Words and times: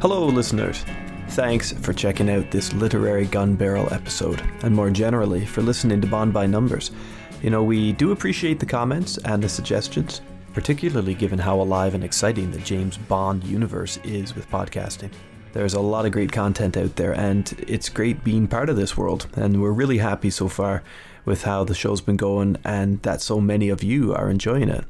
Hello, 0.00 0.24
listeners. 0.24 0.82
Thanks 1.28 1.72
for 1.72 1.92
checking 1.92 2.30
out 2.30 2.50
this 2.50 2.72
literary 2.72 3.26
gun 3.26 3.54
barrel 3.54 3.92
episode, 3.92 4.42
and 4.62 4.74
more 4.74 4.88
generally, 4.88 5.44
for 5.44 5.60
listening 5.60 6.00
to 6.00 6.06
Bond 6.06 6.32
by 6.32 6.46
Numbers. 6.46 6.90
You 7.42 7.50
know, 7.50 7.62
we 7.62 7.92
do 7.92 8.10
appreciate 8.10 8.58
the 8.58 8.64
comments 8.64 9.18
and 9.18 9.42
the 9.42 9.48
suggestions, 9.50 10.22
particularly 10.54 11.12
given 11.12 11.38
how 11.38 11.60
alive 11.60 11.94
and 11.94 12.02
exciting 12.02 12.50
the 12.50 12.60
James 12.60 12.96
Bond 12.96 13.44
universe 13.44 13.98
is 13.98 14.34
with 14.34 14.48
podcasting. 14.48 15.12
There's 15.52 15.74
a 15.74 15.80
lot 15.80 16.06
of 16.06 16.12
great 16.12 16.32
content 16.32 16.78
out 16.78 16.96
there, 16.96 17.12
and 17.12 17.52
it's 17.68 17.90
great 17.90 18.24
being 18.24 18.48
part 18.48 18.70
of 18.70 18.76
this 18.76 18.96
world, 18.96 19.26
and 19.34 19.60
we're 19.60 19.70
really 19.70 19.98
happy 19.98 20.30
so 20.30 20.48
far 20.48 20.82
with 21.26 21.42
how 21.42 21.64
the 21.64 21.74
show's 21.74 22.00
been 22.00 22.16
going 22.16 22.56
and 22.64 23.02
that 23.02 23.20
so 23.20 23.38
many 23.38 23.68
of 23.68 23.82
you 23.82 24.14
are 24.14 24.30
enjoying 24.30 24.70
it. 24.70 24.86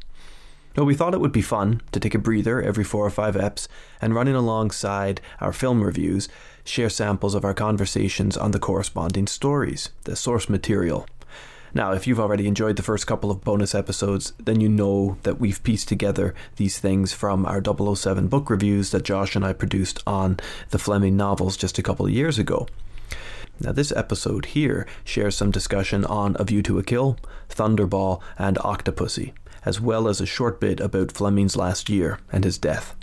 Well, 0.77 0.87
we 0.87 0.95
thought 0.95 1.15
it 1.15 1.21
would 1.21 1.33
be 1.33 1.43
fun 1.43 1.81
to 1.91 1.99
take 1.99 2.15
a 2.15 2.19
breather 2.19 2.63
every 2.63 2.85
four 2.85 3.05
or 3.05 3.11
five 3.11 3.35
eps 3.35 3.67
and 4.01 4.15
running 4.15 4.37
alongside 4.37 5.21
our 5.41 5.53
film 5.53 5.83
reviews, 5.83 6.29
share 6.65 6.89
samples 6.89 7.35
of 7.35 7.45
our 7.45 7.55
conversations 7.55 8.37
on 8.37 8.53
the 8.53 8.61
corresponding 8.61 9.27
stories, 9.27 9.91
the 10.05 10.15
source 10.15 10.49
material. 10.49 11.07
Now, 11.75 11.93
if 11.93 12.07
you've 12.07 12.21
already 12.21 12.47
enjoyed 12.47 12.77
the 12.77 12.85
first 12.85 13.09
couple 13.09 13.33
of 13.33 13.43
bonus 13.43 13.75
episodes, 13.75 14.33
then 14.39 14.61
you 14.61 14.69
know 14.69 15.19
that 15.25 15.41
we've 15.41 15.63
pieced 15.63 15.89
together 15.89 16.35
these 16.57 16.79
things 16.79 17.13
from 17.13 17.47
our 17.47 17.61
007 17.63 18.29
book 18.29 18.49
reviews 18.49 18.91
that 18.93 19.05
Josh 19.05 19.35
and 19.35 19.45
I 19.45 19.53
produced 19.53 20.03
on 20.07 20.39
the 20.71 20.79
Fleming 20.79 21.17
novels 21.17 21.57
just 21.57 21.79
a 21.79 21.83
couple 21.83 22.07
of 22.07 22.13
years 22.13 22.39
ago. 22.39 22.69
Now, 23.59 23.73
this 23.73 23.93
episode 23.93 24.47
here 24.47 24.87
shares 25.05 25.37
some 25.37 25.51
discussion 25.51 26.05
on 26.05 26.37
A 26.39 26.45
View 26.45 26.63
to 26.63 26.79
a 26.79 26.83
Kill, 26.83 27.19
Thunderball, 27.49 28.21
and 28.39 28.57
Octopussy 28.59 29.33
as 29.65 29.81
well 29.81 30.09
as 30.09 30.21
a 30.21 30.27
short 30.27 30.61
bit 30.61 30.81
about 30.81 31.13
Fleming's 31.13 31.57
last 31.57 31.89
year 31.89 32.19
and 32.33 32.45
his 32.45 32.59
death. 32.59 32.95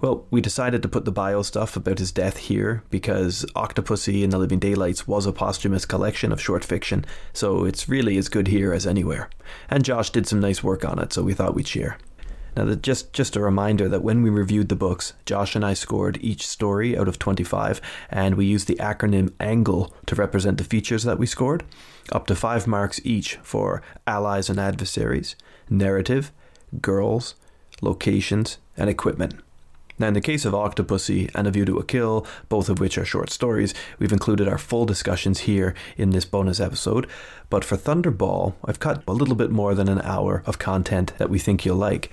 Well, 0.00 0.26
we 0.30 0.40
decided 0.40 0.82
to 0.82 0.88
put 0.88 1.04
the 1.04 1.10
bio 1.10 1.42
stuff 1.42 1.76
about 1.76 1.98
his 1.98 2.12
death 2.12 2.36
here 2.36 2.84
because 2.88 3.44
Octopussy 3.56 4.22
in 4.22 4.30
the 4.30 4.38
Living 4.38 4.60
Daylights 4.60 5.08
was 5.08 5.26
a 5.26 5.32
posthumous 5.32 5.84
collection 5.84 6.30
of 6.30 6.40
short 6.40 6.64
fiction, 6.64 7.04
so 7.32 7.64
it's 7.64 7.88
really 7.88 8.16
as 8.16 8.28
good 8.28 8.46
here 8.46 8.72
as 8.72 8.86
anywhere. 8.86 9.28
And 9.68 9.84
Josh 9.84 10.10
did 10.10 10.28
some 10.28 10.38
nice 10.38 10.62
work 10.62 10.84
on 10.84 11.00
it, 11.00 11.12
so 11.12 11.24
we 11.24 11.34
thought 11.34 11.56
we'd 11.56 11.66
share. 11.66 11.98
Now, 12.56 12.72
just 12.74 13.12
just 13.12 13.36
a 13.36 13.40
reminder 13.40 13.88
that 13.88 14.02
when 14.02 14.22
we 14.22 14.30
reviewed 14.30 14.68
the 14.68 14.76
books, 14.76 15.14
Josh 15.26 15.54
and 15.54 15.64
I 15.64 15.74
scored 15.74 16.18
each 16.20 16.46
story 16.46 16.96
out 16.96 17.08
of 17.08 17.18
25, 17.18 17.80
and 18.08 18.36
we 18.36 18.46
used 18.46 18.68
the 18.68 18.76
acronym 18.76 19.32
ANGLE 19.38 19.92
to 20.06 20.14
represent 20.14 20.58
the 20.58 20.64
features 20.64 21.04
that 21.04 21.18
we 21.18 21.26
scored, 21.26 21.64
up 22.10 22.26
to 22.28 22.34
five 22.34 22.66
marks 22.66 23.00
each 23.04 23.36
for 23.42 23.82
allies 24.06 24.48
and 24.48 24.58
adversaries, 24.58 25.36
narrative, 25.70 26.32
girls, 26.80 27.34
locations, 27.80 28.58
and 28.76 28.88
equipment. 28.88 29.34
Now, 29.98 30.08
in 30.08 30.14
the 30.14 30.20
case 30.20 30.44
of 30.44 30.52
Octopussy 30.52 31.28
and 31.34 31.48
A 31.48 31.50
View 31.50 31.64
to 31.64 31.78
a 31.78 31.84
Kill, 31.84 32.24
both 32.48 32.68
of 32.68 32.78
which 32.78 32.96
are 32.96 33.04
short 33.04 33.30
stories, 33.30 33.74
we've 33.98 34.12
included 34.12 34.46
our 34.46 34.58
full 34.58 34.86
discussions 34.86 35.40
here 35.40 35.74
in 35.96 36.10
this 36.10 36.24
bonus 36.24 36.60
episode. 36.60 37.08
But 37.50 37.64
for 37.64 37.76
Thunderball, 37.76 38.54
I've 38.64 38.78
cut 38.78 39.02
a 39.08 39.12
little 39.12 39.34
bit 39.34 39.50
more 39.50 39.74
than 39.74 39.88
an 39.88 40.00
hour 40.02 40.44
of 40.46 40.60
content 40.60 41.14
that 41.18 41.30
we 41.30 41.40
think 41.40 41.64
you'll 41.64 41.76
like. 41.76 42.12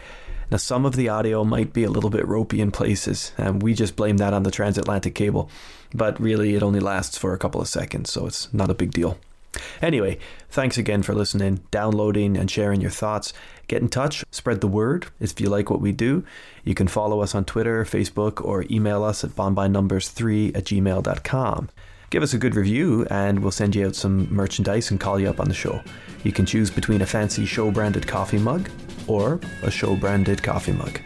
Now, 0.50 0.58
some 0.58 0.86
of 0.86 0.96
the 0.96 1.10
audio 1.10 1.44
might 1.44 1.74
be 1.74 1.84
a 1.84 1.92
little 1.92 2.10
bit 2.10 2.28
ropey 2.28 2.60
in 2.60 2.72
places, 2.72 3.34
and 3.38 3.62
we 3.62 3.76
just 3.76 3.96
blame 3.96 4.18
that 4.18 4.34
on 4.34 4.44
the 4.44 4.52
transatlantic 4.52 5.14
cable. 5.14 5.50
But 5.94 6.20
really, 6.20 6.56
it 6.56 6.64
only 6.64 6.80
lasts 6.80 7.20
for 7.20 7.34
a 7.34 7.38
couple 7.38 7.62
of 7.62 7.68
seconds, 7.68 8.12
so 8.12 8.26
it's 8.26 8.52
not 8.52 8.72
a 8.72 8.76
big 8.76 8.92
deal. 8.92 9.20
Anyway, 9.82 10.18
thanks 10.50 10.78
again 10.78 11.04
for 11.04 11.14
listening, 11.14 11.62
downloading, 11.72 12.38
and 12.38 12.50
sharing 12.50 12.82
your 12.82 12.92
thoughts. 12.92 13.34
Get 13.68 13.82
in 13.82 13.90
touch, 13.90 14.24
spread 14.32 14.62
the 14.62 14.68
word 14.68 15.08
if 15.20 15.40
you 15.40 15.50
like 15.50 15.70
what 15.70 15.82
we 15.82 15.92
do. 15.92 16.24
You 16.64 16.76
can 16.76 16.88
follow 16.88 17.22
us 17.22 17.34
on 17.34 17.46
Twitter, 17.46 17.84
Facebook, 17.84 18.44
or 18.44 18.66
email 18.70 19.04
us 19.04 19.24
at 19.24 19.32
bondbynumbers3 19.32 20.56
at 20.56 20.66
gmail.com. 20.66 21.70
Give 22.12 22.24
us 22.24 22.34
a 22.34 22.38
good 22.38 22.56
review, 22.56 23.06
and 23.10 23.40
we'll 23.40 23.52
send 23.52 23.76
you 23.76 23.88
out 23.88 23.96
some 23.96 24.34
merchandise 24.34 24.92
and 24.92 25.00
call 25.00 25.20
you 25.20 25.30
up 25.30 25.40
on 25.40 25.48
the 25.48 25.56
show. 25.56 25.82
You 26.24 26.32
can 26.32 26.46
choose 26.46 26.70
between 26.70 27.02
a 27.02 27.06
fancy 27.06 27.46
show 27.46 27.72
branded 27.72 28.08
coffee 28.08 28.38
mug 28.38 28.70
or 29.08 29.40
a 29.64 29.72
show 29.72 29.96
branded 29.96 30.42
coffee 30.42 30.72
mug. 30.72 31.00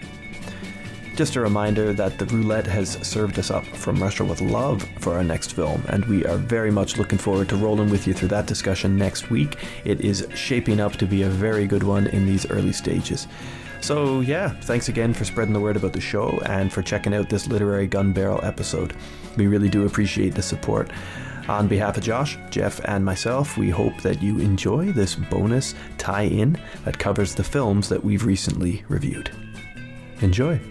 Just 1.19 1.35
a 1.35 1.41
reminder 1.41 1.91
that 1.91 2.17
the 2.17 2.25
roulette 2.27 2.65
has 2.67 2.91
served 3.05 3.39
us 3.39 3.51
up 3.51 3.65
from 3.65 4.01
Russia 4.01 4.23
with 4.23 4.39
love 4.39 4.81
for 4.99 5.15
our 5.15 5.23
next 5.23 5.51
film, 5.51 5.83
and 5.89 6.05
we 6.05 6.25
are 6.25 6.37
very 6.37 6.71
much 6.71 6.95
looking 6.95 7.17
forward 7.17 7.49
to 7.49 7.57
rolling 7.57 7.89
with 7.89 8.07
you 8.07 8.13
through 8.13 8.29
that 8.29 8.45
discussion 8.45 8.95
next 8.95 9.29
week. 9.29 9.57
It 9.83 9.99
is 9.99 10.25
shaping 10.33 10.79
up 10.79 10.93
to 10.93 11.05
be 11.05 11.23
a 11.23 11.29
very 11.29 11.67
good 11.67 11.83
one 11.83 12.07
in 12.07 12.25
these 12.25 12.49
early 12.49 12.71
stages. 12.71 13.27
So, 13.81 14.21
yeah, 14.21 14.51
thanks 14.61 14.87
again 14.87 15.13
for 15.13 15.25
spreading 15.25 15.53
the 15.53 15.59
word 15.59 15.75
about 15.75 15.91
the 15.91 15.99
show 15.99 16.39
and 16.45 16.71
for 16.71 16.81
checking 16.81 17.13
out 17.13 17.27
this 17.27 17.47
literary 17.47 17.87
gun 17.87 18.13
barrel 18.13 18.39
episode. 18.41 18.95
We 19.35 19.47
really 19.47 19.67
do 19.67 19.85
appreciate 19.85 20.35
the 20.35 20.41
support. 20.41 20.89
On 21.49 21.67
behalf 21.67 21.97
of 21.97 22.03
Josh, 22.03 22.37
Jeff, 22.49 22.79
and 22.85 23.03
myself, 23.03 23.57
we 23.57 23.69
hope 23.69 24.01
that 24.03 24.23
you 24.23 24.39
enjoy 24.39 24.93
this 24.93 25.15
bonus 25.15 25.75
tie 25.97 26.27
in 26.27 26.57
that 26.85 26.97
covers 26.97 27.35
the 27.35 27.43
films 27.43 27.89
that 27.89 28.05
we've 28.05 28.23
recently 28.23 28.85
reviewed. 28.87 29.29
Enjoy. 30.21 30.61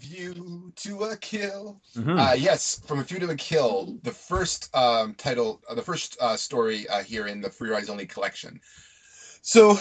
View 0.00 0.72
to 0.76 1.04
a 1.04 1.16
Kill. 1.16 1.80
Mm-hmm. 1.94 2.18
Uh, 2.18 2.32
yes, 2.32 2.80
From 2.86 3.00
a 3.00 3.02
View 3.04 3.18
to 3.20 3.30
a 3.30 3.36
Kill, 3.36 3.98
the 4.02 4.10
first 4.10 4.74
um, 4.74 5.14
title, 5.14 5.60
uh, 5.68 5.74
the 5.74 5.82
first 5.82 6.16
uh, 6.20 6.36
story 6.36 6.88
uh, 6.88 7.02
here 7.02 7.26
in 7.26 7.40
the 7.40 7.50
For 7.50 7.66
Your 7.66 7.76
Eyes 7.76 7.90
Only 7.90 8.06
collection. 8.06 8.60
So, 9.42 9.78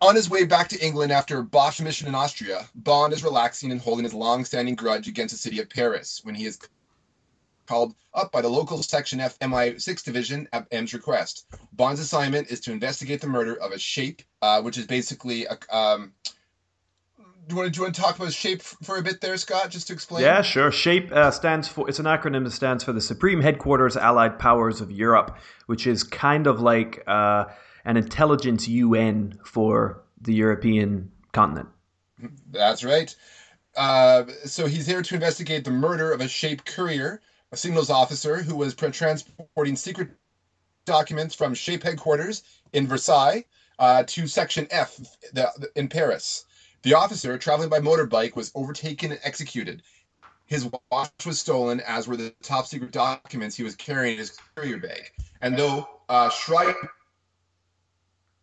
on 0.00 0.14
his 0.14 0.30
way 0.30 0.44
back 0.44 0.68
to 0.68 0.84
England 0.84 1.10
after 1.10 1.38
a 1.38 1.44
Bosch 1.44 1.80
mission 1.80 2.06
in 2.06 2.14
Austria, 2.14 2.68
Bond 2.76 3.12
is 3.12 3.24
relaxing 3.24 3.72
and 3.72 3.80
holding 3.80 4.04
his 4.04 4.14
long-standing 4.14 4.76
grudge 4.76 5.08
against 5.08 5.34
the 5.34 5.38
city 5.38 5.60
of 5.60 5.68
Paris 5.68 6.20
when 6.22 6.34
he 6.34 6.46
is 6.46 6.58
called 7.66 7.94
up 8.14 8.30
by 8.30 8.40
the 8.40 8.48
local 8.48 8.82
Section 8.82 9.20
F 9.20 9.38
MI6 9.40 10.04
division 10.04 10.48
at 10.52 10.66
M's 10.70 10.94
request. 10.94 11.46
Bond's 11.72 12.00
assignment 12.00 12.48
is 12.50 12.60
to 12.60 12.72
investigate 12.72 13.20
the 13.20 13.26
murder 13.26 13.60
of 13.60 13.72
a 13.72 13.78
shape, 13.78 14.22
uh, 14.42 14.62
which 14.62 14.78
is 14.78 14.86
basically 14.86 15.46
a, 15.46 15.76
um, 15.76 16.12
do 17.46 17.54
you 17.54 17.56
want 17.56 17.66
to, 17.66 17.70
do 17.72 17.78
you 17.78 17.82
want 17.84 17.94
to 17.94 18.00
talk 18.00 18.16
about 18.16 18.32
shape 18.32 18.60
for 18.60 18.96
a 18.96 19.02
bit 19.02 19.20
there, 19.20 19.36
Scott, 19.36 19.70
just 19.70 19.86
to 19.86 19.92
explain? 19.92 20.24
Yeah, 20.24 20.42
sure. 20.42 20.72
SHAPE 20.72 21.12
uh, 21.12 21.30
stands 21.30 21.68
for, 21.68 21.88
it's 21.88 22.00
an 22.00 22.06
acronym 22.06 22.44
that 22.44 22.50
stands 22.50 22.82
for 22.82 22.92
the 22.92 23.00
Supreme 23.00 23.40
Headquarters 23.40 23.96
Allied 23.96 24.38
Powers 24.38 24.80
of 24.80 24.90
Europe, 24.90 25.36
which 25.66 25.86
is 25.86 26.02
kind 26.02 26.48
of 26.48 26.60
like 26.60 27.04
uh, 27.06 27.44
an 27.84 27.96
intelligence 27.96 28.66
UN 28.66 29.38
for 29.44 30.02
the 30.20 30.34
European 30.34 31.12
continent. 31.32 31.68
That's 32.50 32.82
right. 32.82 33.14
Uh, 33.76 34.24
so 34.44 34.66
he's 34.66 34.86
here 34.86 35.02
to 35.02 35.14
investigate 35.14 35.64
the 35.64 35.70
murder 35.70 36.10
of 36.10 36.20
a 36.20 36.28
SHAPE 36.28 36.64
courier, 36.64 37.20
a 37.52 37.56
signals 37.56 37.90
officer 37.90 38.42
who 38.42 38.56
was 38.56 38.74
transporting 38.74 39.76
secret 39.76 40.08
documents 40.84 41.34
from 41.34 41.54
Shape 41.54 41.82
headquarters 41.82 42.42
in 42.72 42.88
Versailles 42.88 43.44
uh, 43.78 44.02
to 44.06 44.26
Section 44.26 44.66
F 44.70 44.98
in 45.76 45.88
Paris. 45.88 46.45
The 46.86 46.94
officer, 46.94 47.36
traveling 47.36 47.68
by 47.68 47.80
motorbike, 47.80 48.36
was 48.36 48.52
overtaken 48.54 49.10
and 49.10 49.20
executed. 49.24 49.82
His 50.44 50.70
watch 50.92 51.26
was 51.26 51.40
stolen, 51.40 51.80
as 51.80 52.06
were 52.06 52.16
the 52.16 52.32
top 52.44 52.64
secret 52.66 52.92
documents 52.92 53.56
he 53.56 53.64
was 53.64 53.74
carrying 53.74 54.12
in 54.12 54.18
his 54.20 54.38
carrier 54.54 54.78
bag. 54.78 55.10
And 55.40 55.58
though 55.58 55.88
uh, 56.08 56.30
Schreiber, 56.30 56.76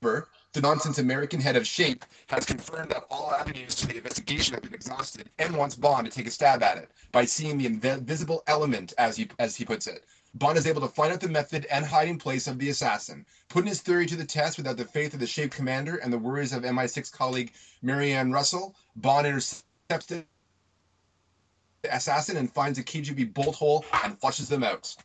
the 0.02 0.60
nonsense 0.62 0.98
American 0.98 1.40
head 1.40 1.56
of 1.56 1.66
Shape, 1.66 2.04
has 2.28 2.44
confirmed 2.44 2.92
that 2.92 3.06
all 3.10 3.32
avenues 3.32 3.76
to 3.76 3.88
the 3.88 3.96
investigation 3.96 4.56
have 4.56 4.64
been 4.64 4.74
exhausted, 4.74 5.30
and 5.40 5.56
wants 5.56 5.76
Bond 5.76 6.06
to 6.06 6.12
take 6.12 6.28
a 6.28 6.30
stab 6.30 6.64
at 6.64 6.78
it 6.78 6.92
by 7.14 7.24
seeing 7.24 7.58
the 7.58 7.66
invisible 7.66 8.44
element, 8.48 8.94
as 8.98 9.16
he 9.16 9.30
as 9.40 9.56
he 9.56 9.64
puts 9.64 9.88
it. 9.88 10.04
Bond 10.36 10.58
is 10.58 10.66
able 10.66 10.82
to 10.82 10.88
find 10.88 11.14
out 11.14 11.20
the 11.20 11.28
method 11.28 11.66
and 11.70 11.86
hiding 11.86 12.18
place 12.18 12.48
of 12.48 12.58
the 12.58 12.70
assassin. 12.70 13.26
Putting 13.50 13.68
his 13.68 13.82
theory 13.82 14.08
to 14.08 14.16
the 14.16 14.26
test 14.26 14.58
without 14.58 14.78
the 14.78 14.86
faith 14.86 15.14
of 15.14 15.20
the 15.20 15.28
Shape 15.28 15.52
commander 15.52 15.98
and 15.98 16.12
the 16.12 16.18
worries 16.18 16.54
of 16.54 16.64
MI6 16.64 17.12
colleague 17.12 17.54
Marianne 17.82 18.32
Russell, 18.32 18.76
Bond 18.96 19.28
intercepts 19.28 20.08
the 20.08 20.26
assassin 21.92 22.38
and 22.38 22.52
finds 22.52 22.80
a 22.80 22.84
KGB 22.84 23.34
bolt 23.34 23.56
hole 23.56 23.86
and 24.04 24.20
flushes 24.20 24.50
them 24.50 24.64
out. 24.64 24.96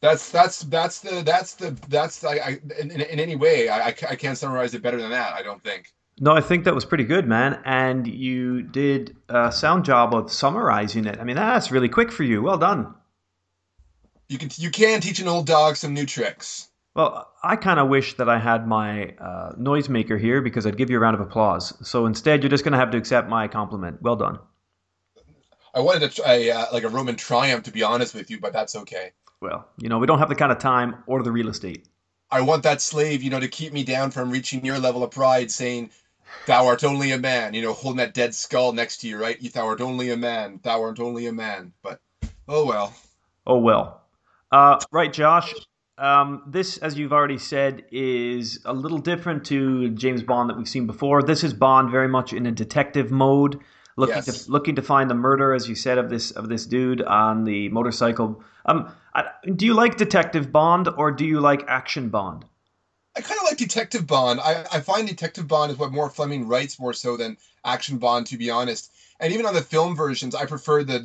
That's 0.00 0.30
that's 0.30 0.60
that's 0.64 1.00
the 1.00 1.22
that's 1.22 1.54
the 1.54 1.70
that's 1.88 2.22
I, 2.24 2.58
in, 2.78 2.90
in 2.90 3.00
any 3.00 3.36
way 3.36 3.70
I, 3.70 3.86
I 3.86 3.92
can't 3.92 4.36
summarize 4.36 4.74
it 4.74 4.82
better 4.82 5.00
than 5.00 5.10
that. 5.10 5.32
I 5.32 5.42
don't 5.42 5.62
think. 5.62 5.94
No, 6.20 6.32
I 6.32 6.42
think 6.42 6.64
that 6.64 6.74
was 6.74 6.84
pretty 6.84 7.04
good, 7.04 7.26
man. 7.26 7.60
And 7.64 8.06
you 8.06 8.62
did 8.62 9.16
a 9.28 9.50
sound 9.50 9.84
job 9.84 10.14
of 10.14 10.30
summarizing 10.30 11.06
it. 11.06 11.18
I 11.18 11.24
mean, 11.24 11.36
that's 11.36 11.70
really 11.70 11.88
quick 11.88 12.12
for 12.12 12.22
you. 12.22 12.42
Well 12.42 12.58
done. 12.58 12.94
You 14.28 14.38
can 14.38 14.50
you 14.56 14.70
can 14.70 15.00
teach 15.00 15.20
an 15.20 15.28
old 15.28 15.46
dog 15.46 15.76
some 15.76 15.94
new 15.94 16.06
tricks. 16.06 16.68
Well, 16.94 17.28
I 17.42 17.56
kind 17.56 17.80
of 17.80 17.88
wish 17.88 18.14
that 18.14 18.28
I 18.28 18.38
had 18.38 18.68
my 18.68 19.14
uh, 19.18 19.52
noisemaker 19.58 20.18
here 20.18 20.40
because 20.40 20.64
I'd 20.64 20.76
give 20.76 20.90
you 20.90 20.96
a 20.96 21.00
round 21.00 21.14
of 21.14 21.20
applause. 21.20 21.76
So 21.86 22.06
instead, 22.06 22.42
you're 22.42 22.50
just 22.50 22.62
going 22.62 22.72
to 22.72 22.78
have 22.78 22.92
to 22.92 22.98
accept 22.98 23.28
my 23.28 23.48
compliment. 23.48 24.00
Well 24.00 24.14
done. 24.14 24.38
I 25.74 25.80
wanted 25.80 26.08
to 26.08 26.22
try 26.22 26.50
uh, 26.50 26.66
like 26.72 26.84
a 26.84 26.88
Roman 26.88 27.16
triumph, 27.16 27.64
to 27.64 27.72
be 27.72 27.82
honest 27.82 28.14
with 28.14 28.30
you, 28.30 28.38
but 28.38 28.52
that's 28.52 28.76
okay. 28.76 29.10
Well, 29.40 29.68
you 29.78 29.88
know, 29.88 29.98
we 29.98 30.06
don't 30.06 30.20
have 30.20 30.28
the 30.28 30.36
kind 30.36 30.52
of 30.52 30.58
time 30.58 31.02
or 31.08 31.22
the 31.24 31.32
real 31.32 31.48
estate. 31.48 31.88
I 32.30 32.42
want 32.42 32.62
that 32.62 32.80
slave, 32.80 33.24
you 33.24 33.30
know, 33.30 33.40
to 33.40 33.48
keep 33.48 33.72
me 33.72 33.82
down 33.82 34.12
from 34.12 34.30
reaching 34.30 34.64
your 34.64 34.78
level 34.78 35.02
of 35.02 35.10
pride, 35.10 35.50
saying, 35.50 35.90
"Thou 36.46 36.66
art 36.66 36.84
only 36.84 37.10
a 37.10 37.18
man," 37.18 37.54
you 37.54 37.62
know, 37.62 37.72
holding 37.72 37.98
that 37.98 38.14
dead 38.14 38.34
skull 38.36 38.72
next 38.72 38.98
to 38.98 39.08
you, 39.08 39.18
right? 39.18 39.52
Thou 39.52 39.66
art 39.66 39.80
only 39.80 40.10
a 40.10 40.16
man. 40.16 40.60
Thou 40.62 40.80
art 40.82 41.00
only 41.00 41.26
a 41.26 41.32
man. 41.32 41.72
But 41.82 42.00
oh 42.48 42.64
well. 42.64 42.94
Oh 43.46 43.58
well. 43.58 44.03
Uh, 44.50 44.78
right, 44.90 45.12
Josh. 45.12 45.52
Um, 45.96 46.42
this, 46.46 46.78
as 46.78 46.98
you've 46.98 47.12
already 47.12 47.38
said, 47.38 47.84
is 47.92 48.60
a 48.64 48.72
little 48.72 48.98
different 48.98 49.44
to 49.46 49.90
James 49.90 50.22
Bond 50.22 50.50
that 50.50 50.56
we've 50.56 50.68
seen 50.68 50.86
before. 50.86 51.22
This 51.22 51.44
is 51.44 51.54
Bond 51.54 51.90
very 51.90 52.08
much 52.08 52.32
in 52.32 52.46
a 52.46 52.52
detective 52.52 53.10
mode 53.10 53.60
looking 53.96 54.16
yes. 54.16 54.44
to 54.44 54.50
looking 54.50 54.76
to 54.76 54.82
find 54.82 55.08
the 55.08 55.14
murder, 55.14 55.54
as 55.54 55.68
you 55.68 55.74
said, 55.74 55.98
of 55.98 56.10
this 56.10 56.30
of 56.32 56.48
this 56.48 56.66
dude 56.66 57.02
on 57.02 57.44
the 57.44 57.68
motorcycle. 57.68 58.42
Um, 58.66 58.92
do 59.54 59.66
you 59.66 59.74
like 59.74 59.96
Detective 59.96 60.50
Bond 60.50 60.88
or 60.88 61.12
do 61.12 61.24
you 61.24 61.40
like 61.40 61.64
Action 61.68 62.08
Bond? 62.08 62.44
I 63.16 63.20
kind 63.20 63.38
of 63.38 63.44
like 63.44 63.58
Detective 63.58 64.06
Bond. 64.06 64.40
I, 64.40 64.64
I 64.72 64.80
find 64.80 65.06
Detective 65.06 65.46
Bond 65.46 65.70
is 65.70 65.78
what 65.78 65.92
more 65.92 66.10
Fleming 66.10 66.48
writes 66.48 66.80
more 66.80 66.92
so 66.92 67.16
than 67.16 67.36
Action 67.64 67.98
Bond, 67.98 68.26
to 68.28 68.36
be 68.36 68.50
honest. 68.50 68.90
And 69.24 69.32
even 69.32 69.46
on 69.46 69.54
the 69.54 69.62
film 69.62 69.96
versions, 69.96 70.34
I 70.34 70.44
prefer 70.44 70.84
the 70.84 70.98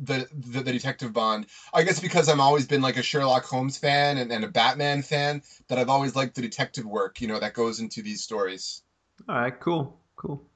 the, 0.00 0.28
the, 0.32 0.62
the 0.62 0.72
Detective 0.72 1.12
Bond. 1.12 1.46
I 1.72 1.82
guess 1.82 1.98
because 1.98 2.28
I'm 2.28 2.40
always 2.40 2.68
been 2.68 2.82
like 2.82 2.96
a 2.96 3.02
Sherlock 3.02 3.44
Holmes 3.44 3.76
fan 3.76 4.16
and, 4.16 4.30
and 4.30 4.44
a 4.44 4.48
Batman 4.48 5.02
fan, 5.02 5.42
that 5.66 5.76
I've 5.76 5.90
always 5.90 6.14
liked 6.14 6.36
the 6.36 6.42
detective 6.42 6.86
work, 6.86 7.20
you 7.20 7.26
know, 7.26 7.40
that 7.40 7.52
goes 7.52 7.80
into 7.80 8.00
these 8.00 8.22
stories. 8.22 8.82
All 9.28 9.34
right, 9.34 9.58
cool, 9.58 9.98
cool 10.14 10.46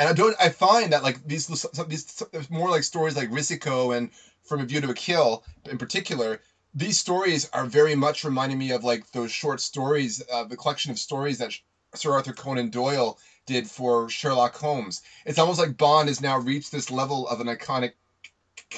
and 0.00 0.08
I 0.08 0.14
don't. 0.14 0.34
I 0.40 0.48
find 0.48 0.94
that 0.94 1.02
like 1.02 1.22
these 1.26 1.46
these 1.46 2.24
more 2.48 2.70
like 2.70 2.84
stories 2.84 3.16
like 3.16 3.28
Risico 3.30 3.94
and 3.94 4.08
From 4.44 4.60
a 4.60 4.64
View 4.64 4.80
to 4.80 4.88
a 4.88 4.94
Kill 4.94 5.44
in 5.70 5.76
particular. 5.76 6.40
These 6.74 6.98
stories 6.98 7.50
are 7.52 7.66
very 7.66 7.94
much 7.94 8.24
reminding 8.24 8.56
me 8.56 8.70
of 8.70 8.82
like 8.82 9.10
those 9.10 9.30
short 9.30 9.60
stories, 9.60 10.22
uh, 10.32 10.44
the 10.44 10.56
collection 10.56 10.90
of 10.90 10.98
stories 10.98 11.36
that 11.36 11.52
Sir 11.94 12.12
Arthur 12.12 12.32
Conan 12.32 12.70
Doyle 12.70 13.18
did 13.50 13.68
for 13.68 14.08
Sherlock 14.08 14.54
Holmes. 14.56 15.02
It's 15.26 15.38
almost 15.38 15.58
like 15.58 15.76
Bond 15.76 16.08
has 16.08 16.20
now 16.20 16.38
reached 16.38 16.70
this 16.70 16.90
level 16.90 17.26
of 17.28 17.40
an 17.40 17.48
iconic 17.48 17.92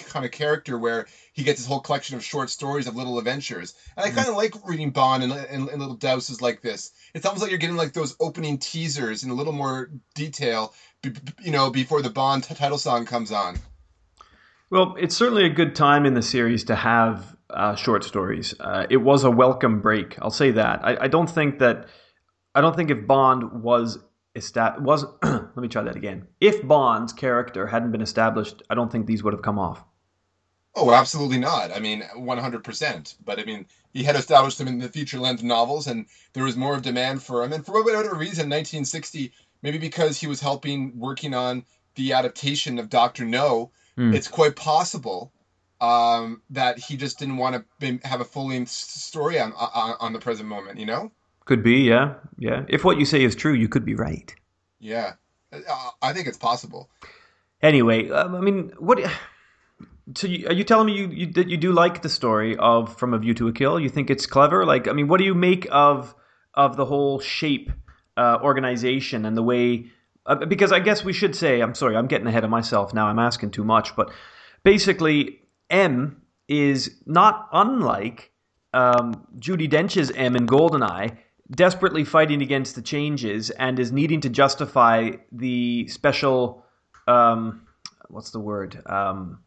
kind 0.08 0.24
of 0.24 0.30
character 0.30 0.78
where 0.78 1.06
he 1.34 1.44
gets 1.44 1.58
his 1.58 1.66
whole 1.66 1.80
collection 1.80 2.16
of 2.16 2.24
short 2.24 2.48
stories 2.48 2.86
of 2.86 2.96
little 2.96 3.18
adventures. 3.18 3.74
And 3.96 4.04
I 4.04 4.08
mm-hmm. 4.08 4.16
kind 4.16 4.28
of 4.30 4.36
like 4.36 4.54
reading 4.66 4.90
Bond 4.90 5.22
in, 5.22 5.30
in, 5.30 5.68
in, 5.68 5.78
little 5.78 5.96
douses 5.96 6.40
like 6.40 6.62
this. 6.62 6.92
It's 7.12 7.26
almost 7.26 7.42
like 7.42 7.50
you're 7.50 7.58
getting 7.58 7.76
like 7.76 7.92
those 7.92 8.16
opening 8.18 8.56
teasers 8.56 9.24
in 9.24 9.30
a 9.30 9.34
little 9.34 9.52
more 9.52 9.90
detail 10.14 10.72
you 11.42 11.50
know, 11.50 11.68
before 11.70 12.00
the 12.00 12.10
Bond 12.10 12.44
title 12.44 12.78
song 12.78 13.04
comes 13.04 13.30
on. 13.30 13.58
Well, 14.70 14.96
it's 14.98 15.14
certainly 15.14 15.44
a 15.44 15.50
good 15.50 15.74
time 15.74 16.06
in 16.06 16.14
the 16.14 16.22
series 16.22 16.64
to 16.64 16.76
have 16.76 17.36
uh, 17.50 17.74
short 17.74 18.04
stories. 18.04 18.54
Uh, 18.58 18.86
it 18.88 18.98
was 18.98 19.24
a 19.24 19.30
welcome 19.30 19.80
break. 19.80 20.16
I'll 20.22 20.30
say 20.30 20.52
that. 20.52 20.80
I, 20.82 20.96
I, 21.02 21.08
don't 21.08 21.28
think 21.28 21.58
that. 21.58 21.88
I 22.54 22.62
don't 22.62 22.74
think 22.74 22.90
if 22.90 23.06
Bond 23.06 23.62
was 23.62 23.98
established, 24.34 24.84
was 24.84 25.04
let 25.22 25.56
me 25.56 25.68
try 25.68 25.82
that 25.82 25.96
again. 25.96 26.26
If 26.40 26.66
Bond's 26.66 27.12
character 27.12 27.66
hadn't 27.66 27.92
been 27.92 28.02
established, 28.02 28.62
I 28.70 28.74
don't 28.74 28.90
think 28.90 29.06
these 29.06 29.22
would 29.22 29.34
have 29.34 29.42
come 29.42 29.58
off. 29.58 29.84
Oh, 30.74 30.92
absolutely 30.92 31.38
not. 31.38 31.70
I 31.70 31.80
mean, 31.80 32.02
100%. 32.16 33.14
But 33.24 33.38
I 33.38 33.44
mean, 33.44 33.66
he 33.92 34.02
had 34.02 34.16
established 34.16 34.56
them 34.56 34.68
in 34.68 34.78
the 34.78 34.88
feature 34.88 35.18
length 35.18 35.42
novels, 35.42 35.86
and 35.86 36.06
there 36.32 36.44
was 36.44 36.56
more 36.56 36.74
of 36.74 36.82
demand 36.82 37.22
for 37.22 37.42
him. 37.42 37.52
And 37.52 37.64
for 37.64 37.82
whatever 37.82 38.14
reason, 38.14 38.48
1960 38.48 39.32
maybe 39.62 39.78
because 39.78 40.18
he 40.18 40.26
was 40.26 40.40
helping 40.40 40.98
working 40.98 41.34
on 41.34 41.64
the 41.94 42.12
adaptation 42.12 42.78
of 42.78 42.90
Doctor 42.90 43.24
No, 43.24 43.70
mm. 43.96 44.14
it's 44.14 44.28
quite 44.28 44.56
possible 44.56 45.32
um, 45.80 46.42
that 46.50 46.78
he 46.78 46.96
just 46.96 47.18
didn't 47.18 47.36
want 47.36 47.64
to 47.80 47.98
have 48.04 48.20
a 48.20 48.24
full 48.24 48.48
length 48.48 48.70
story 48.70 49.40
on, 49.40 49.52
on, 49.52 49.96
on 50.00 50.12
the 50.12 50.18
present 50.18 50.48
moment. 50.48 50.78
You 50.78 50.86
know, 50.86 51.12
could 51.44 51.62
be, 51.62 51.80
yeah, 51.80 52.14
yeah. 52.38 52.64
If 52.68 52.84
what 52.84 52.98
you 52.98 53.04
say 53.04 53.22
is 53.22 53.34
true, 53.34 53.52
you 53.52 53.68
could 53.68 53.84
be 53.84 53.94
right. 53.94 54.34
Yeah, 54.78 55.14
uh, 55.52 55.90
I 56.00 56.12
think 56.12 56.26
it's 56.26 56.38
possible. 56.38 56.90
Anyway, 57.60 58.10
um, 58.10 58.34
I 58.34 58.40
mean, 58.40 58.72
what? 58.78 58.98
So 60.16 60.26
you, 60.26 60.48
are 60.48 60.52
you 60.52 60.64
telling 60.64 60.86
me 60.86 60.96
you, 60.96 61.08
you 61.08 61.26
that 61.32 61.48
you 61.48 61.56
do 61.56 61.72
like 61.72 62.02
the 62.02 62.08
story 62.08 62.56
of 62.56 62.96
From 62.98 63.14
a 63.14 63.18
View 63.18 63.34
to 63.34 63.48
a 63.48 63.52
Kill? 63.52 63.78
You 63.78 63.88
think 63.88 64.10
it's 64.10 64.26
clever? 64.26 64.64
Like, 64.64 64.88
I 64.88 64.92
mean, 64.92 65.08
what 65.08 65.18
do 65.18 65.24
you 65.24 65.34
make 65.34 65.66
of 65.70 66.14
of 66.54 66.76
the 66.76 66.84
whole 66.84 67.20
shape 67.20 67.70
uh, 68.16 68.38
organization 68.42 69.24
and 69.24 69.36
the 69.36 69.42
way 69.42 69.86
uh, 70.26 70.34
because 70.34 70.72
I 70.72 70.80
guess 70.80 71.04
we 71.04 71.12
should 71.12 71.34
say 71.34 71.60
I'm 71.60 71.74
sorry 71.74 71.96
I'm 71.96 72.06
getting 72.06 72.26
ahead 72.26 72.44
of 72.44 72.50
myself 72.50 72.92
now 72.92 73.06
I'm 73.06 73.18
asking 73.18 73.52
too 73.52 73.64
much 73.64 73.96
but 73.96 74.12
basically 74.62 75.40
M 75.70 76.20
is 76.48 76.98
not 77.06 77.48
unlike 77.52 78.30
um, 78.74 79.26
Judi 79.38 79.68
Dench's 79.68 80.10
M 80.10 80.36
in 80.36 80.46
Goldeneye 80.46 81.16
desperately 81.54 82.04
fighting 82.04 82.42
against 82.42 82.74
the 82.74 82.82
changes 82.82 83.50
and 83.50 83.78
is 83.78 83.92
needing 83.92 84.20
to 84.20 84.28
justify 84.28 85.10
the 85.30 85.86
special 85.88 86.64
um, 87.06 87.66
what's 88.08 88.30
the 88.30 88.40
word 88.40 88.80
um, 88.86 89.38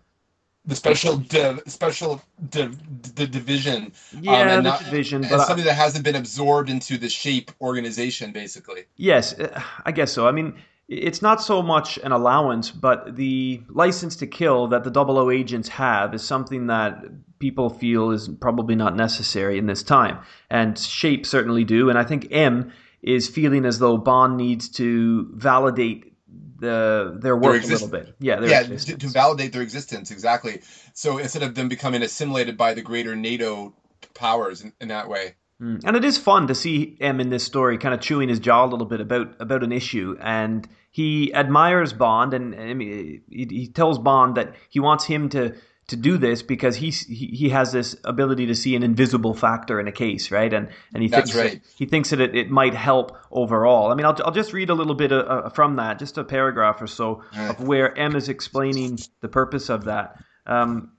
the 0.68 0.76
special 0.76 1.18
div, 1.18 1.62
special 1.68 2.22
div, 2.50 3.16
the 3.16 3.28
division. 3.28 3.94
Yeah, 4.20 4.32
um, 4.32 4.48
and 4.48 4.66
the 4.66 4.70
not, 4.72 4.80
division, 4.80 5.22
and 5.22 5.30
but 5.30 5.46
something 5.46 5.66
that 5.66 5.74
hasn't 5.76 6.04
been 6.04 6.16
absorbed 6.16 6.70
into 6.70 6.98
the 6.98 7.10
shape 7.10 7.52
organization, 7.62 8.32
basically. 8.32 8.86
Yes, 8.96 9.40
uh, 9.40 9.62
I 9.86 9.92
guess 9.92 10.12
so. 10.12 10.28
I 10.28 10.32
mean, 10.32 10.56
it's 10.88 11.22
not 11.22 11.42
so 11.42 11.62
much 11.62 11.98
an 12.00 12.12
allowance, 12.12 12.70
but 12.70 13.16
the 13.16 13.62
license 13.70 14.16
to 14.18 14.28
kill 14.28 14.68
that 14.68 14.84
the 14.84 14.92
double 14.92 15.18
O 15.18 15.32
agents 15.32 15.70
have 15.70 16.14
is 16.14 16.24
something 16.24 16.68
that 16.68 17.04
people 17.40 17.70
feel 17.70 18.12
is 18.12 18.30
probably 18.40 18.76
not 18.76 18.96
necessary 18.96 19.58
in 19.58 19.66
this 19.66 19.82
time, 19.82 20.20
and 20.50 20.78
shape 20.78 21.26
certainly 21.26 21.64
do. 21.64 21.90
And 21.90 21.98
I 21.98 22.04
think 22.04 22.28
M 22.32 22.72
is 23.02 23.28
feeling 23.28 23.66
as 23.66 23.80
though 23.80 23.98
Bond 23.98 24.38
needs 24.38 24.70
to 24.70 25.30
validate 25.34 26.14
the 26.60 27.18
their 27.20 27.36
work 27.36 27.62
there 27.62 27.72
a 27.72 27.74
little 27.74 27.88
bit. 27.88 28.16
Yeah, 28.20 28.42
yeah, 28.42 28.64
to, 28.64 28.98
to, 28.98 29.08
validate 29.08 29.54
their 29.54 29.62
existence 29.62 30.12
exactly. 30.12 30.62
So 30.94 31.18
instead 31.18 31.44
of 31.44 31.56
them 31.56 31.68
becoming 31.68 32.04
assimilated 32.04 32.58
by 32.58 32.74
the 32.74 32.82
greater 32.82 33.16
NATO 33.16 33.74
powers 34.14 34.62
in, 34.62 34.72
in 34.80 34.90
that 34.90 35.10
way. 35.10 35.36
Mm. 35.62 35.82
And 35.86 35.96
it 35.96 36.04
is 36.04 36.18
fun 36.18 36.48
to 36.48 36.56
see 36.56 36.98
M 37.00 37.22
in 37.22 37.30
this 37.30 37.44
story, 37.44 37.78
kind 37.78 37.94
of 37.94 38.02
chewing 38.02 38.28
his 38.28 38.40
jaw 38.40 38.66
a 38.66 38.68
little 38.68 38.86
bit 38.86 39.00
about 39.00 39.40
about 39.40 39.64
an 39.64 39.72
issue, 39.72 40.18
and 40.20 40.68
he 40.92 41.34
admires 41.34 41.94
Bond, 41.94 42.34
and, 42.34 42.54
and 42.54 42.82
he, 42.82 43.22
he 43.30 43.68
tells 43.68 43.98
Bond 43.98 44.36
that 44.36 44.54
he 44.70 44.80
wants 44.80 45.06
him 45.06 45.30
to 45.30 45.56
to 45.88 45.96
do 45.96 46.18
this 46.18 46.42
because 46.42 46.76
he's, 46.76 47.06
he 47.06 47.28
he 47.28 47.50
has 47.50 47.72
this 47.72 47.96
ability 48.04 48.48
to 48.48 48.56
see 48.56 48.76
an 48.76 48.84
invisible 48.84 49.34
factor 49.34 49.80
in 49.80 49.88
a 49.88 49.92
case, 49.92 50.32
right? 50.32 50.52
And 50.52 50.68
and 50.94 51.04
he 51.04 51.08
That's 51.08 51.32
thinks 51.32 51.38
right. 51.38 51.64
that, 51.64 51.70
he 51.78 51.86
thinks 51.86 52.10
that 52.10 52.20
it, 52.20 52.36
it 52.36 52.50
might 52.50 52.74
help 52.74 53.18
overall. 53.32 53.92
I 53.92 53.96
mean, 53.96 54.06
I'll 54.06 54.18
I'll 54.26 54.32
just 54.32 54.52
read 54.52 54.70
a 54.70 54.74
little 54.74 54.96
bit 54.96 55.14
uh, 55.14 55.18
uh 55.18 55.50
from 55.50 55.78
that, 55.78 56.00
just 56.00 56.18
a 56.18 56.24
paragraph 56.24 56.82
or 56.82 56.88
so 56.88 57.24
right. 57.36 57.52
of 57.52 57.66
where 57.66 57.98
M 57.98 58.16
is 58.16 58.28
explaining 58.28 59.00
the 59.22 59.30
purpose 59.30 59.70
of 59.70 59.86
that. 59.86 60.22
Um, 60.46 60.92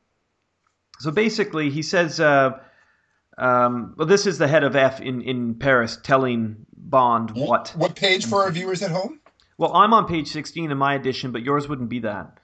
so 0.99 1.11
basically, 1.11 1.69
he 1.69 1.83
says. 1.83 2.21
Uh, 2.21 2.61
Um, 3.39 3.95
well, 3.97 4.07
this 4.07 4.27
is 4.27 4.39
the 4.39 4.49
head 4.49 4.65
of 4.65 4.77
F 4.77 5.01
in, 5.01 5.21
in 5.21 5.55
Paris 5.57 5.99
telling 6.03 6.67
Bond 6.77 7.33
what. 7.33 7.73
What 7.77 7.95
page 7.95 8.27
for 8.27 8.43
our 8.43 8.51
viewers 8.51 8.83
at 8.83 8.91
home? 8.91 9.21
Well, 9.59 9.75
I'm 9.75 9.95
on 9.95 10.07
page 10.07 10.29
16 10.29 10.71
in 10.71 10.79
my 10.79 10.95
edition, 10.95 11.33
but 11.33 11.43
yours 11.43 11.69
wouldn't 11.69 11.89
be 11.89 12.01
that. 12.01 12.39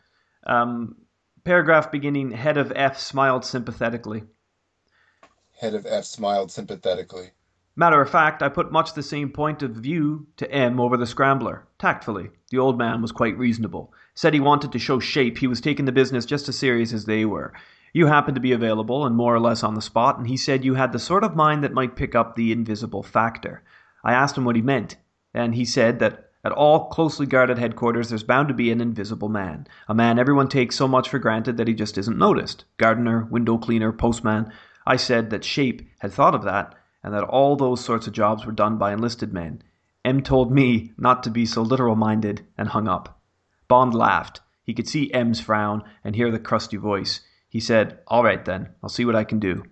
Um, 0.47 0.97
paragraph 1.45 1.91
beginning 1.91 2.31
Head 2.31 2.57
of 2.57 2.73
F 2.75 2.99
smiled 2.99 3.45
sympathetically. 3.45 4.25
Head 5.61 5.75
of 5.75 5.87
F 5.87 6.05
smiled 6.05 6.51
sympathetically. 6.51 7.31
Matter 7.75 8.03
of 8.03 8.11
fact, 8.11 8.43
I 8.43 8.51
put 8.51 8.73
much 8.73 8.93
the 8.93 9.03
same 9.03 9.31
point 9.31 9.63
of 9.63 9.71
view 9.71 10.27
to 10.37 10.51
M 10.51 10.79
over 10.79 10.99
the 10.99 11.07
scrambler, 11.07 11.67
tactfully. 11.79 12.29
The 12.51 12.59
old 12.59 12.77
man 12.77 13.01
was 13.01 13.13
quite 13.13 13.39
reasonable. 13.39 13.95
Said 14.15 14.35
he 14.35 14.41
wanted 14.41 14.73
to 14.73 14.79
show 14.79 14.99
shape, 14.99 15.39
he 15.39 15.47
was 15.47 15.61
taking 15.61 15.87
the 15.87 15.93
business 15.93 16.27
just 16.27 16.49
as 16.51 16.59
serious 16.59 16.93
as 16.93 17.07
they 17.07 17.25
were. 17.25 17.55
You 17.93 18.07
happened 18.07 18.37
to 18.37 18.41
be 18.41 18.53
available 18.53 19.05
and 19.05 19.15
more 19.15 19.35
or 19.35 19.41
less 19.41 19.63
on 19.63 19.75
the 19.75 19.83
spot, 19.83 20.19
and 20.19 20.27
he 20.27 20.37
said 20.37 20.65
you 20.65 20.75
had 20.75 20.93
the 20.93 20.99
sort 20.99 21.25
of 21.25 21.37
mind 21.37 21.63
that 21.63 21.75
might 21.75 21.97
pick 21.97 22.15
up 22.15 22.35
the 22.35 22.51
invisible 22.51 23.03
factor. 23.03 23.63
I 24.03 24.15
asked 24.15 24.39
him 24.39 24.45
what 24.45 24.57
he 24.57 24.63
meant, 24.63 24.97
and 25.35 25.55
he 25.55 25.65
said 25.65 25.99
that 25.99 26.31
at 26.45 26.53
all 26.53 26.89
closely 26.89 27.27
guarded 27.27 27.59
headquarters, 27.59 28.09
there's 28.09 28.23
bound 28.23 28.49
to 28.49 28.55
be 28.55 28.73
an 28.73 28.81
invisible 28.81 29.29
man. 29.29 29.67
A 29.89 29.95
man 29.95 30.19
everyone 30.19 30.49
takes 30.49 30.75
so 30.75 30.89
much 30.89 31.09
for 31.09 31.19
granted 31.19 31.57
that 31.57 31.69
he 31.69 31.75
just 31.75 31.99
isn't 31.99 32.19
noticed. 32.19 32.65
Gardener, 32.79 33.29
window 33.31 33.59
cleaner, 33.59 33.93
postman. 33.93 34.51
I 34.87 34.97
said 34.97 35.31
that 35.31 35.45
Shape 35.45 35.89
had 36.01 36.13
thought 36.13 36.35
of 36.35 36.43
that, 36.45 36.75
and 37.05 37.15
that 37.15 37.25
all 37.25 37.57
those 37.57 37.85
sorts 37.85 38.07
of 38.07 38.13
jobs 38.13 38.45
were 38.47 38.53
done 38.53 38.79
by 38.79 38.93
enlisted 38.93 39.33
men. 39.33 39.63
M 40.05 40.23
told 40.23 40.51
me 40.51 40.93
not 40.99 41.23
to 41.23 41.31
be 41.31 41.47
so 41.47 41.63
literal 41.63 41.95
minded 41.95 42.45
and 42.59 42.71
hung 42.71 42.89
up. 42.89 43.21
Bond 43.69 43.95
laughed. 43.95 44.41
He 44.65 44.75
could 44.75 44.89
see 44.89 45.13
M's 45.13 45.41
frown 45.41 45.85
and 46.03 46.17
hear 46.17 46.31
the 46.33 46.41
crusty 46.41 46.77
voice. 46.77 47.21
He 47.53 47.61
said, 47.61 47.99
All 48.07 48.25
right 48.25 48.43
then, 48.43 48.71
I'll 48.83 48.89
see 48.89 49.05
what 49.05 49.15
I 49.15 49.25
can 49.25 49.39
do. 49.39 49.65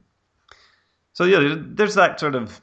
So, 1.14 1.24
yeah, 1.24 1.56
there's 1.58 1.94
that 1.94 2.20
sort 2.20 2.34
of 2.34 2.60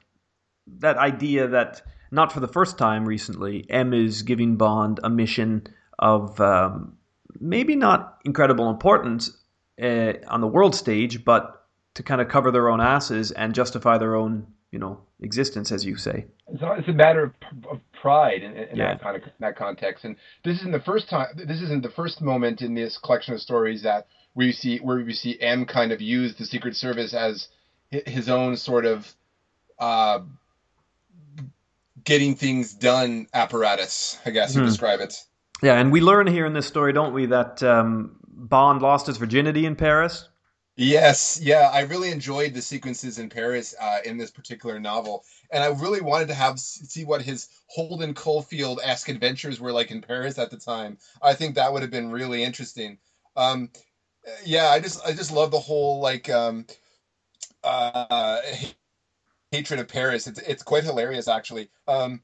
that 0.79 0.97
idea 0.97 1.47
that 1.47 1.81
not 2.11 2.31
for 2.31 2.39
the 2.39 2.47
first 2.47 2.77
time 2.77 3.03
recently, 3.03 3.65
M 3.67 3.95
is 3.95 4.21
giving 4.21 4.57
Bond 4.57 4.99
a 5.03 5.09
mission 5.09 5.65
of 5.97 6.39
um, 6.39 6.97
maybe 7.39 7.75
not 7.75 8.19
incredible 8.25 8.69
importance 8.69 9.35
uh, 9.81 10.13
on 10.27 10.41
the 10.41 10.47
world 10.47 10.75
stage, 10.75 11.25
but 11.25 11.65
to 11.95 12.03
kind 12.03 12.21
of 12.21 12.29
cover 12.29 12.51
their 12.51 12.69
own 12.69 12.79
asses 12.79 13.31
and 13.31 13.55
justify 13.55 13.97
their 13.97 14.15
own, 14.15 14.45
you 14.71 14.77
know, 14.77 14.99
existence, 15.21 15.71
as 15.71 15.83
you 15.83 15.97
say. 15.97 16.25
So 16.59 16.73
it's 16.73 16.87
a 16.87 16.93
matter 16.93 17.23
of, 17.23 17.31
of 17.71 17.79
pride 17.99 18.43
in, 18.43 18.55
in 18.55 18.77
yeah. 18.77 18.93
that 18.93 19.01
kind 19.01 19.15
of 19.15 19.23
that 19.39 19.55
context. 19.55 20.05
And 20.05 20.15
this 20.43 20.59
isn't 20.59 20.73
the 20.73 20.79
first 20.79 21.09
time. 21.09 21.29
This 21.35 21.59
isn't 21.63 21.81
the 21.81 21.89
first 21.89 22.21
moment 22.21 22.61
in 22.61 22.75
this 22.75 22.99
collection 22.99 23.33
of 23.33 23.41
stories 23.41 23.81
that 23.81 24.05
we 24.37 24.51
see 24.51 24.77
where 24.77 24.97
we 24.97 25.13
see 25.13 25.37
M 25.41 25.65
kind 25.65 25.91
of 25.91 25.99
use 25.99 26.35
the 26.35 26.45
Secret 26.45 26.75
Service 26.75 27.13
as 27.13 27.47
his 27.89 28.29
own 28.29 28.55
sort 28.55 28.85
of 28.85 29.11
uh, 29.79 30.19
getting 32.03 32.35
things 32.35 32.73
done 32.73 33.27
apparatus, 33.33 34.19
I 34.25 34.29
guess 34.29 34.53
you 34.53 34.61
hmm. 34.61 34.67
describe 34.67 35.01
it. 35.01 35.15
Yeah, 35.63 35.79
and 35.79 35.91
we 35.91 36.01
learn 36.01 36.27
here 36.27 36.45
in 36.45 36.53
this 36.53 36.67
story, 36.67 36.93
don't 36.93 37.13
we, 37.13 37.25
that 37.25 37.63
um, 37.63 38.15
Bond 38.27 38.83
lost 38.83 39.07
his 39.07 39.17
virginity 39.17 39.65
in 39.65 39.75
Paris? 39.75 40.29
Yes, 40.75 41.39
yeah, 41.41 41.71
I 41.73 41.81
really 41.81 42.11
enjoyed 42.11 42.53
the 42.53 42.61
sequences 42.61 43.17
in 43.17 43.29
Paris 43.29 43.73
uh, 43.81 43.97
in 44.05 44.17
this 44.17 44.29
particular 44.29 44.79
novel, 44.79 45.23
and 45.49 45.63
I 45.63 45.69
really 45.69 46.01
wanted 46.01 46.27
to 46.27 46.35
have 46.35 46.59
see 46.59 47.03
what 47.03 47.23
his 47.23 47.49
Holden 47.65 48.13
Caulfield 48.13 48.79
esque 48.83 49.09
adventures 49.09 49.59
were 49.59 49.71
like 49.71 49.89
in 49.89 50.03
Paris 50.03 50.37
at 50.37 50.51
the 50.51 50.57
time. 50.57 50.99
I 51.19 51.33
think 51.33 51.55
that 51.55 51.73
would 51.73 51.81
have 51.81 51.89
been 51.89 52.11
really 52.11 52.43
interesting. 52.43 52.99
Um, 53.35 53.71
yeah, 54.43 54.69
I 54.69 54.79
just 54.79 54.99
I 55.05 55.13
just 55.13 55.31
love 55.31 55.51
the 55.51 55.59
whole 55.59 55.99
like 55.99 56.29
um, 56.29 56.65
uh, 57.63 58.39
hatred 59.51 59.79
of 59.79 59.87
Paris. 59.87 60.27
It's 60.27 60.39
it's 60.39 60.63
quite 60.63 60.83
hilarious 60.83 61.27
actually. 61.27 61.67
Um, 61.87 62.19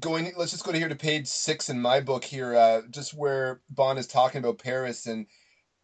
going, 0.00 0.32
let's 0.36 0.50
just 0.50 0.64
go 0.64 0.72
to 0.72 0.78
here 0.78 0.88
to 0.88 0.94
page 0.94 1.26
six 1.26 1.68
in 1.68 1.80
my 1.80 2.00
book 2.00 2.24
here, 2.24 2.54
uh, 2.54 2.82
just 2.90 3.14
where 3.14 3.60
Bond 3.70 3.98
is 3.98 4.06
talking 4.06 4.38
about 4.38 4.58
Paris 4.58 5.06
and, 5.06 5.26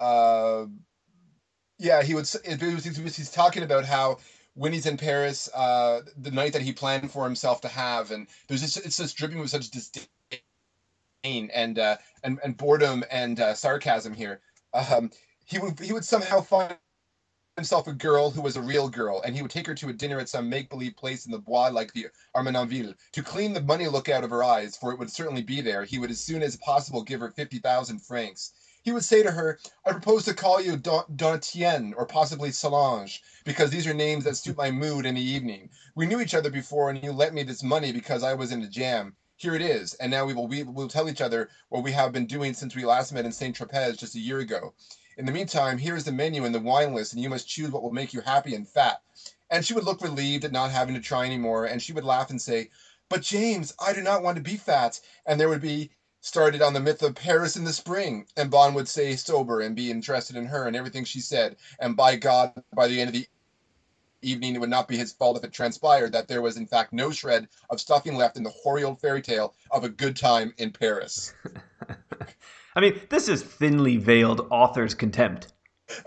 uh, 0.01 0.65
yeah, 1.79 2.03
he 2.03 2.15
would. 2.15 2.27
He's 2.27 3.31
talking 3.31 3.63
about 3.63 3.85
how 3.85 4.19
when 4.55 4.73
he's 4.73 4.87
in 4.87 4.97
Paris, 4.97 5.49
uh, 5.55 6.01
the 6.17 6.31
night 6.31 6.53
that 6.53 6.63
he 6.63 6.71
planned 6.73 7.11
for 7.11 7.25
himself 7.25 7.61
to 7.63 7.69
have, 7.69 8.11
and 8.13 8.29
there's 8.47 8.61
just 8.61 8.77
it's 8.79 8.99
just 8.99 9.17
dripping 9.17 9.41
with 9.41 9.51
such 9.51 9.69
disdain 9.71 10.07
and 11.25 11.79
uh, 11.79 11.97
and 12.23 12.39
and 12.45 12.57
boredom 12.57 13.03
and 13.11 13.41
uh, 13.41 13.55
sarcasm 13.55 14.15
here. 14.15 14.39
Um, 14.73 15.11
he 15.53 15.61
would 15.61 15.81
he 15.81 15.93
would 15.93 16.07
somehow 16.07 16.43
find 16.43 16.77
himself 17.57 17.87
a 17.87 17.93
girl 17.95 18.31
who 18.31 18.43
was 18.43 18.57
a 18.57 18.63
real 18.63 18.89
girl, 18.89 19.23
and 19.25 19.37
he 19.37 19.43
would 19.43 19.53
take 19.53 19.69
her 19.69 19.75
to 19.77 19.91
a 19.91 19.95
dinner 19.95 20.19
at 20.19 20.29
some 20.29 20.51
make 20.51 20.71
believe 20.71 20.97
place 20.97 21.27
in 21.27 21.33
the 21.33 21.39
Bois 21.39 21.69
like 21.69 21.93
the 21.93 22.09
Armenonville. 22.37 22.95
To 23.13 23.23
clean 23.23 23.55
the 23.55 23.63
money 23.63 23.89
look 23.89 24.11
out 24.11 24.25
of 24.25 24.31
her 24.31 24.45
eyes, 24.45 24.77
for 24.77 24.93
it 24.93 24.99
would 24.99 25.11
certainly 25.13 25.43
be 25.43 25.63
there, 25.63 25.85
he 25.85 25.99
would 25.99 26.11
as 26.11 26.21
soon 26.21 26.43
as 26.43 26.57
possible 26.57 27.03
give 27.05 27.21
her 27.21 27.31
50,000 27.31 28.01
francs. 28.01 28.53
He 28.83 28.93
would 28.93 29.05
say 29.05 29.23
to 29.23 29.33
her, 29.33 29.59
I 29.87 29.93
propose 29.93 30.25
to 30.27 30.35
call 30.35 30.61
you 30.61 30.77
Donatienne 30.77 31.95
or 31.97 32.07
possibly 32.07 32.51
Solange, 32.51 33.21
because 33.45 33.71
these 33.71 33.87
are 33.87 33.95
names 33.95 34.25
that 34.25 34.37
suit 34.37 34.59
my 34.59 34.71
mood 34.73 35.07
in 35.07 35.15
the 35.15 35.23
evening. 35.23 35.71
We 35.97 36.07
knew 36.07 36.21
each 36.21 36.35
other 36.35 36.51
before, 36.51 36.91
and 36.91 37.03
you 37.05 37.13
lent 37.13 37.35
me 37.35 37.45
this 37.45 37.63
money 37.63 37.93
because 37.93 38.25
I 38.25 38.35
was 38.35 38.53
in 38.53 38.63
a 38.63 38.69
jam. 38.69 39.15
Here 39.37 39.55
it 39.55 39.63
is, 39.63 39.95
and 39.95 40.11
now 40.11 40.25
we 40.27 40.35
will 40.35 40.49
we 40.49 40.65
will 40.65 40.89
tell 40.89 41.09
each 41.09 41.21
other 41.23 41.49
what 41.71 41.85
we 41.85 41.93
have 41.93 42.13
been 42.13 42.27
doing 42.27 42.55
since 42.55 42.77
we 42.77 42.85
last 42.85 43.13
met 43.13 43.27
in 43.27 43.33
Saint 43.33 43.57
Tropez 43.59 43.99
just 43.99 44.17
a 44.17 44.21
year 44.21 44.41
ago. 44.41 44.73
In 45.23 45.27
the 45.27 45.31
meantime, 45.31 45.79
here 45.79 45.95
is 45.95 46.03
the 46.03 46.11
menu 46.11 46.45
and 46.45 46.53
the 46.53 46.59
wine 46.59 46.95
list, 46.95 47.13
and 47.13 47.23
you 47.23 47.31
must 47.31 47.47
choose 47.47 47.71
what 47.71 47.85
will 47.85 47.93
make 47.93 48.13
you 48.13 48.21
happy 48.23 48.57
and 48.57 48.69
fat. 48.69 49.01
And 49.51 49.65
she 49.65 49.73
would 49.73 49.85
look 49.85 50.01
relieved 50.01 50.45
at 50.45 50.51
not 50.51 50.73
having 50.73 50.97
to 50.97 51.01
try 51.01 51.25
anymore, 51.25 51.67
and 51.67 51.81
she 51.81 51.93
would 51.93 52.03
laugh 52.03 52.31
and 52.31 52.43
say, 52.43 52.71
But 53.09 53.23
James, 53.23 53.73
I 53.79 53.93
do 53.93 54.03
not 54.03 54.25
want 54.25 54.37
to 54.37 54.43
be 54.43 54.57
fat. 54.57 54.99
And 55.25 55.39
there 55.39 55.49
would 55.49 55.61
be 55.61 55.93
started 56.23 56.61
on 56.61 56.73
the 56.73 56.81
myth 56.81 57.05
of 57.05 57.15
Paris 57.15 57.55
in 57.55 57.63
the 57.63 57.73
spring. 57.73 58.27
And 58.37 58.51
Bond 58.51 58.75
would 58.75 58.89
say 58.89 59.15
sober 59.15 59.61
and 59.61 59.77
be 59.77 59.93
interested 59.93 60.35
in 60.35 60.45
her 60.47 60.67
and 60.67 60.75
everything 60.75 61.05
she 61.05 61.21
said. 61.21 61.55
And 61.79 61.97
by 61.97 62.17
God, 62.17 62.53
by 62.75 62.89
the 62.89 63.01
end 63.01 63.07
of 63.07 63.15
the 63.15 63.29
evening, 64.23 64.57
it 64.57 64.59
would 64.59 64.71
not 64.71 64.89
be 64.89 64.97
his 64.97 65.13
fault 65.13 65.37
if 65.37 65.45
it 65.45 65.53
transpired 65.53 66.11
that 66.11 66.27
there 66.27 66.43
was, 66.43 66.57
in 66.57 66.67
fact, 66.67 66.93
no 66.93 67.13
shred 67.13 67.47
of 67.71 67.79
stuffing 67.79 68.17
left 68.17 68.37
in 68.37 68.43
the 68.43 68.51
hoary 68.51 68.83
old 68.83 69.01
fairy 69.01 69.23
tale 69.23 69.55
of 69.71 69.85
a 69.85 69.89
good 69.89 70.17
time 70.17 70.53
in 70.59 70.73
Paris. 70.73 71.33
I 72.75 72.81
mean, 72.81 73.01
this 73.11 73.29
is 73.29 73.43
thinly 73.43 73.97
veiled 73.97 74.47
author's 74.51 74.95
contempt. 74.95 75.53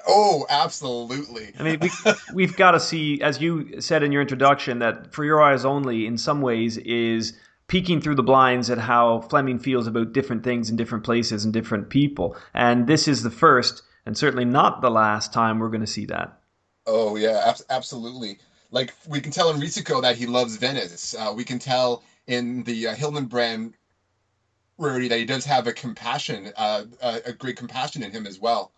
Oh, 0.07 0.45
absolutely. 0.49 1.53
I 1.59 1.63
mean, 1.63 1.79
we, 1.79 1.91
we've 2.33 2.55
got 2.55 2.71
to 2.71 2.79
see, 2.79 3.21
as 3.21 3.39
you 3.39 3.79
said 3.81 4.03
in 4.03 4.11
your 4.11 4.21
introduction, 4.21 4.79
that 4.79 5.13
For 5.13 5.23
Your 5.23 5.41
Eyes 5.43 5.63
Only, 5.63 6.07
in 6.07 6.17
some 6.17 6.41
ways, 6.41 6.77
is 6.77 7.37
peeking 7.67 8.01
through 8.01 8.15
the 8.15 8.23
blinds 8.23 8.69
at 8.69 8.77
how 8.77 9.21
Fleming 9.21 9.59
feels 9.59 9.87
about 9.87 10.13
different 10.13 10.43
things 10.43 10.69
in 10.69 10.75
different 10.75 11.03
places 11.03 11.45
and 11.45 11.53
different 11.53 11.89
people. 11.89 12.35
And 12.53 12.87
this 12.87 13.07
is 13.07 13.23
the 13.23 13.29
first, 13.29 13.83
and 14.05 14.17
certainly 14.17 14.45
not 14.45 14.81
the 14.81 14.89
last 14.91 15.33
time 15.33 15.59
we're 15.59 15.69
going 15.69 15.81
to 15.81 15.87
see 15.87 16.05
that. 16.05 16.39
Oh, 16.87 17.15
yeah, 17.15 17.43
ab- 17.45 17.65
absolutely. 17.69 18.39
Like, 18.71 18.93
we 19.07 19.21
can 19.21 19.31
tell 19.31 19.51
in 19.51 19.59
Risico 19.59 20.01
that 20.01 20.15
he 20.15 20.25
loves 20.25 20.57
Venice. 20.57 21.15
Uh, 21.15 21.33
we 21.35 21.43
can 21.43 21.59
tell 21.59 22.03
in 22.27 22.63
the 22.63 22.87
uh, 22.87 22.95
Hildebrand 22.95 23.75
Rarity 24.77 25.07
that 25.07 25.19
he 25.19 25.25
does 25.25 25.45
have 25.45 25.67
a 25.67 25.73
compassion, 25.73 26.51
uh, 26.57 26.83
a, 27.01 27.31
great 27.33 27.55
compassion 27.55 28.03
in 28.03 28.11
him 28.11 28.27
as 28.27 28.39
well. 28.39 28.71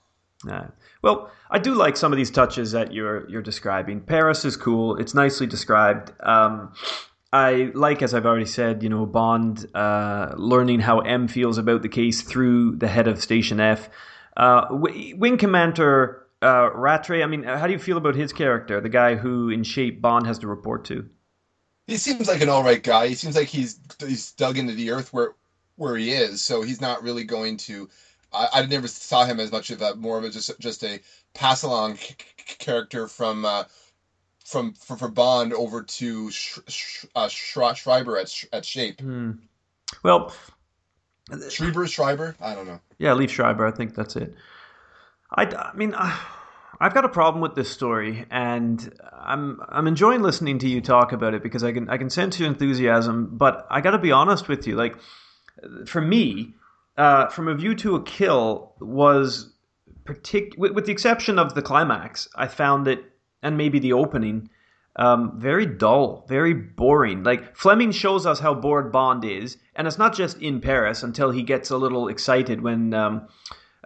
Yeah. 0.45 0.67
Well, 1.01 1.31
I 1.49 1.57
do 1.57 1.73
like 1.73 1.97
some 1.97 2.13
of 2.13 2.17
these 2.17 2.29
touches 2.29 2.71
that 2.73 2.93
you're 2.93 3.27
you're 3.29 3.41
describing. 3.41 4.01
Paris 4.01 4.45
is 4.45 4.55
cool. 4.55 4.97
It's 4.97 5.15
nicely 5.15 5.47
described. 5.47 6.11
Um, 6.19 6.73
I 7.33 7.71
like, 7.73 8.01
as 8.01 8.13
I've 8.13 8.25
already 8.25 8.45
said, 8.45 8.83
you 8.83 8.89
know, 8.89 9.05
Bond 9.05 9.65
uh, 9.75 10.33
learning 10.37 10.79
how 10.79 10.99
M 10.99 11.27
feels 11.27 11.57
about 11.57 11.81
the 11.81 11.89
case 11.89 12.21
through 12.21 12.75
the 12.77 12.87
head 12.87 13.07
of 13.07 13.21
Station 13.21 13.59
F. 13.59 13.89
Uh, 14.35 14.67
Wing 14.69 15.37
Commander 15.37 16.27
uh, 16.41 16.69
Rattray. 16.73 17.23
I 17.23 17.25
mean, 17.25 17.43
how 17.43 17.67
do 17.67 17.73
you 17.73 17.79
feel 17.79 17.97
about 17.97 18.15
his 18.15 18.31
character, 18.31 18.79
the 18.79 18.89
guy 18.89 19.15
who, 19.15 19.49
in 19.49 19.63
shape, 19.63 20.01
Bond 20.01 20.27
has 20.27 20.39
to 20.39 20.47
report 20.47 20.85
to? 20.85 21.09
He 21.87 21.97
seems 21.97 22.27
like 22.27 22.41
an 22.41 22.49
all 22.49 22.63
right 22.63 22.83
guy. 22.83 23.07
He 23.07 23.15
seems 23.15 23.35
like 23.35 23.47
he's 23.47 23.79
he's 23.99 24.31
dug 24.33 24.57
into 24.57 24.73
the 24.73 24.91
earth 24.91 25.11
where 25.11 25.33
where 25.77 25.95
he 25.95 26.11
is, 26.11 26.43
so 26.43 26.61
he's 26.61 26.81
not 26.81 27.01
really 27.03 27.23
going 27.23 27.57
to. 27.57 27.89
I, 28.33 28.47
I 28.53 28.65
never 28.65 28.87
saw 28.87 29.23
him 29.25 29.39
as 29.39 29.51
much 29.51 29.71
of 29.71 29.81
a 29.81 29.95
more 29.95 30.17
of 30.17 30.25
a 30.25 30.29
just 30.29 30.51
just 30.59 30.83
a 30.83 30.99
pass 31.33 31.63
along 31.63 31.95
c- 31.95 32.15
character 32.59 33.07
from 33.07 33.45
uh, 33.45 33.63
from 34.45 34.73
for, 34.73 34.97
for 34.97 35.07
Bond 35.07 35.53
over 35.53 35.83
to 35.83 36.29
Sh- 36.31 36.59
Sh- 36.67 37.05
uh, 37.15 37.29
Schreiber 37.29 38.17
at 38.17 38.43
at 38.51 38.65
Shape. 38.65 39.01
Mm. 39.01 39.39
Well, 40.03 40.35
Schreiber 41.49 41.87
Schreiber, 41.87 42.35
I 42.41 42.53
don't 42.53 42.67
know. 42.67 42.81
Yeah, 42.97 43.11
Liev 43.11 43.29
Schreiber. 43.29 43.65
I 43.65 43.71
think 43.71 43.95
that's 43.95 44.17
it. 44.17 44.35
I, 45.31 45.43
I 45.43 45.73
mean. 45.75 45.93
Uh... 45.93 46.17
I've 46.79 46.93
got 46.93 47.05
a 47.05 47.09
problem 47.09 47.41
with 47.41 47.55
this 47.55 47.71
story, 47.71 48.27
and 48.29 48.93
I'm 49.11 49.59
I'm 49.67 49.87
enjoying 49.87 50.21
listening 50.21 50.59
to 50.59 50.67
you 50.67 50.79
talk 50.79 51.11
about 51.11 51.33
it 51.33 51.41
because 51.41 51.63
I 51.63 51.71
can 51.71 51.89
I 51.89 51.97
can 51.97 52.11
sense 52.11 52.39
your 52.39 52.47
enthusiasm. 52.47 53.29
But 53.31 53.65
I 53.71 53.81
got 53.81 53.91
to 53.91 53.97
be 53.97 54.11
honest 54.11 54.47
with 54.47 54.67
you, 54.67 54.75
like 54.75 54.95
for 55.85 56.01
me, 56.01 56.53
uh, 56.97 57.27
from 57.27 57.47
a 57.47 57.55
view 57.55 57.75
to 57.75 57.95
a 57.95 58.03
kill 58.03 58.73
was 58.79 59.53
partic- 60.05 60.57
with, 60.57 60.71
with, 60.73 60.85
the 60.85 60.91
exception 60.91 61.37
of 61.37 61.53
the 61.53 61.61
climax, 61.61 62.27
I 62.35 62.47
found 62.47 62.87
it, 62.87 63.03
and 63.43 63.57
maybe 63.57 63.79
the 63.79 63.93
opening, 63.93 64.49
um, 64.95 65.39
very 65.39 65.65
dull, 65.65 66.25
very 66.27 66.53
boring. 66.53 67.23
Like 67.23 67.55
Fleming 67.55 67.91
shows 67.91 68.25
us 68.25 68.39
how 68.39 68.53
bored 68.55 68.91
Bond 68.91 69.23
is, 69.23 69.57
and 69.75 69.87
it's 69.87 69.99
not 69.99 70.15
just 70.15 70.41
in 70.41 70.59
Paris 70.59 71.03
until 71.03 71.29
he 71.29 71.43
gets 71.43 71.69
a 71.69 71.77
little 71.77 72.07
excited 72.07 72.61
when 72.61 72.93
um, 72.93 73.27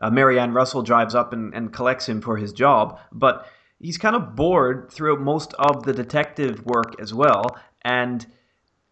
uh, 0.01 0.10
Marianne 0.10 0.54
Russell 0.54 0.84
drives 0.84 1.13
up 1.13 1.34
and, 1.34 1.54
and 1.54 1.74
collects 1.74 2.08
him 2.08 2.22
for 2.22 2.38
his 2.38 2.54
job. 2.54 2.98
But 3.12 3.46
he's 3.80 3.98
kind 3.98 4.16
of 4.16 4.36
bored 4.36 4.90
throughout 4.90 5.20
most 5.20 5.54
of 5.56 5.84
the 5.84 5.94
detective 5.94 6.66
work 6.66 7.00
as 7.00 7.13
well, 7.13 7.58
and. 7.82 8.25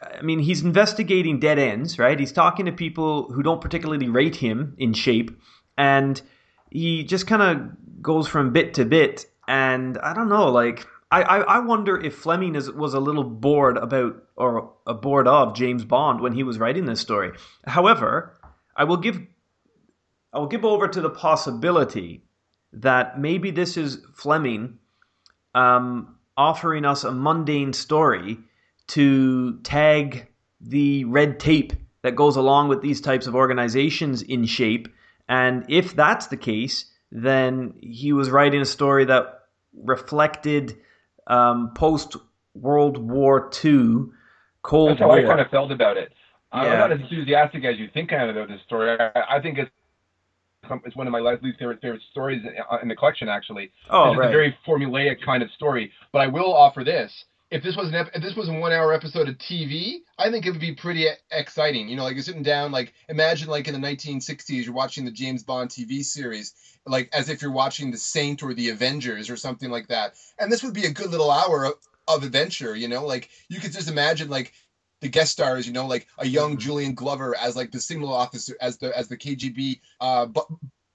I 0.02 0.22
mean, 0.22 0.40
he's 0.40 0.64
investigating 0.64 1.40
dead 1.40 1.60
ends, 1.60 2.00
right? 2.00 2.20
He's 2.20 2.32
talking 2.32 2.66
to 2.66 2.72
people 2.72 3.32
who 3.32 3.44
don't 3.44 3.62
particularly 3.62 4.10
rate 4.10 4.36
him 4.36 4.76
in 4.78 4.94
shape, 4.94 5.32
and 5.78 6.22
he 6.70 7.04
just 7.04 7.28
kind 7.28 7.42
of 7.42 8.02
goes 8.02 8.28
from 8.28 8.54
bit 8.54 8.76
to 8.76 8.86
bit. 8.86 9.26
And 9.48 9.98
I 9.98 10.14
don't 10.14 10.30
know, 10.30 10.48
like 10.50 10.88
I, 11.12 11.24
I, 11.24 11.38
I 11.40 11.60
wonder 11.60 12.00
if 12.00 12.16
Fleming 12.16 12.56
is, 12.56 12.72
was 12.72 12.94
a 12.94 13.00
little 13.00 13.24
bored 13.24 13.78
about 13.78 14.24
or 14.36 14.74
uh, 14.86 14.94
bored 14.94 15.28
of 15.28 15.56
James 15.56 15.84
Bond 15.84 16.22
when 16.22 16.34
he 16.34 16.44
was 16.44 16.60
writing 16.60 16.86
this 16.86 17.02
story. 17.02 17.32
However, 17.66 18.38
I 18.76 18.84
will 18.84 18.98
give 18.98 19.20
I 20.32 20.40
will 20.40 20.48
give 20.48 20.64
over 20.64 20.88
to 20.88 21.02
the 21.02 21.10
possibility 21.10 22.24
that 22.74 23.20
maybe 23.20 23.50
this 23.50 23.78
is 23.78 24.06
Fleming 24.14 24.78
um, 25.56 26.18
offering 26.38 26.86
us 26.86 27.04
a 27.04 27.12
mundane 27.12 27.74
story 27.74 28.38
to 28.90 29.60
tag 29.60 30.28
the 30.62 31.06
red 31.06 31.40
tape 31.40 31.74
that 32.02 32.16
goes 32.16 32.36
along 32.36 32.70
with 32.70 32.82
these 32.82 33.02
types 33.02 33.28
of 33.28 33.36
organizations 33.36 34.22
in 34.22 34.46
shape. 34.46 34.88
And 35.28 35.66
if 35.70 35.96
that's 35.96 36.28
the 36.28 36.38
case, 36.38 36.86
then 37.12 37.74
he 37.82 38.14
was 38.14 38.30
writing 38.30 38.62
a 38.62 38.66
story 38.66 39.06
that 39.06 39.42
reflected 39.74 40.78
um, 41.28 41.72
post 41.76 42.16
World 42.54 42.98
War 42.98 43.50
II 43.64 44.08
Cold 44.62 44.92
That's 44.92 45.00
how 45.00 45.08
War. 45.08 45.20
I 45.20 45.24
kind 45.24 45.40
of 45.40 45.50
felt 45.50 45.72
about 45.72 45.98
it. 45.98 46.12
Yeah. 46.54 46.60
I'm 46.62 46.80
not 46.80 46.92
as 46.92 47.00
enthusiastic 47.02 47.64
as 47.64 47.78
you 47.78 47.90
think 47.94 48.12
I 48.12 48.24
am 48.24 48.30
about 48.30 48.48
this 48.48 48.62
story. 48.66 48.98
I, 49.00 49.38
I 49.38 49.42
think 49.42 49.60
it's 49.60 49.72
it's 50.86 50.96
one 50.96 51.08
of 51.08 51.12
my 51.12 51.20
least 51.20 51.60
favorite 51.60 51.80
favorite 51.82 52.02
stories 52.12 52.44
in 52.82 52.88
the 52.88 52.96
collection. 52.96 53.30
Actually, 53.30 53.72
oh, 53.90 54.12
it's 54.12 54.20
right. 54.20 54.28
a 54.28 54.32
very 54.32 54.58
formulaic 54.68 55.24
kind 55.24 55.42
of 55.42 55.50
story. 55.52 55.92
But 56.12 56.20
I 56.20 56.28
will 56.28 56.54
offer 56.54 56.84
this: 56.84 57.12
if 57.52 57.64
this 57.64 57.76
was 57.76 57.90
an 57.90 57.96
ep- 57.96 58.16
if 58.16 58.22
this 58.22 58.36
was 58.36 58.48
a 58.48 58.54
one 58.54 58.72
hour 58.72 58.94
episode 58.94 59.28
of 59.28 59.38
TV, 59.38 60.02
I 60.18 60.30
think 60.30 60.46
it 60.46 60.52
would 60.52 60.60
be 60.60 60.76
pretty 60.76 61.08
exciting. 61.32 61.90
You 61.90 61.96
know, 61.96 62.04
like 62.04 62.14
you're 62.14 62.24
sitting 62.24 62.44
down, 62.44 62.72
like 62.72 62.94
imagine 63.08 63.48
like 63.50 63.68
in 63.68 63.80
the 63.80 63.88
1960s, 63.88 64.66
you're 64.66 64.74
watching 64.74 65.06
the 65.06 65.12
James 65.12 65.44
Bond 65.44 65.70
TV 65.70 66.04
series, 66.04 66.54
like 66.86 67.10
as 67.12 67.30
if 67.30 67.42
you're 67.42 67.52
watching 67.52 67.90
the 67.92 67.98
Saint 67.98 68.44
or 68.44 68.54
the 68.54 68.70
Avengers 68.70 69.30
or 69.30 69.38
something 69.38 69.72
like 69.72 69.88
that. 69.88 70.14
And 70.38 70.52
this 70.52 70.64
would 70.64 70.74
be 70.74 70.86
a 70.86 70.92
good 70.92 71.10
little 71.10 71.32
hour 71.32 71.66
of, 71.66 71.74
of 72.08 72.24
adventure. 72.24 72.76
You 72.76 72.88
know, 72.88 73.06
like 73.06 73.30
you 73.50 73.60
could 73.60 73.74
just 73.74 73.90
imagine 73.90 74.30
like 74.30 74.54
the 75.02 75.10
guest 75.10 75.32
stars, 75.32 75.66
you 75.66 75.74
know, 75.74 75.88
like 75.88 76.08
a 76.20 76.28
young 76.28 76.52
mm-hmm. 76.52 76.60
Julian 76.60 76.94
Glover 76.94 77.36
as 77.36 77.56
like 77.56 77.72
the 77.72 77.80
signal 77.80 78.14
officer, 78.14 78.56
as 78.62 78.78
the 78.78 78.96
as 78.96 79.08
the 79.08 79.18
KGB 79.18 79.80
uh, 80.02 80.28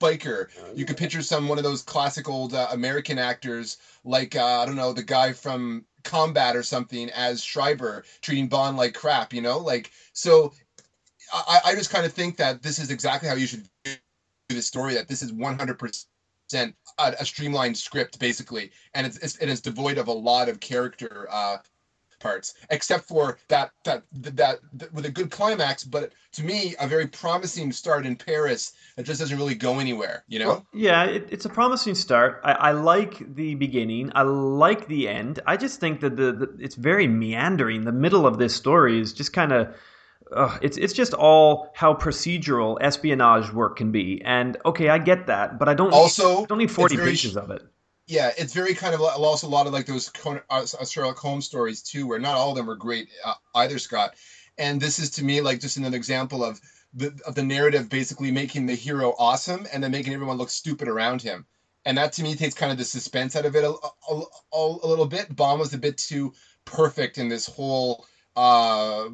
biker. 0.00 0.48
You 0.76 0.84
could 0.84 0.98
picture 0.98 1.22
some 1.22 1.48
one 1.48 1.58
of 1.58 1.64
those 1.64 1.82
classic 1.82 2.28
old 2.28 2.54
uh, 2.54 2.68
American 2.70 3.18
actors, 3.18 3.78
like 4.04 4.36
uh, 4.36 4.60
I 4.60 4.66
don't 4.66 4.76
know, 4.76 4.92
the 4.92 5.02
guy 5.02 5.32
from 5.32 5.84
Combat 6.04 6.54
or 6.54 6.62
something, 6.62 7.10
as 7.10 7.42
Schreiber 7.42 8.04
treating 8.20 8.48
Bond 8.48 8.76
like 8.76 8.94
crap. 8.94 9.32
You 9.32 9.42
know, 9.42 9.58
like 9.58 9.90
so. 10.12 10.52
I, 11.32 11.60
I 11.64 11.74
just 11.74 11.90
kind 11.90 12.06
of 12.06 12.12
think 12.12 12.36
that 12.36 12.62
this 12.62 12.78
is 12.78 12.90
exactly 12.90 13.28
how 13.28 13.34
you 13.34 13.46
should 13.46 13.66
do 13.84 13.92
the 14.48 14.62
story. 14.62 14.94
That 14.94 15.08
this 15.08 15.22
is 15.22 15.32
one 15.32 15.58
hundred 15.58 15.78
percent 15.78 16.76
a 16.98 17.24
streamlined 17.24 17.76
script, 17.76 18.18
basically, 18.18 18.70
and 18.94 19.06
it's, 19.06 19.16
it's 19.18 19.36
it 19.36 19.48
is 19.48 19.60
devoid 19.60 19.98
of 19.98 20.08
a 20.08 20.12
lot 20.12 20.48
of 20.48 20.60
character 20.60 21.26
uh, 21.30 21.56
parts, 22.24 22.54
except 22.70 23.06
for 23.06 23.38
that, 23.48 23.70
that 23.84 24.02
that 24.12 24.36
that, 24.72 24.92
with 24.92 25.04
a 25.04 25.10
good 25.10 25.30
climax. 25.30 25.84
But 25.84 26.12
to 26.32 26.42
me, 26.42 26.74
a 26.80 26.88
very 26.88 27.06
promising 27.06 27.70
start 27.70 28.06
in 28.06 28.16
Paris 28.16 28.72
that 28.96 29.04
just 29.04 29.20
doesn't 29.20 29.36
really 29.36 29.54
go 29.54 29.78
anywhere. 29.78 30.24
You 30.26 30.38
know? 30.40 30.48
Well, 30.48 30.66
yeah, 30.72 31.04
it, 31.04 31.28
it's 31.30 31.44
a 31.44 31.50
promising 31.50 31.94
start. 31.94 32.40
I, 32.42 32.52
I, 32.52 32.70
like 32.72 33.34
the 33.34 33.54
beginning. 33.54 34.10
I 34.14 34.22
like 34.22 34.88
the 34.88 35.06
end. 35.06 35.40
I 35.46 35.56
just 35.56 35.80
think 35.80 36.00
that 36.00 36.16
the, 36.16 36.32
the 36.32 36.56
it's 36.58 36.76
very 36.76 37.06
meandering. 37.06 37.84
The 37.84 37.92
middle 37.92 38.26
of 38.26 38.38
this 38.38 38.54
story 38.56 38.98
is 38.98 39.12
just 39.12 39.32
kind 39.32 39.52
of. 39.52 39.68
Uh, 40.34 40.58
it's 40.62 40.78
it's 40.78 40.94
just 40.94 41.12
all 41.12 41.70
how 41.74 41.92
procedural 41.92 42.78
espionage 42.80 43.52
work 43.52 43.76
can 43.76 43.92
be, 43.92 44.22
and 44.24 44.56
okay, 44.64 44.88
I 44.88 44.98
get 44.98 45.26
that, 45.26 45.58
but 45.58 45.68
I 45.68 45.74
don't 45.74 45.92
also 45.92 46.40
need, 46.40 46.48
don't 46.48 46.58
need 46.58 46.70
forty 46.70 46.96
pages 46.96 47.36
of 47.36 47.50
it 47.50 47.62
yeah, 48.06 48.32
it's 48.36 48.52
very 48.52 48.74
kind 48.74 48.94
of 48.94 49.00
also 49.00 49.46
a 49.46 49.48
lot 49.48 49.66
of 49.66 49.72
like 49.72 49.86
those 49.86 50.10
uh, 50.50 50.66
Sherlock 50.84 51.18
Holmes 51.18 51.46
stories 51.46 51.82
too, 51.82 52.06
where 52.06 52.18
not 52.18 52.34
all 52.34 52.50
of 52.50 52.56
them 52.56 52.68
are 52.68 52.76
great 52.76 53.08
uh, 53.24 53.34
either, 53.54 53.78
Scott. 53.78 54.14
And 54.58 54.80
this 54.80 54.98
is 54.98 55.10
to 55.12 55.24
me 55.24 55.40
like 55.40 55.60
just 55.60 55.76
another 55.76 55.96
example 55.96 56.44
of 56.44 56.60
the 56.92 57.18
of 57.26 57.34
the 57.34 57.42
narrative 57.42 57.88
basically 57.88 58.30
making 58.30 58.66
the 58.66 58.74
hero 58.74 59.14
awesome 59.18 59.66
and 59.72 59.82
then 59.82 59.90
making 59.90 60.12
everyone 60.12 60.36
look 60.36 60.50
stupid 60.50 60.86
around 60.86 61.22
him. 61.22 61.46
And 61.86 61.98
that 61.98 62.12
to 62.14 62.22
me 62.22 62.34
takes 62.34 62.54
kind 62.54 62.72
of 62.72 62.78
the 62.78 62.84
suspense 62.84 63.36
out 63.36 63.44
of 63.44 63.56
it 63.56 63.64
a, 63.64 63.74
a, 64.10 64.22
a, 64.52 64.86
little 64.86 65.06
bit. 65.06 65.34
Bond 65.34 65.60
was 65.60 65.74
a 65.74 65.78
bit 65.78 65.98
too 65.98 66.32
perfect 66.64 67.18
in 67.18 67.28
this 67.28 67.46
whole 67.46 68.06
uh, 68.36 69.08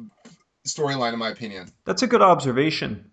storyline, 0.65 1.11
in 1.11 1.19
my 1.19 1.29
opinion. 1.29 1.69
That's 1.85 2.01
a 2.01 2.07
good 2.07 2.21
observation. 2.21 3.11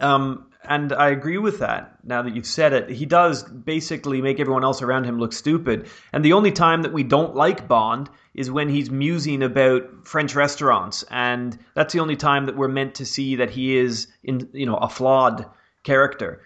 Um, 0.00 0.46
and 0.68 0.92
I 0.92 1.10
agree 1.10 1.38
with 1.38 1.58
that. 1.60 1.98
Now 2.04 2.22
that 2.22 2.34
you've 2.34 2.46
said 2.46 2.72
it, 2.72 2.90
he 2.90 3.06
does 3.06 3.42
basically 3.42 4.20
make 4.20 4.40
everyone 4.40 4.64
else 4.64 4.82
around 4.82 5.04
him 5.04 5.18
look 5.18 5.32
stupid. 5.32 5.88
And 6.12 6.24
the 6.24 6.32
only 6.32 6.52
time 6.52 6.82
that 6.82 6.92
we 6.92 7.02
don't 7.02 7.34
like 7.34 7.68
Bond 7.68 8.08
is 8.34 8.50
when 8.50 8.68
he's 8.68 8.90
musing 8.90 9.42
about 9.42 10.06
French 10.06 10.34
restaurants, 10.34 11.04
and 11.10 11.58
that's 11.74 11.92
the 11.92 12.00
only 12.00 12.16
time 12.16 12.46
that 12.46 12.56
we're 12.56 12.68
meant 12.68 12.94
to 12.96 13.06
see 13.06 13.36
that 13.36 13.50
he 13.50 13.76
is 13.76 14.08
in, 14.22 14.48
you 14.52 14.66
know, 14.66 14.76
a 14.76 14.88
flawed 14.88 15.46
character. 15.84 16.42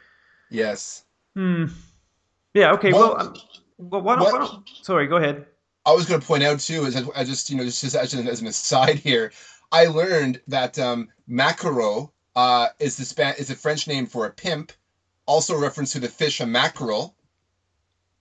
Yes. 0.50 1.02
Hmm. 1.35 1.66
Yeah. 2.54 2.72
Okay. 2.72 2.92
Well, 2.92 3.16
well, 3.16 3.20
um, 3.20 3.35
well 3.78 4.02
why, 4.02 4.16
don't, 4.16 4.33
why 4.33 4.38
don't? 4.38 4.68
Sorry. 4.83 5.07
Go 5.07 5.16
ahead. 5.16 5.46
I 5.87 5.92
was 5.92 6.07
going 6.07 6.20
to 6.20 6.26
point 6.26 6.42
out 6.42 6.61
too, 6.61 6.85
is 6.85 6.96
I 6.96 7.24
just 7.24 7.48
you 7.48 7.57
know 7.57 7.64
just, 7.64 7.81
just 7.81 7.96
as, 7.96 8.12
an 8.12 8.46
aside 8.46 8.96
here, 8.96 9.33
I 9.72 9.87
learned 9.87 10.40
that 10.48 10.78
um, 10.78 11.09
Maquereau 11.28 12.11
uh, 12.38 12.68
is 12.79 12.96
the 12.96 13.05
Span- 13.05 13.35
is 13.37 13.51
a 13.51 13.57
French 13.57 13.88
name 13.88 14.07
for 14.07 14.24
a 14.24 14.31
pimp, 14.31 14.70
also 15.27 15.57
a 15.57 15.61
reference 15.61 15.90
to 15.92 15.98
the 15.98 16.07
fish 16.07 16.38
a 16.40 16.46
mackerel. 16.46 17.16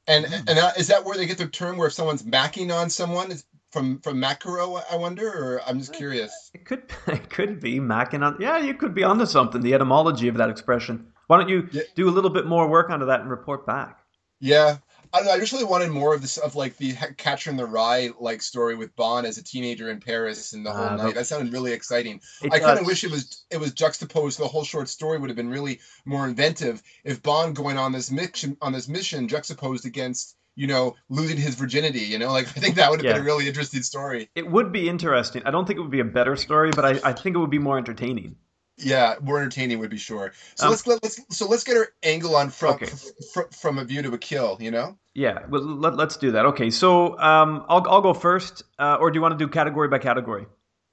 And 0.08 0.26
mm. 0.26 0.50
and 0.50 0.58
uh, 0.58 0.72
is 0.76 0.88
that 0.88 1.06
where 1.06 1.16
they 1.16 1.28
get 1.28 1.38
the 1.38 1.48
term 1.48 1.78
where 1.78 1.86
if 1.86 1.94
someone's 1.94 2.24
macking 2.24 2.76
on 2.76 2.90
someone 2.90 3.30
is 3.30 3.46
from 3.70 4.00
from 4.00 4.20
mackerel? 4.20 4.82
I 4.92 4.96
wonder, 4.96 5.28
or 5.28 5.62
I'm 5.68 5.78
just 5.78 5.94
curious. 5.94 6.50
It 6.56 6.66
could 6.66 6.82
it 7.08 7.30
could 7.30 7.60
be 7.60 7.80
macking 7.80 8.26
on. 8.26 8.38
Yeah, 8.40 8.58
you 8.58 8.74
could 8.74 8.96
be 8.96 9.04
onto 9.04 9.28
something. 9.28 9.62
The 9.62 9.76
etymology 9.76 10.28
of 10.30 10.38
that 10.38 10.50
expression. 10.50 11.14
Why 11.28 11.38
don't 11.38 11.50
you 11.50 11.70
yeah. 11.72 11.84
do 11.94 12.10
a 12.10 12.14
little 12.18 12.32
bit 12.32 12.48
more 12.48 12.68
work 12.68 12.90
onto 12.90 13.06
that 13.06 13.22
and 13.22 13.30
report 13.30 13.68
back? 13.68 14.00
Yeah, 14.40 14.78
I 15.14 15.18
don't 15.20 15.28
know. 15.28 15.34
I 15.34 15.40
just 15.40 15.52
really 15.52 15.66
wanted 15.66 15.90
more 15.90 16.14
of 16.14 16.22
this 16.22 16.38
of 16.38 16.56
like 16.56 16.78
the 16.78 16.94
Catcher 17.18 17.50
in 17.50 17.58
the 17.58 17.66
Rye 17.66 18.10
like 18.20 18.42
story 18.42 18.76
with 18.76 18.96
Bond 18.96 19.26
as 19.26 19.38
a 19.38 19.44
teenager 19.44 19.90
in 19.90 20.00
Paris 20.00 20.54
and 20.54 20.66
the 20.66 20.72
whole 20.72 20.86
uh, 20.86 20.96
night. 20.96 21.16
That 21.16 21.28
sounded 21.28 21.54
really 21.54 21.74
exciting. 21.74 22.22
I 22.52 22.60
kind 22.60 22.80
of 22.80 22.86
wish 22.86 23.04
it 23.04 23.12
was 23.12 23.44
it 23.50 23.58
was 23.58 23.74
juxtaposed. 23.74 24.40
The 24.40 24.48
whole 24.48 24.64
short 24.64 24.90
story 24.90 25.18
would 25.18 25.30
have 25.30 25.38
been 25.38 25.50
really 25.50 25.80
more 26.06 26.28
inventive 26.28 26.82
if 27.04 27.24
Bond 27.24 27.56
going 27.56 27.78
on 27.78 27.92
this 27.92 28.12
mission 28.12 28.58
on 28.62 28.74
this 28.74 28.88
mission 28.88 29.28
juxtaposed 29.28 29.86
against 29.86 30.36
you 30.56 30.68
know 30.68 30.96
losing 31.10 31.38
his 31.38 31.56
virginity. 31.56 32.02
You 32.02 32.20
know, 32.20 32.32
like 32.32 32.48
I 32.48 32.60
think 32.60 32.76
that 32.76 32.90
would 32.90 33.00
have 33.00 33.06
yeah. 33.06 33.14
been 33.14 33.22
a 33.22 33.26
really 33.26 33.48
interesting 33.48 33.84
story. 33.84 34.30
It 34.36 34.50
would 34.50 34.72
be 34.72 34.90
interesting. 34.90 35.44
I 35.46 35.52
don't 35.52 35.66
think 35.66 35.80
it 35.80 35.82
would 35.82 35.92
be 35.92 36.02
a 36.02 36.06
better 36.06 36.36
story, 36.36 36.72
but 36.76 36.86
I, 36.86 37.10
I 37.10 37.14
think 37.14 37.36
it 37.36 37.40
would 37.40 37.50
be 37.50 37.60
more 37.60 37.78
entertaining. 37.78 38.36
Yeah, 38.78 39.16
more 39.22 39.40
entertaining 39.40 39.80
would 39.80 39.90
be 39.90 39.98
sure. 39.98 40.34
So 40.56 40.66
um, 40.66 40.72
let's 40.72 40.86
let, 40.86 41.04
us 41.04 41.20
so 41.30 41.48
let's 41.48 41.64
get 41.64 41.78
our 41.78 41.88
angle 42.04 42.36
on 42.36 42.50
from 42.50 42.76
okay. 42.76 42.86
f- 42.86 43.52
from 43.52 43.80
a 43.80 43.84
view 43.84 44.02
to 44.04 44.14
a 44.14 44.18
kill. 44.18 44.58
You 44.60 44.72
know. 44.72 44.98
Yeah, 45.16 45.40
well, 45.50 45.64
let, 45.64 46.00
us 46.00 46.16
do 46.18 46.32
that. 46.34 46.46
Okay, 46.46 46.70
so 46.70 47.18
um, 47.18 47.66
I'll 47.68 47.84
I'll 47.90 48.02
go 48.02 48.14
first, 48.14 48.64
uh, 48.78 48.98
or 49.00 49.10
do 49.10 49.18
you 49.18 49.22
want 49.22 49.38
to 49.38 49.44
do 49.44 49.50
category 49.50 49.88
by 49.88 49.98
category? 49.98 50.46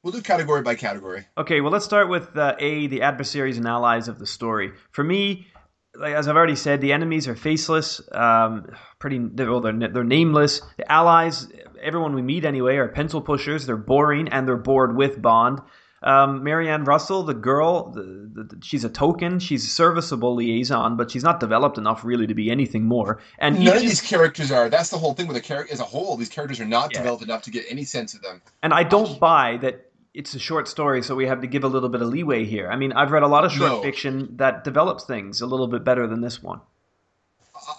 We'll 0.03 0.13
do 0.13 0.23
category 0.23 0.63
by 0.63 0.77
category. 0.77 1.27
Okay, 1.37 1.61
well, 1.61 1.73
let's 1.73 1.85
start 1.85 2.09
with 2.09 2.37
uh, 2.37 2.57
A, 2.59 2.87
the 2.87 3.03
adversaries 3.03 3.59
and 3.59 3.67
allies 3.67 4.09
of 4.09 4.19
the 4.19 4.27
story. 4.27 4.73
For 4.93 5.05
me, 5.05 5.47
like, 5.95 6.15
as 6.15 6.27
I've 6.27 6.37
already 6.37 6.57
said, 6.57 6.81
the 6.81 6.93
enemies 6.93 7.29
are 7.29 7.35
faceless, 7.35 8.01
um, 8.13 8.67
pretty 8.99 9.19
well, 9.19 9.61
they're 9.61 9.89
they're 9.89 10.05
nameless. 10.05 10.63
The 10.79 10.91
allies, 10.91 11.49
everyone 11.83 12.15
we 12.15 12.23
meet 12.23 12.45
anyway, 12.45 12.77
are 12.77 12.89
pencil 12.89 13.21
pushers. 13.21 13.67
They're 13.67 13.77
boring 13.77 14.29
and 14.29 14.49
they're 14.49 14.57
bored 14.57 14.97
with 14.97 15.21
Bond. 15.21 15.61
Um, 16.05 16.45
Marianne 16.45 16.85
Russell, 16.85 17.23
the 17.23 17.35
girl, 17.35 17.89
the, 17.91 18.03
the, 18.03 18.59
she's 18.63 18.85
a 18.85 18.91
token. 18.91 19.39
She's 19.39 19.65
a 19.65 19.69
serviceable 19.69 20.35
liaison, 20.35 20.97
but 20.97 21.11
she's 21.11 21.25
not 21.25 21.41
developed 21.41 21.79
enough 21.79 22.05
really 22.05 22.27
to 22.27 22.35
be 22.35 22.51
anything 22.51 22.85
more. 22.85 23.21
And 23.39 23.59
none 23.65 23.77
of 23.77 23.83
these 23.83 24.03
characters 24.03 24.53
are. 24.53 24.69
That's 24.69 24.91
the 24.91 24.99
whole 24.99 25.15
thing 25.15 25.27
with 25.27 25.37
the 25.37 25.43
character 25.43 25.73
as 25.73 25.81
a 25.81 25.85
whole. 25.85 26.17
These 26.17 26.29
characters 26.29 26.61
are 26.61 26.67
not 26.67 26.93
yeah. 26.93 26.99
developed 26.99 27.23
enough 27.25 27.43
to 27.43 27.51
get 27.51 27.65
any 27.71 27.85
sense 27.85 28.13
of 28.13 28.21
them. 28.21 28.43
And 28.63 28.75
I 28.75 28.83
don't 28.83 29.19
buy 29.19 29.57
that 29.63 29.91
it's 30.13 30.35
a 30.35 30.39
short 30.39 30.69
story, 30.69 31.03
so 31.03 31.15
we 31.15 31.27
have 31.27 31.41
to 31.41 31.47
give 31.47 31.65
a 31.65 31.69
little 31.69 31.89
bit 31.89 32.01
of 32.01 32.09
leeway 32.09 32.45
here. 32.45 32.71
I 32.71 32.77
mean, 32.77 32.93
I've 32.93 33.11
read 33.11 33.25
a 33.25 33.27
lot 33.27 33.45
of 33.45 33.51
short 33.51 33.73
no. 33.73 33.83
fiction 33.83 34.37
that 34.37 34.63
develops 34.63 35.05
things 35.05 35.41
a 35.41 35.47
little 35.47 35.67
bit 35.67 35.85
better 35.85 36.07
than 36.07 36.21
this 36.21 36.43
one. 36.43 36.61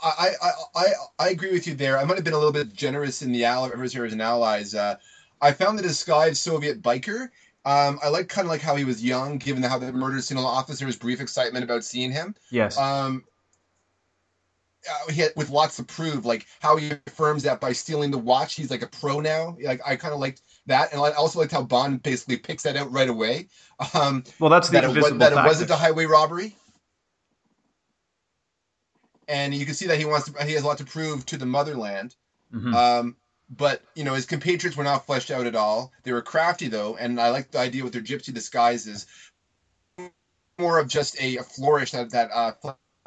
I, 0.03 0.31
I, 0.41 0.51
I, 0.75 0.85
I 1.19 1.29
agree 1.29 1.51
with 1.53 1.67
you 1.67 1.75
there. 1.75 1.97
I 1.97 2.03
might 2.05 2.15
have 2.15 2.23
been 2.23 2.33
a 2.33 2.38
little 2.38 2.51
bit 2.51 2.73
generous 2.73 3.21
in 3.21 3.31
the 3.31 3.45
adversaries 3.45 4.13
and 4.13 4.21
allies. 4.21 4.73
Uh, 4.73 4.95
I 5.41 5.51
found 5.51 5.77
the 5.77 5.83
disguised 5.83 6.38
Soviet 6.38 6.81
biker. 6.81 7.29
Um, 7.65 7.99
I 8.04 8.10
like 8.10 8.30
kind 8.30 8.45
of 8.45 8.51
like 8.51 8.62
how 8.62 8.75
he 8.75 8.86
was 8.86 9.04
young, 9.04 9.38
given 9.38 9.63
how 9.63 9.80
the 9.80 9.91
murdered 9.91 10.23
signal 10.23 10.45
officer's 10.45 10.95
brief 10.95 11.19
excitement 11.19 11.63
about 11.63 11.84
seeing 11.84 12.12
him. 12.12 12.36
Yes. 12.51 12.78
Um, 12.78 13.23
uh, 14.88 15.12
he 15.12 15.21
had, 15.21 15.32
with 15.36 15.49
lots 15.49 15.78
to 15.78 15.84
prove, 15.84 16.25
like 16.25 16.45
how 16.60 16.78
he 16.78 16.91
affirms 17.08 17.41
that 17.43 17.60
by 17.60 17.73
stealing 17.73 18.12
the 18.12 18.19
watch, 18.19 18.54
he's 18.54 18.69
like 18.69 18.84
a 18.84 18.88
pro 18.88 19.19
now. 19.19 19.58
Like 19.60 19.82
I 19.84 19.95
kind 19.95 20.13
of 20.13 20.19
liked 20.19 20.43
that, 20.67 20.93
and 20.93 21.01
I 21.01 21.12
also 21.12 21.39
liked 21.39 21.51
how 21.51 21.63
Bond 21.63 22.04
basically 22.04 22.38
picks 22.38 22.63
that 22.63 22.75
out 22.75 22.91
right 22.91 23.10
away. 23.10 23.47
Um, 23.93 24.23
well, 24.39 24.49
that's 24.49 24.69
the 24.69 24.80
that, 24.80 24.84
it, 24.86 25.01
was, 25.01 25.17
that 25.17 25.34
it 25.34 25.36
wasn't 25.36 25.69
a 25.69 25.75
highway 25.75 26.06
robbery 26.06 26.56
and 29.28 29.54
you 29.54 29.65
can 29.65 29.75
see 29.75 29.88
that 29.88 29.97
he 29.97 30.06
wants 30.06 30.32
to 30.32 30.45
he 30.45 30.54
has 30.54 30.63
a 30.63 30.67
lot 30.67 30.78
to 30.78 30.86
prove 30.86 31.25
to 31.25 31.38
the 31.38 31.45
motherland 31.45 32.15
mm-hmm. 32.54 32.73
um, 32.73 33.15
but 33.49 33.81
you 33.95 34.03
know 34.03 34.13
his 34.13 34.25
compatriots 34.25 34.77
were 34.77 34.84
not 34.84 35.05
fleshed 35.05 35.31
out 35.31 35.45
at 35.45 35.55
all 35.55 35.91
they 36.03 36.12
were 36.12 36.21
crafty 36.21 36.67
though 36.67 36.95
and 36.95 37.19
i 37.19 37.29
like 37.29 37.51
the 37.51 37.60
idea 37.60 37.84
with 37.84 37.93
their 37.93 38.01
gypsy 38.01 38.34
disguises 38.34 39.05
more 40.58 40.79
of 40.79 40.88
just 40.88 41.21
a, 41.21 41.38
a 41.38 41.43
flourish 41.43 41.91
that 41.91 42.10
that 42.12 42.29
uh 42.31 42.51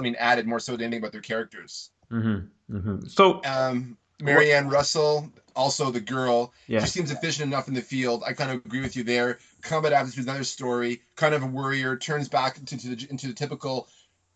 mean 0.00 0.14
added 0.18 0.46
more 0.46 0.60
so 0.60 0.72
than 0.72 0.82
anything 0.82 1.00
about 1.00 1.12
their 1.12 1.20
characters 1.20 1.90
mm-hmm. 2.10 2.74
Mm-hmm. 2.74 3.06
so 3.06 3.42
um 3.44 3.96
marianne 4.20 4.66
what? 4.66 4.74
russell 4.74 5.32
also 5.56 5.90
the 5.90 6.00
girl 6.00 6.52
yeah. 6.68 6.80
she 6.80 6.86
seems 6.86 7.10
efficient 7.10 7.48
enough 7.48 7.66
in 7.66 7.74
the 7.74 7.82
field 7.82 8.22
i 8.24 8.32
kind 8.32 8.50
of 8.50 8.64
agree 8.64 8.80
with 8.80 8.94
you 8.94 9.02
there 9.02 9.38
combat 9.62 9.92
aptitude 9.92 10.20
is 10.20 10.26
another 10.26 10.44
story 10.44 11.00
kind 11.16 11.34
of 11.34 11.42
a 11.42 11.46
warrior 11.46 11.96
turns 11.96 12.28
back 12.28 12.58
into, 12.58 12.74
into 12.74 12.94
the, 12.94 13.10
into 13.10 13.26
the 13.26 13.34
typical 13.34 13.88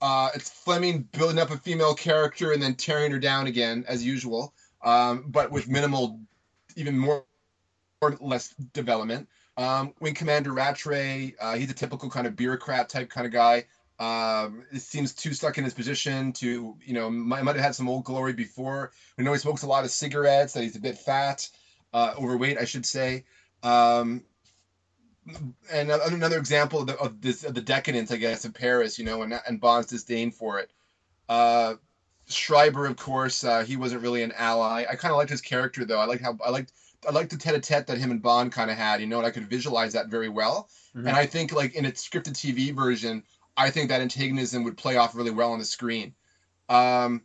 uh, 0.02 0.30
it's 0.34 0.50
Fleming 0.50 1.08
building 1.12 1.38
up 1.38 1.50
a 1.50 1.56
female 1.56 1.94
character 1.94 2.50
and 2.50 2.60
then 2.60 2.74
tearing 2.74 3.12
her 3.12 3.20
down 3.20 3.46
again, 3.46 3.84
as 3.86 4.04
usual, 4.04 4.52
um, 4.82 5.24
but 5.28 5.50
with 5.50 5.68
minimal, 5.68 6.20
even 6.76 6.98
more 6.98 7.24
or 8.00 8.16
less 8.20 8.54
development. 8.72 9.28
Um, 9.56 9.92
Wing 10.00 10.14
Commander 10.14 10.52
Rattray, 10.52 11.34
uh, 11.40 11.54
he's 11.56 11.70
a 11.70 11.74
typical 11.74 12.08
kind 12.08 12.26
of 12.26 12.36
bureaucrat 12.36 12.88
type 12.88 13.10
kind 13.10 13.26
of 13.26 13.32
guy. 13.32 13.64
Um, 13.98 14.64
it 14.72 14.80
seems 14.80 15.14
too 15.14 15.34
stuck 15.34 15.58
in 15.58 15.64
his 15.64 15.74
position 15.74 16.32
to, 16.34 16.76
you 16.84 16.94
know, 16.94 17.10
might, 17.10 17.44
might 17.44 17.56
have 17.56 17.64
had 17.64 17.74
some 17.74 17.88
old 17.88 18.04
glory 18.04 18.32
before. 18.32 18.90
We 19.16 19.24
know 19.24 19.32
he 19.32 19.38
smokes 19.38 19.62
a 19.62 19.66
lot 19.66 19.84
of 19.84 19.90
cigarettes, 19.90 20.54
that 20.54 20.62
he's 20.62 20.76
a 20.76 20.80
bit 20.80 20.98
fat, 20.98 21.48
uh, 21.92 22.14
overweight, 22.18 22.58
I 22.58 22.64
should 22.64 22.86
say. 22.86 23.24
Um, 23.62 24.24
and 25.70 25.90
another 25.90 26.38
example 26.38 26.80
of, 26.80 26.86
the, 26.88 26.98
of, 26.98 27.20
this 27.20 27.44
of 27.44 27.54
the 27.54 27.60
decadence, 27.60 28.10
I 28.10 28.16
guess, 28.16 28.44
of 28.44 28.54
Paris, 28.54 28.98
you 28.98 29.04
know, 29.04 29.22
and 29.22 29.40
and 29.46 29.60
Bond's 29.60 29.86
disdain 29.86 30.32
for 30.32 30.58
it. 30.58 30.70
Uh, 31.28 31.74
Schreiber, 32.32 32.86
of 32.86 32.96
course, 32.96 33.44
uh, 33.44 33.64
he 33.64 33.76
wasn't 33.76 34.02
really 34.02 34.22
an 34.22 34.32
ally. 34.32 34.84
I 34.88 34.96
kind 34.96 35.12
of 35.12 35.18
liked 35.18 35.30
his 35.30 35.40
character 35.40 35.84
though. 35.84 35.98
I 35.98 36.04
like 36.04 36.20
how 36.20 36.38
I 36.44 36.50
liked 36.50 36.72
I 37.06 37.10
liked 37.10 37.30
the 37.30 37.36
tete-a-tete 37.36 37.86
that 37.88 37.98
him 37.98 38.10
and 38.12 38.22
Bond 38.22 38.52
kind 38.52 38.70
of 38.70 38.76
had, 38.76 39.00
you 39.00 39.06
know, 39.06 39.18
and 39.18 39.26
I 39.26 39.30
could 39.30 39.48
visualize 39.48 39.94
that 39.94 40.06
very 40.06 40.28
well. 40.28 40.68
Mm-hmm. 40.96 41.08
And 41.08 41.16
I 41.16 41.26
think 41.26 41.52
like 41.52 41.74
in 41.74 41.84
its 41.84 42.06
scripted 42.06 42.34
TV 42.34 42.74
version, 42.74 43.24
I 43.56 43.70
think 43.70 43.88
that 43.88 44.00
antagonism 44.00 44.64
would 44.64 44.76
play 44.76 44.96
off 44.96 45.16
really 45.16 45.30
well 45.30 45.52
on 45.52 45.58
the 45.58 45.64
screen. 45.64 46.14
Um, 46.68 47.22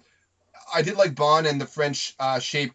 I 0.74 0.82
did 0.82 0.98
like 0.98 1.16
Bond 1.16 1.48
and 1.48 1.62
the 1.62 1.66
French 1.66 2.16
uh, 2.20 2.40
shape 2.40 2.74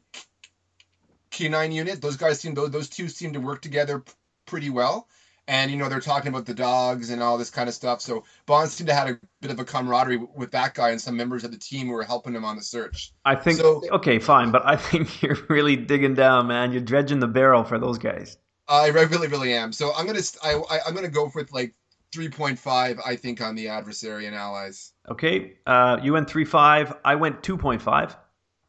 K9 1.30 1.72
unit. 1.72 2.00
Those 2.00 2.16
guys 2.16 2.40
seem 2.40 2.54
those 2.54 2.70
those 2.70 2.88
two 2.88 3.08
seem 3.08 3.32
to 3.32 3.40
work 3.40 3.62
together 3.62 4.04
pretty 4.46 4.70
well. 4.70 5.08
And 5.52 5.70
you 5.70 5.76
know 5.76 5.90
they're 5.90 6.00
talking 6.00 6.28
about 6.28 6.46
the 6.46 6.54
dogs 6.54 7.10
and 7.10 7.22
all 7.22 7.36
this 7.36 7.50
kind 7.50 7.68
of 7.68 7.74
stuff. 7.74 8.00
So 8.00 8.24
Bond 8.46 8.70
seemed 8.70 8.88
to 8.88 8.94
have 8.94 9.10
a 9.10 9.20
bit 9.42 9.50
of 9.50 9.60
a 9.60 9.64
camaraderie 9.66 10.16
with 10.34 10.50
that 10.52 10.72
guy 10.72 10.90
and 10.90 11.00
some 11.00 11.14
members 11.14 11.44
of 11.44 11.50
the 11.50 11.58
team 11.58 11.88
who 11.88 11.92
were 11.92 12.04
helping 12.04 12.34
him 12.34 12.42
on 12.42 12.56
the 12.56 12.62
search. 12.62 13.12
I 13.26 13.34
think 13.34 13.58
so, 13.58 13.82
okay, 13.92 14.18
fine, 14.18 14.50
but 14.50 14.62
I 14.64 14.76
think 14.76 15.20
you're 15.22 15.36
really 15.50 15.76
digging 15.76 16.14
down, 16.14 16.46
man. 16.46 16.72
You're 16.72 16.80
dredging 16.80 17.20
the 17.20 17.26
barrel 17.26 17.64
for 17.64 17.78
those 17.78 17.98
guys. 17.98 18.38
I 18.66 18.88
really, 18.88 19.28
really 19.28 19.52
am. 19.52 19.74
So 19.74 19.92
I'm 19.94 20.06
gonna 20.06 20.20
I, 20.42 20.54
I 20.54 20.78
I'm 20.86 20.94
gonna 20.94 21.08
go 21.08 21.30
with 21.34 21.52
like 21.52 21.74
3.5. 22.12 23.00
I 23.04 23.16
think 23.16 23.42
on 23.42 23.54
the 23.54 23.68
adversary 23.68 24.24
and 24.24 24.34
allies. 24.34 24.94
Okay, 25.10 25.58
uh, 25.66 25.98
you 26.02 26.14
went 26.14 26.28
3.5. 26.28 26.96
I 27.04 27.14
went 27.14 27.42
2.5. 27.42 28.16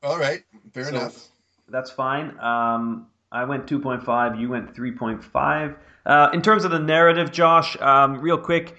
All 0.03 0.19
right, 0.19 0.43
fair 0.73 0.83
so 0.83 0.89
enough. 0.89 1.29
That's 1.69 1.91
fine. 1.91 2.37
Um, 2.39 3.07
I 3.31 3.45
went 3.45 3.67
2.5. 3.67 4.37
You 4.37 4.49
went 4.49 4.75
3.5. 4.75 5.75
Uh, 6.05 6.29
in 6.33 6.41
terms 6.41 6.65
of 6.65 6.71
the 6.71 6.79
narrative, 6.79 7.31
Josh, 7.31 7.77
um, 7.79 8.19
real 8.19 8.37
quick, 8.37 8.75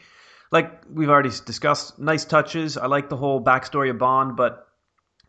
like 0.50 0.82
we've 0.92 1.08
already 1.08 1.30
discussed, 1.44 1.98
nice 1.98 2.24
touches. 2.24 2.76
I 2.76 2.86
like 2.86 3.08
the 3.08 3.16
whole 3.16 3.42
backstory 3.42 3.90
of 3.90 3.98
Bond, 3.98 4.36
but 4.36 4.68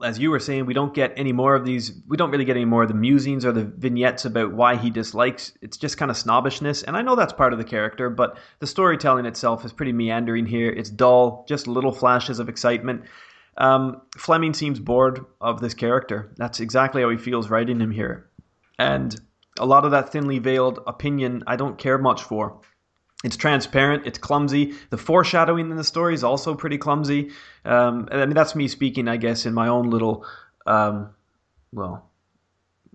as 0.04 0.20
you 0.20 0.30
were 0.30 0.40
saying, 0.40 0.66
we 0.66 0.74
don't 0.74 0.94
get 0.94 1.14
any 1.16 1.32
more 1.32 1.56
of 1.56 1.66
these. 1.66 1.94
We 2.08 2.18
don't 2.18 2.32
really 2.32 2.44
get 2.44 2.58
any 2.58 2.66
more 2.66 2.84
of 2.84 2.90
the 2.90 2.96
musings 2.96 3.46
or 3.46 3.54
the 3.54 3.64
vignettes 3.64 4.26
about 4.26 4.54
why 4.54 4.76
he 4.76 4.90
dislikes. 4.90 5.54
It's 5.62 5.78
just 5.78 5.98
kind 5.98 6.12
of 6.12 6.18
snobbishness, 6.18 6.84
and 6.84 6.98
I 6.98 7.02
know 7.02 7.16
that's 7.16 7.34
part 7.34 7.54
of 7.54 7.60
the 7.60 7.66
character, 7.66 8.10
but 8.10 8.38
the 8.60 8.68
storytelling 8.68 9.26
itself 9.26 9.64
is 9.64 9.72
pretty 9.72 9.94
meandering 9.94 10.46
here. 10.46 10.70
It's 10.70 10.90
dull, 10.90 11.46
just 11.48 11.68
little 11.68 11.94
flashes 11.94 12.40
of 12.40 12.50
excitement. 12.50 13.04
Um, 13.58 14.02
Fleming 14.18 14.54
seems 14.54 14.80
bored 14.80 15.26
of 15.40 15.62
this 15.62 15.74
character. 15.74 16.34
That's 16.36 16.60
exactly 16.60 17.02
how 17.02 17.10
he 17.10 17.18
feels 17.18 17.50
writing 17.50 17.80
him 17.80 17.92
here. 17.92 18.30
And 18.78 19.18
a 19.60 19.66
lot 19.66 19.86
of 19.86 19.92
that 19.92 20.12
thinly 20.12 20.40
veiled 20.40 20.80
opinion 20.88 21.44
I 21.48 21.56
don't 21.56 21.78
care 21.78 21.98
much 21.98 22.24
for. 22.24 22.60
It's 23.24 23.38
transparent. 23.38 24.06
It's 24.06 24.20
clumsy. 24.20 24.76
The 24.92 24.98
foreshadowing 24.98 25.72
in 25.72 25.78
the 25.78 25.84
story 25.84 26.14
is 26.14 26.24
also 26.24 26.54
pretty 26.54 26.78
clumsy. 26.78 27.32
Um, 27.64 28.08
I 28.12 28.26
mean, 28.26 28.36
that's 28.36 28.56
me 28.56 28.68
speaking, 28.68 29.08
I 29.08 29.18
guess, 29.18 29.46
in 29.46 29.54
my 29.54 29.68
own 29.68 29.90
little, 29.90 30.26
um, 30.68 31.10
well, 31.72 32.08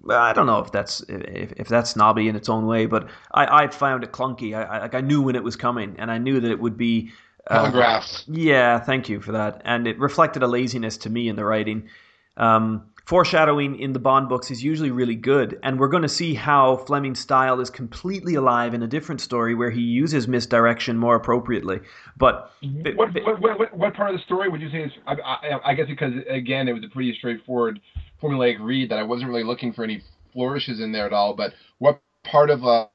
I 0.08 0.32
don't 0.32 0.46
know 0.46 0.60
if 0.60 0.72
that's 0.72 1.00
if, 1.08 1.52
if 1.56 1.68
that's 1.68 1.90
snobby 1.90 2.28
in 2.28 2.36
its 2.36 2.48
own 2.48 2.66
way, 2.66 2.86
but 2.86 3.08
I, 3.32 3.64
I 3.64 3.68
found 3.68 4.04
it 4.04 4.12
clunky. 4.12 4.56
I, 4.56 4.62
I 4.62 4.78
like 4.80 4.94
I 4.94 5.00
knew 5.00 5.20
when 5.20 5.36
it 5.36 5.44
was 5.44 5.56
coming, 5.56 5.96
and 5.98 6.10
I 6.10 6.18
knew 6.18 6.40
that 6.40 6.50
it 6.50 6.58
would 6.58 6.76
be 6.76 7.10
uh, 7.48 7.62
telegraphed. 7.62 8.24
Yeah, 8.28 8.78
thank 8.78 9.08
you 9.08 9.20
for 9.20 9.32
that. 9.32 9.62
And 9.64 9.86
it 9.86 9.98
reflected 9.98 10.42
a 10.42 10.46
laziness 10.46 10.96
to 10.98 11.10
me 11.10 11.28
in 11.28 11.36
the 11.36 11.44
writing. 11.44 11.88
Um, 12.36 12.90
foreshadowing 13.10 13.76
in 13.80 13.92
the 13.92 13.98
Bond 13.98 14.28
books 14.28 14.52
is 14.52 14.62
usually 14.62 14.92
really 14.92 15.16
good, 15.16 15.58
and 15.64 15.80
we're 15.80 15.88
going 15.88 16.04
to 16.04 16.08
see 16.08 16.32
how 16.32 16.76
Fleming's 16.76 17.18
style 17.18 17.58
is 17.58 17.68
completely 17.68 18.36
alive 18.36 18.72
in 18.72 18.84
a 18.84 18.86
different 18.86 19.20
story 19.20 19.52
where 19.52 19.68
he 19.68 19.80
uses 19.80 20.28
misdirection 20.28 20.96
more 20.96 21.16
appropriately. 21.16 21.80
But 22.16 22.52
mm-hmm. 22.62 22.96
what, 22.96 23.12
what, 23.40 23.58
what, 23.58 23.76
what, 23.76 23.94
part 23.94 24.10
of 24.10 24.16
the 24.16 24.22
story 24.22 24.48
would 24.48 24.60
you 24.60 24.70
say 24.70 24.84
is? 24.84 24.92
I, 25.08 25.14
I, 25.14 25.70
I, 25.70 25.74
guess 25.74 25.88
because 25.88 26.12
again, 26.28 26.68
it 26.68 26.72
was 26.72 26.84
a 26.84 26.88
pretty 26.88 27.12
straightforward, 27.18 27.80
formulaic 28.22 28.60
read 28.60 28.92
that 28.92 29.00
I 29.00 29.02
wasn't 29.02 29.30
really 29.30 29.42
looking 29.42 29.72
for 29.72 29.82
any 29.82 30.04
flourishes 30.32 30.78
in 30.78 30.92
there 30.92 31.06
at 31.06 31.12
all. 31.12 31.34
But 31.34 31.54
what 31.78 32.00
part 32.22 32.48
of, 32.48 32.64
uh, 32.64 32.86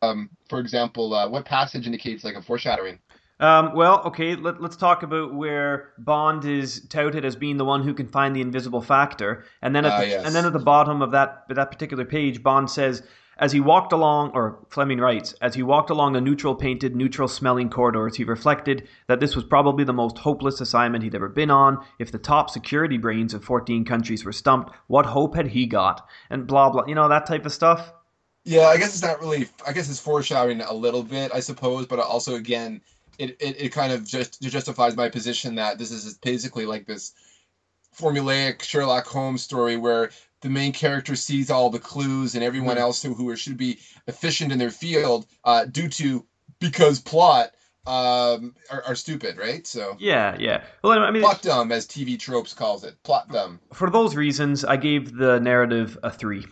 um, 0.00 0.30
for 0.48 0.58
example, 0.58 1.12
uh, 1.12 1.28
what 1.28 1.44
passage 1.44 1.84
indicates 1.84 2.24
like 2.24 2.34
a 2.34 2.40
foreshadowing? 2.40 2.98
Um, 3.44 3.74
well, 3.74 4.00
okay, 4.06 4.36
let, 4.36 4.58
us 4.62 4.74
talk 4.74 5.02
about 5.02 5.34
where 5.34 5.92
Bond 5.98 6.46
is 6.46 6.80
touted 6.88 7.26
as 7.26 7.36
being 7.36 7.58
the 7.58 7.64
one 7.66 7.82
who 7.82 7.92
can 7.92 8.08
find 8.08 8.34
the 8.34 8.40
invisible 8.40 8.80
factor, 8.80 9.44
and 9.60 9.76
then 9.76 9.84
at 9.84 9.92
uh, 9.92 10.00
the, 10.00 10.08
yes. 10.08 10.24
and 10.24 10.34
then 10.34 10.46
at 10.46 10.54
the 10.54 10.58
bottom 10.58 11.02
of 11.02 11.10
that 11.10 11.44
that 11.50 11.70
particular 11.70 12.06
page, 12.06 12.42
Bond 12.42 12.70
says, 12.70 13.02
as 13.36 13.52
he 13.52 13.60
walked 13.60 13.92
along, 13.92 14.30
or 14.32 14.64
Fleming 14.70 14.98
writes, 14.98 15.34
as 15.42 15.54
he 15.54 15.62
walked 15.62 15.90
along 15.90 16.14
the 16.14 16.22
neutral 16.22 16.54
painted, 16.54 16.96
neutral 16.96 17.28
smelling 17.28 17.68
corridors, 17.68 18.16
he 18.16 18.24
reflected 18.24 18.88
that 19.08 19.20
this 19.20 19.36
was 19.36 19.44
probably 19.44 19.84
the 19.84 19.92
most 19.92 20.16
hopeless 20.16 20.62
assignment 20.62 21.04
he'd 21.04 21.14
ever 21.14 21.28
been 21.28 21.50
on. 21.50 21.84
If 21.98 22.12
the 22.12 22.18
top 22.18 22.48
security 22.48 22.96
brains 22.96 23.34
of 23.34 23.44
14 23.44 23.84
countries 23.84 24.24
were 24.24 24.32
stumped, 24.32 24.74
what 24.86 25.04
hope 25.04 25.36
had 25.36 25.48
he 25.48 25.66
got? 25.66 26.08
And 26.30 26.46
blah, 26.46 26.70
blah, 26.70 26.86
you 26.86 26.94
know, 26.94 27.10
that 27.10 27.26
type 27.26 27.44
of 27.44 27.52
stuff. 27.52 27.92
Yeah, 28.44 28.68
I 28.68 28.78
guess 28.78 28.94
it's 28.94 29.02
not 29.02 29.20
really, 29.20 29.48
I 29.66 29.72
guess 29.72 29.90
it's 29.90 30.00
foreshadowing 30.00 30.62
a 30.62 30.72
little 30.72 31.02
bit, 31.02 31.30
I 31.34 31.40
suppose, 31.40 31.86
but 31.86 31.98
also, 31.98 32.36
again, 32.36 32.80
it, 33.18 33.36
it, 33.40 33.60
it 33.60 33.68
kind 33.72 33.92
of 33.92 34.04
just 34.04 34.40
justifies 34.42 34.96
my 34.96 35.08
position 35.08 35.56
that 35.56 35.78
this 35.78 35.90
is 35.90 36.14
basically 36.18 36.66
like 36.66 36.86
this 36.86 37.12
formulaic 37.96 38.62
Sherlock 38.62 39.06
Holmes 39.06 39.42
story 39.42 39.76
where 39.76 40.10
the 40.40 40.50
main 40.50 40.72
character 40.72 41.16
sees 41.16 41.50
all 41.50 41.70
the 41.70 41.78
clues 41.78 42.34
and 42.34 42.44
everyone 42.44 42.76
mm-hmm. 42.76 42.82
else 42.82 43.02
who, 43.02 43.14
who 43.14 43.34
should 43.36 43.56
be 43.56 43.78
efficient 44.06 44.52
in 44.52 44.58
their 44.58 44.70
field 44.70 45.26
uh, 45.44 45.64
due 45.64 45.88
to 45.88 46.26
because 46.58 47.00
plot 47.00 47.50
um, 47.86 48.54
are, 48.70 48.82
are, 48.86 48.94
stupid, 48.94 49.36
right? 49.36 49.66
So 49.66 49.96
yeah, 49.98 50.36
yeah. 50.38 50.62
Well, 50.82 50.98
I 50.98 51.10
mean, 51.10 51.22
plot 51.22 51.42
dumb, 51.42 51.70
as 51.70 51.86
TV 51.86 52.18
tropes 52.18 52.54
calls 52.54 52.82
it, 52.82 53.02
plot 53.02 53.30
dumb. 53.30 53.60
For 53.74 53.90
those 53.90 54.16
reasons, 54.16 54.64
I 54.64 54.76
gave 54.76 55.14
the 55.14 55.38
narrative 55.38 55.98
a 56.02 56.10
three. 56.10 56.46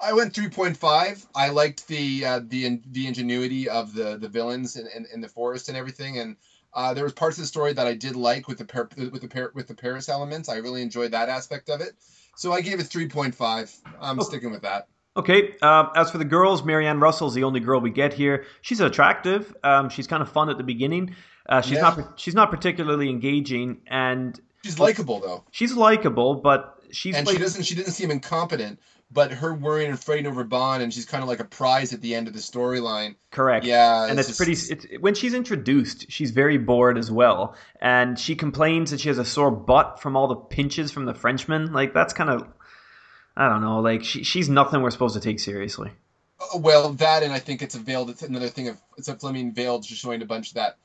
I 0.00 0.12
went 0.12 0.34
3.5. 0.34 1.26
I 1.34 1.48
liked 1.50 1.86
the 1.88 2.24
uh, 2.24 2.40
the 2.46 2.80
the 2.90 3.06
ingenuity 3.06 3.68
of 3.68 3.94
the 3.94 4.16
the 4.16 4.28
villains 4.28 4.76
in, 4.76 4.86
in, 4.94 5.06
in 5.12 5.20
the 5.20 5.28
forest 5.28 5.68
and 5.68 5.76
everything, 5.76 6.18
and 6.18 6.36
uh, 6.74 6.94
there 6.94 7.04
was 7.04 7.12
parts 7.12 7.38
of 7.38 7.42
the 7.42 7.48
story 7.48 7.72
that 7.72 7.86
I 7.86 7.94
did 7.94 8.16
like 8.16 8.48
with 8.48 8.58
the 8.58 8.64
par- 8.64 8.88
with 8.96 9.20
the 9.20 9.28
par- 9.28 9.52
with 9.54 9.68
the 9.68 9.74
Paris 9.74 10.08
elements. 10.08 10.48
I 10.48 10.56
really 10.56 10.82
enjoyed 10.82 11.12
that 11.12 11.28
aspect 11.28 11.70
of 11.70 11.80
it. 11.80 11.94
So 12.36 12.52
I 12.52 12.60
gave 12.60 12.80
it 12.80 12.86
3.5. 12.86 13.80
I'm 14.00 14.18
oh. 14.18 14.22
sticking 14.22 14.50
with 14.50 14.62
that. 14.62 14.88
Okay. 15.16 15.54
Uh, 15.62 15.86
as 15.94 16.10
for 16.10 16.18
the 16.18 16.24
girls, 16.24 16.64
Marianne 16.64 16.98
Russell's 16.98 17.34
the 17.34 17.44
only 17.44 17.60
girl 17.60 17.80
we 17.80 17.90
get 17.90 18.12
here. 18.12 18.46
She's 18.62 18.80
attractive. 18.80 19.54
Um, 19.62 19.88
she's 19.88 20.08
kind 20.08 20.20
of 20.20 20.32
fun 20.32 20.50
at 20.50 20.58
the 20.58 20.64
beginning. 20.64 21.14
Uh, 21.48 21.60
she's 21.60 21.74
yeah. 21.74 21.82
not 21.82 22.18
she's 22.18 22.34
not 22.34 22.50
particularly 22.50 23.08
engaging, 23.08 23.82
and 23.86 24.40
She's 24.64 24.78
likable 24.78 25.20
though. 25.20 25.44
She's 25.50 25.74
likable, 25.74 26.36
but 26.36 26.82
she's 26.90 27.14
and 27.14 27.26
like, 27.26 27.36
she 27.36 27.42
doesn't. 27.42 27.64
She 27.64 27.74
didn't 27.74 27.92
seem 27.92 28.10
incompetent. 28.10 28.80
But 29.14 29.32
her 29.32 29.54
worrying 29.54 29.90
and 29.90 29.98
fretting 29.98 30.26
over 30.26 30.42
Bond, 30.42 30.82
and 30.82 30.92
she's 30.92 31.04
kind 31.06 31.22
of 31.22 31.28
like 31.28 31.38
a 31.38 31.44
prize 31.44 31.94
at 31.94 32.00
the 32.00 32.16
end 32.16 32.26
of 32.26 32.34
the 32.34 32.40
storyline. 32.40 33.14
Correct. 33.30 33.64
Yeah, 33.64 34.08
and 34.08 34.18
it's, 34.18 34.28
just, 34.28 34.38
pretty. 34.38 34.52
It's 34.52 34.86
when 35.00 35.14
she's 35.14 35.34
introduced, 35.34 36.10
she's 36.10 36.32
very 36.32 36.58
bored 36.58 36.98
as 36.98 37.12
well, 37.12 37.54
and 37.80 38.18
she 38.18 38.34
complains 38.34 38.90
that 38.90 38.98
she 38.98 39.08
has 39.08 39.18
a 39.18 39.24
sore 39.24 39.52
butt 39.52 40.00
from 40.00 40.16
all 40.16 40.26
the 40.26 40.34
pinches 40.34 40.90
from 40.90 41.04
the 41.04 41.14
Frenchman. 41.14 41.72
Like 41.72 41.94
that's 41.94 42.12
kind 42.12 42.28
of, 42.28 42.44
I 43.36 43.48
don't 43.48 43.60
know. 43.60 43.78
Like 43.78 44.02
she, 44.02 44.24
she's 44.24 44.48
nothing 44.48 44.82
we're 44.82 44.90
supposed 44.90 45.14
to 45.14 45.20
take 45.20 45.38
seriously. 45.38 45.92
Uh, 46.40 46.58
well, 46.58 46.92
that 46.94 47.22
and 47.22 47.32
I 47.32 47.38
think 47.38 47.62
it's 47.62 47.76
a 47.76 47.78
veiled. 47.78 48.10
It's 48.10 48.22
another 48.22 48.48
thing 48.48 48.66
of 48.66 48.80
it's 48.98 49.06
a 49.06 49.14
Fleming 49.14 49.52
veiled, 49.52 49.84
just 49.84 50.02
showing 50.02 50.22
a 50.22 50.26
bunch 50.26 50.48
of 50.48 50.54
that 50.54 50.76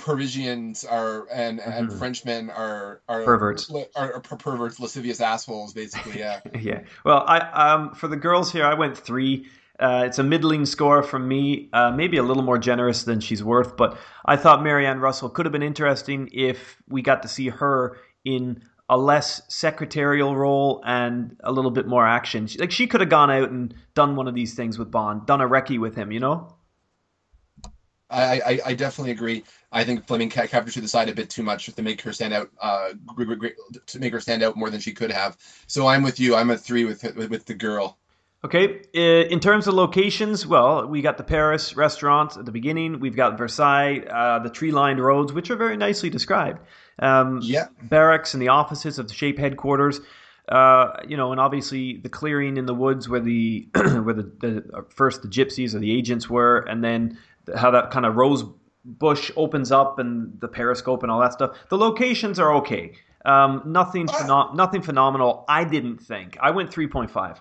Parisians 0.00 0.84
are 0.84 1.26
and 1.32 1.60
and 1.60 1.88
Mhm. 1.88 1.98
Frenchmen 1.98 2.50
are 2.50 3.00
are 3.08 3.24
Perverts. 3.24 3.70
are, 3.96 4.14
are 4.14 4.20
perverts, 4.20 4.80
lascivious 4.80 5.20
assholes, 5.20 5.72
basically. 5.72 6.18
Yeah. 6.18 6.40
yeah. 6.58 6.80
Well, 7.04 7.24
I 7.26 7.38
um 7.38 7.94
for 7.94 8.08
the 8.08 8.16
girls 8.16 8.52
here, 8.52 8.64
I 8.64 8.74
went 8.74 8.96
three. 8.96 9.46
Uh, 9.78 10.02
it's 10.04 10.18
a 10.18 10.22
middling 10.22 10.66
score 10.66 11.02
from 11.02 11.26
me, 11.26 11.70
uh, 11.72 11.90
maybe 11.90 12.18
a 12.18 12.22
little 12.22 12.42
more 12.42 12.58
generous 12.58 13.04
than 13.04 13.18
she's 13.18 13.42
worth, 13.42 13.78
but 13.78 13.96
I 14.26 14.36
thought 14.36 14.62
Marianne 14.62 15.00
Russell 15.00 15.30
could 15.30 15.46
have 15.46 15.52
been 15.52 15.62
interesting 15.62 16.28
if 16.32 16.76
we 16.86 17.00
got 17.00 17.22
to 17.22 17.28
see 17.28 17.48
her 17.48 17.96
in 18.22 18.62
a 18.90 18.98
less 18.98 19.40
secretarial 19.48 20.36
role 20.36 20.82
and 20.84 21.34
a 21.44 21.50
little 21.50 21.70
bit 21.70 21.86
more 21.86 22.06
action. 22.06 22.46
She, 22.46 22.58
like 22.58 22.70
she 22.72 22.86
could 22.86 23.00
have 23.00 23.08
gone 23.08 23.30
out 23.30 23.50
and 23.50 23.72
done 23.94 24.16
one 24.16 24.28
of 24.28 24.34
these 24.34 24.52
things 24.52 24.78
with 24.78 24.90
Bond, 24.90 25.24
done 25.24 25.40
a 25.40 25.48
recce 25.48 25.78
with 25.78 25.94
him, 25.94 26.12
you 26.12 26.20
know? 26.20 26.54
I, 28.10 28.40
I, 28.40 28.58
I 28.66 28.74
definitely 28.74 29.12
agree. 29.12 29.44
I 29.72 29.84
think 29.84 30.06
Fleming 30.06 30.30
ca- 30.30 30.46
captured 30.46 30.74
to 30.74 30.80
the 30.80 30.88
side 30.88 31.08
a 31.08 31.14
bit 31.14 31.30
too 31.30 31.42
much 31.42 31.66
to 31.66 31.82
make 31.82 32.00
her 32.02 32.12
stand 32.12 32.34
out. 32.34 32.50
Uh, 32.60 32.90
to 33.86 33.98
make 33.98 34.12
her 34.12 34.20
stand 34.20 34.42
out 34.42 34.56
more 34.56 34.70
than 34.70 34.80
she 34.80 34.92
could 34.92 35.12
have. 35.12 35.36
So 35.66 35.86
I'm 35.86 36.02
with 36.02 36.18
you. 36.18 36.34
I'm 36.34 36.50
a 36.50 36.56
three 36.56 36.84
with 36.84 37.02
with, 37.16 37.30
with 37.30 37.46
the 37.46 37.54
girl. 37.54 37.96
Okay, 38.42 38.80
in 38.94 39.38
terms 39.38 39.66
of 39.66 39.74
locations, 39.74 40.46
well, 40.46 40.86
we 40.86 41.02
got 41.02 41.18
the 41.18 41.22
Paris 41.22 41.76
restaurant 41.76 42.38
at 42.38 42.46
the 42.46 42.52
beginning. 42.52 42.98
We've 42.98 43.14
got 43.14 43.36
Versailles, 43.36 43.98
uh, 43.98 44.38
the 44.38 44.48
tree-lined 44.48 44.98
roads, 44.98 45.30
which 45.30 45.50
are 45.50 45.56
very 45.56 45.76
nicely 45.76 46.08
described. 46.08 46.58
Um, 46.98 47.40
Yeah. 47.42 47.66
barracks 47.82 48.32
and 48.32 48.42
the 48.42 48.48
offices 48.48 48.98
of 48.98 49.08
the 49.08 49.14
Shape 49.14 49.38
headquarters. 49.38 50.00
Uh, 50.48 50.94
you 51.06 51.18
know, 51.18 51.32
and 51.32 51.40
obviously 51.40 51.98
the 51.98 52.08
clearing 52.08 52.56
in 52.56 52.64
the 52.64 52.74
woods 52.74 53.10
where 53.10 53.20
the 53.20 53.68
where 53.74 54.14
the, 54.14 54.32
the 54.40 54.64
uh, 54.74 54.80
first 54.88 55.20
the 55.20 55.28
gypsies 55.28 55.74
or 55.74 55.78
the 55.78 55.92
agents 55.96 56.28
were, 56.30 56.60
and 56.60 56.82
then 56.82 57.18
how 57.54 57.70
that 57.72 57.90
kind 57.90 58.06
of 58.06 58.16
rose 58.16 58.42
bush 58.84 59.30
opens 59.36 59.70
up 59.72 59.98
and 59.98 60.40
the 60.40 60.48
periscope 60.48 61.02
and 61.02 61.12
all 61.12 61.20
that 61.20 61.32
stuff. 61.32 61.56
The 61.68 61.78
locations 61.78 62.38
are 62.38 62.54
okay. 62.56 62.92
Um, 63.24 63.62
nothing, 63.66 64.06
pheno- 64.06 64.54
nothing 64.54 64.82
phenomenal. 64.82 65.44
I 65.48 65.64
didn't 65.64 65.98
think. 65.98 66.38
I 66.40 66.50
went 66.50 66.72
three 66.72 66.86
point 66.86 67.10
five. 67.10 67.40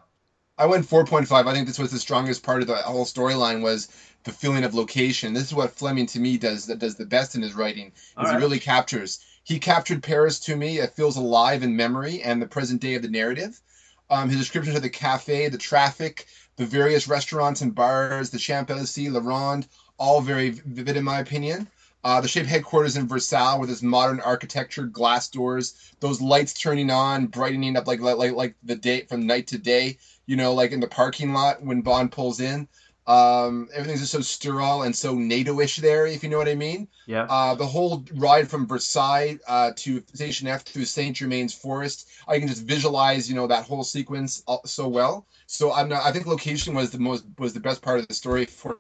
I 0.60 0.66
went 0.66 0.86
4.5. 0.86 1.32
I 1.32 1.54
think 1.54 1.68
this 1.68 1.80
was 1.80 1.90
the 1.90 2.00
strongest 2.00 2.44
part 2.44 2.62
of 2.62 2.68
the 2.68 2.76
whole 2.76 3.06
storyline 3.06 3.62
was 3.62 3.88
the 4.26 4.34
feeling 4.34 4.66
of 4.66 4.76
location. 4.76 5.34
This 5.34 5.46
is 5.46 5.54
what 5.54 5.72
Fleming 5.72 6.06
to 6.08 6.20
me 6.20 6.38
does 6.38 6.66
that 6.66 6.80
does 6.80 6.96
the 6.96 7.06
best 7.06 7.34
in 7.34 7.42
his 7.42 7.54
writing. 7.54 7.94
Is 7.96 8.14
All 8.18 8.30
he 8.30 8.36
really 8.36 8.60
captures. 8.60 9.24
He 9.46 9.58
captured 9.58 10.04
Paris 10.04 10.38
to 10.42 10.58
me. 10.58 10.80
It 10.80 10.94
feels 10.96 11.16
alive 11.16 11.64
in 11.64 11.78
memory 11.78 12.22
and 12.22 12.42
the 12.42 12.46
present 12.46 12.82
day 12.82 12.96
of 12.96 13.02
the 13.02 13.08
narrative. 13.08 13.62
Um, 14.10 14.28
his 14.28 14.38
descriptions 14.38 14.76
of 14.76 14.82
the 14.82 14.90
cafe, 14.90 15.48
the 15.48 15.58
traffic, 15.58 16.26
the 16.58 16.66
various 16.66 17.08
restaurants 17.08 17.62
and 17.62 17.74
bars, 17.74 18.30
the 18.30 18.38
Champs-Élysées, 18.38 19.14
La 19.14 19.22
Ronde, 19.22 19.66
all 20.00 20.22
very 20.22 20.50
vivid 20.50 20.98
in 20.98 21.04
my 21.04 21.20
opinion. 21.20 21.68
Uh, 22.02 22.22
the 22.22 22.28
shape 22.28 22.46
headquarters 22.46 22.96
in 22.96 23.08
Versailles 23.08 23.58
with 23.58 23.70
its 23.70 23.82
modern 23.82 24.22
architecture, 24.22 24.86
glass 24.86 25.28
doors, 25.28 25.94
those 26.00 26.22
lights 26.22 26.54
turning 26.54 26.90
on, 26.90 27.28
brightening 27.28 27.76
up 27.76 27.88
like 27.88 28.00
like 28.00 28.32
like 28.32 28.56
the 28.64 28.76
day 28.76 29.02
from 29.02 29.28
night 29.28 29.48
to 29.48 29.58
day. 29.58 29.98
You 30.26 30.38
know, 30.38 30.54
like 30.54 30.72
in 30.72 30.80
the 30.80 30.88
parking 30.88 31.34
lot 31.34 31.62
when 31.62 31.82
Bond 31.82 32.12
pulls 32.12 32.40
in. 32.40 32.68
Um, 33.08 33.68
everything's 33.74 34.02
just 34.02 34.12
so 34.12 34.22
sterile 34.22 34.84
and 34.84 34.96
so 34.96 35.16
NATO-ish 35.16 35.78
there, 35.78 36.06
if 36.06 36.22
you 36.22 36.30
know 36.30 36.38
what 36.38 36.48
I 36.48 36.54
mean. 36.54 36.88
Yeah. 37.08 37.24
Uh, 37.24 37.56
the 37.56 37.66
whole 37.66 38.06
ride 38.14 38.48
from 38.48 38.68
Versailles 38.68 39.40
uh, 39.48 39.72
to 39.78 40.04
Station 40.14 40.48
F 40.48 40.62
through 40.62 40.86
Saint 40.86 41.16
Germain's 41.16 41.52
Forest, 41.52 42.08
I 42.28 42.38
can 42.38 42.48
just 42.48 42.64
visualize, 42.66 43.28
you 43.28 43.36
know, 43.36 43.48
that 43.48 43.66
whole 43.66 43.84
sequence 43.84 44.44
so 44.66 44.88
well. 44.88 45.26
So 45.48 45.74
I'm 45.74 45.90
not. 45.90 46.06
I 46.06 46.12
think 46.12 46.28
location 46.28 46.76
was 46.76 46.92
the 46.92 47.00
most 47.00 47.26
was 47.40 47.52
the 47.52 47.60
best 47.60 47.82
part 47.82 48.00
of 48.00 48.08
the 48.08 48.14
story 48.14 48.46
for 48.46 48.78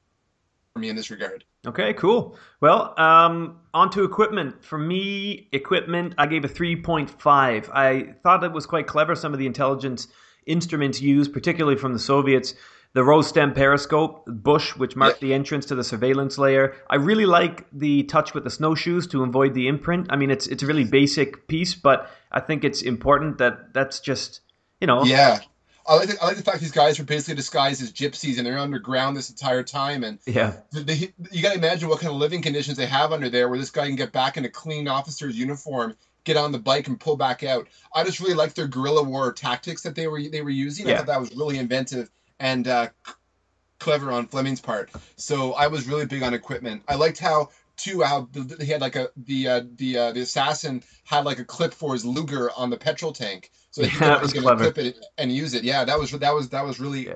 me 0.80 0.90
in 0.90 0.96
this 0.96 1.12
regard. 1.12 1.44
Okay, 1.68 1.94
cool. 1.94 2.38
Well, 2.62 2.94
um, 2.98 3.60
on 3.74 3.90
to 3.92 4.04
equipment. 4.04 4.64
For 4.64 4.78
me, 4.78 5.50
equipment, 5.52 6.16
I 6.18 6.26
gave 6.28 6.46
a 6.46 6.50
3.5. 6.50 7.70
I 7.74 8.16
thought 8.24 8.44
it 8.44 8.52
was 8.52 8.66
quite 8.66 8.88
clever, 8.88 9.16
some 9.16 9.34
of 9.34 9.40
the 9.40 9.46
intelligence 9.46 10.08
instruments 10.46 11.02
used, 11.02 11.34
particularly 11.34 11.78
from 11.78 11.94
the 11.94 12.00
Soviets. 12.00 12.54
The 12.94 13.04
rose 13.04 13.28
stem 13.28 13.54
periscope, 13.54 14.24
bush, 14.26 14.76
which 14.76 14.96
marked 14.96 15.22
the 15.22 15.32
entrance 15.32 15.68
to 15.68 15.76
the 15.76 15.84
surveillance 15.84 16.40
layer. 16.40 16.74
I 16.90 16.96
really 16.96 17.28
like 17.28 17.68
the 17.72 18.02
touch 18.04 18.34
with 18.34 18.46
the 18.46 18.50
snowshoes 18.50 19.06
to 19.08 19.22
avoid 19.22 19.54
the 19.54 19.68
imprint. 19.68 20.08
I 20.10 20.16
mean, 20.16 20.32
it's 20.32 20.48
it's 20.48 20.64
a 20.64 20.66
really 20.66 20.86
basic 20.86 21.48
piece, 21.48 21.76
but 21.76 22.10
I 22.32 22.40
think 22.40 22.64
it's 22.64 22.82
important 22.82 23.38
that 23.38 23.76
that's 23.76 24.00
just, 24.00 24.42
you 24.82 24.88
know, 24.88 25.04
Yeah. 25.04 25.38
I 25.90 25.96
like, 25.96 26.10
the, 26.10 26.22
I 26.22 26.28
like 26.28 26.38
the 26.38 26.44
fact 26.44 26.60
these 26.60 26.72
guys 26.72 27.00
were 27.00 27.06
basically 27.06 27.34
disguised 27.34 27.82
as 27.82 27.92
gypsies 27.92 28.38
and 28.38 28.46
they're 28.46 28.60
underground 28.60 29.18
this 29.18 29.32
entire 29.32 29.64
time. 29.64 30.04
And 30.04 30.20
yeah, 30.28 30.54
you 30.72 31.42
got 31.42 31.54
to 31.54 31.58
imagine 31.58 31.90
what 31.90 32.00
kind 32.00 32.14
of 32.14 32.20
living 32.20 32.44
conditions 32.44 32.78
they 32.78 32.86
have 32.86 33.12
under 33.12 33.28
there, 33.28 33.50
where 33.50 33.58
this 33.58 33.72
guy 33.72 33.88
can 33.88 33.96
get 33.96 34.12
back 34.12 34.38
in 34.38 34.46
a 34.46 34.50
clean 34.50 34.88
officer's 34.88 35.36
uniform, 35.36 35.96
get 36.26 36.38
on 36.38 36.52
the 36.52 36.60
bike, 36.60 36.88
and 36.88 37.00
pull 37.00 37.18
back 37.18 37.44
out. 37.44 37.68
I 37.94 38.04
just 38.04 38.20
really 38.20 38.36
liked 38.36 38.56
their 38.56 38.68
guerrilla 38.68 39.02
war 39.02 39.34
tactics 39.34 39.82
that 39.82 39.96
they 39.96 40.08
were 40.08 40.22
they 40.22 40.42
were 40.42 40.52
using. 40.52 40.88
I 40.88 40.98
thought 40.98 41.08
that 41.08 41.20
was 41.20 41.36
really 41.36 41.58
inventive 41.58 42.12
and 42.40 42.68
uh, 42.68 42.90
clever 43.80 44.12
on 44.12 44.28
Fleming's 44.28 44.62
part. 44.62 44.92
So 45.16 45.54
I 45.54 45.68
was 45.68 45.88
really 45.88 46.06
big 46.06 46.22
on 46.22 46.36
equipment. 46.36 46.84
I 46.88 46.96
liked 46.96 47.18
how 47.18 47.50
too 47.78 48.02
how 48.02 48.28
the, 48.32 48.64
he 48.64 48.72
had 48.72 48.82
like 48.82 48.96
a 48.96 49.10
the 49.18 49.48
uh, 49.48 49.62
the 49.78 49.98
uh, 49.98 50.12
the 50.12 50.22
assassin 50.22 50.84
had 51.06 51.26
like 51.26 51.40
a 51.40 51.46
clip 51.46 51.74
for 51.74 51.94
his 51.94 52.06
Luger 52.06 52.52
on 52.56 52.70
the 52.70 52.78
petrol 52.78 53.12
tank, 53.12 53.50
so 53.72 53.84
he 53.84 53.90
Yeah, 53.94 54.00
that 54.10 54.22
was 54.22 54.34
could 54.34 54.44
clever. 54.44 54.64
equip 54.66 54.78
it 54.86 55.06
and 55.18 55.32
use 55.32 55.54
it. 55.54 55.64
Yeah, 55.64 55.84
that 55.86 56.00
was 56.00 56.12
that 56.12 56.34
was 56.34 56.50
that 56.50 56.66
was 56.66 56.80
really 56.80 57.08
Yeah. 57.08 57.16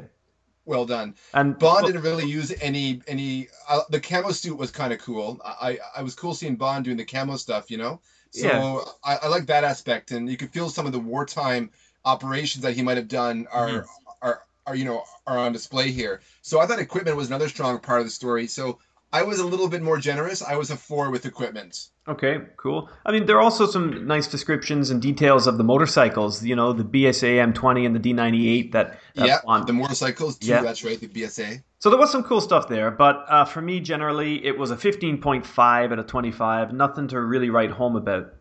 well 0.66 0.86
done. 0.86 1.16
and 1.34 1.58
Bond 1.60 1.86
didn't 1.88 2.02
really 2.04 2.26
use 2.26 2.54
any 2.62 3.02
any. 3.08 3.48
Uh, 3.68 3.82
the 3.90 4.00
camo 4.00 4.32
suit 4.32 4.58
was 4.58 4.72
kind 4.72 4.94
of 4.94 5.00
cool. 5.00 5.40
I 5.44 5.80
I 5.96 6.02
was 6.02 6.16
cool 6.16 6.34
seeing 6.34 6.56
Bond 6.56 6.86
doing 6.86 6.98
the 6.98 7.06
camo 7.06 7.36
stuff, 7.38 7.70
you 7.72 7.78
know. 7.78 8.02
So 8.32 8.48
Yeah. 8.48 8.80
I, 9.04 9.18
I 9.24 9.28
like 9.28 9.46
that 9.48 9.64
aspect, 9.64 10.12
and 10.12 10.30
you 10.30 10.38
could 10.38 10.52
feel 10.52 10.70
some 10.70 10.86
of 10.86 10.92
the 10.92 11.00
wartime 11.00 11.70
operations 12.06 12.64
that 12.64 12.74
he 12.76 12.82
might 12.82 12.98
have 12.98 13.08
done 13.08 13.48
are 13.52 13.68
Mhm. 13.70 13.86
are 14.22 14.44
are 14.66 14.76
you 14.76 14.86
know 14.86 15.04
are 15.28 15.38
on 15.38 15.52
display 15.54 15.92
here. 15.92 16.22
So 16.42 16.60
I 16.60 16.66
thought 16.66 16.80
equipment 16.80 17.18
was 17.18 17.28
another 17.28 17.50
strong 17.50 17.80
part 17.80 18.00
of 18.00 18.06
the 18.08 18.12
story. 18.12 18.48
So 18.48 18.80
I 19.14 19.22
was 19.22 19.40
a 19.40 19.46
little 19.46 19.68
bit 19.68 19.84
more 19.84 20.00
generous. 20.00 20.42
I 20.42 20.56
was 20.56 20.72
a 20.72 20.76
four 20.76 21.12
with 21.12 21.28
equipment. 21.28 21.90
Okay, 22.08 22.40
cool. 22.58 22.90
I 23.06 23.12
mean, 23.12 23.28
there 23.28 23.38
are 23.38 23.42
also 23.44 23.68
some 23.68 24.08
nice 24.08 24.26
descriptions 24.28 24.90
and 24.90 25.00
details 25.00 25.46
of 25.46 25.60
the 25.60 25.64
motorcycles. 25.64 26.44
You 26.44 26.56
know, 26.56 26.74
the 26.74 26.84
BSA 26.84 27.54
M20 27.54 27.86
and 27.86 27.96
the 27.96 28.00
D98 28.00 28.72
that. 28.72 29.00
that 29.14 29.28
yeah, 29.28 29.64
the 29.68 29.72
motorcycles 29.72 30.40
too. 30.40 30.48
Yeah. 30.48 30.64
That's 30.64 30.84
right, 30.84 31.00
the 31.00 31.08
BSA. 31.08 31.62
So 31.78 31.92
there 31.92 32.00
was 32.00 32.12
some 32.12 32.24
cool 32.24 32.42
stuff 32.42 32.68
there, 32.68 32.90
but 32.90 33.24
uh, 33.30 33.46
for 33.46 33.62
me, 33.62 33.80
generally, 33.82 34.44
it 34.44 34.58
was 34.58 34.72
a 34.72 34.76
15.5 34.76 35.92
out 35.92 36.00
of 36.00 36.08
25. 36.08 36.74
Nothing 36.74 37.08
to 37.10 37.22
really 37.22 37.52
write 37.52 37.70
home 37.70 37.96
about. 37.96 38.34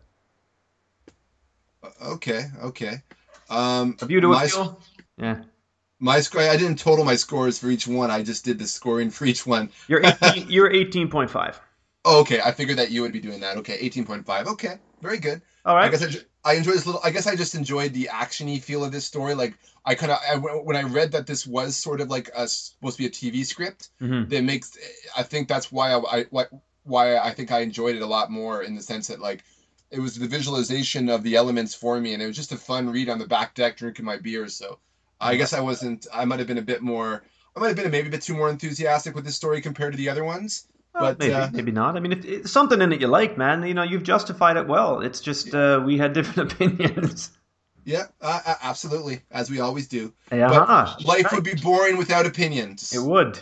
Okay, 2.03 2.45
okay. 2.63 3.03
Um, 3.49 3.95
A 4.01 4.05
view 4.07 4.21
to 4.21 4.27
a 4.27 4.31
my- 4.31 4.49
Yeah, 5.17 5.43
My 6.03 6.19
score. 6.19 6.41
I 6.41 6.57
didn't 6.57 6.79
total 6.79 7.05
my 7.05 7.15
scores 7.15 7.57
for 7.57 7.69
each 7.69 7.87
one. 7.87 8.11
I 8.11 8.23
just 8.23 8.43
did 8.43 8.59
the 8.59 8.67
scoring 8.67 9.09
for 9.09 9.23
each 9.23 9.47
one. 9.47 9.69
you're 9.87 10.01
18, 10.23 10.49
you're 10.49 10.69
18.5. 10.69 11.55
Oh, 12.03 12.19
okay, 12.19 12.41
I 12.41 12.51
figured 12.51 12.77
that 12.77 12.91
you 12.91 13.01
would 13.01 13.13
be 13.13 13.21
doing 13.21 13.39
that. 13.39 13.55
Okay, 13.55 13.77
eighteen 13.79 14.03
point 14.03 14.25
five. 14.25 14.45
Okay, 14.47 14.75
very 15.01 15.17
good. 15.17 15.41
All 15.65 15.75
right. 15.77 15.85
I 15.85 15.89
guess 15.89 16.03
I, 16.03 16.49
I 16.51 16.55
enjoyed 16.55 16.75
this 16.75 16.85
little. 16.85 16.99
I 17.05 17.09
guess 17.11 17.25
I 17.25 17.37
just 17.37 17.55
enjoyed 17.55 17.93
the 17.93 18.09
actiony 18.11 18.61
feel 18.61 18.83
of 18.83 18.91
this 18.91 19.05
story. 19.05 19.33
Like 19.33 19.57
I 19.85 19.95
kind 19.95 20.11
of 20.11 20.17
I, 20.29 20.35
when 20.35 20.75
I 20.75 20.81
read 20.83 21.13
that 21.13 21.25
this 21.25 21.47
was 21.47 21.77
sort 21.77 22.01
of 22.01 22.09
like 22.09 22.29
a 22.35 22.49
supposed 22.49 22.97
to 22.97 23.03
be 23.03 23.07
a 23.07 23.09
TV 23.09 23.45
script. 23.45 23.87
Mhm. 24.01 24.27
That 24.29 24.43
makes. 24.43 24.77
I 25.15 25.23
think 25.23 25.47
that's 25.47 25.71
why 25.71 25.93
I, 25.93 25.99
I 26.17 26.25
why, 26.31 26.45
why 26.83 27.15
I 27.17 27.31
think 27.31 27.53
I 27.53 27.59
enjoyed 27.59 27.95
it 27.95 28.01
a 28.01 28.05
lot 28.05 28.29
more 28.29 28.63
in 28.63 28.75
the 28.75 28.81
sense 28.81 29.07
that 29.07 29.21
like 29.21 29.45
it 29.89 29.99
was 29.99 30.19
the 30.19 30.27
visualization 30.27 31.07
of 31.07 31.23
the 31.23 31.37
elements 31.37 31.73
for 31.73 31.97
me, 32.01 32.13
and 32.13 32.21
it 32.21 32.27
was 32.27 32.35
just 32.35 32.51
a 32.51 32.57
fun 32.57 32.89
read 32.89 33.07
on 33.07 33.19
the 33.19 33.27
back 33.27 33.55
deck 33.55 33.77
drinking 33.77 34.03
my 34.03 34.17
beer. 34.17 34.49
So 34.49 34.79
I 35.23 35.35
guess 35.35 35.53
I 35.53 35.61
wasn't. 35.61 36.07
I 36.13 36.25
might 36.25 36.39
have 36.39 36.47
been 36.47 36.57
a 36.57 36.63
bit 36.63 36.81
more. 36.81 37.23
I 37.55 37.59
might 37.59 37.67
have 37.67 37.75
been 37.75 37.91
maybe 37.91 38.07
a 38.07 38.11
bit 38.11 38.21
too 38.21 38.35
more 38.35 38.49
enthusiastic 38.49 39.15
with 39.15 39.25
this 39.25 39.35
story 39.35 39.61
compared 39.61 39.93
to 39.93 39.97
the 39.97 40.09
other 40.09 40.23
ones. 40.23 40.67
Well, 40.93 41.11
but, 41.11 41.19
maybe, 41.19 41.33
uh, 41.33 41.49
maybe 41.51 41.71
not. 41.71 41.95
I 41.97 41.99
mean, 41.99 42.11
if 42.11 42.25
it's 42.25 42.51
something 42.51 42.81
in 42.81 42.91
it 42.93 43.01
you 43.01 43.07
like, 43.07 43.37
man, 43.37 43.63
you 43.63 43.73
know, 43.73 43.83
you've 43.83 44.03
justified 44.03 44.57
it 44.57 44.67
well. 44.67 45.01
It's 45.01 45.21
just 45.21 45.53
uh, 45.53 45.81
we 45.83 45.97
had 45.97 46.13
different 46.13 46.51
opinions. 46.53 47.31
Yeah, 47.85 48.05
uh, 48.21 48.55
absolutely, 48.61 49.21
as 49.31 49.49
we 49.49 49.59
always 49.59 49.87
do. 49.87 50.13
Yeah, 50.31 50.47
But 50.47 51.05
life 51.05 51.31
would 51.33 51.43
be 51.43 51.55
boring 51.55 51.97
without 51.97 52.25
opinions. 52.25 52.93
It 52.93 53.01
would. 53.01 53.39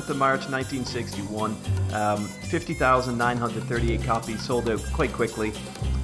27th 0.00 0.10
of 0.10 0.16
March 0.16 0.48
1961. 0.48 1.56
Um, 1.92 2.26
50,938 2.48 4.02
copies 4.02 4.42
sold 4.42 4.68
out 4.68 4.82
quite 4.92 5.12
quickly. 5.12 5.52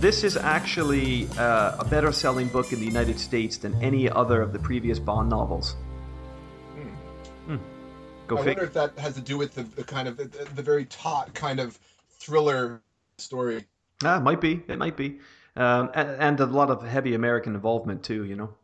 This 0.00 0.24
is 0.24 0.37
actually 0.37 1.28
uh, 1.38 1.76
a 1.78 1.85
better 1.85 2.12
selling 2.12 2.48
book 2.48 2.72
in 2.72 2.80
the 2.80 2.87
United 2.87 3.18
States 3.18 3.56
than 3.56 3.80
any 3.82 4.11
other 4.11 4.42
of 4.42 4.52
the 4.52 4.59
previous 4.59 4.98
Bond 4.98 5.28
novels. 5.28 5.76
Hmm. 6.74 6.88
Hmm. 7.46 7.56
Go 8.26 8.38
I 8.38 8.44
fig- 8.44 8.46
wonder 8.48 8.64
if 8.64 8.72
that 8.74 8.98
has 8.98 9.14
to 9.14 9.20
do 9.20 9.38
with 9.38 9.54
the, 9.54 9.62
the 9.62 9.85
kind 9.85 10.09
of 10.09 10.16
the, 10.16 10.24
the, 10.24 10.62
very 10.62 10.85
taut 10.85 11.32
kind 11.35 11.61
of 11.61 11.78
thriller 12.18 12.82
story. 13.18 13.64
Ah, 14.04 14.20
might 14.20 14.40
be. 14.40 14.62
It 14.68 14.78
might 14.78 14.96
be, 14.96 15.20
um, 15.56 15.90
and, 15.94 16.11
and 16.20 16.40
a 16.40 16.46
lot 16.46 16.70
of 16.70 16.87
heavy 16.87 17.14
American 17.14 17.54
involvement 17.54 18.02
too. 18.02 18.24
You 18.24 18.37
know. 18.37 18.54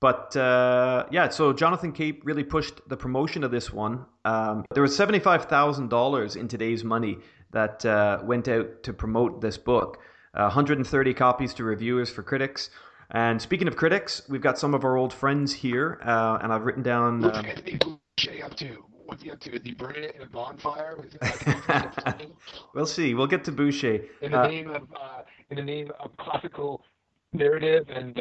But 0.00 0.34
uh, 0.34 1.06
yeah, 1.10 1.28
so 1.28 1.52
Jonathan 1.52 1.92
Cape 1.92 2.22
really 2.24 2.44
pushed 2.44 2.80
the 2.88 2.96
promotion 2.96 3.44
of 3.44 3.50
this 3.50 3.70
one. 3.70 4.06
Um, 4.24 4.64
there 4.72 4.82
was 4.82 4.96
seventy-five 4.96 5.44
thousand 5.44 5.90
dollars 5.90 6.36
in 6.36 6.48
today's 6.48 6.82
money 6.82 7.18
that 7.52 7.84
uh, 7.84 8.20
went 8.22 8.48
out 8.48 8.82
to 8.84 8.92
promote 8.92 9.40
this 9.40 9.58
book. 9.58 9.98
Uh, 10.32 10.42
130 10.44 11.12
copies 11.14 11.52
to 11.54 11.64
reviewers 11.64 12.08
for 12.08 12.22
critics. 12.22 12.70
And 13.10 13.42
speaking 13.42 13.66
of 13.66 13.74
critics, 13.74 14.22
we've 14.28 14.40
got 14.40 14.56
some 14.56 14.74
of 14.74 14.84
our 14.84 14.96
old 14.96 15.12
friends 15.12 15.52
here, 15.52 16.00
uh, 16.04 16.38
and 16.40 16.52
I've 16.52 16.62
written 16.62 16.84
down. 16.84 17.22
What's 17.22 17.38
um, 17.38 17.98
Boucher 18.16 18.44
up 18.44 18.54
to? 18.56 18.84
What's 19.06 19.24
he 19.24 19.32
up 19.32 19.40
to? 19.40 19.56
Is 19.56 19.62
he 19.64 19.72
burning 19.72 20.04
it 20.04 20.14
in 20.14 20.22
a 20.22 20.26
bonfire? 20.26 20.96
we'll 22.74 22.86
see. 22.86 23.14
We'll 23.14 23.26
get 23.26 23.42
to 23.44 23.52
Boucher. 23.52 24.04
In 24.22 24.30
the 24.30 24.40
uh, 24.40 24.46
name 24.46 24.70
of 24.70 24.82
uh, 24.94 25.22
in 25.50 25.56
the 25.56 25.64
name 25.64 25.90
of 25.98 26.16
classical 26.16 26.84
narrative 27.32 27.86
and 27.88 28.20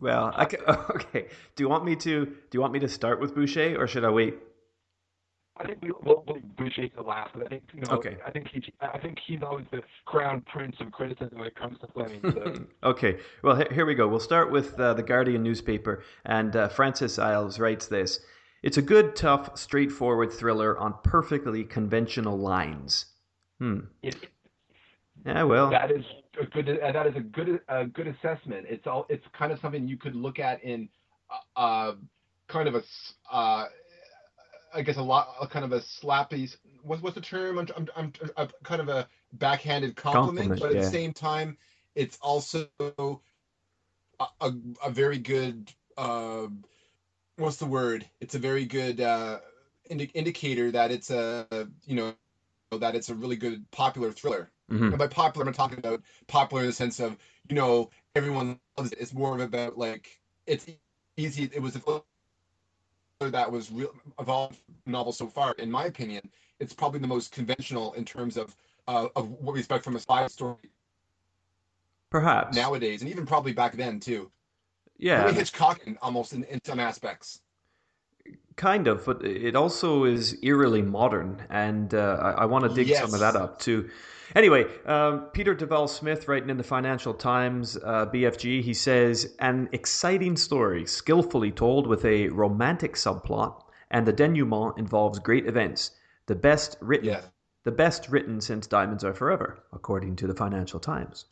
well, 0.00 0.32
I 0.34 0.44
can, 0.44 0.60
okay. 0.68 1.28
Do 1.56 1.64
you 1.64 1.68
want 1.68 1.84
me 1.84 1.96
to? 1.96 2.24
Do 2.26 2.48
you 2.52 2.60
want 2.60 2.72
me 2.72 2.80
to 2.80 2.88
start 2.88 3.20
with 3.20 3.34
Boucher, 3.34 3.76
or 3.78 3.86
should 3.86 4.04
I 4.04 4.10
wait? 4.10 4.34
I 5.58 5.66
think 5.66 5.82
we, 5.82 5.90
will 5.90 6.24
we'll 6.26 6.38
Boucher 6.56 6.88
to 6.88 7.02
last. 7.02 7.32
But 7.34 7.46
I 7.46 7.48
think 7.48 7.62
you 7.74 7.82
know. 7.82 7.92
Okay. 7.92 8.16
I 8.26 8.30
think 8.30 8.48
he. 8.48 8.62
I 8.80 8.98
think 8.98 9.18
he's 9.26 9.42
always 9.42 9.66
the 9.70 9.82
crown 10.06 10.42
prince 10.52 10.76
of 10.80 10.90
criticism 10.92 11.38
when 11.38 11.46
it 11.46 11.56
comes 11.56 11.78
to 11.80 11.86
Fleming. 11.88 12.20
So. 12.22 12.66
okay. 12.88 13.18
Well, 13.42 13.62
here 13.70 13.86
we 13.86 13.94
go. 13.94 14.08
We'll 14.08 14.20
start 14.20 14.50
with 14.50 14.78
uh, 14.80 14.94
the 14.94 15.02
Guardian 15.02 15.42
newspaper, 15.42 16.02
and 16.24 16.56
uh, 16.56 16.68
Francis 16.68 17.18
Iles 17.18 17.58
writes 17.58 17.86
this. 17.86 18.20
It's 18.62 18.76
a 18.76 18.82
good, 18.82 19.16
tough, 19.16 19.58
straightforward 19.58 20.32
thriller 20.32 20.78
on 20.78 20.94
perfectly 21.02 21.64
conventional 21.64 22.38
lines. 22.38 23.06
Hmm. 23.58 23.80
It, 24.02 24.16
yeah, 25.24 25.42
well, 25.44 25.70
that 25.70 25.90
is 25.90 26.04
a 26.40 26.46
good. 26.46 26.68
Uh, 26.68 26.92
that 26.92 27.06
is 27.06 27.16
a 27.16 27.20
good 27.20 27.60
a 27.68 27.86
good 27.86 28.08
assessment. 28.08 28.66
It's 28.68 28.86
all. 28.86 29.06
It's 29.08 29.24
kind 29.32 29.52
of 29.52 29.60
something 29.60 29.86
you 29.86 29.96
could 29.96 30.16
look 30.16 30.38
at 30.38 30.62
in, 30.64 30.88
uh, 31.56 31.60
uh 31.60 31.92
kind 32.48 32.68
of 32.68 32.74
a, 32.74 32.82
uh, 33.30 33.66
I 34.74 34.82
guess 34.82 34.96
a 34.96 35.02
lot, 35.02 35.28
a 35.40 35.46
kind 35.46 35.64
of 35.64 35.72
a 35.72 35.80
slappy. 35.80 36.54
What's 36.82 37.02
what's 37.02 37.14
the 37.14 37.20
term? 37.20 37.58
I'm, 37.58 37.68
I'm, 37.76 37.88
I'm, 37.96 38.12
I'm 38.36 38.48
kind 38.64 38.80
of 38.80 38.88
a 38.88 39.08
backhanded 39.34 39.94
compliment, 39.96 40.48
compliment 40.48 40.60
but 40.60 40.70
at 40.70 40.76
yeah. 40.76 40.82
the 40.82 40.90
same 40.90 41.12
time, 41.12 41.56
it's 41.94 42.18
also 42.20 42.66
a, 42.80 43.16
a, 44.40 44.52
a 44.84 44.90
very 44.90 45.18
good. 45.18 45.72
Uh, 45.96 46.48
what's 47.36 47.56
the 47.56 47.66
word? 47.66 48.08
It's 48.20 48.34
a 48.34 48.38
very 48.38 48.64
good 48.64 49.00
uh, 49.00 49.38
indi- 49.88 50.10
indicator 50.14 50.70
that 50.72 50.90
it's 50.90 51.10
a 51.10 51.46
you 51.84 51.96
know 51.96 52.14
that 52.78 52.94
it's 52.94 53.08
a 53.08 53.14
really 53.14 53.36
good 53.36 53.70
popular 53.70 54.10
thriller. 54.10 54.50
Mm-hmm. 54.70 54.84
And 54.84 54.98
by 54.98 55.06
popular, 55.06 55.46
I'm 55.46 55.52
talking 55.52 55.78
about 55.78 56.02
popular 56.28 56.62
in 56.62 56.68
the 56.68 56.72
sense 56.72 57.00
of 57.00 57.16
you 57.48 57.56
know 57.56 57.90
everyone 58.14 58.58
loves 58.76 58.92
it. 58.92 58.98
It's 59.00 59.12
more 59.12 59.34
of 59.34 59.40
about 59.40 59.76
like 59.76 60.20
it's 60.46 60.66
easy. 61.16 61.50
It 61.52 61.60
was 61.60 61.76
a 61.76 61.80
that 63.20 63.50
was 63.50 63.70
real 63.70 63.92
evolved 64.18 64.58
novel 64.86 65.12
so 65.12 65.26
far. 65.26 65.52
In 65.58 65.70
my 65.70 65.84
opinion, 65.84 66.28
it's 66.58 66.74
probably 66.74 67.00
the 67.00 67.06
most 67.06 67.32
conventional 67.32 67.92
in 67.94 68.04
terms 68.04 68.36
of 68.36 68.56
uh, 68.88 69.08
of 69.14 69.30
what 69.30 69.52
we 69.54 69.60
expect 69.60 69.84
from 69.84 69.96
a 69.96 70.00
spy 70.00 70.26
story. 70.26 70.56
Perhaps 72.10 72.56
nowadays, 72.56 73.02
and 73.02 73.10
even 73.10 73.26
probably 73.26 73.52
back 73.52 73.74
then 73.74 74.00
too. 74.00 74.30
Yeah, 74.98 75.24
really 75.24 75.40
Hitchcockian 75.40 75.96
almost 76.02 76.32
in, 76.32 76.44
in 76.44 76.62
some 76.64 76.80
aspects. 76.80 77.40
Kind 78.56 78.86
of, 78.86 79.04
but 79.06 79.24
it 79.24 79.56
also 79.56 80.04
is 80.04 80.36
eerily 80.42 80.82
modern, 80.82 81.42
and 81.48 81.94
uh, 81.94 82.18
I, 82.20 82.30
I 82.42 82.44
want 82.44 82.64
to 82.64 82.74
dig 82.74 82.88
yes. 82.88 83.00
some 83.00 83.14
of 83.14 83.20
that 83.20 83.34
up 83.34 83.58
too. 83.58 83.88
Anyway, 84.34 84.64
um, 84.86 85.26
Peter 85.32 85.54
Duval 85.54 85.88
Smith, 85.88 86.26
writing 86.26 86.48
in 86.48 86.56
the 86.56 86.64
Financial 86.64 87.12
Times, 87.12 87.76
uh, 87.76 88.06
BFG, 88.06 88.62
he 88.62 88.72
says, 88.72 89.34
an 89.40 89.68
exciting 89.72 90.36
story, 90.36 90.86
skillfully 90.86 91.50
told 91.50 91.86
with 91.86 92.04
a 92.04 92.28
romantic 92.28 92.94
subplot, 92.94 93.62
and 93.90 94.06
the 94.06 94.12
denouement 94.12 94.78
involves 94.78 95.18
great 95.18 95.46
events. 95.46 95.92
The 96.26 96.34
best 96.34 96.78
written, 96.80 97.08
yeah. 97.08 97.22
the 97.64 97.72
best 97.72 98.08
written 98.08 98.40
since 98.40 98.66
Diamonds 98.66 99.04
Are 99.04 99.14
Forever, 99.14 99.64
according 99.72 100.16
to 100.16 100.26
the 100.26 100.34
Financial 100.34 100.80
Times. 100.80 101.26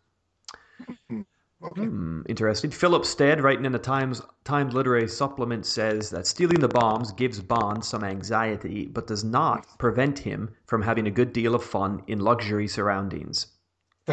Okay. 1.63 1.83
Hmm, 1.83 2.23
interesting. 2.27 2.71
Philip 2.71 3.05
Stead, 3.05 3.43
writing 3.43 3.67
in 3.67 3.73
the 3.73 3.79
Times 3.79 4.23
Times 4.45 4.73
Literary 4.73 5.09
Supplement, 5.09 5.67
says 5.67 6.09
that 6.11 6.27
stealing 6.27 6.61
the 6.61 6.69
bombs 6.69 7.13
gives 7.13 7.41
Bond 7.41 7.85
some 7.85 8.03
anxiety, 8.03 8.87
but 8.87 9.07
does 9.07 9.25
not 9.25 9.79
prevent 9.79 10.19
him 10.21 10.51
from 10.67 10.81
having 10.81 11.07
a 11.07 11.11
good 11.11 11.35
deal 11.35 11.55
of 11.55 11.63
fun 11.63 12.03
in 12.07 12.21
luxury 12.21 12.67
surroundings. 12.67 13.49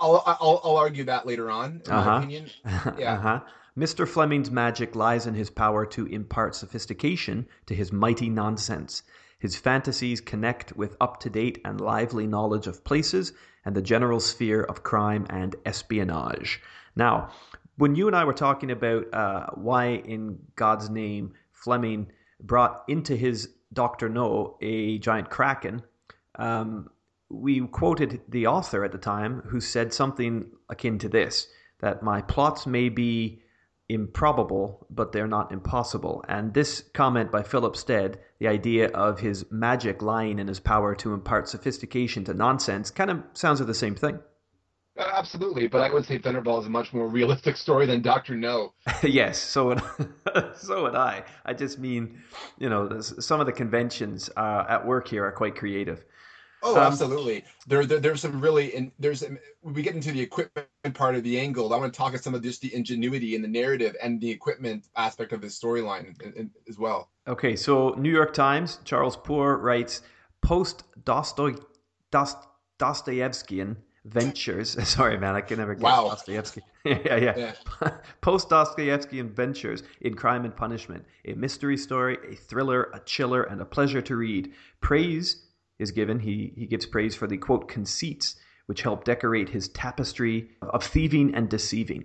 I'll, 0.00 0.22
I'll, 0.26 0.60
I'll 0.64 0.76
argue 0.76 1.04
that 1.04 1.26
later 1.26 1.50
on, 1.50 1.82
in 1.84 1.92
uh-huh. 1.92 2.10
my 2.10 2.18
opinion. 2.18 2.50
Yeah. 2.98 3.14
uh-huh. 3.14 3.40
Mr. 3.76 4.08
Fleming's 4.08 4.50
magic 4.50 4.96
lies 4.96 5.26
in 5.26 5.34
his 5.34 5.50
power 5.50 5.86
to 5.86 6.06
impart 6.06 6.54
sophistication 6.54 7.46
to 7.66 7.74
his 7.74 7.92
mighty 7.92 8.28
nonsense. 8.28 9.02
His 9.38 9.56
fantasies 9.56 10.20
connect 10.20 10.76
with 10.76 10.96
up 11.00 11.20
to 11.20 11.30
date 11.30 11.60
and 11.64 11.80
lively 11.80 12.26
knowledge 12.26 12.66
of 12.66 12.84
places 12.84 13.32
and 13.64 13.74
the 13.74 13.82
general 13.82 14.20
sphere 14.20 14.62
of 14.62 14.82
crime 14.82 15.26
and 15.30 15.54
espionage. 15.64 16.60
Now, 16.96 17.30
when 17.76 17.94
you 17.94 18.08
and 18.08 18.16
I 18.16 18.24
were 18.24 18.32
talking 18.32 18.70
about 18.70 19.12
uh, 19.14 19.46
why, 19.54 19.86
in 19.86 20.38
God's 20.56 20.90
name, 20.90 21.34
Fleming 21.52 22.10
brought 22.40 22.84
into 22.88 23.14
his 23.14 23.50
Doctor 23.72 24.08
No 24.08 24.56
a 24.60 24.98
giant 24.98 25.30
kraken, 25.30 25.82
um, 26.36 26.90
we 27.28 27.60
quoted 27.60 28.22
the 28.28 28.46
author 28.46 28.84
at 28.84 28.92
the 28.92 28.98
time 28.98 29.42
who 29.46 29.60
said 29.60 29.92
something 29.92 30.46
akin 30.68 30.98
to 30.98 31.08
this 31.08 31.48
that 31.80 32.02
my 32.02 32.22
plots 32.22 32.66
may 32.66 32.88
be 32.88 33.42
improbable, 33.88 34.86
but 34.90 35.12
they're 35.12 35.26
not 35.26 35.50
impossible. 35.50 36.24
And 36.28 36.52
this 36.52 36.84
comment 36.92 37.30
by 37.32 37.42
Philip 37.42 37.76
Stead, 37.76 38.18
the 38.38 38.48
idea 38.48 38.88
of 38.88 39.20
his 39.20 39.46
magic 39.50 40.02
lying 40.02 40.38
in 40.38 40.48
his 40.48 40.60
power 40.60 40.94
to 40.96 41.14
impart 41.14 41.48
sophistication 41.48 42.24
to 42.24 42.34
nonsense, 42.34 42.90
kind 42.90 43.10
of 43.10 43.22
sounds 43.32 43.60
like 43.60 43.66
the 43.66 43.74
same 43.74 43.94
thing. 43.94 44.18
Uh, 44.98 45.08
absolutely, 45.14 45.68
but 45.68 45.80
I 45.80 45.92
would 45.92 46.04
say 46.04 46.18
Thunderball 46.18 46.60
is 46.60 46.66
a 46.66 46.70
much 46.70 46.92
more 46.92 47.08
realistic 47.18 47.56
story 47.56 47.86
than 47.86 48.02
Doctor 48.02 48.34
No. 48.36 48.74
yes, 49.02 49.38
so 49.38 49.66
would 49.66 49.82
so 50.56 50.82
would 50.82 50.94
I. 50.94 51.24
I 51.46 51.54
just 51.54 51.78
mean, 51.78 52.20
you 52.58 52.68
know, 52.68 53.00
some 53.00 53.40
of 53.40 53.46
the 53.46 53.52
conventions 53.52 54.28
uh, 54.36 54.64
at 54.68 54.86
work 54.86 55.08
here 55.08 55.24
are 55.24 55.32
quite 55.32 55.56
creative. 55.56 56.04
Oh, 56.62 56.76
um, 56.76 56.82
absolutely. 56.82 57.44
There, 57.66 57.86
there, 57.86 58.00
there's 58.00 58.22
some 58.22 58.40
really, 58.40 58.74
and 58.74 58.90
there's 58.98 59.22
when 59.22 59.74
we 59.74 59.82
get 59.82 59.94
into 59.94 60.12
the 60.12 60.20
equipment 60.20 60.68
part 60.94 61.14
of 61.14 61.22
the 61.22 61.38
angle. 61.38 61.72
I 61.72 61.76
want 61.76 61.92
to 61.92 61.96
talk 61.96 62.10
about 62.10 62.22
some 62.22 62.34
of 62.34 62.42
just 62.42 62.60
the 62.60 62.74
ingenuity 62.74 63.34
in 63.34 63.42
the 63.42 63.48
narrative 63.48 63.94
and 64.02 64.20
the 64.20 64.30
equipment 64.30 64.88
aspect 64.96 65.32
of 65.32 65.40
the 65.40 65.46
storyline 65.48 66.14
as 66.68 66.78
well. 66.78 67.10
Okay, 67.26 67.56
so 67.56 67.90
New 67.90 68.10
York 68.10 68.32
Times, 68.32 68.80
Charles 68.84 69.16
Poore 69.16 69.58
writes, 69.58 70.02
post 70.42 70.84
Dostoy, 71.04 71.60
Dost, 72.10 72.38
Dostoevskian 72.78 73.76
ventures. 74.04 74.76
Sorry, 74.88 75.18
man, 75.18 75.34
I 75.34 75.40
can 75.40 75.58
never 75.58 75.74
get 75.74 75.82
wow. 75.82 76.08
Dostoevsky. 76.08 76.62
yeah, 76.84 77.16
yeah. 77.16 77.52
yeah. 77.82 77.90
Post 78.20 78.48
Dostoevskian 78.48 79.30
ventures 79.30 79.82
in 80.00 80.14
Crime 80.14 80.44
and 80.44 80.56
Punishment, 80.56 81.04
a 81.26 81.34
mystery 81.34 81.76
story, 81.76 82.16
a 82.30 82.34
thriller, 82.34 82.90
a 82.94 83.00
chiller, 83.00 83.42
and 83.42 83.60
a 83.60 83.64
pleasure 83.64 84.00
to 84.02 84.16
read. 84.16 84.52
Praise 84.80 85.47
is 85.78 85.90
given. 85.92 86.20
He, 86.20 86.52
he 86.56 86.66
gives 86.66 86.86
praise 86.86 87.14
for 87.14 87.26
the 87.26 87.36
quote 87.36 87.68
conceits 87.68 88.36
which 88.66 88.82
help 88.82 89.04
decorate 89.04 89.48
his 89.48 89.68
tapestry 89.68 90.50
of 90.60 90.84
thieving 90.84 91.34
and 91.34 91.48
deceiving. 91.48 92.04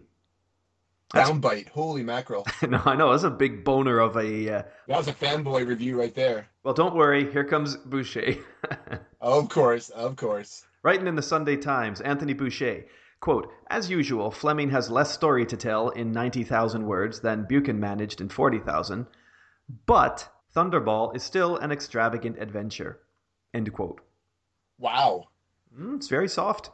Downbite, 1.13 1.67
holy 1.69 2.03
mackerel! 2.03 2.47
no, 2.67 2.81
I 2.85 2.95
know 2.95 3.11
that's 3.11 3.23
a 3.23 3.29
big 3.29 3.63
boner 3.63 3.99
of 3.99 4.15
a. 4.15 4.49
Uh, 4.49 4.63
that 4.87 4.97
was 4.97 5.07
a 5.07 5.13
fanboy 5.13 5.67
review 5.67 5.99
right 5.99 6.15
there. 6.15 6.47
Well, 6.63 6.73
don't 6.73 6.95
worry. 6.95 7.31
Here 7.31 7.43
comes 7.43 7.75
Boucher. 7.75 8.37
of 9.21 9.49
course, 9.49 9.89
of 9.89 10.15
course. 10.15 10.65
Writing 10.81 11.05
in 11.05 11.15
the 11.15 11.21
Sunday 11.21 11.57
Times, 11.57 12.01
Anthony 12.01 12.33
Boucher. 12.33 12.85
Quote, 13.19 13.51
as 13.69 13.89
usual, 13.89 14.31
Fleming 14.31 14.69
has 14.71 14.89
less 14.89 15.13
story 15.13 15.45
to 15.45 15.55
tell 15.55 15.89
in 15.89 16.11
90,000 16.11 16.85
words 16.85 17.21
than 17.21 17.45
Buchan 17.47 17.79
managed 17.79 18.19
in 18.19 18.27
40,000, 18.27 19.05
but 19.85 20.29
Thunderball 20.53 21.15
is 21.15 21.23
still 21.23 21.57
an 21.57 21.71
extravagant 21.71 22.37
adventure. 22.37 22.99
End 23.53 23.71
quote. 23.73 24.01
Wow. 24.79 25.27
Mm, 25.77 25.95
it's 25.95 26.07
very 26.07 26.27
soft. 26.27 26.71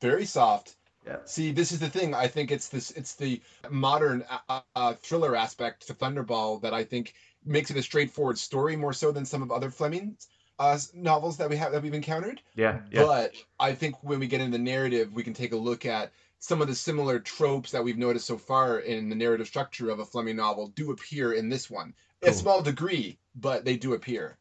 Very 0.00 0.24
soft. 0.24 0.76
Yeah. 1.06 1.18
See, 1.24 1.50
this 1.50 1.72
is 1.72 1.80
the 1.80 1.88
thing. 1.88 2.14
I 2.14 2.28
think 2.28 2.50
it's 2.50 2.68
this. 2.68 2.92
It's 2.92 3.14
the 3.14 3.40
modern 3.70 4.24
uh, 4.48 4.60
uh, 4.76 4.94
thriller 4.94 5.34
aspect 5.34 5.86
to 5.88 5.94
Thunderball 5.94 6.62
that 6.62 6.74
I 6.74 6.84
think 6.84 7.14
makes 7.44 7.70
it 7.70 7.76
a 7.76 7.82
straightforward 7.82 8.38
story 8.38 8.76
more 8.76 8.92
so 8.92 9.10
than 9.10 9.24
some 9.24 9.42
of 9.42 9.50
other 9.50 9.70
Fleming's 9.70 10.28
uh, 10.60 10.78
novels 10.94 11.38
that 11.38 11.50
we 11.50 11.56
have 11.56 11.72
that 11.72 11.82
we've 11.82 11.94
encountered. 11.94 12.40
Yeah, 12.54 12.80
yeah. 12.90 13.02
But 13.02 13.34
I 13.58 13.72
think 13.72 13.96
when 14.02 14.20
we 14.20 14.28
get 14.28 14.40
into 14.40 14.56
the 14.56 14.62
narrative, 14.62 15.12
we 15.12 15.24
can 15.24 15.34
take 15.34 15.52
a 15.52 15.56
look 15.56 15.86
at 15.86 16.12
some 16.38 16.60
of 16.60 16.68
the 16.68 16.74
similar 16.74 17.18
tropes 17.18 17.72
that 17.72 17.82
we've 17.82 17.98
noticed 17.98 18.26
so 18.26 18.36
far 18.36 18.78
in 18.78 19.08
the 19.08 19.14
narrative 19.16 19.46
structure 19.46 19.90
of 19.90 19.98
a 19.98 20.04
Fleming 20.04 20.36
novel 20.36 20.68
do 20.68 20.92
appear 20.92 21.32
in 21.32 21.48
this 21.48 21.70
one. 21.70 21.94
Cool. 22.20 22.30
A 22.30 22.34
small 22.34 22.62
degree, 22.62 23.18
but 23.34 23.64
they 23.64 23.76
do 23.76 23.94
appear. 23.94 24.36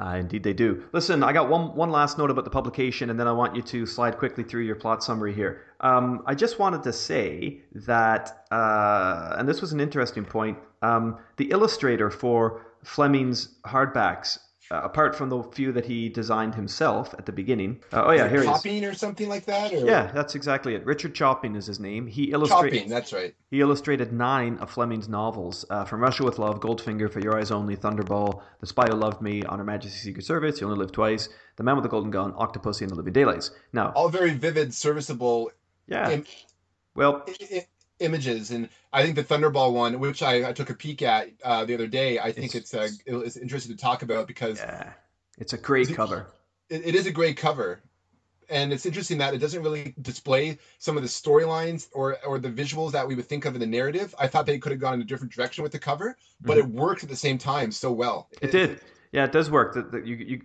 Uh, 0.00 0.16
indeed, 0.16 0.44
they 0.44 0.52
do. 0.52 0.84
Listen, 0.92 1.24
I 1.24 1.32
got 1.32 1.48
one 1.48 1.74
one 1.74 1.90
last 1.90 2.18
note 2.18 2.30
about 2.30 2.44
the 2.44 2.50
publication, 2.50 3.10
and 3.10 3.18
then 3.18 3.26
I 3.26 3.32
want 3.32 3.56
you 3.56 3.62
to 3.62 3.84
slide 3.84 4.16
quickly 4.16 4.44
through 4.44 4.62
your 4.62 4.76
plot 4.76 5.02
summary 5.02 5.34
here. 5.34 5.62
Um, 5.80 6.22
I 6.24 6.34
just 6.36 6.60
wanted 6.60 6.84
to 6.84 6.92
say 6.92 7.62
that, 7.74 8.46
uh, 8.52 9.34
and 9.36 9.48
this 9.48 9.60
was 9.60 9.72
an 9.72 9.80
interesting 9.80 10.24
point. 10.24 10.56
Um, 10.82 11.18
the 11.36 11.50
illustrator 11.50 12.10
for 12.10 12.66
Fleming's 12.84 13.56
hardbacks 13.66 14.38
uh, 14.70 14.80
apart 14.82 15.16
from 15.16 15.28
the 15.28 15.42
few 15.42 15.72
that 15.72 15.86
he 15.86 16.08
designed 16.08 16.54
himself 16.54 17.14
at 17.18 17.26
the 17.26 17.32
beginning. 17.32 17.80
Uh, 17.92 18.04
oh 18.06 18.10
yeah, 18.12 18.28
here 18.28 18.44
Chopping 18.44 18.84
or 18.84 18.94
something 18.94 19.28
like 19.28 19.44
that. 19.46 19.72
Or? 19.72 19.86
Yeah, 19.86 20.10
that's 20.12 20.34
exactly 20.34 20.74
it. 20.74 20.84
Richard 20.84 21.14
Chopping 21.14 21.56
is 21.56 21.66
his 21.66 21.80
name. 21.80 22.06
He 22.06 22.32
illustrated. 22.32 22.76
Chopping, 22.76 22.90
that's 22.90 23.12
right. 23.12 23.34
He 23.50 23.60
illustrated 23.60 24.12
nine 24.12 24.58
of 24.58 24.70
Fleming's 24.70 25.08
novels: 25.08 25.64
uh, 25.70 25.84
From 25.84 26.00
Russia 26.00 26.24
with 26.24 26.38
Love, 26.38 26.60
Goldfinger, 26.60 27.10
For 27.10 27.20
Your 27.20 27.38
Eyes 27.38 27.50
Only, 27.50 27.76
Thunderball, 27.76 28.42
The 28.60 28.66
Spy 28.66 28.86
Who 28.88 28.96
Loved 28.96 29.22
Me, 29.22 29.42
On 29.44 29.58
Her 29.58 29.64
Majesty's 29.64 30.02
Secret 30.02 30.24
Service, 30.24 30.60
You 30.60 30.66
Only 30.66 30.78
Live 30.78 30.92
Twice, 30.92 31.28
The 31.56 31.62
Man 31.62 31.76
with 31.76 31.84
the 31.84 31.88
Golden 31.88 32.10
Gun, 32.10 32.32
Octopussy, 32.32 32.82
and 32.82 32.90
The 32.90 32.96
Living 32.96 33.12
Daylights. 33.12 33.52
Now, 33.72 33.92
all 33.94 34.08
very 34.08 34.34
vivid, 34.34 34.74
serviceable. 34.74 35.50
Yeah. 35.86 36.20
Well, 36.94 37.24
images 38.00 38.50
and 38.50 38.68
i 38.92 39.02
think 39.02 39.16
the 39.16 39.24
thunderball 39.24 39.72
one 39.72 39.98
which 39.98 40.22
i, 40.22 40.48
I 40.48 40.52
took 40.52 40.70
a 40.70 40.74
peek 40.74 41.02
at 41.02 41.30
uh, 41.44 41.64
the 41.64 41.74
other 41.74 41.86
day 41.86 42.18
i 42.18 42.32
think 42.32 42.54
it's, 42.54 42.72
it's, 42.74 43.00
uh, 43.08 43.20
it's 43.20 43.36
interesting 43.36 43.76
to 43.76 43.80
talk 43.80 44.02
about 44.02 44.26
because 44.26 44.58
yeah, 44.58 44.92
it's 45.38 45.52
a 45.52 45.58
great 45.58 45.94
cover 45.94 46.26
it, 46.68 46.86
it 46.86 46.94
is 46.94 47.06
a 47.06 47.10
great 47.10 47.36
cover 47.36 47.80
and 48.50 48.72
it's 48.72 48.86
interesting 48.86 49.18
that 49.18 49.34
it 49.34 49.38
doesn't 49.38 49.62
really 49.62 49.94
display 50.00 50.58
some 50.78 50.96
of 50.96 51.02
the 51.02 51.08
storylines 51.08 51.88
or 51.92 52.16
or 52.24 52.38
the 52.38 52.50
visuals 52.50 52.92
that 52.92 53.06
we 53.06 53.14
would 53.14 53.26
think 53.26 53.44
of 53.44 53.54
in 53.54 53.60
the 53.60 53.66
narrative 53.66 54.14
i 54.18 54.26
thought 54.26 54.46
they 54.46 54.58
could 54.58 54.72
have 54.72 54.80
gone 54.80 54.94
in 54.94 55.00
a 55.00 55.04
different 55.04 55.32
direction 55.32 55.62
with 55.62 55.72
the 55.72 55.78
cover 55.78 56.16
but 56.40 56.56
mm-hmm. 56.56 56.68
it 56.68 56.74
worked 56.74 57.02
at 57.02 57.08
the 57.08 57.16
same 57.16 57.38
time 57.38 57.72
so 57.72 57.92
well 57.92 58.28
it, 58.40 58.48
it 58.48 58.52
did 58.52 58.80
yeah, 59.12 59.24
it 59.24 59.32
does 59.32 59.50
work. 59.50 59.74
That 59.74 60.06
you, 60.06 60.16
you, 60.16 60.40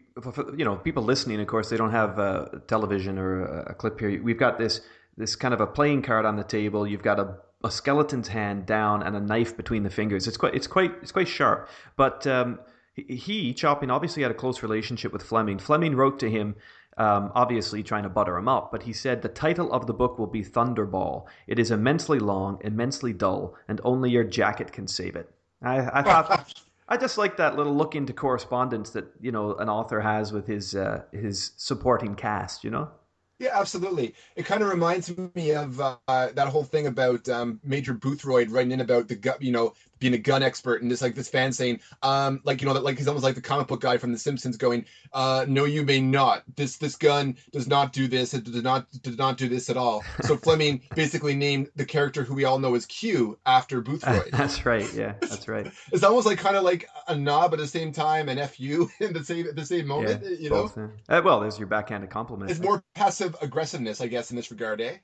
you 0.57 0.65
know, 0.65 0.77
people 0.77 1.03
listening, 1.03 1.39
of 1.41 1.47
course, 1.47 1.69
they 1.69 1.77
don't 1.77 1.91
have 1.91 2.17
uh, 2.17 2.45
television 2.67 3.19
or 3.19 3.45
a, 3.45 3.71
a 3.71 3.73
clip 3.73 3.99
here. 3.99 4.21
We've 4.23 4.39
got 4.39 4.57
this 4.57 4.81
this 5.17 5.35
kind 5.35 5.53
of 5.53 5.61
a 5.61 5.67
playing 5.67 6.01
card 6.01 6.25
on 6.25 6.37
the 6.37 6.43
table. 6.43 6.87
You've 6.87 7.03
got 7.03 7.19
a, 7.19 7.35
a 7.63 7.71
skeleton's 7.71 8.27
hand 8.27 8.65
down 8.65 9.03
and 9.03 9.15
a 9.15 9.19
knife 9.19 9.55
between 9.55 9.83
the 9.83 9.89
fingers. 9.89 10.27
It's 10.27 10.37
quite 10.37 10.53
it's 10.53 10.67
quite 10.67 10.93
it's 11.01 11.11
quite 11.11 11.27
sharp. 11.27 11.69
But 11.95 12.27
um, 12.27 12.59
he, 12.95 13.53
Chopping 13.53 13.89
obviously 13.89 14.21
had 14.21 14.31
a 14.31 14.35
close 14.35 14.61
relationship 14.61 15.11
with 15.11 15.23
Fleming. 15.23 15.57
Fleming 15.57 15.95
wrote 15.95 16.19
to 16.19 16.29
him. 16.29 16.55
Um, 16.95 17.31
obviously 17.33 17.81
trying 17.81 18.03
to 18.03 18.09
butter 18.09 18.37
him 18.37 18.47
up, 18.47 18.71
but 18.71 18.83
he 18.83 18.93
said 18.93 19.23
the 19.23 19.27
title 19.27 19.73
of 19.73 19.87
the 19.87 19.95
book 19.95 20.19
will 20.19 20.27
be 20.27 20.43
Thunderball. 20.43 21.25
It 21.47 21.57
is 21.57 21.71
immensely 21.71 22.19
long, 22.19 22.59
immensely 22.61 23.13
dull, 23.13 23.55
and 23.67 23.81
only 23.83 24.11
your 24.11 24.23
jacket 24.23 24.71
can 24.71 24.87
save 24.87 25.15
it. 25.15 25.27
I, 25.63 25.89
I 25.91 26.03
thought 26.03 26.53
I 26.87 26.97
just 26.97 27.17
like 27.17 27.37
that 27.37 27.55
little 27.55 27.75
look 27.75 27.95
into 27.95 28.13
correspondence 28.13 28.91
that 28.91 29.05
you 29.19 29.31
know 29.31 29.55
an 29.55 29.69
author 29.69 30.01
has 30.01 30.31
with 30.31 30.45
his 30.45 30.75
uh, 30.75 31.01
his 31.11 31.53
supporting 31.57 32.13
cast. 32.13 32.63
You 32.63 32.69
know. 32.69 32.91
Yeah, 33.39 33.49
absolutely. 33.59 34.13
It 34.35 34.45
kind 34.45 34.61
of 34.61 34.69
reminds 34.69 35.15
me 35.35 35.51
of 35.51 35.79
uh, 35.81 35.97
that 36.07 36.47
whole 36.47 36.63
thing 36.63 36.87
about 36.87 37.27
um, 37.29 37.59
Major 37.63 37.93
Boothroyd 37.93 38.51
writing 38.51 38.71
in 38.71 38.81
about 38.81 39.07
the 39.07 39.15
gut, 39.15 39.41
you 39.41 39.51
know, 39.51 39.73
being 40.03 40.13
a 40.13 40.17
gun 40.17 40.43
expert 40.43 40.81
and 40.81 40.91
this 40.91 41.01
like 41.01 41.15
this 41.15 41.29
fan 41.29 41.53
saying, 41.53 41.79
um, 42.01 42.41
like 42.43 42.61
you 42.61 42.67
know 42.67 42.73
that 42.73 42.83
like 42.83 42.97
he's 42.97 43.07
almost 43.07 43.23
like 43.23 43.35
the 43.35 43.41
comic 43.41 43.67
book 43.67 43.79
guy 43.79 43.97
from 43.97 44.11
The 44.11 44.17
Simpsons 44.17 44.57
going, 44.57 44.85
uh, 45.13 45.45
no, 45.47 45.63
you 45.63 45.83
may 45.83 46.01
not. 46.01 46.43
This 46.57 46.77
this 46.77 46.97
gun 46.97 47.37
does 47.53 47.67
not 47.67 47.93
do 47.93 48.07
this. 48.07 48.33
It 48.33 48.43
did 48.43 48.63
not 48.63 48.85
did 49.01 49.17
not 49.17 49.37
do 49.37 49.47
this 49.47 49.69
at 49.69 49.77
all. 49.77 50.03
So 50.23 50.35
Fleming 50.43 50.81
basically 50.93 51.35
named 51.35 51.69
the 51.77 51.85
character 51.85 52.23
who 52.23 52.33
we 52.33 52.43
all 52.43 52.59
know 52.59 52.75
as 52.75 52.85
Q 52.85 53.39
after 53.45 53.81
Boothroyd. 53.81 54.31
that's 54.31 54.65
right. 54.65 54.91
Yeah, 54.93 55.13
that's 55.21 55.47
right. 55.47 55.71
it's 55.93 56.03
almost 56.03 56.27
like 56.27 56.37
kind 56.37 56.57
of 56.57 56.63
like 56.63 56.89
a 57.07 57.15
knob 57.15 57.53
at 57.53 57.59
the 57.59 57.67
same 57.67 57.93
time 57.93 58.27
and 58.27 58.41
fu 58.49 58.89
in 58.99 59.13
the 59.13 59.23
same 59.23 59.47
at 59.47 59.55
the 59.55 59.65
same 59.65 59.87
moment. 59.87 60.21
Yeah, 60.21 60.37
you 60.37 60.49
both, 60.49 60.75
know. 60.75 60.91
Uh, 61.07 61.21
well, 61.23 61.39
there's 61.39 61.57
your 61.57 61.67
backhanded 61.67 62.09
compliment. 62.09 62.51
It's 62.51 62.59
more 62.59 62.83
passive 62.93 63.37
aggressiveness, 63.41 64.01
I 64.01 64.07
guess, 64.07 64.31
in 64.31 64.35
this 64.35 64.51
regard, 64.51 64.81
eh? 64.81 64.97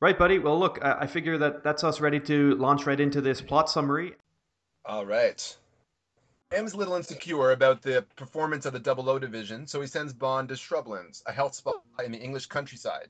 Right, 0.00 0.18
buddy. 0.18 0.38
Well, 0.38 0.58
look, 0.58 0.84
I 0.84 1.06
figure 1.06 1.38
that 1.38 1.64
that's 1.64 1.82
us 1.82 1.98
ready 1.98 2.20
to 2.20 2.56
launch 2.56 2.84
right 2.84 3.00
into 3.00 3.22
this 3.22 3.40
plot 3.40 3.70
summary. 3.70 4.16
All 4.86 5.06
right. 5.06 5.56
M's 6.52 6.74
a 6.74 6.76
little 6.76 6.94
insecure 6.94 7.52
about 7.52 7.80
the 7.80 8.04
performance 8.16 8.66
of 8.66 8.74
the 8.74 8.78
Double 8.78 9.08
O 9.08 9.18
division, 9.18 9.66
so 9.66 9.80
he 9.80 9.86
sends 9.86 10.12
Bond 10.12 10.50
to 10.50 10.54
Shrublands, 10.54 11.22
a 11.26 11.32
health 11.32 11.54
spa 11.54 11.72
in 12.04 12.12
the 12.12 12.18
English 12.18 12.46
countryside. 12.46 13.08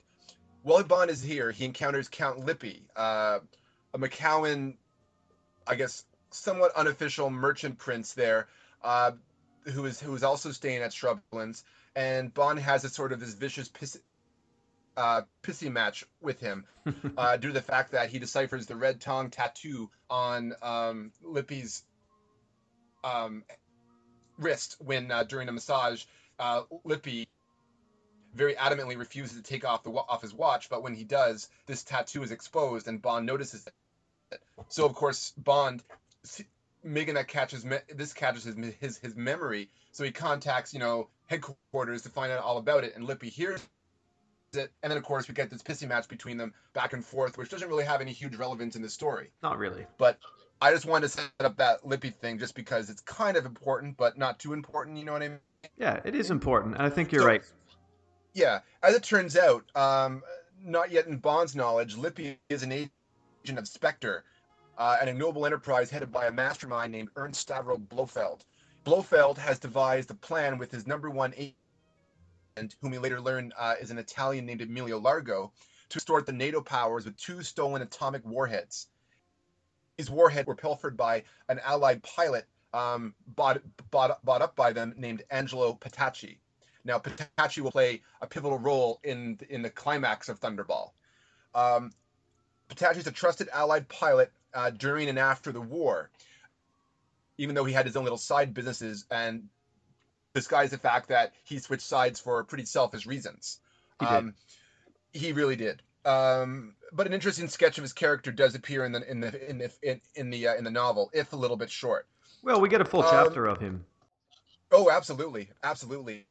While 0.62 0.84
Bond 0.84 1.10
is 1.10 1.20
here, 1.20 1.50
he 1.50 1.64
encounters 1.64 2.08
Count 2.08 2.46
Lippe, 2.46 2.82
uh, 2.94 3.40
a 3.92 3.98
Macoun, 3.98 4.76
I 5.66 5.74
guess, 5.74 6.04
somewhat 6.30 6.72
unofficial 6.76 7.28
merchant 7.28 7.76
prince 7.76 8.14
there, 8.14 8.46
uh, 8.82 9.10
who 9.64 9.84
is 9.86 10.00
who 10.00 10.14
is 10.14 10.22
also 10.22 10.52
staying 10.52 10.82
at 10.82 10.92
Shrublands, 10.92 11.64
and 11.96 12.32
Bond 12.32 12.60
has 12.60 12.84
a 12.84 12.88
sort 12.88 13.12
of 13.12 13.18
this 13.18 13.34
vicious 13.34 13.68
uh, 14.96 15.22
pissy 15.42 15.70
match 15.70 16.04
with 16.20 16.40
him 16.40 16.64
uh, 17.16 17.36
due 17.36 17.48
to 17.48 17.54
the 17.54 17.62
fact 17.62 17.92
that 17.92 18.10
he 18.10 18.18
deciphers 18.18 18.66
the 18.66 18.76
red 18.76 19.00
tongue 19.00 19.30
tattoo 19.30 19.90
on 20.08 20.54
um, 20.62 21.12
Lippe's 21.22 21.82
um, 23.02 23.44
wrist 24.38 24.76
when 24.78 25.10
uh, 25.10 25.24
during 25.24 25.48
a 25.48 25.52
massage, 25.52 26.04
uh, 26.38 26.62
Lippe 26.84 27.26
very 28.34 28.54
adamantly 28.54 28.98
refuses 28.98 29.36
to 29.36 29.42
take 29.42 29.64
off 29.64 29.84
the 29.84 29.90
off 29.90 30.22
his 30.22 30.34
watch, 30.34 30.68
but 30.68 30.82
when 30.82 30.94
he 30.94 31.04
does, 31.04 31.48
this 31.66 31.84
tattoo 31.84 32.22
is 32.22 32.32
exposed, 32.32 32.88
and 32.88 33.00
Bond 33.00 33.26
notices 33.26 33.66
it. 33.66 34.40
So 34.68 34.84
of 34.84 34.94
course, 34.94 35.32
Bond, 35.36 35.82
Megan 36.82 37.22
catches 37.24 37.64
this 37.94 38.12
catches 38.12 38.44
his, 38.44 38.56
his 38.80 38.98
his 38.98 39.14
memory, 39.14 39.70
so 39.92 40.02
he 40.02 40.10
contacts 40.10 40.74
you 40.74 40.80
know 40.80 41.08
headquarters 41.26 42.02
to 42.02 42.08
find 42.08 42.32
out 42.32 42.42
all 42.42 42.58
about 42.58 42.84
it, 42.84 42.96
and 42.96 43.06
Lippe 43.06 43.22
hears 43.22 43.64
it, 44.56 44.72
and 44.82 44.90
then 44.90 44.96
of 44.96 45.04
course 45.04 45.28
we 45.28 45.34
get 45.34 45.50
this 45.50 45.62
pissy 45.62 45.88
match 45.88 46.08
between 46.08 46.36
them 46.36 46.52
back 46.72 46.92
and 46.92 47.04
forth, 47.04 47.38
which 47.38 47.48
doesn't 47.48 47.68
really 47.68 47.84
have 47.84 48.00
any 48.00 48.12
huge 48.12 48.36
relevance 48.36 48.76
in 48.76 48.82
the 48.82 48.88
story. 48.88 49.30
Not 49.42 49.58
really. 49.58 49.86
But 49.98 50.18
I 50.60 50.72
just 50.72 50.86
wanted 50.86 51.08
to 51.08 51.08
set 51.08 51.30
up 51.40 51.56
that 51.56 51.84
Lippe 51.84 52.18
thing 52.20 52.38
just 52.38 52.54
because 52.54 52.90
it's 52.90 53.00
kind 53.02 53.36
of 53.36 53.44
important, 53.46 53.96
but 53.96 54.16
not 54.16 54.38
too 54.38 54.52
important. 54.52 54.96
You 54.96 55.04
know 55.04 55.12
what 55.12 55.22
I 55.22 55.28
mean? 55.28 55.38
Yeah, 55.76 56.00
it 56.04 56.14
is 56.14 56.30
important, 56.30 56.74
and 56.74 56.82
I 56.82 56.90
think 56.90 57.12
you're 57.12 57.22
so, 57.22 57.28
right. 57.28 57.42
Yeah, 58.34 58.60
as 58.82 58.94
it 58.94 59.02
turns 59.02 59.36
out, 59.36 59.64
um, 59.74 60.22
not 60.62 60.90
yet 60.90 61.06
in 61.06 61.18
Bond's 61.18 61.54
knowledge, 61.54 61.96
Lippe 61.96 62.38
is 62.48 62.62
an 62.62 62.72
agent 62.72 63.58
of 63.58 63.68
Spectre, 63.68 64.24
uh, 64.78 64.96
an 65.00 65.08
ignoble 65.08 65.46
enterprise 65.46 65.90
headed 65.90 66.12
by 66.12 66.26
a 66.26 66.32
mastermind 66.32 66.92
named 66.92 67.08
Ernst 67.16 67.46
Stavro 67.48 67.78
Blofeld. 67.78 68.44
Blofeld 68.84 69.38
has 69.38 69.58
devised 69.58 70.10
a 70.10 70.14
plan 70.14 70.58
with 70.58 70.70
his 70.70 70.86
number 70.86 71.10
one 71.10 71.32
agent 71.36 71.56
whom 72.80 72.90
we 72.90 72.98
later 72.98 73.20
learn 73.20 73.52
uh, 73.58 73.74
is 73.80 73.90
an 73.90 73.98
Italian 73.98 74.46
named 74.46 74.62
Emilio 74.62 74.98
Largo, 74.98 75.52
to 75.88 75.98
extort 75.98 76.26
the 76.26 76.32
NATO 76.32 76.60
powers 76.60 77.04
with 77.04 77.16
two 77.16 77.42
stolen 77.42 77.82
atomic 77.82 78.24
warheads. 78.24 78.88
These 79.96 80.10
warheads 80.10 80.46
were 80.46 80.56
pilfered 80.56 80.96
by 80.96 81.24
an 81.48 81.60
Allied 81.64 82.02
pilot 82.02 82.46
um, 82.72 83.14
bought, 83.26 83.62
bought, 83.90 84.24
bought 84.24 84.42
up 84.42 84.56
by 84.56 84.72
them 84.72 84.94
named 84.96 85.22
Angelo 85.30 85.74
Petacchi. 85.74 86.38
Now, 86.84 86.98
Petacchi 86.98 87.60
will 87.60 87.70
play 87.70 88.02
a 88.20 88.26
pivotal 88.26 88.58
role 88.58 89.00
in, 89.04 89.38
in 89.48 89.62
the 89.62 89.70
climax 89.70 90.28
of 90.28 90.40
Thunderball. 90.40 90.90
Um, 91.54 91.92
Petacchi 92.68 92.98
is 92.98 93.06
a 93.06 93.12
trusted 93.12 93.48
Allied 93.52 93.88
pilot 93.88 94.32
uh, 94.52 94.70
during 94.70 95.08
and 95.08 95.18
after 95.18 95.52
the 95.52 95.60
war, 95.60 96.10
even 97.38 97.54
though 97.54 97.64
he 97.64 97.72
had 97.72 97.86
his 97.86 97.96
own 97.96 98.04
little 98.04 98.18
side 98.18 98.52
businesses 98.52 99.06
and 99.10 99.48
disguise 100.34 100.70
the 100.70 100.78
fact 100.78 101.08
that 101.08 101.32
he 101.44 101.58
switched 101.58 101.86
sides 101.86 102.20
for 102.20 102.42
pretty 102.44 102.64
selfish 102.64 103.06
reasons. 103.06 103.60
He, 104.00 104.06
um, 104.06 104.34
he 105.12 105.32
really 105.32 105.56
did. 105.56 105.80
Um, 106.04 106.74
but 106.92 107.06
an 107.06 107.12
interesting 107.12 107.48
sketch 107.48 107.78
of 107.78 107.82
his 107.82 107.92
character 107.92 108.30
does 108.30 108.54
appear 108.54 108.84
in 108.84 108.92
the 108.92 109.10
in 109.10 109.20
the 109.20 109.50
in 109.50 109.58
the 109.58 109.72
in, 109.82 110.00
in 110.14 110.30
the 110.30 110.48
uh, 110.48 110.54
in 110.54 110.64
the 110.64 110.70
novel, 110.70 111.10
if 111.14 111.32
a 111.32 111.36
little 111.36 111.56
bit 111.56 111.70
short. 111.70 112.06
Well, 112.42 112.60
we 112.60 112.68
get 112.68 112.80
a 112.80 112.84
full 112.84 113.02
um, 113.02 113.10
chapter 113.10 113.46
of 113.46 113.58
him. 113.58 113.84
Oh, 114.70 114.90
absolutely, 114.90 115.48
absolutely, 115.62 116.26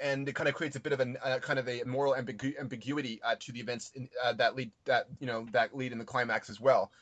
and 0.00 0.28
it 0.28 0.34
kind 0.34 0.48
of 0.48 0.54
creates 0.54 0.76
a 0.76 0.80
bit 0.80 0.92
of 0.92 1.00
a 1.00 1.26
uh, 1.26 1.38
kind 1.38 1.58
of 1.58 1.68
a 1.68 1.82
moral 1.84 2.14
ambigu- 2.14 2.58
ambiguity 2.60 3.20
uh, 3.24 3.36
to 3.40 3.52
the 3.52 3.60
events 3.60 3.92
in, 3.94 4.08
uh, 4.22 4.34
that 4.34 4.56
lead 4.56 4.72
that 4.84 5.06
you 5.20 5.26
know 5.26 5.46
that 5.52 5.74
lead 5.74 5.92
in 5.92 5.98
the 5.98 6.04
climax 6.04 6.50
as 6.50 6.60
well, 6.60 6.92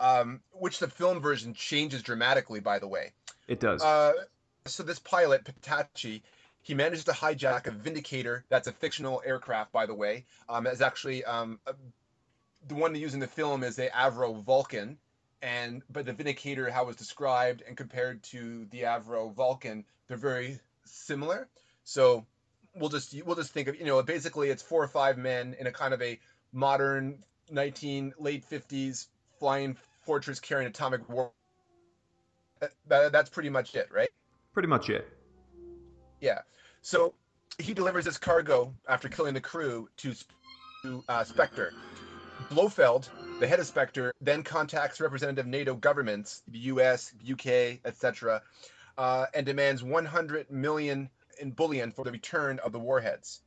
um, 0.00 0.40
which 0.52 0.80
the 0.80 0.88
film 0.88 1.20
version 1.20 1.54
changes 1.54 2.02
dramatically. 2.02 2.60
By 2.60 2.78
the 2.78 2.88
way, 2.88 3.12
it 3.48 3.58
does. 3.58 3.82
Uh, 4.64 4.68
so 4.68 4.82
this 4.82 4.98
pilot, 4.98 5.44
Petacchi, 5.44 6.22
he 6.62 6.74
manages 6.74 7.04
to 7.04 7.12
hijack 7.12 7.66
a 7.66 7.70
Vindicator. 7.70 8.44
That's 8.48 8.68
a 8.68 8.72
fictional 8.72 9.22
aircraft, 9.24 9.72
by 9.72 9.86
the 9.86 9.94
way. 9.94 10.24
Um, 10.48 10.66
is 10.66 10.82
actually 10.82 11.24
um, 11.24 11.58
the 12.68 12.74
one 12.74 12.94
used 12.94 13.14
in 13.14 13.20
the 13.20 13.26
film 13.26 13.64
is 13.64 13.76
the 13.76 13.88
Avro 13.88 14.42
Vulcan, 14.42 14.98
and 15.42 15.82
but 15.90 16.04
the 16.04 16.12
Vindicator, 16.12 16.70
how 16.70 16.84
it 16.84 16.86
was 16.88 16.96
described 16.96 17.62
and 17.66 17.76
compared 17.76 18.22
to 18.24 18.66
the 18.70 18.82
Avro 18.82 19.32
Vulcan, 19.32 19.84
they're 20.08 20.16
very 20.16 20.60
similar. 20.84 21.48
So 21.84 22.26
we'll 22.74 22.90
just 22.90 23.14
we'll 23.24 23.36
just 23.36 23.52
think 23.52 23.68
of 23.68 23.76
you 23.76 23.86
know 23.86 24.02
basically 24.02 24.50
it's 24.50 24.62
four 24.62 24.82
or 24.82 24.88
five 24.88 25.16
men 25.16 25.56
in 25.58 25.66
a 25.66 25.72
kind 25.72 25.94
of 25.94 26.02
a 26.02 26.18
modern 26.52 27.22
19 27.50 28.14
late 28.18 28.48
50s 28.48 29.06
flying 29.38 29.76
fortress 30.04 30.40
carrying 30.40 30.68
atomic 30.68 31.08
war. 31.08 31.32
That, 32.88 33.12
that's 33.12 33.30
pretty 33.30 33.48
much 33.48 33.74
it, 33.74 33.88
right? 33.90 34.10
Pretty 34.52 34.68
much 34.68 34.90
it. 34.90 35.08
Yeah. 36.20 36.40
So 36.82 37.14
he 37.58 37.74
delivers 37.74 38.04
his 38.04 38.18
cargo 38.18 38.74
after 38.88 39.08
killing 39.08 39.34
the 39.34 39.40
crew 39.40 39.88
to, 39.98 40.14
to 40.82 41.04
uh, 41.08 41.24
Spectre. 41.24 41.72
Blofeld, 42.50 43.08
the 43.38 43.46
head 43.46 43.60
of 43.60 43.66
Spectre, 43.66 44.12
then 44.20 44.42
contacts 44.42 45.00
representative 45.00 45.46
NATO 45.46 45.74
governments, 45.74 46.42
the 46.48 46.58
U.S., 46.58 47.12
UK, 47.30 47.78
etc., 47.84 48.42
uh, 48.96 49.26
and 49.34 49.46
demands 49.46 49.82
100 49.82 50.50
million 50.50 51.10
in 51.38 51.50
bullion 51.50 51.92
for 51.92 52.04
the 52.04 52.10
return 52.10 52.58
of 52.58 52.72
the 52.72 52.78
warheads. 52.78 53.40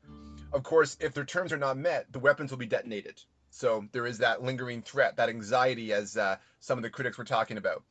Of 0.52 0.64
course, 0.64 0.98
if 1.00 1.14
their 1.14 1.26
terms 1.26 1.52
are 1.52 1.58
not 1.58 1.78
met, 1.78 2.12
the 2.12 2.20
weapons 2.20 2.52
will 2.52 2.58
be 2.58 2.66
detonated. 2.66 3.22
So 3.50 3.86
there 3.92 4.06
is 4.06 4.20
that 4.20 4.42
lingering 4.42 4.82
threat, 4.82 5.18
that 5.18 5.30
anxiety, 5.30 5.94
as 5.94 6.18
uh, 6.18 6.38
some 6.60 6.78
of 6.78 6.84
the 6.84 6.90
critics 6.90 7.18
were 7.18 7.24
talking 7.24 7.58
about. 7.58 7.84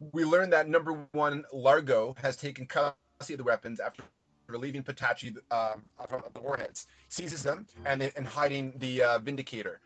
We 0.00 0.24
learned 0.24 0.52
that 0.52 0.68
number 0.68 1.06
one, 1.12 1.44
Largo 1.52 2.14
has 2.22 2.36
taken 2.36 2.66
custody 2.66 3.34
of 3.34 3.38
the 3.38 3.44
weapons 3.44 3.80
after 3.80 4.02
relieving 4.46 4.82
Petacchi 4.82 5.36
um, 5.50 5.82
of 5.98 6.32
the 6.32 6.40
warheads, 6.40 6.86
seizes 7.08 7.42
them, 7.42 7.66
and, 7.84 8.02
and 8.02 8.26
hiding 8.26 8.72
the 8.78 9.02
uh, 9.02 9.18
Vindicator. 9.18 9.80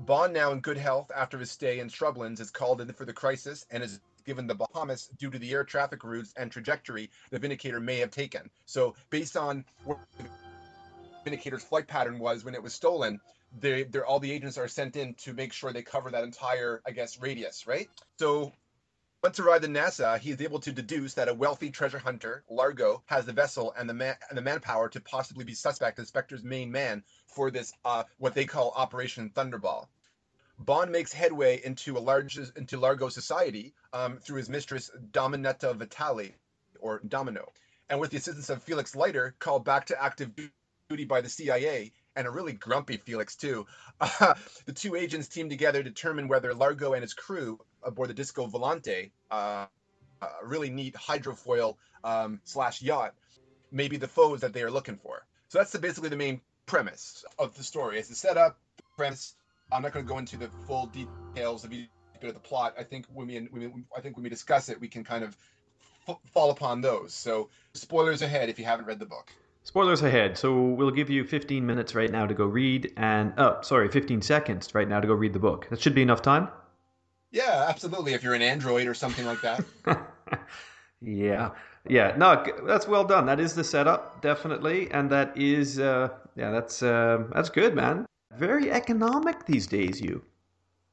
Bond, 0.00 0.32
now 0.32 0.52
in 0.52 0.60
good 0.60 0.76
health 0.76 1.10
after 1.14 1.38
his 1.38 1.50
stay 1.50 1.80
in 1.80 1.88
Shrublands, 1.88 2.40
is 2.40 2.50
called 2.50 2.80
in 2.80 2.92
for 2.92 3.04
the 3.04 3.12
crisis 3.12 3.64
and 3.70 3.82
is 3.82 4.00
given 4.24 4.46
the 4.46 4.54
Bahamas 4.54 5.08
due 5.18 5.30
to 5.30 5.38
the 5.38 5.52
air 5.52 5.64
traffic 5.64 6.02
routes 6.04 6.32
and 6.36 6.50
trajectory 6.50 7.10
the 7.30 7.38
Vindicator 7.38 7.80
may 7.80 7.98
have 7.98 8.10
taken. 8.10 8.50
So, 8.66 8.94
based 9.10 9.36
on 9.36 9.64
what 9.84 9.98
the 10.18 10.24
Vindicator's 11.24 11.62
flight 11.62 11.86
pattern 11.86 12.18
was 12.18 12.44
when 12.44 12.54
it 12.54 12.62
was 12.62 12.74
stolen, 12.74 13.20
they, 13.60 13.84
all 14.06 14.18
the 14.18 14.32
agents 14.32 14.58
are 14.58 14.68
sent 14.68 14.96
in 14.96 15.14
to 15.14 15.32
make 15.32 15.52
sure 15.52 15.72
they 15.72 15.82
cover 15.82 16.10
that 16.10 16.24
entire, 16.24 16.80
I 16.86 16.90
guess, 16.90 17.20
radius, 17.20 17.66
right? 17.66 17.88
So 18.18 18.52
once 19.24 19.40
arrived 19.40 19.64
in 19.64 19.72
Nassau, 19.72 20.18
he 20.18 20.32
is 20.32 20.42
able 20.42 20.60
to 20.60 20.70
deduce 20.70 21.14
that 21.14 21.30
a 21.30 21.32
wealthy 21.34 21.70
treasure 21.70 21.98
hunter, 21.98 22.44
Largo, 22.50 23.02
has 23.06 23.24
the 23.24 23.32
vessel 23.32 23.72
and 23.74 23.88
the 23.88 23.94
man 23.94 24.16
and 24.28 24.36
the 24.36 24.42
manpower 24.42 24.90
to 24.90 25.00
possibly 25.00 25.46
be 25.46 25.54
suspect 25.54 25.98
as 25.98 26.08
Spectre's 26.08 26.44
main 26.44 26.70
man 26.70 27.02
for 27.26 27.50
this 27.50 27.72
uh, 27.86 28.04
what 28.18 28.34
they 28.34 28.44
call 28.44 28.74
Operation 28.76 29.30
Thunderball. 29.30 29.86
Bond 30.58 30.92
makes 30.92 31.10
headway 31.10 31.58
into 31.64 31.96
a 31.96 32.00
large 32.00 32.36
into 32.36 32.76
Largo 32.76 33.08
society 33.08 33.72
um, 33.94 34.18
through 34.18 34.36
his 34.36 34.50
mistress 34.50 34.90
Dominetta 35.12 35.74
Vitali, 35.74 36.34
or 36.78 37.00
Domino, 37.08 37.50
and 37.88 37.98
with 37.98 38.10
the 38.10 38.18
assistance 38.18 38.50
of 38.50 38.62
Felix 38.62 38.94
Leiter, 38.94 39.34
called 39.38 39.64
back 39.64 39.86
to 39.86 40.04
active 40.04 40.32
duty 40.90 41.06
by 41.06 41.22
the 41.22 41.30
CIA, 41.30 41.92
and 42.14 42.26
a 42.26 42.30
really 42.30 42.52
grumpy 42.52 42.98
Felix 42.98 43.36
too. 43.36 43.66
Uh, 44.02 44.34
the 44.66 44.72
two 44.74 44.94
agents 44.94 45.28
team 45.28 45.48
together 45.48 45.82
to 45.82 45.88
determine 45.88 46.28
whether 46.28 46.52
Largo 46.52 46.92
and 46.92 47.00
his 47.00 47.14
crew 47.14 47.58
aboard 47.84 48.10
the 48.10 48.14
Disco 48.14 48.46
Volante, 48.46 49.10
uh, 49.30 49.66
a 50.22 50.28
really 50.44 50.70
neat 50.70 50.94
hydrofoil 50.94 51.76
um, 52.02 52.40
slash 52.44 52.82
yacht, 52.82 53.14
may 53.70 53.88
be 53.88 53.96
the 53.96 54.08
foes 54.08 54.40
that 54.40 54.52
they 54.52 54.62
are 54.62 54.70
looking 54.70 54.96
for. 54.96 55.26
So 55.48 55.58
that's 55.58 55.72
the, 55.72 55.78
basically 55.78 56.08
the 56.08 56.16
main 56.16 56.40
premise 56.66 57.24
of 57.38 57.56
the 57.56 57.62
story. 57.62 57.98
It's 57.98 58.08
the 58.08 58.14
setup, 58.14 58.58
the 58.76 58.82
premise. 58.96 59.34
I'm 59.72 59.82
not 59.82 59.92
going 59.92 60.04
to 60.04 60.12
go 60.12 60.18
into 60.18 60.36
the 60.36 60.48
full 60.66 60.86
details 60.86 61.64
of 61.64 61.72
each 61.72 61.88
bit 62.20 62.28
of 62.28 62.34
the 62.34 62.48
plot. 62.48 62.74
I 62.78 62.84
think 62.84 63.06
when 63.12 63.26
we, 63.26 63.36
when 63.50 63.72
we 63.72 63.84
I 63.96 64.00
think 64.00 64.16
when 64.16 64.24
we 64.24 64.30
discuss 64.30 64.68
it, 64.68 64.80
we 64.80 64.88
can 64.88 65.04
kind 65.04 65.24
of 65.24 65.36
f- 66.08 66.18
fall 66.32 66.50
upon 66.50 66.80
those. 66.80 67.12
So 67.12 67.50
spoilers 67.74 68.22
ahead 68.22 68.48
if 68.48 68.58
you 68.58 68.64
haven't 68.64 68.86
read 68.86 68.98
the 68.98 69.06
book. 69.06 69.30
Spoilers 69.62 70.02
ahead. 70.02 70.36
So 70.36 70.54
we'll 70.54 70.90
give 70.90 71.08
you 71.08 71.24
15 71.24 71.64
minutes 71.64 71.94
right 71.94 72.10
now 72.10 72.26
to 72.26 72.34
go 72.34 72.44
read, 72.44 72.92
and 72.96 73.32
oh, 73.38 73.60
sorry, 73.62 73.88
15 73.88 74.20
seconds 74.20 74.74
right 74.74 74.88
now 74.88 75.00
to 75.00 75.06
go 75.06 75.14
read 75.14 75.32
the 75.32 75.38
book. 75.38 75.68
That 75.70 75.80
should 75.80 75.94
be 75.94 76.02
enough 76.02 76.22
time. 76.22 76.48
Yeah, 77.34 77.66
absolutely. 77.68 78.14
If 78.14 78.22
you're 78.22 78.34
an 78.34 78.42
Android 78.42 78.86
or 78.86 78.94
something 78.94 79.26
like 79.26 79.40
that. 79.40 79.64
yeah, 81.02 81.50
yeah. 81.88 82.14
No, 82.16 82.44
that's 82.64 82.86
well 82.86 83.02
done. 83.02 83.26
That 83.26 83.40
is 83.40 83.56
the 83.56 83.64
setup, 83.64 84.22
definitely, 84.22 84.88
and 84.92 85.10
that 85.10 85.36
is, 85.36 85.80
uh, 85.80 86.10
yeah, 86.36 86.52
that's 86.52 86.80
uh, 86.84 87.24
that's 87.34 87.50
good, 87.50 87.74
man. 87.74 88.06
Very 88.38 88.70
economic 88.70 89.46
these 89.46 89.66
days, 89.66 90.00
you. 90.00 90.22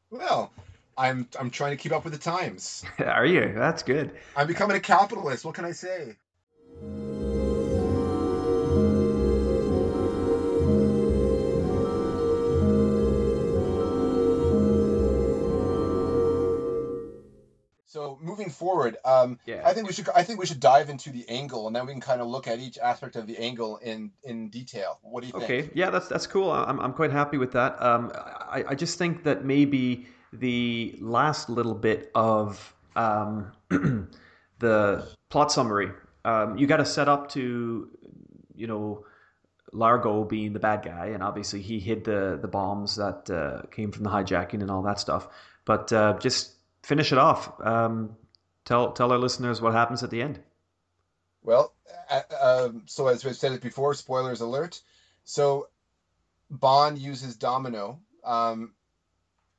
Well, 0.09 0.51
I'm 0.97 1.27
I'm 1.39 1.51
trying 1.51 1.77
to 1.77 1.77
keep 1.77 1.91
up 1.91 2.05
with 2.05 2.13
the 2.13 2.19
times. 2.19 2.83
Are 3.05 3.27
you? 3.27 3.53
That's 3.55 3.83
good. 3.83 4.11
I'm 4.35 4.47
becoming 4.47 4.75
a 4.75 4.79
capitalist. 4.79 5.45
What 5.45 5.53
can 5.53 5.65
I 5.65 5.71
say? 5.71 6.17
So 17.91 18.17
moving 18.21 18.49
forward, 18.49 18.95
um, 19.03 19.37
yeah. 19.45 19.63
I 19.65 19.73
think 19.73 19.85
we 19.85 19.91
should 19.91 20.07
I 20.15 20.23
think 20.23 20.39
we 20.39 20.45
should 20.45 20.61
dive 20.61 20.89
into 20.89 21.09
the 21.09 21.27
angle, 21.27 21.67
and 21.67 21.75
then 21.75 21.85
we 21.85 21.91
can 21.91 21.99
kind 21.99 22.21
of 22.21 22.27
look 22.27 22.47
at 22.47 22.57
each 22.57 22.77
aspect 22.77 23.17
of 23.17 23.27
the 23.27 23.37
angle 23.37 23.79
in 23.83 24.11
in 24.23 24.47
detail. 24.47 24.97
What 25.01 25.19
do 25.19 25.27
you 25.27 25.33
think? 25.33 25.43
Okay, 25.43 25.69
yeah, 25.73 25.89
that's 25.89 26.07
that's 26.07 26.25
cool. 26.25 26.49
I'm 26.51 26.79
I'm 26.79 26.93
quite 26.93 27.11
happy 27.11 27.37
with 27.37 27.51
that. 27.51 27.81
Um, 27.83 28.09
I 28.15 28.63
I 28.69 28.75
just 28.75 28.97
think 28.97 29.25
that 29.25 29.43
maybe 29.43 30.07
the 30.31 30.95
last 31.01 31.49
little 31.49 31.73
bit 31.73 32.11
of 32.15 32.73
um, 32.95 33.51
the 34.59 35.05
plot 35.27 35.51
summary, 35.51 35.91
um, 36.23 36.57
you 36.57 36.67
got 36.67 36.77
to 36.77 36.85
set 36.85 37.09
up 37.09 37.29
to, 37.31 37.89
you 38.55 38.67
know. 38.67 39.05
Largo 39.73 40.25
being 40.25 40.51
the 40.51 40.59
bad 40.59 40.83
guy, 40.83 41.05
and 41.13 41.23
obviously 41.23 41.61
he 41.61 41.79
hid 41.79 42.03
the 42.03 42.37
the 42.41 42.49
bombs 42.49 42.97
that 42.97 43.29
uh, 43.29 43.61
came 43.71 43.93
from 43.93 44.03
the 44.03 44.09
hijacking 44.09 44.59
and 44.61 44.69
all 44.69 44.81
that 44.81 44.99
stuff. 44.99 45.29
But 45.63 45.93
uh, 45.93 46.19
just 46.19 46.55
finish 46.83 47.11
it 47.11 47.17
off. 47.17 47.59
Um, 47.61 48.15
tell 48.65 48.91
tell 48.91 49.11
our 49.11 49.17
listeners 49.17 49.61
what 49.61 49.73
happens 49.73 50.03
at 50.03 50.09
the 50.09 50.21
end. 50.21 50.39
Well, 51.43 51.73
uh, 52.09 52.21
um, 52.41 52.83
so 52.85 53.07
as 53.07 53.25
we've 53.25 53.35
said 53.35 53.53
it 53.53 53.61
before, 53.61 53.93
spoilers 53.93 54.41
alert. 54.41 54.81
So 55.23 55.69
Bond 56.49 56.99
uses 56.99 57.35
Domino, 57.35 57.99
um, 58.23 58.73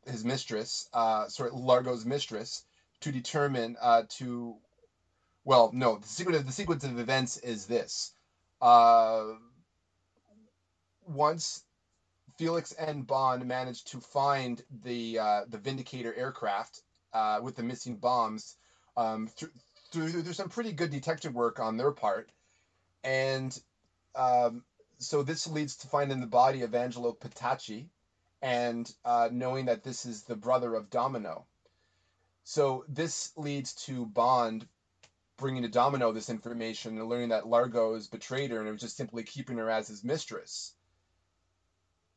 his 0.07 0.25
mistress, 0.25 0.89
uh, 0.93 1.29
sorry, 1.29 1.51
Largo's 1.53 2.05
mistress, 2.05 2.65
to 3.01 3.13
determine 3.13 3.77
uh, 3.81 4.03
to. 4.19 4.57
Well, 5.45 5.71
no, 5.75 5.97
the 5.97 6.07
sequence 6.07 6.39
of 6.39 6.47
the 6.47 6.53
sequence 6.53 6.85
of 6.85 7.01
events 7.01 7.37
is 7.39 7.67
this. 7.67 8.13
Uh, 8.61 9.25
once 11.05 11.65
Felix 12.39 12.73
and 12.73 13.07
Bond 13.07 13.45
manage 13.47 13.85
to 13.85 14.01
find 14.01 14.63
the 14.85 15.19
uh, 15.19 15.41
the 15.49 15.59
Vindicator 15.59 16.15
aircraft 16.15 16.83
uh, 17.13 17.41
with 17.43 17.57
the 17.57 17.63
missing 17.63 17.97
bombs 17.97 18.57
um, 18.97 19.29
through, 19.29 19.51
through, 19.91 20.33
some 20.33 20.49
pretty 20.49 20.73
good 20.73 20.91
detective 20.91 21.35
work 21.35 21.61
on 21.61 21.77
their 21.77 21.93
part. 21.93 22.31
And 23.05 23.59
um, 24.15 24.65
so 24.99 25.23
this 25.23 25.47
leads 25.47 25.77
to 25.79 25.89
finding 25.89 26.21
the 26.21 26.27
body 26.27 26.63
of 26.63 26.75
Angelo 26.75 27.13
Petacchi 27.13 27.87
and 28.41 28.93
uh, 29.05 29.29
knowing 29.31 29.67
that 29.67 29.85
this 29.85 30.05
is 30.07 30.23
the 30.23 30.37
brother 30.37 30.75
of 30.75 30.91
Domino. 30.91 31.47
So 32.45 32.85
this 32.89 33.33
leads 33.37 33.73
to 33.87 34.07
Bond 34.07 34.67
bringing 35.37 35.63
to 35.63 35.69
Domino 35.69 36.13
this 36.13 36.31
information 36.31 36.99
and 36.99 37.09
learning 37.09 37.31
that 37.31 37.49
Largo 37.49 37.95
is 37.95 38.09
betrayed 38.09 38.51
her 38.51 38.61
and 38.61 38.71
was 38.71 38.81
just 38.81 38.97
simply 38.97 39.23
keeping 39.23 39.59
her 39.59 39.71
as 39.71 39.89
his 39.89 40.05
mistress. 40.05 40.75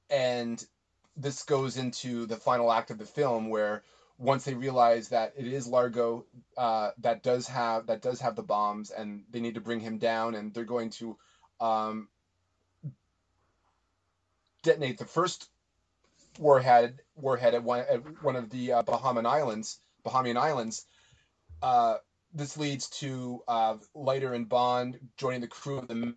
And 0.10 0.64
this 1.18 1.44
goes 1.44 1.78
into 1.78 2.26
the 2.26 2.36
final 2.36 2.72
act 2.72 2.92
of 2.92 2.98
the 2.98 3.06
film 3.06 3.50
where 3.50 3.84
once 4.18 4.46
they 4.46 4.54
realize 4.54 5.10
that 5.10 5.34
it 5.38 5.48
is 5.48 5.68
Largo 5.68 6.26
uh, 6.58 6.92
that 7.00 7.24
does 7.24 7.48
have 7.48 7.88
that 7.88 8.02
does 8.02 8.22
have 8.22 8.36
the 8.36 8.44
bombs, 8.44 8.92
and 8.92 9.24
they 9.30 9.40
need 9.40 9.56
to 9.56 9.62
bring 9.62 9.80
him 9.80 9.98
down, 9.98 10.36
and 10.36 10.54
they're 10.54 10.64
going 10.64 10.90
to 10.92 11.18
um, 11.60 12.08
detonate 14.64 14.98
the 14.98 15.06
first 15.06 15.50
warhead 16.40 17.00
warhead 17.16 17.54
at 17.54 17.64
one 17.64 17.84
at 17.90 18.24
one 18.24 18.36
of 18.36 18.50
the 18.50 18.74
uh, 18.74 18.84
Bahamian 18.84 19.26
islands. 19.26 19.80
Bahamian 20.06 20.38
islands. 20.38 20.86
Uh, 21.62 21.96
this 22.34 22.58
leads 22.58 22.90
to 22.90 23.42
uh, 23.48 23.76
Leiter 23.94 24.34
and 24.34 24.48
Bond 24.48 25.00
joining 25.18 25.42
the 25.42 25.48
crew 25.48 25.78
of 25.78 25.88
the 25.88 26.14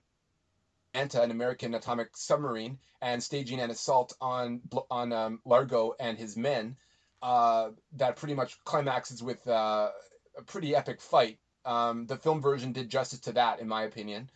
Manta, 0.94 1.22
an 1.22 1.30
American 1.30 1.74
atomic 1.74 2.16
submarine, 2.16 2.78
and 3.00 3.22
staging 3.22 3.60
an 3.60 3.70
assault 3.70 4.12
on 4.20 4.60
on 4.90 5.12
um, 5.12 5.40
Largo 5.44 5.94
and 5.98 6.16
his 6.16 6.36
men 6.36 6.76
uh, 7.22 7.70
that 7.96 8.16
pretty 8.16 8.34
much 8.34 8.62
climaxes 8.64 9.22
with 9.22 9.46
uh, 9.46 9.90
a 10.36 10.42
pretty 10.46 10.74
epic 10.74 11.00
fight. 11.00 11.38
Um, 11.64 12.06
the 12.06 12.16
film 12.16 12.40
version 12.40 12.72
did 12.72 12.88
justice 12.88 13.20
to 13.20 13.32
that, 13.32 13.60
in 13.60 13.68
my 13.68 13.82
opinion. 13.82 14.30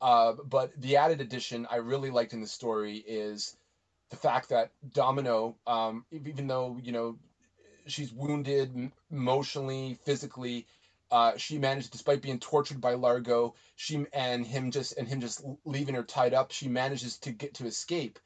Uh, 0.00 0.34
but 0.44 0.72
the 0.80 0.96
added 0.96 1.20
addition 1.20 1.66
I 1.70 1.76
really 1.76 2.10
liked 2.10 2.32
in 2.32 2.40
the 2.40 2.46
story 2.46 2.96
is 2.96 3.56
the 4.08 4.16
fact 4.16 4.48
that 4.48 4.70
Domino, 4.92 5.56
um, 5.66 6.04
even 6.10 6.46
though 6.46 6.78
you 6.82 6.92
know 6.92 7.18
she's 7.86 8.12
wounded 8.12 8.92
emotionally, 9.10 9.98
physically, 10.04 10.66
uh, 11.10 11.36
she 11.36 11.58
managed, 11.58 11.90
despite 11.90 12.22
being 12.22 12.38
tortured 12.38 12.80
by 12.80 12.94
Largo, 12.94 13.54
she 13.76 14.06
and 14.12 14.46
him 14.46 14.70
just 14.70 14.96
and 14.96 15.06
him 15.06 15.20
just 15.20 15.44
leaving 15.64 15.94
her 15.94 16.02
tied 16.02 16.32
up, 16.32 16.52
she 16.52 16.68
manages 16.68 17.18
to 17.18 17.32
get 17.32 17.54
to 17.54 17.66
escape 17.66 18.18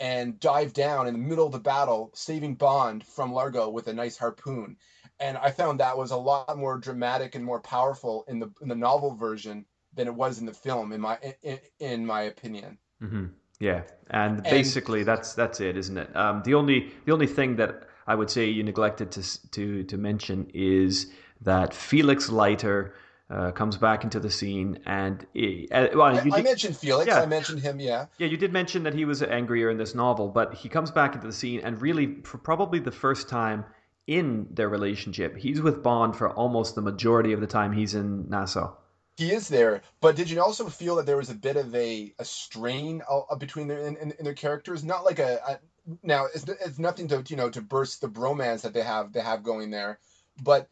and 0.00 0.40
dive 0.40 0.72
down 0.72 1.06
in 1.06 1.14
the 1.14 1.18
middle 1.18 1.46
of 1.46 1.52
the 1.52 1.60
battle, 1.60 2.10
saving 2.14 2.56
Bond 2.56 3.04
from 3.04 3.32
Largo 3.32 3.68
with 3.68 3.88
a 3.88 3.92
nice 3.92 4.16
harpoon. 4.16 4.76
And 5.20 5.38
I 5.38 5.50
found 5.50 5.80
that 5.80 5.96
was 5.96 6.10
a 6.10 6.16
lot 6.16 6.58
more 6.58 6.78
dramatic 6.78 7.34
and 7.34 7.44
more 7.44 7.60
powerful 7.60 8.24
in 8.26 8.40
the 8.40 8.50
in 8.60 8.68
the 8.68 8.74
novel 8.74 9.14
version 9.14 9.64
than 9.94 10.08
it 10.08 10.14
was 10.14 10.40
in 10.40 10.46
the 10.46 10.52
film, 10.52 10.92
in 10.92 11.00
my 11.00 11.18
in, 11.42 11.58
in 11.78 12.06
my 12.06 12.22
opinion. 12.22 12.78
Mm-hmm. 13.00 13.26
Yeah, 13.60 13.82
and, 14.10 14.36
and 14.38 14.44
basically 14.44 15.04
that's 15.04 15.34
that's 15.34 15.60
it, 15.60 15.76
isn't 15.76 15.96
it? 15.96 16.14
Um, 16.16 16.42
the 16.44 16.54
only 16.54 16.92
the 17.04 17.12
only 17.12 17.28
thing 17.28 17.56
that 17.56 17.84
I 18.06 18.14
would 18.14 18.30
say 18.30 18.46
you 18.46 18.64
neglected 18.64 19.12
to 19.12 19.50
to 19.50 19.84
to 19.84 19.96
mention 19.96 20.50
is 20.52 21.12
that 21.40 21.72
Felix 21.72 22.28
Leiter 22.28 22.94
uh, 23.30 23.52
comes 23.52 23.76
back 23.76 24.04
into 24.04 24.20
the 24.20 24.30
scene, 24.30 24.78
and 24.84 25.26
he, 25.32 25.68
uh, 25.72 25.88
well, 25.94 26.16
I, 26.16 26.22
did, 26.22 26.34
I, 26.34 26.42
mentioned 26.42 26.76
Felix. 26.76 27.08
Yeah. 27.08 27.20
I 27.20 27.26
mentioned 27.26 27.60
him. 27.60 27.80
Yeah. 27.80 28.06
Yeah, 28.18 28.26
you 28.26 28.36
did 28.36 28.52
mention 28.52 28.82
that 28.82 28.94
he 28.94 29.04
was 29.04 29.22
angrier 29.22 29.70
in 29.70 29.78
this 29.78 29.94
novel, 29.94 30.28
but 30.28 30.54
he 30.54 30.68
comes 30.68 30.90
back 30.90 31.14
into 31.14 31.26
the 31.26 31.32
scene, 31.32 31.60
and 31.60 31.80
really, 31.80 32.16
for 32.22 32.38
probably 32.38 32.80
the 32.80 32.92
first 32.92 33.28
time 33.28 33.64
in 34.06 34.46
their 34.50 34.68
relationship, 34.68 35.36
he's 35.36 35.62
with 35.62 35.82
Bond 35.82 36.16
for 36.16 36.30
almost 36.30 36.74
the 36.74 36.82
majority 36.82 37.32
of 37.32 37.40
the 37.40 37.46
time 37.46 37.72
he's 37.72 37.94
in 37.94 38.28
Nassau. 38.28 38.76
He 39.16 39.32
is 39.32 39.48
there, 39.48 39.80
but 40.00 40.16
did 40.16 40.28
you 40.28 40.42
also 40.42 40.68
feel 40.68 40.96
that 40.96 41.06
there 41.06 41.16
was 41.16 41.30
a 41.30 41.34
bit 41.34 41.56
of 41.56 41.72
a, 41.74 42.12
a 42.18 42.24
strain 42.24 43.00
between 43.38 43.68
their 43.68 43.78
in, 43.78 43.96
in, 43.96 44.12
in, 44.18 44.24
their 44.24 44.34
characters? 44.34 44.82
Not 44.82 45.04
like 45.04 45.20
a, 45.20 45.40
a 45.48 45.58
now 46.02 46.26
it's, 46.34 46.44
it's 46.48 46.80
nothing 46.80 47.06
to 47.08 47.22
you 47.28 47.36
know 47.36 47.48
to 47.50 47.62
burst 47.62 48.00
the 48.00 48.08
bromance 48.08 48.62
that 48.62 48.74
they 48.74 48.82
have 48.82 49.12
they 49.12 49.20
have 49.20 49.44
going 49.44 49.70
there, 49.70 50.00
but 50.42 50.68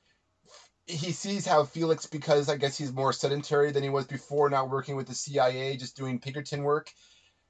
he 0.92 1.12
sees 1.12 1.46
how 1.46 1.64
Felix, 1.64 2.06
because 2.06 2.48
I 2.48 2.56
guess 2.56 2.76
he's 2.76 2.92
more 2.92 3.12
sedentary 3.12 3.72
than 3.72 3.82
he 3.82 3.88
was 3.88 4.06
before, 4.06 4.50
not 4.50 4.70
working 4.70 4.96
with 4.96 5.06
the 5.06 5.14
CIA, 5.14 5.76
just 5.76 5.96
doing 5.96 6.18
Pinkerton 6.18 6.62
work. 6.62 6.92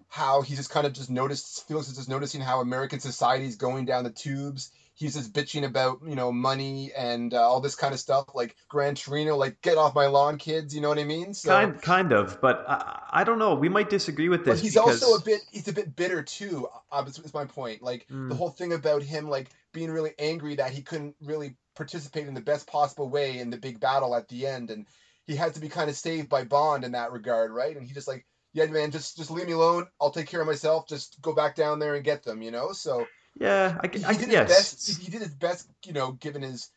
How 0.09 0.43
he 0.43 0.55
just 0.55 0.71
kind 0.71 0.87
of 0.87 0.93
just 0.93 1.09
noticed 1.09 1.67
Felix 1.67 1.89
is 1.89 1.97
just 1.97 2.09
noticing 2.09 2.43
how 2.43 2.61
American 2.61 3.01
society 3.01 3.47
is 3.47 3.57
going 3.57 3.87
down 3.87 4.05
the 4.05 4.11
tubes. 4.11 4.71
He's 4.95 5.15
just 5.15 5.33
bitching 5.33 5.65
about 5.65 6.01
you 6.07 6.15
know 6.15 6.31
money 6.31 6.93
and 6.95 7.33
uh, 7.33 7.41
all 7.41 7.61
this 7.61 7.75
kind 7.75 7.95
of 7.95 8.01
stuff, 8.01 8.27
like 8.35 8.55
Gran 8.69 8.95
Torino, 8.95 9.37
like 9.37 9.63
get 9.63 9.79
off 9.79 9.95
my 9.95 10.07
lawn, 10.07 10.37
kids. 10.37 10.75
You 10.75 10.83
know 10.83 10.91
what 10.91 10.99
I 10.99 11.05
mean? 11.05 11.33
So, 11.33 11.49
kind 11.49 11.81
kind 11.81 12.13
of, 12.13 12.43
but 12.43 12.63
I, 12.69 13.01
I 13.11 13.25
don't 13.25 13.39
know. 13.39 13.55
We 13.55 13.71
might 13.71 13.89
disagree 13.89 14.29
with 14.29 14.45
this. 14.45 14.59
But 14.59 14.63
he's 14.63 14.75
because... 14.75 15.03
also 15.03 15.19
a 15.19 15.25
bit 15.25 15.41
he's 15.51 15.69
a 15.69 15.73
bit 15.73 15.97
bitter 15.97 16.23
too. 16.23 16.69
Uh, 16.91 17.05
is 17.07 17.33
my 17.33 17.47
point. 17.47 17.81
Like 17.81 18.07
mm. 18.09 18.29
the 18.29 18.35
whole 18.35 18.51
thing 18.51 18.75
about 18.75 19.03
him 19.03 19.31
like 19.31 19.49
being 19.73 19.91
really 19.91 20.13
angry 20.19 20.57
that 20.57 20.73
he 20.73 20.83
couldn't 20.83 21.17
really 21.23 21.57
participate 21.75 22.27
in 22.27 22.35
the 22.35 22.41
best 22.41 22.67
possible 22.67 23.09
way 23.09 23.39
in 23.39 23.51
the 23.51 23.57
big 23.57 23.81
battle 23.81 24.15
at 24.15 24.29
the 24.29 24.47
end, 24.47 24.71
and 24.71 24.87
he 25.27 25.37
had 25.37 25.55
to 25.55 25.61
be 25.61 25.69
kind 25.69 25.89
of 25.89 25.97
saved 25.97 26.29
by 26.29 26.45
Bond 26.45 26.85
in 26.85 26.93
that 26.93 27.13
regard, 27.13 27.53
right? 27.53 27.77
And 27.77 27.87
he 27.87 27.95
just 27.95 28.09
like, 28.09 28.27
yeah, 28.53 28.67
man, 28.67 28.91
just 28.91 29.17
just 29.17 29.31
leave 29.31 29.47
me 29.47 29.53
alone. 29.53 29.87
I'll 30.01 30.11
take 30.11 30.29
care 30.29 30.41
of 30.41 30.47
myself. 30.47 30.87
Just 30.89 31.21
go 31.23 31.33
back 31.33 31.55
down 31.55 31.79
there 31.79 31.95
and 31.95 32.05
get 32.05 32.23
them, 32.23 32.43
you 32.43 32.51
know. 32.51 32.73
So 32.73 33.07
yeah, 33.35 33.79
I, 33.83 33.91
I, 34.07 34.13
he 34.13 34.19
did 34.19 34.33
yes. 34.33 34.49
his 34.49 34.57
best. 34.57 35.03
He 35.03 35.11
did 35.11 35.23
his 35.23 35.35
best, 35.35 35.69
you 35.85 35.93
know, 35.93 36.13
given 36.13 36.43
his. 36.43 36.69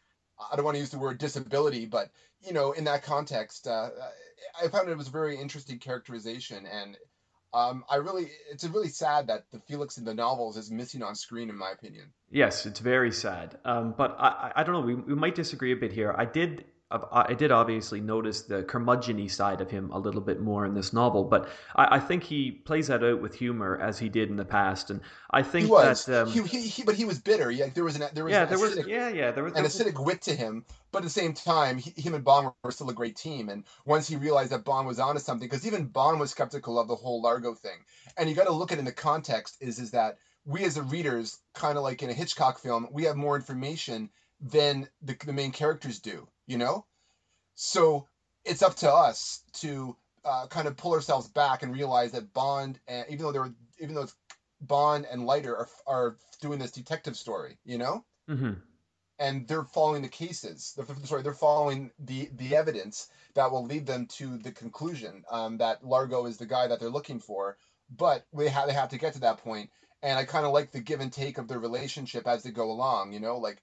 I 0.52 0.56
don't 0.56 0.66
want 0.66 0.76
to 0.76 0.82
use 0.82 0.90
the 0.90 1.00
word 1.00 1.18
disability, 1.18 1.86
but 1.86 2.10
you 2.42 2.54
know, 2.54 2.72
in 2.72 2.86
that 2.86 3.04
context, 3.04 3.68
uh, 3.68 3.90
I 4.62 4.68
found 4.68 4.90
it 4.90 4.98
was 4.98 5.08
a 5.08 5.12
very 5.12 5.38
interesting 5.38 5.80
characterization, 5.80 6.66
and 6.66 6.98
um, 7.56 7.86
I 7.90 7.96
really, 7.96 8.28
it's 8.52 8.66
really 8.66 8.90
sad 8.90 9.28
that 9.28 9.46
the 9.52 9.60
Felix 9.62 9.98
in 9.98 10.04
the 10.04 10.14
novels 10.14 10.58
is 10.58 10.70
missing 10.70 11.02
on 11.02 11.16
screen, 11.16 11.50
in 11.50 11.58
my 11.58 11.72
opinion. 11.72 12.12
Yes, 12.30 12.66
it's 12.66 12.82
very 12.82 13.12
sad. 13.12 13.58
Um, 13.64 13.96
but 13.98 14.18
I, 14.20 14.52
I 14.58 14.64
don't 14.64 14.74
know. 14.74 14.82
We, 14.82 14.96
we 14.96 15.16
might 15.16 15.36
disagree 15.36 15.72
a 15.72 15.78
bit 15.78 15.94
here. 15.94 16.14
I 16.18 16.26
did 16.26 16.66
I 16.92 17.34
did 17.34 17.52
obviously 17.52 18.00
notice 18.00 18.44
the 18.44 18.62
curmudgeony 18.62 19.30
side 19.30 19.60
of 19.60 19.72
him 19.72 19.90
a 19.92 19.98
little 19.98 20.22
bit 20.22 20.40
more 20.40 20.68
in 20.68 20.76
this 20.76 20.94
novel, 20.94 21.24
but 21.24 21.50
I, 21.76 21.96
I, 21.96 22.00
think 22.00 22.22
he 22.24 22.52
plays 22.52 22.88
that 22.88 23.04
out 23.04 23.22
with 23.22 23.34
humor 23.34 23.80
as 23.82 23.98
he 23.98 24.08
did 24.08 24.30
in 24.30 24.36
the 24.36 24.46
past, 24.46 24.92
and 24.92 25.02
I 25.32 25.42
think 25.42 25.66
he 25.66 25.72
was. 25.72 26.06
that 26.06 26.28
um, 26.28 26.32
he, 26.32 26.44
he, 26.44 26.68
he, 26.68 26.84
but 26.84 26.94
he 26.94 27.06
was 27.06 27.18
bitter. 27.18 27.50
Yeah, 27.50 27.70
there 27.74 27.84
was 27.84 27.96
an 27.96 28.08
there 28.14 28.24
was 28.24 28.34
yeah 28.34 28.46
there 28.46 28.60
acidic, 28.60 28.78
was 28.78 28.88
yeah 28.88 29.10
yeah 29.10 29.32
there 29.32 29.44
was 29.44 29.54
an 29.54 29.66
acidic 29.66 30.04
wit 30.04 30.22
to 30.24 30.36
him, 30.36 30.64
but 30.92 31.00
at 31.00 31.06
the 31.06 31.10
same 31.10 31.34
time, 31.34 31.80
he, 31.80 31.92
him 32.00 32.14
and 32.14 32.24
Bond 32.24 32.52
were 32.64 32.72
still 32.72 32.92
a 32.92 32.94
great 32.94 33.16
team. 33.16 33.50
And 33.50 33.64
once 33.86 34.08
he 34.08 34.16
realized 34.16 34.52
that 34.52 34.64
Bond 34.64 34.88
was 34.88 35.00
onto 35.00 35.20
something, 35.20 35.50
because 35.50 35.66
even 35.66 35.88
Bond 35.88 36.20
was 36.20 36.30
skeptical 36.30 36.78
of 36.78 36.88
the 36.88 36.96
whole 36.96 37.20
Largo 37.20 37.56
thing, 37.56 37.80
and 38.16 38.30
you 38.30 38.36
got 38.36 38.46
to 38.46 38.54
look 38.54 38.72
at 38.72 38.78
it 38.78 38.80
in 38.80 38.86
the 38.86 38.92
context 38.92 39.58
is 39.60 39.80
is 39.80 39.90
that 39.92 40.20
we 40.46 40.64
as 40.64 40.76
the 40.76 40.84
readers, 40.84 41.40
kind 41.56 41.80
of 41.80 41.84
like 41.84 42.04
in 42.04 42.12
a 42.12 42.14
Hitchcock 42.14 42.60
film, 42.60 42.88
we 42.92 43.06
have 43.06 43.16
more 43.16 43.36
information 43.36 44.12
than 44.40 44.88
the, 45.02 45.18
the 45.26 45.34
main 45.34 45.52
characters 45.52 46.00
do. 46.00 46.28
You 46.48 46.58
know 46.58 46.86
so 47.56 48.08
it's 48.44 48.62
up 48.62 48.76
to 48.76 48.94
us 48.94 49.42
to 49.54 49.96
uh, 50.24 50.48
kind 50.48 50.68
of 50.68 50.78
pull 50.78 50.94
ourselves 50.94 51.28
back 51.28 51.64
and 51.64 51.74
realize 51.74 52.12
that 52.12 52.34
Bond, 52.34 52.80
and 52.88 53.06
even 53.10 53.26
though 53.26 53.32
they're 53.32 53.54
even 53.80 53.96
though 53.96 54.04
it's 54.04 54.16
Bond 54.62 55.08
and 55.10 55.26
Leiter 55.26 55.56
are 55.56 55.70
are 55.88 56.18
doing 56.42 56.60
this 56.60 56.72
detective 56.72 57.16
story, 57.16 57.58
you 57.66 57.78
know, 57.78 58.04
mm-hmm. 58.30 58.54
and 59.20 59.48
they're 59.48 59.64
following 59.64 60.02
the 60.02 60.10
cases. 60.10 60.74
They're, 60.76 60.86
sorry, 61.06 61.24
they're 61.24 61.34
following 61.34 61.92
the 62.00 62.30
the 62.36 62.56
evidence 62.56 63.10
that 63.36 63.52
will 63.52 63.66
lead 63.66 63.86
them 63.86 64.08
to 64.18 64.38
the 64.38 64.52
conclusion 64.52 65.24
um, 65.32 65.58
that 65.58 65.86
Largo 65.86 66.26
is 66.26 66.38
the 66.38 66.46
guy 66.46 66.68
that 66.68 66.80
they're 66.80 66.90
looking 66.90 67.20
for. 67.20 67.58
But 67.90 68.26
they 68.34 68.50
have 68.50 68.68
they 68.68 68.74
have 68.74 68.90
to 68.90 68.98
get 68.98 69.14
to 69.14 69.20
that 69.22 69.38
point, 69.38 69.70
and 70.02 70.20
I 70.20 70.26
kind 70.26 70.46
of 70.46 70.52
like 70.52 70.72
the 70.72 70.82
give 70.82 71.00
and 71.00 71.14
take 71.14 71.38
of 71.38 71.48
their 71.48 71.60
relationship 71.60 72.28
as 72.28 72.44
they 72.44 72.52
go 72.52 72.72
along. 72.72 73.14
You 73.14 73.20
know, 73.20 73.38
like 73.38 73.62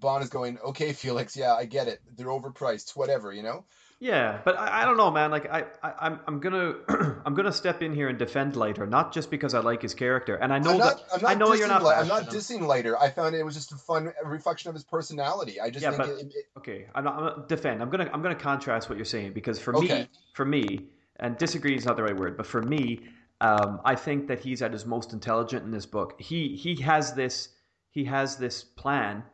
Bond 0.00 0.24
is 0.24 0.30
going, 0.30 0.58
okay, 0.58 0.92
Felix, 0.92 1.36
yeah, 1.36 1.54
I 1.54 1.64
get 1.66 1.88
it. 1.88 2.00
They're 2.16 2.26
overpriced, 2.26 2.96
whatever, 2.96 3.32
you 3.32 3.42
know. 3.42 3.64
Yeah, 4.02 4.40
but 4.46 4.58
I, 4.58 4.82
I 4.82 4.84
don't 4.86 4.96
know, 4.96 5.10
man. 5.10 5.30
Like 5.30 5.44
I, 5.50 5.66
I 5.82 5.92
I'm 6.00 6.20
I'm 6.26 6.40
gonna 6.40 6.72
I'm 7.26 7.34
gonna 7.34 7.52
step 7.52 7.82
in 7.82 7.94
here 7.94 8.08
and 8.08 8.18
defend 8.18 8.56
Leiter, 8.56 8.86
not 8.86 9.12
just 9.12 9.30
because 9.30 9.52
I 9.52 9.60
like 9.60 9.82
his 9.82 9.92
character, 9.92 10.36
and 10.36 10.54
I 10.54 10.58
know 10.58 10.78
not, 10.78 11.06
that 11.10 11.28
i 11.28 11.34
know 11.34 11.52
you're 11.52 11.68
not. 11.68 11.84
I'm 11.84 12.08
not 12.08 12.30
dissing 12.30 12.62
Leiter. 12.66 12.98
I 12.98 13.10
found 13.10 13.34
it 13.34 13.44
was 13.44 13.54
just 13.54 13.72
a 13.72 13.76
fun 13.76 14.10
reflection 14.24 14.70
of 14.70 14.74
his 14.74 14.84
personality. 14.84 15.60
I 15.60 15.68
just 15.68 15.82
yeah, 15.82 15.94
but, 15.94 16.08
it, 16.08 16.32
it, 16.34 16.46
okay. 16.56 16.86
I'm 16.94 17.04
not, 17.04 17.14
I'm 17.14 17.24
not 17.24 17.48
defend. 17.50 17.82
I'm 17.82 17.90
gonna 17.90 18.08
I'm 18.10 18.22
gonna 18.22 18.34
contrast 18.34 18.88
what 18.88 18.96
you're 18.96 19.04
saying 19.04 19.34
because 19.34 19.58
for 19.58 19.76
okay. 19.76 20.02
me, 20.02 20.08
for 20.32 20.46
me, 20.46 20.86
and 21.16 21.36
disagree 21.36 21.76
is 21.76 21.84
not 21.84 21.96
the 21.96 22.02
right 22.02 22.16
word, 22.16 22.38
but 22.38 22.46
for 22.46 22.62
me, 22.62 23.00
um, 23.42 23.82
I 23.84 23.96
think 23.96 24.28
that 24.28 24.40
he's 24.40 24.62
at 24.62 24.72
his 24.72 24.86
most 24.86 25.12
intelligent 25.12 25.62
in 25.64 25.70
this 25.70 25.84
book. 25.84 26.18
He 26.18 26.56
he 26.56 26.74
has 26.80 27.12
this 27.12 27.50
he 27.90 28.04
has 28.04 28.38
this 28.38 28.64
plan 28.64 29.24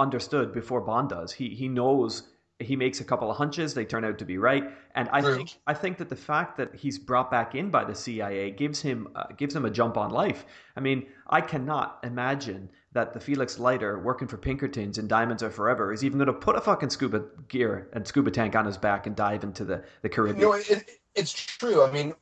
understood 0.00 0.52
before 0.52 0.80
Bond 0.80 1.10
does. 1.10 1.32
He 1.32 1.50
he 1.50 1.68
knows 1.68 2.24
he 2.60 2.76
makes 2.76 3.00
a 3.00 3.04
couple 3.04 3.30
of 3.30 3.36
hunches, 3.36 3.72
they 3.72 3.84
turn 3.84 4.04
out 4.04 4.18
to 4.18 4.24
be 4.24 4.36
right, 4.36 4.64
and 4.94 5.08
I 5.12 5.20
True. 5.20 5.36
think 5.36 5.56
I 5.66 5.74
think 5.74 5.98
that 5.98 6.08
the 6.08 6.16
fact 6.16 6.56
that 6.58 6.74
he's 6.74 6.98
brought 6.98 7.30
back 7.30 7.54
in 7.54 7.70
by 7.70 7.84
the 7.84 7.94
CIA 7.94 8.50
gives 8.50 8.80
him 8.80 9.08
uh, 9.14 9.24
gives 9.36 9.54
him 9.54 9.64
a 9.64 9.70
jump 9.70 9.96
on 9.96 10.10
life. 10.10 10.44
I 10.76 10.80
mean, 10.80 11.06
I 11.28 11.40
cannot 11.40 11.98
imagine 12.02 12.70
that 12.92 13.14
the 13.14 13.20
Felix 13.20 13.58
Leiter 13.58 13.98
working 14.00 14.28
for 14.28 14.36
Pinkertons 14.36 14.98
and 14.98 15.08
Diamonds 15.08 15.42
Are 15.42 15.50
Forever 15.50 15.92
is 15.92 16.04
even 16.04 16.18
going 16.18 16.26
to 16.26 16.32
put 16.32 16.56
a 16.56 16.60
fucking 16.60 16.90
scuba 16.90 17.24
gear 17.48 17.88
and 17.92 18.06
scuba 18.06 18.30
tank 18.30 18.54
on 18.56 18.66
his 18.66 18.76
back 18.76 19.06
and 19.06 19.16
dive 19.16 19.42
into 19.42 19.64
the 19.64 19.82
the 20.02 20.08
Caribbean. 20.08 20.42
No, 20.42 20.52
it, 20.52 20.90
it's 21.14 21.32
true. 21.32 21.82
I 21.82 21.90
mean, 21.90 22.14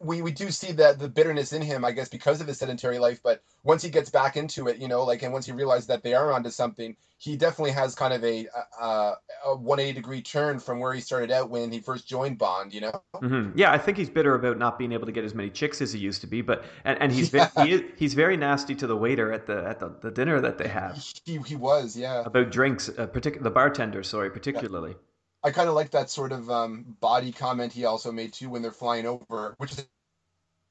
we 0.00 0.22
we 0.22 0.32
do 0.32 0.50
see 0.50 0.72
that 0.72 0.98
the 0.98 1.08
bitterness 1.08 1.52
in 1.52 1.62
him, 1.62 1.84
I 1.84 1.92
guess, 1.92 2.08
because 2.08 2.40
of 2.40 2.46
his 2.46 2.58
sedentary 2.58 2.98
life. 2.98 3.20
But 3.22 3.42
once 3.62 3.82
he 3.82 3.90
gets 3.90 4.10
back 4.10 4.36
into 4.36 4.68
it, 4.68 4.78
you 4.78 4.88
know, 4.88 5.04
like, 5.04 5.22
and 5.22 5.32
once 5.32 5.46
he 5.46 5.52
realizes 5.52 5.86
that 5.86 6.02
they 6.02 6.14
are 6.14 6.32
onto 6.32 6.50
something, 6.50 6.96
he 7.18 7.36
definitely 7.36 7.70
has 7.72 7.94
kind 7.94 8.12
of 8.12 8.22
a 8.24 8.46
a, 8.80 9.12
a 9.46 9.56
180 9.56 9.92
degree 9.92 10.20
turn 10.20 10.58
from 10.58 10.80
where 10.80 10.92
he 10.92 11.00
started 11.00 11.30
out 11.30 11.48
when 11.48 11.70
he 11.70 11.80
first 11.80 12.08
joined 12.08 12.38
Bond. 12.38 12.74
You 12.74 12.82
know. 12.82 13.02
Mm-hmm. 13.14 13.56
Yeah, 13.56 13.72
I 13.72 13.78
think 13.78 13.96
he's 13.96 14.10
bitter 14.10 14.34
about 14.34 14.58
not 14.58 14.78
being 14.78 14.92
able 14.92 15.06
to 15.06 15.12
get 15.12 15.24
as 15.24 15.34
many 15.34 15.50
chicks 15.50 15.80
as 15.80 15.92
he 15.92 16.00
used 16.00 16.20
to 16.22 16.26
be. 16.26 16.42
But 16.42 16.64
and, 16.84 17.00
and 17.00 17.12
he's 17.12 17.32
yeah. 17.32 17.50
he 17.64 17.72
is, 17.72 17.82
he's 17.96 18.14
very 18.14 18.36
nasty 18.36 18.74
to 18.76 18.86
the 18.86 18.96
waiter 18.96 19.32
at 19.32 19.46
the 19.46 19.64
at 19.64 19.80
the, 19.80 19.94
the 20.02 20.10
dinner 20.10 20.40
that 20.40 20.58
they 20.58 20.68
have. 20.68 21.02
He, 21.24 21.38
he 21.38 21.56
was, 21.56 21.96
yeah. 21.96 22.22
About 22.24 22.50
drinks, 22.50 22.88
uh, 22.88 23.06
partic- 23.06 23.42
the 23.42 23.50
bartender, 23.50 24.02
sorry, 24.02 24.30
particularly. 24.30 24.90
Yeah. 24.90 24.96
I 25.44 25.50
kind 25.50 25.68
of 25.68 25.74
like 25.74 25.90
that 25.90 26.08
sort 26.08 26.32
of 26.32 26.50
um, 26.50 26.96
body 27.00 27.30
comment 27.30 27.72
he 27.72 27.84
also 27.84 28.10
made 28.10 28.32
too 28.32 28.48
when 28.48 28.62
they're 28.62 28.72
flying 28.72 29.06
over, 29.06 29.54
which 29.58 29.72
is 29.72 29.86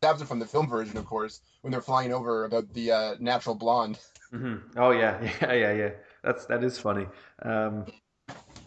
absent 0.04 0.28
from 0.28 0.40
the 0.40 0.48
film 0.48 0.68
version, 0.68 0.98
of 0.98 1.06
course, 1.06 1.42
when 1.62 1.72
they're 1.72 1.82
flying 1.82 2.12
over 2.12 2.46
about 2.46 2.74
the 2.74 2.92
uh, 2.92 3.16
natural 3.20 3.56
blonde. 3.56 4.00
Mm-hmm. 4.34 4.78
Oh 4.80 4.90
yeah, 4.90 5.22
yeah, 5.42 5.54
yeah, 5.54 5.74
yeah. 5.74 5.90
That's 6.24 6.46
that 6.48 6.64
is 6.64 6.80
funny. 6.80 7.06
Um, 7.44 7.86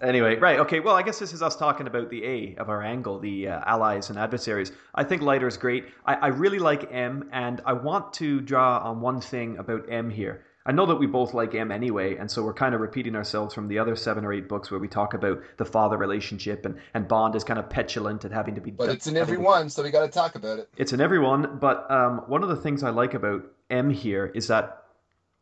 anyway, 0.01 0.37
right? 0.37 0.61
Okay. 0.61 0.79
Well, 0.79 0.95
I 0.95 1.03
guess 1.03 1.19
this 1.19 1.33
is 1.33 1.43
us 1.43 1.57
talking 1.57 1.89
about 1.89 2.09
the 2.09 2.25
A 2.25 2.57
of 2.57 2.69
our 2.69 2.83
angle, 2.83 3.19
the 3.19 3.49
uh, 3.49 3.63
allies 3.67 4.09
and 4.11 4.19
adversaries. 4.19 4.71
I 4.95 5.03
think 5.03 5.23
Leiter 5.23 5.49
is 5.49 5.57
great. 5.57 5.87
I, 6.07 6.15
I 6.15 6.27
really 6.29 6.61
like 6.61 6.93
M, 6.93 7.29
and 7.33 7.61
I 7.67 7.73
want 7.73 8.13
to 8.15 8.41
draw 8.41 8.79
on 8.79 9.01
one 9.01 9.21
thing 9.21 9.59
about 9.59 9.91
M 9.91 10.09
here. 10.09 10.45
I 10.67 10.73
know 10.73 10.85
that 10.87 10.97
we 10.97 11.07
both 11.07 11.33
like 11.33 11.55
M 11.55 11.71
anyway, 11.71 12.17
and 12.17 12.29
so 12.29 12.43
we're 12.43 12.53
kind 12.53 12.75
of 12.75 12.81
repeating 12.81 13.15
ourselves 13.15 13.55
from 13.55 13.69
the 13.69 13.79
other 13.79 13.95
seven 13.95 14.25
or 14.25 14.33
eight 14.33 14.49
books 14.49 14.69
where 14.71 14.81
we 14.81 14.89
talk 14.89 15.15
about 15.15 15.41
the 15.59 15.65
father 15.65 15.97
relationship 15.97 16.67
and, 16.67 16.77
and 16.93 17.07
Bond 17.07 17.37
is 17.37 17.45
kind 17.45 17.61
of 17.61 17.71
petulant 17.71 18.25
at 18.25 18.33
having 18.33 18.57
to 18.57 18.61
be. 18.61 18.73
But 18.73 18.91
it's 18.91 19.07
in 19.07 19.17
every 19.17 19.39
one, 19.39 19.71
so 19.71 19.85
we 19.85 19.91
got 19.93 20.05
to 20.05 20.11
talk 20.11 20.35
about 20.35 20.59
it. 20.59 20.69
It's 20.77 20.93
in 20.93 21.01
every 21.01 21.21
one, 21.21 21.59
but 21.61 21.89
um, 21.89 22.25
one 22.27 22.43
of 22.43 22.49
the 22.49 22.57
things 22.57 22.83
I 22.83 22.91
like 22.91 23.15
about 23.15 23.45
M 23.71 23.91
here 23.91 24.27
is 24.35 24.49
that, 24.49 24.83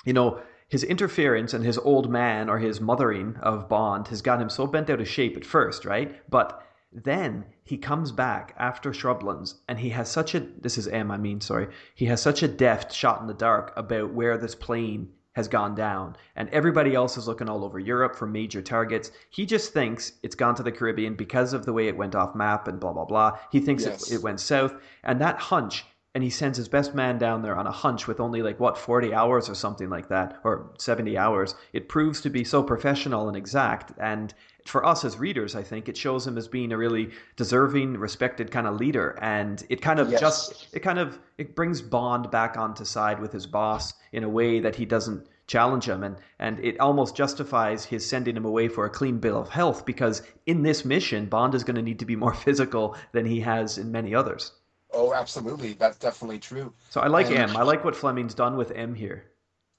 you 0.05 0.13
know, 0.13 0.41
his 0.69 0.85
interference 0.85 1.55
and 1.55 1.65
his 1.65 1.79
old 1.79 2.11
man 2.11 2.51
or 2.51 2.59
his 2.59 2.81
mothering 2.81 3.37
of 3.41 3.69
Bond 3.69 4.09
has 4.09 4.21
got 4.21 4.43
him 4.43 4.51
so 4.51 4.67
bent 4.67 4.91
out 4.91 5.01
of 5.01 5.09
shape 5.09 5.37
at 5.37 5.45
first, 5.45 5.85
right? 5.87 6.21
But 6.29 6.63
then 6.95 7.45
he 7.65 7.77
comes 7.77 8.13
back 8.13 8.55
after 8.57 8.93
Shrublands 8.93 9.55
and 9.69 9.79
he 9.81 9.91
has 9.91 10.09
such 10.09 10.35
a 10.35 10.41
this 10.41 10.79
is 10.79 10.87
M 10.87 11.11
I 11.11 11.17
mean 11.17 11.41
sorry. 11.41 11.69
He 11.95 12.07
has 12.07 12.23
such 12.23 12.43
a 12.43 12.49
deft 12.49 12.93
shot 12.93 13.21
in 13.21 13.27
the 13.27 13.35
dark 13.35 13.73
about 13.77 14.13
where 14.13 14.39
this 14.39 14.55
plane 14.55 15.09
has 15.33 15.49
gone 15.49 15.75
down 15.75 16.17
and 16.37 16.49
everybody 16.51 16.95
else 16.95 17.17
is 17.17 17.27
looking 17.27 17.49
all 17.49 17.65
over 17.65 17.81
Europe 17.81 18.15
for 18.15 18.27
major 18.27 18.63
targets. 18.63 19.11
He 19.31 19.45
just 19.45 19.73
thinks 19.73 20.13
it's 20.23 20.37
gone 20.37 20.55
to 20.55 20.63
the 20.63 20.71
Caribbean 20.71 21.15
because 21.15 21.53
of 21.53 21.67
the 21.67 21.73
way 21.73 21.89
it 21.89 21.97
went 21.97 22.15
off 22.15 22.37
map 22.37 22.69
and 22.69 22.79
blah 22.79 22.93
blah 22.93 23.05
blah. 23.05 23.39
He 23.51 23.59
thinks 23.59 23.85
yes. 23.85 24.11
it, 24.11 24.17
it 24.17 24.23
went 24.23 24.39
south 24.39 24.75
and 25.03 25.21
that 25.21 25.39
hunch 25.39 25.85
and 26.15 26.23
he 26.23 26.31
sends 26.31 26.57
his 26.57 26.69
best 26.69 26.95
man 26.95 27.19
down 27.19 27.43
there 27.43 27.57
on 27.57 27.67
a 27.67 27.73
hunch 27.73 28.07
with 28.07 28.21
only 28.21 28.41
like 28.41 28.61
what 28.61 28.79
40 28.79 29.13
hours 29.13 29.49
or 29.49 29.57
something 29.57 29.91
like 29.91 30.09
that 30.09 30.39
or 30.45 30.71
70 30.79 31.19
hours. 31.19 31.57
It 31.73 31.89
proves 31.89 32.21
to 32.21 32.31
be 32.31 32.45
so 32.45 32.63
professional 32.63 33.27
and 33.27 33.37
exact 33.37 33.93
and 33.99 34.33
for 34.65 34.85
us 34.85 35.05
as 35.05 35.19
readers, 35.19 35.55
I 35.55 35.63
think 35.63 35.89
it 35.89 35.97
shows 35.97 36.27
him 36.27 36.39
as 36.39 36.49
being 36.49 36.73
a 36.73 36.79
really 36.79 37.11
deserving, 37.37 37.99
respected 37.99 38.51
kind 38.51 38.67
of 38.67 38.77
leader, 38.77 39.19
and 39.21 39.63
it 39.69 39.83
kind 39.83 40.01
of 40.01 40.11
yes. 40.11 40.21
just 40.21 40.69
it 40.73 40.81
kind 40.81 40.99
of 40.99 41.19
it 41.39 41.55
brings 41.55 41.83
Bond 41.83 42.31
back 42.31 42.57
onto 42.57 42.85
side 42.85 43.21
with 43.21 43.33
his 43.33 43.47
boss 43.47 43.95
in 44.13 44.25
a 44.25 44.29
way 44.29 44.61
that 44.61 44.75
he 44.75 44.87
doesn't 44.87 45.29
challenge 45.47 45.87
him, 45.87 46.03
and 46.03 46.17
and 46.39 46.59
it 46.65 46.81
almost 46.81 47.15
justifies 47.15 47.85
his 47.85 48.09
sending 48.09 48.37
him 48.37 48.47
away 48.47 48.69
for 48.69 48.87
a 48.87 48.91
clean 48.91 49.19
bill 49.19 49.39
of 49.39 49.51
health 49.51 49.85
because 49.85 50.23
in 50.47 50.63
this 50.63 50.85
mission, 50.85 51.27
Bond 51.27 51.55
is 51.55 51.65
going 51.65 51.77
to 51.77 51.83
need 51.83 51.99
to 51.99 52.07
be 52.07 52.17
more 52.17 52.35
physical 52.47 52.97
than 53.13 53.27
he 53.27 53.41
has 53.41 53.77
in 53.77 53.93
many 53.93 54.15
others. 54.15 54.53
Oh, 54.93 55.13
absolutely, 55.13 55.75
that's 55.75 55.99
definitely 55.99 56.39
true. 56.39 56.73
So 56.89 57.01
I 57.01 57.09
like 57.09 57.27
and... 57.27 57.51
M. 57.51 57.57
I 57.57 57.65
like 57.65 57.85
what 57.85 57.97
Fleming's 57.97 58.35
done 58.35 58.57
with 58.57 58.71
M 58.71 58.95
here. 58.95 59.25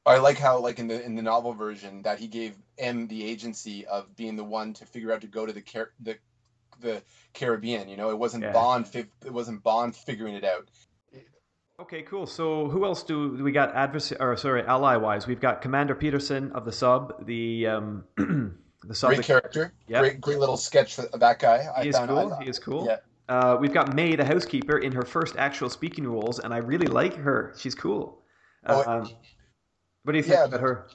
I 0.06 0.18
like 0.20 0.38
how, 0.38 0.60
like 0.60 0.80
in 0.80 0.88
the 0.88 1.03
in 1.03 1.16
the 1.16 1.22
novel 1.22 1.53
version, 1.53 2.01
that 2.03 2.20
he 2.20 2.28
gave 2.28 2.56
M 2.78 3.08
the 3.08 3.26
agency 3.26 3.86
of 3.88 4.16
being 4.16 4.36
the 4.36 4.43
one 4.43 4.74
to 4.74 4.86
figure 4.86 5.12
out 5.12 5.22
to 5.22 5.28
go 5.28 5.45
to 5.45 5.53
the 5.53 5.62
Car- 5.62 5.91
the 5.99 6.18
the 6.80 7.01
Caribbean. 7.34 7.89
You 7.89 7.97
know, 7.97 8.12
it 8.12 8.18
wasn't 8.18 8.43
yeah. 8.43 8.51
Bond. 8.51 8.89
It 8.93 9.34
wasn't 9.34 9.64
Bond 9.64 9.95
figuring 9.95 10.36
it 10.36 10.43
out. 10.43 10.70
Okay, 11.78 12.03
cool. 12.03 12.26
So 12.26 12.70
who 12.70 12.86
else 12.86 13.03
do 13.03 13.43
we 13.43 13.51
got? 13.51 13.76
Adversary 13.76 14.22
or 14.22 14.38
sorry, 14.38 14.64
ally 14.64 14.95
wise, 14.95 15.28
we've 15.28 15.41
got 15.41 15.62
Commander 15.62 15.95
Peterson 15.95 16.51
of 16.53 16.66
the 16.66 16.72
sub. 16.72 17.26
The 17.26 17.68
um, 17.68 18.03
the 18.18 18.95
sub. 18.95 19.10
Great 19.10 19.26
character. 19.26 19.74
Yeah. 19.88 19.99
Great, 19.99 20.22
great 20.22 20.39
little 20.39 20.58
sketch 20.58 20.99
of 20.99 21.20
that 21.20 21.39
guy. 21.39 21.64
He 21.64 21.68
I 21.68 21.82
is 21.84 21.97
cool. 21.97 22.34
I, 22.34 22.43
he 22.43 22.49
is 22.49 22.60
cool. 22.60 22.86
Yeah. 22.86 22.97
Uh, 23.28 23.58
we've 23.60 23.74
got 23.74 23.95
May, 23.95 24.16
the 24.16 24.24
housekeeper, 24.24 24.78
in 24.78 24.91
her 24.91 25.01
first 25.01 25.36
actual 25.36 25.70
speaking 25.70 26.08
roles, 26.08 26.39
and 26.39 26.53
I 26.53 26.58
really 26.58 26.86
like 26.86 27.16
her. 27.16 27.53
She's 27.58 27.74
cool. 27.74 28.22
Oh, 28.68 28.84
um, 28.86 29.10
what 30.06 30.12
do 30.12 30.18
you 30.18 30.24
think 30.24 30.36
yeah, 30.36 30.45
about 30.45 30.62
her? 30.62 30.88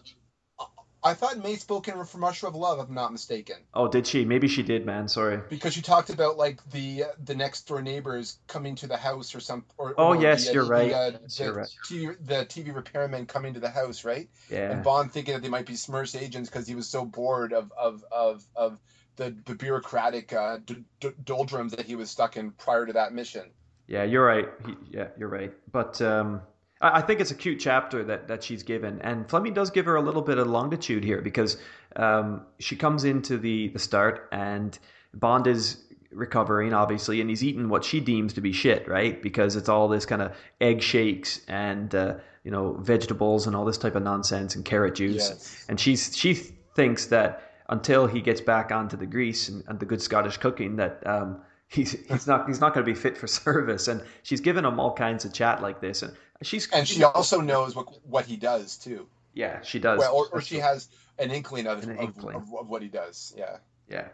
I 1.03 1.15
thought 1.15 1.39
May 1.39 1.57
spoke 1.57 1.89
in 1.89 2.05
from 2.05 2.23
Russia 2.23 2.47
of 2.47 2.55
Love, 2.55 2.79
if 2.79 2.89
I'm 2.89 2.95
not 2.95 3.11
mistaken. 3.11 3.57
Oh, 3.73 3.89
did 3.89 4.07
she? 4.07 4.25
Maybe 4.25 4.49
she 4.49 4.63
did, 4.63 4.85
man. 4.85 5.09
Sorry. 5.09 5.41
Because 5.49 5.75
you 5.75 5.83
talked 5.83 6.11
about 6.11 6.37
like 6.37 6.59
the 6.71 7.05
the 7.25 7.35
next 7.35 7.67
door 7.67 7.81
neighbors 7.81 8.39
coming 8.47 8.77
to 8.77 8.87
the 8.87 8.97
house 8.97 9.35
or 9.35 9.41
some. 9.41 9.65
Or, 9.79 9.95
oh 9.97 10.09
or 10.09 10.23
yes, 10.23 10.47
the, 10.47 10.55
you're 10.55 10.65
the, 10.65 10.71
right. 10.71 10.93
Uh, 10.93 11.11
the, 11.11 11.45
you're 11.45 11.55
right. 11.55 11.69
TV, 11.89 12.17
the 12.27 12.47
TV 12.47 12.75
repairman 12.75 13.27
coming 13.27 13.55
to 13.55 13.61
the 13.61 13.71
house, 13.71 14.05
right? 14.05 14.29
Yeah. 14.51 14.73
And 14.73 14.85
Bond 14.85 15.11
thinking 15.11 15.35
that 15.35 15.43
they 15.43 15.49
might 15.49 15.67
be 15.67 15.75
SMERSH 15.75 16.21
agents 16.21 16.51
because 16.51 16.69
he 16.69 16.75
was 16.75 16.87
so 16.87 17.05
bored 17.05 17.53
of 17.53 17.73
of 17.79 18.05
of 18.13 18.45
of 18.55 18.79
the 19.17 19.35
the 19.47 19.55
bureaucratic 19.55 20.33
uh, 20.33 20.59
d- 20.65 20.85
d- 21.01 21.11
doldrums 21.25 21.73
that 21.73 21.87
he 21.87 21.97
was 21.97 22.11
stuck 22.11 22.37
in 22.37 22.51
prior 22.53 22.85
to 22.85 22.93
that 22.93 23.15
mission. 23.15 23.51
Yeah, 23.87 24.05
you're 24.05 24.25
right. 24.25 24.49
He, 24.67 24.77
yeah, 24.91 25.09
you're 25.19 25.29
right. 25.29 25.53
But 25.73 26.01
um, 26.03 26.43
I 26.81 27.03
think 27.03 27.21
it's 27.21 27.31
a 27.31 27.35
cute 27.35 27.61
chapter 27.61 28.03
that, 28.05 28.29
that 28.29 28.43
she's 28.43 28.63
given, 28.63 29.01
and 29.03 29.29
Fleming 29.29 29.53
does 29.53 29.71
give 29.71 29.85
her 29.85 29.97
a 29.97 30.03
little 30.03 30.23
bit 30.23 30.39
of 30.39 30.47
longitude 30.47 31.05
here 31.05 31.21
because 31.21 31.59
um, 31.97 32.43
she 32.59 32.75
comes 32.75 33.05
into 33.05 33.37
the 33.37 33.69
the 33.69 33.79
start 33.79 34.29
and 34.33 34.79
Bond 35.13 35.47
is 35.47 35.77
recovering 36.11 36.73
obviously, 36.73 37.21
and 37.21 37.29
he's 37.29 37.45
eating 37.45 37.69
what 37.69 37.85
she 37.85 38.01
deems 38.01 38.33
to 38.35 38.41
be 38.41 38.53
shit, 38.53 38.89
right? 38.89 39.21
Because 39.23 39.57
it's 39.57 39.69
all 39.69 39.89
this 39.89 40.07
kind 40.07 40.23
of 40.23 40.35
egg 40.61 40.81
shakes 40.81 41.43
and 41.49 41.95
uh, 41.95 42.15
you 42.45 42.51
know 42.51 42.73
vegetables 42.81 43.47
and 43.47 43.55
all 43.55 43.67
this 43.67 43.79
type 43.79 43.95
of 43.95 44.03
nonsense 44.03 44.57
and 44.57 44.65
carrot 44.65 44.95
juice, 44.95 45.29
yes. 45.29 45.67
and 45.69 45.79
she's 45.79 46.17
she 46.17 46.33
thinks 46.33 47.07
that 47.07 47.43
until 47.69 48.07
he 48.07 48.23
gets 48.23 48.41
back 48.41 48.73
onto 48.73 48.97
the 48.97 49.07
grease 49.07 49.51
and, 49.51 49.63
and 49.69 49.79
the 49.81 49.87
good 49.87 50.01
Scottish 50.01 50.39
cooking 50.39 50.77
that. 50.77 51.07
Um, 51.07 51.43
he's 51.73 51.93
he's 52.09 52.27
not 52.27 52.49
he's 52.49 52.61
not 52.61 52.75
going 52.75 52.85
to 52.85 52.93
be 52.93 52.99
fit 52.99 53.17
for 53.17 53.27
service 53.29 53.87
and 53.87 54.03
she's 54.25 54.41
given 54.41 54.65
him 54.65 54.81
all 54.81 54.93
kinds 54.93 55.25
of 55.25 55.33
chat 55.33 55.63
like 55.63 55.81
this 55.81 56.03
and 56.03 56.13
She's 56.43 56.69
and 56.71 56.89
she 56.89 57.05
also 57.05 57.41
knows 57.41 57.77
what 57.77 57.87
what 58.07 58.25
he 58.25 58.37
does 58.37 58.77
too. 58.77 59.07
Yeah, 59.35 59.61
she 59.63 59.79
does. 59.79 59.99
Well, 59.99 60.15
or, 60.15 60.29
or 60.33 60.41
she 60.41 60.57
has 60.57 60.89
an 61.19 61.31
inkling 61.31 61.67
of, 61.67 61.83
an 61.85 61.97
inkling. 61.97 62.37
Of, 62.37 62.55
of, 62.55 62.69
what 62.69 62.83
he 62.83 62.89
does. 62.89 63.35
Yeah. 63.37 63.59
Yeah. 63.89 64.09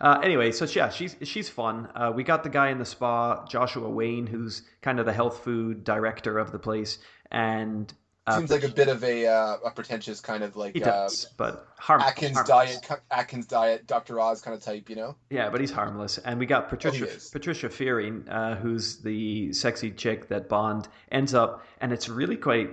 Uh, 0.00 0.20
anyway, 0.22 0.52
so 0.52 0.64
yeah, 0.64 0.90
she's 0.90 1.16
she's 1.22 1.48
fun. 1.48 1.88
Uh, 1.94 2.12
we 2.14 2.22
got 2.22 2.42
the 2.42 2.50
guy 2.50 2.70
in 2.70 2.78
the 2.78 2.84
spa, 2.84 3.44
Joshua 3.46 3.88
Wain, 3.88 4.26
who's 4.26 4.62
kind 4.82 5.00
of 5.00 5.06
the 5.06 5.12
health 5.12 5.42
food 5.42 5.84
director 5.84 6.38
of 6.38 6.52
the 6.52 6.58
place, 6.58 6.98
and 7.30 7.92
Seems 8.36 8.50
like 8.50 8.64
a 8.64 8.68
bit 8.68 8.88
of 8.88 9.02
a, 9.04 9.26
uh, 9.26 9.56
a 9.64 9.70
pretentious 9.70 10.20
kind 10.20 10.42
of 10.42 10.56
like 10.56 10.74
he 10.74 10.80
does, 10.80 11.26
uh, 11.26 11.28
but 11.36 11.68
harm, 11.78 12.00
Atkins 12.00 12.36
harmless. 12.36 12.80
diet, 12.80 13.02
Atkins 13.10 13.46
diet, 13.46 13.86
Doctor 13.86 14.20
Oz 14.20 14.40
kind 14.40 14.56
of 14.56 14.62
type, 14.62 14.90
you 14.90 14.96
know. 14.96 15.16
Yeah, 15.30 15.50
but 15.50 15.60
he's 15.60 15.70
harmless, 15.70 16.18
and 16.18 16.38
we 16.38 16.46
got 16.46 16.68
Patricia 16.68 17.08
oh, 17.08 17.18
Patricia 17.32 17.70
Fearing, 17.70 18.28
uh, 18.28 18.56
who's 18.56 18.98
the 18.98 19.52
sexy 19.52 19.90
chick 19.90 20.28
that 20.28 20.48
Bond 20.48 20.88
ends 21.10 21.34
up, 21.34 21.64
and 21.80 21.92
it's 21.92 22.08
really 22.08 22.36
quite. 22.36 22.70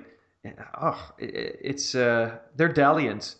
Oh, 0.80 1.12
it's 1.18 1.96
uh, 1.96 2.38
their 2.56 2.70
dalliance 2.70 3.38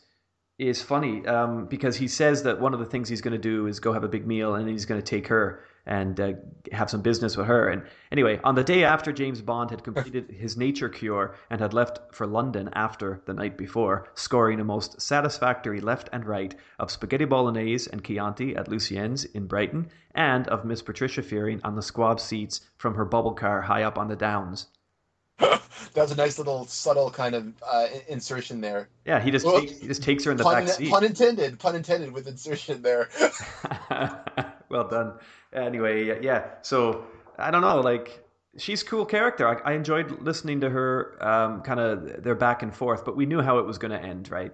is 0.58 0.82
funny 0.82 1.26
um, 1.28 1.66
because 1.68 1.98
he 1.98 2.08
says 2.08 2.44
that 2.44 2.60
one 2.60 2.74
of 2.74 2.80
the 2.80 2.86
things 2.86 3.10
he's 3.10 3.22
going 3.22 3.34
to 3.34 3.38
do 3.38 3.68
is 3.68 3.80
go 3.80 3.94
have 3.94 4.04
a 4.04 4.08
big 4.08 4.26
meal, 4.26 4.56
and 4.56 4.70
he's 4.70 4.86
going 4.86 5.02
to 5.02 5.06
take 5.06 5.28
her 5.28 5.64
and 5.86 6.20
uh, 6.20 6.34
have 6.72 6.90
some 6.90 7.02
business 7.02 7.38
with 7.38 7.48
her. 7.48 7.70
And 7.70 7.84
anyway, 8.12 8.40
on 8.44 8.56
the 8.56 8.64
day 8.64 8.84
after 8.84 9.12
James 9.12 9.42
Bond 9.42 9.70
had 9.70 9.84
completed 9.84 10.30
his 10.38 10.58
nature 10.58 10.90
cure 10.90 11.36
and 11.50 11.62
had 11.62 11.74
left 11.74 12.00
for 12.12 12.26
London 12.26 12.70
after 12.74 13.22
the 13.26 13.34
night 13.34 13.58
before, 13.58 14.10
scoring 14.16 14.60
a 14.60 14.64
most 14.64 15.00
satisfactory 15.00 15.82
left 15.82 16.10
and 16.12 16.26
right 16.26 16.56
of 16.80 16.92
spaghetti 16.92 17.26
bolognese 17.26 17.90
and 17.92 18.04
Chianti 18.04 18.56
at 18.56 18.68
Lucien's 18.68 19.26
in 19.26 19.48
Brighton, 19.48 19.90
and 20.14 20.48
of 20.48 20.66
Miss 20.66 20.82
Patricia 20.82 21.22
Fearing 21.22 21.62
on 21.64 21.76
the 21.76 21.82
squab 21.82 22.20
seats 22.20 22.62
from 22.78 22.96
her 22.96 23.06
bubble 23.06 23.34
car 23.34 23.62
high 23.62 23.84
up 23.84 23.98
on 23.98 24.08
the 24.08 24.16
downs. 24.16 24.68
That's 25.94 26.12
a 26.12 26.16
nice 26.16 26.38
little 26.38 26.66
subtle 26.66 27.10
kind 27.10 27.36
of 27.36 27.54
uh, 27.66 27.88
insertion 28.08 28.62
there. 28.62 28.90
Yeah, 29.06 29.20
he 29.20 29.32
just 29.32 29.46
takes, 29.46 29.80
he 29.80 29.88
just 29.88 30.04
takes 30.04 30.24
her 30.24 30.32
in 30.32 30.38
the 30.38 30.44
pun, 30.44 30.66
back 30.66 30.74
seat. 30.74 30.90
Pun 30.90 31.04
intended. 31.04 31.60
Pun 31.60 31.76
intended 31.76 32.12
with 32.12 32.28
insertion 32.28 32.82
there. 32.82 33.10
well 34.70 34.88
done 34.88 35.14
anyway, 35.54 36.24
yeah. 36.24 36.46
So 36.62 37.06
I 37.38 37.52
don't 37.52 37.62
know, 37.62 37.82
like 37.82 38.26
she's 38.58 38.82
a 38.82 38.86
cool 38.86 39.06
character. 39.06 39.48
I, 39.48 39.72
I 39.72 39.74
enjoyed 39.76 40.22
listening 40.22 40.62
to 40.62 40.70
her, 40.70 41.18
um, 41.26 41.62
kind 41.62 41.80
of 41.80 42.24
their 42.24 42.36
back 42.36 42.64
and 42.64 42.74
forth, 42.74 43.06
but 43.06 43.16
we 43.16 43.26
knew 43.26 43.42
how 43.42 43.60
it 43.60 43.66
was 43.66 43.78
going 43.78 43.92
to 43.92 44.02
end, 44.02 44.30
right? 44.30 44.52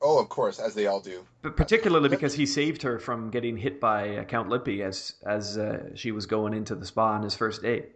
Oh, 0.00 0.20
of 0.20 0.28
course, 0.28 0.60
as 0.60 0.74
they 0.74 0.86
all 0.86 1.00
do. 1.00 1.26
But 1.42 1.56
particularly 1.56 2.08
because 2.08 2.34
he 2.34 2.46
saved 2.46 2.82
her 2.82 3.00
from 3.00 3.30
getting 3.30 3.56
hit 3.56 3.80
by 3.80 4.24
Count 4.24 4.48
Lippe 4.48 4.80
as 4.80 5.14
as 5.26 5.58
uh, 5.58 5.90
she 5.96 6.12
was 6.12 6.26
going 6.26 6.54
into 6.54 6.76
the 6.76 6.86
spa 6.86 7.14
on 7.14 7.22
his 7.22 7.34
first 7.34 7.62
date. 7.62 7.90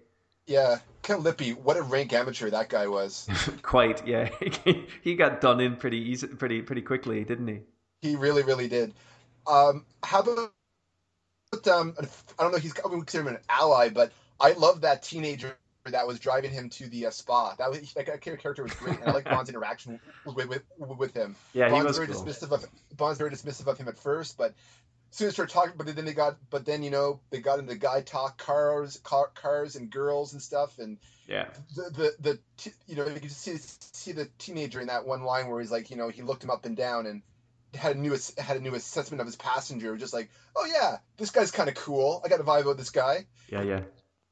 Yeah, 0.48 0.78
Count 1.02 1.22
Lippe, 1.22 1.56
what 1.62 1.76
a 1.76 1.82
rank 1.82 2.12
amateur 2.12 2.50
that 2.50 2.68
guy 2.68 2.88
was. 2.88 3.28
Quite, 3.62 4.04
yeah. 4.06 4.28
he 5.02 5.14
got 5.14 5.40
done 5.40 5.60
in 5.60 5.76
pretty 5.76 5.98
easy, 5.98 6.26
pretty 6.26 6.62
pretty 6.62 6.82
quickly, 6.82 7.22
didn't 7.22 7.46
he? 7.46 7.60
He 8.00 8.16
really, 8.16 8.42
really 8.42 8.66
did. 8.66 8.92
Um, 9.46 9.86
how 10.02 10.20
about 10.20 10.52
um, 11.68 11.94
I 12.38 12.42
don't 12.42 12.52
know. 12.52 12.58
He's 12.58 12.74
I 12.84 12.88
would 12.88 12.96
consider 12.98 13.22
him 13.22 13.34
an 13.34 13.38
ally, 13.48 13.88
but 13.88 14.12
I 14.40 14.52
love 14.52 14.82
that 14.82 15.02
teenager 15.02 15.56
that 15.84 16.06
was 16.06 16.18
driving 16.18 16.50
him 16.50 16.68
to 16.70 16.88
the 16.88 17.06
uh, 17.06 17.10
spa. 17.10 17.54
That 17.58 17.70
was 17.70 17.92
that 17.94 18.20
character 18.20 18.62
was 18.62 18.72
great, 18.74 18.98
and 18.98 19.08
I 19.08 19.12
like 19.12 19.24
Bond's 19.24 19.50
interaction 19.50 20.00
with 20.24 20.48
with, 20.48 20.62
with 20.78 21.14
him. 21.14 21.36
Yeah, 21.52 21.68
Bond's 21.68 21.82
he 21.82 21.86
was 21.86 21.96
very 21.96 22.08
cool. 22.08 22.24
dismissive 22.24 22.52
of 22.52 22.66
Bond's 22.96 23.18
very 23.18 23.30
dismissive 23.30 23.66
of 23.66 23.78
him 23.78 23.88
at 23.88 23.98
first, 23.98 24.36
but 24.38 24.54
as 25.10 25.18
soon 25.18 25.28
as 25.28 25.32
they 25.32 25.34
started 25.34 25.52
talking, 25.52 25.74
but 25.76 25.94
then 25.94 26.04
they 26.04 26.14
got, 26.14 26.36
but 26.50 26.64
then 26.64 26.82
you 26.82 26.90
know 26.90 27.20
they 27.30 27.38
got 27.38 27.58
into 27.58 27.74
guy 27.74 28.00
talk, 28.00 28.38
cars, 28.38 28.98
car, 29.02 29.30
cars, 29.34 29.76
and 29.76 29.90
girls 29.90 30.32
and 30.32 30.40
stuff, 30.40 30.78
and 30.78 30.98
yeah, 31.26 31.48
the 31.76 31.90
the, 31.90 32.14
the 32.20 32.72
you 32.86 32.96
know 32.96 33.06
you 33.06 33.20
can 33.20 33.28
see 33.28 33.56
see 33.58 34.12
the 34.12 34.28
teenager 34.38 34.80
in 34.80 34.86
that 34.86 35.06
one 35.06 35.22
line 35.22 35.48
where 35.48 35.60
he's 35.60 35.70
like, 35.70 35.90
you 35.90 35.96
know, 35.96 36.08
he 36.08 36.22
looked 36.22 36.42
him 36.42 36.50
up 36.50 36.64
and 36.64 36.76
down 36.76 37.06
and 37.06 37.22
had 37.74 37.96
a 37.96 37.98
new 37.98 38.16
had 38.38 38.56
a 38.56 38.60
new 38.60 38.74
assessment 38.74 39.20
of 39.20 39.26
his 39.26 39.36
passenger, 39.36 39.96
just 39.96 40.12
like, 40.12 40.30
oh 40.56 40.66
yeah, 40.66 40.98
this 41.16 41.30
guy's 41.30 41.50
kind 41.50 41.68
of 41.68 41.74
cool. 41.74 42.20
I 42.24 42.28
got 42.28 42.40
a 42.40 42.44
vibe 42.44 42.62
about 42.62 42.76
this 42.76 42.90
guy. 42.90 43.26
Yeah, 43.48 43.62
yeah. 43.62 43.80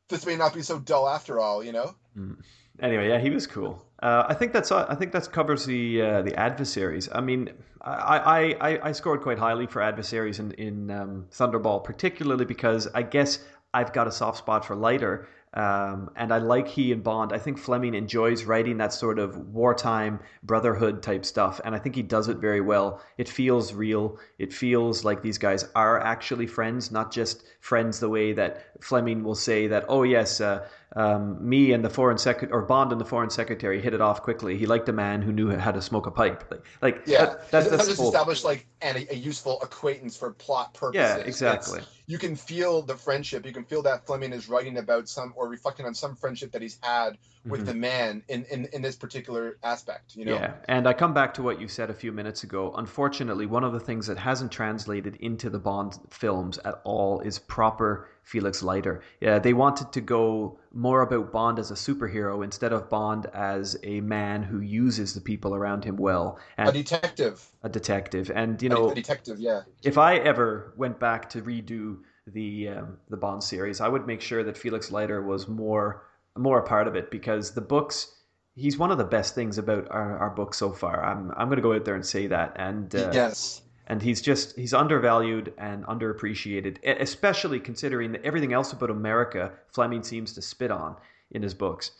This 0.09 0.27
may 0.27 0.37
not 0.37 0.55
be 0.55 0.63
so 0.63 0.79
dull 0.79 1.09
after 1.09 1.39
all, 1.39 1.63
you 1.63 1.73
know. 1.73 1.95
Mm. 2.17 2.37
Anyway, 2.81 3.09
yeah, 3.09 3.19
he 3.19 3.31
was 3.31 3.47
cool. 3.47 3.85
Uh, 4.03 4.25
I 4.29 4.35
think 4.35 4.53
that's 4.53 4.73
I 4.73 4.95
think 4.95 5.13
that 5.13 5.31
covers 5.31 5.67
the 5.67 6.03
uh, 6.03 6.23
the 6.23 6.35
adversaries. 6.39 7.09
I 7.13 7.21
mean, 7.21 7.51
I, 7.83 8.57
I, 8.61 8.89
I 8.89 8.93
scored 8.93 9.21
quite 9.21 9.39
highly 9.39 9.67
for 9.67 9.83
adversaries 9.83 10.39
in 10.39 10.53
in 10.53 10.91
um, 10.91 11.27
Thunderball, 11.31 11.85
particularly 11.85 12.47
because 12.47 12.89
I 12.95 13.03
guess 13.03 13.41
I've 13.75 13.93
got 13.93 14.07
a 14.07 14.13
soft 14.13 14.39
spot 14.39 14.65
for 14.65 14.75
Leiter, 14.75 15.29
um, 15.53 16.11
and 16.15 16.33
I 16.33 16.39
like 16.39 16.69
he 16.69 16.93
and 16.93 17.03
Bond. 17.03 17.33
I 17.33 17.39
think 17.39 17.59
Fleming 17.59 17.95
enjoys 17.95 18.45
writing 18.45 18.79
that 18.79 18.93
sort 18.93 19.19
of 19.19 19.37
wartime 19.49 20.21
brotherhood 20.45 21.03
type 21.03 21.25
stuff, 21.25 21.61
and 21.65 21.75
I 21.75 21.79
think 21.79 21.97
he 21.97 22.03
does 22.03 22.29
it 22.29 22.37
very 22.37 22.61
well. 22.61 23.01
It 23.19 23.29
feels 23.29 23.75
real. 23.75 24.19
It 24.39 24.53
feels 24.53 25.05
like 25.05 25.23
these 25.23 25.39
guys 25.39 25.67
are 25.75 25.99
actually 25.99 26.47
friends, 26.47 26.93
not 26.93 27.13
just 27.13 27.43
friends 27.61 27.99
the 27.99 28.09
way 28.09 28.33
that 28.35 28.65
Fleming 28.81 29.25
will 29.25 29.35
say 29.35 29.67
that. 29.67 29.87
Oh 29.89 30.05
yes, 30.05 30.41
uh, 30.41 30.69
um, 30.97 31.49
me 31.49 31.73
and 31.73 31.85
the 31.85 31.91
foreign 31.91 32.19
secretary 32.19 32.53
or 32.53 32.63
Bond 32.63 32.91
and 32.91 33.01
the 33.01 33.05
foreign 33.05 33.31
secretary 33.31 33.81
hit 33.81 33.95
it 33.95 34.01
off 34.01 34.23
quickly. 34.23 34.59
He 34.59 34.67
liked 34.67 34.89
a 34.89 34.93
man 34.93 35.23
who 35.23 35.33
knew 35.33 35.57
how 35.57 35.71
to 35.71 35.81
smoke 35.81 36.07
a 36.07 36.11
pipe. 36.11 36.45
Like, 36.51 36.65
like 36.83 37.03
yeah, 37.07 37.27
that, 37.27 37.51
that's, 37.51 37.69
that's 37.69 37.89
just 37.89 38.01
established 38.01 38.45
like 38.45 38.67
an, 38.83 39.07
a, 39.09 39.15
useful 39.15 39.61
acquaintance 39.63 40.17
for 40.17 40.33
plot 40.33 40.75
purposes. 40.75 40.99
Yeah, 41.01 41.17
exactly. 41.19 41.79
It's, 41.79 41.89
you 42.07 42.19
can 42.19 42.35
feel 42.35 42.83
the 42.83 42.97
friendship. 42.97 43.47
You 43.47 43.53
can 43.53 43.65
feel 43.65 43.83
that 43.83 44.05
Fleming 44.05 44.33
is 44.33 44.49
writing 44.49 44.79
about 44.79 45.09
some 45.09 45.33
or 45.37 45.49
reflecting 45.49 45.87
on 45.87 45.95
some 45.95 46.17
friendship 46.17 46.51
that 46.53 46.63
he's 46.63 46.79
had 46.83 47.19
with 47.47 47.61
mm-hmm. 47.61 47.67
the 47.69 47.75
man 47.75 48.23
in, 48.29 48.45
in 48.51 48.67
in 48.73 48.83
this 48.83 48.97
particular 48.97 49.59
aspect. 49.63 50.17
You 50.17 50.25
know. 50.25 50.35
Yeah, 50.35 50.55
and 50.67 50.89
I 50.89 50.93
come 50.93 51.15
back 51.15 51.35
to 51.35 51.43
what 51.43 51.61
you 51.61 51.69
said 51.69 51.89
a 51.89 51.95
few 51.95 52.11
minutes 52.11 52.43
ago. 52.43 52.75
Unfortunately, 52.77 53.47
one 53.47 53.63
of 53.63 53.73
the 53.73 53.79
things 53.79 54.09
that 54.09 54.19
hasn't 54.19 54.51
translated 54.51 55.17
into 55.21 55.51
the 55.51 55.61
Bond 55.61 55.99
films 56.11 56.59
at 56.65 56.81
all 56.83 57.21
is 57.21 57.39
proper 57.39 58.09
Felix 58.23 58.63
Leiter. 58.63 59.03
Yeah, 59.21 59.39
they 59.39 59.53
wanted 59.53 59.93
to 59.93 60.01
go 60.01 60.59
more 60.73 61.03
about 61.03 61.33
Bond 61.33 61.59
as 61.59 61.71
a 61.71 61.75
superhero 61.75 62.45
instead 62.45 62.73
of 62.73 62.89
Bond 62.89 63.27
as 63.35 63.77
a 63.83 64.01
man 64.01 64.43
who 64.43 64.61
uses 64.61 65.15
the 65.15 65.21
people 65.21 65.55
around 65.55 65.85
him 65.85 65.97
well. 65.97 66.39
And 66.57 66.69
a 66.69 66.73
detective. 66.73 67.45
A 67.63 67.69
detective, 67.69 68.31
and 68.35 68.63
you 68.63 68.69
know, 68.69 68.91
a 68.91 68.95
detective. 68.95 69.41
Yeah. 69.41 69.63
If 69.83 69.99
I 69.99 70.17
ever 70.17 70.75
went 70.77 71.01
back 71.01 71.29
to 71.31 71.43
redo 71.43 71.99
the 72.27 72.69
um, 72.69 72.99
the 73.09 73.17
Bond 73.17 73.43
series, 73.43 73.81
I 73.81 73.89
would 73.89 74.07
make 74.07 74.21
sure 74.21 74.45
that 74.45 74.57
Felix 74.57 74.91
Leiter 74.91 75.23
was 75.23 75.49
more 75.49 76.07
more 76.37 76.61
a 76.61 76.67
part 76.67 76.87
of 76.89 76.97
it 76.97 77.11
because 77.11 77.53
the 77.53 77.61
books. 77.61 78.17
He's 78.57 78.77
one 78.77 78.91
of 78.91 78.99
the 78.99 79.05
best 79.05 79.35
things 79.35 79.59
about 79.59 79.87
our, 79.91 80.19
our 80.19 80.31
book 80.31 80.55
so 80.55 80.73
far. 80.73 81.03
I'm 81.05 81.31
I'm 81.37 81.49
going 81.49 81.57
to 81.57 81.63
go 81.63 81.73
out 81.73 81.85
there 81.85 81.95
and 81.95 82.05
say 82.05 82.27
that. 82.27 82.57
And 82.57 82.95
uh, 82.95 83.11
yes, 83.15 83.63
and 83.91 84.01
he's 84.01 84.23
just 84.23 84.57
he's 84.57 84.73
undervalued 84.73 85.53
and 85.59 85.85
underappreciated, 85.87 86.79
especially 87.01 87.59
considering 87.59 88.13
that 88.13 88.25
everything 88.25 88.53
else 88.53 88.73
about 88.73 88.89
America 88.89 89.51
Fleming 89.67 90.05
seems 90.05 90.33
to 90.35 90.41
spit 90.41 90.71
on 90.71 90.95
in 91.33 91.43
his 91.43 91.55
books. 91.55 91.91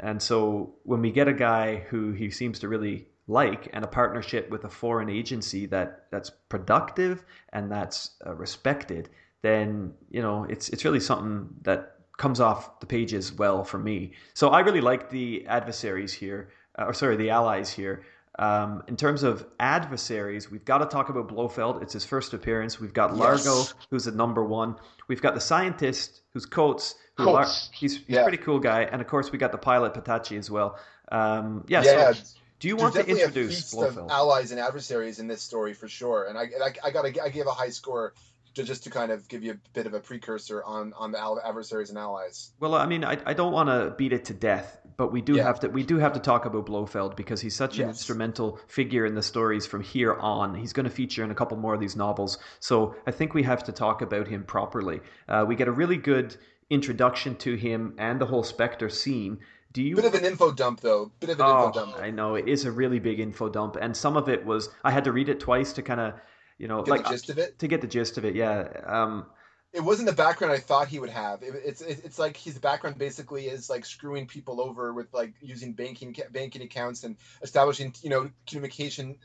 And 0.00 0.22
so 0.22 0.74
when 0.84 1.02
we 1.02 1.12
get 1.12 1.28
a 1.28 1.34
guy 1.34 1.76
who 1.90 2.12
he 2.12 2.30
seems 2.30 2.58
to 2.60 2.68
really 2.68 3.08
like 3.28 3.68
and 3.74 3.84
a 3.84 3.86
partnership 3.86 4.48
with 4.48 4.64
a 4.64 4.70
foreign 4.70 5.10
agency 5.10 5.66
that 5.66 6.06
that's 6.10 6.30
productive 6.30 7.26
and 7.52 7.70
that's 7.70 8.12
uh, 8.26 8.34
respected, 8.34 9.10
then 9.42 9.92
you 10.08 10.22
know 10.22 10.44
it's 10.44 10.70
it's 10.70 10.86
really 10.86 10.98
something 10.98 11.50
that 11.60 11.96
comes 12.16 12.40
off 12.40 12.80
the 12.80 12.86
pages 12.86 13.34
well 13.34 13.64
for 13.64 13.78
me. 13.78 14.12
So 14.32 14.48
I 14.48 14.60
really 14.60 14.80
like 14.80 15.10
the 15.10 15.46
adversaries 15.46 16.14
here, 16.14 16.48
uh, 16.78 16.86
or 16.86 16.94
sorry, 16.94 17.16
the 17.16 17.28
allies 17.28 17.70
here. 17.70 18.02
Um, 18.38 18.82
in 18.88 18.96
terms 18.96 19.22
of 19.22 19.46
adversaries, 19.60 20.50
we've 20.50 20.64
got 20.64 20.78
to 20.78 20.86
talk 20.86 21.08
about 21.08 21.28
Blofeld. 21.28 21.82
It's 21.82 21.92
his 21.92 22.04
first 22.04 22.34
appearance. 22.34 22.80
We've 22.80 22.92
got 22.92 23.16
Largo, 23.16 23.58
yes. 23.58 23.74
who's 23.90 24.06
at 24.08 24.14
number 24.14 24.44
one. 24.44 24.76
We've 25.06 25.22
got 25.22 25.34
the 25.34 25.40
scientist, 25.40 26.22
who's 26.32 26.46
Kotze. 26.46 26.94
Who 27.16 27.24
Lar- 27.26 27.44
he's, 27.44 27.70
he's 27.72 28.00
yeah. 28.08 28.20
a 28.20 28.22
pretty 28.24 28.38
cool 28.38 28.58
guy. 28.58 28.82
And 28.82 29.00
of 29.00 29.06
course, 29.06 29.30
we 29.30 29.38
got 29.38 29.52
the 29.52 29.58
pilot, 29.58 29.94
Petacchi, 29.94 30.36
as 30.36 30.50
well. 30.50 30.78
Um, 31.12 31.64
yeah, 31.68 31.82
yeah. 31.84 32.12
So 32.12 32.24
do 32.58 32.68
you 32.68 32.76
want 32.76 32.94
to 32.94 33.06
introduce 33.06 33.72
of 33.76 33.98
allies 34.10 34.50
and 34.50 34.58
adversaries 34.58 35.18
in 35.18 35.28
this 35.28 35.42
story 35.42 35.74
for 35.74 35.86
sure? 35.86 36.24
And 36.24 36.36
I, 36.36 36.42
I, 36.42 36.72
I 36.84 36.90
got 36.90 37.04
I 37.04 37.28
gave 37.28 37.46
a 37.46 37.52
high 37.52 37.68
score 37.68 38.14
to, 38.54 38.64
just 38.64 38.84
to 38.84 38.90
kind 38.90 39.12
of 39.12 39.28
give 39.28 39.42
you 39.42 39.52
a 39.52 39.58
bit 39.74 39.86
of 39.86 39.94
a 39.94 40.00
precursor 40.00 40.62
on 40.64 40.92
on 40.96 41.12
the 41.12 41.40
adversaries 41.44 41.90
and 41.90 41.98
allies. 41.98 42.52
Well, 42.58 42.74
I 42.74 42.86
mean, 42.86 43.04
I, 43.04 43.18
I 43.26 43.34
don't 43.34 43.52
want 43.52 43.68
to 43.68 43.94
beat 43.96 44.12
it 44.12 44.24
to 44.26 44.34
death, 44.34 44.78
but 44.96 45.12
we 45.12 45.20
do 45.20 45.36
yeah. 45.36 45.44
have 45.44 45.60
to 45.60 45.68
we 45.68 45.82
do 45.82 45.98
have 45.98 46.12
to 46.12 46.20
talk 46.20 46.44
about 46.44 46.66
Blofeld 46.66 47.16
because 47.16 47.40
he's 47.40 47.56
such 47.56 47.78
an 47.78 47.88
instrumental 47.88 48.58
figure 48.68 49.06
in 49.06 49.14
the 49.14 49.22
stories 49.22 49.66
from 49.66 49.82
here 49.82 50.14
on. 50.14 50.54
He's 50.54 50.72
going 50.72 50.84
to 50.84 50.90
feature 50.90 51.24
in 51.24 51.30
a 51.30 51.34
couple 51.34 51.56
more 51.56 51.74
of 51.74 51.80
these 51.80 51.96
novels, 51.96 52.38
so 52.60 52.94
I 53.06 53.10
think 53.10 53.34
we 53.34 53.42
have 53.42 53.64
to 53.64 53.72
talk 53.72 54.02
about 54.02 54.28
him 54.28 54.44
properly. 54.44 55.00
Uh, 55.28 55.44
we 55.46 55.56
get 55.56 55.68
a 55.68 55.72
really 55.72 55.96
good 55.96 56.36
introduction 56.70 57.36
to 57.36 57.54
him 57.54 57.94
and 57.98 58.20
the 58.20 58.26
whole 58.26 58.42
Spectre 58.42 58.88
scene. 58.88 59.38
Do 59.72 59.82
you 59.82 59.96
bit 59.96 60.04
of 60.04 60.14
an 60.14 60.24
info 60.24 60.52
dump 60.52 60.80
though? 60.80 61.10
Bit 61.18 61.30
of 61.30 61.40
an 61.40 61.46
oh, 61.46 61.66
info 61.66 61.80
dump. 61.80 61.98
I 61.98 62.10
know 62.10 62.36
it 62.36 62.48
is 62.48 62.64
a 62.64 62.70
really 62.70 63.00
big 63.00 63.18
info 63.18 63.48
dump, 63.48 63.76
and 63.80 63.96
some 63.96 64.16
of 64.16 64.28
it 64.28 64.46
was 64.46 64.68
I 64.84 64.90
had 64.90 65.04
to 65.04 65.12
read 65.12 65.28
it 65.28 65.40
twice 65.40 65.72
to 65.74 65.82
kind 65.82 66.00
of 66.00 66.14
you 66.58 66.68
know 66.68 66.82
get 66.82 66.90
like 66.90 67.04
the 67.04 67.10
gist 67.10 67.30
of 67.30 67.38
it 67.38 67.58
to 67.58 67.66
get 67.66 67.80
the 67.80 67.88
gist 67.88 68.16
of 68.16 68.24
it. 68.24 68.36
Yeah. 68.36 68.68
Um, 68.86 69.26
it 69.74 69.82
wasn't 69.82 70.06
the 70.06 70.14
background 70.14 70.52
I 70.52 70.58
thought 70.58 70.86
he 70.86 71.00
would 71.00 71.10
have. 71.10 71.42
It, 71.42 71.54
it's 71.64 71.80
it's 71.82 72.18
like 72.18 72.36
his 72.36 72.58
background 72.58 72.96
basically 72.96 73.46
is 73.46 73.68
like 73.68 73.84
screwing 73.84 74.26
people 74.26 74.60
over 74.60 74.92
with 74.92 75.12
like 75.12 75.34
using 75.42 75.72
banking 75.72 76.16
banking 76.30 76.62
accounts 76.62 77.02
and 77.02 77.16
establishing 77.42 77.92
you 78.00 78.08
know 78.08 78.30
communication 78.46 79.16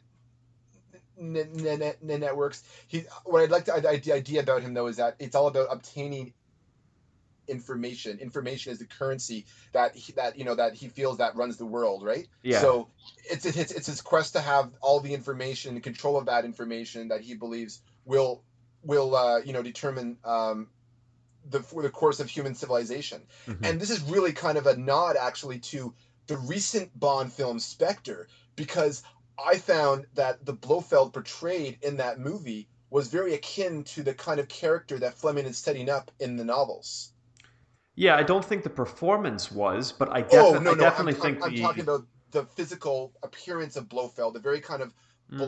networks. 1.18 2.64
He 2.88 3.04
what 3.26 3.43
I'd 3.43 3.52
like 3.52 3.66
to 3.66 3.80
the 3.80 4.14
idea 4.14 4.41
about 4.41 4.64
him 4.64 4.74
though 4.74 4.88
is 4.88 4.97
that 4.97 5.16
it's 5.20 5.36
all 5.36 5.47
about 5.47 5.68
obtaining 5.70 6.34
information. 7.47 8.18
Information 8.20 8.72
is 8.72 8.80
the 8.80 8.86
currency 8.86 9.45
that 9.74 9.95
he, 9.95 10.14
that 10.14 10.39
you 10.39 10.45
know 10.45 10.56
that 10.56 10.74
he 10.74 10.88
feels 10.88 11.20
that 11.20 11.36
runs 11.36 11.58
the 11.58 11.66
world, 11.66 12.04
right? 12.04 12.28
Yeah. 12.41 12.62
So 12.62 12.88
it's 13.30 13.45
it's 13.45 13.72
it's 13.72 13.86
his 13.86 14.02
quest 14.02 14.34
to 14.34 14.41
have 14.41 14.72
all 14.82 15.00
the 15.00 15.14
information 15.14 15.76
and 15.76 15.84
control 15.84 16.18
of 16.18 16.26
that 16.26 16.43
information 16.43 17.10
that 17.10 17.22
he 17.22 17.36
believes 17.36 17.82
will 18.04 18.41
will 18.84 19.15
uh, 19.15 19.39
you 19.39 19.53
know 19.53 19.63
determine 19.63 20.17
um, 20.23 20.67
the 21.49 21.59
the 21.82 21.89
course 21.89 22.19
of 22.19 22.30
human 22.30 22.55
civilization. 22.55 23.21
Mm-hmm. 23.47 23.65
And 23.65 23.80
this 23.80 23.89
is 23.89 24.01
really 24.01 24.34
kind 24.34 24.57
of 24.57 24.67
a 24.67 24.75
nod 24.77 25.15
actually 25.19 25.59
to 25.59 25.93
the 26.27 26.38
recent 26.38 26.97
Bond 26.97 27.34
film 27.34 27.59
Spectre 27.59 28.27
because 28.55 29.03
I 29.43 29.57
found 29.57 30.05
that 30.15 30.45
the 30.45 30.53
Blofeld 30.53 31.13
portrayed 31.13 31.80
in 31.82 31.97
that 31.97 32.19
movie 32.19 32.67
was 32.89 33.07
very 33.07 33.34
akin 33.34 33.84
to 33.84 34.03
the 34.03 34.13
kind 34.13 34.39
of 34.39 34.47
character 34.47 34.99
that 34.99 35.15
Fleming 35.15 35.45
is 35.45 35.57
setting 35.57 35.89
up 35.89 36.11
in 36.19 36.36
the 36.36 36.43
novels. 36.43 37.11
Yeah, 37.95 38.15
I 38.15 38.23
don't 38.23 38.43
think 38.43 38.63
the 38.63 38.69
performance 38.69 39.51
was, 39.51 39.91
but 39.91 40.09
I, 40.11 40.21
defi- 40.21 40.38
oh, 40.38 40.53
no, 40.53 40.59
no, 40.59 40.71
I 40.71 40.75
definitely 40.75 41.15
I'm, 41.15 41.21
think 41.21 41.43
I'm, 41.43 41.51
the... 41.51 41.57
I'm 41.57 41.63
talking 41.63 41.84
about 41.84 42.05
the 42.32 42.45
physical 42.45 43.11
appearance 43.23 43.75
of 43.75 43.89
Blofeld, 43.89 44.34
the 44.34 44.39
very 44.39 44.61
kind 44.61 44.82
of 44.82 44.93
mm. 45.32 45.39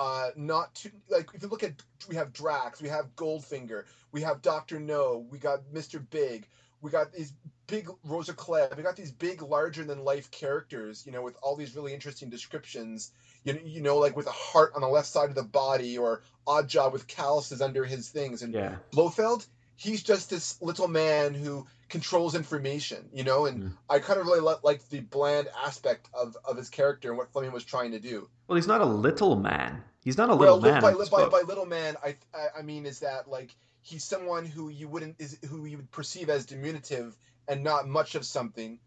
Uh, 0.00 0.30
not 0.34 0.74
too 0.74 0.90
like 1.10 1.28
if 1.34 1.42
you 1.42 1.48
look 1.48 1.62
at 1.62 1.74
we 2.08 2.16
have 2.16 2.32
Drax, 2.32 2.80
we 2.80 2.88
have 2.88 3.14
Goldfinger, 3.16 3.84
we 4.12 4.22
have 4.22 4.40
Doctor 4.40 4.80
No, 4.80 5.26
we 5.30 5.38
got 5.38 5.60
Mister 5.70 5.98
Big, 5.98 6.48
we 6.80 6.90
got 6.90 7.12
these 7.12 7.34
big 7.66 7.86
Rosa 8.02 8.32
Klebb, 8.32 8.78
we 8.78 8.82
got 8.82 8.96
these 8.96 9.12
big 9.12 9.42
larger 9.42 9.84
than 9.84 10.02
life 10.02 10.30
characters, 10.30 11.04
you 11.04 11.12
know, 11.12 11.20
with 11.20 11.36
all 11.42 11.54
these 11.54 11.76
really 11.76 11.92
interesting 11.92 12.30
descriptions. 12.30 13.12
You 13.44 13.52
know, 13.52 13.60
you 13.62 13.82
know, 13.82 13.98
like 13.98 14.16
with 14.16 14.26
a 14.26 14.32
heart 14.32 14.72
on 14.74 14.80
the 14.80 14.88
left 14.88 15.08
side 15.08 15.28
of 15.28 15.34
the 15.34 15.42
body, 15.42 15.98
or 15.98 16.22
Oddjob 16.46 16.92
with 16.92 17.06
calluses 17.06 17.60
under 17.60 17.84
his 17.84 18.08
things, 18.08 18.40
and 18.40 18.54
yeah. 18.54 18.76
Blofeld, 18.92 19.46
he's 19.76 20.02
just 20.02 20.30
this 20.30 20.60
little 20.62 20.88
man 20.88 21.34
who 21.34 21.66
controls 21.90 22.34
information, 22.34 23.08
you 23.12 23.24
know, 23.24 23.46
and 23.46 23.62
mm. 23.62 23.72
I 23.88 23.98
kind 23.98 24.18
of 24.18 24.26
really 24.26 24.40
like 24.40 24.88
the 24.88 25.00
bland 25.00 25.48
aspect 25.64 26.08
of, 26.14 26.36
of 26.44 26.56
his 26.56 26.70
character 26.70 27.08
and 27.08 27.18
what 27.18 27.32
Fleming 27.32 27.52
was 27.52 27.64
trying 27.64 27.92
to 27.92 27.98
do. 27.98 28.28
Well, 28.46 28.56
he's 28.56 28.66
not 28.66 28.80
a 28.80 28.86
little 28.86 29.36
man. 29.36 29.82
He's 30.02 30.16
not 30.16 30.30
a 30.30 30.34
little 30.34 30.60
well, 30.60 30.72
man. 30.72 30.82
By, 30.82 30.94
by, 30.94 31.28
by, 31.28 31.40
little 31.40 31.66
man, 31.66 31.96
I 32.02 32.16
I 32.58 32.62
mean 32.62 32.86
is 32.86 33.00
that 33.00 33.28
like 33.28 33.54
he's 33.82 34.04
someone 34.04 34.46
who 34.46 34.70
you 34.70 34.88
wouldn't 34.88 35.16
is 35.18 35.38
who 35.48 35.66
you 35.66 35.76
would 35.76 35.90
perceive 35.90 36.30
as 36.30 36.46
diminutive 36.46 37.14
and 37.46 37.62
not 37.62 37.86
much 37.86 38.14
of 38.14 38.24
something, 38.24 38.78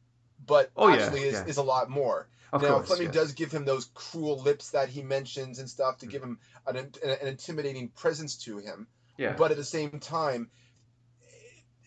but 0.43 0.71
oh, 0.75 0.89
actually 0.89 1.21
yeah, 1.21 1.27
is, 1.27 1.33
yeah. 1.33 1.45
is 1.45 1.57
a 1.57 1.63
lot 1.63 1.89
more. 1.89 2.27
Of 2.51 2.61
now 2.61 2.75
course, 2.75 2.87
Fleming 2.87 3.11
does 3.11 3.33
give 3.33 3.51
him 3.51 3.65
those 3.65 3.89
cruel 3.93 4.41
lips 4.41 4.71
that 4.71 4.89
he 4.89 5.01
mentions 5.01 5.59
and 5.59 5.69
stuff 5.69 5.99
to 5.99 6.07
mm. 6.07 6.09
give 6.11 6.23
him 6.23 6.39
an, 6.65 6.77
an, 6.77 6.93
an 7.03 7.27
intimidating 7.27 7.89
presence 7.89 8.37
to 8.45 8.57
him. 8.57 8.87
Yeah. 9.17 9.35
But 9.37 9.51
at 9.51 9.57
the 9.57 9.63
same 9.63 9.99
time, 9.99 10.49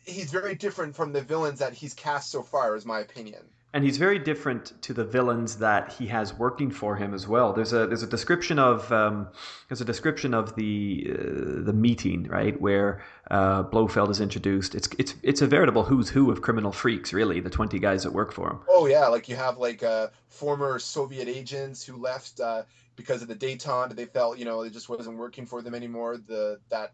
he's 0.07 0.31
very 0.31 0.55
different 0.55 0.95
from 0.97 1.13
the 1.13 1.21
villains 1.21 1.59
that 1.59 1.75
he's 1.75 1.95
cast 1.95 2.31
so 2.31 2.43
far, 2.43 2.75
is 2.77 2.87
my 2.87 3.01
opinion. 3.01 3.43
And 3.75 3.85
he's 3.85 3.99
very 3.99 4.19
different 4.19 4.81
to 4.83 4.95
the 4.95 5.05
villains 5.05 5.59
that 5.59 5.93
he 5.93 6.07
has 6.07 6.33
working 6.33 6.71
for 6.71 6.97
him 6.97 7.13
as 7.13 7.29
well. 7.29 7.53
There's 7.53 7.75
a 7.75 7.87
there's 7.87 8.03
a 8.03 8.07
description 8.07 8.59
of 8.59 8.91
um, 8.91 9.29
there's 9.69 9.83
a 9.83 9.85
description 9.85 10.33
of 10.33 10.57
the 10.57 11.07
uh, 11.11 11.63
the 11.63 11.75
meeting 11.75 12.23
right 12.25 12.59
where 12.59 13.05
uh, 13.31 13.65
Blofeld 13.65 14.09
is 14.09 14.21
introduced. 14.21 14.75
It's 14.75 14.89
it's 14.99 15.15
it's 15.23 15.43
a 15.43 15.47
veritable 15.47 15.83
who's 15.83 16.09
who 16.09 16.31
of 16.31 16.41
criminal 16.41 16.73
freaks, 16.73 17.13
really. 17.13 17.41
The 17.41 17.51
twenty 17.51 17.79
guys 17.79 18.05
that 18.05 18.13
work 18.13 18.33
for 18.33 18.49
him. 18.51 18.61
Oh 18.67 18.87
yeah, 18.87 19.09
like 19.09 19.29
you 19.29 19.37
have 19.37 19.59
like 19.59 19.83
uh, 19.83 20.09
former 20.29 20.79
Soviet 20.79 21.29
agents 21.29 21.85
who 21.85 21.97
left 21.97 22.41
uh, 22.41 22.63
because 22.95 23.21
of 23.21 23.29
the 23.29 23.35
detente. 23.35 23.95
They 23.95 24.07
felt 24.07 24.39
you 24.39 24.47
know 24.47 24.63
it 24.63 24.73
just 24.73 24.89
wasn't 24.89 25.19
working 25.19 25.45
for 25.45 25.61
them 25.61 25.75
anymore. 25.75 26.17
The 26.17 26.61
that 26.71 26.93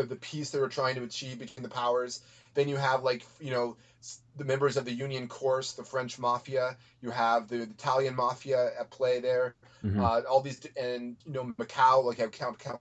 the, 0.00 0.06
the 0.06 0.16
peace 0.16 0.50
they 0.50 0.58
were 0.58 0.68
trying 0.68 0.94
to 0.96 1.02
achieve 1.02 1.38
between 1.38 1.62
the 1.62 1.68
powers. 1.68 2.20
Then 2.54 2.68
you 2.68 2.76
have 2.76 3.02
like 3.02 3.24
you 3.40 3.50
know 3.50 3.76
the 4.36 4.44
members 4.44 4.76
of 4.76 4.84
the 4.84 4.92
Union 4.92 5.28
Corse, 5.28 5.72
the 5.72 5.84
French 5.84 6.18
mafia. 6.18 6.76
You 7.02 7.10
have 7.10 7.48
the 7.48 7.62
Italian 7.62 8.16
mafia 8.16 8.70
at 8.78 8.90
play 8.90 9.20
there. 9.20 9.54
Mm-hmm. 9.84 10.02
Uh, 10.02 10.20
all 10.28 10.40
these 10.40 10.60
and 10.76 11.16
you 11.26 11.32
know 11.32 11.54
Macau, 11.58 12.04
like 12.04 12.18
have 12.18 12.32
Count 12.32 12.58
Count 12.58 12.80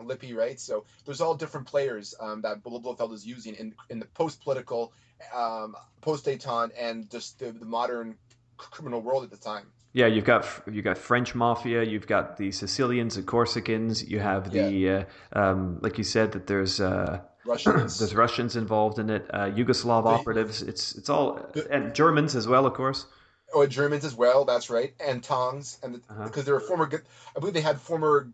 Lippe, 0.00 0.36
right? 0.36 0.58
So 0.58 0.84
there's 1.04 1.20
all 1.20 1.34
different 1.34 1.66
players 1.66 2.14
um, 2.20 2.42
that 2.42 2.62
Blofeld 2.62 3.12
is 3.12 3.26
using 3.26 3.54
in 3.54 3.74
in 3.88 3.98
the 3.98 4.06
post-political, 4.06 4.92
um, 5.34 5.76
post-Détente, 6.00 6.72
and 6.78 7.10
just 7.10 7.38
the, 7.38 7.52
the 7.52 7.64
modern 7.64 8.16
criminal 8.56 9.00
world 9.00 9.24
at 9.24 9.30
the 9.30 9.36
time. 9.36 9.66
Yeah, 9.94 10.06
you've 10.06 10.24
got 10.24 10.46
you've 10.70 10.84
got 10.84 10.96
French 10.96 11.34
mafia, 11.34 11.82
you've 11.82 12.06
got 12.06 12.38
the 12.38 12.50
Sicilians 12.50 13.16
and 13.18 13.26
Corsicans, 13.26 14.08
you 14.08 14.20
have 14.20 14.50
the 14.50 14.70
yeah. 14.70 15.04
uh, 15.34 15.38
um, 15.38 15.78
like 15.82 15.98
you 15.98 16.04
said 16.04 16.32
that 16.32 16.46
there's 16.46 16.80
uh, 16.80 17.20
Russians. 17.44 17.98
there's 17.98 18.14
Russians 18.14 18.56
involved 18.56 18.98
in 18.98 19.10
it, 19.10 19.26
uh, 19.32 19.50
Yugoslav 19.50 20.06
operatives. 20.06 20.62
It's 20.62 20.94
it's 20.94 21.10
all 21.10 21.46
and 21.70 21.94
Germans 21.94 22.34
as 22.34 22.48
well, 22.48 22.64
of 22.64 22.72
course. 22.72 23.06
Oh, 23.54 23.66
Germans 23.66 24.06
as 24.06 24.14
well. 24.14 24.46
That's 24.46 24.70
right, 24.70 24.94
and 24.98 25.22
Tongs, 25.22 25.78
and 25.82 25.96
the, 25.96 25.98
uh-huh. 26.08 26.24
because 26.24 26.46
they 26.46 26.52
were 26.52 26.60
former. 26.60 26.90
I 27.36 27.40
believe 27.40 27.52
they 27.52 27.60
had 27.60 27.78
former 27.78 28.32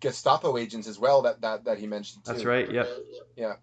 Gestapo 0.00 0.56
agents 0.56 0.88
as 0.88 0.98
well. 0.98 1.22
That 1.22 1.42
that 1.42 1.64
that 1.64 1.78
he 1.78 1.86
mentioned. 1.86 2.24
Too. 2.24 2.32
That's 2.32 2.44
right. 2.44 2.70
Yeah. 2.70 2.84
Yeah. 3.36 3.54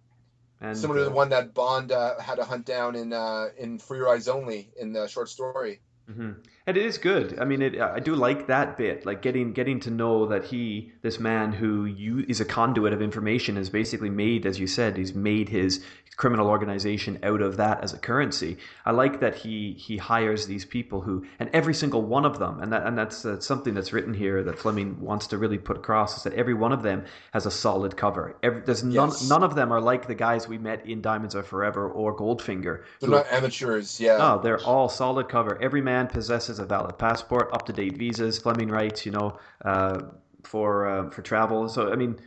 And, 0.59 0.77
Similar 0.77 0.99
to 0.99 1.05
the 1.05 1.11
uh, 1.11 1.15
one 1.15 1.29
that 1.29 1.55
Bond 1.55 1.91
uh, 1.91 2.19
had 2.19 2.35
to 2.35 2.45
hunt 2.45 2.67
down 2.67 2.95
in 2.95 3.13
uh, 3.13 3.47
in 3.57 3.79
Your 3.89 4.09
Eyes 4.09 4.27
Only 4.27 4.69
in 4.79 4.93
the 4.93 5.07
short 5.07 5.29
story. 5.29 5.81
Mm-hmm. 6.07 6.31
And 6.67 6.77
it 6.77 6.85
is 6.85 6.97
good. 6.97 7.39
I 7.39 7.45
mean, 7.45 7.61
it, 7.61 7.79
I 7.79 7.99
do 7.99 8.15
like 8.15 8.47
that 8.47 8.77
bit, 8.77 9.05
like 9.05 9.21
getting 9.21 9.53
getting 9.53 9.79
to 9.81 9.89
know 9.89 10.27
that 10.27 10.45
he, 10.45 10.91
this 11.01 11.19
man 11.19 11.51
who 11.51 11.85
you 11.85 12.23
is 12.27 12.39
a 12.39 12.45
conduit 12.45 12.93
of 12.93 13.01
information, 13.01 13.55
has 13.55 13.69
basically 13.69 14.11
made, 14.11 14.45
as 14.45 14.59
you 14.59 14.67
said, 14.67 14.95
he's 14.95 15.15
made 15.15 15.49
his 15.49 15.83
criminal 16.17 16.47
organization 16.47 17.17
out 17.23 17.41
of 17.41 17.57
that 17.57 17.81
as 17.83 17.93
a 17.93 17.97
currency. 17.97 18.57
I 18.85 18.91
like 18.91 19.21
that 19.21 19.35
he 19.35 19.73
he 19.73 19.97
hires 19.97 20.45
these 20.45 20.65
people 20.65 21.01
who, 21.01 21.25
and 21.39 21.49
every 21.51 21.73
single 21.73 22.03
one 22.03 22.25
of 22.25 22.37
them, 22.37 22.59
and 22.59 22.71
that 22.73 22.85
and 22.85 22.95
that's 22.95 23.25
uh, 23.25 23.39
something 23.39 23.73
that's 23.73 23.91
written 23.91 24.13
here 24.13 24.43
that 24.43 24.59
Fleming 24.59 25.01
wants 25.01 25.27
to 25.27 25.39
really 25.39 25.57
put 25.57 25.77
across 25.77 26.17
is 26.17 26.23
that 26.23 26.33
every 26.33 26.53
one 26.53 26.73
of 26.73 26.83
them 26.83 27.05
has 27.33 27.47
a 27.47 27.51
solid 27.51 27.97
cover. 27.97 28.35
Every, 28.43 28.61
there's 28.61 28.83
none 28.83 29.09
yes. 29.09 29.27
none 29.29 29.43
of 29.43 29.55
them 29.55 29.71
are 29.71 29.81
like 29.81 30.07
the 30.07 30.15
guys 30.15 30.47
we 30.47 30.57
met 30.57 30.85
in 30.85 31.01
Diamonds 31.01 31.33
Are 31.33 31.43
Forever 31.43 31.89
or 31.89 32.15
Goldfinger. 32.15 32.83
They're 32.99 33.09
not 33.09 33.31
amateurs, 33.31 33.99
yeah. 33.99 34.17
No, 34.17 34.39
they're 34.43 34.61
all 34.61 34.89
solid 34.89 35.27
cover. 35.27 35.59
Every 35.61 35.81
man 35.81 36.07
possesses 36.07 36.50
a 36.59 36.65
valid 36.65 36.97
passport, 36.97 37.49
up 37.53 37.65
to 37.67 37.73
date 37.73 37.97
visas, 37.97 38.39
Fleming 38.39 38.69
writes, 38.69 39.05
you 39.05 39.11
know, 39.11 39.37
uh, 39.63 40.01
for 40.43 40.87
uh, 40.87 41.09
for 41.09 41.21
travel. 41.21 41.67
So 41.69 41.91
I 41.91 41.95
mean 41.95 42.19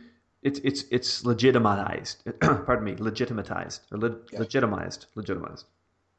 it's 0.45 0.59
it's 0.59 0.85
it's 0.91 1.25
legitimized. 1.25 2.23
pardon 2.39 2.83
me, 2.83 2.95
legitimatized 2.95 3.81
or 3.91 3.97
le- 3.97 4.17
yeah. 4.31 4.39
legitimized, 4.39 5.07
legitimized. 5.15 5.65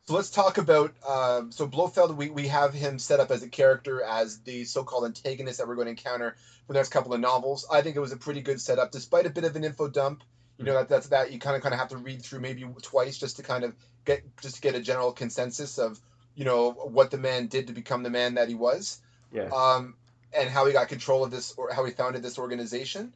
So 0.09 0.15
let's 0.15 0.31
talk 0.31 0.59
about 0.59 0.95
um, 1.09 1.51
so 1.51 1.67
Blofeld. 1.67 2.17
We, 2.17 2.31
we 2.31 2.49
have 2.49 2.75
him 2.75 2.99
set 2.99 3.21
up 3.21 3.31
as 3.31 3.43
a 3.43 3.49
character 3.49 4.03
as 4.03 4.41
the 4.41 4.65
so-called 4.65 5.05
antagonist 5.05 5.59
that 5.59 5.67
we're 5.67 5.75
going 5.75 5.87
to 5.87 5.91
encounter 5.91 6.37
for 6.67 6.73
the 6.73 6.79
next 6.79 6.91
couple 6.91 7.15
of 7.15 7.21
novels. 7.21 7.67
I 7.71 7.83
think 7.83 7.97
it 7.97 8.01
was 8.01 8.13
a 8.13 8.17
pretty 8.17 8.41
good 8.41 8.61
setup, 8.61 8.93
despite 8.93 9.27
a 9.27 9.31
bit 9.31 9.45
of 9.45 9.57
an 9.57 9.65
info 9.65 9.89
dump. 9.89 10.23
You 10.59 10.65
know 10.65 10.75
that 10.75 10.89
that's 10.89 11.09
that 11.09 11.33
you 11.33 11.39
kind 11.39 11.55
of 11.55 11.63
kind 11.63 11.75
of 11.75 11.79
have 11.79 11.91
to 11.91 11.99
read 11.99 12.23
through 12.23 12.41
maybe 12.41 12.65
twice 12.83 13.19
just 13.19 13.37
to 13.37 13.43
kind 13.43 13.63
of 13.63 13.75
get 14.05 14.25
just 14.41 14.57
to 14.57 14.61
get 14.63 14.75
a 14.75 14.81
general 14.81 15.13
consensus 15.13 15.79
of 15.79 16.01
you 16.37 16.45
know 16.45 16.73
what 16.73 17.11
the 17.11 17.19
man 17.19 17.47
did 17.49 17.67
to 17.67 17.73
become 17.73 18.03
the 18.03 18.11
man 18.11 18.35
that 18.35 18.49
he 18.49 18.55
was. 18.55 19.01
Yeah. 19.33 19.49
Um, 19.55 19.95
and 20.37 20.51
how 20.51 20.67
he 20.67 20.73
got 20.73 20.89
control 20.89 21.25
of 21.25 21.31
this 21.31 21.55
or 21.57 21.73
how 21.73 21.85
he 21.85 21.93
founded 21.93 22.23
this 22.23 22.39
organization. 22.39 23.13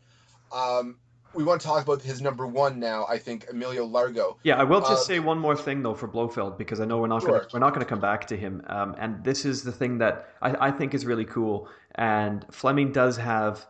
Um, 0.52 0.96
we 1.32 1.44
want 1.44 1.60
to 1.60 1.66
talk 1.66 1.84
about 1.84 2.02
his 2.02 2.20
number 2.20 2.46
one 2.46 2.80
now. 2.80 3.06
I 3.08 3.18
think 3.18 3.46
Emilio 3.48 3.84
Largo. 3.84 4.38
Yeah, 4.42 4.56
I 4.56 4.64
will 4.64 4.80
just 4.80 4.92
uh, 4.92 4.96
say 4.96 5.20
one 5.20 5.38
more 5.38 5.56
thing 5.56 5.82
though 5.82 5.94
for 5.94 6.08
Blofeld 6.08 6.58
because 6.58 6.80
I 6.80 6.84
know 6.84 6.98
we're 6.98 7.06
not 7.06 7.22
sure. 7.22 7.30
gonna, 7.30 7.48
we're 7.52 7.60
not 7.60 7.70
going 7.70 7.84
to 7.84 7.88
come 7.88 8.00
back 8.00 8.26
to 8.28 8.36
him. 8.36 8.62
Um, 8.66 8.96
and 8.98 9.22
this 9.22 9.44
is 9.44 9.62
the 9.62 9.72
thing 9.72 9.98
that 9.98 10.28
I, 10.42 10.68
I 10.68 10.70
think 10.72 10.92
is 10.92 11.06
really 11.06 11.24
cool. 11.24 11.68
And 11.94 12.44
Fleming 12.50 12.90
does 12.90 13.16
have, 13.16 13.64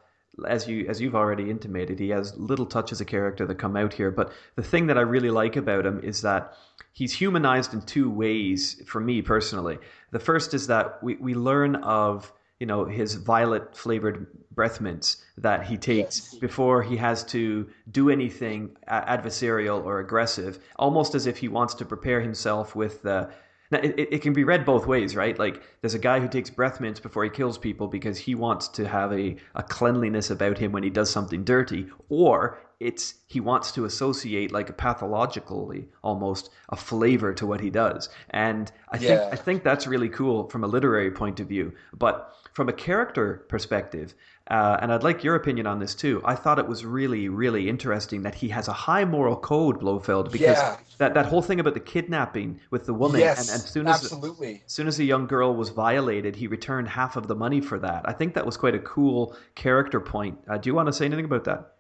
as 0.48 0.66
you 0.66 0.86
as 0.88 1.00
you've 1.02 1.14
already 1.14 1.50
intimated, 1.50 1.98
he 1.98 2.08
has 2.10 2.34
little 2.38 2.66
touches 2.66 3.00
of 3.02 3.06
character 3.06 3.46
that 3.46 3.56
come 3.56 3.76
out 3.76 3.92
here. 3.92 4.10
But 4.10 4.32
the 4.56 4.62
thing 4.62 4.86
that 4.86 4.96
I 4.96 5.02
really 5.02 5.30
like 5.30 5.56
about 5.56 5.84
him 5.84 6.00
is 6.02 6.22
that 6.22 6.54
he's 6.92 7.12
humanized 7.12 7.74
in 7.74 7.82
two 7.82 8.10
ways 8.10 8.82
for 8.86 9.00
me 9.00 9.22
personally. 9.22 9.78
The 10.10 10.18
first 10.18 10.54
is 10.54 10.66
that 10.66 11.02
we, 11.02 11.16
we 11.16 11.34
learn 11.34 11.76
of 11.76 12.32
you 12.58 12.66
know 12.66 12.84
his 12.84 13.14
violet 13.14 13.74
flavored 13.76 14.26
breath 14.50 14.80
mints 14.80 15.24
that 15.38 15.64
he 15.66 15.76
takes 15.78 16.32
yes. 16.32 16.34
before 16.40 16.82
he 16.82 16.96
has 16.96 17.24
to 17.24 17.68
do 17.90 18.10
anything 18.10 18.76
adversarial 18.88 19.82
or 19.82 20.00
aggressive 20.00 20.58
almost 20.76 21.14
as 21.14 21.26
if 21.26 21.38
he 21.38 21.48
wants 21.48 21.72
to 21.74 21.84
prepare 21.86 22.20
himself 22.20 22.76
with 22.76 23.00
the 23.02 23.30
now, 23.70 23.78
it, 23.78 23.94
it 23.96 24.22
can 24.22 24.32
be 24.32 24.44
read 24.44 24.64
both 24.64 24.86
ways, 24.86 25.14
right? 25.14 25.38
Like, 25.38 25.62
there's 25.80 25.94
a 25.94 25.98
guy 25.98 26.18
who 26.18 26.28
takes 26.28 26.50
breath 26.50 26.80
mints 26.80 26.98
before 26.98 27.22
he 27.22 27.30
kills 27.30 27.56
people 27.56 27.86
because 27.86 28.18
he 28.18 28.34
wants 28.34 28.66
to 28.68 28.88
have 28.88 29.12
a, 29.12 29.36
a 29.54 29.62
cleanliness 29.62 30.30
about 30.30 30.58
him 30.58 30.72
when 30.72 30.82
he 30.82 30.90
does 30.90 31.08
something 31.08 31.44
dirty, 31.44 31.86
or 32.08 32.58
it's 32.80 33.14
he 33.26 33.40
wants 33.40 33.72
to 33.72 33.84
associate 33.84 34.50
like 34.50 34.70
a 34.70 34.72
pathologically 34.72 35.86
almost 36.02 36.50
a 36.70 36.76
flavor 36.76 37.32
to 37.34 37.46
what 37.46 37.60
he 37.60 37.70
does. 37.70 38.08
And 38.30 38.72
I 38.88 38.96
yeah. 38.96 39.00
think 39.00 39.32
I 39.32 39.36
think 39.36 39.62
that's 39.62 39.86
really 39.86 40.08
cool 40.08 40.48
from 40.48 40.64
a 40.64 40.66
literary 40.66 41.10
point 41.10 41.38
of 41.40 41.46
view. 41.46 41.72
But 41.96 42.34
from 42.54 42.68
a 42.68 42.72
character 42.72 43.44
perspective, 43.48 44.14
uh, 44.50 44.78
and 44.82 44.92
I'd 44.92 45.04
like 45.04 45.22
your 45.22 45.36
opinion 45.36 45.68
on 45.68 45.78
this 45.78 45.94
too. 45.94 46.20
I 46.24 46.34
thought 46.34 46.58
it 46.58 46.66
was 46.66 46.84
really, 46.84 47.28
really 47.28 47.68
interesting 47.68 48.22
that 48.22 48.34
he 48.34 48.48
has 48.48 48.66
a 48.66 48.72
high 48.72 49.04
moral 49.04 49.36
code, 49.36 49.78
Blofeld, 49.78 50.32
because 50.32 50.58
yeah. 50.58 50.76
that, 50.98 51.14
that 51.14 51.26
whole 51.26 51.40
thing 51.40 51.60
about 51.60 51.74
the 51.74 51.80
kidnapping 51.80 52.58
with 52.70 52.84
the 52.84 52.92
woman, 52.92 53.20
yes, 53.20 53.48
and, 53.48 53.60
and 53.60 53.62
soon 53.62 53.86
as 53.86 54.02
absolutely, 54.02 54.62
as 54.66 54.72
soon 54.72 54.88
as 54.88 54.98
a 54.98 55.04
young 55.04 55.28
girl 55.28 55.54
was 55.54 55.68
violated, 55.68 56.34
he 56.34 56.48
returned 56.48 56.88
half 56.88 57.14
of 57.14 57.28
the 57.28 57.36
money 57.36 57.60
for 57.60 57.78
that. 57.78 58.02
I 58.06 58.12
think 58.12 58.34
that 58.34 58.44
was 58.44 58.56
quite 58.56 58.74
a 58.74 58.80
cool 58.80 59.36
character 59.54 60.00
point. 60.00 60.36
Uh, 60.48 60.58
do 60.58 60.68
you 60.68 60.74
want 60.74 60.88
to 60.88 60.92
say 60.92 61.04
anything 61.04 61.26
about 61.26 61.44
that? 61.44 61.74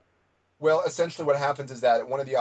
Well, 0.60 0.82
essentially, 0.82 1.26
what 1.26 1.36
happens 1.36 1.70
is 1.70 1.80
that 1.80 2.06
one 2.06 2.20
of 2.20 2.26
the 2.26 2.36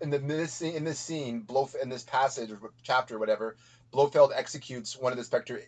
in 0.00 0.10
the 0.10 0.18
this 0.18 0.60
in 0.60 0.82
this 0.84 0.98
scene, 0.98 1.46
in 1.80 1.88
this 1.88 2.02
passage 2.02 2.50
or 2.50 2.58
chapter, 2.82 3.16
or 3.16 3.18
whatever, 3.20 3.56
Blofeld 3.92 4.32
executes 4.34 4.98
one 4.98 5.12
of 5.12 5.18
the 5.18 5.24
Spectre 5.24 5.62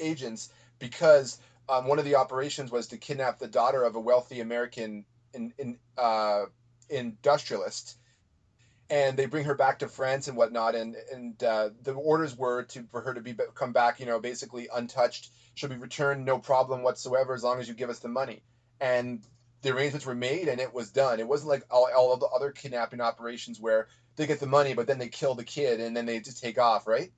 agents 0.00 0.48
because 0.78 1.38
um, 1.68 1.86
one 1.86 1.98
of 1.98 2.06
the 2.06 2.16
operations 2.16 2.72
was 2.72 2.88
to 2.88 2.96
kidnap 2.96 3.38
the 3.38 3.46
daughter 3.46 3.84
of 3.84 3.94
a 3.94 4.00
wealthy 4.00 4.40
American 4.40 5.04
in, 5.34 5.52
in, 5.58 5.78
uh, 5.98 6.44
industrialist, 6.88 7.98
and 8.88 9.18
they 9.18 9.26
bring 9.26 9.44
her 9.44 9.54
back 9.54 9.80
to 9.80 9.88
France 9.88 10.28
and 10.28 10.36
whatnot. 10.36 10.74
And 10.74 10.96
and 11.12 11.44
uh, 11.44 11.70
the 11.82 11.92
orders 11.92 12.34
were 12.34 12.62
to 12.62 12.84
for 12.90 13.02
her 13.02 13.12
to 13.12 13.20
be 13.20 13.34
come 13.54 13.72
back, 13.74 14.00
you 14.00 14.06
know, 14.06 14.18
basically 14.18 14.68
untouched. 14.74 15.28
She'll 15.56 15.68
be 15.68 15.76
returned, 15.76 16.24
no 16.24 16.38
problem 16.38 16.82
whatsoever, 16.82 17.34
as 17.34 17.42
long 17.44 17.60
as 17.60 17.68
you 17.68 17.74
give 17.74 17.90
us 17.90 17.98
the 17.98 18.08
money. 18.08 18.42
And 18.80 19.24
the 19.64 19.74
arrangements 19.74 20.06
were 20.06 20.14
made, 20.14 20.46
and 20.46 20.60
it 20.60 20.72
was 20.72 20.90
done. 20.90 21.18
It 21.18 21.26
wasn't 21.26 21.48
like 21.48 21.64
all, 21.70 21.88
all 21.94 22.12
of 22.12 22.20
the 22.20 22.26
other 22.26 22.52
kidnapping 22.52 23.00
operations 23.00 23.58
where 23.58 23.88
they 24.16 24.26
get 24.26 24.38
the 24.38 24.46
money, 24.46 24.74
but 24.74 24.86
then 24.86 24.98
they 24.98 25.08
kill 25.08 25.34
the 25.34 25.44
kid 25.44 25.80
and 25.80 25.96
then 25.96 26.06
they 26.06 26.20
just 26.20 26.40
take 26.40 26.58
off, 26.58 26.86
right? 26.86 27.10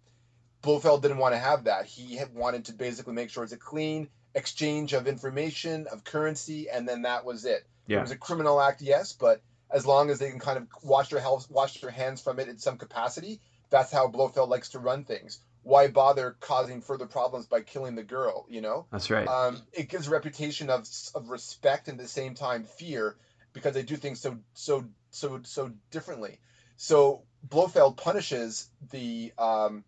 Blofeld 0.63 1.03
didn't 1.03 1.19
want 1.19 1.35
to 1.35 1.39
have 1.39 1.65
that. 1.65 1.85
He 1.85 2.19
wanted 2.35 2.65
to 2.67 2.73
basically 2.73 3.13
make 3.13 3.31
sure 3.31 3.45
it's 3.45 3.53
a 3.53 3.59
clean 3.59 4.09
exchange 4.35 4.93
of 4.93 5.07
information, 5.07 5.87
of 5.93 6.05
currency, 6.05 6.71
and 6.71 6.89
then 6.89 7.03
that 7.03 7.25
was 7.25 7.45
it. 7.45 7.67
Yeah. 7.87 7.99
It 7.99 8.03
was 8.03 8.11
a 8.11 8.17
criminal 8.17 8.61
act, 8.61 8.81
yes, 8.81 9.13
but 9.13 9.43
as 9.71 9.87
long 9.87 10.11
as 10.11 10.19
they 10.19 10.31
can 10.31 10.41
kind 10.41 10.59
of 10.59 10.67
wash 10.83 11.09
their 11.09 11.21
health, 11.21 11.47
wash 11.51 11.81
their 11.81 11.91
hands 11.91 12.23
from 12.23 12.39
it 12.39 12.49
in 12.49 12.59
some 12.59 12.79
capacity, 12.79 13.41
that's 13.71 13.93
how 13.93 14.09
Blofeld 14.09 14.49
likes 14.49 14.71
to 14.71 14.79
run 14.79 15.05
things. 15.05 15.41
Why 15.67 15.89
bother 15.89 16.37
causing 16.39 16.81
further 16.81 17.07
problems 17.07 17.47
by 17.47 17.61
killing 17.61 17.97
the 17.97 18.05
girl? 18.05 18.47
You 18.49 18.61
know. 18.61 18.87
That's 18.93 19.11
right. 19.11 19.27
Um, 19.27 19.61
it 19.73 19.89
gives 19.89 20.07
a 20.07 20.11
reputation 20.11 20.71
of 20.71 20.87
of 21.17 21.29
respect 21.29 21.89
and 21.89 21.99
at 21.99 22.05
the 22.05 22.09
same 22.09 22.35
time 22.35 22.63
fear 22.63 23.17
because 23.53 23.75
they 23.75 23.83
do 23.83 23.97
things 23.97 24.21
so 24.21 24.39
so 24.55 24.85
so 25.11 25.41
so 25.43 25.73
differently. 25.91 26.39
So 26.77 27.25
Blofeld 27.43 27.97
punishes 27.97 28.71
the 28.93 29.33
um, 29.39 29.83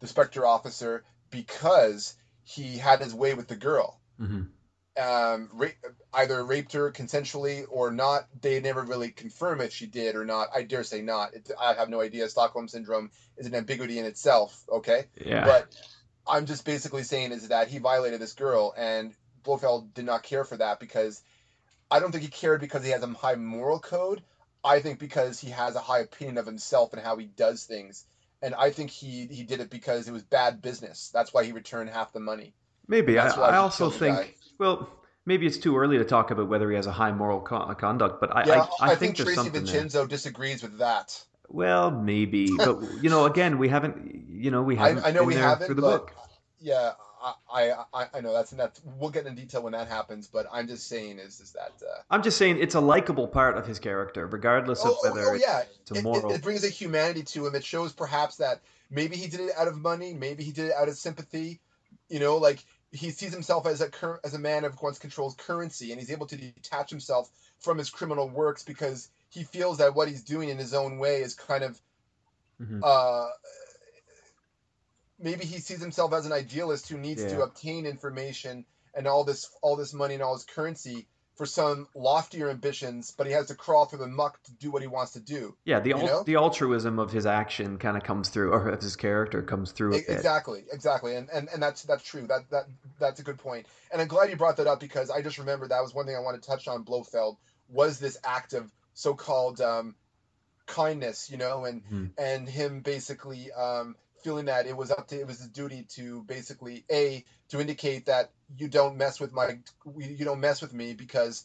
the 0.00 0.06
Spectre 0.06 0.44
officer 0.44 1.02
because 1.30 2.14
he 2.44 2.76
had 2.76 3.00
his 3.00 3.14
way 3.14 3.32
with 3.32 3.48
the 3.48 3.56
girl. 3.56 3.98
Mm-hmm. 4.20 4.42
Um, 5.00 5.48
ra- 5.52 5.68
either 6.12 6.44
raped 6.44 6.72
her 6.74 6.92
consensually 6.92 7.64
or 7.68 7.90
not. 7.90 8.28
They 8.40 8.60
never 8.60 8.82
really 8.82 9.10
confirm 9.10 9.60
if 9.60 9.72
she 9.72 9.86
did 9.86 10.16
or 10.16 10.24
not. 10.24 10.48
I 10.54 10.62
dare 10.62 10.84
say 10.84 11.00
not. 11.00 11.34
It, 11.34 11.50
I 11.58 11.74
have 11.74 11.88
no 11.88 12.00
idea. 12.00 12.28
Stockholm 12.28 12.68
syndrome 12.68 13.10
is 13.36 13.46
an 13.46 13.54
ambiguity 13.54 13.98
in 13.98 14.04
itself. 14.04 14.62
Okay. 14.70 15.06
Yeah. 15.24 15.44
But 15.44 15.74
I'm 16.26 16.46
just 16.46 16.64
basically 16.64 17.04
saying 17.04 17.32
is 17.32 17.48
that 17.48 17.68
he 17.68 17.78
violated 17.78 18.20
this 18.20 18.34
girl, 18.34 18.74
and 18.76 19.14
Blofeld 19.42 19.94
did 19.94 20.04
not 20.04 20.22
care 20.22 20.44
for 20.44 20.56
that 20.58 20.78
because 20.78 21.22
I 21.90 22.00
don't 22.00 22.12
think 22.12 22.24
he 22.24 22.30
cared 22.30 22.60
because 22.60 22.84
he 22.84 22.90
has 22.90 23.02
a 23.02 23.08
high 23.08 23.36
moral 23.36 23.80
code. 23.80 24.22
I 24.64 24.80
think 24.80 24.98
because 24.98 25.40
he 25.40 25.50
has 25.50 25.74
a 25.74 25.80
high 25.80 26.00
opinion 26.00 26.38
of 26.38 26.46
himself 26.46 26.92
and 26.92 27.02
how 27.02 27.16
he 27.16 27.26
does 27.26 27.64
things 27.64 28.04
and 28.42 28.54
I 28.54 28.70
think 28.70 28.90
he 28.90 29.26
he 29.26 29.44
did 29.44 29.60
it 29.60 29.70
because 29.70 30.08
it 30.08 30.12
was 30.12 30.22
bad 30.22 30.60
business. 30.60 31.10
That's 31.14 31.32
why 31.32 31.44
he 31.44 31.52
returned 31.52 31.88
half 31.90 32.12
the 32.12 32.20
money. 32.20 32.54
Maybe 32.88 33.18
I, 33.18 33.28
I 33.28 33.56
also 33.56 33.88
think 33.88 34.36
well 34.58 35.02
maybe 35.26 35.46
it's 35.46 35.58
too 35.58 35.76
early 35.76 35.98
to 35.98 36.04
talk 36.04 36.30
about 36.30 36.48
whether 36.48 36.68
he 36.70 36.76
has 36.76 36.86
a 36.86 36.92
high 36.92 37.12
moral 37.12 37.40
co- 37.40 37.74
conduct, 37.74 38.20
but 38.20 38.34
I 38.34 38.44
yeah, 38.44 38.66
I, 38.80 38.86
I, 38.86 38.92
I 38.92 38.94
think, 38.94 39.16
think 39.16 39.28
Tracy 39.28 39.50
Vincenzo 39.50 40.00
there. 40.00 40.08
disagrees 40.08 40.62
with 40.62 40.78
that. 40.78 41.22
Well, 41.48 41.90
maybe, 41.90 42.50
but 42.56 42.80
you 43.02 43.10
know, 43.10 43.26
again, 43.26 43.58
we 43.58 43.68
haven't. 43.68 44.30
You 44.30 44.50
know, 44.50 44.62
we 44.62 44.76
haven't. 44.76 45.04
I, 45.04 45.10
know 45.10 45.24
we 45.24 45.34
haven't. 45.34 45.66
through 45.66 45.74
the 45.74 45.82
book. 45.82 46.14
Yeah, 46.60 46.92
I, 47.52 47.74
I 47.92 48.06
I 48.14 48.20
know 48.20 48.32
that's 48.32 48.50
that's 48.52 48.80
we'll 48.98 49.10
get 49.10 49.26
in 49.26 49.34
detail 49.34 49.62
when 49.62 49.72
that 49.72 49.88
happens, 49.88 50.28
but 50.28 50.46
I'm 50.50 50.66
just 50.66 50.88
saying 50.88 51.18
is 51.18 51.40
is 51.40 51.52
that 51.52 51.72
uh, 51.82 52.00
I'm 52.10 52.22
just 52.22 52.38
saying 52.38 52.58
it's 52.58 52.74
a 52.74 52.80
likable 52.80 53.28
part 53.28 53.58
of 53.58 53.66
his 53.66 53.78
character, 53.78 54.26
regardless 54.26 54.84
of 54.84 54.92
oh, 54.92 55.10
whether 55.10 55.30
oh, 55.30 55.34
yeah. 55.34 55.62
it's 55.80 55.90
a 55.90 56.02
moral. 56.02 56.30
It, 56.30 56.34
it, 56.34 56.36
it 56.36 56.42
brings 56.42 56.64
a 56.64 56.68
humanity 56.68 57.22
to 57.22 57.46
him. 57.46 57.54
It 57.54 57.64
shows 57.64 57.92
perhaps 57.92 58.36
that 58.36 58.60
maybe 58.90 59.16
he 59.16 59.28
did 59.28 59.40
it 59.40 59.50
out 59.56 59.68
of 59.68 59.76
money, 59.76 60.14
maybe 60.14 60.42
he 60.42 60.52
did 60.52 60.66
it 60.66 60.72
out 60.72 60.88
of 60.88 60.96
sympathy. 60.96 61.60
You 62.08 62.20
know, 62.20 62.38
like 62.38 62.64
he 62.92 63.10
sees 63.10 63.32
himself 63.32 63.66
as 63.66 63.80
a 63.80 63.88
cur- 63.88 64.20
as 64.22 64.34
a 64.34 64.38
man 64.38 64.64
of 64.64 64.80
once 64.80 64.98
controls 64.98 65.34
currency, 65.34 65.90
and 65.90 66.00
he's 66.00 66.10
able 66.10 66.26
to 66.26 66.36
detach 66.36 66.90
himself 66.90 67.30
from 67.58 67.78
his 67.78 67.90
criminal 67.90 68.28
works 68.28 68.62
because 68.62 69.08
he 69.30 69.44
feels 69.44 69.78
that 69.78 69.94
what 69.94 70.08
he's 70.08 70.22
doing 70.22 70.50
in 70.50 70.58
his 70.58 70.74
own 70.74 70.98
way 70.98 71.22
is 71.22 71.34
kind 71.34 71.64
of 71.64 71.80
mm-hmm. 72.60 72.80
uh, 72.84 73.28
maybe 75.18 75.44
he 75.44 75.58
sees 75.58 75.80
himself 75.80 76.12
as 76.12 76.26
an 76.26 76.32
idealist 76.32 76.88
who 76.88 76.98
needs 76.98 77.22
yeah. 77.22 77.30
to 77.30 77.42
obtain 77.42 77.86
information 77.86 78.66
and 78.94 79.06
all 79.06 79.24
this 79.24 79.50
all 79.62 79.76
this 79.76 79.94
money 79.94 80.14
and 80.14 80.22
all 80.22 80.34
his 80.34 80.44
currency 80.44 81.06
for 81.42 81.46
some 81.46 81.88
loftier 81.96 82.50
ambitions, 82.50 83.12
but 83.18 83.26
he 83.26 83.32
has 83.32 83.48
to 83.48 83.54
crawl 83.56 83.84
through 83.84 83.98
the 83.98 84.06
muck 84.06 84.40
to 84.44 84.52
do 84.52 84.70
what 84.70 84.80
he 84.80 84.86
wants 84.86 85.14
to 85.14 85.18
do. 85.18 85.56
Yeah, 85.64 85.80
the 85.80 85.94
ul- 85.94 86.22
the 86.22 86.36
altruism 86.36 87.00
of 87.00 87.10
his 87.10 87.26
action 87.26 87.78
kind 87.78 87.96
of 87.96 88.04
comes 88.04 88.28
through, 88.28 88.52
or 88.52 88.68
of 88.68 88.80
his 88.80 88.94
character 88.94 89.42
comes 89.42 89.72
through. 89.72 89.94
exactly, 89.94 90.62
exactly, 90.72 91.16
and, 91.16 91.28
and 91.30 91.48
and 91.52 91.60
that's 91.60 91.82
that's 91.82 92.04
true. 92.04 92.28
That 92.28 92.48
that 92.50 92.66
that's 93.00 93.18
a 93.18 93.24
good 93.24 93.38
point, 93.38 93.66
and 93.90 94.00
I'm 94.00 94.06
glad 94.06 94.30
you 94.30 94.36
brought 94.36 94.58
that 94.58 94.68
up 94.68 94.78
because 94.78 95.10
I 95.10 95.20
just 95.20 95.38
remembered 95.38 95.70
that 95.70 95.82
was 95.82 95.92
one 95.92 96.06
thing 96.06 96.14
I 96.14 96.20
wanted 96.20 96.44
to 96.44 96.48
touch 96.48 96.68
on. 96.68 96.84
Blofeld 96.84 97.38
was 97.68 97.98
this 97.98 98.16
act 98.22 98.52
of 98.52 98.70
so-called 98.94 99.60
um, 99.60 99.96
kindness, 100.66 101.28
you 101.28 101.38
know, 101.38 101.64
and 101.64 101.82
mm-hmm. 101.82 102.06
and 102.18 102.48
him 102.48 102.82
basically 102.82 103.50
um, 103.50 103.96
feeling 104.22 104.46
that 104.46 104.66
it 104.66 104.76
was 104.76 104.90
up 104.90 105.08
to 105.08 105.18
it 105.18 105.26
was 105.26 105.38
his 105.38 105.48
duty 105.48 105.86
to 105.90 106.22
basically 106.24 106.84
a 106.90 107.24
to 107.48 107.60
indicate 107.60 108.06
that 108.06 108.30
you 108.56 108.68
don't 108.68 108.96
mess 108.96 109.20
with 109.20 109.32
my 109.32 109.58
you 109.96 110.24
don't 110.24 110.40
mess 110.40 110.62
with 110.62 110.72
me 110.72 110.94
because 110.94 111.44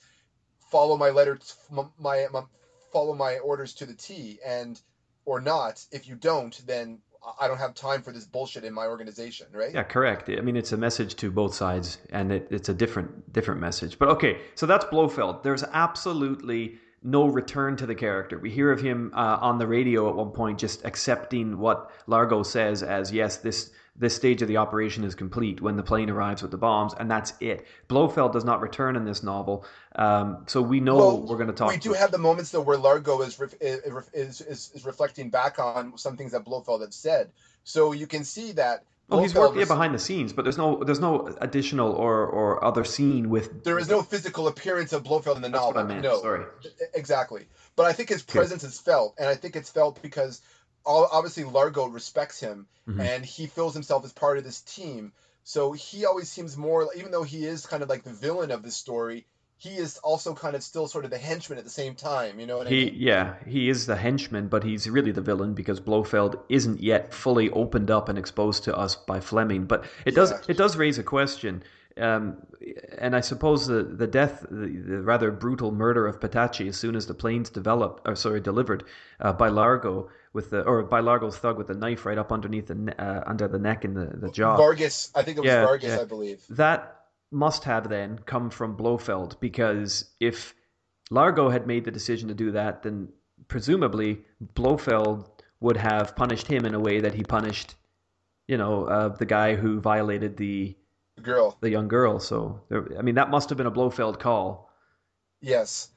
follow 0.71 0.97
my 0.97 1.09
letter 1.09 1.39
my, 1.71 1.83
my, 1.99 2.27
my 2.31 2.43
follow 2.91 3.13
my 3.13 3.37
orders 3.39 3.73
to 3.73 3.85
the 3.85 3.93
T 3.93 4.39
and 4.45 4.79
or 5.25 5.41
not 5.41 5.83
if 5.91 6.07
you 6.07 6.15
don't 6.15 6.61
then 6.65 6.99
I 7.39 7.47
don't 7.47 7.57
have 7.57 7.73
time 7.73 8.01
for 8.03 8.11
this 8.11 8.25
bullshit 8.25 8.63
in 8.63 8.73
my 8.73 8.85
organization, 8.85 9.47
right? 9.51 9.73
Yeah, 9.73 9.83
correct. 9.83 10.29
I 10.29 10.39
mean, 10.39 10.55
it's 10.55 10.71
a 10.71 10.77
message 10.77 11.15
to 11.15 11.29
both 11.29 11.53
sides, 11.53 11.97
and 12.11 12.31
it, 12.31 12.47
it's 12.51 12.69
a 12.69 12.73
different 12.73 13.33
different 13.33 13.59
message. 13.59 13.99
But 13.99 14.09
okay, 14.09 14.39
so 14.55 14.65
that's 14.65 14.85
Blofeld. 14.85 15.43
There's 15.43 15.63
absolutely 15.63 16.77
no 17.03 17.27
return 17.27 17.77
to 17.77 17.85
the 17.85 17.95
character. 17.95 18.39
We 18.39 18.49
hear 18.49 18.71
of 18.71 18.81
him 18.81 19.11
uh, 19.15 19.37
on 19.41 19.57
the 19.57 19.67
radio 19.67 20.09
at 20.09 20.15
one 20.15 20.31
point, 20.31 20.59
just 20.59 20.83
accepting 20.85 21.57
what 21.57 21.91
Largo 22.07 22.43
says 22.43 22.83
as 22.83 23.11
yes, 23.11 23.37
this 23.37 23.71
this 23.99 24.15
stage 24.15 24.43
of 24.43 24.47
the 24.47 24.57
operation 24.57 25.03
is 25.03 25.15
complete 25.15 25.59
when 25.59 25.75
the 25.75 25.81
plane 25.81 26.09
arrives 26.09 26.43
with 26.43 26.51
the 26.51 26.57
bombs, 26.57 26.93
and 26.99 27.09
that's 27.09 27.33
it. 27.39 27.65
Blofeld 27.87 28.31
does 28.31 28.45
not 28.45 28.61
return 28.61 28.95
in 28.95 29.05
this 29.05 29.23
novel, 29.23 29.65
um, 29.95 30.43
so 30.45 30.61
we 30.61 30.79
know 30.79 30.97
well, 30.97 31.21
we're 31.21 31.37
going 31.37 31.47
to 31.47 31.53
talk. 31.53 31.71
We 31.71 31.77
do 31.77 31.93
have 31.93 32.11
the 32.11 32.19
moments 32.19 32.51
though 32.51 32.61
where 32.61 32.77
Largo 32.77 33.21
is, 33.21 33.39
is 33.59 34.41
is 34.41 34.71
is 34.73 34.85
reflecting 34.85 35.29
back 35.29 35.57
on 35.59 35.97
some 35.97 36.15
things 36.15 36.31
that 36.33 36.45
Blofeld 36.45 36.81
had 36.81 36.93
said, 36.93 37.31
so 37.63 37.91
you 37.91 38.05
can 38.05 38.23
see 38.23 38.51
that 38.53 38.83
Oh, 39.09 39.21
he's 39.21 39.33
working 39.33 39.65
behind 39.65 39.93
the 39.93 39.99
scenes, 39.99 40.33
but 40.33 40.43
there's 40.43 40.57
no 40.57 40.83
there's 40.83 40.99
no 40.99 41.33
additional 41.39 41.93
or 41.93 42.25
or 42.25 42.63
other 42.63 42.83
scene 42.83 43.29
with. 43.29 43.63
There 43.63 43.79
is 43.79 43.89
no 43.89 44.01
physical 44.01 44.47
appearance 44.47 44.91
of 44.91 45.03
Blofeld 45.03 45.37
in 45.37 45.41
the 45.41 45.49
novel. 45.49 45.75
What 45.75 45.77
I 45.77 45.83
meant. 45.83 46.03
No, 46.03 46.21
sorry. 46.21 46.45
Exactly, 46.93 47.47
but 47.77 47.85
I 47.85 47.93
think 47.93 48.09
his 48.09 48.21
presence 48.21 48.63
Good. 48.63 48.69
is 48.69 48.79
felt, 48.79 49.15
and 49.17 49.29
I 49.29 49.35
think 49.35 49.55
it's 49.55 49.69
felt 49.69 50.01
because 50.01 50.41
obviously 50.85 51.45
Largo 51.45 51.87
respects 51.87 52.39
him, 52.39 52.67
mm-hmm. 52.87 52.99
and 52.99 53.25
he 53.25 53.47
feels 53.47 53.73
himself 53.73 54.03
as 54.03 54.11
part 54.11 54.37
of 54.37 54.43
this 54.43 54.61
team. 54.61 55.13
So 55.43 55.71
he 55.71 56.05
always 56.05 56.29
seems 56.29 56.57
more, 56.57 56.89
even 56.97 57.11
though 57.11 57.23
he 57.23 57.45
is 57.45 57.65
kind 57.65 57.83
of 57.83 57.87
like 57.87 58.03
the 58.03 58.11
villain 58.11 58.51
of 58.51 58.63
this 58.63 58.75
story, 58.75 59.25
he 59.59 59.75
is 59.75 59.97
also 59.99 60.35
kind 60.35 60.55
of 60.55 60.61
still 60.61 60.87
sort 60.87 61.03
of 61.03 61.09
the 61.09 61.17
henchman 61.17 61.57
at 61.57 61.63
the 61.63 61.69
same 61.69 61.95
time. 61.95 62.39
You 62.39 62.45
know 62.45 62.59
what 62.59 62.67
he, 62.67 62.81
I 62.81 62.85
mean? 62.85 62.93
Yeah, 62.95 63.35
he 63.45 63.69
is 63.69 63.87
the 63.87 63.95
henchman, 63.95 64.49
but 64.49 64.63
he's 64.63 64.87
really 64.87 65.11
the 65.11 65.21
villain 65.21 65.55
because 65.55 65.79
Blofeld 65.79 66.39
isn't 66.47 66.79
yet 66.79 67.11
fully 67.11 67.49
opened 67.49 67.89
up 67.89 68.07
and 68.07 68.19
exposed 68.19 68.63
to 68.65 68.77
us 68.77 68.95
by 68.95 69.19
Fleming. 69.19 69.65
But 69.65 69.85
it 70.05 70.13
does 70.13 70.31
yeah. 70.31 70.41
it 70.47 70.57
does 70.57 70.77
raise 70.77 70.99
a 70.99 71.03
question. 71.03 71.63
Um, 71.99 72.37
and 72.99 73.15
I 73.15 73.21
suppose 73.21 73.65
the, 73.65 73.81
the 73.81 74.05
death, 74.05 74.45
the, 74.51 74.67
the, 74.67 75.01
rather 75.01 75.31
brutal 75.31 75.71
murder 75.71 76.05
of 76.05 76.19
Petacchi, 76.19 76.67
as 76.67 76.77
soon 76.77 76.95
as 76.95 77.07
the 77.07 77.15
plane's 77.15 77.49
developed, 77.49 78.07
or 78.07 78.15
sorry, 78.15 78.39
delivered 78.39 78.83
uh, 79.19 79.33
by 79.33 79.47
Largo 79.47 80.09
with 80.31 80.51
the, 80.51 80.61
or 80.61 80.83
by 80.83 80.99
Largo's 80.99 81.37
thug 81.37 81.57
with 81.57 81.65
the 81.65 81.73
knife 81.73 82.05
right 82.05 82.19
up 82.19 82.31
underneath 82.31 82.67
the 82.67 82.95
uh, 82.99 83.23
under 83.25 83.47
the 83.47 83.57
neck 83.57 83.83
and 83.83 83.95
the, 83.95 84.15
the 84.15 84.29
jaw. 84.29 84.55
Vargas, 84.57 85.11
I 85.15 85.23
think 85.23 85.37
it 85.37 85.41
was 85.41 85.47
yeah, 85.47 85.65
Vargas, 85.65 85.89
yeah. 85.89 86.01
I 86.01 86.05
believe. 86.05 86.43
That 86.51 86.96
must 87.31 87.63
have 87.65 87.89
then 87.89 88.19
come 88.25 88.49
from 88.49 88.75
Blofeld 88.75 89.39
because 89.39 90.11
if 90.19 90.55
Largo 91.09 91.49
had 91.49 91.67
made 91.67 91.85
the 91.85 91.91
decision 91.91 92.27
to 92.29 92.33
do 92.33 92.51
that, 92.51 92.83
then 92.83 93.09
presumably 93.47 94.21
Blofeld 94.55 95.29
would 95.59 95.77
have 95.77 96.15
punished 96.15 96.47
him 96.47 96.65
in 96.65 96.73
a 96.73 96.79
way 96.79 96.99
that 96.99 97.13
he 97.13 97.23
punished, 97.23 97.75
you 98.47 98.57
know, 98.57 98.85
uh, 98.85 99.09
the 99.09 99.25
guy 99.25 99.55
who 99.55 99.79
violated 99.79 100.37
the 100.37 100.75
girl, 101.21 101.57
the 101.61 101.69
young 101.69 101.87
girl. 101.87 102.19
So 102.19 102.61
there, 102.69 102.87
I 102.97 103.01
mean, 103.01 103.15
that 103.15 103.29
must 103.29 103.49
have 103.49 103.57
been 103.57 103.67
a 103.67 103.71
Blofeld 103.71 104.19
call. 104.19 104.71
Yes. 105.41 105.89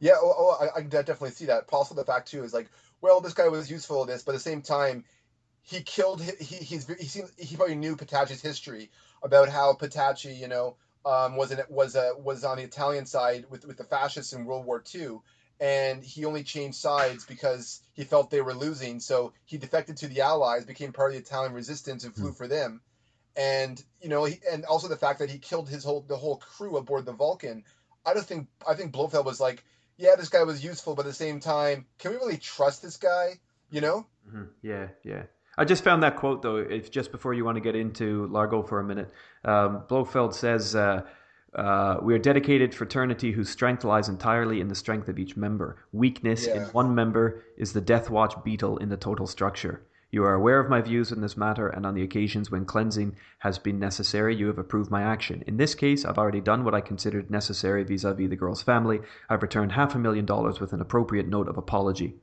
Yeah. 0.00 0.14
Oh, 0.20 0.34
oh 0.36 0.68
I, 0.74 0.80
I 0.80 0.82
definitely 0.82 1.30
see 1.30 1.46
that. 1.46 1.64
Also, 1.72 1.94
the 1.94 2.04
fact 2.04 2.28
too 2.28 2.44
is 2.44 2.52
like, 2.52 2.68
well, 3.00 3.20
this 3.20 3.34
guy 3.34 3.48
was 3.48 3.70
useful 3.70 4.02
at 4.02 4.08
this, 4.08 4.22
but 4.22 4.32
at 4.32 4.34
the 4.34 4.40
same 4.40 4.62
time, 4.62 5.04
he 5.62 5.80
killed. 5.82 6.22
He 6.22 6.56
he's 6.56 6.86
he 6.86 7.06
seems 7.06 7.32
he 7.38 7.56
probably 7.56 7.74
knew 7.74 7.96
Petacchi's 7.96 8.42
history 8.42 8.90
about 9.24 9.48
how 9.48 9.72
Petacchi, 9.72 10.38
you 10.38 10.46
know, 10.46 10.76
um, 11.04 11.36
was 11.36 11.50
an, 11.50 11.60
was 11.68 11.96
a 11.96 12.12
was 12.18 12.44
on 12.44 12.58
the 12.58 12.62
Italian 12.62 13.06
side 13.06 13.46
with 13.50 13.66
with 13.66 13.76
the 13.76 13.84
fascists 13.84 14.32
in 14.32 14.44
World 14.44 14.64
War 14.64 14.82
II, 14.94 15.18
and 15.58 16.04
he 16.04 16.24
only 16.24 16.44
changed 16.44 16.76
sides 16.76 17.24
because 17.24 17.80
he 17.94 18.04
felt 18.04 18.30
they 18.30 18.40
were 18.40 18.54
losing. 18.54 19.00
So 19.00 19.32
he 19.44 19.58
defected 19.58 19.96
to 19.98 20.08
the 20.08 20.20
Allies, 20.20 20.64
became 20.64 20.92
part 20.92 21.10
of 21.10 21.16
the 21.16 21.22
Italian 21.22 21.52
resistance, 21.52 22.04
and 22.04 22.14
flew 22.14 22.30
mm. 22.30 22.36
for 22.36 22.46
them. 22.46 22.80
And 23.36 23.82
you 24.00 24.08
know, 24.08 24.24
he, 24.24 24.38
and 24.50 24.64
also 24.64 24.88
the 24.88 24.96
fact 24.96 25.18
that 25.18 25.30
he 25.30 25.38
killed 25.38 25.68
his 25.68 25.84
whole 25.84 26.04
the 26.06 26.16
whole 26.16 26.36
crew 26.36 26.76
aboard 26.76 27.04
the 27.04 27.12
Vulcan. 27.12 27.64
I 28.06 28.14
don't 28.14 28.26
think 28.26 28.48
I 28.66 28.74
think 28.74 28.92
Blofeld 28.92 29.26
was 29.26 29.40
like, 29.40 29.64
yeah, 29.96 30.16
this 30.16 30.28
guy 30.28 30.42
was 30.44 30.62
useful, 30.62 30.94
but 30.94 31.06
at 31.06 31.08
the 31.08 31.14
same 31.14 31.40
time, 31.40 31.86
can 31.98 32.12
we 32.12 32.18
really 32.18 32.36
trust 32.36 32.82
this 32.82 32.96
guy? 32.96 33.40
You 33.70 33.80
know? 33.80 34.06
Mm-hmm. 34.28 34.44
Yeah, 34.62 34.88
yeah. 35.02 35.24
I 35.56 35.64
just 35.64 35.84
found 35.84 36.02
that 36.02 36.16
quote 36.16 36.42
though. 36.42 36.56
If 36.56 36.90
just 36.90 37.12
before 37.12 37.34
you 37.34 37.44
want 37.44 37.56
to 37.56 37.60
get 37.60 37.76
into 37.76 38.26
Largo 38.26 38.62
for 38.62 38.80
a 38.80 38.84
minute, 38.84 39.10
um, 39.44 39.84
Blofeld 39.88 40.34
says, 40.34 40.74
uh, 40.74 41.02
uh, 41.54 41.98
"We 42.02 42.14
are 42.14 42.18
dedicated 42.18 42.74
fraternity 42.74 43.32
whose 43.32 43.50
strength 43.50 43.84
lies 43.84 44.08
entirely 44.08 44.60
in 44.60 44.68
the 44.68 44.74
strength 44.74 45.08
of 45.08 45.18
each 45.18 45.36
member. 45.36 45.76
Weakness 45.92 46.46
yeah. 46.46 46.56
in 46.56 46.62
one 46.70 46.94
member 46.94 47.42
is 47.56 47.72
the 47.72 47.80
death 47.80 48.10
watch 48.10 48.34
beetle 48.44 48.78
in 48.78 48.88
the 48.88 48.96
total 48.96 49.26
structure." 49.26 49.82
You 50.14 50.22
are 50.22 50.34
aware 50.34 50.60
of 50.60 50.70
my 50.70 50.80
views 50.80 51.10
in 51.10 51.20
this 51.22 51.36
matter, 51.36 51.66
and 51.66 51.84
on 51.84 51.94
the 51.94 52.04
occasions 52.04 52.48
when 52.48 52.66
cleansing 52.66 53.16
has 53.40 53.58
been 53.58 53.80
necessary, 53.80 54.36
you 54.36 54.46
have 54.46 54.58
approved 54.58 54.88
my 54.88 55.02
action. 55.02 55.42
In 55.44 55.56
this 55.56 55.74
case, 55.74 56.04
I've 56.04 56.18
already 56.18 56.40
done 56.40 56.62
what 56.62 56.72
I 56.72 56.80
considered 56.80 57.32
necessary 57.32 57.82
vis 57.82 58.04
a 58.04 58.14
vis 58.14 58.30
the 58.30 58.36
girl's 58.36 58.62
family. 58.62 59.00
I've 59.28 59.42
returned 59.42 59.72
half 59.72 59.96
a 59.96 59.98
million 59.98 60.24
dollars 60.24 60.60
with 60.60 60.72
an 60.72 60.80
appropriate 60.80 61.26
note 61.26 61.48
of 61.48 61.58
apology. 61.58 62.14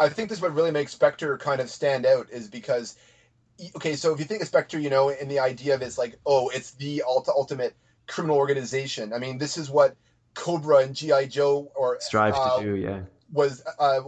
I 0.00 0.08
think 0.08 0.30
this 0.30 0.38
is 0.38 0.42
what 0.42 0.54
really 0.54 0.70
makes 0.70 0.92
Spectre 0.92 1.36
kind 1.36 1.60
of 1.60 1.68
stand 1.68 2.06
out 2.06 2.30
is 2.30 2.48
because, 2.48 2.96
okay, 3.76 3.94
so 3.94 4.14
if 4.14 4.18
you 4.18 4.24
think 4.24 4.40
of 4.40 4.48
Spectre, 4.48 4.78
you 4.78 4.88
know, 4.88 5.10
in 5.10 5.28
the 5.28 5.40
idea 5.40 5.74
of 5.74 5.82
it's 5.82 5.98
like, 5.98 6.18
oh, 6.24 6.48
it's 6.48 6.72
the 6.72 7.04
ultimate 7.06 7.76
criminal 8.08 8.36
organization. 8.36 9.12
I 9.12 9.18
mean, 9.18 9.36
this 9.38 9.58
is 9.58 9.68
what 9.70 9.96
Cobra 10.34 10.78
and 10.78 10.94
GI 10.96 11.26
Joe 11.26 11.70
or 11.76 11.98
strive 12.00 12.34
uh, 12.34 12.58
to 12.58 12.64
do, 12.64 12.74
yeah. 12.76 13.00
Was 13.32 13.62
uh, 13.78 14.00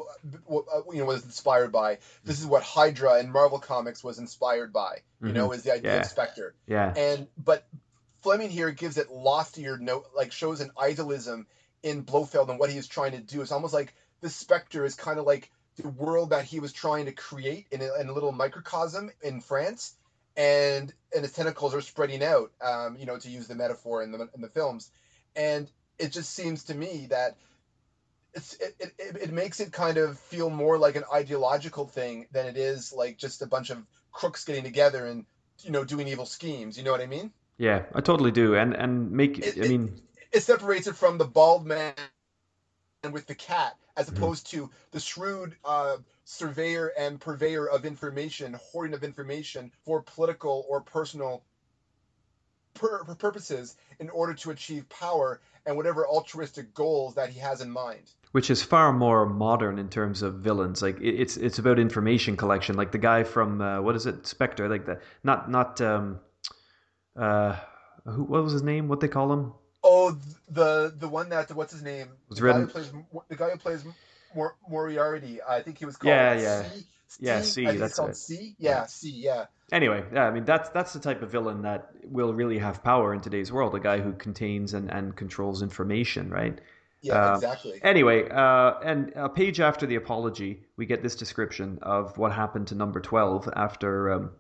you 0.51 0.98
know 0.98 1.05
was 1.05 1.24
inspired 1.24 1.70
by. 1.70 1.98
This 2.24 2.40
is 2.40 2.47
what 2.47 2.64
Hydra 2.64 3.20
and 3.20 3.31
Marvel 3.31 3.60
Comics 3.60 4.02
was 4.02 4.19
inspired 4.19 4.73
by. 4.73 4.97
You 5.20 5.28
mm-hmm. 5.28 5.36
know, 5.36 5.52
is 5.52 5.62
the 5.62 5.73
idea 5.73 5.94
yeah. 5.94 6.01
of 6.01 6.06
Spectre. 6.06 6.55
Yeah. 6.66 6.93
And 6.97 7.28
but 7.39 7.64
Fleming 8.23 8.51
here 8.51 8.73
gives 8.73 8.98
it 8.98 9.12
loftier 9.12 9.78
note, 9.78 10.06
like 10.16 10.32
shows 10.32 10.60
an 10.60 10.73
idealism 10.77 11.47
in 11.85 12.01
Blofeld 12.02 12.51
and 12.51 12.59
what 12.59 12.70
he 12.70 12.78
is 12.78 12.89
trying 12.89 13.12
to 13.12 13.20
do. 13.20 13.43
It's 13.43 13.52
almost 13.52 13.74
like 13.74 13.94
the 14.23 14.28
Spectre 14.28 14.85
is 14.85 14.97
kind 14.97 15.20
of 15.20 15.27
like 15.27 15.52
the 15.77 15.89
world 15.89 16.31
that 16.31 16.44
he 16.44 16.61
was 16.61 16.73
trying 16.73 17.07
to 17.07 17.12
create 17.12 17.66
in 17.70 17.81
a, 17.81 18.01
in 18.01 18.09
a 18.09 18.12
little 18.12 18.32
microcosm 18.32 19.11
in 19.23 19.40
France, 19.40 19.94
and 20.36 20.93
and 21.15 21.23
his 21.23 21.32
tentacles 21.32 21.74
are 21.74 21.81
spreading 21.81 22.23
out. 22.23 22.53
Um, 22.61 22.97
you 22.97 23.07
know, 23.07 23.19
to 23.19 23.31
use 23.31 23.49
the 23.49 23.55
metaphor 23.55 24.03
in 24.03 24.12
the 24.12 24.28
in 24.35 24.40
the 24.40 24.49
films, 24.49 24.90
and 25.35 25.70
it 25.99 26.12
just 26.12 26.35
seems 26.35 26.65
to 26.65 26.74
me 26.74 27.07
that 27.11 27.36
it's 28.35 28.55
it, 28.55 28.74
it, 28.99 29.16
it 29.23 29.32
makes 29.32 29.61
it 29.61 29.73
kind 29.73 29.99
of 29.99 30.19
feel 30.19 30.51
more 30.51 30.78
like 30.78 30.97
an 30.97 31.05
ideological 31.12 31.86
thing 31.86 32.27
than 32.32 32.47
it 32.47 32.57
is 32.57 32.93
like 32.93 33.19
just 33.19 33.43
a 33.43 33.47
bunch 33.47 33.70
of 33.70 33.78
crooks 34.11 34.44
getting 34.44 34.65
together 34.65 35.07
and 35.07 35.24
you 35.61 35.70
know 35.70 35.85
doing 35.85 36.09
evil 36.09 36.27
schemes. 36.27 36.77
You 36.77 36.85
know 36.85 36.93
what 36.93 37.01
I 37.01 37.07
mean? 37.07 37.32
Yeah, 37.59 37.85
I 37.94 38.01
totally 38.01 38.31
do, 38.31 38.55
and 38.55 38.74
and 38.74 39.11
make 39.11 39.39
it, 39.39 39.57
I 39.62 39.69
mean 39.69 40.03
it, 40.16 40.39
it 40.39 40.43
separates 40.43 40.86
it 40.86 40.97
from 40.97 41.19
the 41.19 41.27
bald 41.27 41.66
man 41.66 41.94
with 43.11 43.27
the 43.27 43.35
cat 43.35 43.77
as 43.97 44.06
mm-hmm. 44.06 44.16
opposed 44.16 44.51
to 44.51 44.70
the 44.90 45.01
shrewd 45.01 45.55
uh, 45.64 45.97
surveyor 46.24 46.93
and 46.98 47.20
purveyor 47.20 47.66
of 47.69 47.85
information, 47.85 48.59
hoarding 48.73 48.94
of 48.94 49.05
information 49.05 49.70
for 49.85 50.02
political 50.02 50.64
or 50.69 50.81
personal 50.81 51.43
pur- 52.74 53.05
purposes 53.19 53.77
in 53.98 54.10
order 54.10 54.35
to 54.35 54.51
achieve 54.51 54.89
power 54.89 55.40
and 55.66 55.77
whatever 55.77 56.06
altruistic 56.06 56.74
goals 56.74 57.14
that 57.14 57.28
he 57.28 57.39
has 57.39 57.60
in 57.60 57.70
mind. 57.70 58.02
Which 58.32 58.51
is 58.51 58.62
far 58.62 58.93
more 58.93 59.27
modern 59.27 59.78
in 59.78 59.89
terms 59.89 60.23
of 60.23 60.36
villains. 60.36 60.81
Like 60.81 60.98
it's 61.01 61.36
it's 61.36 61.59
about 61.59 61.78
information 61.78 62.36
collection. 62.36 62.77
Like 62.77 62.90
the 62.90 62.98
guy 62.98 63.24
from 63.24 63.60
uh, 63.60 63.82
what 63.82 63.94
is 63.94 64.06
it, 64.06 64.27
Spectre? 64.27 64.70
Like 64.70 64.86
the 64.86 65.01
not 65.23 65.51
not 65.51 65.81
um, 65.82 66.19
uh, 67.14 67.56
who 68.06 68.24
what 68.24 68.43
was 68.43 68.55
his 68.55 68.62
name? 68.62 68.89
What 68.89 69.01
they 69.01 69.09
call 69.09 69.32
him? 69.32 69.52
Oh, 70.12 70.18
the 70.48 70.94
the 70.97 71.09
one 71.09 71.28
that 71.30 71.51
what's 71.55 71.72
his 71.72 71.82
name? 71.82 72.09
Was 72.28 72.39
the 72.39 72.44
written... 72.44 72.66
guy 72.66 72.66
who 72.66 72.72
plays 72.72 72.93
the 73.28 73.36
guy 73.36 73.51
who 73.51 73.59
plays 73.59 73.84
Mor- 74.34 74.56
Moriarty. 74.68 75.40
I 75.43 75.62
think 75.62 75.78
he 75.78 75.84
was 75.84 75.97
called. 75.97 76.10
Yeah, 76.10 76.34
yeah. 76.34 76.62
C? 76.62 76.86
Yeah, 77.20 77.43
C. 77.43 77.64
That's 77.76 77.97
called 77.97 78.10
it. 78.10 78.16
C. 78.16 78.55
Yeah, 78.59 78.86
C. 78.86 79.10
Yeah. 79.10 79.47
Anyway, 79.70 80.05
yeah, 80.12 80.24
I 80.24 80.30
mean 80.30 80.44
that's 80.44 80.68
that's 80.70 80.93
the 80.93 81.01
type 81.01 81.22
of 81.22 81.30
villain 81.30 81.62
that 81.62 81.90
will 82.05 82.34
really 82.34 82.59
have 82.59 82.82
power 82.82 83.14
in 83.14 83.20
today's 83.20 83.51
world. 83.51 83.74
A 83.74 83.80
guy 83.80 84.01
who 84.01 84.12
contains 84.12 84.74
and, 84.74 84.90
and 84.90 85.16
controls 85.16 85.62
information, 85.62 86.30
right? 86.30 86.59
Yeah, 87.01 87.32
uh, 87.32 87.34
exactly. 87.34 87.80
Anyway, 87.82 88.28
uh, 88.28 88.74
and 88.84 89.12
a 89.16 89.28
page 89.28 89.60
after 89.60 89.86
the 89.86 89.97
apology, 89.97 90.62
we 90.76 90.86
get 90.86 91.02
this 91.02 91.16
description 91.16 91.78
of 91.82 92.16
what 92.18 92.32
happened 92.32 92.68
to 92.68 92.74
Number 92.74 93.01
Twelve 93.01 93.48
after. 93.56 94.12
Um, 94.12 94.30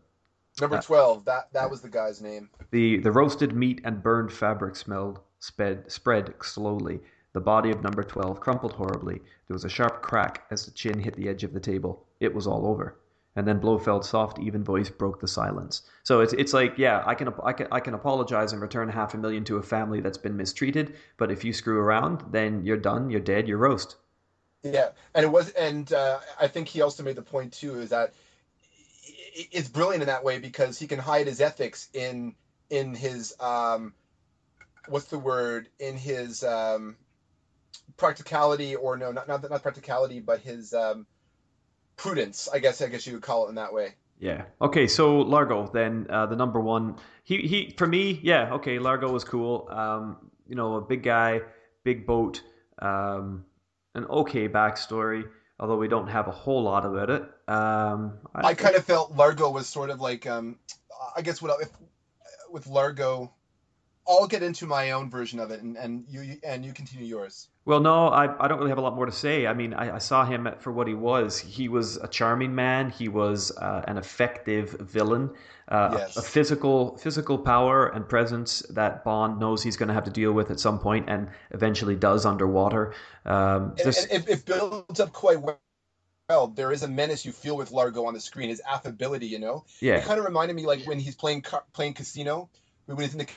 Number 0.60 0.76
uh, 0.76 0.82
twelve. 0.82 1.24
That 1.24 1.52
that 1.54 1.70
was 1.70 1.80
the 1.80 1.88
guy's 1.88 2.20
name. 2.20 2.50
The 2.70 2.98
the 2.98 3.10
roasted 3.10 3.54
meat 3.54 3.80
and 3.84 4.02
burned 4.02 4.32
fabric 4.32 4.76
smelled 4.76 5.20
sped, 5.42 5.90
spread 5.90 6.32
slowly. 6.40 7.00
The 7.32 7.40
body 7.40 7.70
of 7.70 7.82
number 7.82 8.02
12 8.02 8.40
crumpled 8.40 8.72
horribly. 8.72 9.20
There 9.48 9.54
was 9.54 9.64
a 9.64 9.68
sharp 9.68 10.00
crack 10.02 10.44
as 10.50 10.64
the 10.64 10.70
chin 10.70 11.00
hit 11.00 11.16
the 11.16 11.28
edge 11.28 11.44
of 11.44 11.52
the 11.52 11.60
table. 11.60 12.06
It 12.20 12.32
was 12.32 12.46
all 12.46 12.66
over. 12.66 12.96
And 13.34 13.48
then 13.48 13.60
Blofeld's 13.60 14.08
soft, 14.08 14.38
even 14.38 14.62
voice 14.62 14.90
broke 14.90 15.20
the 15.20 15.26
silence. 15.26 15.82
So 16.02 16.20
it's 16.20 16.34
it's 16.34 16.52
like, 16.52 16.76
yeah, 16.76 17.02
I 17.06 17.14
can 17.14 17.32
I 17.42 17.54
can 17.54 17.66
I 17.72 17.80
can 17.80 17.94
apologize 17.94 18.52
and 18.52 18.60
return 18.60 18.90
half 18.90 19.14
a 19.14 19.18
million 19.18 19.42
to 19.44 19.56
a 19.56 19.62
family 19.62 20.00
that's 20.00 20.18
been 20.18 20.36
mistreated, 20.36 20.96
but 21.16 21.30
if 21.32 21.42
you 21.42 21.54
screw 21.54 21.78
around, 21.78 22.22
then 22.30 22.62
you're 22.62 22.76
done, 22.76 23.08
you're 23.08 23.20
dead, 23.20 23.48
you're 23.48 23.56
roast. 23.56 23.96
Yeah, 24.62 24.90
and 25.14 25.24
it 25.24 25.32
was, 25.32 25.48
and 25.50 25.90
uh, 25.92 26.18
I 26.38 26.46
think 26.46 26.68
he 26.68 26.82
also 26.82 27.02
made 27.02 27.16
the 27.16 27.22
point 27.22 27.54
too 27.54 27.80
is 27.80 27.88
that 27.88 28.12
it's 29.34 29.68
brilliant 29.68 30.02
in 30.02 30.08
that 30.08 30.22
way 30.22 30.38
because 30.38 30.78
he 30.78 30.86
can 30.86 30.98
hide 30.98 31.26
his 31.26 31.40
ethics 31.40 31.88
in 31.94 32.34
in 32.68 32.94
his 32.94 33.34
um, 33.40 33.94
what's 34.88 35.06
the 35.06 35.18
word 35.18 35.68
in 35.78 35.96
his 35.96 36.42
um, 36.42 36.96
practicality 37.96 38.74
or 38.74 38.96
no 38.96 39.12
not 39.12 39.28
not, 39.28 39.48
not 39.48 39.62
practicality 39.62 40.20
but 40.20 40.40
his 40.40 40.74
um, 40.74 41.06
prudence 41.96 42.48
i 42.52 42.58
guess 42.58 42.80
i 42.82 42.88
guess 42.88 43.06
you 43.06 43.14
would 43.14 43.22
call 43.22 43.46
it 43.46 43.50
in 43.50 43.54
that 43.56 43.72
way. 43.72 43.94
Yeah. 44.18 44.44
Okay 44.60 44.86
so 44.86 45.16
largo 45.18 45.66
then 45.66 46.06
uh, 46.08 46.26
the 46.26 46.36
number 46.36 46.60
one. 46.60 46.96
He 47.24 47.38
he 47.38 47.74
for 47.76 47.86
me 47.86 48.20
yeah 48.22 48.54
okay 48.54 48.78
largo 48.78 49.10
was 49.10 49.24
cool. 49.24 49.68
Um, 49.70 50.30
you 50.46 50.54
know 50.54 50.76
a 50.76 50.80
big 50.80 51.02
guy 51.02 51.40
big 51.82 52.06
boat 52.06 52.40
um, 52.80 53.44
an 53.94 54.04
okay 54.06 54.48
backstory 54.48 55.24
although 55.58 55.76
we 55.76 55.88
don't 55.88 56.08
have 56.08 56.28
a 56.28 56.30
whole 56.30 56.62
lot 56.62 56.84
about 56.84 57.10
it. 57.10 57.22
Um, 57.48 58.18
I, 58.34 58.48
I 58.48 58.54
kind 58.54 58.76
of 58.76 58.84
felt 58.84 59.12
largo 59.12 59.50
was 59.50 59.68
sort 59.68 59.90
of 59.90 60.00
like 60.00 60.26
um, 60.26 60.58
i 61.16 61.22
guess 61.22 61.42
what 61.42 61.60
if 61.60 61.68
with 62.50 62.66
largo 62.66 63.32
I'll 64.06 64.26
get 64.26 64.42
into 64.42 64.66
my 64.66 64.92
own 64.92 65.10
version 65.10 65.38
of 65.38 65.50
it, 65.50 65.62
and, 65.62 65.76
and 65.76 66.04
you 66.08 66.38
and 66.42 66.64
you 66.64 66.72
continue 66.72 67.06
yours. 67.06 67.48
Well, 67.64 67.78
no, 67.78 68.08
I, 68.08 68.44
I 68.44 68.48
don't 68.48 68.58
really 68.58 68.70
have 68.70 68.78
a 68.78 68.82
lot 68.82 68.96
more 68.96 69.06
to 69.06 69.12
say. 69.12 69.46
I 69.46 69.54
mean, 69.54 69.72
I, 69.74 69.94
I 69.94 69.98
saw 69.98 70.24
him 70.24 70.48
for 70.58 70.72
what 70.72 70.88
he 70.88 70.94
was. 70.94 71.38
He 71.38 71.68
was 71.68 71.96
a 71.98 72.08
charming 72.08 72.54
man. 72.54 72.90
He 72.90 73.08
was 73.08 73.56
uh, 73.56 73.84
an 73.86 73.98
effective 73.98 74.70
villain. 74.80 75.30
Uh, 75.68 75.96
yes. 75.98 76.16
a, 76.16 76.20
a, 76.20 76.22
physical 76.22 76.96
physical 76.96 77.38
power 77.38 77.86
and 77.88 78.08
presence 78.08 78.60
that 78.70 79.04
Bond 79.04 79.38
knows 79.38 79.62
he's 79.62 79.76
going 79.76 79.88
to 79.88 79.94
have 79.94 80.04
to 80.04 80.10
deal 80.10 80.32
with 80.32 80.50
at 80.50 80.58
some 80.58 80.80
point, 80.80 81.08
and 81.08 81.28
eventually 81.52 81.94
does 81.94 82.26
underwater. 82.26 82.94
Um, 83.24 83.74
and, 83.78 83.86
and 83.86 83.96
it, 84.10 84.28
it 84.28 84.44
builds 84.44 84.98
up 84.98 85.12
quite 85.12 85.40
well 85.40 85.58
there 86.54 86.72
is 86.72 86.82
a 86.82 86.88
menace 86.88 87.24
you 87.24 87.32
feel 87.32 87.56
with 87.56 87.70
Largo 87.70 88.06
on 88.06 88.14
the 88.14 88.20
screen. 88.20 88.48
His 88.48 88.62
affability, 88.68 89.26
you 89.26 89.38
know. 89.38 89.64
Yeah. 89.80 89.96
It 89.96 90.04
kind 90.04 90.18
of 90.18 90.24
reminded 90.24 90.56
me 90.56 90.66
like 90.66 90.84
when 90.86 90.98
he's 90.98 91.14
playing 91.14 91.44
playing 91.72 91.94
casino 91.94 92.48
when 92.86 92.98
he's 92.98 93.12
in 93.12 93.18
the 93.18 93.28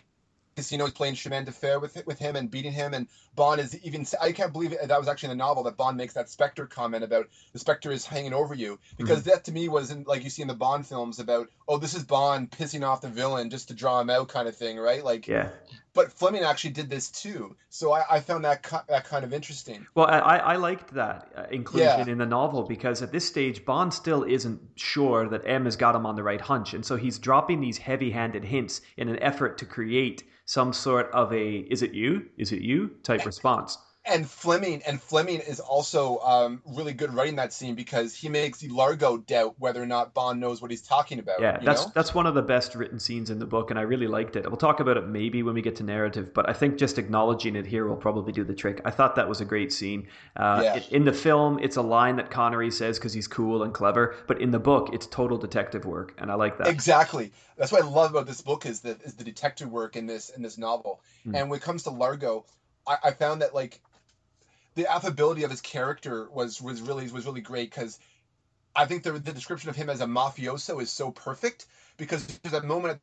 Casino 0.55 0.85
is 0.85 0.93
playing 0.93 1.15
chemin 1.15 1.43
de 1.43 1.51
fer 1.51 1.79
with 1.79 2.05
with 2.05 2.17
him 2.17 2.35
and 2.35 2.49
beating 2.49 2.71
him, 2.71 2.93
and 2.93 3.07
Bond 3.35 3.59
is 3.59 3.77
even. 3.83 4.05
I 4.21 4.31
can't 4.31 4.53
believe 4.53 4.71
it, 4.71 4.87
that 4.87 4.99
was 4.99 5.07
actually 5.07 5.31
in 5.31 5.37
the 5.37 5.43
novel 5.43 5.63
that 5.63 5.75
Bond 5.75 5.97
makes 5.97 6.13
that 6.13 6.29
Spectre 6.29 6.65
comment 6.65 7.03
about 7.03 7.27
the 7.51 7.59
Spectre 7.59 7.91
is 7.91 8.05
hanging 8.05 8.33
over 8.33 8.53
you 8.53 8.79
because 8.97 9.19
mm-hmm. 9.19 9.31
that 9.31 9.43
to 9.45 9.51
me 9.51 9.67
was 9.67 9.91
in, 9.91 10.03
like 10.03 10.23
you 10.23 10.29
see 10.29 10.41
in 10.41 10.47
the 10.47 10.53
Bond 10.53 10.87
films 10.87 11.19
about 11.19 11.49
oh 11.67 11.77
this 11.77 11.93
is 11.93 12.03
Bond 12.03 12.51
pissing 12.51 12.87
off 12.87 13.01
the 13.01 13.09
villain 13.09 13.49
just 13.49 13.67
to 13.67 13.73
draw 13.73 13.99
him 13.99 14.09
out 14.09 14.29
kind 14.29 14.47
of 14.47 14.55
thing, 14.55 14.77
right? 14.77 15.03
Like 15.03 15.27
yeah. 15.27 15.49
But 15.95 16.11
Fleming 16.11 16.43
actually 16.43 16.71
did 16.71 16.89
this 16.89 17.09
too, 17.09 17.55
so 17.69 17.93
I, 17.93 18.03
I 18.11 18.19
found 18.19 18.43
that 18.43 18.61
that 18.89 19.05
kind 19.05 19.23
of 19.23 19.33
interesting. 19.33 19.87
Well, 19.95 20.07
I, 20.07 20.19
I 20.19 20.55
liked 20.57 20.93
that 20.93 21.31
uh, 21.35 21.43
inclusion 21.49 22.05
yeah. 22.05 22.11
in 22.11 22.17
the 22.17 22.25
novel 22.25 22.63
because 22.63 23.01
at 23.01 23.13
this 23.13 23.25
stage 23.25 23.65
Bond 23.65 23.93
still 23.93 24.23
isn't 24.23 24.59
sure 24.75 25.29
that 25.29 25.41
M 25.45 25.63
has 25.63 25.77
got 25.77 25.95
him 25.95 26.05
on 26.05 26.17
the 26.17 26.23
right 26.23 26.41
hunch, 26.41 26.73
and 26.73 26.85
so 26.85 26.97
he's 26.97 27.17
dropping 27.17 27.61
these 27.61 27.77
heavy-handed 27.77 28.43
hints 28.43 28.81
in 28.97 29.07
an 29.07 29.17
effort 29.19 29.57
to 29.59 29.65
create 29.65 30.23
some 30.43 30.73
sort 30.73 31.09
of 31.11 31.31
a 31.31 31.59
"is 31.71 31.81
it 31.81 31.93
you? 31.93 32.25
Is 32.37 32.51
it 32.51 32.61
you?" 32.61 32.91
type 33.01 33.25
response 33.33 33.77
and 34.05 34.29
Fleming 34.29 34.81
and 34.85 35.01
Fleming 35.01 35.39
is 35.39 35.59
also 35.59 36.19
um, 36.19 36.61
really 36.65 36.93
good 36.93 37.13
writing 37.13 37.35
that 37.37 37.51
scene 37.53 37.75
because 37.75 38.13
he 38.13 38.29
makes 38.29 38.63
Largo 38.63 39.17
doubt 39.17 39.55
whether 39.57 39.81
or 39.81 39.85
not 39.85 40.13
Bond 40.13 40.39
knows 40.39 40.61
what 40.61 40.71
he's 40.71 40.81
talking 40.81 41.19
about. 41.19 41.41
Yeah, 41.41 41.57
that's 41.63 41.85
know? 41.85 41.91
that's 41.95 42.13
one 42.13 42.25
of 42.25 42.35
the 42.35 42.41
best 42.41 42.75
written 42.75 42.99
scenes 42.99 43.29
in 43.29 43.39
the 43.39 43.45
book, 43.45 43.71
and 43.71 43.79
I 43.79 43.83
really 43.83 44.07
liked 44.07 44.35
it. 44.35 44.45
We'll 44.45 44.57
talk 44.57 44.79
about 44.79 44.97
it 44.97 45.07
maybe 45.07 45.43
when 45.43 45.55
we 45.55 45.61
get 45.61 45.75
to 45.77 45.83
narrative, 45.83 46.33
but 46.33 46.47
I 46.49 46.53
think 46.53 46.77
just 46.77 46.97
acknowledging 46.97 47.55
it 47.55 47.65
here 47.65 47.87
will 47.87 47.95
probably 47.95 48.31
do 48.31 48.43
the 48.43 48.53
trick. 48.53 48.81
I 48.85 48.91
thought 48.91 49.15
that 49.15 49.27
was 49.27 49.41
a 49.41 49.45
great 49.45 49.73
scene. 49.73 50.07
Uh, 50.35 50.61
yeah. 50.63 50.75
it, 50.75 50.89
in 50.91 51.05
the 51.05 51.13
film, 51.13 51.59
it's 51.59 51.77
a 51.77 51.81
line 51.81 52.15
that 52.17 52.29
Connery 52.29 52.71
says 52.71 52.99
because 52.99 53.13
he's 53.13 53.27
cool 53.27 53.63
and 53.63 53.73
clever, 53.73 54.15
but 54.27 54.39
in 54.41 54.51
the 54.51 54.59
book, 54.59 54.89
it's 54.93 55.07
total 55.07 55.37
detective 55.37 55.85
work, 55.85 56.13
and 56.19 56.31
I 56.31 56.35
like 56.35 56.57
that. 56.59 56.67
Exactly. 56.67 57.31
That's 57.57 57.71
what 57.71 57.83
I 57.83 57.87
love 57.87 58.11
about 58.11 58.27
this 58.27 58.41
book 58.41 58.65
is 58.65 58.81
the 58.81 58.97
is 59.03 59.15
the 59.15 59.23
detective 59.23 59.71
work 59.71 59.95
in 59.95 60.05
this 60.05 60.29
in 60.29 60.41
this 60.41 60.57
novel. 60.57 61.01
Mm. 61.25 61.39
And 61.39 61.49
when 61.49 61.57
it 61.57 61.63
comes 61.63 61.83
to 61.83 61.89
Largo, 61.89 62.45
I, 62.87 62.97
I 63.05 63.11
found 63.11 63.41
that 63.41 63.55
like 63.55 63.81
the 64.75 64.91
affability 64.91 65.43
of 65.43 65.51
his 65.51 65.61
character 65.61 66.29
was 66.31 66.61
was 66.61 66.81
really 66.81 67.09
was 67.09 67.25
really 67.25 67.41
great 67.41 67.69
because 67.69 67.99
I 68.75 68.85
think 68.85 69.03
the 69.03 69.13
the 69.13 69.33
description 69.33 69.69
of 69.69 69.75
him 69.75 69.89
as 69.89 70.01
a 70.01 70.05
mafioso 70.05 70.81
is 70.81 70.91
so 70.91 71.11
perfect 71.11 71.65
because 71.97 72.25
there's 72.43 72.55
a 72.55 72.63
moment 72.63 72.95
at 72.95 72.99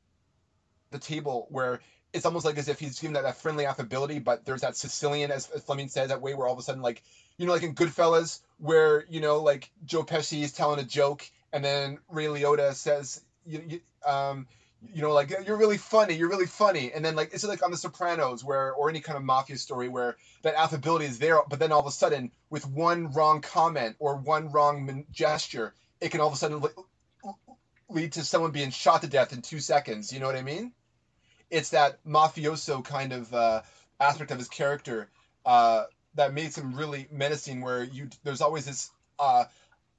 the 0.90 0.98
table 0.98 1.46
where 1.50 1.80
it's 2.12 2.26
almost 2.26 2.44
like 2.44 2.58
as 2.58 2.68
if 2.68 2.78
he's 2.78 2.98
giving 2.98 3.14
that, 3.14 3.22
that 3.22 3.36
friendly 3.36 3.64
affability, 3.64 4.18
but 4.18 4.44
there's 4.44 4.60
that 4.60 4.76
Sicilian, 4.76 5.30
as, 5.30 5.48
as 5.50 5.62
Fleming 5.62 5.88
says, 5.88 6.08
that 6.08 6.20
way 6.20 6.34
where 6.34 6.46
all 6.46 6.52
of 6.52 6.58
a 6.58 6.62
sudden, 6.62 6.82
like, 6.82 7.02
you 7.38 7.46
know, 7.46 7.52
like 7.52 7.62
in 7.62 7.74
Goodfellas, 7.74 8.40
where, 8.58 9.06
you 9.08 9.20
know, 9.20 9.38
like 9.38 9.70
Joe 9.86 10.02
Pesci 10.02 10.42
is 10.42 10.52
telling 10.52 10.78
a 10.78 10.84
joke 10.84 11.24
and 11.52 11.64
then 11.64 11.98
Ray 12.08 12.26
Liotta 12.26 12.74
says, 12.74 13.22
you, 13.46 13.62
you, 13.66 13.80
um, 14.10 14.46
you 14.92 15.02
know, 15.02 15.12
like 15.12 15.32
you're 15.46 15.56
really 15.56 15.78
funny, 15.78 16.14
you're 16.14 16.28
really 16.28 16.46
funny, 16.46 16.92
and 16.92 17.04
then 17.04 17.14
like 17.14 17.32
it's 17.32 17.44
like 17.44 17.64
on 17.64 17.70
The 17.70 17.76
Sopranos, 17.76 18.44
where 18.44 18.72
or 18.72 18.90
any 18.90 19.00
kind 19.00 19.16
of 19.16 19.22
mafia 19.22 19.56
story 19.56 19.88
where 19.88 20.16
that 20.42 20.54
affability 20.54 21.04
is 21.04 21.18
there, 21.18 21.40
but 21.48 21.58
then 21.58 21.72
all 21.72 21.80
of 21.80 21.86
a 21.86 21.90
sudden, 21.90 22.32
with 22.50 22.66
one 22.66 23.12
wrong 23.12 23.40
comment 23.40 23.96
or 23.98 24.16
one 24.16 24.50
wrong 24.50 25.04
gesture, 25.10 25.74
it 26.00 26.10
can 26.10 26.20
all 26.20 26.28
of 26.28 26.34
a 26.34 26.36
sudden 26.36 26.62
lead 27.88 28.12
to 28.12 28.24
someone 28.24 28.50
being 28.50 28.70
shot 28.70 29.02
to 29.02 29.06
death 29.06 29.32
in 29.32 29.42
two 29.42 29.60
seconds. 29.60 30.12
You 30.12 30.20
know 30.20 30.26
what 30.26 30.36
I 30.36 30.42
mean? 30.42 30.72
It's 31.50 31.70
that 31.70 32.02
mafioso 32.04 32.84
kind 32.84 33.12
of 33.12 33.32
uh, 33.32 33.62
aspect 34.00 34.30
of 34.30 34.38
his 34.38 34.48
character 34.48 35.08
uh, 35.46 35.84
that 36.14 36.32
makes 36.32 36.58
him 36.58 36.74
really 36.74 37.06
menacing. 37.10 37.60
Where 37.60 37.84
you 37.84 38.08
there's 38.24 38.40
always 38.40 38.66
this. 38.66 38.90
Uh, 39.18 39.44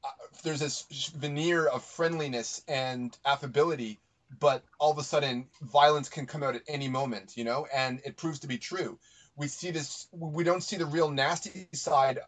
uh 0.04 0.08
there's 0.44 0.60
this 0.60 0.86
veneer 1.16 1.66
of 1.66 1.86
friendliness 1.86 2.62
and 2.68 3.18
affability 3.26 4.00
but 4.40 4.64
all 4.80 4.92
of 4.92 4.98
a 4.98 5.04
sudden 5.04 5.48
violence 5.62 6.10
can 6.10 6.26
come 6.26 6.44
out 6.44 6.56
at 6.56 6.62
any 6.68 6.88
moment, 6.88 7.34
you 7.36 7.44
know, 7.44 7.68
and 7.74 8.02
it 8.06 8.18
proves 8.18 8.40
to 8.40 8.48
be 8.48 8.58
true. 8.58 8.98
We 9.36 9.48
see 9.48 9.72
this, 9.72 10.08
we 10.12 10.44
don't 10.44 10.62
see 10.62 10.78
the 10.78 10.86
real 10.86 11.10
nasty 11.10 11.68
side 11.74 12.20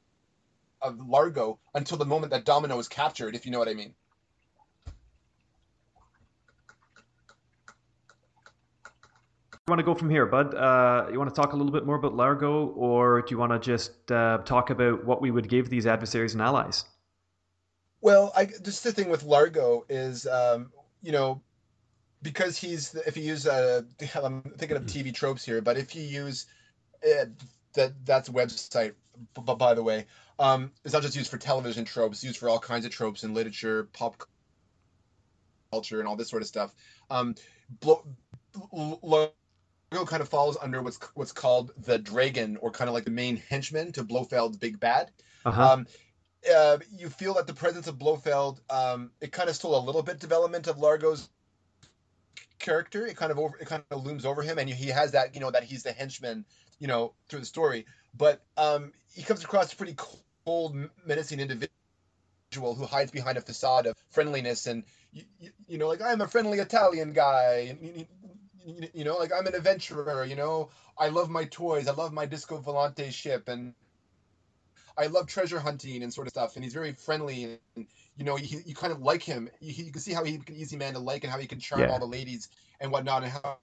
of 0.82 1.00
Largo 1.00 1.60
until 1.74 1.98
the 1.98 2.06
moment 2.06 2.32
that 2.32 2.46
Domino 2.46 2.78
is 2.80 2.88
captured, 2.88 3.36
if 3.36 3.46
you 3.46 3.52
know 3.52 3.60
what 3.60 3.68
I 3.68 3.74
mean. 3.74 3.94
You 9.68 9.72
want 9.72 9.80
to 9.80 9.84
go 9.86 9.96
from 9.96 10.12
here, 10.12 10.28
Bud? 10.28 10.54
Uh, 10.54 11.08
you 11.12 11.18
want 11.18 11.34
to 11.34 11.42
talk 11.42 11.54
a 11.54 11.56
little 11.56 11.72
bit 11.72 11.88
more 11.88 11.96
about 11.96 12.16
Largo, 12.16 12.68
or 12.68 13.24
do 13.24 13.32
you 13.32 13.40
want 13.40 13.52
to 13.52 13.58
just 13.58 14.12
uh, 14.12 14.38
talk 14.46 14.70
about 14.70 15.04
what 15.06 15.24
we 15.24 15.32
would 15.32 15.50
give 15.50 15.72
these 15.72 15.88
adversaries 15.88 16.34
and 16.34 16.42
allies? 16.44 16.86
Well, 18.00 18.32
I, 18.36 18.46
just 18.46 18.84
the 18.84 18.92
thing 18.92 19.10
with 19.10 19.24
Largo 19.24 19.84
is, 19.90 20.28
um, 20.28 20.72
you 21.02 21.12
know, 21.12 21.42
because 22.26 22.58
he's 22.58 22.96
if 22.96 23.16
you 23.16 23.24
use 23.24 23.48
uh, 23.48 23.84
I'm 24.22 24.42
thinking 24.42 24.76
of 24.76 24.86
mm-hmm. 24.86 25.08
TV 25.08 25.14
tropes 25.14 25.46
here, 25.46 25.62
but 25.62 25.78
if 25.78 25.96
you 25.96 26.02
use 26.02 26.48
uh, 27.06 27.26
that 27.76 27.94
that's 28.04 28.28
a 28.28 28.32
website. 28.34 28.94
But 29.34 29.56
by 29.56 29.76
the 29.76 29.84
way, 29.84 30.08
Um, 30.38 30.72
it's 30.84 30.94
not 30.94 31.04
just 31.04 31.16
used 31.16 31.32
for 31.32 31.38
television 31.38 31.86
tropes; 31.86 32.18
it's 32.18 32.24
used 32.26 32.40
for 32.40 32.50
all 32.50 32.60
kinds 32.60 32.86
of 32.86 32.92
tropes 32.92 33.24
in 33.24 33.34
literature, 33.34 33.86
pop 33.94 34.24
culture, 35.72 36.00
and 36.00 36.08
all 36.08 36.18
this 36.18 36.30
sort 36.30 36.42
of 36.42 36.48
stuff. 36.48 36.74
Um, 37.10 37.36
Blo- 37.80 38.06
Largo 38.74 40.06
kind 40.06 40.22
of 40.22 40.28
falls 40.28 40.58
under 40.62 40.82
what's 40.82 41.00
what's 41.14 41.32
called 41.32 41.72
the 41.78 41.98
dragon, 41.98 42.58
or 42.58 42.72
kind 42.72 42.90
of 42.90 42.94
like 42.94 43.06
the 43.06 43.12
main 43.12 43.38
henchman 43.50 43.94
to 43.94 44.04
Blofeld's 44.04 44.58
big 44.58 44.80
bad. 44.80 45.12
Uh-huh. 45.46 45.74
Um, 45.74 45.88
uh, 46.54 46.78
you 46.92 47.10
feel 47.10 47.36
that 47.36 47.48
the 47.48 47.54
presence 47.54 47.88
of 47.88 47.98
Blofeld, 47.98 48.60
um, 48.70 49.12
it 49.22 49.32
kind 49.32 49.50
of 49.50 49.56
stole 49.56 49.78
a 49.78 49.84
little 49.86 50.04
bit 50.04 50.20
development 50.20 50.68
of 50.68 50.78
Largo's 50.78 51.30
character. 52.60 53.06
It 53.06 53.18
kind 53.18 53.32
of 53.32 53.40
over, 53.40 53.58
it 53.58 53.68
kind 53.68 53.84
of 53.92 54.06
looms 54.06 54.26
over 54.26 54.42
him, 54.42 54.58
and 54.58 54.70
he 54.70 54.90
has 54.90 55.12
that, 55.12 55.36
you 55.36 55.42
know, 55.42 55.52
that 55.52 55.64
he's 55.64 55.84
the 55.84 55.92
henchman, 55.92 56.46
you 56.80 56.88
know, 56.88 57.14
through 57.30 57.40
the 57.40 57.46
story. 57.46 57.86
But 58.18 58.42
um, 58.58 58.94
he 59.14 59.24
comes 59.24 59.44
across 59.44 59.74
a 59.74 59.76
pretty 59.76 59.96
cold, 60.46 60.76
menacing 61.06 61.40
individual 61.40 61.70
who 62.54 62.86
hides 62.86 63.12
behind 63.12 63.38
a 63.38 63.42
facade 63.42 63.86
of 63.86 63.96
friendliness 64.12 64.68
and, 64.68 64.84
you, 65.12 65.24
you 65.68 65.78
know, 65.78 65.88
like 65.88 66.02
I'm 66.02 66.22
a 66.22 66.28
friendly 66.28 66.60
Italian 66.60 67.14
guy, 67.14 67.68
and, 67.70 68.08
you 68.94 69.04
know, 69.04 69.18
like 69.18 69.32
I'm 69.38 69.48
an 69.48 69.56
adventurer. 69.56 70.26
You 70.26 70.36
know, 70.36 70.70
I 70.98 71.10
love 71.10 71.30
my 71.30 71.46
toys. 71.46 71.88
I 71.88 71.94
love 71.94 72.14
my 72.14 72.26
Disco 72.26 72.62
Volante 72.62 73.12
ship, 73.12 73.48
and 73.48 73.74
I 74.98 75.08
love 75.08 75.28
treasure 75.28 75.60
hunting 75.60 76.04
and 76.04 76.14
sort 76.14 76.28
of 76.28 76.32
stuff. 76.32 76.56
And 76.56 76.64
he's 76.64 76.74
very 76.74 76.94
friendly, 76.94 77.60
and 77.76 77.88
you 78.18 78.24
know, 78.26 78.38
you, 78.38 78.62
you 78.66 78.76
kind 78.76 78.94
of 78.94 79.02
like 79.02 79.24
him. 79.24 79.50
You, 79.60 79.86
you 79.86 79.92
can 79.92 80.02
see 80.02 80.14
how 80.14 80.24
he's 80.24 80.36
an 80.36 80.44
easy 80.56 80.78
man 80.78 80.94
to 80.94 81.00
like, 81.00 81.24
and 81.24 81.32
how 81.32 81.40
he 81.40 81.48
can 81.48 81.60
charm 81.60 81.82
Yeah. 81.82 81.92
all 81.92 82.00
the 82.00 82.06
ladies 82.06 82.50
and 82.80 82.92
whatnot, 82.92 83.24
and 83.24 83.32
how 83.32 83.58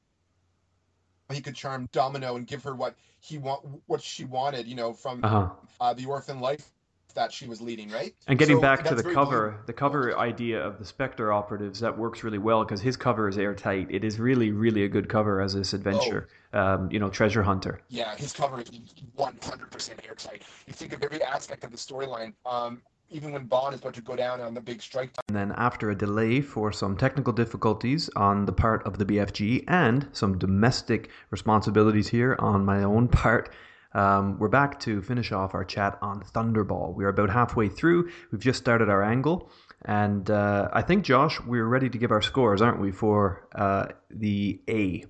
he 1.32 1.40
could 1.40 1.54
charm 1.54 1.88
Domino 1.92 2.36
and 2.36 2.46
give 2.46 2.62
her 2.64 2.74
what 2.74 2.94
he 3.20 3.38
want, 3.38 3.64
what 3.86 4.02
she 4.02 4.24
wanted. 4.24 4.66
You 4.66 4.74
know, 4.74 4.92
from 4.92 5.22
Uh-huh. 5.22 5.48
uh, 5.80 5.94
the 5.94 6.06
orphan 6.06 6.40
life 6.40 6.70
that 7.14 7.32
she 7.32 7.46
was 7.46 7.60
leading, 7.60 7.90
right? 7.90 8.14
And 8.26 8.38
getting 8.38 8.56
So 8.56 8.62
back 8.62 8.84
to 8.84 8.94
the 8.94 9.02
cover, 9.02 9.60
the 9.66 9.72
cover 9.72 10.16
idea 10.18 10.64
of 10.64 10.78
the 10.78 10.84
Spectre 10.84 11.32
operatives 11.32 11.80
that 11.80 11.98
works 11.98 12.24
really 12.24 12.38
well 12.38 12.64
because 12.64 12.80
his 12.80 12.96
cover 12.96 13.28
is 13.28 13.36
airtight. 13.38 13.88
It 13.90 14.04
is 14.04 14.18
really, 14.18 14.50
really 14.50 14.84
a 14.84 14.88
good 14.88 15.08
cover 15.08 15.40
as 15.40 15.54
this 15.54 15.72
adventure. 15.72 16.28
Um, 16.52 16.90
you 16.90 16.98
know, 16.98 17.10
treasure 17.10 17.42
hunter. 17.42 17.80
Yeah, 17.88 18.14
his 18.16 18.32
cover 18.32 18.60
is 18.60 18.70
100% 19.16 20.06
airtight. 20.06 20.42
You 20.66 20.72
think 20.72 20.92
of 20.92 21.02
every 21.02 21.22
aspect 21.22 21.64
of 21.64 21.70
the 21.70 21.76
storyline. 21.76 22.32
Um, 22.46 22.82
even 23.10 23.32
when 23.32 23.44
Bond 23.44 23.74
is 23.74 23.80
about 23.80 23.94
to 23.94 24.00
go 24.00 24.16
down 24.16 24.40
on 24.40 24.54
the 24.54 24.60
big 24.60 24.80
strike 24.80 25.10
And 25.28 25.36
then 25.36 25.52
after 25.56 25.90
a 25.90 25.94
delay 25.94 26.40
for 26.40 26.72
some 26.72 26.96
technical 26.96 27.32
difficulties 27.32 28.08
on 28.16 28.46
the 28.46 28.52
part 28.52 28.86
of 28.86 28.98
the 28.98 29.04
BFG 29.04 29.64
and 29.68 30.08
some 30.12 30.38
domestic 30.38 31.10
responsibilities 31.30 32.08
here 32.08 32.36
on 32.38 32.64
my 32.64 32.82
own 32.82 33.08
part, 33.08 33.52
um, 33.94 34.38
we're 34.38 34.48
back 34.48 34.80
to 34.80 35.02
finish 35.02 35.32
off 35.32 35.54
our 35.54 35.64
chat 35.64 35.98
on 36.00 36.22
Thunderball. 36.22 36.94
We're 36.94 37.08
about 37.08 37.30
halfway 37.30 37.68
through. 37.68 38.10
We've 38.30 38.40
just 38.40 38.58
started 38.58 38.88
our 38.88 39.02
angle. 39.02 39.50
And 39.84 40.30
uh, 40.30 40.68
I 40.72 40.82
think, 40.82 41.04
Josh, 41.04 41.40
we're 41.40 41.66
ready 41.66 41.90
to 41.90 41.98
give 41.98 42.10
our 42.10 42.22
scores, 42.22 42.62
aren't 42.62 42.80
we, 42.80 42.92
for 42.92 43.46
uh, 43.54 43.88
the 44.10 44.60
A? 44.68 45.04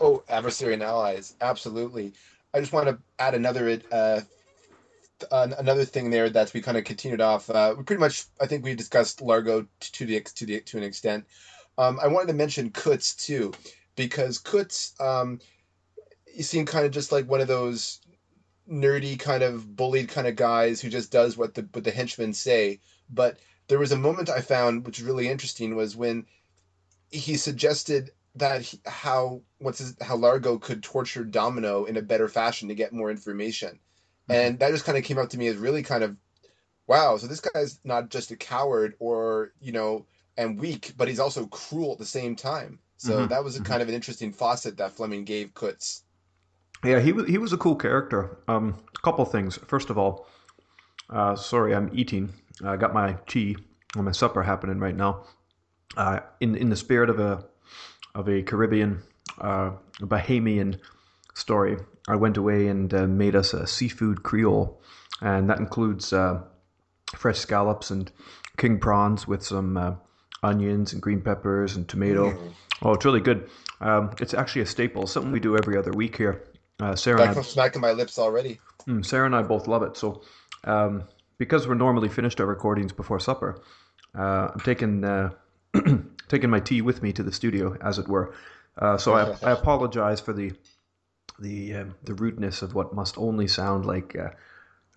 Oh, 0.00 0.22
adversary 0.28 0.74
and 0.74 0.82
allies, 0.82 1.34
absolutely. 1.40 2.12
I 2.54 2.60
just 2.60 2.72
want 2.72 2.88
to 2.88 2.98
add 3.18 3.34
another 3.34 3.80
uh, 3.90 4.20
an- 5.30 5.54
another 5.58 5.84
thing 5.84 6.10
there 6.10 6.30
that 6.30 6.52
we 6.52 6.60
kind 6.60 6.76
of 6.76 6.84
continued 6.84 7.20
off. 7.20 7.50
Uh, 7.50 7.74
we 7.76 7.84
pretty 7.84 8.00
much, 8.00 8.24
I 8.40 8.46
think 8.46 8.64
we 8.64 8.74
discussed 8.74 9.20
Largo 9.20 9.66
to 9.80 10.06
the 10.06 10.20
to 10.20 10.46
the 10.46 10.60
to 10.60 10.78
an 10.78 10.84
extent. 10.84 11.26
Um, 11.76 11.98
I 12.02 12.08
wanted 12.08 12.28
to 12.28 12.34
mention 12.34 12.70
Kotze 12.70 13.16
too, 13.16 13.52
because 13.96 14.38
Kotze, 14.40 15.00
um, 15.00 15.40
he 16.26 16.42
seemed 16.42 16.68
kind 16.68 16.86
of 16.86 16.92
just 16.92 17.12
like 17.12 17.28
one 17.28 17.40
of 17.40 17.48
those 17.48 18.00
nerdy 18.70 19.18
kind 19.18 19.42
of 19.42 19.76
bullied 19.76 20.08
kind 20.08 20.26
of 20.26 20.36
guys 20.36 20.80
who 20.80 20.90
just 20.90 21.10
does 21.10 21.36
what 21.36 21.54
the 21.54 21.68
what 21.72 21.84
the 21.84 21.90
henchmen 21.90 22.32
say. 22.32 22.80
But 23.10 23.38
there 23.68 23.78
was 23.78 23.92
a 23.92 23.96
moment 23.96 24.28
I 24.28 24.40
found 24.40 24.86
which 24.86 24.98
was 24.98 25.06
really 25.06 25.28
interesting 25.28 25.76
was 25.76 25.96
when 25.96 26.26
he 27.10 27.36
suggested 27.36 28.10
that 28.34 28.62
he, 28.62 28.80
how 28.86 29.42
what's 29.58 29.78
his, 29.78 29.96
how 30.00 30.16
Largo 30.16 30.58
could 30.58 30.82
torture 30.82 31.24
Domino 31.24 31.84
in 31.84 31.96
a 31.96 32.02
better 32.02 32.28
fashion 32.28 32.68
to 32.68 32.74
get 32.74 32.92
more 32.92 33.10
information, 33.10 33.78
and 34.28 34.58
that 34.60 34.70
just 34.72 34.84
kind 34.84 34.98
of 34.98 35.04
came 35.04 35.18
up 35.18 35.30
to 35.30 35.38
me 35.38 35.48
as 35.48 35.56
really 35.56 35.82
kind 35.82 36.04
of 36.04 36.16
wow. 36.88 37.16
So 37.18 37.26
this 37.28 37.40
guy's 37.40 37.80
not 37.84 38.10
just 38.10 38.30
a 38.32 38.36
coward 38.36 38.94
or 39.00 39.52
you 39.60 39.72
know 39.72 40.06
and 40.36 40.58
weak, 40.60 40.94
but 40.96 41.08
he's 41.08 41.20
also 41.20 41.46
cruel 41.46 41.92
at 41.92 41.98
the 41.98 42.06
same 42.06 42.36
time. 42.36 42.80
So 42.96 43.26
Mhm, 43.26 43.28
that 43.28 43.44
was 43.44 43.56
a 43.56 43.60
mhm. 43.60 43.62
kind 43.62 43.82
of 43.82 43.88
an 43.88 43.94
interesting 43.94 44.32
faucet 44.32 44.78
that 44.78 44.92
Fleming 44.92 45.24
gave 45.24 45.54
Kotze. 45.54 46.02
Yeah, 46.84 47.00
he 47.00 47.12
was 47.12 47.26
he 47.26 47.38
was 47.38 47.52
a 47.52 47.56
cool 47.56 47.74
character. 47.76 48.38
Um, 48.46 48.76
a 48.96 49.00
couple 49.00 49.24
things. 49.24 49.58
First 49.66 49.90
of 49.90 49.98
all, 49.98 50.28
uh, 51.10 51.36
sorry, 51.36 51.74
I'm 51.74 51.90
eating. 51.94 52.32
I 52.64 52.76
got 52.76 52.94
my 52.94 53.18
tea 53.26 53.56
and 53.96 54.04
my 54.04 54.12
supper 54.12 54.42
happening 54.42 54.78
right 54.80 54.96
now. 54.96 55.24
Uh, 55.96 56.20
in 56.40 56.56
in 56.56 56.70
the 56.70 56.76
spirit 56.76 57.10
of 57.10 57.20
a 57.20 57.44
of 58.14 58.28
a 58.28 58.42
Caribbean, 58.42 59.02
uh, 59.40 59.72
Bahamian 60.00 60.80
story, 61.34 61.78
I 62.08 62.16
went 62.16 62.36
away 62.36 62.68
and 62.68 62.92
uh, 62.92 63.06
made 63.06 63.36
us 63.36 63.52
a 63.52 63.66
seafood 63.66 64.22
Creole, 64.22 64.80
and 65.20 65.48
that 65.50 65.58
includes 65.58 66.12
uh, 66.12 66.40
fresh 67.14 67.38
scallops 67.38 67.90
and 67.90 68.10
king 68.56 68.78
prawns 68.80 69.28
with 69.28 69.44
some 69.44 69.76
uh, 69.76 69.94
onions 70.42 70.92
and 70.92 71.02
green 71.02 71.20
peppers 71.20 71.76
and 71.76 71.86
tomato. 71.88 72.30
Mm. 72.30 72.52
Oh, 72.82 72.92
it's 72.94 73.04
really 73.04 73.20
good. 73.20 73.50
Um, 73.80 74.10
it's 74.20 74.34
actually 74.34 74.62
a 74.62 74.66
staple, 74.66 75.06
something 75.06 75.32
we 75.32 75.40
do 75.40 75.56
every 75.56 75.76
other 75.76 75.92
week 75.92 76.16
here. 76.16 76.44
Uh, 76.80 76.94
Sarah, 76.94 77.28
and 77.28 77.38
I, 77.38 77.42
smacking 77.42 77.80
my 77.80 77.92
lips 77.92 78.18
already. 78.18 78.60
mm, 78.86 79.04
Sarah 79.04 79.26
and 79.26 79.34
I 79.36 79.42
both 79.42 79.66
love 79.66 79.82
it. 79.82 79.96
So, 79.96 80.22
um, 80.64 81.04
because 81.36 81.68
we're 81.68 81.74
normally 81.74 82.08
finished 82.08 82.40
our 82.40 82.46
recordings 82.46 82.92
before 82.92 83.20
supper, 83.20 83.60
uh, 84.16 84.48
I'm 84.54 84.60
taking 84.60 85.04
uh, 85.04 85.30
taking 86.28 86.50
my 86.50 86.60
tea 86.60 86.82
with 86.82 87.02
me 87.02 87.12
to 87.12 87.22
the 87.22 87.32
studio, 87.32 87.76
as 87.82 87.98
it 87.98 88.08
were. 88.08 88.34
Uh, 88.76 88.96
so 88.96 89.14
I, 89.14 89.36
I 89.42 89.50
apologize 89.58 90.20
for 90.20 90.32
the 90.32 90.52
the 91.38 91.74
um, 91.74 91.94
the 92.04 92.14
rudeness 92.14 92.62
of 92.62 92.74
what 92.74 92.94
must 92.94 93.16
only 93.18 93.48
sound 93.48 93.86
like 93.86 94.16
uh, 94.16 94.30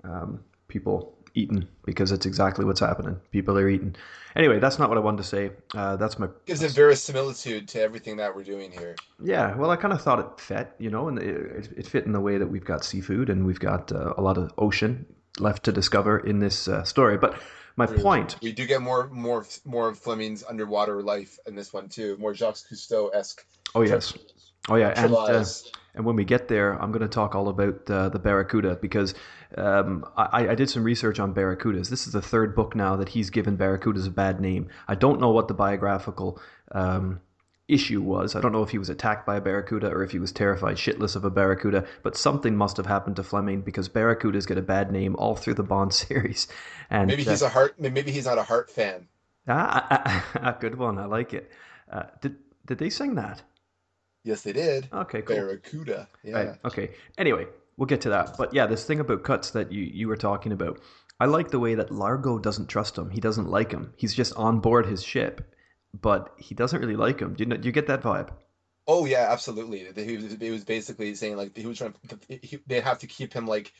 um, 0.03 0.43
people 0.67 1.17
eating 1.33 1.67
because 1.85 2.11
it's 2.11 2.25
exactly 2.25 2.65
what's 2.65 2.79
happening. 2.79 3.19
People 3.31 3.57
are 3.57 3.69
eating. 3.69 3.95
Anyway, 4.35 4.59
that's 4.59 4.79
not 4.79 4.89
what 4.89 4.97
I 4.97 5.01
wanted 5.01 5.17
to 5.17 5.23
say. 5.23 5.51
Uh, 5.73 5.95
that's 5.95 6.19
my 6.19 6.27
Gives 6.45 6.63
a 6.63 6.69
verisimilitude 6.69 7.67
to 7.69 7.81
everything 7.81 8.17
that 8.17 8.35
we're 8.35 8.43
doing 8.43 8.71
here. 8.71 8.95
yeah, 9.23 9.55
well, 9.55 9.69
I 9.71 9.75
kind 9.75 9.93
of 9.93 10.01
thought 10.01 10.19
it 10.19 10.39
fit, 10.39 10.71
you 10.77 10.89
know, 10.89 11.07
and 11.07 11.19
it, 11.19 11.69
it 11.77 11.87
fit 11.87 12.05
in 12.05 12.11
the 12.11 12.19
way 12.19 12.37
that 12.37 12.47
we've 12.47 12.65
got 12.65 12.83
seafood 12.83 13.29
and 13.29 13.45
we've 13.45 13.59
got 13.59 13.91
uh, 13.91 14.13
a 14.17 14.21
lot 14.21 14.37
of 14.37 14.51
ocean 14.57 15.05
left 15.39 15.63
to 15.63 15.71
discover 15.71 16.19
in 16.19 16.39
this 16.39 16.67
uh, 16.67 16.83
story. 16.83 17.17
But 17.17 17.39
my 17.77 17.85
point, 17.87 18.35
We 18.41 18.51
do 18.51 18.65
get 18.65 18.81
more 18.81 19.07
more 19.09 19.45
more 19.65 19.89
of 19.89 19.97
Fleming's 19.97 20.43
underwater 20.43 21.01
life 21.01 21.39
in 21.45 21.55
this 21.55 21.71
one 21.71 21.87
too. 21.89 22.17
More 22.17 22.33
Jacques 22.33 22.57
Cousteau 22.69 23.09
esque. 23.13 23.45
oh 23.75 23.81
yes, 23.81 24.13
oh 24.69 24.75
yeah, 24.75 24.93
and 24.95 25.13
uh, 25.13 25.43
and 25.93 26.05
when 26.05 26.15
we 26.15 26.23
get 26.23 26.47
there, 26.47 26.81
I'm 26.81 26.91
going 26.91 27.01
to 27.01 27.07
talk 27.07 27.35
all 27.35 27.49
about 27.49 27.89
uh, 27.89 28.09
the 28.09 28.19
Barracuda 28.19 28.77
because 28.81 29.13
um, 29.57 30.05
I, 30.15 30.49
I 30.49 30.55
did 30.55 30.69
some 30.69 30.83
research 30.83 31.19
on 31.19 31.33
Barracudas. 31.33 31.89
This 31.89 32.07
is 32.07 32.13
the 32.13 32.21
third 32.21 32.55
book 32.55 32.75
now 32.75 32.95
that 32.95 33.09
he's 33.09 33.29
given 33.29 33.57
Barracudas 33.57 34.07
a 34.07 34.11
bad 34.11 34.39
name. 34.39 34.69
I 34.87 34.95
don't 34.95 35.19
know 35.19 35.31
what 35.31 35.47
the 35.47 35.53
biographical 35.53 36.41
um, 36.71 37.19
issue 37.67 38.01
was. 38.01 38.35
I 38.35 38.41
don't 38.41 38.51
know 38.51 38.63
if 38.63 38.69
he 38.69 38.77
was 38.77 38.89
attacked 38.89 39.25
by 39.25 39.37
a 39.37 39.41
barracuda 39.41 39.89
or 39.89 40.03
if 40.03 40.11
he 40.11 40.19
was 40.19 40.31
terrified 40.31 40.75
shitless 40.75 41.15
of 41.15 41.25
a 41.25 41.29
barracuda, 41.29 41.85
but 42.03 42.17
something 42.17 42.55
must 42.55 42.77
have 42.77 42.85
happened 42.85 43.15
to 43.15 43.23
Fleming 43.23 43.61
because 43.61 43.89
barracudas 43.89 44.47
get 44.47 44.57
a 44.57 44.61
bad 44.61 44.91
name 44.91 45.15
all 45.15 45.35
through 45.35 45.55
the 45.55 45.63
Bond 45.63 45.93
series. 46.05 46.47
And 46.89 47.07
Maybe 47.07 47.25
uh, 47.25 47.31
he's 47.31 47.41
a 47.41 47.49
heart. 47.49 47.79
Maybe 47.79 48.11
he's 48.11 48.25
not 48.25 48.37
a 48.37 48.43
heart 48.43 48.69
fan. 48.69 49.07
ah, 49.47 49.87
ah, 50.05 50.25
ah, 50.41 50.57
good 50.59 50.75
one. 50.75 50.97
I 50.97 51.05
like 51.05 51.33
it. 51.33 51.49
Uh, 51.91 52.03
did 52.21 52.35
did 52.65 52.77
they 52.77 52.89
sing 52.89 53.15
that? 53.15 53.41
Yes, 54.23 54.41
they 54.41 54.53
did. 54.53 54.87
Okay, 54.93 55.21
cool. 55.21 55.35
Barracuda. 55.35 56.07
Yeah. 56.23 56.33
Right. 56.33 56.59
Okay. 56.65 56.91
Anyway, 57.17 57.47
we'll 57.77 57.87
get 57.87 58.01
to 58.01 58.09
that. 58.09 58.37
But 58.37 58.53
yeah, 58.53 58.67
this 58.67 58.85
thing 58.85 58.99
about 58.99 59.23
Kotze 59.23 59.51
that 59.53 59.71
you 59.71 59.83
you 59.83 60.07
were 60.07 60.17
talking 60.17 60.51
about. 60.51 60.79
I 61.19 61.25
like 61.25 61.51
the 61.51 61.59
way 61.59 61.75
that 61.75 61.91
Largo 61.91 62.39
doesn't 62.39 62.67
trust 62.67 62.97
him. 62.97 63.09
He 63.11 63.21
doesn't 63.21 63.47
like 63.47 63.71
him. 63.71 63.93
He's 63.95 64.13
just 64.13 64.33
on 64.35 64.59
board 64.59 64.87
his 64.87 65.03
ship, 65.03 65.53
but 65.99 66.33
he 66.37 66.55
doesn't 66.55 66.79
really 66.79 66.95
like 66.95 67.19
him. 67.19 67.35
Do 67.35 67.43
you 67.43 67.49
know, 67.49 67.57
do 67.57 67.67
you 67.67 67.71
get 67.71 67.87
that 67.87 68.01
vibe? 68.01 68.29
Oh 68.87 69.05
yeah, 69.05 69.27
absolutely. 69.29 69.87
He 70.03 70.17
was, 70.17 70.33
he 70.33 70.49
was 70.49 70.63
basically 70.65 71.13
saying 71.15 71.37
like 71.37 71.55
he 71.55 71.67
was 71.67 71.77
trying. 71.77 71.93
To, 72.09 72.19
he, 72.27 72.59
they 72.65 72.79
have 72.79 72.99
to 72.99 73.07
keep 73.07 73.33
him 73.33 73.45
like 73.47 73.71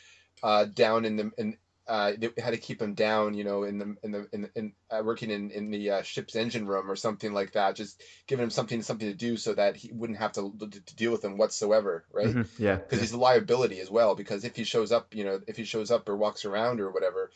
uh, 0.43 0.65
down 0.65 1.05
in 1.05 1.15
the 1.17 1.31
in. 1.37 1.57
Uh, 1.87 2.13
they 2.17 2.29
had 2.41 2.51
to 2.51 2.57
keep 2.57 2.81
him 2.81 2.93
down, 2.93 3.33
you 3.33 3.43
know, 3.43 3.63
in 3.63 3.77
the 3.79 3.95
in 4.03 4.11
the 4.11 4.27
in, 4.31 4.49
in 4.55 4.73
uh, 4.89 5.01
working 5.03 5.29
in 5.31 5.51
in 5.51 5.71
the 5.71 5.89
uh, 5.89 6.01
ship's 6.03 6.35
engine 6.35 6.67
room 6.67 6.89
or 6.89 6.95
something 6.95 7.33
like 7.33 7.53
that. 7.53 7.75
Just 7.75 8.01
giving 8.27 8.43
him 8.43 8.49
something 8.49 8.81
something 8.81 9.09
to 9.09 9.15
do 9.15 9.35
so 9.35 9.53
that 9.53 9.75
he 9.75 9.91
wouldn't 9.91 10.19
have 10.19 10.31
to, 10.33 10.53
to 10.59 10.95
deal 10.95 11.11
with 11.11 11.23
him 11.25 11.37
whatsoever, 11.37 12.05
right? 12.13 12.35
Mhm. 12.35 12.47
Yeah. 12.59 12.75
because 12.75 12.99
he's 13.01 13.13
a 13.13 13.17
liability 13.17 13.79
as 13.79 13.89
well. 13.89 14.15
Because 14.15 14.45
if 14.45 14.55
he 14.55 14.63
shows 14.63 14.91
up, 14.91 15.15
you 15.15 15.23
know, 15.23 15.39
if 15.47 15.57
he 15.57 15.63
shows 15.63 15.91
up 15.91 16.07
or 16.07 16.15
walks 16.15 16.45
around 16.45 16.79
or 16.79 16.91
whatever, 16.91 17.31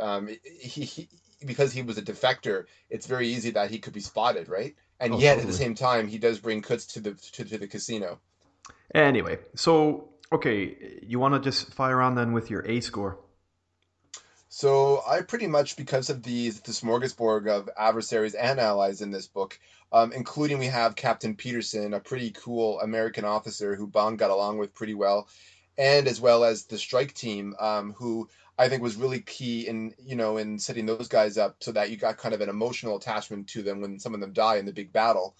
um, 0.00 0.28
he, 0.44 0.84
he 0.84 1.08
because 1.46 1.72
he 1.72 1.82
was 1.82 1.98
a 1.98 2.02
defector, 2.02 2.64
it's 2.88 3.06
very 3.06 3.28
easy 3.28 3.50
that 3.50 3.70
he 3.70 3.78
could 3.78 3.92
be 3.92 4.00
spotted, 4.00 4.48
right? 4.48 4.74
And 4.98 5.14
Oh, 5.14 5.18
yet 5.18 5.38
at 5.38 5.46
the 5.46 5.52
same 5.52 5.74
time, 5.74 6.08
he 6.08 6.18
does 6.18 6.38
bring 6.38 6.62
Kotze 6.62 6.92
to 6.94 7.00
the 7.00 7.14
to, 7.32 7.44
to 7.44 7.58
the 7.58 7.66
casino. 7.66 8.20
Anyway, 8.94 9.38
so 9.54 10.08
okay, 10.32 11.00
you 11.02 11.18
want 11.18 11.34
to 11.34 11.40
just 11.40 11.74
fire 11.74 12.00
on 12.00 12.14
then 12.14 12.32
with 12.32 12.50
your 12.50 12.64
A 12.66 12.80
score? 12.80 13.18
So 14.52 15.00
I 15.06 15.22
pretty 15.22 15.46
much, 15.46 15.76
because 15.76 16.10
of 16.10 16.24
the 16.24 16.50
the 16.50 16.72
smorgasbord 16.72 17.46
of 17.46 17.70
adversaries 17.78 18.34
and 18.34 18.58
allies 18.58 19.00
in 19.00 19.12
this 19.12 19.28
book, 19.28 19.58
um, 19.92 20.12
including 20.12 20.58
we 20.58 20.66
have 20.66 20.96
Captain 20.96 21.36
Peterson, 21.36 21.94
a 21.94 22.00
pretty 22.00 22.32
cool 22.32 22.80
American 22.80 23.24
officer 23.24 23.76
who 23.76 23.86
Bond 23.86 24.18
got 24.18 24.32
along 24.32 24.58
with 24.58 24.74
pretty 24.74 24.94
well, 24.94 25.28
and 25.78 26.08
as 26.08 26.20
well 26.20 26.42
as 26.42 26.64
the 26.64 26.78
strike 26.78 27.14
team, 27.14 27.54
um, 27.60 27.92
who 27.92 28.28
I 28.58 28.68
think 28.68 28.82
was 28.82 28.96
really 28.96 29.20
key 29.20 29.68
in 29.68 29.94
you 30.04 30.16
know 30.16 30.36
in 30.36 30.58
setting 30.58 30.84
those 30.84 31.06
guys 31.06 31.38
up 31.38 31.58
so 31.60 31.70
that 31.70 31.90
you 31.90 31.96
got 31.96 32.18
kind 32.18 32.34
of 32.34 32.40
an 32.40 32.48
emotional 32.48 32.96
attachment 32.96 33.46
to 33.50 33.62
them 33.62 33.80
when 33.80 34.00
some 34.00 34.14
of 34.14 34.20
them 34.20 34.32
die 34.32 34.56
in 34.56 34.66
the 34.66 34.72
big 34.72 34.92
battle. 34.92 35.36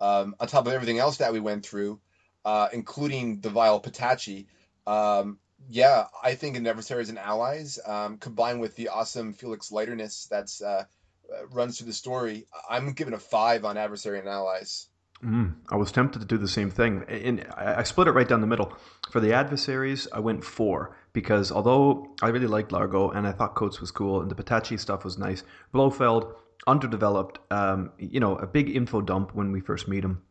Um, 0.00 0.36
on 0.40 0.48
top 0.48 0.66
of 0.66 0.72
everything 0.72 0.98
else 0.98 1.18
that 1.18 1.34
we 1.34 1.40
went 1.40 1.66
through, 1.66 2.00
uh, 2.46 2.68
including 2.72 3.40
the 3.40 3.50
vile 3.50 3.80
Petacchi, 3.80 4.46
um, 4.86 5.38
yeah, 5.68 6.06
I 6.22 6.34
think 6.34 6.56
in 6.56 6.66
Adversaries 6.66 7.08
and 7.08 7.18
Allies, 7.18 7.78
um, 7.86 8.18
combined 8.18 8.60
with 8.60 8.76
the 8.76 8.88
awesome 8.88 9.32
Felix 9.32 9.72
Leiterness 9.72 10.26
that's 10.30 10.62
uh, 10.62 10.84
uh, 11.32 11.46
runs 11.48 11.78
through 11.78 11.86
the 11.86 11.92
story, 11.92 12.46
I'm 12.68 12.92
giving 12.92 13.14
a 13.14 13.18
five 13.18 13.64
on 13.64 13.76
Adversary 13.76 14.18
and 14.18 14.28
Allies. 14.28 14.88
Mm, 15.24 15.54
I 15.70 15.76
was 15.76 15.90
tempted 15.90 16.18
to 16.18 16.26
do 16.26 16.36
the 16.36 16.48
same 16.48 16.70
thing. 16.70 17.04
and 17.08 17.46
I 17.56 17.82
split 17.84 18.08
it 18.08 18.12
right 18.12 18.28
down 18.28 18.40
the 18.40 18.46
middle. 18.46 18.76
For 19.10 19.20
the 19.20 19.32
adversaries, 19.32 20.06
I 20.12 20.18
went 20.18 20.44
four 20.44 20.96
because 21.12 21.50
although 21.50 22.14
I 22.20 22.28
really 22.28 22.46
liked 22.46 22.72
Largo 22.72 23.10
and 23.10 23.26
I 23.26 23.32
thought 23.32 23.54
Kotze 23.54 23.80
was 23.80 23.90
cool 23.90 24.20
and 24.20 24.30
the 24.30 24.34
Petacchi 24.34 24.78
stuff 24.78 25.04
was 25.04 25.16
nice, 25.16 25.42
Blofeld 25.72 26.34
underdeveloped. 26.66 27.38
Um, 27.50 27.92
you 27.98 28.20
know, 28.20 28.36
a 28.36 28.46
big 28.46 28.74
info 28.74 29.00
dump 29.00 29.34
when 29.34 29.50
we 29.50 29.60
first 29.60 29.88
meet 29.88 30.04
him 30.04 30.22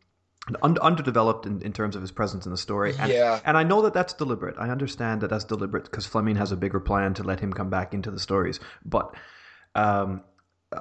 underdeveloped 0.62 1.46
in, 1.46 1.62
in 1.62 1.72
terms 1.72 1.96
of 1.96 2.02
his 2.02 2.10
presence 2.10 2.44
in 2.44 2.52
the 2.52 2.58
story. 2.58 2.94
And, 2.98 3.10
yeah. 3.10 3.40
and 3.44 3.56
I 3.56 3.62
know 3.62 3.82
that 3.82 3.94
that's 3.94 4.12
deliberate. 4.12 4.56
I 4.58 4.68
understand 4.68 5.22
that 5.22 5.28
that's 5.28 5.44
deliberate 5.44 5.84
because 5.84 6.06
Fleming 6.06 6.36
has 6.36 6.52
a 6.52 6.56
bigger 6.56 6.80
plan 6.80 7.14
to 7.14 7.22
let 7.22 7.40
him 7.40 7.52
come 7.52 7.70
back 7.70 7.94
into 7.94 8.10
the 8.10 8.20
stories. 8.20 8.60
But 8.84 9.14
um, 9.74 10.22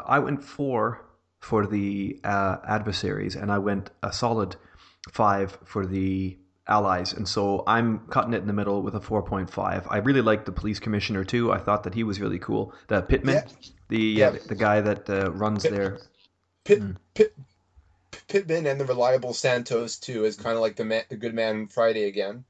I 0.06 0.19
went 0.19 0.44
four 0.44 1.06
for 1.40 1.65
the 1.65 2.19
uh, 2.23 2.57
adversaries, 2.68 3.35
and 3.35 3.52
I 3.52 3.57
went 3.57 3.90
a 4.02 4.11
solid 4.11 4.56
five 5.11 5.57
for 5.65 5.85
the 5.85 6.38
allies. 6.68 7.14
And 7.14 7.27
so 7.27 7.64
I'm 7.68 7.99
cutting 8.07 8.34
it 8.34 8.38
in 8.38 8.48
the 8.48 8.53
middle 8.53 8.81
with 8.81 8.95
a 8.95 8.99
4.5. 8.99 9.88
I 9.90 9.98
really 9.98 10.22
liked 10.22 10.45
the 10.45 10.52
police 10.52 10.80
commissioner 10.80 11.23
too. 11.23 11.52
I 11.52 11.57
thought 11.57 11.84
that 11.84 11.94
he 11.94 12.03
was 12.03 12.19
really 12.22 12.40
cool. 12.40 12.73
The 12.88 13.02
Pittman, 13.02 13.35
yeah. 13.35 13.69
the 13.90 13.98
yeah. 13.99 14.27
Uh, 14.27 14.38
the 14.48 14.56
guy 14.56 14.81
that 14.81 15.10
uh, 15.10 15.31
runs 15.31 15.64
Pitt, 15.64 15.72
their. 15.72 15.99
Pitt, 16.64 16.81
mm. 16.81 16.95
Pitt, 17.14 17.35
Pittman 18.27 18.68
and 18.68 18.80
the 18.80 18.85
reliable 18.85 19.34
Santos 19.34 19.98
too 19.98 20.26
is 20.26 20.35
kind 20.35 20.56
of 20.56 20.61
like 20.61 20.76
the 20.76 20.85
man, 20.85 21.03
the 21.10 21.15
good 21.15 21.34
man 21.34 21.68
Friday 21.68 22.06
again. 22.06 22.44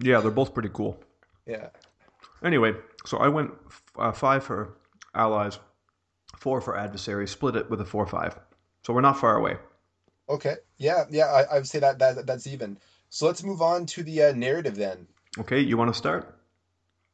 Yeah, 0.00 0.20
they're 0.20 0.30
both 0.30 0.54
pretty 0.54 0.70
cool. 0.72 0.98
Yeah. 1.46 1.68
Anyway, 2.42 2.74
so 3.06 3.18
I 3.18 3.28
went 3.28 3.52
uh, 3.96 4.12
five 4.12 4.44
for 4.44 4.76
allies, 5.14 5.58
four 6.38 6.60
for 6.60 6.76
adversaries, 6.76 7.30
split 7.30 7.56
it 7.56 7.70
with 7.70 7.80
a 7.80 7.84
four-five. 7.84 8.38
So 8.82 8.92
we're 8.92 9.00
not 9.00 9.18
far 9.18 9.36
away. 9.36 9.56
Okay. 10.28 10.56
Yeah, 10.78 11.04
yeah. 11.10 11.26
I, 11.26 11.42
I 11.42 11.54
would 11.54 11.68
say 11.68 11.78
that, 11.78 11.98
that 12.00 12.26
that's 12.26 12.46
even. 12.46 12.78
So 13.08 13.26
let's 13.26 13.42
move 13.42 13.62
on 13.62 13.86
to 13.86 14.02
the 14.02 14.24
uh, 14.24 14.32
narrative 14.32 14.76
then. 14.76 15.06
Okay, 15.38 15.60
you 15.60 15.76
want 15.76 15.92
to 15.92 15.96
start? 15.96 16.38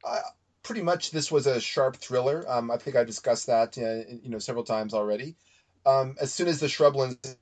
Uh, 0.03 0.21
pretty 0.63 0.83
much, 0.83 1.11
this 1.11 1.31
was 1.31 1.47
a 1.47 1.61
sharp 1.61 1.97
thriller. 1.97 2.45
Um, 2.49 2.71
I 2.71 2.77
think 2.77 2.97
I 2.97 3.05
discussed 3.05 3.47
that 3.47 3.77
uh, 3.77 4.11
you 4.23 4.31
know 4.31 4.39
several 4.39 4.65
times 4.65 4.95
already 4.95 5.37
um, 5.87 6.17
as 6.21 6.33
soon 6.33 6.49
as 6.49 6.61
the 6.61 6.67
Shrublands 6.67 7.37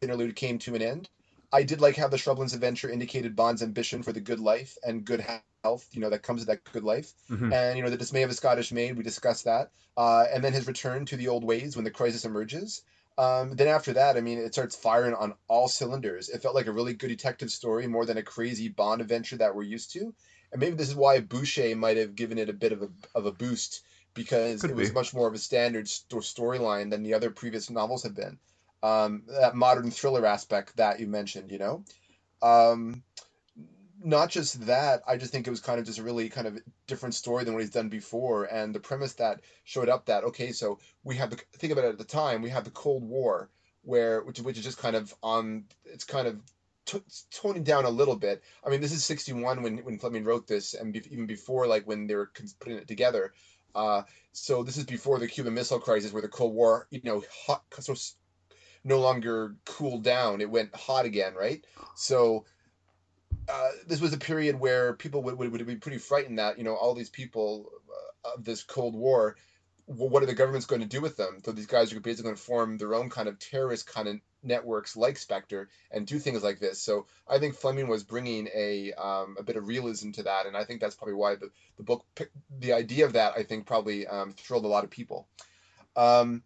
interlude 0.00 0.36
came 0.36 0.58
to 0.60 0.74
an 0.74 0.82
end, 0.82 1.08
I 1.52 1.62
did 1.62 1.80
like 1.80 1.96
how 1.96 2.08
the 2.08 2.16
Shrublands 2.16 2.54
adventure 2.54 2.90
indicated 2.90 3.36
Bond's 3.36 3.62
ambition 3.62 4.02
for 4.02 4.12
the 4.12 4.20
good 4.20 4.40
life 4.40 4.76
and 4.86 5.04
good 5.04 5.24
health, 5.64 5.88
you 5.92 6.00
know, 6.00 6.10
that 6.10 6.22
comes 6.22 6.40
with 6.40 6.48
that 6.48 6.72
good 6.72 6.84
life. 6.84 7.12
Mm-hmm. 7.30 7.52
And, 7.52 7.76
you 7.76 7.82
know, 7.82 7.90
the 7.90 7.96
dismay 7.96 8.22
of 8.22 8.30
a 8.30 8.34
Scottish 8.34 8.70
maid, 8.70 8.96
we 8.96 9.02
discussed 9.02 9.44
that. 9.46 9.70
Uh, 9.96 10.24
and 10.32 10.44
then 10.44 10.52
his 10.52 10.66
return 10.66 11.06
to 11.06 11.16
the 11.16 11.28
old 11.28 11.44
ways 11.44 11.74
when 11.74 11.84
the 11.84 11.90
crisis 11.90 12.24
emerges. 12.24 12.82
Um, 13.16 13.56
then 13.56 13.66
after 13.66 13.94
that, 13.94 14.16
I 14.16 14.20
mean, 14.20 14.38
it 14.38 14.52
starts 14.52 14.76
firing 14.76 15.14
on 15.14 15.34
all 15.48 15.66
cylinders. 15.66 16.28
It 16.28 16.42
felt 16.42 16.54
like 16.54 16.66
a 16.66 16.72
really 16.72 16.94
good 16.94 17.08
detective 17.08 17.50
story 17.50 17.86
more 17.86 18.06
than 18.06 18.18
a 18.18 18.22
crazy 18.22 18.68
Bond 18.68 19.00
adventure 19.00 19.38
that 19.38 19.56
we're 19.56 19.62
used 19.62 19.92
to. 19.94 20.14
And 20.52 20.60
maybe 20.60 20.76
this 20.76 20.88
is 20.88 20.94
why 20.94 21.20
Boucher 21.20 21.74
might 21.74 21.96
have 21.96 22.14
given 22.14 22.38
it 22.38 22.48
a 22.48 22.52
bit 22.52 22.72
of 22.72 22.82
a, 22.82 22.88
of 23.14 23.26
a 23.26 23.32
boost 23.32 23.82
because 24.18 24.60
Could 24.60 24.70
it 24.70 24.76
was 24.76 24.92
much 24.92 25.14
more 25.14 25.28
of 25.28 25.34
a 25.34 25.38
standard 25.38 25.88
sto- 25.88 26.18
storyline 26.18 26.90
than 26.90 27.02
the 27.02 27.14
other 27.14 27.30
previous 27.30 27.70
novels 27.70 28.02
have 28.02 28.14
been. 28.14 28.38
Um, 28.82 29.22
that 29.28 29.54
modern 29.54 29.90
thriller 29.90 30.26
aspect 30.26 30.76
that 30.76 31.00
you 31.00 31.06
mentioned, 31.06 31.50
you 31.50 31.58
know. 31.58 31.84
Um, 32.42 33.02
not 34.02 34.30
just 34.30 34.66
that, 34.66 35.02
I 35.06 35.16
just 35.16 35.32
think 35.32 35.46
it 35.46 35.50
was 35.50 35.60
kind 35.60 35.80
of 35.80 35.86
just 35.86 35.98
a 35.98 36.02
really 36.02 36.28
kind 36.28 36.46
of 36.46 36.58
different 36.86 37.14
story 37.14 37.44
than 37.44 37.54
what 37.54 37.60
he's 37.60 37.70
done 37.70 37.88
before, 37.88 38.44
and 38.44 38.74
the 38.74 38.80
premise 38.80 39.14
that 39.14 39.40
showed 39.64 39.88
up 39.88 40.06
that 40.06 40.24
okay, 40.24 40.52
so 40.52 40.78
we 41.04 41.16
have 41.16 41.30
the 41.30 41.36
think 41.54 41.72
about 41.72 41.84
it 41.84 41.90
at 41.90 41.98
the 41.98 42.04
time, 42.04 42.42
we 42.42 42.50
have 42.50 42.64
the 42.64 42.70
Cold 42.70 43.02
War, 43.02 43.48
where 43.82 44.22
which 44.22 44.40
which 44.40 44.58
is 44.58 44.64
just 44.64 44.78
kind 44.78 44.94
of 44.94 45.14
on, 45.22 45.64
it's 45.84 46.04
kind 46.04 46.28
of 46.28 46.40
t- 46.84 47.02
toning 47.30 47.64
down 47.64 47.84
a 47.84 47.90
little 47.90 48.16
bit. 48.16 48.42
I 48.64 48.70
mean, 48.70 48.80
this 48.80 48.92
is 48.92 49.04
'61 49.04 49.62
when 49.62 49.78
when 49.78 49.98
Fleming 49.98 50.24
wrote 50.24 50.46
this, 50.46 50.74
and 50.74 50.92
be- 50.92 51.02
even 51.10 51.26
before 51.26 51.66
like 51.66 51.86
when 51.86 52.06
they 52.06 52.14
were 52.14 52.30
putting 52.60 52.78
it 52.78 52.88
together. 52.88 53.32
Uh, 53.74 54.02
so 54.32 54.62
this 54.62 54.76
is 54.76 54.84
before 54.84 55.18
the 55.18 55.28
Cuban 55.28 55.54
Missile 55.54 55.80
Crisis, 55.80 56.12
where 56.12 56.22
the 56.22 56.28
Cold 56.28 56.54
War, 56.54 56.86
you 56.90 57.00
know, 57.04 57.22
hot, 57.46 57.62
so 57.78 57.94
no 58.84 58.98
longer 59.00 59.56
cooled 59.64 60.04
down; 60.04 60.40
it 60.40 60.50
went 60.50 60.74
hot 60.74 61.04
again, 61.04 61.34
right? 61.34 61.64
So 61.94 62.44
uh, 63.48 63.70
this 63.86 64.00
was 64.00 64.12
a 64.12 64.18
period 64.18 64.58
where 64.58 64.94
people 64.94 65.22
would, 65.22 65.38
would, 65.38 65.52
would 65.52 65.66
be 65.66 65.76
pretty 65.76 65.98
frightened 65.98 66.38
that 66.38 66.58
you 66.58 66.64
know 66.64 66.74
all 66.74 66.94
these 66.94 67.10
people 67.10 67.70
uh, 68.24 68.34
of 68.34 68.44
this 68.44 68.62
Cold 68.62 68.94
War, 68.94 69.36
what 69.86 70.22
are 70.22 70.26
the 70.26 70.34
governments 70.34 70.66
going 70.66 70.82
to 70.82 70.88
do 70.88 71.00
with 71.00 71.16
them? 71.16 71.40
So 71.44 71.52
these 71.52 71.66
guys 71.66 71.92
are 71.92 72.00
basically 72.00 72.24
going 72.24 72.36
to 72.36 72.42
form 72.42 72.78
their 72.78 72.94
own 72.94 73.08
kind 73.08 73.28
of 73.28 73.38
terrorist 73.38 73.86
kind 73.86 74.08
of 74.08 74.16
networks 74.42 74.96
like 74.96 75.18
Spectre 75.18 75.68
and 75.90 76.06
do 76.06 76.18
things 76.18 76.42
like 76.42 76.60
this. 76.60 76.80
So 76.80 77.06
I 77.28 77.38
think 77.38 77.54
Fleming 77.54 77.88
was 77.88 78.04
bringing 78.04 78.48
a 78.54 78.92
um, 78.92 79.36
a 79.38 79.42
bit 79.42 79.56
of 79.56 79.66
realism 79.66 80.10
to 80.12 80.22
that, 80.24 80.46
and 80.46 80.56
I 80.56 80.64
think 80.64 80.80
that's 80.80 80.94
probably 80.94 81.14
why 81.14 81.34
the 81.34 81.50
the 81.76 81.82
book 81.82 82.04
the 82.58 82.72
idea 82.72 83.04
of 83.04 83.14
that 83.14 83.34
I 83.36 83.42
think 83.42 83.66
probably 83.66 84.06
um, 84.06 84.32
thrilled 84.32 84.64
a 84.64 84.68
lot 84.68 84.84
of 84.84 84.90
people. 84.90 85.28
Um, 85.96 86.42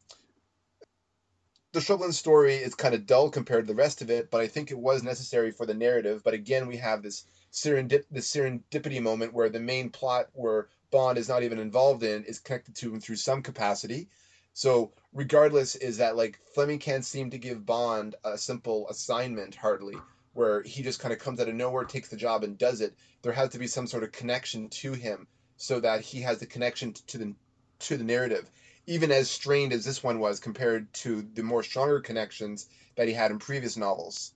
the 1.72 1.80
Shrubland 1.80 2.12
story 2.12 2.56
is 2.56 2.74
kind 2.74 2.94
of 2.94 3.06
dull 3.06 3.30
compared 3.30 3.66
to 3.66 3.72
the 3.72 3.76
rest 3.76 4.02
of 4.02 4.10
it, 4.10 4.30
but 4.30 4.40
I 4.40 4.46
think 4.46 4.70
it 4.70 4.78
was 4.78 5.02
necessary 5.02 5.50
for 5.50 5.64
the 5.64 5.74
narrative. 5.74 6.22
But 6.22 6.34
again, 6.34 6.66
we 6.66 6.76
have 6.76 7.02
this 7.02 7.24
serendip- 7.50 8.04
this 8.10 8.30
serendipity 8.30 9.00
moment 9.00 9.32
where 9.32 9.48
the 9.48 9.60
main 9.60 9.90
plot, 9.90 10.28
where 10.34 10.68
Bond 10.90 11.16
is 11.16 11.28
not 11.28 11.42
even 11.42 11.58
involved 11.58 12.02
in, 12.02 12.24
is 12.24 12.38
connected 12.38 12.74
to 12.76 12.92
him 12.92 13.00
through 13.00 13.16
some 13.16 13.42
capacity. 13.42 14.08
So 14.52 14.92
regardless, 15.12 15.74
is 15.76 15.98
that 15.98 16.16
like 16.16 16.38
Fleming 16.54 16.78
can't 16.78 17.04
seem 17.04 17.30
to 17.30 17.38
give 17.38 17.66
Bond 17.66 18.14
a 18.24 18.38
simple 18.38 18.88
assignment 18.88 19.54
hardly, 19.54 19.96
where 20.34 20.62
he 20.62 20.82
just 20.82 21.00
kind 21.00 21.12
of 21.12 21.18
comes 21.18 21.40
out 21.40 21.48
of 21.48 21.54
nowhere, 21.54 21.84
takes 21.84 22.08
the 22.08 22.16
job, 22.16 22.44
and 22.44 22.58
does 22.58 22.80
it. 22.80 22.94
There 23.22 23.32
has 23.32 23.50
to 23.50 23.58
be 23.58 23.66
some 23.66 23.86
sort 23.86 24.02
of 24.02 24.12
connection 24.12 24.68
to 24.68 24.92
him, 24.92 25.26
so 25.56 25.80
that 25.80 26.00
he 26.00 26.20
has 26.22 26.38
the 26.38 26.46
connection 26.46 26.92
to 27.08 27.18
the 27.18 27.34
to 27.80 27.96
the 27.96 28.04
narrative, 28.04 28.50
even 28.86 29.10
as 29.10 29.30
strained 29.30 29.72
as 29.72 29.84
this 29.84 30.02
one 30.02 30.18
was 30.18 30.40
compared 30.40 30.92
to 30.94 31.22
the 31.34 31.42
more 31.42 31.62
stronger 31.62 32.00
connections 32.00 32.68
that 32.96 33.08
he 33.08 33.14
had 33.14 33.30
in 33.30 33.38
previous 33.38 33.76
novels. 33.76 34.32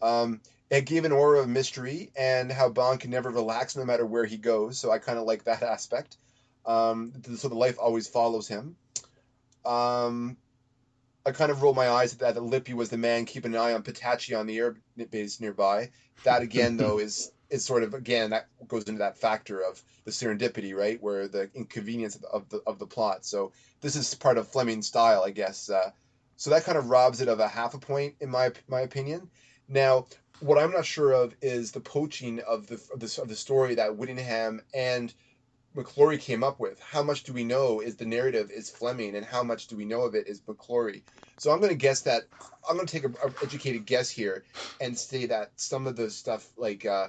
Um, 0.00 0.40
it 0.70 0.86
gave 0.86 1.04
an 1.04 1.12
aura 1.12 1.40
of 1.40 1.48
mystery 1.48 2.10
and 2.16 2.50
how 2.50 2.68
Bond 2.68 3.00
can 3.00 3.10
never 3.10 3.30
relax 3.30 3.76
no 3.76 3.84
matter 3.84 4.06
where 4.06 4.24
he 4.24 4.36
goes. 4.36 4.78
So 4.78 4.90
I 4.90 4.98
kind 4.98 5.18
of 5.18 5.24
like 5.24 5.44
that 5.44 5.62
aspect. 5.74 6.16
Um, 6.66 7.12
so 7.36 7.48
the 7.48 7.54
life 7.54 7.78
always 7.78 8.08
follows 8.08 8.48
him. 8.48 8.76
Um, 9.64 10.36
I 11.26 11.32
kind 11.32 11.50
of 11.50 11.62
rolled 11.62 11.76
my 11.76 11.88
eyes 11.88 12.12
at 12.12 12.18
that. 12.20 12.34
That 12.34 12.42
Lippe 12.42 12.74
was 12.74 12.90
the 12.90 12.98
man 12.98 13.24
keeping 13.24 13.54
an 13.54 13.60
eye 13.60 13.72
on 13.72 13.82
Petacchi 13.82 14.38
on 14.38 14.46
the 14.46 14.58
air 14.58 14.76
base 15.10 15.40
nearby. 15.40 15.90
That 16.24 16.42
again, 16.42 16.76
though, 16.78 16.98
is 16.98 17.32
is 17.50 17.64
sort 17.64 17.82
of 17.82 17.94
again 17.94 18.30
that 18.30 18.48
goes 18.66 18.84
into 18.88 18.98
that 18.98 19.18
factor 19.18 19.60
of 19.60 19.82
the 20.04 20.10
serendipity, 20.10 20.74
right, 20.74 21.02
where 21.02 21.28
the 21.28 21.50
inconvenience 21.54 22.16
of 22.16 22.48
the 22.48 22.60
of 22.66 22.78
the 22.78 22.86
plot. 22.86 23.24
So 23.24 23.52
this 23.80 23.96
is 23.96 24.14
part 24.14 24.38
of 24.38 24.48
Fleming's 24.48 24.86
style, 24.86 25.22
I 25.22 25.30
guess. 25.30 25.70
Uh, 25.70 25.90
so 26.36 26.50
that 26.50 26.64
kind 26.64 26.76
of 26.76 26.90
robs 26.90 27.20
it 27.20 27.28
of 27.28 27.40
a 27.40 27.48
half 27.48 27.74
a 27.74 27.78
point, 27.78 28.16
in 28.20 28.28
my 28.28 28.52
my 28.68 28.80
opinion. 28.80 29.30
Now, 29.68 30.06
what 30.40 30.58
I'm 30.58 30.72
not 30.72 30.84
sure 30.84 31.12
of 31.12 31.34
is 31.40 31.72
the 31.72 31.80
poaching 31.80 32.40
of 32.40 32.66
the 32.66 32.74
of 32.92 33.00
the, 33.00 33.22
of 33.22 33.28
the 33.28 33.36
story 33.36 33.76
that 33.76 33.96
Whittingham 33.96 34.60
and 34.74 35.12
McClory 35.76 36.20
came 36.20 36.44
up 36.44 36.60
with. 36.60 36.78
How 36.80 37.02
much 37.02 37.24
do 37.24 37.32
we 37.32 37.42
know 37.42 37.80
is 37.80 37.96
the 37.96 38.06
narrative 38.06 38.50
is 38.50 38.70
Fleming, 38.70 39.16
and 39.16 39.26
how 39.26 39.42
much 39.42 39.66
do 39.66 39.76
we 39.76 39.84
know 39.84 40.02
of 40.02 40.14
it 40.14 40.28
is 40.28 40.40
McClory? 40.42 41.02
So 41.38 41.50
I'm 41.50 41.58
going 41.58 41.70
to 41.70 41.76
guess 41.76 42.02
that 42.02 42.22
I'm 42.68 42.76
going 42.76 42.86
to 42.86 42.92
take 42.92 43.04
an 43.04 43.16
educated 43.42 43.84
guess 43.84 44.08
here 44.08 44.44
and 44.80 44.96
say 44.96 45.26
that 45.26 45.50
some 45.56 45.88
of 45.88 45.96
the 45.96 46.10
stuff 46.10 46.48
like 46.56 46.86
uh, 46.86 47.08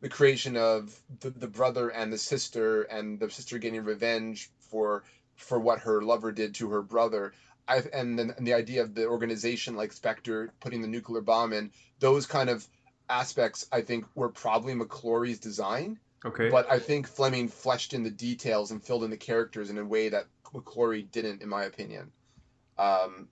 the 0.00 0.08
creation 0.08 0.56
of 0.56 0.96
the, 1.20 1.30
the 1.30 1.48
brother 1.48 1.88
and 1.88 2.12
the 2.12 2.18
sister, 2.18 2.82
and 2.82 3.18
the 3.18 3.28
sister 3.30 3.58
getting 3.58 3.82
revenge 3.82 4.50
for 4.70 5.02
for 5.34 5.58
what 5.58 5.80
her 5.80 6.00
lover 6.00 6.30
did 6.30 6.54
to 6.54 6.70
her 6.70 6.82
brother. 6.82 7.32
I, 7.66 7.82
and 7.92 8.16
then 8.16 8.32
and 8.36 8.46
the 8.46 8.54
idea 8.54 8.82
of 8.82 8.94
the 8.94 9.06
organization 9.06 9.74
like 9.74 9.92
Spectre 9.92 10.52
putting 10.60 10.82
the 10.82 10.88
nuclear 10.88 11.22
bomb 11.22 11.52
in, 11.52 11.72
those 11.98 12.26
kind 12.26 12.48
of 12.48 12.64
aspects 13.08 13.66
I 13.72 13.80
think 13.80 14.06
were 14.14 14.28
probably 14.28 14.74
McClory's 14.74 15.40
design 15.40 15.98
Okay. 16.24 16.48
But 16.48 16.70
I 16.70 16.78
think 16.78 17.06
Fleming 17.06 17.48
fleshed 17.48 17.92
in 17.92 18.02
the 18.02 18.10
details 18.10 18.70
and 18.70 18.82
filled 18.82 19.04
in 19.04 19.10
the 19.10 19.16
characters 19.16 19.70
in 19.70 19.78
a 19.78 19.84
way 19.84 20.08
that 20.08 20.26
McClory 20.54 21.10
didn't, 21.10 21.42
in 21.42 21.48
my 21.48 21.64
opinion. 21.64 22.10
Um, 22.78 23.28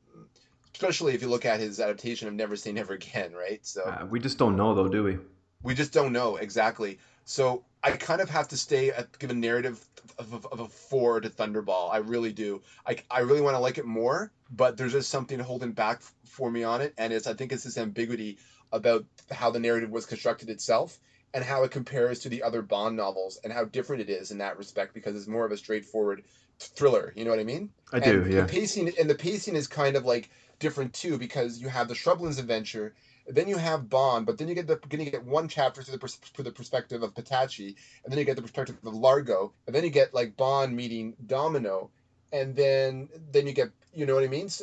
especially 0.74 1.14
if 1.14 1.22
you 1.22 1.28
look 1.28 1.44
at 1.44 1.60
his 1.60 1.80
adaptation 1.80 2.28
of 2.28 2.34
Never 2.34 2.56
Say 2.56 2.72
Never 2.72 2.94
Again, 2.94 3.32
right? 3.32 3.64
So 3.64 3.82
uh, 3.82 4.06
we 4.08 4.20
just 4.20 4.38
don't 4.38 4.56
know, 4.56 4.74
though, 4.74 4.88
do 4.88 5.04
we? 5.04 5.18
We 5.62 5.74
just 5.74 5.92
don't 5.92 6.12
know 6.12 6.36
exactly. 6.36 6.98
So 7.24 7.64
I 7.82 7.92
kind 7.92 8.20
of 8.20 8.28
have 8.30 8.48
to 8.48 8.56
stay 8.56 8.90
at 8.90 9.18
give 9.18 9.30
a 9.30 9.34
narrative 9.34 9.84
of, 10.18 10.32
of, 10.32 10.46
of 10.46 10.60
a 10.60 10.68
four 10.68 11.20
to 11.20 11.30
Thunderball. 11.30 11.92
I 11.92 11.98
really 11.98 12.32
do. 12.32 12.62
I, 12.86 12.96
I 13.10 13.20
really 13.20 13.40
want 13.40 13.54
to 13.54 13.60
like 13.60 13.78
it 13.78 13.86
more, 13.86 14.32
but 14.50 14.76
there's 14.76 14.92
just 14.92 15.10
something 15.10 15.38
holding 15.38 15.72
back 15.72 16.02
for 16.24 16.50
me 16.50 16.64
on 16.64 16.80
it, 16.80 16.94
and 16.98 17.12
it's 17.12 17.26
I 17.26 17.34
think 17.34 17.52
it's 17.52 17.64
this 17.64 17.78
ambiguity 17.78 18.38
about 18.72 19.04
how 19.30 19.50
the 19.50 19.60
narrative 19.60 19.90
was 19.90 20.06
constructed 20.06 20.48
itself 20.48 20.98
and 21.34 21.44
how 21.44 21.62
it 21.64 21.70
compares 21.70 22.20
to 22.20 22.28
the 22.28 22.42
other 22.42 22.62
Bond 22.62 22.96
novels 22.96 23.38
and 23.42 23.52
how 23.52 23.64
different 23.64 24.02
it 24.02 24.10
is 24.10 24.30
in 24.30 24.38
that 24.38 24.58
respect 24.58 24.94
because 24.94 25.16
it's 25.16 25.26
more 25.26 25.44
of 25.44 25.52
a 25.52 25.56
straightforward 25.56 26.22
thriller. 26.58 27.12
You 27.16 27.24
know 27.24 27.30
what 27.30 27.40
I 27.40 27.44
mean? 27.44 27.70
I 27.92 28.00
do. 28.00 28.22
And 28.22 28.32
yeah. 28.32 28.40
The 28.42 28.46
pacing 28.46 28.92
and 28.98 29.08
the 29.08 29.14
pacing 29.14 29.56
is 29.56 29.66
kind 29.66 29.96
of 29.96 30.04
like 30.04 30.30
different 30.58 30.92
too 30.92 31.18
because 31.18 31.60
you 31.60 31.68
have 31.68 31.88
the 31.88 31.94
Shrublands 31.94 32.38
adventure, 32.38 32.94
then 33.26 33.48
you 33.48 33.56
have 33.56 33.88
Bond, 33.88 34.26
but 34.26 34.38
then 34.38 34.48
you 34.48 34.54
get 34.54 34.66
the 34.66 34.76
going 34.76 35.04
to 35.04 35.10
get 35.10 35.24
one 35.24 35.48
chapter 35.48 35.82
through 35.82 35.92
the 35.92 35.98
pers- 35.98 36.16
through 36.16 36.44
the 36.44 36.52
perspective 36.52 37.02
of 37.02 37.14
Petacchi, 37.14 37.74
and 38.04 38.12
then 38.12 38.18
you 38.18 38.24
get 38.24 38.36
the 38.36 38.42
perspective 38.42 38.76
of 38.84 38.94
Largo, 38.94 39.52
and 39.66 39.74
then 39.74 39.84
you 39.84 39.90
get 39.90 40.12
like 40.12 40.36
Bond 40.36 40.76
meeting 40.76 41.14
Domino, 41.26 41.90
and 42.32 42.54
then 42.54 43.08
then 43.30 43.46
you 43.46 43.52
get 43.52 43.70
you 43.94 44.06
know 44.06 44.14
what 44.14 44.24
I 44.24 44.28
mean? 44.28 44.46
It's 44.46 44.62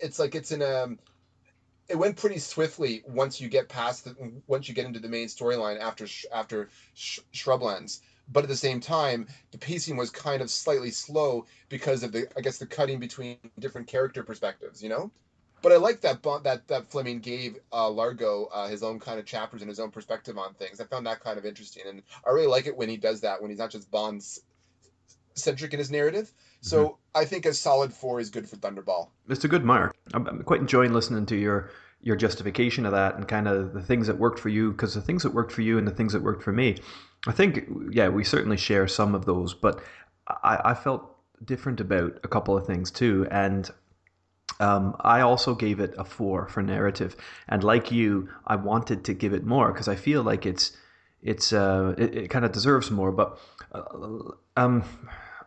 it's 0.00 0.18
like 0.18 0.34
it's 0.34 0.52
in 0.52 0.62
a 0.62 0.88
it 1.90 1.98
went 1.98 2.16
pretty 2.16 2.38
swiftly 2.38 3.02
once 3.06 3.40
you 3.40 3.48
get 3.48 3.68
past 3.68 4.04
the 4.04 4.14
once 4.46 4.68
you 4.68 4.74
get 4.74 4.86
into 4.86 5.00
the 5.00 5.08
main 5.08 5.26
storyline 5.26 5.80
after 5.80 6.06
after 6.32 6.68
Shrublands. 6.96 8.00
But 8.32 8.44
at 8.44 8.48
the 8.48 8.56
same 8.56 8.78
time, 8.78 9.26
the 9.50 9.58
pacing 9.58 9.96
was 9.96 10.08
kind 10.08 10.40
of 10.40 10.50
slightly 10.50 10.92
slow 10.92 11.46
because 11.68 12.04
of 12.04 12.12
the 12.12 12.28
I 12.36 12.42
guess 12.42 12.58
the 12.58 12.66
cutting 12.66 13.00
between 13.00 13.38
different 13.58 13.88
character 13.88 14.22
perspectives, 14.22 14.82
you 14.82 14.88
know. 14.88 15.10
But 15.62 15.72
I 15.72 15.76
like 15.76 16.00
that 16.02 16.22
that 16.44 16.68
that 16.68 16.86
Fleming 16.86 17.18
gave 17.18 17.58
uh, 17.72 17.90
Largo 17.90 18.48
uh, 18.52 18.68
his 18.68 18.84
own 18.84 19.00
kind 19.00 19.18
of 19.18 19.26
chapters 19.26 19.60
and 19.60 19.68
his 19.68 19.80
own 19.80 19.90
perspective 19.90 20.38
on 20.38 20.54
things. 20.54 20.80
I 20.80 20.84
found 20.84 21.06
that 21.06 21.20
kind 21.20 21.38
of 21.38 21.44
interesting, 21.44 21.82
and 21.88 22.02
I 22.24 22.30
really 22.30 22.46
like 22.46 22.66
it 22.66 22.76
when 22.76 22.88
he 22.88 22.96
does 22.96 23.20
that 23.22 23.42
when 23.42 23.50
he's 23.50 23.58
not 23.58 23.70
just 23.70 23.90
Bond 23.90 24.22
centric 25.34 25.72
in 25.72 25.80
his 25.80 25.90
narrative. 25.90 26.32
So 26.60 26.84
mm-hmm. 26.84 26.94
I 27.14 27.24
think 27.24 27.46
a 27.46 27.54
solid 27.54 27.92
four 27.92 28.20
is 28.20 28.30
good 28.30 28.48
for 28.48 28.56
Thunderball. 28.56 29.08
It's 29.28 29.44
a 29.44 29.48
good 29.48 29.64
mark. 29.64 29.96
I'm 30.14 30.42
quite 30.44 30.60
enjoying 30.60 30.92
listening 30.92 31.26
to 31.26 31.36
your 31.36 31.70
your 32.02 32.16
justification 32.16 32.86
of 32.86 32.92
that 32.92 33.14
and 33.16 33.28
kind 33.28 33.46
of 33.46 33.74
the 33.74 33.82
things 33.82 34.06
that 34.06 34.18
worked 34.18 34.38
for 34.38 34.48
you 34.48 34.70
because 34.70 34.94
the 34.94 35.02
things 35.02 35.22
that 35.22 35.34
worked 35.34 35.52
for 35.52 35.60
you 35.60 35.76
and 35.76 35.86
the 35.86 35.92
things 35.92 36.14
that 36.14 36.22
worked 36.22 36.42
for 36.42 36.52
me. 36.52 36.76
I 37.26 37.32
think 37.32 37.68
yeah, 37.90 38.08
we 38.08 38.24
certainly 38.24 38.56
share 38.56 38.88
some 38.88 39.14
of 39.14 39.26
those, 39.26 39.52
but 39.52 39.82
I, 40.26 40.60
I 40.64 40.74
felt 40.74 41.14
different 41.44 41.80
about 41.80 42.18
a 42.24 42.28
couple 42.28 42.56
of 42.56 42.66
things 42.66 42.90
too, 42.90 43.26
and 43.30 43.70
um, 44.60 44.96
I 45.00 45.20
also 45.20 45.54
gave 45.54 45.80
it 45.80 45.94
a 45.98 46.04
four 46.04 46.48
for 46.48 46.62
narrative, 46.62 47.16
and 47.48 47.62
like 47.62 47.90
you, 47.90 48.28
I 48.46 48.56
wanted 48.56 49.04
to 49.04 49.14
give 49.14 49.32
it 49.34 49.44
more 49.44 49.72
because 49.72 49.88
I 49.88 49.96
feel 49.96 50.22
like 50.22 50.46
it's 50.46 50.76
it's 51.22 51.52
uh, 51.52 51.94
it, 51.98 52.14
it 52.14 52.30
kind 52.30 52.44
of 52.44 52.52
deserves 52.52 52.90
more. 52.90 53.12
But 53.12 53.38
uh, 53.72 53.82
um, 54.56 54.84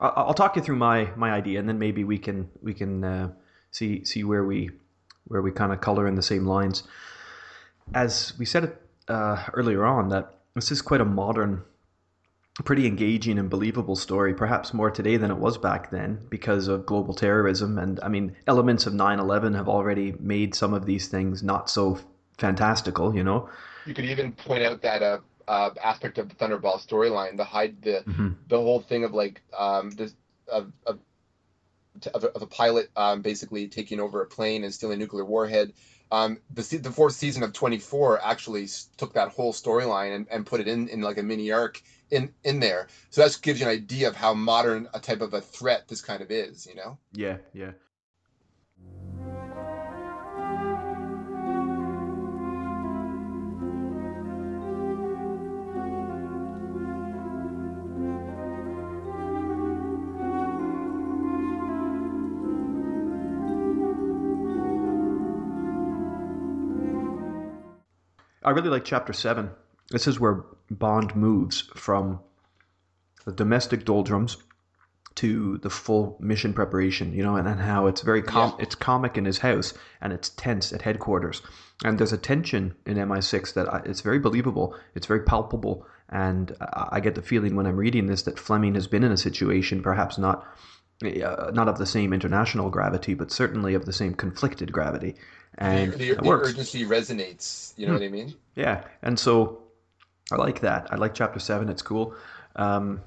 I'll 0.03 0.33
talk 0.33 0.55
you 0.55 0.61
through 0.61 0.75
my 0.75 1.09
my 1.15 1.31
idea, 1.31 1.59
and 1.59 1.67
then 1.67 1.79
maybe 1.79 2.03
we 2.03 2.17
can 2.17 2.49
we 2.61 2.73
can 2.73 3.03
uh, 3.03 3.29
see 3.71 4.03
see 4.03 4.23
where 4.23 4.43
we 4.43 4.71
where 5.25 5.41
we 5.41 5.51
kind 5.51 5.71
of 5.71 5.81
color 5.81 6.07
in 6.07 6.15
the 6.15 6.21
same 6.21 6.45
lines. 6.45 6.83
As 7.93 8.33
we 8.37 8.45
said 8.45 8.75
uh, 9.07 9.43
earlier 9.53 9.85
on, 9.85 10.09
that 10.09 10.39
this 10.55 10.71
is 10.71 10.81
quite 10.81 11.01
a 11.01 11.05
modern 11.05 11.63
pretty 12.65 12.85
engaging 12.85 13.39
and 13.39 13.49
believable 13.49 13.95
story, 13.95 14.33
perhaps 14.33 14.73
more 14.73 14.91
today 14.91 15.17
than 15.17 15.31
it 15.31 15.37
was 15.37 15.57
back 15.57 15.89
then 15.89 16.19
because 16.29 16.67
of 16.67 16.85
global 16.85 17.13
terrorism. 17.13 17.79
And 17.79 17.99
I 18.03 18.09
mean, 18.09 18.35
elements 18.45 18.85
of 18.85 18.93
9 18.93 19.19
11 19.19 19.55
have 19.55 19.67
already 19.67 20.13
made 20.19 20.53
some 20.53 20.73
of 20.73 20.85
these 20.85 21.07
things 21.07 21.41
not 21.41 21.69
so 21.69 21.99
fantastical, 22.37 23.15
you 23.15 23.23
know? 23.23 23.49
You 23.85 23.93
could 23.93 24.05
even 24.05 24.33
point 24.33 24.63
out 24.63 24.81
that 24.83 25.01
uh, 25.01 25.19
uh, 25.47 25.71
aspect 25.81 26.17
of 26.17 26.29
the 26.29 26.35
Thunderball 26.35 26.85
storyline, 26.85 27.37
the 27.37 27.43
hide, 27.43 27.81
the 27.81 28.03
mm-hmm. 28.07 28.29
the 28.47 28.57
whole 28.57 28.79
thing 28.79 29.03
of 29.03 29.13
like 29.13 29.41
um, 29.57 29.91
this 29.91 30.13
of, 30.47 30.71
of 30.85 30.99
of, 32.13 32.23
of 32.23 32.41
a 32.41 32.47
pilot 32.47 32.89
um, 32.95 33.21
basically 33.21 33.67
taking 33.67 33.99
over 33.99 34.21
a 34.21 34.25
plane 34.25 34.63
and 34.63 34.73
stealing 34.73 34.95
a 34.95 34.99
nuclear 34.99 35.25
warhead. 35.25 35.73
Um, 36.11 36.39
the 36.53 36.77
the 36.77 36.91
fourth 36.91 37.13
season 37.13 37.43
of 37.43 37.53
24 37.53 38.21
actually 38.21 38.67
took 38.97 39.13
that 39.13 39.29
whole 39.29 39.53
storyline 39.53 40.15
and, 40.15 40.27
and 40.29 40.45
put 40.45 40.59
it 40.59 40.67
in 40.67 40.87
in 40.89 41.01
like 41.01 41.17
a 41.17 41.23
mini 41.23 41.51
arc 41.51 41.81
in 42.11 42.31
in 42.43 42.59
there. 42.59 42.87
So 43.09 43.23
that 43.23 43.39
gives 43.41 43.59
you 43.59 43.65
an 43.65 43.71
idea 43.71 44.07
of 44.09 44.15
how 44.15 44.33
modern 44.33 44.87
a 44.93 44.99
type 44.99 45.21
of 45.21 45.33
a 45.33 45.41
threat 45.41 45.87
this 45.87 46.01
kind 46.01 46.21
of 46.21 46.29
is. 46.29 46.67
You 46.67 46.75
know? 46.75 46.97
Yeah, 47.13 47.37
yeah. 47.53 47.71
I 68.43 68.51
really 68.51 68.69
like 68.69 68.85
chapter 68.85 69.13
seven. 69.13 69.51
This 69.89 70.07
is 70.07 70.19
where 70.19 70.43
Bond 70.69 71.15
moves 71.15 71.61
from 71.75 72.19
the 73.25 73.31
domestic 73.31 73.85
doldrums 73.85 74.37
to 75.15 75.59
the 75.59 75.69
full 75.69 76.17
mission 76.19 76.53
preparation, 76.53 77.13
you 77.13 77.23
know, 77.23 77.35
and, 77.35 77.47
and 77.47 77.59
how 77.59 77.85
it's 77.85 78.01
very 78.01 78.21
com- 78.21 78.55
it's 78.59 78.75
comic 78.75 79.17
in 79.17 79.25
his 79.25 79.39
house 79.39 79.73
and 80.01 80.11
it's 80.11 80.29
tense 80.29 80.73
at 80.73 80.81
headquarters. 80.81 81.41
And 81.85 81.99
there's 81.99 82.13
a 82.13 82.17
tension 82.17 82.75
in 82.85 82.97
MI6 82.97 83.53
that 83.53 83.71
I, 83.71 83.81
it's 83.85 84.01
very 84.01 84.19
believable, 84.19 84.75
it's 84.95 85.07
very 85.07 85.21
palpable, 85.21 85.85
and 86.09 86.55
I, 86.59 86.89
I, 86.93 86.99
get 86.99 87.15
the 87.15 87.21
feeling 87.21 87.55
when 87.55 87.67
I'm 87.67 87.77
reading 87.77 88.07
this 88.07 88.23
that 88.23 88.39
Fleming 88.39 88.73
has 88.75 88.87
been 88.87 89.03
in 89.03 89.11
a 89.11 89.17
situation, 89.17 89.83
perhaps 89.83 90.17
not 90.17 90.47
uh, 91.03 91.51
not 91.53 91.67
of 91.67 91.77
the 91.77 91.85
same 91.85 92.13
international 92.13 92.69
gravity, 92.69 93.13
but 93.13 93.31
certainly 93.31 93.73
of 93.73 93.85
the 93.85 93.93
same 93.93 94.13
conflicted 94.13 94.71
gravity. 94.71 95.15
And 95.57 95.93
the, 95.93 96.15
the, 96.15 96.21
the 96.21 96.29
urgency 96.29 96.85
resonates. 96.85 97.73
You 97.77 97.87
know 97.87 97.93
hmm. 97.93 97.99
what 97.99 98.05
I 98.05 98.09
mean? 98.09 98.33
Yeah, 98.55 98.83
and 99.01 99.17
so 99.19 99.63
I 100.31 100.35
like 100.35 100.61
that. 100.61 100.87
I 100.91 100.95
like 100.95 101.13
chapter 101.13 101.39
seven. 101.39 101.69
It's 101.69 101.81
cool. 101.81 102.15
Um, 102.55 103.01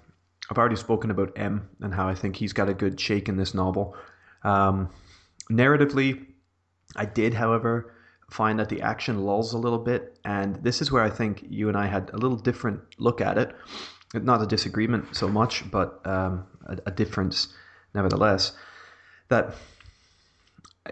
I've 0.51 0.59
already 0.59 0.77
spoken 0.77 1.11
about 1.11 1.33
M 1.37 1.69
and 1.81 1.93
how 1.93 2.09
I 2.09 2.15
think 2.15 2.37
he's 2.37 2.53
got 2.53 2.69
a 2.69 2.75
good 2.75 3.01
shake 3.01 3.29
in 3.29 3.37
this 3.37 3.55
novel. 3.55 3.97
Um, 4.45 4.91
narratively, 5.51 6.25
I 6.95 7.05
did, 7.05 7.35
however, 7.35 7.95
find 8.31 8.59
that 8.59 8.69
the 8.69 8.83
action 8.83 9.25
lulls 9.25 9.53
a 9.55 9.59
little 9.59 9.79
bit, 9.79 10.19
and 10.25 10.57
this 10.63 10.81
is 10.81 10.93
where 10.93 11.03
I 11.03 11.11
think 11.11 11.45
you 11.49 11.69
and 11.69 11.77
I 11.77 11.87
had 11.87 12.11
a 12.13 12.17
little 12.17 12.37
different 12.37 12.81
look 12.99 13.21
at 13.21 13.39
it. 13.39 13.55
Not 14.15 14.41
a 14.41 14.47
disagreement 14.47 15.17
so 15.17 15.29
much, 15.29 15.69
but 15.71 16.01
um, 16.07 16.47
a, 16.67 16.79
a 16.87 16.91
difference 16.91 17.49
nevertheless. 17.93 18.53
That 19.29 19.55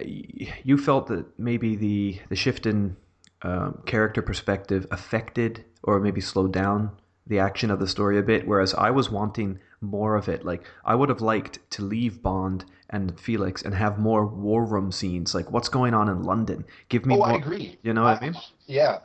you 0.03 0.79
felt 0.79 1.07
that 1.09 1.39
maybe 1.39 1.77
the 1.77 2.21
the 2.29 2.37
shift 2.37 2.67
in 2.67 2.97
um, 3.43 3.83
character 3.87 4.23
perspective 4.23 4.87
affected 4.91 5.65
or 5.83 6.01
maybe 6.01 6.21
slowed 6.21 6.53
down 6.53 6.91
the 7.27 7.39
action 7.39 7.71
of 7.71 7.79
the 7.79 7.89
story 7.89 8.19
a 8.19 8.23
bit, 8.23 8.47
whereas 8.47 8.75
I 8.75 8.91
was 8.91 9.11
wanting 9.11 9.59
more 9.81 10.15
of 10.17 10.29
it. 10.29 10.45
Like 10.45 10.65
I 10.85 10.95
would 10.95 11.09
have 11.09 11.21
liked 11.21 11.59
to 11.73 11.83
leave 11.83 12.23
Bond 12.23 12.65
and 12.91 13.19
Felix 13.19 13.63
and 13.63 13.75
have 13.75 13.99
more 13.99 14.27
war 14.27 14.65
room 14.65 14.93
scenes. 14.93 15.35
Like 15.35 15.51
what's 15.51 15.69
going 15.69 15.95
on 15.95 16.09
in 16.09 16.23
London? 16.23 16.65
Give 16.89 17.07
me. 17.07 17.15
Oh, 17.15 17.19
more, 17.19 17.29
I 17.29 17.35
agree. 17.37 17.79
You 17.83 17.95
know 17.95 18.05
what 18.05 18.23
I 18.23 18.25
mean? 18.25 18.35
Yeah, 18.67 18.99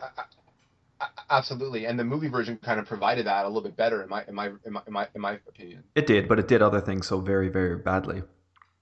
absolutely. 1.30 1.86
And 1.86 2.00
the 2.00 2.04
movie 2.04 2.28
version 2.28 2.58
kind 2.58 2.80
of 2.80 2.86
provided 2.86 3.26
that 3.26 3.46
a 3.46 3.48
little 3.48 3.62
bit 3.62 3.76
better, 3.76 4.04
in 4.04 4.10
my 4.10 4.24
in 4.28 4.36
my 4.36 4.48
in 4.66 4.74
my 4.74 4.82
in 4.88 4.94
my, 4.94 5.08
in 5.16 5.22
my 5.22 5.40
opinion. 5.48 5.84
It 5.96 6.08
did, 6.08 6.28
but 6.28 6.40
it 6.40 6.48
did 6.48 6.62
other 6.62 6.82
things 6.82 7.08
so 7.08 7.20
very 7.20 7.50
very 7.50 7.78
badly. 7.78 8.24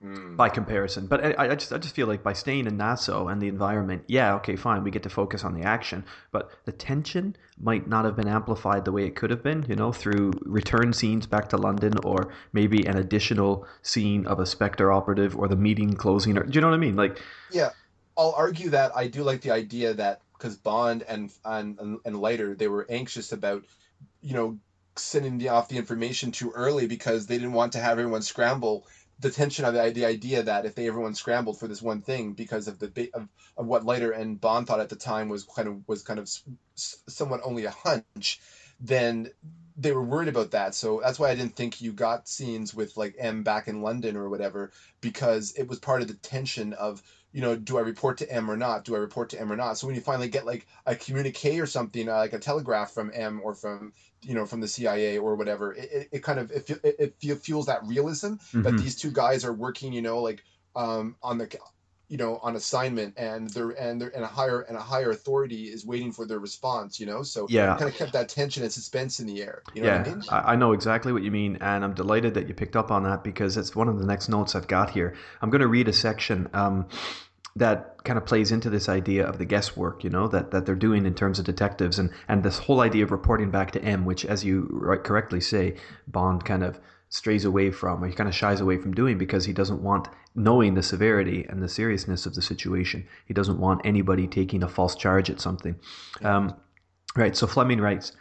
Mm. 0.04 0.38
By 0.38 0.50
comparison, 0.50 1.08
but 1.08 1.26
I, 1.26 1.46
I, 1.46 1.56
just 1.56 1.74
I 1.74 1.80
just 1.80 1.96
feel 1.96 2.06
like 2.06 2.22
by 2.22 2.34
staying 2.34 2.68
in 2.68 2.78
Nassau 2.78 3.30
and 3.30 3.42
the 3.42 3.48
environment, 3.48 4.04
yeah, 4.08 4.36
okay, 4.36 4.56
fine, 4.56 4.84
we 4.84 4.92
get 4.92 5.02
to 5.04 5.10
focus 5.10 5.44
on 5.44 5.56
the 5.56 5.64
action, 5.64 6.06
but 6.32 6.52
the 6.66 6.72
tension 6.72 7.36
might 7.60 7.88
not 7.88 8.06
have 8.06 8.16
been 8.16 8.28
amplified 8.28 8.86
the 8.86 8.92
way 8.92 9.08
it 9.08 9.16
could 9.16 9.32
have 9.32 9.42
been, 9.42 9.66
you 9.68 9.76
know, 9.76 9.92
through 9.92 10.34
return 10.44 10.94
scenes 10.94 11.26
back 11.26 11.50
to 11.50 11.58
London, 11.58 11.94
or 12.04 12.32
maybe 12.54 12.86
an 12.86 12.96
additional 12.96 13.66
scene 13.82 14.28
of 14.28 14.40
a 14.40 14.46
Spectre 14.46 14.92
operative, 14.92 15.36
or 15.36 15.48
the 15.48 15.56
meeting 15.56 15.94
closing, 15.94 16.38
or 16.38 16.44
do 16.44 16.54
you 16.54 16.62
know 16.62 16.68
what 16.68 16.76
I 16.76 16.78
mean? 16.78 16.96
Like, 16.96 17.20
yeah, 17.50 17.72
I'll 18.16 18.36
argue 18.38 18.70
that 18.70 18.96
I 18.96 19.08
do 19.08 19.24
like 19.24 19.42
the 19.42 19.50
idea 19.50 19.96
that 19.96 20.22
because 20.38 20.58
Bond 20.58 21.02
and 21.08 21.32
and 21.44 21.98
and 22.06 22.22
later 22.22 22.54
they 22.54 22.68
were 22.68 22.86
anxious 22.88 23.32
about, 23.32 23.64
you 24.22 24.36
know, 24.36 24.60
sending 24.96 25.40
the, 25.40 25.50
off 25.50 25.70
the 25.70 25.78
information 25.78 26.32
too 26.32 26.52
early 26.52 26.86
because 26.86 27.26
they 27.26 27.38
didn't 27.38 27.54
want 27.54 27.74
to 27.74 27.80
have 27.80 27.98
everyone 27.98 28.22
scramble 28.22 28.86
the 29.20 29.30
tension 29.30 29.66
of 29.66 29.74
the, 29.74 29.92
the 29.92 30.06
idea 30.06 30.44
that 30.44 30.66
if 30.66 30.76
they 30.76 30.88
everyone 30.88 31.16
scrambled 31.16 31.60
for 31.60 31.68
this 31.68 31.82
one 31.82 32.02
thing 32.02 32.34
because 32.34 32.68
of 32.68 32.80
the 32.80 33.10
of, 33.14 33.28
of 33.58 33.66
what 33.66 33.86
Leiter 33.86 34.12
and 34.12 34.40
Bond 34.40 34.68
thought 34.68 34.80
at 34.80 34.90
the 34.90 34.96
time 34.96 35.30
was 35.30 35.44
kind 35.44 35.68
of 35.68 35.88
was 35.88 36.04
kind 36.04 36.20
of 36.20 36.30
somewhat 36.76 37.42
only 37.44 37.66
a 37.66 37.72
hunch, 37.72 38.40
then 38.80 39.30
they 39.76 39.92
were 39.92 40.04
worried 40.04 40.28
about 40.28 40.52
that. 40.52 40.74
So 40.74 41.02
that's 41.04 41.20
why 41.20 41.30
I 41.30 41.36
didn't 41.36 41.56
think 41.56 41.82
you 41.82 41.94
got 41.94 42.28
scenes 42.28 42.74
with 42.74 42.98
like 42.98 43.16
M 43.18 43.44
back 43.44 43.68
in 43.68 43.82
London 43.82 44.18
or 44.18 44.30
whatever, 44.30 44.72
because 45.02 45.54
it 45.58 45.68
was 45.68 45.80
part 45.80 46.02
of 46.02 46.08
the 46.08 46.16
tension 46.16 46.74
of, 46.74 47.02
you 47.38 47.44
know, 47.44 47.56
do 47.56 47.78
I 47.78 47.82
report 47.82 48.18
to 48.18 48.32
M 48.34 48.50
or 48.50 48.58
not? 48.58 48.84
Do 48.84 48.96
I 48.96 48.98
report 48.98 49.30
to 49.30 49.40
M 49.40 49.52
or 49.52 49.56
not? 49.56 49.78
So 49.78 49.86
when 49.86 49.96
you 49.96 50.02
finally 50.02 50.28
get 50.28 50.48
like 50.48 50.66
a 50.88 50.96
communique 50.96 51.60
or 51.60 51.68
something, 51.68 52.10
uh, 52.10 52.16
like 52.16 52.34
a 52.34 52.40
telegraph 52.40 52.90
from 52.90 53.12
M 53.14 53.42
or 53.44 53.54
from, 53.54 53.94
you 54.24 54.34
know, 54.34 54.48
from 54.48 54.60
the 54.60 54.68
CIA 54.68 55.20
or 55.20 55.36
whatever, 55.36 55.72
it, 55.72 55.92
it, 55.92 56.10
it 56.14 56.24
kind 56.24 56.40
of, 56.40 56.50
it, 56.50 56.68
it, 56.84 57.16
it 57.22 57.38
fuels 57.44 57.68
that 57.68 57.86
realism 57.86 58.34
mm-hmm. 58.34 58.64
that 58.64 58.72
these 58.80 58.96
two 58.96 59.12
guys 59.12 59.46
are 59.46 59.54
working, 59.54 59.94
you 59.94 60.02
know, 60.02 60.18
like 60.18 60.44
um, 60.76 61.16
on 61.22 61.38
the 61.38 61.48
you 62.10 62.18
know 62.18 62.38
on 62.42 62.56
assignment 62.56 63.14
and 63.18 63.50
they're 63.50 63.72
and 63.72 64.00
they're 64.00 64.16
and 64.16 64.24
a 64.24 64.28
higher 64.28 64.62
and 64.62 64.78
a 64.78 64.82
higher 64.82 65.12
authority 65.12 65.66
is 65.66 65.86
waiting 65.86 66.12
for 66.12 66.26
their 66.26 66.40
response 66.40 67.00
you 67.00 67.06
know 67.06 67.22
so 67.22 67.46
yeah 67.50 67.76
kind 67.78 67.90
of 67.90 67.96
kept 67.96 68.14
that 68.14 68.30
tension 68.30 68.64
and 68.64 68.72
suspense 68.72 69.20
in 69.20 69.28
the 69.28 69.42
air 69.42 69.62
you 69.74 69.82
know 69.82 69.90
yeah 69.90 70.04
I, 70.06 70.10
mean? 70.10 70.24
I, 70.30 70.56
know 70.56 70.72
exactly 70.72 71.12
what 71.12 71.24
you 71.24 71.32
mean 71.32 71.58
and 71.60 71.84
i'm 71.84 71.94
delighted 71.94 72.34
that 72.36 72.48
you 72.48 72.54
picked 72.54 72.76
up 72.76 72.92
on 72.92 73.04
that 73.04 73.24
because 73.24 73.58
it's 73.58 73.76
one 73.76 73.90
of 73.90 74.00
the 74.00 74.06
next 74.06 74.30
notes 74.30 74.56
i've 74.56 74.68
got 74.68 74.90
here 74.92 75.16
i'm 75.42 75.50
going 75.50 75.62
to 75.62 75.68
read 75.68 75.88
a 75.88 75.94
section 75.94 76.50
um, 76.54 76.88
that 77.58 78.04
kind 78.04 78.18
of 78.18 78.26
plays 78.26 78.52
into 78.52 78.70
this 78.70 78.88
idea 78.88 79.26
of 79.26 79.38
the 79.38 79.46
guesswork, 79.46 80.04
you 80.04 80.10
know, 80.10 80.28
that, 80.28 80.52
that 80.52 80.66
they're 80.66 80.76
doing 80.76 81.06
in 81.06 81.14
terms 81.14 81.40
of 81.40 81.46
detectives 81.46 82.00
and, 82.00 82.12
and 82.28 82.44
this 82.44 82.60
whole 82.60 82.82
idea 82.82 83.04
of 83.04 83.12
reporting 83.12 83.52
back 83.52 83.72
to 83.72 83.84
M, 83.84 84.06
which, 84.06 84.26
as 84.26 84.46
you 84.46 84.68
right, 84.72 85.04
correctly 85.04 85.42
say, 85.42 85.76
Bond 86.08 86.46
kind 86.46 86.64
of 86.64 86.80
strays 87.10 87.46
away 87.46 87.72
from 87.72 88.04
or 88.04 88.08
he 88.08 88.14
kind 88.14 88.28
of 88.28 88.36
shies 88.36 88.60
away 88.60 88.78
from 88.78 88.94
doing 88.94 89.18
because 89.18 89.46
he 89.46 89.54
doesn't 89.54 89.82
want 89.82 90.10
knowing 90.36 90.74
the 90.74 90.84
severity 90.84 91.46
and 91.50 91.64
the 91.64 91.70
seriousness 91.70 92.26
of 92.26 92.36
the 92.36 92.42
situation 92.42 93.08
he 93.26 93.34
doesn't 93.34 93.60
want 93.60 93.80
anybody 93.86 94.28
taking 94.28 94.62
a 94.62 94.68
false 94.68 94.94
charge 94.94 95.30
at 95.30 95.40
something. 95.40 95.74
Um, 96.22 96.54
right 97.16 97.34
so 97.34 97.48
fleming 97.48 97.80
writes 97.80 98.12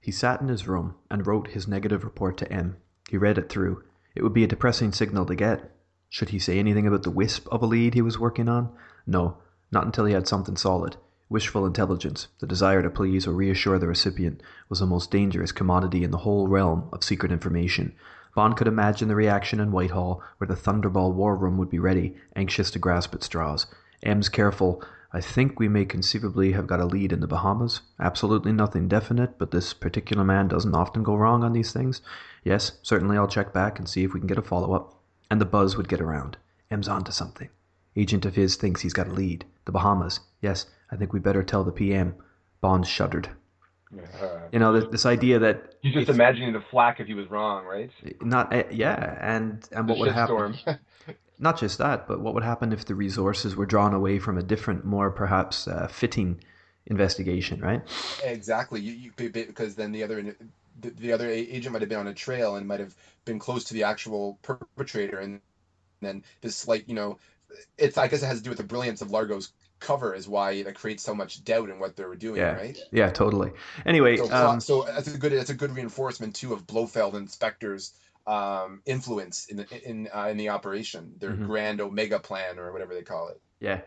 he 0.00 0.10
sat 0.10 0.40
in 0.40 0.48
his 0.48 0.66
room 0.66 0.94
and 1.10 1.26
wrote 1.26 1.48
his 1.48 1.68
negative 1.68 2.02
report 2.02 2.38
to 2.38 2.50
m. 2.50 2.78
He 3.10 3.18
read 3.18 3.36
it 3.36 3.50
through. 3.50 3.84
It 4.16 4.22
would 4.22 4.32
be 4.32 4.44
a 4.44 4.48
depressing 4.48 4.92
signal 4.92 5.26
to 5.26 5.34
get 5.34 5.70
should 6.10 6.28
he 6.28 6.38
say 6.38 6.58
anything 6.58 6.86
about 6.86 7.04
the 7.04 7.10
wisp 7.10 7.48
of 7.50 7.62
a 7.62 7.66
lead 7.66 7.94
he 7.94 8.02
was 8.02 8.18
working 8.18 8.48
on 8.48 8.70
no 9.06 9.38
not 9.72 9.86
until 9.86 10.04
he 10.04 10.12
had 10.12 10.28
something 10.28 10.56
solid 10.56 10.96
Wishful 11.30 11.64
intelligence, 11.64 12.26
the 12.40 12.46
desire 12.46 12.82
to 12.82 12.90
please 12.90 13.24
or 13.24 13.32
reassure 13.32 13.78
the 13.78 13.86
recipient, 13.86 14.42
was 14.68 14.80
the 14.80 14.86
most 14.86 15.12
dangerous 15.12 15.52
commodity 15.52 16.02
in 16.02 16.10
the 16.10 16.18
whole 16.18 16.48
realm 16.48 16.88
of 16.92 17.04
secret 17.04 17.30
information. 17.30 17.94
Bond 18.34 18.56
could 18.56 18.66
imagine 18.66 19.06
the 19.06 19.14
reaction 19.14 19.60
in 19.60 19.70
Whitehall, 19.70 20.20
where 20.38 20.48
the 20.48 20.56
Thunderball 20.56 21.14
war 21.14 21.36
room 21.36 21.56
would 21.56 21.70
be 21.70 21.78
ready, 21.78 22.16
anxious 22.34 22.72
to 22.72 22.80
grasp 22.80 23.14
at 23.14 23.22
straws. 23.22 23.66
M's 24.02 24.28
careful, 24.28 24.82
I 25.12 25.20
think 25.20 25.60
we 25.60 25.68
may 25.68 25.84
conceivably 25.84 26.50
have 26.50 26.66
got 26.66 26.80
a 26.80 26.84
lead 26.84 27.12
in 27.12 27.20
the 27.20 27.28
Bahamas. 27.28 27.80
Absolutely 28.00 28.50
nothing 28.50 28.88
definite, 28.88 29.38
but 29.38 29.52
this 29.52 29.72
particular 29.72 30.24
man 30.24 30.48
doesn't 30.48 30.74
often 30.74 31.04
go 31.04 31.14
wrong 31.14 31.44
on 31.44 31.52
these 31.52 31.72
things. 31.72 32.02
Yes, 32.42 32.72
certainly 32.82 33.16
I'll 33.16 33.28
check 33.28 33.52
back 33.52 33.78
and 33.78 33.88
see 33.88 34.02
if 34.02 34.12
we 34.12 34.18
can 34.18 34.26
get 34.26 34.38
a 34.38 34.42
follow 34.42 34.72
up. 34.72 34.99
And 35.30 35.40
the 35.40 35.46
buzz 35.46 35.76
would 35.76 35.88
get 35.88 36.00
around. 36.00 36.36
M's 36.70 36.88
on 36.88 37.04
to 37.04 37.12
something. 37.12 37.48
Agent 37.96 38.24
of 38.24 38.34
his 38.34 38.56
thinks 38.56 38.80
he's 38.80 38.92
got 38.92 39.08
a 39.08 39.12
lead. 39.12 39.44
The 39.64 39.72
Bahamas. 39.72 40.20
Yes, 40.40 40.66
I 40.90 40.96
think 40.96 41.12
we 41.12 41.20
better 41.20 41.42
tell 41.42 41.64
the 41.64 41.72
PM. 41.72 42.14
Bond 42.60 42.86
shuddered. 42.86 43.30
Uh, 43.92 44.38
you 44.52 44.58
know, 44.58 44.72
this, 44.72 44.84
this, 44.90 45.06
idea 45.06 45.40
that 45.40 45.74
he's 45.82 45.94
just 45.94 46.08
imagining 46.08 46.52
the 46.52 46.60
flack 46.60 47.00
if 47.00 47.08
he 47.08 47.14
was 47.14 47.28
wrong, 47.28 47.64
right? 47.64 47.90
Not, 48.20 48.54
uh, 48.54 48.62
yeah, 48.70 49.18
and 49.20 49.68
and 49.72 49.88
what 49.88 49.98
would 49.98 50.12
happen? 50.12 50.56
not 51.40 51.58
just 51.58 51.78
that, 51.78 52.06
but 52.06 52.20
what 52.20 52.34
would 52.34 52.44
happen 52.44 52.72
if 52.72 52.84
the 52.84 52.94
resources 52.94 53.56
were 53.56 53.66
drawn 53.66 53.92
away 53.92 54.20
from 54.20 54.38
a 54.38 54.44
different, 54.44 54.84
more 54.84 55.10
perhaps 55.10 55.66
uh, 55.66 55.88
fitting 55.88 56.40
investigation, 56.86 57.60
right? 57.60 57.82
Exactly, 58.22 58.80
you, 58.80 58.92
you, 58.92 59.30
because 59.30 59.74
then 59.74 59.90
the 59.90 60.04
other 60.04 60.36
the, 60.80 60.90
the 60.90 61.12
other 61.12 61.28
agent 61.28 61.72
might 61.72 61.82
have 61.82 61.88
been 61.88 61.98
on 61.98 62.06
a 62.08 62.14
trail 62.14 62.56
and 62.56 62.66
might 62.66 62.80
have 62.80 62.94
been 63.24 63.38
close 63.38 63.64
to 63.64 63.74
the 63.74 63.84
actual 63.84 64.38
perpetrator, 64.42 65.18
and 65.18 65.40
then 66.00 66.24
this 66.40 66.66
like 66.66 66.88
you 66.88 66.94
know, 66.94 67.18
it's 67.78 67.98
I 67.98 68.08
guess 68.08 68.22
it 68.22 68.26
has 68.26 68.38
to 68.38 68.44
do 68.44 68.50
with 68.50 68.58
the 68.58 68.64
brilliance 68.64 69.02
of 69.02 69.10
Largo's 69.10 69.52
cover 69.80 70.14
is 70.14 70.28
why 70.28 70.52
it 70.52 70.74
creates 70.74 71.02
so 71.02 71.14
much 71.14 71.42
doubt 71.42 71.70
in 71.70 71.78
what 71.78 71.96
they 71.96 72.04
were 72.04 72.16
doing, 72.16 72.40
yeah. 72.40 72.52
right? 72.52 72.78
Yeah, 72.92 73.10
totally. 73.10 73.52
Anyway, 73.84 74.18
so, 74.18 74.30
um, 74.32 74.60
so 74.60 74.82
that's 74.82 75.12
a 75.12 75.18
good 75.18 75.32
that's 75.32 75.50
a 75.50 75.54
good 75.54 75.74
reinforcement 75.74 76.34
too 76.36 76.52
of 76.52 76.66
Blofeld 76.66 77.14
and 77.14 77.28
Spectre's 77.28 77.94
um, 78.26 78.82
influence 78.86 79.46
in 79.46 79.56
the 79.56 79.88
in 79.88 80.08
uh, 80.14 80.28
in 80.30 80.36
the 80.36 80.50
operation, 80.50 81.14
their 81.18 81.30
mm-hmm. 81.30 81.46
grand 81.46 81.80
Omega 81.80 82.18
plan 82.18 82.58
or 82.58 82.72
whatever 82.72 82.94
they 82.94 83.02
call 83.02 83.28
it. 83.28 83.40
Yeah. 83.58 83.80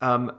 Um, 0.00 0.32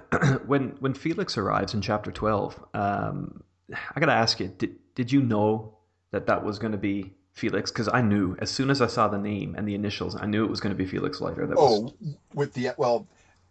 when 0.46 0.76
when 0.80 0.94
Felix 0.94 1.36
arrives 1.36 1.74
in 1.74 1.82
chapter 1.82 2.10
twelve, 2.10 2.58
um, 2.72 3.42
I 3.72 4.00
got 4.00 4.06
to 4.06 4.12
ask 4.12 4.40
you: 4.40 4.48
did 4.56 4.76
did 4.94 5.12
you 5.12 5.22
know 5.22 5.76
that 6.10 6.26
that 6.26 6.44
was 6.44 6.58
going 6.58 6.72
to 6.72 6.78
be 6.78 7.14
Felix 7.32 7.70
because 7.70 7.88
I 7.92 8.02
knew 8.02 8.36
as 8.40 8.50
soon 8.50 8.70
as 8.70 8.80
I 8.80 8.86
saw 8.86 9.08
the 9.08 9.18
name 9.18 9.54
and 9.56 9.66
the 9.66 9.74
initials, 9.74 10.16
I 10.16 10.26
knew 10.26 10.44
it 10.44 10.50
was 10.50 10.60
going 10.60 10.74
to 10.74 10.76
be 10.76 10.86
Felix 10.86 11.20
Leiter. 11.20 11.46
That 11.46 11.56
oh, 11.58 11.80
was... 11.80 11.92
with 12.34 12.52
the 12.54 12.70
well, 12.76 13.06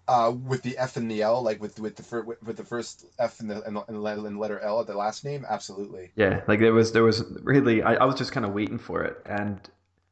uh, 0.07 0.31
with 0.31 0.61
the 0.61 0.77
F 0.77 0.97
and 0.97 1.09
the 1.09 1.21
L, 1.21 1.41
like 1.41 1.61
with 1.61 1.79
with 1.79 1.95
the 1.95 2.03
fir- 2.03 2.23
with 2.23 2.57
the 2.57 2.63
first 2.63 3.05
F 3.17 3.39
and 3.39 3.49
the, 3.49 3.63
and 3.63 3.75
the, 3.75 3.83
and 3.85 3.97
the 3.97 4.39
letter 4.39 4.59
L 4.59 4.79
at 4.79 4.87
the 4.87 4.95
last 4.95 5.25
name, 5.25 5.45
absolutely. 5.49 6.11
Yeah, 6.15 6.41
like 6.47 6.59
there 6.59 6.73
was 6.73 6.91
there 6.91 7.03
was 7.03 7.23
really 7.41 7.81
I, 7.81 7.95
I 7.95 8.05
was 8.05 8.15
just 8.15 8.31
kind 8.31 8.45
of 8.45 8.53
waiting 8.53 8.77
for 8.77 9.03
it, 9.03 9.17
and 9.25 9.59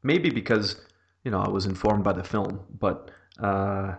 maybe 0.02 0.30
because 0.30 0.82
you 1.24 1.32
know 1.32 1.40
I 1.40 1.50
was 1.50 1.66
informed 1.66 2.04
by 2.04 2.14
the 2.14 2.24
film, 2.24 2.62
but 2.80 3.12
uh, 3.40 3.96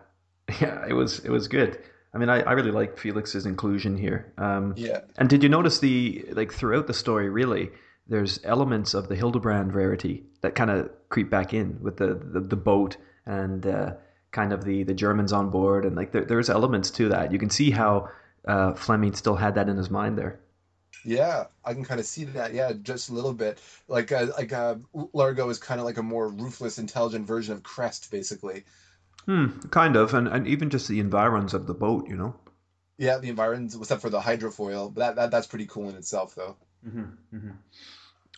yeah, 0.61 0.85
it 0.89 0.95
was 0.95 1.21
it 1.21 1.31
was 1.31 1.47
good. 1.47 1.79
I 2.13 2.19
mean, 2.19 2.29
I, 2.29 2.41
I 2.41 2.53
really 2.53 2.73
like 2.73 2.99
Felix's 2.99 3.47
inclusion 3.47 3.97
here. 3.97 4.33
Um, 4.37 4.75
yeah. 4.77 5.01
And 5.17 5.29
did 5.29 5.43
you 5.43 5.49
notice 5.49 5.79
the 5.79 6.25
like 6.33 6.53
throughout 6.53 6.87
the 6.87 6.95
story? 6.95 7.29
Really, 7.29 7.71
there's 8.09 8.41
elements 8.45 8.95
of 8.95 9.09
the 9.09 9.17
Hildebrand 9.17 9.75
rarity 9.75 10.25
that 10.41 10.55
kind 10.55 10.71
of 10.71 10.91
creep 11.09 11.31
back 11.31 11.55
in 11.55 11.79
with 11.81 11.97
the 11.97 12.15
the, 12.15 12.41
the 12.41 12.57
boat 12.57 12.97
and. 13.27 13.67
Uh, 13.67 13.93
kind 14.33 14.53
of 14.53 14.65
the 14.65 14.85
the 14.85 14.95
Germans 14.95 15.33
on 15.33 15.51
board, 15.51 15.85
and 15.85 15.97
like 15.97 16.13
there, 16.13 16.25
there's 16.25 16.51
elements 16.51 16.91
to 16.93 17.09
that. 17.09 17.33
You 17.33 17.39
can 17.39 17.51
see 17.51 17.71
how 17.71 18.09
uh, 18.47 18.75
Fleming 18.75 19.15
still 19.15 19.37
had 19.37 19.55
that 19.57 19.69
in 19.69 19.77
his 19.77 19.91
mind 19.91 20.19
there. 20.19 20.41
Yeah, 21.05 21.47
I 21.65 21.73
can 21.73 21.85
kind 21.85 22.01
of 22.01 22.07
see 22.07 22.25
that. 22.25 22.53
Yeah, 22.53 22.73
just 22.83 23.09
a 23.09 23.15
little 23.15 23.33
bit. 23.33 23.59
Like 23.89 24.13
uh, 24.13 24.27
like 24.37 24.53
uh, 24.53 24.77
Largo 25.13 25.49
is 25.49 25.59
kind 25.59 25.81
of 25.81 25.87
like 25.87 25.99
a 25.99 26.03
more 26.03 26.29
ruthless, 26.29 26.79
intelligent 26.79 27.27
version 27.27 27.55
of 27.55 27.63
Krest, 27.63 28.11
basically. 28.11 28.65
Hmm, 29.27 29.59
kind 29.71 29.97
of, 29.97 30.15
and 30.15 30.29
and 30.29 30.47
even 30.47 30.71
just 30.71 30.89
the 30.89 31.01
environs 31.01 31.55
of 31.55 31.67
the 31.67 31.75
boat, 31.75 32.09
you 32.09 32.17
know. 32.17 32.35
Yeah, 32.99 33.19
the 33.19 33.29
environs, 33.29 33.75
except 33.75 34.03
for 34.03 34.11
the 34.11 34.21
hydrofoil. 34.21 34.93
But 34.93 35.01
that, 35.01 35.17
that 35.17 35.31
that's 35.31 35.47
pretty 35.47 35.67
cool 35.67 35.89
in 35.89 35.97
itself, 35.97 36.35
though. 36.35 36.57
Mm-hmm, 36.87 37.37
mm-hmm. 37.37 37.51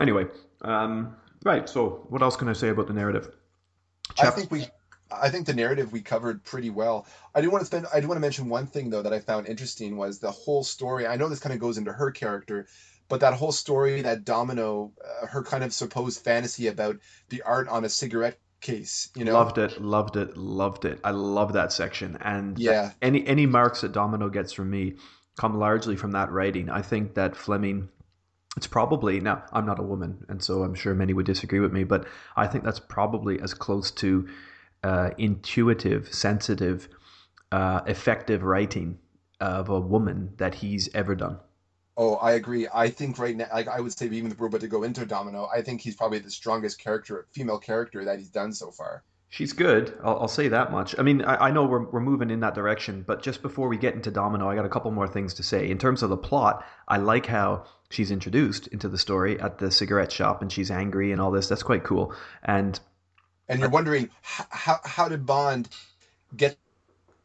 Anyway, 0.01 0.27
um, 0.63 1.17
right. 1.45 1.69
So, 1.69 2.07
what 2.09 2.23
else 2.23 2.37
can 2.37 2.49
I 2.49 2.53
say 2.53 2.69
about 2.69 2.87
the 2.87 2.93
narrative? 2.93 3.31
Chap- 4.15 4.29
I 4.29 4.31
think 4.31 4.51
we 4.51 4.67
I 5.21 5.29
think 5.29 5.47
the 5.47 5.55
narrative 5.55 5.93
we 5.93 6.01
covered 6.01 6.45
pretty 6.45 6.71
well. 6.71 7.07
I 7.35 7.41
do 7.41 7.51
want 7.51 7.63
to 7.63 7.67
spend. 7.67 7.87
I 7.93 8.01
do 8.01 8.09
want 8.09 8.17
to 8.17 8.21
mention 8.21 8.49
one 8.49 8.67
thing 8.67 8.91
though 8.91 9.03
that 9.03 9.13
I 9.13 9.21
found 9.21 9.47
interesting 9.47 9.97
was 9.97 10.19
the 10.19 10.31
whole 10.31 10.65
story. 10.65 11.07
I 11.07 11.17
know 11.17 11.29
this 11.29 11.41
kind 11.41 11.53
of 11.53 11.61
goes 11.61 11.79
into 11.79 11.93
her 11.93 12.11
character, 12.11 12.67
but 13.09 13.21
that 13.21 13.35
whole 13.35 13.53
story 13.53 14.03
that 14.03 14.25
Domino, 14.25 14.93
uh, 15.23 15.27
her 15.27 15.43
kind 15.43 15.65
of 15.65 15.73
supposed 15.73 16.23
fantasy 16.23 16.69
about 16.69 16.99
the 17.29 17.43
art 17.43 17.69
on 17.69 17.85
a 17.85 17.89
cigarette 17.89 18.39
case. 18.62 19.10
You 19.14 19.24
know, 19.24 19.34
loved 19.34 19.59
it, 19.59 19.80
loved 19.80 20.16
it, 20.16 20.36
loved 20.36 20.84
it. 20.84 21.01
I 21.05 21.10
love 21.10 21.52
that 21.52 21.72
section. 21.72 22.16
And 22.20 22.59
yeah, 22.59 22.93
any 23.02 23.26
any 23.26 23.47
marks 23.47 23.82
that 23.82 23.93
Domino 23.93 24.28
gets 24.28 24.52
from 24.52 24.70
me 24.70 24.94
come 25.39 25.59
largely 25.59 25.97
from 25.97 26.12
that 26.12 26.30
writing. 26.30 26.70
I 26.70 26.82
think 26.82 27.14
that 27.14 27.36
Fleming 27.36 27.89
it's 28.55 28.66
probably 28.66 29.18
now 29.18 29.43
i'm 29.55 29.64
not 29.64 29.78
a 29.78 29.82
woman 29.82 30.26
and 30.28 30.44
so 30.44 30.62
i'm 30.62 30.74
sure 30.74 30.94
many 30.94 31.14
would 31.14 31.24
disagree 31.24 31.59
with 31.59 31.72
me 31.72 31.84
but 31.84 32.06
i 32.36 32.47
think 32.47 32.62
that's 32.62 32.80
probably 32.80 33.40
as 33.40 33.55
close 33.55 33.90
to 33.90 34.28
uh, 34.84 35.10
intuitive, 35.18 36.12
sensitive, 36.12 36.89
uh, 37.51 37.80
effective 37.86 38.43
writing 38.43 38.98
of 39.40 39.68
a 39.68 39.80
woman 39.80 40.32
that 40.39 40.55
he's 40.56 40.89
ever 40.94 41.14
done. 41.14 41.39
Oh, 41.97 42.14
I 42.14 42.32
agree. 42.32 42.66
I 42.73 42.89
think 42.89 43.19
right 43.19 43.36
now, 43.36 43.48
like 43.52 43.69
I 43.69 43.81
would 43.81 43.93
say, 43.93 44.06
even 44.06 44.31
the 44.31 44.36
robot 44.36 44.60
to 44.62 44.69
go 44.69 44.82
into 44.82 45.05
Domino, 45.05 45.48
I 45.55 45.62
think 45.62 45.82
he's 45.82 45.94
probably 45.94 46.20
the 46.20 46.31
strongest 46.31 46.78
character, 46.78 47.27
female 47.32 47.59
character 47.59 48.05
that 48.05 48.19
he's 48.19 48.31
done 48.31 48.52
so 48.52 48.70
far. 48.70 49.02
She's 49.28 49.52
good. 49.52 49.98
I'll, 50.02 50.20
I'll 50.20 50.28
say 50.28 50.48
that 50.48 50.70
much. 50.70 50.94
I 50.98 51.02
mean, 51.02 51.23
I, 51.23 51.48
I, 51.48 51.51
know 51.51 51.64
we're, 51.64 51.90
we're 51.90 52.01
moving 52.01 52.31
in 52.31 52.40
that 52.40 52.55
direction, 52.55 53.02
but 53.06 53.23
just 53.23 53.40
before 53.40 53.69
we 53.69 53.78
get 53.78 53.94
into 53.94 54.10
Domino, 54.10 54.48
I 54.48 54.55
got 54.55 54.66
a 54.66 54.69
couple 54.69 54.90
more 54.90 55.09
things 55.09 55.35
to 55.35 55.43
say. 55.43 55.70
In 55.70 55.78
terms 55.78 56.02
of 56.02 56.10
the 56.10 56.19
plot, 56.19 56.66
I 56.86 56.98
like 56.98 57.27
how 57.27 57.64
she's 57.89 58.10
introduced 58.10 58.66
into 58.69 58.89
the 58.89 58.98
story 58.98 59.40
at 59.40 59.59
the 59.59 59.70
cigarette 59.70 60.12
shop 60.12 60.43
and 60.43 60.52
she's 60.52 60.70
angry 60.70 61.12
and 61.12 61.20
all 61.20 61.31
this. 61.31 61.48
That's 61.48 61.62
quite 61.62 61.85
cool. 61.85 62.14
And 62.43 62.78
and 63.48 63.60
you're 63.60 63.70
wondering 63.70 64.10
how 64.23 64.81
how 64.85 65.09
did 65.09 65.27
Bond 65.27 65.69
get 66.36 66.59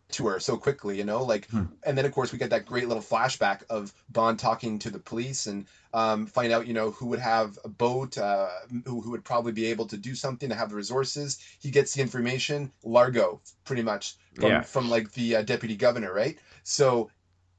to 0.09 0.27
her 0.27 0.39
so 0.39 0.55
quickly, 0.55 0.97
you 0.97 1.03
know, 1.03 1.23
like, 1.23 1.49
hmm. 1.49 1.63
and 1.83 1.97
then 1.97 2.05
of 2.05 2.13
course 2.13 2.31
we 2.31 2.37
get 2.37 2.51
that 2.51 2.65
great 2.65 2.87
little 2.87 3.03
flashback 3.03 3.63
of 3.69 3.93
Bond 4.09 4.39
talking 4.39 4.79
to 4.79 4.89
the 4.89 4.99
police 4.99 5.47
and 5.47 5.65
um, 5.93 6.27
find 6.27 6.53
out, 6.53 6.65
you 6.65 6.73
know, 6.73 6.91
who 6.91 7.07
would 7.07 7.19
have 7.19 7.59
a 7.65 7.69
boat, 7.69 8.17
uh, 8.17 8.47
who, 8.85 9.01
who 9.01 9.11
would 9.11 9.25
probably 9.25 9.51
be 9.51 9.65
able 9.67 9.85
to 9.87 9.97
do 9.97 10.15
something 10.15 10.49
to 10.49 10.55
have 10.55 10.69
the 10.69 10.75
resources. 10.75 11.39
He 11.59 11.71
gets 11.71 11.93
the 11.93 12.01
information, 12.01 12.71
Largo, 12.83 13.41
pretty 13.65 13.83
much 13.83 14.15
from, 14.35 14.49
yeah. 14.49 14.61
from 14.61 14.89
like 14.89 15.11
the 15.11 15.37
uh, 15.37 15.41
deputy 15.41 15.75
governor, 15.75 16.13
right? 16.13 16.37
So 16.63 17.09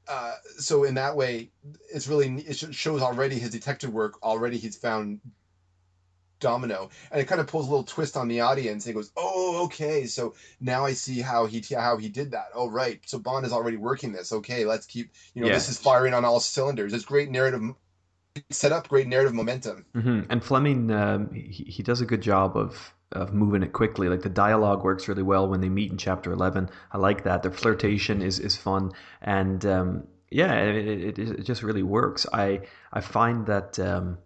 uh, 0.09 0.33
so 0.57 0.85
in 0.85 0.95
that 0.95 1.15
way, 1.15 1.51
it's 1.93 2.07
really 2.07 2.27
it 2.41 2.73
shows 2.73 3.01
already 3.03 3.37
his 3.37 3.51
detective 3.51 3.93
work. 3.93 4.23
Already 4.23 4.57
he's 4.57 4.75
found 4.75 5.19
Domino, 6.39 6.89
and 7.11 7.21
it 7.21 7.25
kind 7.25 7.41
of 7.41 7.47
pulls 7.47 7.67
a 7.67 7.69
little 7.69 7.83
twist 7.83 8.17
on 8.17 8.27
the 8.27 8.41
audience. 8.41 8.85
And 8.85 8.93
he 8.93 8.99
goes, 8.99 9.11
"Oh, 9.17 9.65
okay, 9.65 10.05
so 10.05 10.35
now 10.59 10.85
I 10.85 10.93
see 10.93 11.21
how 11.21 11.45
he 11.45 11.63
how 11.73 11.97
he 11.97 12.09
did 12.09 12.31
that. 12.31 12.49
Oh, 12.53 12.69
right. 12.69 13.01
So 13.05 13.19
Bond 13.19 13.45
is 13.45 13.53
already 13.53 13.77
working 13.77 14.11
this. 14.11 14.31
Okay, 14.31 14.65
let's 14.65 14.85
keep 14.85 15.11
you 15.33 15.41
know 15.41 15.47
yeah. 15.47 15.53
this 15.53 15.69
is 15.69 15.79
firing 15.79 16.13
on 16.13 16.25
all 16.25 16.39
cylinders. 16.39 16.93
It's 16.93 17.05
great 17.05 17.29
narrative 17.29 17.61
set 18.49 18.71
up, 18.71 18.87
great 18.87 19.07
narrative 19.07 19.33
momentum. 19.33 19.85
Mm-hmm. 19.95 20.31
And 20.31 20.43
Fleming, 20.43 20.91
um, 20.91 21.33
he, 21.33 21.65
he 21.67 21.83
does 21.83 22.01
a 22.01 22.05
good 22.05 22.21
job 22.21 22.55
of 22.57 22.93
of 23.11 23.33
moving 23.33 23.63
it 23.63 23.73
quickly. 23.73 24.07
Like 24.07 24.21
the 24.21 24.29
dialogue 24.29 24.83
works 24.83 25.07
really 25.07 25.23
well 25.23 25.47
when 25.47 25.61
they 25.61 25.69
meet 25.69 25.91
in 25.91 25.97
chapter 25.97 26.31
eleven. 26.31 26.69
I 26.91 26.97
like 26.97 27.23
that. 27.23 27.41
Their 27.41 27.51
flirtation 27.51 28.21
is 28.21 28.39
is 28.39 28.55
fun, 28.55 28.91
and 29.21 29.65
um, 29.65 30.07
yeah, 30.29 30.53
it, 30.55 31.17
it, 31.17 31.19
it, 31.19 31.43
just 31.43 31.63
really 31.63 31.83
works. 31.83 32.25
I 32.31 32.61
I 32.91 33.01
find 33.01 33.45
that. 33.47 33.79
Um, 33.79 34.19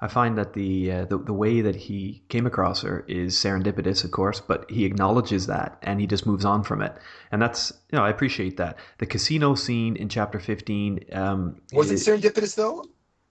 I 0.00 0.08
find 0.08 0.36
that 0.36 0.52
the, 0.52 0.92
uh, 0.92 1.04
the 1.06 1.18
the 1.18 1.32
way 1.32 1.62
that 1.62 1.74
he 1.74 2.22
came 2.28 2.46
across 2.46 2.82
her 2.82 3.04
is 3.08 3.34
serendipitous, 3.34 4.04
of 4.04 4.10
course, 4.10 4.40
but 4.40 4.70
he 4.70 4.84
acknowledges 4.84 5.46
that 5.46 5.78
and 5.82 6.00
he 6.00 6.06
just 6.06 6.26
moves 6.26 6.44
on 6.44 6.62
from 6.64 6.82
it, 6.82 6.94
and 7.32 7.40
that's 7.40 7.72
you 7.90 7.96
know 7.96 8.04
I 8.04 8.10
appreciate 8.10 8.58
that. 8.58 8.76
The 8.98 9.06
casino 9.06 9.54
scene 9.54 9.96
in 9.96 10.08
chapter 10.08 10.38
fifteen 10.38 11.00
um, 11.12 11.60
was 11.72 11.90
it 11.90 11.94
serendipitous 11.94 12.54
though? 12.54 12.84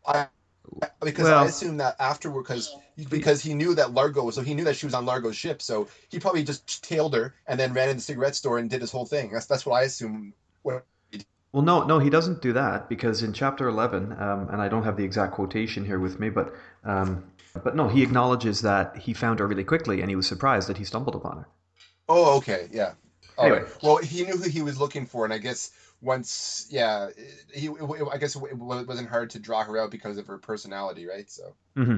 I 0.07 0.27
because 1.03 1.25
well, 1.25 1.43
I 1.43 1.45
assume 1.45 1.77
that 1.77 1.95
afterward, 1.99 2.43
because 2.43 2.75
because 3.09 3.41
he 3.41 3.53
knew 3.53 3.75
that 3.75 3.93
Largo, 3.93 4.29
so 4.31 4.41
he 4.41 4.53
knew 4.53 4.63
that 4.63 4.75
she 4.75 4.85
was 4.85 4.95
on 4.95 5.05
Largo's 5.05 5.35
ship, 5.35 5.61
so 5.61 5.87
he 6.09 6.19
probably 6.19 6.43
just 6.43 6.83
tailed 6.83 7.13
her 7.13 7.35
and 7.47 7.59
then 7.59 7.73
ran 7.73 7.89
in 7.89 7.97
the 7.97 8.01
cigarette 8.01 8.35
store 8.35 8.57
and 8.57 8.69
did 8.69 8.81
his 8.81 8.91
whole 8.91 9.05
thing. 9.05 9.31
That's 9.31 9.45
that's 9.45 9.65
what 9.65 9.75
I 9.81 9.83
assume. 9.83 10.33
Well, 11.55 11.63
no, 11.63 11.85
no, 11.85 11.99
he 11.99 12.09
doesn't 12.09 12.41
do 12.41 12.51
that 12.51 12.89
because 12.89 13.23
in 13.23 13.31
chapter 13.31 13.69
eleven, 13.69 14.11
um, 14.11 14.49
and 14.49 14.61
I 14.61 14.67
don't 14.67 14.83
have 14.83 14.97
the 14.97 15.05
exact 15.05 15.31
quotation 15.35 15.85
here 15.85 15.99
with 15.99 16.19
me, 16.19 16.29
but 16.29 16.53
um, 16.83 17.31
but 17.63 17.77
no, 17.77 17.87
he 17.87 18.03
acknowledges 18.03 18.63
that 18.63 18.97
he 18.97 19.13
found 19.13 19.39
her 19.39 19.47
really 19.47 19.63
quickly 19.63 20.01
and 20.01 20.09
he 20.09 20.17
was 20.17 20.27
surprised 20.27 20.67
that 20.67 20.77
he 20.77 20.83
stumbled 20.83 21.15
upon 21.15 21.37
her. 21.37 21.47
Oh, 22.09 22.35
okay, 22.39 22.67
yeah. 22.73 22.91
All 23.37 23.45
anyway. 23.45 23.61
right. 23.61 23.71
Well, 23.81 23.95
he 23.95 24.25
knew 24.25 24.35
who 24.35 24.49
he 24.49 24.63
was 24.63 24.77
looking 24.81 25.05
for, 25.05 25.23
and 25.23 25.33
I 25.33 25.37
guess 25.37 25.71
once 26.01 26.67
yeah 26.69 27.07
he 27.53 27.69
i 28.11 28.17
guess 28.17 28.35
it 28.35 28.57
wasn't 28.57 29.09
hard 29.09 29.29
to 29.29 29.39
draw 29.39 29.63
her 29.63 29.77
out 29.77 29.89
because 29.89 30.17
of 30.17 30.27
her 30.27 30.37
personality 30.37 31.07
right 31.07 31.31
so 31.31 31.55
mm-hmm. 31.77 31.97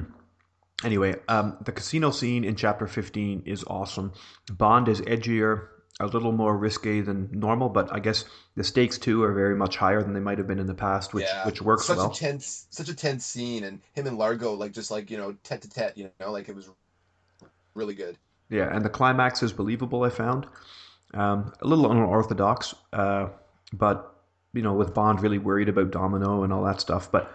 anyway 0.86 1.16
um, 1.28 1.58
the 1.62 1.72
casino 1.72 2.12
scene 2.12 2.44
in 2.44 2.56
chapter 2.56 2.86
15 2.86 3.42
is 3.48 3.64
awesome 3.66 4.14
bond 4.52 4.88
is 4.88 5.02
edgier 5.02 5.70
a 6.00 6.06
little 6.06 6.32
more 6.32 6.56
risque 6.56 7.02
than 7.02 7.30
normal 7.32 7.70
but 7.70 7.92
i 7.94 8.00
guess 8.00 8.26
the 8.56 8.64
stakes 8.64 8.98
too 8.98 9.24
are 9.24 9.34
very 9.34 9.56
much 9.56 9.78
higher 9.78 10.02
than 10.04 10.14
they 10.14 10.20
might 10.20 10.38
have 10.38 10.48
been 10.48 10.60
in 10.60 10.68
the 10.68 10.74
past 10.74 11.14
which 11.14 11.26
yeah. 11.26 11.46
which 11.46 11.62
works 11.62 11.86
such 11.86 11.98
well 11.98 12.12
a 12.12 12.14
tense 12.14 12.68
such 12.70 12.90
a 12.90 12.96
tense 12.96 13.26
scene 13.26 13.64
and 13.64 13.82
him 13.94 14.06
and 14.06 14.18
largo 14.18 14.54
like 14.54 14.72
just 14.72 14.92
like 14.92 15.10
you 15.10 15.18
know 15.18 15.36
tete 15.44 15.62
to 15.62 15.70
tete 15.70 15.98
you 15.98 16.10
know 16.20 16.32
like 16.32 16.50
it 16.50 16.56
was 16.56 16.70
really 17.74 17.96
good 17.96 18.18
yeah 18.50 18.74
and 18.76 18.86
the 18.86 18.90
climax 18.90 19.42
is 19.42 19.52
believable 19.52 20.04
i 20.04 20.10
found 20.10 20.46
um, 21.14 21.54
a 21.62 21.68
little 21.68 21.90
unorthodox 21.90 22.76
uh, 22.94 23.28
but 23.74 24.18
you 24.58 24.64
know, 24.64 24.74
with 24.74 24.94
Bond 24.94 25.22
really 25.22 25.38
worried 25.38 25.70
about 25.70 25.92
Domino 25.92 26.44
and 26.44 26.52
all 26.52 26.64
that 26.64 26.82
stuff. 26.82 27.12
But 27.12 27.32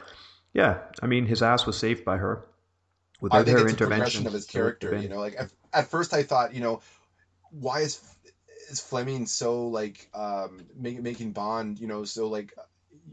yeah, 0.52 0.78
I 1.02 1.06
mean, 1.06 1.26
his 1.26 1.40
ass 1.40 1.66
was 1.66 1.78
saved 1.78 2.04
by 2.04 2.16
her 2.16 2.44
without 3.20 3.42
I 3.42 3.44
think 3.44 3.58
her 3.58 3.64
it's 3.64 3.72
intervention. 3.72 4.26
of 4.26 4.32
his 4.32 4.46
character, 4.46 4.96
you 4.96 5.08
know, 5.08 5.20
like 5.20 5.36
at, 5.38 5.52
at, 5.72 5.88
first 5.88 6.14
I 6.14 6.24
thought, 6.24 6.52
you 6.52 6.60
know, 6.60 6.80
why 7.50 7.80
is 7.80 8.00
is 8.70 8.80
Fleming 8.80 9.26
so 9.26 9.66
like 9.68 10.08
um 10.14 10.60
make, 10.76 11.00
making 11.00 11.32
Bond, 11.32 11.78
you 11.78 11.86
know, 11.86 12.04
so 12.04 12.28
like 12.28 12.54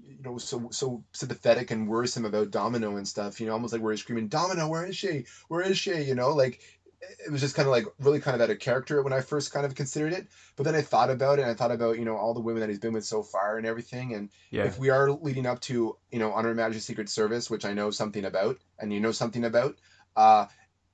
you 0.03 0.17
know, 0.23 0.37
so 0.37 0.69
so 0.71 1.03
sympathetic 1.13 1.71
and 1.71 1.87
worrisome 1.87 2.25
about 2.25 2.51
Domino 2.51 2.97
and 2.97 3.07
stuff. 3.07 3.39
You 3.39 3.47
know, 3.47 3.53
almost 3.53 3.73
like 3.73 3.81
where 3.81 3.91
he's 3.91 4.01
screaming, 4.01 4.27
"Domino, 4.27 4.67
where 4.67 4.85
is 4.85 4.95
she? 4.95 5.25
Where 5.47 5.61
is 5.61 5.77
she?" 5.77 6.01
You 6.01 6.15
know, 6.15 6.31
like 6.31 6.59
it 7.01 7.31
was 7.31 7.41
just 7.41 7.55
kind 7.55 7.67
of 7.67 7.71
like 7.71 7.85
really 7.99 8.19
kind 8.19 8.35
of 8.35 8.41
out 8.41 8.49
of 8.49 8.59
character 8.59 9.01
when 9.01 9.13
I 9.13 9.21
first 9.21 9.53
kind 9.53 9.65
of 9.65 9.75
considered 9.75 10.13
it. 10.13 10.27
But 10.55 10.63
then 10.63 10.75
I 10.75 10.81
thought 10.81 11.09
about 11.09 11.39
it 11.39 11.43
and 11.43 11.51
I 11.51 11.53
thought 11.53 11.71
about, 11.71 11.97
you 11.97 12.05
know, 12.05 12.17
all 12.17 12.33
the 12.33 12.41
women 12.41 12.59
that 12.59 12.69
he's 12.69 12.79
been 12.79 12.93
with 12.93 13.05
so 13.05 13.23
far 13.23 13.57
and 13.57 13.65
everything. 13.65 14.13
And 14.13 14.29
yeah. 14.51 14.65
if 14.65 14.77
we 14.77 14.89
are 14.89 15.09
leading 15.11 15.45
up 15.45 15.61
to, 15.61 15.97
you 16.11 16.19
know, 16.19 16.33
On 16.33 16.43
Her 16.43 16.53
Majesty's 16.53 16.85
Secret 16.85 17.09
Service, 17.09 17.49
which 17.49 17.65
I 17.65 17.73
know 17.73 17.89
something 17.91 18.25
about 18.25 18.57
and 18.79 18.91
you 18.91 18.99
know 18.99 19.11
something 19.11 19.45
about, 19.45 19.77
uh, 20.15 20.47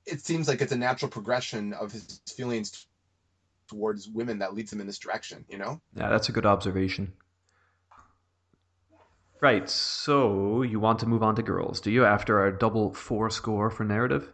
it 0.04 0.20
seems 0.20 0.46
like 0.46 0.60
it's 0.60 0.72
a 0.72 0.76
natural 0.76 1.10
progression 1.10 1.72
of 1.72 1.90
his 1.90 2.20
feelings 2.36 2.86
towards 3.68 4.08
women 4.08 4.38
that 4.38 4.54
leads 4.54 4.72
him 4.72 4.80
in 4.80 4.86
this 4.86 4.98
direction, 4.98 5.44
you 5.48 5.58
know? 5.58 5.80
Yeah, 5.96 6.08
that's 6.08 6.28
a 6.28 6.32
good 6.32 6.46
observation. 6.46 7.12
Right, 9.40 9.68
so 9.68 10.62
you 10.62 10.80
want 10.80 11.00
to 11.00 11.06
move 11.06 11.22
on 11.22 11.36
to 11.36 11.42
girls, 11.42 11.80
do 11.80 11.90
you, 11.90 12.04
after 12.04 12.40
our 12.40 12.50
double 12.50 12.94
four 12.94 13.28
score 13.30 13.70
for 13.70 13.84
narrative? 13.84 14.32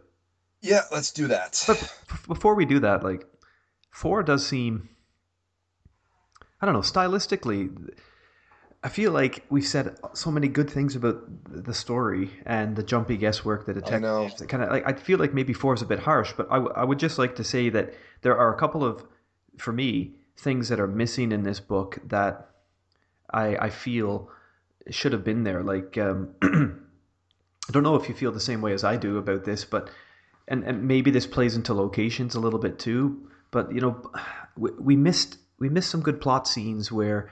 Yeah, 0.61 0.81
let's 0.91 1.11
do 1.11 1.27
that. 1.27 1.61
But 1.67 1.93
before 2.27 2.55
we 2.55 2.65
do 2.65 2.79
that, 2.79 3.03
like 3.03 3.25
four 3.91 4.23
does 4.23 4.47
seem 4.47 4.89
I 6.61 6.65
don't 6.65 6.73
know, 6.73 6.79
stylistically 6.79 7.93
I 8.81 8.89
feel 8.89 9.11
like 9.11 9.45
we've 9.49 9.65
said 9.65 9.97
so 10.13 10.31
many 10.31 10.47
good 10.47 10.69
things 10.69 10.95
about 10.95 11.23
the 11.45 11.73
story 11.73 12.31
and 12.45 12.75
the 12.75 12.83
jumpy 12.83 13.17
guesswork, 13.17 13.65
the 13.65 13.73
detective. 13.73 14.47
Kind 14.47 14.63
of 14.63 14.69
like 14.69 14.87
I 14.87 14.93
feel 14.93 15.19
like 15.19 15.33
maybe 15.33 15.51
four 15.51 15.73
is 15.73 15.81
a 15.81 15.85
bit 15.85 15.99
harsh, 15.99 16.33
but 16.35 16.47
I, 16.49 16.55
w- 16.55 16.73
I 16.73 16.85
would 16.85 16.99
just 16.99 17.17
like 17.19 17.35
to 17.35 17.43
say 17.43 17.69
that 17.69 17.93
there 18.21 18.37
are 18.37 18.53
a 18.53 18.57
couple 18.57 18.83
of, 18.85 19.05
for 19.57 19.71
me, 19.71 20.11
things 20.37 20.69
that 20.69 20.79
are 20.79 20.87
missing 20.87 21.31
in 21.31 21.43
this 21.43 21.59
book 21.59 21.99
that 22.07 22.49
I 23.31 23.55
I 23.57 23.69
feel 23.69 24.29
should 24.89 25.13
have 25.13 25.23
been 25.23 25.43
there. 25.43 25.63
Like 25.63 25.97
um, 25.97 26.29
I 26.41 27.71
don't 27.71 27.83
know 27.83 27.95
if 27.95 28.09
you 28.09 28.15
feel 28.15 28.31
the 28.31 28.39
same 28.39 28.61
way 28.61 28.73
as 28.73 28.83
I 28.83 28.97
do 28.97 29.17
about 29.17 29.45
this, 29.45 29.65
but 29.65 29.89
and, 30.47 30.63
and 30.63 30.87
maybe 30.87 31.11
this 31.11 31.25
plays 31.25 31.55
into 31.55 31.73
locations 31.73 32.35
a 32.35 32.39
little 32.39 32.59
bit 32.59 32.79
too. 32.79 33.29
But 33.51 33.73
you 33.73 33.81
know, 33.81 34.11
we, 34.57 34.71
we 34.71 34.95
missed 34.95 35.37
we 35.59 35.69
missed 35.69 35.89
some 35.89 36.01
good 36.01 36.19
plot 36.19 36.47
scenes 36.47 36.91
where 36.91 37.31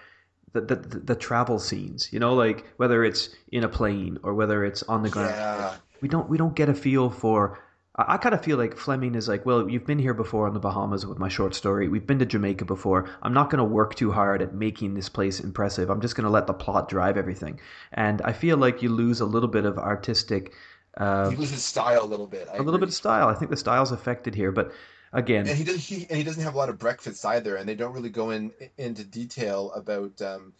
the, 0.53 0.61
the 0.61 0.75
the 0.75 1.15
travel 1.15 1.59
scenes. 1.59 2.11
You 2.11 2.19
know, 2.19 2.33
like 2.33 2.65
whether 2.77 3.03
it's 3.03 3.29
in 3.51 3.63
a 3.63 3.69
plane 3.69 4.17
or 4.23 4.33
whether 4.33 4.63
it's 4.63 4.83
on 4.83 5.03
the 5.03 5.09
ground. 5.09 5.35
Yeah. 5.35 5.75
We 6.01 6.09
don't 6.09 6.29
we 6.29 6.37
don't 6.37 6.55
get 6.55 6.69
a 6.69 6.73
feel 6.73 7.09
for. 7.09 7.59
I, 7.95 8.13
I 8.13 8.17
kind 8.17 8.35
of 8.35 8.43
feel 8.43 8.57
like 8.57 8.77
Fleming 8.77 9.15
is 9.15 9.27
like, 9.27 9.45
well, 9.45 9.69
you've 9.69 9.85
been 9.85 9.99
here 9.99 10.13
before 10.13 10.47
in 10.47 10.53
the 10.53 10.59
Bahamas 10.59 11.05
with 11.05 11.19
my 11.19 11.29
short 11.29 11.55
story. 11.55 11.87
We've 11.87 12.05
been 12.05 12.19
to 12.19 12.25
Jamaica 12.25 12.65
before. 12.65 13.09
I'm 13.21 13.33
not 13.33 13.49
going 13.49 13.59
to 13.59 13.63
work 13.63 13.95
too 13.95 14.11
hard 14.11 14.41
at 14.41 14.53
making 14.53 14.93
this 14.93 15.09
place 15.09 15.39
impressive. 15.39 15.89
I'm 15.89 16.01
just 16.01 16.15
going 16.15 16.25
to 16.25 16.31
let 16.31 16.47
the 16.47 16.53
plot 16.53 16.89
drive 16.89 17.17
everything. 17.17 17.59
And 17.91 18.21
I 18.23 18.33
feel 18.33 18.57
like 18.57 18.81
you 18.81 18.89
lose 18.89 19.21
a 19.21 19.25
little 19.25 19.49
bit 19.49 19.65
of 19.65 19.77
artistic 19.77 20.53
uh, 20.97 21.29
he 21.29 21.35
loses 21.35 21.63
style 21.63 22.03
a 22.03 22.05
little 22.05 22.27
bit. 22.27 22.47
I 22.47 22.51
a 22.51 22.53
agree. 22.55 22.65
little 22.65 22.79
bit 22.79 22.89
of 22.89 22.95
style. 22.95 23.27
I 23.27 23.33
think 23.33 23.49
the 23.49 23.57
style's 23.57 23.91
affected 23.91 24.35
here, 24.35 24.51
but 24.51 24.73
again, 25.13 25.47
and 25.47 25.57
he 25.57 25.63
does 25.63 25.85
he 25.85 26.05
and 26.09 26.17
he 26.17 26.23
doesn't 26.23 26.43
have 26.43 26.53
a 26.53 26.57
lot 26.57 26.69
of 26.69 26.77
breakfasts 26.77 27.23
either, 27.23 27.55
and 27.55 27.67
they 27.67 27.75
don't 27.75 27.93
really 27.93 28.09
go 28.09 28.31
in 28.31 28.51
into 28.77 29.03
detail 29.03 29.71
about 29.71 30.21
um, 30.21 30.53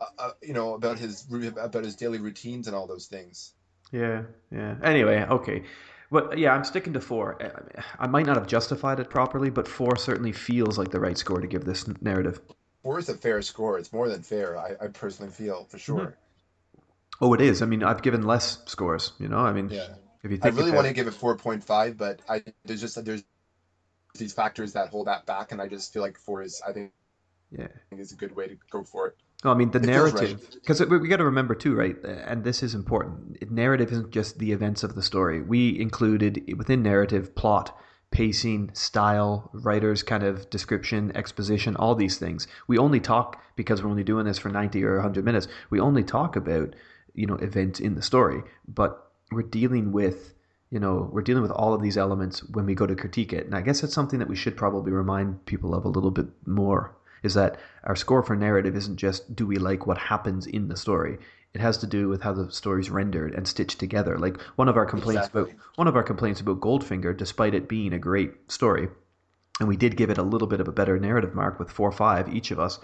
uh, 0.00 0.06
uh, 0.18 0.30
you 0.42 0.54
know 0.54 0.74
about 0.74 0.98
his 0.98 1.26
about 1.56 1.84
his 1.84 1.94
daily 1.94 2.18
routines 2.18 2.66
and 2.66 2.74
all 2.74 2.86
those 2.86 3.06
things. 3.06 3.52
Yeah, 3.92 4.22
yeah. 4.50 4.74
Anyway, 4.82 5.24
okay. 5.30 5.62
But 6.10 6.38
yeah, 6.38 6.52
I'm 6.54 6.64
sticking 6.64 6.92
to 6.92 7.00
four. 7.00 7.38
I 7.98 8.06
might 8.06 8.26
not 8.26 8.36
have 8.36 8.46
justified 8.46 9.00
it 9.00 9.10
properly, 9.10 9.50
but 9.50 9.66
four 9.66 9.96
certainly 9.96 10.32
feels 10.32 10.78
like 10.78 10.90
the 10.90 11.00
right 11.00 11.18
score 11.18 11.40
to 11.40 11.46
give 11.46 11.64
this 11.64 11.86
narrative. 12.00 12.40
Four 12.82 12.98
is 12.98 13.08
a 13.08 13.14
fair 13.14 13.42
score. 13.42 13.78
It's 13.78 13.92
more 13.92 14.08
than 14.08 14.22
fair. 14.22 14.56
I, 14.56 14.76
I 14.80 14.86
personally 14.88 15.32
feel 15.32 15.64
for 15.64 15.78
sure. 15.78 15.98
Mm-hmm. 15.98 17.24
Oh, 17.24 17.32
it 17.34 17.40
is. 17.40 17.62
I 17.62 17.66
mean, 17.66 17.82
I've 17.82 18.02
given 18.02 18.22
less 18.22 18.58
scores. 18.66 19.12
You 19.18 19.28
know, 19.28 19.38
I 19.38 19.52
mean, 19.52 19.70
yeah. 19.70 19.88
If 20.22 20.30
you 20.30 20.36
think 20.38 20.54
I 20.54 20.58
really 20.58 20.72
want 20.72 20.86
to 20.86 20.92
give 20.92 21.06
it 21.06 21.14
four 21.14 21.36
point 21.36 21.64
five, 21.64 21.96
but 21.96 22.20
I 22.28 22.42
there's 22.64 22.80
just 22.80 23.02
there's 23.04 23.24
these 24.14 24.32
factors 24.32 24.72
that 24.74 24.88
hold 24.88 25.06
that 25.06 25.26
back, 25.26 25.52
and 25.52 25.60
I 25.60 25.68
just 25.68 25.92
feel 25.92 26.02
like 26.02 26.18
four 26.18 26.42
is 26.42 26.60
I 26.66 26.72
think 26.72 26.92
yeah 27.50 27.68
is 27.92 28.12
a 28.12 28.16
good 28.16 28.34
way 28.34 28.48
to 28.48 28.56
go 28.70 28.82
for 28.84 29.08
it. 29.08 29.16
Well, 29.46 29.54
I 29.54 29.58
mean, 29.58 29.70
the 29.70 29.78
it 29.78 29.86
narrative, 29.86 30.48
because 30.54 30.80
right. 30.80 31.00
we 31.00 31.08
got 31.08 31.18
to 31.18 31.24
remember 31.24 31.54
too, 31.54 31.74
right? 31.74 31.96
And 32.04 32.44
this 32.44 32.62
is 32.62 32.74
important. 32.74 33.50
Narrative 33.50 33.90
isn't 33.92 34.10
just 34.10 34.38
the 34.38 34.52
events 34.52 34.82
of 34.82 34.94
the 34.94 35.02
story. 35.02 35.40
We 35.40 35.78
included 35.80 36.52
within 36.58 36.82
narrative 36.82 37.34
plot, 37.34 37.78
pacing, 38.10 38.70
style, 38.74 39.50
writer's 39.52 40.02
kind 40.02 40.24
of 40.24 40.50
description, 40.50 41.16
exposition, 41.16 41.76
all 41.76 41.94
these 41.94 42.18
things. 42.18 42.48
We 42.66 42.76
only 42.76 43.00
talk 43.00 43.42
because 43.56 43.82
we're 43.82 43.90
only 43.90 44.04
doing 44.04 44.26
this 44.26 44.38
for 44.38 44.48
90 44.48 44.84
or 44.84 44.96
100 44.96 45.24
minutes. 45.24 45.48
We 45.70 45.80
only 45.80 46.02
talk 46.02 46.36
about 46.36 46.74
you 47.16 47.26
know 47.26 47.36
events 47.36 47.80
in 47.80 47.94
the 47.94 48.02
story 48.02 48.42
but 48.68 49.10
we're 49.32 49.42
dealing 49.42 49.90
with 49.90 50.34
you 50.70 50.78
know 50.78 51.08
we're 51.12 51.22
dealing 51.22 51.42
with 51.42 51.50
all 51.50 51.74
of 51.74 51.82
these 51.82 51.96
elements 51.96 52.44
when 52.50 52.66
we 52.66 52.74
go 52.74 52.86
to 52.86 52.94
critique 52.94 53.32
it 53.32 53.46
and 53.46 53.54
i 53.56 53.60
guess 53.60 53.80
that's 53.80 53.94
something 53.94 54.18
that 54.18 54.28
we 54.28 54.36
should 54.36 54.56
probably 54.56 54.92
remind 54.92 55.44
people 55.46 55.74
of 55.74 55.84
a 55.84 55.88
little 55.88 56.10
bit 56.10 56.26
more 56.46 56.94
is 57.26 57.34
that 57.34 57.58
our 57.84 57.96
score 57.96 58.22
for 58.22 58.34
narrative 58.34 58.74
isn't 58.74 58.96
just 58.96 59.36
do 59.36 59.46
we 59.46 59.56
like 59.56 59.86
what 59.86 59.98
happens 59.98 60.46
in 60.46 60.68
the 60.68 60.76
story 60.76 61.18
it 61.52 61.60
has 61.60 61.76
to 61.78 61.86
do 61.86 62.08
with 62.08 62.22
how 62.22 62.32
the 62.32 62.50
story's 62.50 62.88
rendered 62.88 63.34
and 63.34 63.46
stitched 63.46 63.78
together 63.78 64.16
like 64.18 64.40
one 64.56 64.68
of 64.68 64.76
our 64.76 64.86
complaints 64.86 65.26
exactly. 65.26 65.42
about 65.42 65.54
one 65.74 65.88
of 65.88 65.96
our 65.96 66.02
complaints 66.02 66.40
about 66.40 66.60
goldfinger 66.60 67.14
despite 67.14 67.54
it 67.54 67.68
being 67.68 67.92
a 67.92 67.98
great 67.98 68.50
story 68.50 68.88
and 69.60 69.68
we 69.68 69.76
did 69.76 69.96
give 69.96 70.10
it 70.10 70.18
a 70.18 70.22
little 70.22 70.48
bit 70.48 70.60
of 70.60 70.68
a 70.68 70.72
better 70.72 70.98
narrative 70.98 71.34
mark 71.34 71.58
with 71.58 71.70
four 71.70 71.92
five 71.92 72.32
each 72.32 72.50
of 72.50 72.58
us 72.58 72.78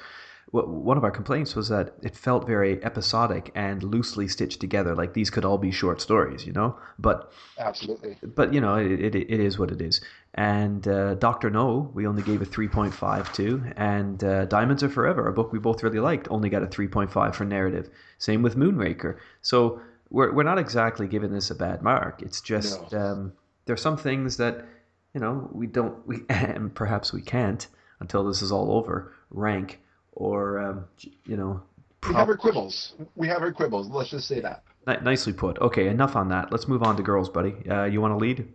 one 0.53 0.99
of 0.99 1.05
our 1.05 1.11
complaints 1.11 1.57
was 1.57 1.71
that 1.71 1.95
it 2.03 2.15
felt 2.15 2.47
very 2.47 2.85
episodic 2.85 3.51
and 3.55 3.83
loosely 3.83 4.29
stitched 4.29 4.61
together. 4.61 4.95
Like 4.95 5.15
these 5.15 5.31
could 5.31 5.47
all 5.47 5.57
be 5.57 5.71
short 5.71 6.03
stories, 6.03 6.47
you 6.47 6.53
know. 6.53 6.79
But 6.99 7.33
absolutely. 7.59 8.19
But 8.23 8.53
you 8.53 8.61
know, 8.61 8.77
it 8.77 9.01
it, 9.01 9.15
it 9.15 9.41
is 9.41 9.59
what 9.59 9.71
it 9.71 9.81
is. 9.81 10.03
And 10.35 10.87
uh, 10.87 11.15
Doctor 11.15 11.49
No, 11.49 11.91
we 11.95 12.07
only 12.07 12.23
gave 12.23 12.43
a 12.43 12.45
three 12.45 12.69
point 12.69 12.93
five 12.93 13.33
to, 13.35 13.63
and 13.77 14.23
uh, 14.23 14.45
Diamonds 14.45 14.83
Are 14.83 14.91
Forever, 14.91 15.27
a 15.27 15.33
book 15.33 15.53
we 15.53 15.59
both 15.59 15.83
really 15.83 16.01
liked, 16.01 16.29
only 16.31 16.51
got 16.51 16.63
a 16.63 16.67
three 16.67 16.89
point 16.89 17.11
five 17.11 17.35
for 17.35 17.47
narrative. 17.47 17.89
Same 18.19 18.43
with 18.43 18.55
Moonraker. 18.55 19.17
So 19.41 19.81
we're 20.11 20.35
we're 20.35 20.43
not 20.43 20.59
exactly 20.59 21.09
giving 21.09 21.33
this 21.33 21.51
a 21.51 21.55
bad 21.55 21.81
mark. 21.81 22.21
It's 22.21 22.43
just 22.43 22.93
no. 22.93 22.99
um, 22.99 23.33
there's 23.65 23.81
some 23.81 23.97
things 23.97 24.37
that 24.37 24.67
you 25.15 25.21
know 25.21 25.49
we 25.51 25.67
don't 25.67 26.07
we 26.07 26.25
and 26.29 26.75
perhaps 26.75 27.11
we 27.11 27.23
can't 27.23 27.67
until 28.01 28.25
this 28.25 28.43
is 28.43 28.53
all 28.53 28.73
over 28.73 29.15
rank 29.31 29.79
or 30.13 30.59
um, 30.59 30.85
you 31.27 31.37
know. 31.37 31.63
We 32.09 32.15
have 32.15 32.29
our 32.29 32.37
quibbles. 32.37 32.95
We 33.15 33.29
have 33.29 33.43
our 33.43 33.53
quibbles. 33.53 33.89
Let's 33.89 34.11
just 34.11 34.27
say 34.27 34.41
that. 34.41 34.65
N- 34.89 35.05
nicely 35.05 35.33
put. 35.33 35.59
Okay, 35.59 35.87
enough 35.89 36.17
on 36.17 36.29
that. 36.31 36.51
Let's 36.51 36.67
move 36.67 36.83
on 36.83 36.97
to 36.97 37.03
girls, 37.03 37.29
buddy. 37.29 37.55
Uh, 37.69 37.85
you 37.85 38.01
want 38.01 38.13
to 38.13 38.19
lead? 38.19 38.53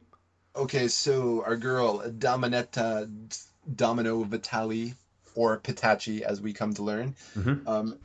Okay, 0.55 0.87
so 0.87 1.43
our 1.45 1.55
girl 1.55 1.99
Dominetta 1.99 3.09
Domino 3.75 4.23
Vitali, 4.23 4.95
or 5.35 5.59
Petacchi, 5.59 6.21
as 6.21 6.41
we 6.41 6.51
come 6.51 6.73
to 6.73 6.83
learn. 6.83 7.15
Mm-hmm. 7.37 7.67
Um, 7.67 7.99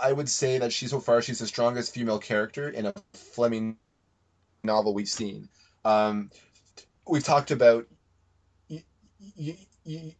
I 0.00 0.12
would 0.12 0.28
say 0.28 0.58
that 0.58 0.72
she 0.72 0.86
so 0.86 1.00
far 1.00 1.22
she's 1.22 1.38
the 1.38 1.46
strongest 1.46 1.94
female 1.94 2.18
character 2.18 2.68
in 2.68 2.86
a 2.86 2.92
Fleming 3.12 3.76
novel 4.62 4.94
we've 4.94 5.08
seen. 5.08 5.48
Um, 5.84 6.30
we've 7.06 7.24
talked 7.24 7.50
about 7.50 7.86
y- 8.68 8.84
y- 9.36 9.56
y- 9.84 10.14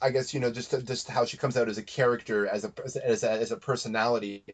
I 0.00 0.10
guess 0.10 0.32
you 0.32 0.40
know 0.40 0.50
just 0.50 0.70
just 0.86 1.08
how 1.08 1.24
she 1.24 1.36
comes 1.36 1.56
out 1.56 1.68
as 1.68 1.78
a 1.78 1.82
character, 1.82 2.46
as 2.46 2.64
a 2.64 2.72
as 3.04 3.24
a, 3.24 3.30
as 3.30 3.50
a 3.50 3.56
personality 3.56 4.44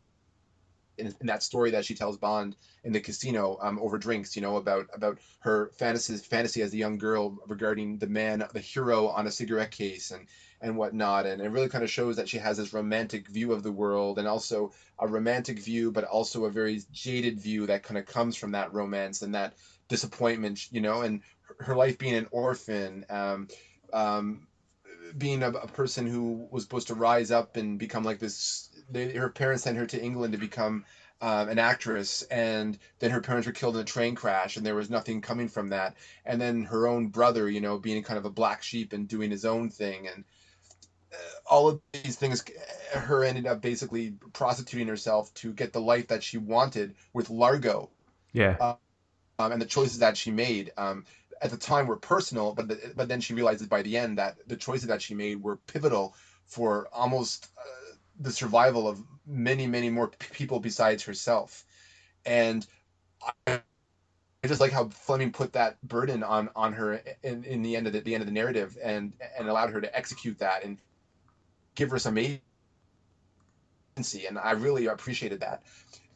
in, 0.99 1.15
in, 1.21 1.27
that 1.27 1.43
story 1.43 1.71
that 1.71 1.85
she 1.85 1.95
tells 1.95 2.16
Bond 2.16 2.57
in 2.85 2.93
the 2.93 3.01
casino 3.01 3.59
um, 3.61 3.79
over 3.81 3.99
drinks, 3.99 4.37
you 4.37 4.43
know, 4.43 4.57
about 4.57 4.87
about 4.95 5.19
her 5.41 5.71
fantasies 5.77 6.25
fantasy 6.25 6.62
as 6.62 6.73
a 6.73 6.77
young 6.77 6.99
girl 6.99 7.37
regarding 7.47 7.99
the 7.99 8.07
man, 8.07 8.45
the 8.53 8.61
hero 8.61 9.09
on 9.09 9.27
a 9.27 9.31
cigarette 9.31 9.71
case 9.71 10.11
and 10.11 10.27
and 10.61 10.77
whatnot, 10.77 11.27
and 11.27 11.43
it 11.43 11.51
really 11.51 11.69
kind 11.69 11.85
of 11.85 11.91
shows 11.91 12.16
that 12.16 12.29
she 12.29 12.39
has 12.39 12.57
this 12.57 12.73
romantic 12.73 13.29
view 13.29 13.53
of 13.53 13.62
the 13.62 13.73
world 13.73 14.19
and 14.19 14.27
also 14.27 14.73
a 14.99 15.07
romantic 15.07 15.59
view, 15.59 15.93
but 15.93 16.05
also 16.05 16.45
a 16.45 16.51
very 16.51 16.81
jaded 16.93 17.39
view 17.39 17.66
that 17.66 17.83
kind 17.83 17.99
of 17.99 18.07
comes 18.07 18.37
from 18.37 18.53
that 18.53 18.73
romance 18.73 19.21
and 19.23 19.35
that 19.35 19.55
disappointment, 19.89 20.73
you 20.73 20.81
know, 20.81 21.03
and 21.03 21.21
her 21.61 21.77
life 21.77 21.99
being 21.99 22.15
an 22.15 22.29
orphan. 22.31 23.05
Um, 23.11 23.49
um, 23.93 24.47
being 25.16 25.43
a, 25.43 25.51
a, 25.51 25.66
person 25.66 26.06
who 26.06 26.48
was 26.51 26.62
supposed 26.62 26.89
to 26.89 26.94
rise 26.94 27.31
up 27.31 27.56
and 27.56 27.78
become 27.78 28.05
like 28.05 28.18
this. 28.18 28.68
They, 28.90 29.12
her 29.12 29.28
parents 29.28 29.64
sent 29.64 29.76
her 29.78 29.86
to 29.86 30.02
England 30.02 30.32
to 30.32 30.39
become 30.39 30.85
um, 31.20 31.48
an 31.48 31.59
actress, 31.59 32.22
and 32.22 32.78
then 32.98 33.10
her 33.10 33.20
parents 33.20 33.47
were 33.47 33.52
killed 33.52 33.76
in 33.76 33.82
a 33.82 33.85
train 33.85 34.14
crash, 34.14 34.56
and 34.56 34.66
there 34.66 34.74
was 34.74 34.90
nothing 34.90 35.20
coming 35.20 35.48
from 35.48 35.70
that. 35.70 35.97
And 36.24 36.40
then 36.40 36.64
her 36.64 36.86
own 36.86 37.09
brother, 37.09 37.48
you 37.48 37.60
know, 37.60 37.78
being 37.78 38.02
kind 38.02 38.18
of 38.18 38.24
a 38.24 38.31
black 38.31 38.62
sheep 38.62 38.93
and 38.93 39.09
doing 39.09 39.31
his 39.31 39.44
own 39.44 39.70
thing, 39.70 40.09
and 40.09 40.24
uh, 41.12 41.16
all 41.47 41.68
of 41.68 41.81
these 41.93 42.16
things, 42.16 42.44
her 42.93 43.24
ended 43.24 43.47
up 43.47 43.62
basically 43.62 44.14
prostituting 44.32 44.89
herself 44.89 45.32
to 45.35 45.52
get 45.52 45.72
the 45.72 45.81
life 45.81 46.09
that 46.09 46.22
she 46.22 46.39
wanted 46.39 46.94
with 47.12 47.31
Largo. 47.31 47.90
Yeah. 48.32 48.56
Um, 49.39 49.52
and 49.52 49.60
the 49.60 49.66
choices 49.66 49.98
that 49.98 50.16
she 50.16 50.31
made. 50.31 50.72
Um, 50.76 51.05
at 51.43 51.51
the 51.51 51.56
time 51.56 51.86
were 51.86 51.97
personal, 51.97 52.55
but 52.55 52.69
the, 52.69 52.93
but 52.97 53.09
then 53.09 53.20
she 53.20 53.35
realizes 53.35 53.66
by 53.66 53.82
the 53.82 53.97
end 53.97 54.19
that 54.19 54.36
the 54.47 54.56
choices 54.56 54.89
that 54.89 55.02
she 55.02 55.15
made 55.15 55.43
were 55.43 55.56
pivotal 55.56 56.15
for 56.47 56.89
almost 56.93 57.48
uh, 57.59 57.94
the 58.20 58.32
survival 58.32 58.89
of 58.89 59.02
many 59.27 59.66
many 59.66 59.90
more 59.90 60.09
p- 60.09 60.28
people 60.32 60.61
besides 60.61 61.02
herself, 61.02 61.65
and 62.24 62.66
I, 63.47 63.61
I 64.44 64.47
just 64.47 64.61
like 64.61 64.73
how 64.73 64.89
Fleming 64.89 65.32
put 65.32 65.52
that 65.55 65.81
burden 65.82 66.23
on 66.23 66.51
on 66.55 66.73
her 66.74 67.02
in, 67.23 67.44
in 67.44 67.62
the 67.62 67.77
end 67.77 67.86
of 67.86 67.93
the, 67.93 68.01
the 68.01 68.15
end 68.15 68.23
of 68.23 68.27
the 68.27 68.32
narrative 68.32 68.77
and 68.82 69.15
and 69.39 69.48
allowed 69.48 69.70
her 69.70 69.81
to 69.81 69.97
execute 69.97 70.39
that 70.39 70.65
and 70.65 70.78
give 71.74 71.90
her 71.90 71.98
some 71.98 72.19
agency, 72.19 72.40
and 74.27 74.39
I 74.39 74.52
really 74.52 74.86
appreciated 74.86 75.40
that. 75.40 75.62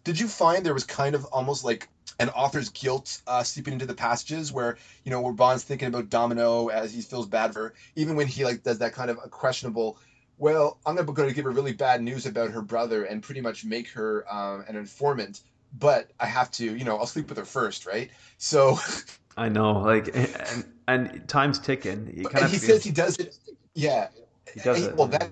Did 0.05 0.21
you 0.21 0.29
find 0.29 0.65
there 0.65 0.75
was 0.75 0.85
kind 0.85 1.15
of 1.15 1.25
almost 1.27 1.65
like 1.65 1.89
an 2.19 2.29
author's 2.31 2.69
guilt 2.71 3.23
uh, 3.27 3.43
seeping 3.43 3.73
into 3.73 3.87
the 3.87 3.95
passages 3.95 4.53
where 4.53 4.77
you 5.05 5.11
know 5.11 5.21
where 5.21 5.33
Bond's 5.33 5.65
thinking 5.65 5.89
about 5.89 6.09
Domino 6.09 6.69
as 6.69 6.93
he 6.93 7.01
feels 7.01 7.27
bad 7.27 7.53
for 7.53 7.61
her, 7.61 7.75
even 7.97 8.17
when 8.17 8.27
he 8.27 8.45
like 8.45 8.63
does 8.63 8.79
that 8.79 8.93
kind 8.93 9.11
of 9.11 9.19
a 9.25 9.29
questionable. 9.29 9.99
Well, 10.39 10.79
I'm 10.87 10.95
gonna 10.95 11.13
going 11.13 11.29
to 11.29 11.35
give 11.35 11.45
her 11.47 11.51
really 11.51 11.73
bad 11.73 12.01
news 12.01 12.25
about 12.25 12.51
her 12.51 12.63
brother 12.63 13.05
and 13.05 13.23
pretty 13.23 13.41
much 13.41 13.65
make 13.65 13.89
her 13.91 14.25
um, 14.33 14.65
an 14.69 14.77
informant, 14.77 15.41
but 15.77 16.11
I 16.21 16.27
have 16.27 16.51
to, 16.53 16.65
you 16.65 16.85
know, 16.85 16.97
I'll 16.97 17.07
sleep 17.07 17.29
with 17.29 17.39
her 17.39 17.45
first, 17.45 17.87
right? 17.87 18.11
So. 18.37 18.79
I 19.37 19.49
know, 19.49 19.73
like, 19.81 20.15
and, 20.15 20.65
and 20.89 21.29
time's 21.29 21.59
ticking. 21.59 22.13
You 22.13 22.29
and 22.29 22.49
he 22.51 22.59
says 22.59 22.83
he 22.83 22.91
does 22.91 23.19
it. 23.19 23.37
Yeah. 23.75 24.09
He 24.53 24.61
does 24.61 24.85
it. 24.85 24.97
Well, 24.97 25.07
that 25.09 25.31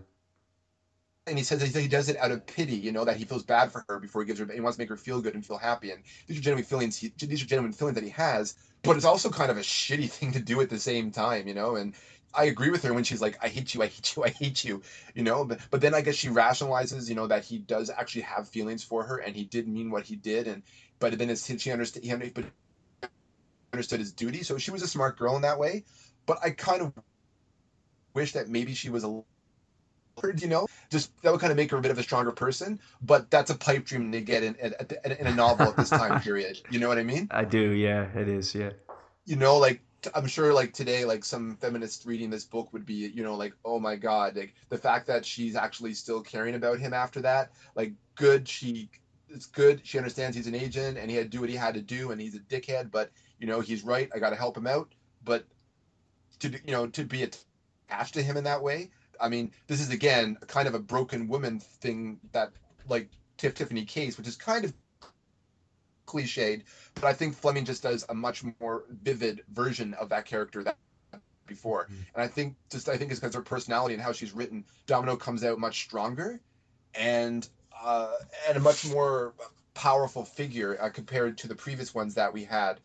and 1.27 1.36
he 1.36 1.44
says 1.44 1.73
that 1.73 1.81
he 1.81 1.89
does 1.89 2.09
it 2.09 2.16
out 2.19 2.31
of 2.31 2.47
pity, 2.47 2.77
you 2.77 2.93
know, 2.93 3.05
that 3.05 3.16
he 3.16 3.24
feels 3.24 3.43
bad 3.43 3.73
for 3.73 3.85
her 3.89 3.98
before 3.98 4.23
he 4.23 4.27
gives 4.27 4.39
her. 4.39 4.47
He 4.53 4.61
wants 4.61 4.77
to 4.77 4.82
make 4.82 4.89
her 4.89 4.97
feel 4.97 5.20
good 5.20 5.35
and 5.35 5.44
feel 5.44 5.59
happy, 5.59 5.90
and 5.90 6.03
these 6.27 6.39
are 6.39 6.43
genuine 6.43 6.65
feelings. 6.65 6.97
He, 6.97 7.12
these 7.19 7.43
are 7.43 7.47
genuine 7.47 7.73
feelings 7.73 7.97
that 7.97 8.05
he 8.05 8.11
has, 8.11 8.55
but 8.82 8.97
it's 8.97 9.05
also 9.05 9.28
kind 9.31 9.51
of 9.51 9.57
a 9.57 9.62
shitty 9.62 10.09
thing 10.11 10.32
to 10.32 10.40
do 10.40 10.61
at 10.61 10.70
the 10.70 10.78
same 10.78 11.11
time, 11.11 11.48
you 11.48 11.55
know. 11.55 11.77
And 11.77 11.94
I 12.32 12.44
agree 12.44 12.70
with 12.70 12.85
her 12.85 12.94
when 12.94 13.03
she's 13.03 13.20
like, 13.20 13.36
"I 13.43 13.48
hate 13.48 13.74
you, 13.74 13.82
I 13.82 13.86
hate 13.86 14.16
you, 14.16 14.24
I 14.24 14.28
hate 14.28 14.65
you," 14.65 14.82
you 15.15 15.23
know. 15.24 15.44
But 15.44 15.61
but 15.70 15.81
then 15.81 15.94
I 15.94 16.01
guess 16.01 16.15
she 16.15 16.28
rationalizes, 16.28 17.09
you 17.09 17.16
know, 17.16 17.27
that 17.27 17.44
he 17.44 17.59
does 17.59 17.90
actually 17.90 18.23
have 18.23 18.48
feelings 18.48 18.85
for 18.85 19.03
her, 19.03 19.19
and 19.19 19.35
he 19.35 19.44
did 19.44 19.66
mean 19.66 19.90
what 19.90 20.05
he 20.05 20.15
did, 20.16 20.47
and 20.47 20.62
but 21.01 21.19
then 21.19 21.31
it's 21.31 21.61
she 21.61 21.73
understood 21.73 22.05
he 22.05 22.12
understood 23.73 24.01
his 24.01 24.12
duty, 24.12 24.44
so 24.44 24.59
she 24.59 24.70
was 24.70 24.82
a 24.82 24.89
smart 24.89 25.19
girl 25.19 25.35
in 25.35 25.43
that 25.43 25.59
way. 25.59 25.85
But 26.24 26.39
I 26.43 26.51
kind 26.51 26.82
of 26.82 26.93
wish 28.15 28.32
that 28.32 28.48
maybe 28.48 28.74
she 28.74 28.90
was 28.90 29.05
a 29.05 29.23
you 30.39 30.48
know, 30.48 30.66
just 30.90 31.10
that 31.22 31.32
would 31.32 31.40
kind 31.40 31.50
of 31.50 31.56
make 31.56 31.70
her 31.70 31.76
a 31.76 31.80
bit 31.80 31.90
of 31.90 31.98
a 31.98 32.02
stronger 32.02 32.32
person. 32.32 32.80
But 33.02 33.30
that's 33.30 33.50
a 33.50 33.54
pipe 33.54 33.84
dream 33.84 34.12
to 34.12 34.20
get 34.20 34.42
in, 34.42 34.54
in, 34.56 35.12
in 35.12 35.26
a 35.26 35.34
novel 35.34 35.68
at 35.68 35.76
this 35.76 35.90
time 35.90 36.20
period. 36.22 36.60
You 36.70 36.78
know 36.78 36.88
what 36.88 36.98
I 36.98 37.02
mean? 37.02 37.28
I 37.30 37.44
do. 37.44 37.70
Yeah, 37.70 38.08
it 38.14 38.28
is. 38.28 38.54
Yeah. 38.54 38.70
You 39.24 39.36
know, 39.36 39.58
like 39.58 39.80
I'm 40.14 40.26
sure, 40.26 40.52
like 40.52 40.72
today, 40.72 41.04
like 41.04 41.24
some 41.24 41.56
feminists 41.56 42.06
reading 42.06 42.30
this 42.30 42.44
book 42.44 42.72
would 42.72 42.86
be, 42.86 42.94
you 42.94 43.22
know, 43.22 43.34
like, 43.34 43.54
oh 43.64 43.80
my 43.80 43.96
god, 43.96 44.36
like 44.36 44.54
the 44.68 44.78
fact 44.78 45.06
that 45.06 45.24
she's 45.24 45.56
actually 45.56 45.94
still 45.94 46.20
caring 46.20 46.54
about 46.54 46.78
him 46.78 46.92
after 46.92 47.20
that, 47.22 47.52
like, 47.74 47.92
good. 48.14 48.48
She, 48.48 48.90
it's 49.28 49.46
good. 49.46 49.80
She 49.84 49.98
understands 49.98 50.36
he's 50.36 50.46
an 50.46 50.54
agent 50.54 50.98
and 50.98 51.10
he 51.10 51.16
had 51.16 51.30
to 51.30 51.36
do 51.36 51.40
what 51.40 51.50
he 51.50 51.56
had 51.56 51.74
to 51.74 51.82
do, 51.82 52.10
and 52.10 52.20
he's 52.20 52.34
a 52.34 52.40
dickhead. 52.40 52.90
But 52.90 53.10
you 53.38 53.46
know, 53.46 53.60
he's 53.60 53.84
right. 53.84 54.08
I 54.14 54.18
got 54.18 54.30
to 54.30 54.36
help 54.36 54.56
him 54.56 54.66
out. 54.66 54.92
But 55.24 55.44
to 56.40 56.50
you 56.50 56.72
know, 56.72 56.86
to 56.88 57.04
be 57.04 57.22
attached 57.22 58.14
to 58.14 58.22
him 58.22 58.36
in 58.36 58.44
that 58.44 58.62
way, 58.62 58.90
I 59.20 59.28
mean, 59.28 59.52
this 59.66 59.80
is 59.80 59.90
again 59.90 60.36
kind 60.47 60.68
of 60.68 60.74
a 60.74 60.78
broken 60.78 61.28
woman 61.28 61.60
thing 61.60 62.18
that 62.32 62.52
like 62.88 63.09
Tiff 63.36 63.55
Tiffany 63.55 63.84
case, 63.84 64.16
which 64.16 64.28
is 64.28 64.36
kind 64.36 64.64
of 64.64 64.72
cliched, 66.06 66.62
but 66.94 67.05
I 67.05 67.12
think 67.12 67.34
Fleming 67.34 67.64
just 67.64 67.82
does 67.82 68.05
a 68.09 68.14
much 68.14 68.44
more 68.60 68.84
vivid 69.02 69.43
version 69.52 69.94
of 69.94 70.09
that 70.10 70.24
character 70.24 70.62
that 70.64 70.76
before. 71.47 71.84
Mm-hmm. 71.84 72.02
And 72.14 72.22
I 72.22 72.28
think 72.28 72.56
just 72.70 72.88
I 72.88 72.97
think 72.97 73.10
it's 73.10 73.20
because 73.20 73.34
her 73.34 73.43
personality 73.43 73.94
and 73.94 74.02
how 74.02 74.12
she's 74.12 74.32
written, 74.32 74.64
Domino 74.86 75.16
comes 75.16 75.44
out 75.44 75.59
much 75.59 75.84
stronger 75.84 76.40
and 76.94 77.48
uh, 77.84 78.12
and 78.48 78.56
a 78.56 78.60
much 78.60 78.88
more 78.88 79.34
powerful 79.74 80.24
figure 80.24 80.78
uh, 80.80 80.88
compared 80.88 81.38
to 81.38 81.48
the 81.48 81.55
previous 81.55 81.94
ones 81.94 82.14
that 82.14 82.32
we 82.32 82.44
had. 82.44 82.80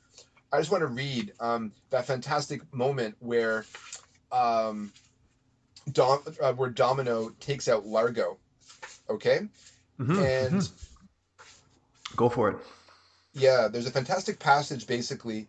I 0.52 0.60
just 0.60 0.72
want 0.72 0.82
to 0.82 0.88
read 0.88 1.32
um, 1.40 1.72
that 1.92 2.06
fantastic 2.06 2.62
moment 2.74 3.16
where 3.20 3.66
um, 4.32 4.92
Dom, 5.92 6.20
uh, 6.42 6.54
where 6.54 6.70
Domino 6.70 7.30
takes 7.40 7.68
out 7.68 7.86
Largo. 7.86 8.38
Okay, 9.10 9.48
mm-hmm, 10.00 10.12
and 10.12 10.62
mm-hmm. 10.62 12.16
go 12.16 12.30
for 12.30 12.50
it. 12.50 12.58
Yeah, 13.34 13.68
there's 13.68 13.88
a 13.88 13.92
fantastic 13.92 14.40
passage 14.40 14.88
basically 14.88 15.48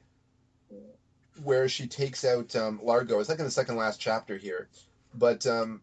where 1.43 1.69
she 1.69 1.87
takes 1.87 2.25
out 2.25 2.55
um, 2.57 2.81
Largo. 2.83 3.21
It's 3.21 3.29
like 3.29 3.39
in 3.39 3.45
the 3.45 3.51
second 3.51 3.77
last 3.77 4.01
chapter 4.01 4.37
here, 4.37 4.69
but 5.15 5.47
um, 5.47 5.83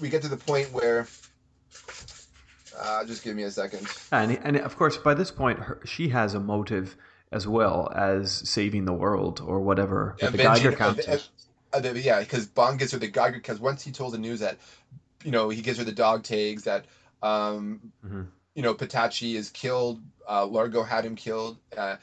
we 0.00 0.08
get 0.08 0.22
to 0.22 0.28
the 0.28 0.36
point 0.36 0.72
where. 0.72 1.06
Uh, 2.76 3.04
just 3.04 3.22
give 3.22 3.36
me 3.36 3.44
a 3.44 3.50
second. 3.52 3.86
And 4.10 4.36
and 4.42 4.56
of 4.56 4.76
course, 4.76 4.96
by 4.96 5.14
this 5.14 5.30
point, 5.30 5.60
her, 5.60 5.80
she 5.84 6.08
has 6.08 6.34
a 6.34 6.40
motive 6.40 6.96
as 7.34 7.46
well 7.46 7.92
as 7.94 8.32
saving 8.48 8.84
the 8.84 8.92
world 8.92 9.42
or 9.44 9.60
whatever 9.60 10.16
yeah, 10.22 10.30
the 10.30 10.38
Geiger 10.38 10.72
count 10.72 11.00
uh, 11.08 11.18
uh, 11.74 11.80
uh, 11.84 11.92
yeah, 11.94 12.20
because 12.20 12.46
Bond 12.46 12.78
gives 12.78 12.92
her 12.92 12.98
the 12.98 13.08
Geiger 13.08 13.36
because 13.36 13.60
once 13.60 13.82
he 13.82 13.90
told 13.90 14.14
the 14.14 14.18
news 14.18 14.40
that, 14.40 14.58
you 15.24 15.32
know, 15.32 15.48
he 15.48 15.60
gives 15.60 15.78
her 15.78 15.84
the 15.84 15.92
dog 15.92 16.22
tags 16.22 16.64
that, 16.64 16.84
um, 17.22 17.92
mm-hmm. 18.06 18.22
you 18.54 18.62
know, 18.62 18.74
Petacchi 18.74 19.34
is 19.34 19.50
killed. 19.50 20.00
Uh, 20.28 20.46
Largo 20.46 20.82
had 20.82 21.04
him 21.04 21.16
killed. 21.16 21.58
Uh, 21.76 21.96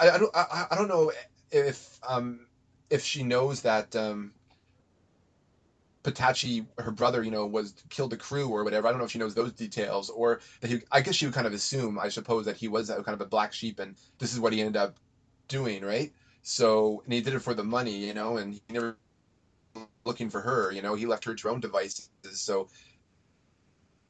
I, 0.00 0.10
I 0.10 0.18
don't 0.18 0.36
I, 0.36 0.66
I 0.70 0.74
don't 0.76 0.88
know 0.88 1.10
if 1.50 1.98
um 2.06 2.46
if 2.90 3.02
she 3.02 3.22
knows 3.24 3.62
that 3.62 3.94
um, 3.96 4.32
Petacchi, 6.02 6.66
her 6.78 6.90
brother, 6.90 7.22
you 7.22 7.30
know, 7.30 7.46
was 7.46 7.74
killed 7.88 8.10
the 8.10 8.16
crew 8.16 8.48
or 8.48 8.64
whatever. 8.64 8.86
I 8.86 8.90
don't 8.90 8.98
know 8.98 9.04
if 9.04 9.10
she 9.10 9.18
knows 9.18 9.34
those 9.34 9.52
details, 9.52 10.10
or 10.10 10.40
that 10.60 10.70
he. 10.70 10.80
I 10.92 11.00
guess 11.00 11.14
she 11.14 11.26
would 11.26 11.34
kind 11.34 11.46
of 11.46 11.52
assume, 11.52 11.98
I 11.98 12.08
suppose, 12.08 12.44
that 12.46 12.56
he 12.56 12.68
was 12.68 12.88
kind 12.88 13.08
of 13.08 13.20
a 13.20 13.26
black 13.26 13.52
sheep, 13.52 13.80
and 13.80 13.96
this 14.18 14.32
is 14.32 14.40
what 14.40 14.52
he 14.52 14.60
ended 14.60 14.76
up 14.76 14.96
doing, 15.48 15.84
right? 15.84 16.12
So, 16.42 17.02
and 17.04 17.12
he 17.12 17.20
did 17.20 17.34
it 17.34 17.40
for 17.40 17.54
the 17.54 17.64
money, 17.64 17.96
you 17.96 18.14
know, 18.14 18.36
and 18.36 18.54
he 18.54 18.62
never 18.70 18.96
looking 20.04 20.30
for 20.30 20.40
her, 20.40 20.72
you 20.72 20.82
know, 20.82 20.94
he 20.94 21.06
left 21.06 21.24
her 21.24 21.34
to 21.34 21.48
her 21.48 21.54
own 21.54 21.60
devices. 21.60 22.08
So, 22.32 22.68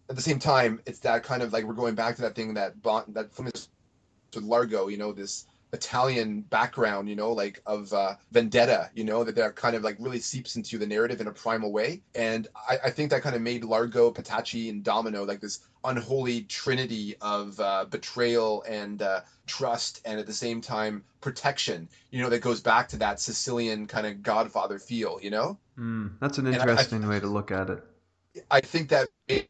at 0.08 0.16
the 0.16 0.22
same 0.22 0.38
time, 0.38 0.80
it's 0.86 1.00
that 1.00 1.22
kind 1.22 1.42
of 1.42 1.52
like 1.52 1.64
we're 1.64 1.74
going 1.74 1.94
back 1.94 2.16
to 2.16 2.22
that 2.22 2.34
thing 2.34 2.54
that 2.54 2.80
bond 2.82 3.14
that 3.14 3.30
with 3.38 4.44
Largo, 4.44 4.88
you 4.88 4.98
know, 4.98 5.12
this 5.12 5.46
Italian 5.72 6.40
background, 6.42 7.08
you 7.08 7.16
know, 7.16 7.32
like 7.32 7.60
of 7.66 7.92
uh, 7.92 8.14
vendetta, 8.32 8.90
you 8.94 9.04
know, 9.04 9.22
that 9.24 9.34
that 9.34 9.54
kind 9.54 9.76
of 9.76 9.82
like 9.82 9.96
really 9.98 10.18
seeps 10.18 10.56
into 10.56 10.78
the 10.78 10.86
narrative 10.86 11.20
in 11.20 11.26
a 11.26 11.32
primal 11.32 11.72
way. 11.72 12.00
And 12.14 12.48
I, 12.68 12.78
I 12.84 12.90
think 12.90 13.10
that 13.10 13.22
kind 13.22 13.36
of 13.36 13.42
made 13.42 13.64
Largo, 13.64 14.10
Petacchi, 14.10 14.70
and 14.70 14.82
Domino 14.82 15.24
like 15.24 15.40
this 15.40 15.60
unholy 15.84 16.42
trinity 16.42 17.16
of 17.20 17.58
uh, 17.60 17.84
betrayal 17.84 18.62
and 18.62 19.02
uh, 19.02 19.20
trust, 19.46 20.00
and 20.04 20.18
at 20.18 20.26
the 20.26 20.32
same 20.32 20.60
time 20.60 21.04
protection. 21.20 21.88
You 22.10 22.22
know, 22.22 22.30
that 22.30 22.40
goes 22.40 22.60
back 22.60 22.88
to 22.88 22.96
that 22.98 23.20
Sicilian 23.20 23.86
kind 23.86 24.06
of 24.06 24.22
Godfather 24.22 24.78
feel. 24.78 25.18
You 25.20 25.30
know, 25.30 25.58
mm, 25.78 26.12
that's 26.20 26.38
an 26.38 26.46
interesting 26.46 27.04
I, 27.04 27.08
way 27.08 27.20
to 27.20 27.26
look 27.26 27.50
at 27.50 27.68
it. 27.70 27.84
I 28.50 28.60
think 28.60 28.88
that. 28.88 29.08
It, 29.28 29.48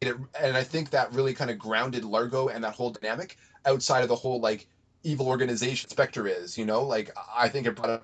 it, 0.00 0.16
and 0.40 0.56
I 0.56 0.62
think 0.62 0.90
that 0.90 1.12
really 1.12 1.34
kind 1.34 1.50
of 1.50 1.58
grounded 1.58 2.04
Largo 2.04 2.48
and 2.48 2.64
that 2.64 2.72
whole 2.72 2.90
dynamic 2.90 3.36
outside 3.64 4.02
of 4.02 4.08
the 4.08 4.16
whole 4.16 4.40
like 4.40 4.66
evil 5.02 5.28
organization 5.28 5.88
Spectre 5.90 6.26
is. 6.26 6.56
You 6.58 6.64
know, 6.64 6.82
like 6.84 7.10
I 7.34 7.48
think 7.48 7.66
it 7.66 7.76
brought 7.76 7.90
a 7.90 8.00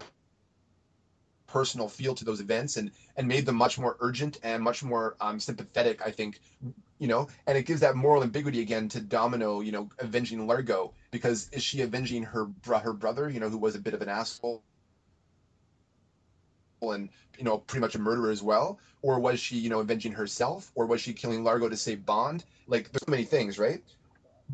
personal 1.47 1.89
feel 1.89 2.15
to 2.15 2.24
those 2.24 2.41
events 2.41 2.77
and 2.77 2.91
and 3.16 3.27
made 3.27 3.47
them 3.47 3.57
much 3.57 3.78
more 3.78 3.97
urgent 4.01 4.39
and 4.43 4.62
much 4.62 4.83
more 4.83 5.16
um, 5.20 5.41
sympathetic. 5.41 6.01
I 6.05 6.11
think, 6.11 6.41
you 6.99 7.09
know, 7.09 7.28
and 7.47 7.57
it 7.57 7.66
gives 7.66 7.81
that 7.81 7.97
moral 7.97 8.23
ambiguity 8.23 8.61
again 8.61 8.89
to 8.91 9.01
Domino. 9.01 9.61
You 9.61 9.73
know, 9.73 9.91
avenging 9.99 10.47
Largo 10.47 10.93
because 11.11 11.49
is 11.53 11.62
she 11.62 11.83
avenging 11.83 12.23
her 12.23 12.49
her 12.66 12.93
brother? 12.93 13.28
You 13.31 13.41
know, 13.41 13.49
who 13.49 13.59
was 13.59 13.74
a 13.74 13.81
bit 13.81 13.95
of 13.95 14.03
an 14.03 14.09
asshole 14.09 14.62
and 16.83 17.09
you 17.39 17.45
know 17.45 17.59
pretty 17.59 17.81
much 17.81 17.95
a 17.95 17.99
murderer 17.99 18.31
as 18.31 18.43
well 18.43 18.78
or 19.03 19.19
was 19.19 19.41
she 19.41 19.57
you 19.57 19.70
know 19.70 19.81
avenging 19.81 20.12
herself 20.12 20.70
or 20.74 20.87
was 20.87 21.01
she 21.01 21.12
killing 21.12 21.43
largo 21.43 21.69
to 21.69 21.77
save 21.77 22.05
bond 22.05 22.45
like 22.66 22.91
there's 22.93 23.03
so 23.05 23.11
many 23.11 23.24
things 23.24 23.59
right 23.59 23.83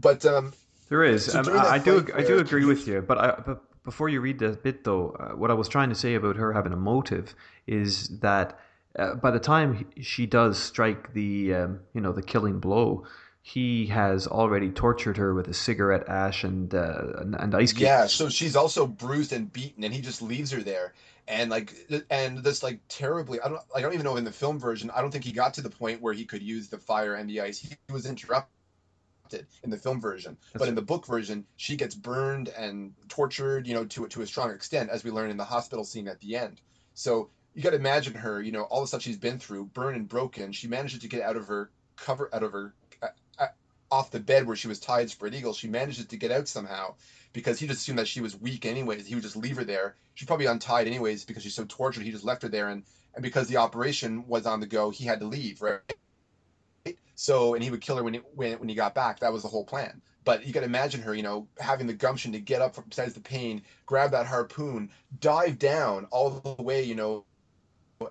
but 0.01 0.25
um 0.25 0.53
there 0.93 1.05
is. 1.05 1.35
Um, 1.35 1.47
I 1.49 1.79
do. 1.79 2.07
I 2.15 2.23
do 2.23 2.39
agree 2.39 2.67
with 2.67 2.87
you. 2.87 3.01
But, 3.01 3.17
I, 3.17 3.43
but 3.47 3.83
before 3.83 4.11
you 4.11 4.21
read 4.21 4.39
this 4.39 4.57
bit, 4.57 4.85
though, 4.85 5.17
uh, 5.19 5.35
what 5.35 5.51
I 5.51 5.55
was 5.55 5.67
trying 5.67 5.89
to 5.89 5.95
say 5.95 6.17
about 6.17 6.37
her 6.37 6.53
having 6.53 6.75
a 6.75 6.77
motive 6.77 7.35
is 7.67 8.21
that 8.21 8.59
uh, 8.99 9.15
by 9.15 9.31
the 9.31 9.41
time 9.41 9.87
she 10.03 10.27
does 10.27 10.59
strike 10.59 11.15
the, 11.15 11.55
um, 11.55 11.81
you 11.95 12.03
know, 12.03 12.13
the 12.13 12.23
killing 12.23 12.61
blow, 12.61 13.07
he 13.41 13.87
has 13.87 14.27
already 14.27 14.69
tortured 14.69 15.17
her 15.17 15.33
with 15.33 15.49
a 15.49 15.55
cigarette 15.55 16.07
ash 16.11 16.45
and 16.45 16.75
uh, 16.75 17.05
and, 17.21 17.37
and 17.37 17.55
ice 17.55 17.73
cubes. 17.73 17.81
Yeah. 17.81 18.07
So 18.07 18.29
she's 18.29 18.55
also 18.55 18.87
bruised 18.87 19.33
and 19.33 19.51
beaten, 19.51 19.85
and 19.85 19.95
he 19.95 20.03
just 20.03 20.21
leaves 20.21 20.51
her 20.51 20.61
there. 20.61 20.93
And 21.27 21.51
like, 21.51 21.75
and 22.11 22.45
this 22.45 22.63
like 22.63 22.81
terribly, 22.91 23.41
I 23.41 23.49
don't, 23.49 23.63
I 23.75 23.81
don't 23.81 23.95
even 23.95 24.05
know 24.05 24.17
in 24.19 24.25
the 24.25 24.31
film 24.31 24.59
version. 24.59 24.91
I 24.91 25.01
don't 25.01 25.11
think 25.11 25.25
he 25.25 25.33
got 25.33 25.55
to 25.55 25.63
the 25.63 25.71
point 25.71 26.03
where 26.03 26.13
he 26.13 26.27
could 26.27 26.43
use 26.43 26.69
the 26.69 26.77
fire 26.77 27.15
and 27.15 27.31
the 27.31 27.41
ice. 27.41 27.61
He 27.61 27.71
was 27.91 28.05
interrupted 28.05 28.53
in 29.63 29.71
the 29.71 29.77
film 29.77 30.01
version. 30.01 30.37
That's 30.53 30.61
but 30.61 30.69
in 30.69 30.75
the 30.75 30.83
book 30.83 31.07
version, 31.07 31.45
she 31.57 31.77
gets 31.77 31.95
burned 31.95 32.49
and 32.49 32.93
tortured, 33.09 33.67
you 33.67 33.75
know, 33.75 33.85
to 33.87 34.07
to 34.09 34.23
a 34.23 34.27
strong 34.27 34.51
extent, 34.51 34.91
as 34.91 35.05
we 35.05 35.11
learn 35.11 35.31
in 35.31 35.37
the 35.37 35.45
hospital 35.45 35.85
scene 35.85 36.09
at 36.09 36.21
the 36.21 36.37
end. 36.37 36.61
So 36.95 37.31
you 37.55 37.63
got 37.63 37.71
to 37.71 37.77
imagine 37.77 38.15
her, 38.15 38.41
you 38.41 38.53
know, 38.53 38.63
all 38.63 38.81
the 38.81 38.87
stuff 38.87 39.03
she's 39.03 39.19
been 39.19 39.39
through, 39.39 39.67
burned 39.67 39.97
and 39.97 40.09
broken. 40.09 40.53
She 40.53 40.69
manages 40.69 41.01
to 41.01 41.09
get 41.09 41.23
out 41.23 41.37
of 41.37 41.47
her 41.49 41.71
cover, 41.97 42.31
out 42.33 42.43
of 42.43 42.53
her, 42.53 42.75
uh, 43.03 43.09
uh, 43.39 43.47
off 43.91 44.11
the 44.11 44.21
bed 44.21 44.47
where 44.47 44.57
she 44.57 44.69
was 44.69 44.81
tied 44.81 45.11
spread 45.11 45.35
eagle. 45.35 45.53
She 45.53 45.69
manages 45.69 46.07
to 46.07 46.17
get 46.17 46.31
out 46.31 46.49
somehow 46.49 46.95
because 47.33 47.59
he 47.59 47.67
just 47.67 47.81
assumed 47.81 47.99
that 47.99 48.09
she 48.09 48.21
was 48.21 48.39
weak 48.39 48.65
anyways. 48.65 49.07
He 49.07 49.15
would 49.15 49.25
just 49.25 49.37
leave 49.37 49.57
her 49.57 49.65
there. 49.65 49.97
She's 50.15 50.27
probably 50.27 50.47
untied 50.47 50.87
anyways 50.87 51.25
because 51.25 51.43
she's 51.43 51.55
so 51.55 51.65
tortured. 51.69 52.05
He 52.05 52.11
just 52.11 52.25
left 52.25 52.43
her 52.43 52.49
there, 52.49 52.69
and 52.69 52.85
and 53.15 53.23
because 53.23 53.49
the 53.49 53.59
operation 53.59 54.27
was 54.27 54.47
on 54.47 54.61
the 54.61 54.67
go, 54.67 54.91
he 54.91 55.05
had 55.05 55.21
to 55.21 55.27
leave, 55.27 55.61
right? 55.61 55.81
So, 57.23 57.55
and 57.55 57.63
he 57.63 57.71
would 57.71 57.81
kill 57.81 57.95
her 57.95 58.03
when 58.03 58.15
he, 58.15 58.21
when, 58.35 58.59
when 58.59 58.69
he 58.69 58.75
got 58.75 58.97
back. 58.97 59.21
That 59.21 59.33
was 59.33 59.43
the 59.43 59.49
whole 59.49 59.65
plan. 59.65 60.03
But 60.25 60.45
you 60.45 60.53
can 60.53 60.65
imagine 60.65 61.03
her, 61.03 61.15
you 61.15 61.23
know, 61.23 61.47
having 61.57 61.87
the 61.87 61.93
gumption 61.93 62.33
to 62.33 62.41
get 62.41 62.61
up 62.61 62.75
from 62.75 62.87
besides 62.89 63.15
the 63.15 63.21
pain, 63.21 63.63
grab 63.87 64.11
that 64.11 64.27
harpoon, 64.27 64.91
dive 65.21 65.57
down 65.57 66.09
all 66.11 66.31
the 66.31 66.61
way, 66.61 66.83
you 66.83 66.97
know, 66.97 67.25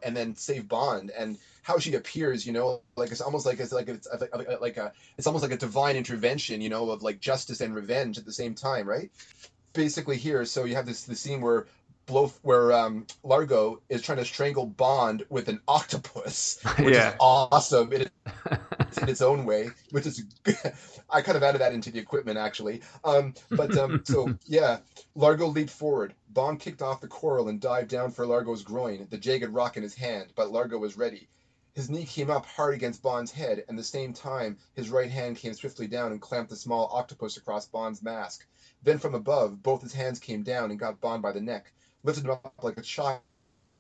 and 0.02 0.16
then 0.16 0.34
save 0.38 0.70
Bond. 0.70 1.12
And 1.12 1.38
how 1.62 1.78
she 1.78 1.94
appears, 1.96 2.48
you 2.48 2.54
know, 2.54 2.84
like 2.96 3.12
it's 3.12 3.20
almost 3.20 3.46
like 3.46 3.60
it's 3.60 3.74
like 3.74 3.90
it's 3.90 4.08
like 4.62 4.78
a 4.78 4.94
it's 5.18 5.28
almost 5.28 5.44
like 5.44 5.52
a 5.52 5.58
divine 5.58 5.98
intervention, 5.98 6.62
you 6.62 6.70
know, 6.70 6.90
of 6.90 7.04
like 7.04 7.20
justice 7.20 7.60
and 7.60 7.76
revenge 7.76 8.18
at 8.18 8.24
the 8.24 8.32
same 8.32 8.56
time, 8.56 8.88
right? 8.88 9.12
Basically 9.74 10.16
here, 10.16 10.46
so 10.46 10.64
you 10.64 10.76
have 10.76 10.86
this 10.86 11.04
the 11.04 11.16
scene 11.16 11.42
where 11.42 11.68
blow 12.06 12.28
where 12.41 12.73
um, 12.73 13.06
Largo 13.23 13.82
is 13.90 14.02
trying 14.02 14.18
to 14.18 14.26
strangle 14.26 14.65
Bond 14.65 15.26
with 15.30 15.48
an 15.48 15.61
octopus, 15.68 16.60
which 16.78 16.95
yeah. 16.95 17.10
is 17.10 17.15
awesome 17.19 17.91
in, 17.94 18.02
in 19.02 19.10
its 19.10 19.22
own 19.22 19.45
way. 19.45 19.69
Which 19.91 20.06
is 20.06 20.23
I 21.10 21.22
kind 21.22 21.38
of 21.38 21.44
added 21.44 21.61
that 21.61 21.73
into 21.73 21.91
the 21.91 21.99
equipment 21.99 22.38
actually. 22.38 22.82
Um, 23.03 23.34
but 23.49 23.76
um, 23.78 24.02
so 24.06 24.34
yeah, 24.45 24.80
Largo 25.15 25.48
leaped 25.48 25.69
forward. 25.69 26.14
Bond 26.30 26.60
kicked 26.60 26.82
off 26.82 27.02
the 27.02 27.07
coral 27.07 27.49
and 27.49 27.60
dived 27.60 27.90
down 27.90 28.11
for 28.11 28.26
Largo's 28.26 28.64
groin, 28.64 29.07
the 29.10 29.18
jagged 29.18 29.49
rock 29.49 29.78
in 29.78 29.84
his 29.84 29.95
hand. 29.95 30.32
But 30.36 30.52
Largo 30.52 30.78
was 30.78 30.98
ready. 30.98 31.28
His 31.73 31.90
knee 31.90 32.06
came 32.06 32.30
up 32.30 32.45
hard 32.45 32.73
against 32.73 33.02
Bond's 33.02 33.32
head, 33.32 33.64
and 33.68 33.78
at 33.78 33.78
the 33.78 33.84
same 33.84 34.11
time 34.11 34.57
his 34.73 34.90
right 34.90 35.10
hand 35.10 35.38
came 35.38 35.53
swiftly 35.53 35.88
down 35.88 36.11
and 36.11 36.22
clamped 36.22 36.49
the 36.49 36.57
small 36.57 36.90
octopus 36.91 37.38
across 37.38 37.68
Bond's 37.68 38.03
mask. 38.03 38.45
Then 38.84 38.98
from 38.98 39.15
above, 39.15 39.61
both 39.64 39.82
his 39.82 39.94
hands 39.94 40.19
came 40.19 40.44
down 40.44 40.72
and 40.72 40.80
got 40.80 40.99
Bond 40.99 41.22
by 41.22 41.32
the 41.32 41.40
neck 41.40 41.72
lifted 42.03 42.26
him 42.26 42.32
up 42.32 42.53
like 42.64 42.78
a 42.78 42.82
child 42.82 43.22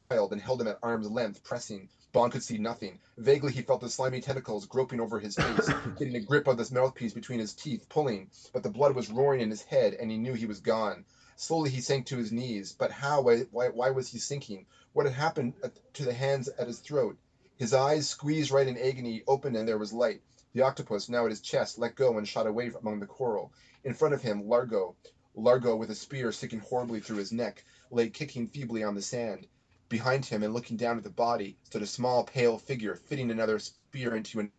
and 0.09 0.41
held 0.41 0.61
him 0.61 0.67
at 0.67 0.79
arm's 0.83 1.09
length, 1.09 1.43
pressing. 1.43 1.89
Bond 2.11 2.33
could 2.33 2.43
see 2.43 2.57
nothing. 2.57 2.99
Vaguely, 3.17 3.53
he 3.53 3.61
felt 3.61 3.79
the 3.79 3.89
slimy 3.89 4.19
tentacles 4.19 4.65
groping 4.65 4.99
over 4.99 5.19
his 5.19 5.35
face, 5.35 5.69
getting 5.97 6.15
a 6.15 6.19
grip 6.19 6.47
of 6.47 6.57
this 6.57 6.71
mouthpiece 6.71 7.13
between 7.13 7.39
his 7.39 7.53
teeth, 7.53 7.87
pulling. 7.87 8.29
But 8.51 8.63
the 8.63 8.69
blood 8.69 8.93
was 8.93 9.09
roaring 9.09 9.39
in 9.39 9.49
his 9.49 9.61
head, 9.61 9.93
and 9.93 10.11
he 10.11 10.17
knew 10.17 10.33
he 10.33 10.45
was 10.45 10.59
gone. 10.59 11.05
Slowly, 11.37 11.69
he 11.69 11.79
sank 11.79 12.07
to 12.07 12.17
his 12.17 12.31
knees. 12.31 12.73
But 12.73 12.91
how? 12.91 13.21
Why, 13.21 13.39
why, 13.51 13.69
why 13.69 13.89
was 13.91 14.09
he 14.09 14.19
sinking? 14.19 14.65
What 14.91 15.05
had 15.05 15.15
happened 15.15 15.53
to 15.93 16.03
the 16.03 16.13
hands 16.13 16.49
at 16.49 16.67
his 16.67 16.79
throat? 16.79 17.17
His 17.57 17.73
eyes, 17.73 18.09
squeezed 18.09 18.51
right 18.51 18.67
in 18.67 18.77
agony, 18.77 19.23
opened, 19.25 19.55
and 19.55 19.67
there 19.67 19.77
was 19.77 19.93
light. 19.93 20.21
The 20.53 20.63
octopus, 20.63 21.07
now 21.07 21.23
at 21.23 21.31
his 21.31 21.39
chest, 21.39 21.79
let 21.79 21.95
go 21.95 22.17
and 22.17 22.27
shot 22.27 22.45
away 22.45 22.71
among 22.77 22.99
the 22.99 23.05
coral. 23.05 23.53
In 23.85 23.93
front 23.93 24.13
of 24.13 24.21
him, 24.21 24.49
Largo, 24.49 24.95
Largo 25.33 25.77
with 25.77 25.89
a 25.89 25.95
spear 25.95 26.33
sticking 26.33 26.59
horribly 26.59 26.99
through 26.99 27.17
his 27.17 27.31
neck 27.31 27.63
lay 27.91 28.09
kicking 28.09 28.47
feebly 28.47 28.83
on 28.83 28.95
the 28.95 29.01
sand. 29.01 29.47
Behind 29.89 30.25
him 30.25 30.41
and 30.41 30.53
looking 30.53 30.77
down 30.77 30.97
at 30.97 31.03
the 31.03 31.09
body 31.09 31.57
stood 31.63 31.81
a 31.81 31.87
small, 31.87 32.23
pale 32.23 32.57
figure 32.57 32.95
fitting 32.95 33.29
another 33.29 33.59
spear 33.59 34.15
into 34.15 34.39
an 34.39 34.51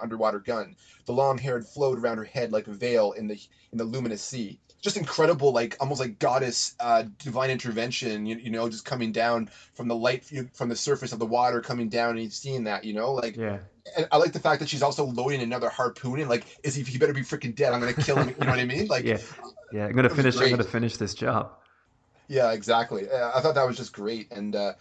underwater 0.00 0.40
gun. 0.40 0.76
The 1.04 1.12
long 1.12 1.38
hair 1.38 1.54
had 1.54 1.66
flowed 1.66 1.98
around 1.98 2.18
her 2.18 2.24
head 2.24 2.52
like 2.52 2.66
a 2.66 2.72
veil 2.72 3.12
in 3.12 3.28
the 3.28 3.38
in 3.72 3.78
the 3.78 3.84
luminous 3.84 4.22
sea. 4.22 4.58
Just 4.80 4.96
incredible, 4.96 5.52
like 5.52 5.76
almost 5.80 6.00
like 6.00 6.18
goddess 6.18 6.74
uh, 6.80 7.04
divine 7.18 7.50
intervention. 7.50 8.26
You, 8.26 8.36
you 8.36 8.50
know, 8.50 8.68
just 8.68 8.84
coming 8.84 9.12
down 9.12 9.50
from 9.74 9.88
the 9.88 9.96
light 9.96 10.24
from 10.52 10.68
the 10.68 10.76
surface 10.76 11.12
of 11.12 11.18
the 11.18 11.26
water, 11.26 11.60
coming 11.60 11.88
down, 11.88 12.18
and 12.18 12.20
you've 12.20 12.64
that. 12.64 12.84
You 12.84 12.94
know, 12.94 13.12
like 13.12 13.36
yeah. 13.36 13.58
And 13.96 14.08
I 14.10 14.16
like 14.16 14.32
the 14.32 14.40
fact 14.40 14.60
that 14.60 14.68
she's 14.68 14.82
also 14.82 15.06
loading 15.06 15.42
another 15.42 15.68
harpoon 15.68 16.20
and 16.20 16.28
like, 16.28 16.44
is 16.62 16.74
he? 16.74 16.82
He 16.82 16.98
better 16.98 17.12
be 17.12 17.22
freaking 17.22 17.54
dead. 17.54 17.72
I'm 17.72 17.80
gonna 17.80 17.94
kill 17.94 18.16
him. 18.16 18.28
You 18.28 18.44
know 18.44 18.50
what 18.50 18.60
I 18.60 18.64
mean? 18.64 18.86
Like, 18.86 19.04
yeah, 19.06 19.18
yeah. 19.72 19.86
I'm 19.86 19.94
gonna 19.94 20.10
finish. 20.10 20.36
I'm 20.36 20.50
gonna 20.50 20.64
finish 20.64 20.96
this 20.96 21.14
job. 21.14 21.52
Yeah, 22.28 22.52
exactly. 22.52 23.08
Uh, 23.08 23.30
I 23.34 23.40
thought 23.40 23.54
that 23.54 23.66
was 23.66 23.76
just 23.76 23.92
great, 23.92 24.32
and 24.32 24.54
uh, 24.54 24.74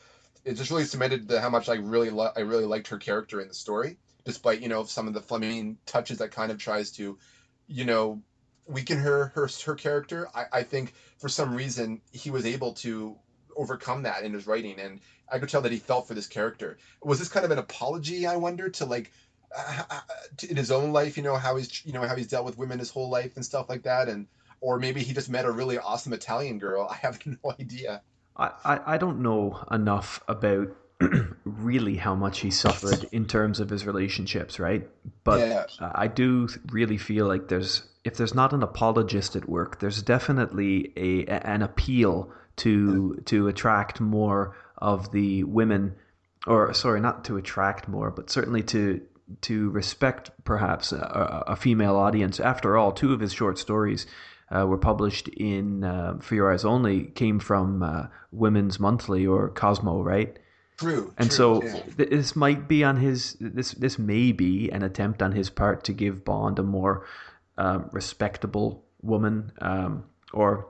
it 0.43 0.53
just 0.55 0.71
really 0.71 0.85
cemented 0.85 1.27
the, 1.27 1.39
how 1.41 1.49
much 1.49 1.69
I 1.69 1.75
really 1.75 2.09
lo- 2.09 2.31
I 2.35 2.41
really 2.41 2.65
liked 2.65 2.87
her 2.87 2.97
character 2.97 3.39
in 3.39 3.47
the 3.47 3.53
story, 3.53 3.97
despite 4.23 4.61
you 4.61 4.67
know 4.67 4.83
some 4.83 5.07
of 5.07 5.13
the 5.13 5.21
Fleming 5.21 5.77
touches 5.85 6.17
that 6.19 6.31
kind 6.31 6.51
of 6.51 6.57
tries 6.57 6.91
to, 6.93 7.17
you 7.67 7.85
know, 7.85 8.23
weaken 8.65 8.97
her 8.99 9.27
her 9.35 9.47
her 9.65 9.75
character. 9.75 10.27
I, 10.33 10.45
I 10.51 10.63
think 10.63 10.93
for 11.19 11.29
some 11.29 11.53
reason 11.53 12.01
he 12.11 12.31
was 12.31 12.45
able 12.45 12.73
to 12.75 13.19
overcome 13.55 14.03
that 14.03 14.23
in 14.23 14.33
his 14.33 14.47
writing, 14.47 14.79
and 14.79 15.01
I 15.31 15.37
could 15.39 15.49
tell 15.49 15.61
that 15.61 15.71
he 15.71 15.77
felt 15.79 16.07
for 16.07 16.15
this 16.15 16.27
character. 16.27 16.77
Was 17.03 17.19
this 17.19 17.29
kind 17.29 17.45
of 17.45 17.51
an 17.51 17.59
apology? 17.59 18.25
I 18.25 18.35
wonder 18.37 18.69
to 18.69 18.85
like. 18.85 19.11
Uh, 19.55 19.83
uh 19.89 20.01
in 20.49 20.57
his 20.57 20.71
own 20.71 20.91
life, 20.91 21.15
you 21.17 21.23
know 21.23 21.35
how 21.35 21.55
he's 21.55 21.85
you 21.85 21.93
know 21.93 22.01
how 22.01 22.15
he's 22.15 22.27
dealt 22.27 22.45
with 22.45 22.57
women 22.57 22.79
his 22.79 22.89
whole 22.89 23.09
life 23.09 23.35
and 23.35 23.45
stuff 23.45 23.69
like 23.69 23.83
that, 23.83 24.09
and 24.09 24.27
or 24.61 24.79
maybe 24.79 25.01
he 25.01 25.13
just 25.13 25.29
met 25.29 25.45
a 25.45 25.51
really 25.51 25.77
awesome 25.77 26.13
Italian 26.13 26.59
girl. 26.59 26.87
I 26.91 26.95
have 26.95 27.19
no 27.25 27.53
idea. 27.59 28.01
I, 28.37 28.51
I, 28.63 28.79
I 28.93 28.97
don't 28.97 29.21
know 29.21 29.63
enough 29.71 30.21
about 30.27 30.69
really 31.43 31.97
how 31.97 32.15
much 32.15 32.39
he 32.39 32.51
suffered 32.51 33.07
in 33.11 33.25
terms 33.25 33.59
of 33.59 33.69
his 33.69 33.85
relationships, 33.85 34.59
right? 34.59 34.87
But 35.23 35.39
yeah. 35.39 35.65
I 35.79 36.07
do 36.07 36.47
really 36.71 36.97
feel 36.97 37.27
like 37.27 37.47
there's 37.47 37.83
if 38.03 38.17
there's 38.17 38.33
not 38.33 38.53
an 38.53 38.63
apologist 38.63 39.35
at 39.35 39.49
work, 39.49 39.79
there's 39.79 40.01
definitely 40.01 40.93
a 40.95 41.25
an 41.25 41.61
appeal 41.61 42.31
to 42.57 43.21
to 43.25 43.47
attract 43.47 43.99
more 43.99 44.55
of 44.77 45.11
the 45.11 45.43
women, 45.43 45.95
or 46.47 46.73
sorry, 46.73 47.01
not 47.01 47.25
to 47.25 47.37
attract 47.37 47.87
more, 47.87 48.11
but 48.11 48.29
certainly 48.29 48.63
to 48.63 49.01
to 49.41 49.69
respect 49.71 50.29
perhaps 50.43 50.91
a, 50.91 51.43
a 51.47 51.55
female 51.55 51.95
audience. 51.95 52.39
After 52.39 52.77
all, 52.77 52.91
two 52.91 53.11
of 53.11 53.19
his 53.19 53.33
short 53.33 53.57
stories. 53.57 54.05
Uh, 54.51 54.63
were 54.67 54.77
published 54.77 55.27
in 55.29 55.83
uh, 55.83 56.17
For 56.21 56.35
Your 56.35 56.53
Eyes 56.53 56.63
Only 56.63 57.05
came 57.05 57.39
from 57.39 57.81
uh, 57.81 58.07
Women's 58.31 58.79
Monthly 58.79 59.25
or 59.25 59.49
Cosmo, 59.49 60.03
right? 60.03 60.37
True. 60.77 61.13
And 61.17 61.29
true, 61.29 61.35
so 61.35 61.63
yeah. 61.63 61.81
this 61.97 62.35
might 62.35 62.67
be 62.67 62.83
on 62.83 62.97
his 62.97 63.37
this 63.39 63.71
this 63.71 63.97
may 63.97 64.31
be 64.31 64.69
an 64.69 64.83
attempt 64.83 65.21
on 65.21 65.31
his 65.31 65.49
part 65.49 65.83
to 65.85 65.93
give 65.93 66.25
Bond 66.25 66.59
a 66.59 66.63
more 66.63 67.05
um, 67.57 67.89
respectable 67.91 68.83
woman, 69.01 69.51
um, 69.61 70.03
or 70.33 70.67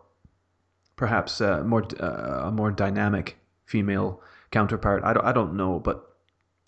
perhaps 0.95 1.41
uh, 1.41 1.63
more 1.63 1.83
uh, 1.99 2.47
a 2.47 2.51
more 2.51 2.71
dynamic 2.71 3.37
female 3.65 4.21
counterpart. 4.51 5.03
I 5.03 5.13
don't 5.13 5.25
I 5.25 5.31
don't 5.31 5.55
know, 5.55 5.79
but 5.79 6.15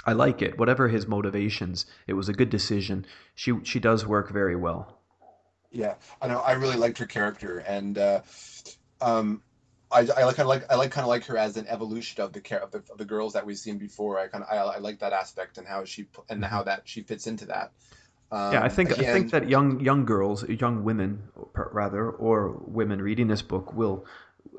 I 0.06 0.14
like 0.14 0.42
it. 0.42 0.58
Whatever 0.58 0.88
his 0.88 1.08
motivations, 1.08 1.86
it 2.08 2.14
was 2.14 2.30
a 2.30 2.34
good 2.34 2.50
decision. 2.50 3.06
She 3.36 3.54
she 3.64 3.80
does 3.80 4.06
work 4.06 4.32
very 4.32 4.56
well. 4.56 4.97
Yeah, 5.72 5.96
I 6.22 6.28
know. 6.28 6.40
I 6.40 6.54
really 6.54 6.78
liked 6.78 6.98
her 7.00 7.06
character, 7.06 7.60
and 7.60 7.98
uh, 7.98 8.22
um, 9.02 9.42
I, 9.92 10.00
I 10.00 10.24
like 10.26 10.36
kind 10.36 10.40
of 10.40 10.48
like 10.48 10.72
I 10.72 10.76
like 10.76 10.92
kind 10.92 11.04
of 11.04 11.10
like 11.10 11.26
her 11.26 11.38
as 11.38 11.58
an 11.58 11.68
evolution 11.68 12.22
of 12.24 12.34
the 12.34 12.42
care 12.42 12.62
of 12.62 12.72
the, 12.72 12.84
of 12.92 12.98
the 12.98 13.06
girls 13.06 13.34
that 13.34 13.46
we've 13.46 13.58
seen 13.58 13.78
before. 13.78 14.20
I 14.20 14.28
kind 14.28 14.44
of 14.44 14.50
I, 14.52 14.76
I 14.76 14.78
like 14.80 15.00
that 15.00 15.14
aspect 15.14 15.58
and 15.58 15.68
how 15.68 15.86
she 15.86 16.08
and 16.30 16.44
how 16.44 16.64
that 16.64 16.84
she 16.86 17.02
fits 17.02 17.28
into 17.28 17.46
that. 17.48 17.72
Um, 18.32 18.54
yeah, 18.54 18.64
I 18.64 18.70
think 18.70 18.92
again, 18.92 19.10
I 19.10 19.14
think 19.14 19.32
that 19.32 19.50
young 19.50 19.80
young 19.80 20.06
girls, 20.06 20.48
young 20.48 20.84
women 20.84 21.24
rather, 21.54 22.10
or 22.10 22.62
women 22.66 23.02
reading 23.02 23.28
this 23.28 23.42
book 23.42 23.74
will. 23.74 24.06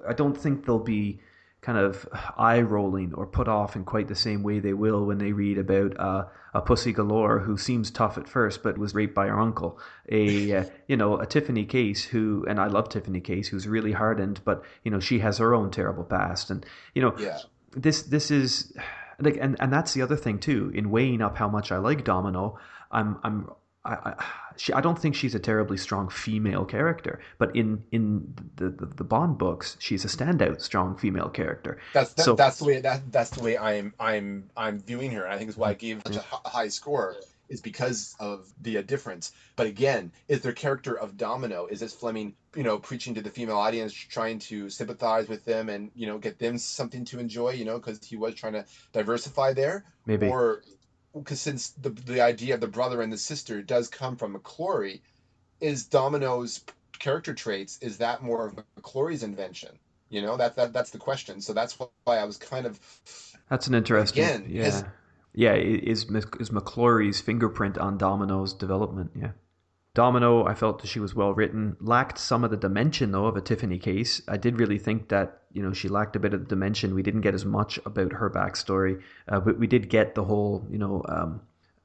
I 0.09 0.13
don't 0.13 0.37
think 0.37 0.65
they'll 0.65 0.79
be 0.79 1.21
kind 1.69 1.77
of 1.77 2.09
eye 2.39 2.63
rolling 2.63 3.13
or 3.13 3.27
put 3.27 3.47
off 3.47 3.77
in 3.77 3.85
quite 3.85 4.09
the 4.09 4.15
same 4.15 4.43
way 4.43 4.59
they 4.59 4.73
will 4.73 5.05
when 5.05 5.19
they 5.19 5.33
read 5.33 5.59
about 5.59 6.01
uh, 6.01 6.25
a 6.55 6.63
pussy 6.63 6.95
galore 6.95 7.41
who 7.41 7.59
seems 7.59 7.91
tough 7.91 8.17
at 8.17 8.27
first 8.27 8.63
but 8.63 8.79
was 8.79 8.95
raped 8.95 9.15
by 9.15 9.27
her 9.27 9.39
uncle. 9.39 9.79
A 10.09 10.53
uh, 10.57 10.65
you 10.87 10.97
know 10.97 11.19
a 11.19 11.27
Tiffany 11.27 11.67
Case 11.67 12.03
who 12.03 12.47
and 12.49 12.59
I 12.59 12.69
love 12.69 12.89
Tiffany 12.89 13.21
Case 13.21 13.49
who's 13.49 13.69
really 13.69 13.93
hardened, 13.93 14.41
but 14.47 14.65
you 14.83 14.91
know 14.91 14.99
she 14.99 15.19
has 15.19 15.37
her 15.37 15.55
own 15.55 15.71
terrible 15.71 16.05
past, 16.05 16.51
and 16.51 16.65
you 16.95 17.03
know 17.03 17.15
yeah. 17.19 17.37
this 17.77 18.01
this 18.05 18.31
is 18.31 18.73
like 19.21 19.37
and 19.39 19.55
and 19.61 19.71
that's 19.71 19.93
the 19.93 20.01
other 20.01 20.17
thing 20.17 20.39
too 20.39 20.73
in 20.75 20.89
weighing 20.89 21.21
up 21.21 21.37
how 21.37 21.49
much 21.49 21.71
I 21.71 21.77
like 21.77 22.03
Domino. 22.03 22.59
I'm 22.91 23.19
I'm 23.23 23.51
I, 23.89 24.11
I, 24.11 24.25
she, 24.57 24.73
I 24.73 24.81
don't 24.81 24.99
think 24.99 25.15
she's 25.15 25.35
a 25.35 25.39
terribly 25.39 25.77
strong 25.77 26.09
female 26.09 26.65
character, 26.65 27.21
but 27.39 27.55
in 27.57 27.83
in 27.91 28.35
the, 28.57 28.69
the, 28.71 28.87
the 28.87 29.05
Bond 29.05 29.39
books, 29.39 29.77
she's 29.81 30.05
a 30.05 30.09
standout 30.09 30.61
strong 30.61 30.97
female 30.97 31.29
character. 31.31 31.81
That's 31.95 32.13
that, 32.15 32.25
So- 32.25 32.35
that's 32.37 32.59
the 32.59 32.65
way 32.65 32.81
that 32.81 33.11
that's 33.11 33.31
the 33.31 33.43
way 33.43 33.57
I'm 33.57 33.95
I'm 33.99 34.51
I'm 34.57 34.79
viewing 34.81 35.13
her. 35.13 35.25
And 35.25 35.33
I 35.33 35.39
think 35.39 35.51
is 35.51 35.57
why 35.57 35.71
I 35.71 35.75
gave 35.75 36.03
such 36.07 36.17
a 36.17 36.49
high 36.49 36.69
score 36.69 37.17
is 37.49 37.63
because 37.63 38.15
of 38.21 38.53
the 38.61 38.77
uh, 38.79 38.83
difference. 38.83 39.33
But 39.57 39.67
again, 39.67 40.13
is 40.29 40.43
their 40.43 40.53
character 40.53 40.99
of 40.99 41.17
Domino? 41.17 41.67
Is 41.67 41.81
this 41.81 41.95
Fleming, 41.95 42.35
you 42.55 42.63
know, 42.63 42.79
preaching 42.79 43.15
to 43.15 43.23
the 43.23 43.31
female 43.31 43.57
audience, 43.57 43.95
trying 43.95 44.39
to 44.41 44.69
sympathize 44.69 45.29
with 45.29 45.45
them 45.47 45.71
and 45.71 45.91
you 45.95 46.07
know 46.07 46.19
get 46.19 46.39
them 46.39 46.59
something 46.59 47.05
to 47.07 47.19
enjoy, 47.19 47.51
you 47.51 47.65
know, 47.65 47.79
because 47.79 48.05
he 48.05 48.17
was 48.17 48.35
trying 48.35 48.53
to 48.53 48.67
diversify 48.93 49.55
there, 49.55 49.85
Maybe 50.05 50.29
or 50.29 50.63
because 51.19 51.41
since 51.41 51.71
the 51.71 51.91
the 51.91 52.21
idea 52.21 52.55
of 52.55 52.61
the 52.61 52.69
brother 52.69 53.03
and 53.03 53.13
the 53.13 53.19
sister 53.19 53.63
does 53.63 53.89
come 53.89 54.17
from 54.17 54.35
McClory, 54.35 55.01
is 55.61 55.87
Domino's 55.87 56.65
character 56.99 57.35
traits 57.35 57.79
is 57.81 57.99
that 57.99 58.23
more 58.23 58.47
of 58.47 58.59
McClory's 58.81 59.23
invention? 59.23 59.79
You 60.11 60.23
know, 60.23 60.37
that 60.37 60.57
that 60.57 60.73
that's 60.73 60.91
the 60.91 60.99
question. 60.99 61.41
So 61.41 61.53
that's 61.53 61.79
why 61.79 61.89
I 62.19 62.25
was 62.25 62.37
kind 62.37 62.67
of 62.67 62.81
that's 63.51 63.67
an 63.67 63.75
interesting. 63.75 64.25
Again, 64.25 64.47
yeah, 64.49 64.83
yeah. 65.35 65.55
Is 65.55 66.05
is 66.05 66.51
McClory's 66.51 67.21
fingerprint 67.21 67.79
on 67.79 67.99
Domino's 67.99 68.55
development? 68.55 69.11
Yeah. 69.15 69.33
Domino, 69.95 70.45
I 70.47 70.55
felt 70.55 70.81
that 70.81 70.89
she 70.89 71.01
was 71.01 71.15
well 71.15 71.35
written. 71.35 71.77
Lacked 71.81 72.19
some 72.19 72.45
of 72.45 72.51
the 72.51 72.57
dimension 72.57 73.11
though 73.11 73.27
of 73.27 73.37
a 73.37 73.41
Tiffany 73.41 73.79
case. 73.79 74.23
I 74.29 74.37
did 74.37 74.59
really 74.59 74.79
think 74.79 75.09
that 75.09 75.43
you 75.53 75.63
know 75.63 75.73
she 75.73 75.89
lacked 75.89 76.17
a 76.17 76.21
bit 76.21 76.35
of 76.35 76.41
the 76.41 76.47
dimension. 76.47 76.95
We 76.95 77.03
didn't 77.03 77.23
get 77.23 77.35
as 77.35 77.45
much 77.45 77.79
about 77.85 78.13
her 78.13 78.31
backstory, 78.31 79.03
uh, 79.29 79.41
but 79.41 79.59
we 79.59 79.67
did 79.67 79.89
get 79.89 80.15
the 80.15 80.25
whole 80.25 80.65
you 80.71 80.79
know 80.79 81.03
um, 81.09 81.41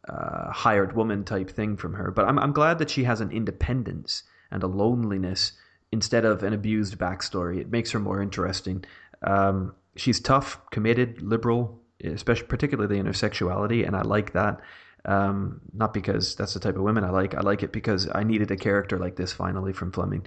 uh, 0.07 0.51
hired 0.51 0.95
woman 0.95 1.23
type 1.23 1.49
thing 1.49 1.77
from 1.77 1.93
her. 1.93 2.11
But 2.11 2.25
I'm 2.25 2.37
I'm 2.37 2.53
glad 2.53 2.77
that 2.79 2.89
she 2.89 3.03
has 3.05 3.21
an 3.21 3.31
independence 3.31 4.23
and 4.51 4.61
a 4.61 4.67
loneliness 4.67 5.53
instead 5.91 6.25
of 6.25 6.43
an 6.43 6.53
abused 6.53 6.97
backstory. 6.97 7.59
It 7.59 7.71
makes 7.71 7.91
her 7.91 7.99
more 7.99 8.21
interesting. 8.21 8.83
Um, 9.21 9.73
she's 9.95 10.19
tough, 10.19 10.59
committed, 10.71 11.21
liberal, 11.21 11.79
especially 12.03 12.47
particularly 12.47 12.99
in 12.99 13.05
her 13.05 13.13
sexuality, 13.13 13.83
and 13.83 13.95
I 13.95 14.01
like 14.01 14.33
that. 14.33 14.59
Um, 15.05 15.61
not 15.73 15.93
because 15.93 16.35
that's 16.35 16.53
the 16.53 16.59
type 16.59 16.75
of 16.77 16.81
women 16.83 17.03
I 17.03 17.09
like. 17.09 17.35
I 17.35 17.41
like 17.41 17.61
it 17.63 17.71
because 17.73 18.07
I 18.13 18.23
needed 18.23 18.51
a 18.51 18.55
character 18.57 18.97
like 18.97 19.15
this 19.17 19.33
finally 19.33 19.73
from 19.73 19.91
Fleming. 19.91 20.25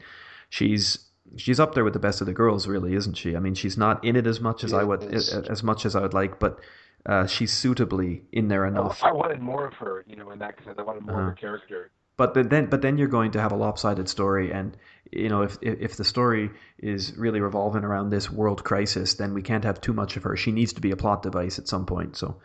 She's 0.50 0.98
she's 1.36 1.58
up 1.58 1.74
there 1.74 1.82
with 1.84 1.92
the 1.94 1.98
best 1.98 2.20
of 2.20 2.26
the 2.26 2.32
girls, 2.34 2.68
really, 2.68 2.94
isn't 2.94 3.14
she? 3.16 3.34
I 3.36 3.40
mean, 3.40 3.54
she's 3.54 3.76
not 3.78 4.04
in 4.04 4.16
it 4.16 4.26
as 4.26 4.40
much 4.40 4.64
as 4.64 4.72
I 4.74 4.84
would 4.84 5.02
as 5.14 5.62
much 5.62 5.86
as 5.86 5.96
I 5.96 6.00
would 6.02 6.14
like, 6.14 6.38
but 6.38 6.60
uh, 7.06 7.26
she's 7.26 7.52
suitably 7.52 8.22
in 8.32 8.48
there 8.48 8.66
enough. 8.66 9.02
I 9.02 9.12
wanted 9.12 9.40
more 9.40 9.66
of 9.66 9.74
her, 9.74 10.04
you 10.06 10.16
know, 10.16 10.30
in 10.30 10.38
that 10.40 10.56
because 10.56 10.74
I 10.78 10.82
wanted 10.82 11.04
more 11.06 11.14
of 11.16 11.20
Uh-huh. 11.20 11.30
her 11.30 11.34
character. 11.36 11.90
but 12.16 12.34
then, 12.34 12.48
then 12.48 12.66
but 12.66 12.82
then 12.82 12.98
you're 12.98 13.08
going 13.08 13.30
to 13.32 13.40
have 13.40 13.52
a 13.52 13.56
lopsided 13.56 14.08
story 14.08 14.52
and 14.52 14.76
you 15.12 15.28
know 15.28 15.42
if 15.42 15.56
if 15.62 15.78
if 15.80 15.96
the 15.96 16.04
story 16.04 16.50
is 16.78 17.16
really 17.16 17.40
revolving 17.40 17.84
around 17.84 18.10
this 18.10 18.30
world 18.30 18.64
crisis 18.64 19.14
then 19.14 19.32
we 19.34 19.42
can't 19.42 19.64
have 19.64 19.80
too 19.80 19.92
much 19.92 20.16
of 20.16 20.22
her 20.24 20.34
she 20.36 20.50
needs 20.52 20.72
to 20.72 20.80
be 20.80 20.90
a 20.90 20.96
plot 20.96 21.22
device 21.22 21.58
at 21.58 21.68
some 21.68 21.84
point 21.86 22.16
so 22.16 22.36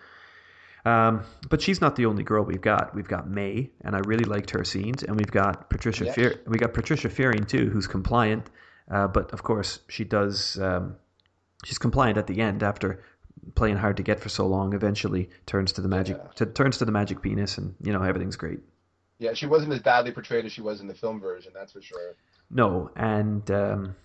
um, 0.85 1.23
but 1.49 1.61
she's 1.61 1.81
not 1.81 1.95
the 1.95 2.05
only 2.05 2.23
girl 2.23 2.43
we've 2.43 2.61
got. 2.61 2.95
We've 2.95 3.07
got 3.07 3.29
May, 3.29 3.69
and 3.81 3.95
I 3.95 3.99
really 3.99 4.25
liked 4.25 4.49
her 4.51 4.63
scenes, 4.63 5.03
and 5.03 5.15
we've 5.15 5.31
got 5.31 5.69
Patricia. 5.69 6.11
Fear, 6.11 6.41
we 6.47 6.57
got 6.57 6.73
Patricia 6.73 7.09
Fearing 7.09 7.45
too, 7.45 7.69
who's 7.69 7.87
compliant, 7.87 8.49
uh, 8.89 9.07
but 9.07 9.31
of 9.31 9.43
course 9.43 9.79
she 9.89 10.03
does. 10.03 10.59
Um, 10.59 10.95
she's 11.65 11.77
compliant 11.77 12.17
at 12.17 12.27
the 12.27 12.41
end 12.41 12.63
after 12.63 13.03
playing 13.55 13.77
hard 13.77 13.97
to 13.97 14.03
get 14.03 14.19
for 14.19 14.29
so 14.29 14.47
long. 14.47 14.73
Eventually 14.73 15.29
turns 15.45 15.71
to 15.73 15.81
the 15.81 15.87
magic. 15.87 16.17
Yeah. 16.17 16.31
To, 16.35 16.45
turns 16.47 16.77
to 16.79 16.85
the 16.85 16.91
magic 16.91 17.21
penis, 17.21 17.57
and 17.57 17.75
you 17.81 17.93
know 17.93 18.01
everything's 18.01 18.35
great. 18.35 18.59
yeah, 19.19 19.33
she 19.33 19.45
wasn't 19.45 19.71
as 19.73 19.79
badly 19.79 20.11
portrayed 20.11 20.45
as 20.45 20.51
she 20.51 20.61
was 20.61 20.81
in 20.81 20.87
the 20.87 20.95
film 20.95 21.19
version. 21.19 21.51
That's 21.53 21.71
for 21.73 21.81
sure. 21.81 22.15
No, 22.49 22.89
and 22.95 23.49
um, 23.51 23.95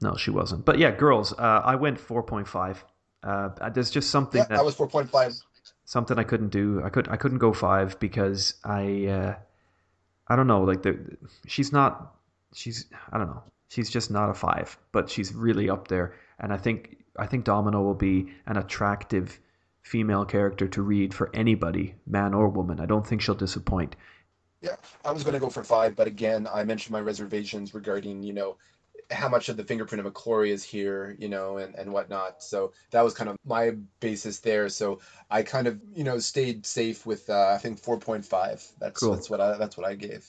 no, 0.00 0.16
she 0.16 0.30
wasn't. 0.30 0.64
But 0.64 0.78
yeah, 0.78 0.90
girls, 0.90 1.32
uh, 1.32 1.60
I 1.64 1.76
went 1.76 2.00
four 2.00 2.22
point 2.22 2.48
five. 2.48 2.82
Uh, 3.22 3.50
there's 3.70 3.90
just 3.90 4.10
something 4.10 4.38
Yeah, 4.40 4.46
that 4.48 4.56
that 4.56 4.64
was 4.64 4.74
four 4.74 4.88
point 4.88 5.10
five. 5.10 5.32
Something 5.84 6.18
I 6.18 6.24
couldn't 6.24 6.50
do. 6.50 6.82
I 6.84 6.88
could 6.88 7.08
I 7.08 7.16
couldn't 7.16 7.38
go 7.38 7.52
five 7.52 7.98
because 8.00 8.54
I 8.64 9.06
uh, 9.06 9.34
I 10.28 10.36
don't 10.36 10.46
know. 10.46 10.62
Like 10.62 10.82
the 10.82 11.16
she's 11.46 11.72
not 11.72 12.14
she's 12.54 12.86
I 13.12 13.18
don't 13.18 13.28
know. 13.28 13.42
She's 13.68 13.90
just 13.90 14.10
not 14.10 14.30
a 14.30 14.34
five, 14.34 14.78
but 14.92 15.10
she's 15.10 15.34
really 15.34 15.68
up 15.70 15.88
there. 15.88 16.14
And 16.38 16.52
I 16.52 16.56
think 16.56 17.04
I 17.18 17.26
think 17.26 17.44
Domino 17.44 17.82
will 17.82 17.94
be 17.94 18.28
an 18.46 18.56
attractive 18.56 19.38
female 19.82 20.24
character 20.24 20.66
to 20.68 20.82
read 20.82 21.14
for 21.14 21.30
anybody, 21.34 21.94
man 22.06 22.34
or 22.34 22.48
woman. 22.48 22.80
I 22.80 22.86
don't 22.86 23.06
think 23.06 23.22
she'll 23.22 23.34
disappoint. 23.34 23.96
Yeah, 24.60 24.76
I 25.04 25.12
was 25.12 25.22
going 25.22 25.34
to 25.34 25.40
go 25.40 25.50
for 25.50 25.62
five, 25.62 25.94
but 25.94 26.08
again, 26.08 26.48
I 26.52 26.64
mentioned 26.64 26.92
my 26.92 27.00
reservations 27.00 27.74
regarding, 27.74 28.22
you 28.22 28.32
know, 28.32 28.56
how 29.10 29.28
much 29.28 29.48
of 29.48 29.56
the 29.56 29.64
fingerprint 29.64 30.04
of 30.04 30.12
McClory 30.12 30.48
is 30.48 30.64
here, 30.64 31.16
you 31.18 31.28
know, 31.28 31.58
and, 31.58 31.74
and 31.76 31.92
whatnot. 31.92 32.42
So 32.42 32.72
that 32.90 33.02
was 33.02 33.14
kind 33.14 33.30
of 33.30 33.36
my 33.44 33.72
basis 34.00 34.40
there. 34.40 34.68
So 34.68 35.00
I 35.30 35.42
kind 35.42 35.66
of, 35.66 35.80
you 35.94 36.04
know, 36.04 36.18
stayed 36.18 36.66
safe 36.66 37.06
with, 37.06 37.28
uh, 37.30 37.52
I 37.54 37.58
think 37.58 37.80
4.5. 37.80 38.72
That's, 38.78 39.00
Cool. 39.00 39.12
that's 39.12 39.30
what 39.30 39.40
I, 39.40 39.56
that's 39.56 39.76
what 39.76 39.86
I 39.86 39.94
gave. 39.94 40.26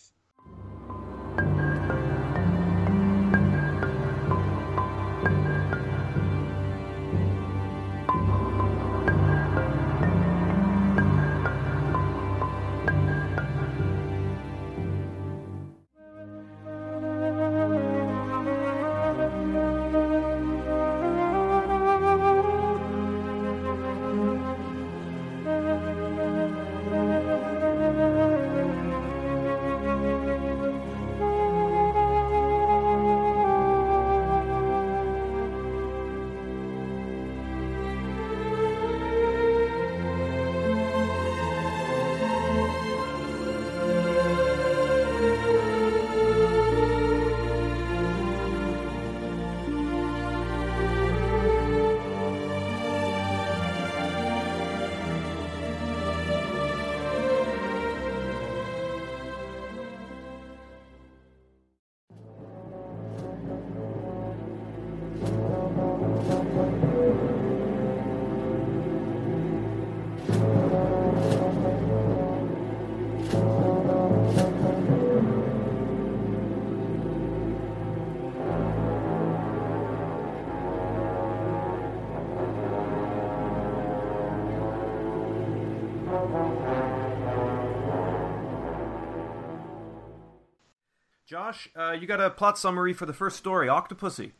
Josh, 91.37 91.69
uh, 91.77 91.91
you 91.91 92.07
got 92.07 92.19
a 92.19 92.31
plot 92.31 92.57
summary 92.57 92.93
for 92.93 93.05
the 93.05 93.13
first 93.13 93.37
story, 93.37 93.67
Octopussy. 93.67 94.31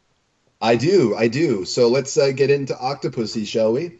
I 0.59 0.77
do, 0.77 1.15
I 1.15 1.27
do. 1.27 1.63
So 1.63 1.89
let's 1.89 2.17
uh, 2.17 2.31
get 2.31 2.49
into 2.49 2.73
Octopussy, 2.73 3.45
shall 3.45 3.71
we? 3.71 3.99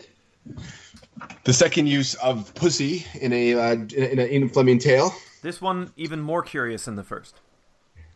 The 1.44 1.54
second 1.54 1.86
use 1.86 2.16
of 2.16 2.56
pussy 2.56 3.06
in 3.22 3.34
a 3.34 3.54
uh, 3.54 3.74
in, 3.74 4.18
a, 4.18 4.24
in 4.24 4.50
Fleming 4.50 4.80
tale. 4.80 5.14
This 5.44 5.62
one 5.62 5.94
even 5.96 6.20
more 6.22 6.42
curious 6.42 6.86
than 6.86 6.96
the 6.96 7.04
first. 7.04 7.40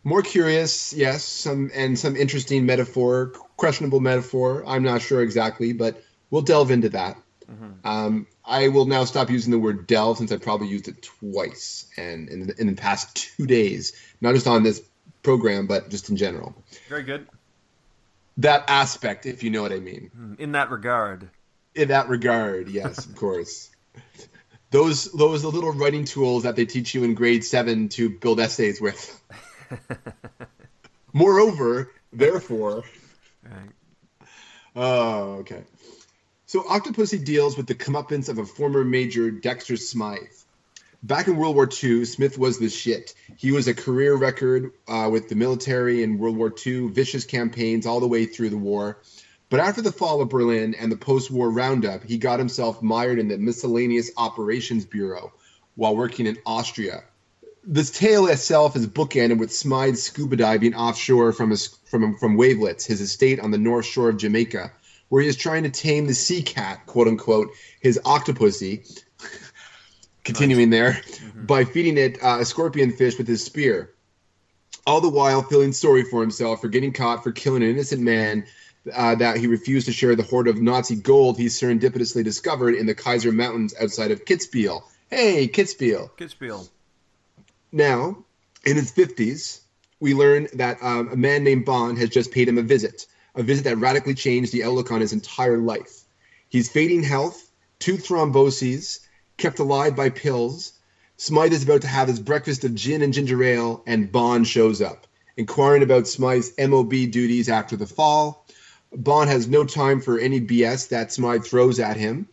More 0.03 0.24
curious, 0.24 0.94
yes, 0.94 1.24
some 1.24 1.70
and 1.76 1.99
some 1.99 2.16
interesting 2.16 2.66
metaphor, 2.66 3.34
questionable 3.58 3.99
metaphor. 3.99 4.64
I'm 4.66 4.82
not 4.82 5.03
sure 5.03 5.22
exactly, 5.22 5.74
but 5.74 6.02
we'll 6.32 6.41
delve 6.41 6.72
into 6.72 6.90
that. 6.90 7.22
Mm-hmm. 7.48 7.88
Um, 7.88 8.26
I 8.44 8.70
will 8.70 8.86
now 8.86 9.04
stop 9.06 9.30
using 9.30 9.52
the 9.52 9.60
word 9.60 9.88
delve 9.88 10.18
since 10.18 10.32
I 10.32 10.38
probably 10.38 10.68
used 10.68 10.88
it 10.88 11.02
twice 11.02 11.86
and 11.98 12.30
in, 12.30 12.54
in 12.58 12.68
the 12.68 12.74
past 12.74 13.16
two 13.16 13.46
days, 13.46 13.94
not 14.20 14.34
just 14.34 14.48
on 14.48 14.64
this 14.64 14.82
program, 15.24 15.68
but 15.68 15.90
just 15.90 16.10
in 16.10 16.18
general. 16.18 16.56
Very 16.90 17.04
good. 17.04 17.28
That 18.38 18.66
aspect, 18.68 19.26
if 19.26 19.44
you 19.44 19.50
know 19.50 19.62
what 19.62 19.72
I 19.72 19.80
mean. 19.80 20.10
Hmm, 20.16 20.34
in 20.40 20.52
that 20.54 20.72
regard. 20.72 21.30
In 21.76 21.90
that 21.90 22.10
regard, 22.10 22.70
yes, 22.70 23.06
of 23.06 23.16
course. 23.16 23.70
Those 24.72 25.12
those 25.12 25.42
the 25.42 25.50
little 25.50 25.74
writing 25.74 26.06
tools 26.06 26.44
that 26.44 26.56
they 26.56 26.64
teach 26.64 26.96
you 26.96 27.04
in 27.04 27.14
grade 27.14 27.44
seven 27.44 27.90
to 27.90 28.10
build 28.10 28.40
essays 28.40 28.80
with. 28.80 29.22
Moreover, 31.14 31.92
therefore. 32.14 32.84
Right. 33.44 34.30
Oh, 34.74 35.34
okay. 35.40 35.64
So 36.52 36.64
Octopussy 36.64 37.23
deals 37.23 37.56
with 37.56 37.68
the 37.68 37.76
comeuppance 37.76 38.28
of 38.28 38.38
a 38.38 38.45
former 38.45 38.84
Major 38.84 39.32
Dexter 39.32 39.78
Smythe. 39.78 40.19
Back 41.02 41.30
in 41.30 41.38
World 41.38 41.56
War 41.56 41.69
II, 41.82 42.03
Smythe 42.03 42.36
was 42.36 42.60
the 42.60 42.68
shit. 42.68 43.14
He 43.38 43.53
was 43.53 43.69
a 43.69 43.73
career 43.73 44.14
record 44.15 44.73
uh, 44.86 45.07
with 45.10 45.30
the 45.30 45.36
military 45.36 46.03
in 46.03 46.18
World 46.18 46.36
War 46.36 46.53
II, 46.68 46.90
vicious 46.90 47.23
campaigns 47.23 47.86
all 47.86 48.02
the 48.02 48.07
way 48.10 48.26
through 48.26 48.49
the 48.49 48.57
war. 48.57 48.98
But 49.48 49.61
after 49.61 49.82
the 49.82 49.94
fall 49.94 50.19
of 50.22 50.28
Berlin 50.28 50.76
and 50.78 50.91
the 50.91 50.98
post 50.98 51.32
war 51.32 51.49
roundup, 51.49 52.03
he 52.03 52.18
got 52.18 52.40
himself 52.40 52.82
mired 52.82 53.18
in 53.18 53.30
the 53.30 53.38
Miscellaneous 53.38 54.11
Operations 54.18 54.84
Bureau 54.84 55.32
while 55.76 55.95
working 55.95 56.26
in 56.26 56.38
Austria. 56.45 57.06
This 57.64 57.91
tale 57.91 58.28
itself 58.28 58.76
is 58.76 58.88
bookended 58.88 59.38
with 59.38 59.53
Smythe 59.53 59.95
scuba 59.95 60.36
diving 60.36 60.76
offshore 60.76 61.32
from, 61.32 61.52
his, 61.52 61.68
from, 61.86 62.18
from 62.18 62.36
Wavelets, 62.36 62.86
his 62.86 62.99
estate 62.99 63.40
on 63.40 63.52
the 63.52 63.57
north 63.57 63.86
shore 63.86 64.10
of 64.10 64.18
Jamaica, 64.18 64.73
where 65.12 65.22
he 65.22 65.28
is 65.28 65.36
trying 65.36 65.64
to 65.64 65.70
tame 65.70 66.08
the 66.08 66.14
sea 66.14 66.42
cat, 66.42 66.86
quote 66.86 67.10
unquote, 67.10 67.50
his 67.82 68.00
octopussy, 68.06 69.04
continuing 70.24 70.70
there, 70.70 70.94
mm-hmm. 70.94 71.46
by 71.46 71.66
feeding 71.66 71.98
it 71.98 72.18
uh, 72.24 72.38
a 72.40 72.46
scorpion 72.46 72.94
fish 72.94 73.18
with 73.18 73.28
his 73.28 73.44
spear. 73.44 73.92
All 74.88 75.02
the 75.02 75.10
while 75.10 75.42
feeling 75.42 75.74
sorry 75.74 76.04
for 76.04 76.22
himself 76.22 76.62
for 76.62 76.70
getting 76.70 76.94
caught 76.94 77.26
for 77.26 77.34
killing 77.34 77.62
an 77.62 77.72
innocent 77.72 78.02
man 78.02 78.46
uh, 78.94 79.16
that 79.16 79.36
he 79.36 79.48
refused 79.48 79.88
to 79.88 79.92
share 79.92 80.16
the 80.16 80.24
hoard 80.24 80.48
of 80.48 80.62
Nazi 80.62 80.96
gold 80.96 81.38
he 81.38 81.48
serendipitously 81.48 82.24
discovered 82.24 82.76
in 82.76 82.86
the 82.86 82.96
Kaiser 82.96 83.34
Mountains 83.34 83.76
outside 83.82 84.12
of 84.12 84.24
Kitzbühel. 84.24 84.82
Hey, 85.10 85.50
Kitzbühel. 85.50 86.10
Kitzbühel. 86.12 86.70
Now, 87.74 88.24
in 88.66 88.78
his 88.78 88.94
50s, 88.94 89.60
we 90.00 90.14
learn 90.14 90.48
that 90.54 90.78
um, 90.82 91.10
a 91.12 91.18
man 91.18 91.44
named 91.44 91.66
Bond 91.66 91.98
has 91.98 92.10
just 92.10 92.32
paid 92.32 92.48
him 92.48 92.58
a 92.58 92.62
visit 92.62 93.08
a 93.36 93.44
visit 93.44 93.64
that 93.64 93.78
radically 93.78 94.14
changed 94.14 94.52
the 94.52 94.64
outlook 94.64 94.91
on 94.91 95.02
his 95.02 95.14
entire 95.14 95.58
life. 95.58 96.03
He's 96.49 96.70
fading 96.70 97.03
health, 97.03 97.49
two 97.80 97.98
thromboses, 97.98 98.99
kept 99.38 99.60
alive 99.60 99.95
by 99.95 100.10
pills. 100.10 100.74
Smythe 101.18 101.53
is 101.53 101.64
about 101.64 101.82
to 101.82 101.88
have 101.88 102.08
his 102.08 102.20
breakfast 102.20 102.64
of 102.64 102.76
gin 102.76 103.02
and 103.02 103.14
ginger 103.14 103.44
ale, 103.44 103.84
and 103.86 104.12
Bond 104.12 104.48
shows 104.48 104.82
up, 104.82 105.08
inquiring 105.38 105.84
about 105.84 106.08
Smythe's 106.08 106.53
MOB 106.58 106.90
duties 106.90 107.48
after 107.48 107.76
the 107.76 107.88
fall. 107.88 108.45
Bond 108.94 109.30
has 109.30 109.48
no 109.48 109.64
time 109.64 110.02
for 110.02 110.20
any 110.20 110.41
BS 110.41 110.90
that 110.90 111.14
Smythe 111.14 111.45
throws 111.45 111.80
at 111.80 111.95
him 111.95 112.28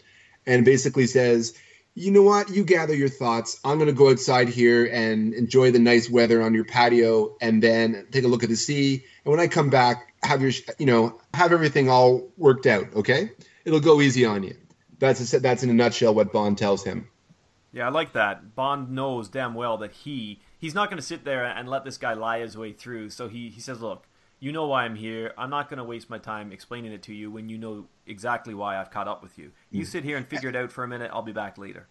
and 0.46 0.64
basically 0.64 1.06
says, 1.06 1.54
you 1.94 2.12
know 2.12 2.22
what? 2.22 2.48
You 2.48 2.64
gather 2.64 2.94
your 2.94 3.08
thoughts. 3.08 3.58
I'm 3.64 3.76
going 3.78 3.88
to 3.88 3.92
go 3.92 4.10
outside 4.10 4.48
here 4.48 4.86
and 4.86 5.34
enjoy 5.34 5.72
the 5.72 5.80
nice 5.80 6.08
weather 6.08 6.40
on 6.42 6.54
your 6.54 6.64
patio 6.64 7.36
and 7.40 7.60
then 7.60 8.06
take 8.12 8.24
a 8.24 8.28
look 8.28 8.44
at 8.44 8.48
the 8.48 8.56
sea. 8.56 9.04
And 9.28 9.36
when 9.36 9.44
I 9.44 9.46
come 9.46 9.68
back, 9.68 10.14
have 10.22 10.40
your, 10.40 10.52
you 10.78 10.86
know, 10.86 11.20
have 11.34 11.52
everything 11.52 11.90
all 11.90 12.30
worked 12.38 12.64
out. 12.64 12.86
Okay. 12.94 13.30
It'll 13.66 13.78
go 13.78 14.00
easy 14.00 14.24
on 14.24 14.42
you. 14.42 14.56
That's 15.00 15.34
a, 15.34 15.40
that's 15.40 15.62
in 15.62 15.68
a 15.68 15.74
nutshell 15.74 16.14
what 16.14 16.32
Bond 16.32 16.56
tells 16.56 16.82
him. 16.82 17.10
Yeah, 17.70 17.88
I 17.88 17.90
like 17.90 18.14
that. 18.14 18.54
Bond 18.54 18.88
knows 18.88 19.28
damn 19.28 19.52
well 19.52 19.76
that 19.76 19.92
he 19.92 20.40
he's 20.58 20.74
not 20.74 20.88
going 20.88 20.96
to 20.96 21.04
sit 21.04 21.26
there 21.26 21.44
and 21.44 21.68
let 21.68 21.84
this 21.84 21.98
guy 21.98 22.14
lie 22.14 22.40
his 22.40 22.56
way 22.56 22.72
through. 22.72 23.10
So 23.10 23.28
he, 23.28 23.50
he 23.50 23.60
says, 23.60 23.82
look, 23.82 24.06
you 24.40 24.50
know 24.50 24.66
why 24.66 24.84
I'm 24.84 24.96
here. 24.96 25.34
I'm 25.36 25.50
not 25.50 25.68
going 25.68 25.76
to 25.76 25.84
waste 25.84 26.08
my 26.08 26.16
time 26.16 26.50
explaining 26.50 26.92
it 26.92 27.02
to 27.02 27.12
you 27.12 27.30
when 27.30 27.50
you 27.50 27.58
know 27.58 27.84
exactly 28.06 28.54
why 28.54 28.80
I've 28.80 28.90
caught 28.90 29.08
up 29.08 29.22
with 29.22 29.36
you. 29.38 29.52
You 29.70 29.82
mm. 29.82 29.86
sit 29.86 30.04
here 30.04 30.16
and 30.16 30.26
figure 30.26 30.48
it 30.48 30.56
out 30.56 30.72
for 30.72 30.84
a 30.84 30.88
minute. 30.88 31.10
I'll 31.12 31.20
be 31.20 31.32
back 31.32 31.58
later. 31.58 31.86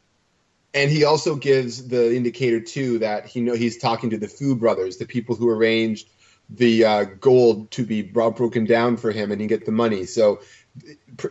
And 0.73 0.89
he 0.89 1.03
also 1.03 1.35
gives 1.35 1.88
the 1.88 2.15
indicator 2.15 2.59
too 2.59 2.97
that 2.97 3.27
he 3.27 3.41
know 3.41 3.53
he's 3.53 3.77
talking 3.77 4.09
to 4.09 4.18
the 4.18 4.27
Foo 4.27 4.55
brothers, 4.55 4.97
the 4.97 5.05
people 5.05 5.35
who 5.35 5.51
arranged 5.51 6.09
the 6.49 6.85
uh, 6.85 7.03
gold 7.03 7.71
to 7.71 7.85
be 7.85 8.01
broken 8.01 8.65
down 8.65 8.97
for 8.97 9.11
him, 9.11 9.31
and 9.31 9.41
he 9.41 9.47
get 9.47 9.65
the 9.65 9.71
money. 9.71 10.05
So 10.05 10.41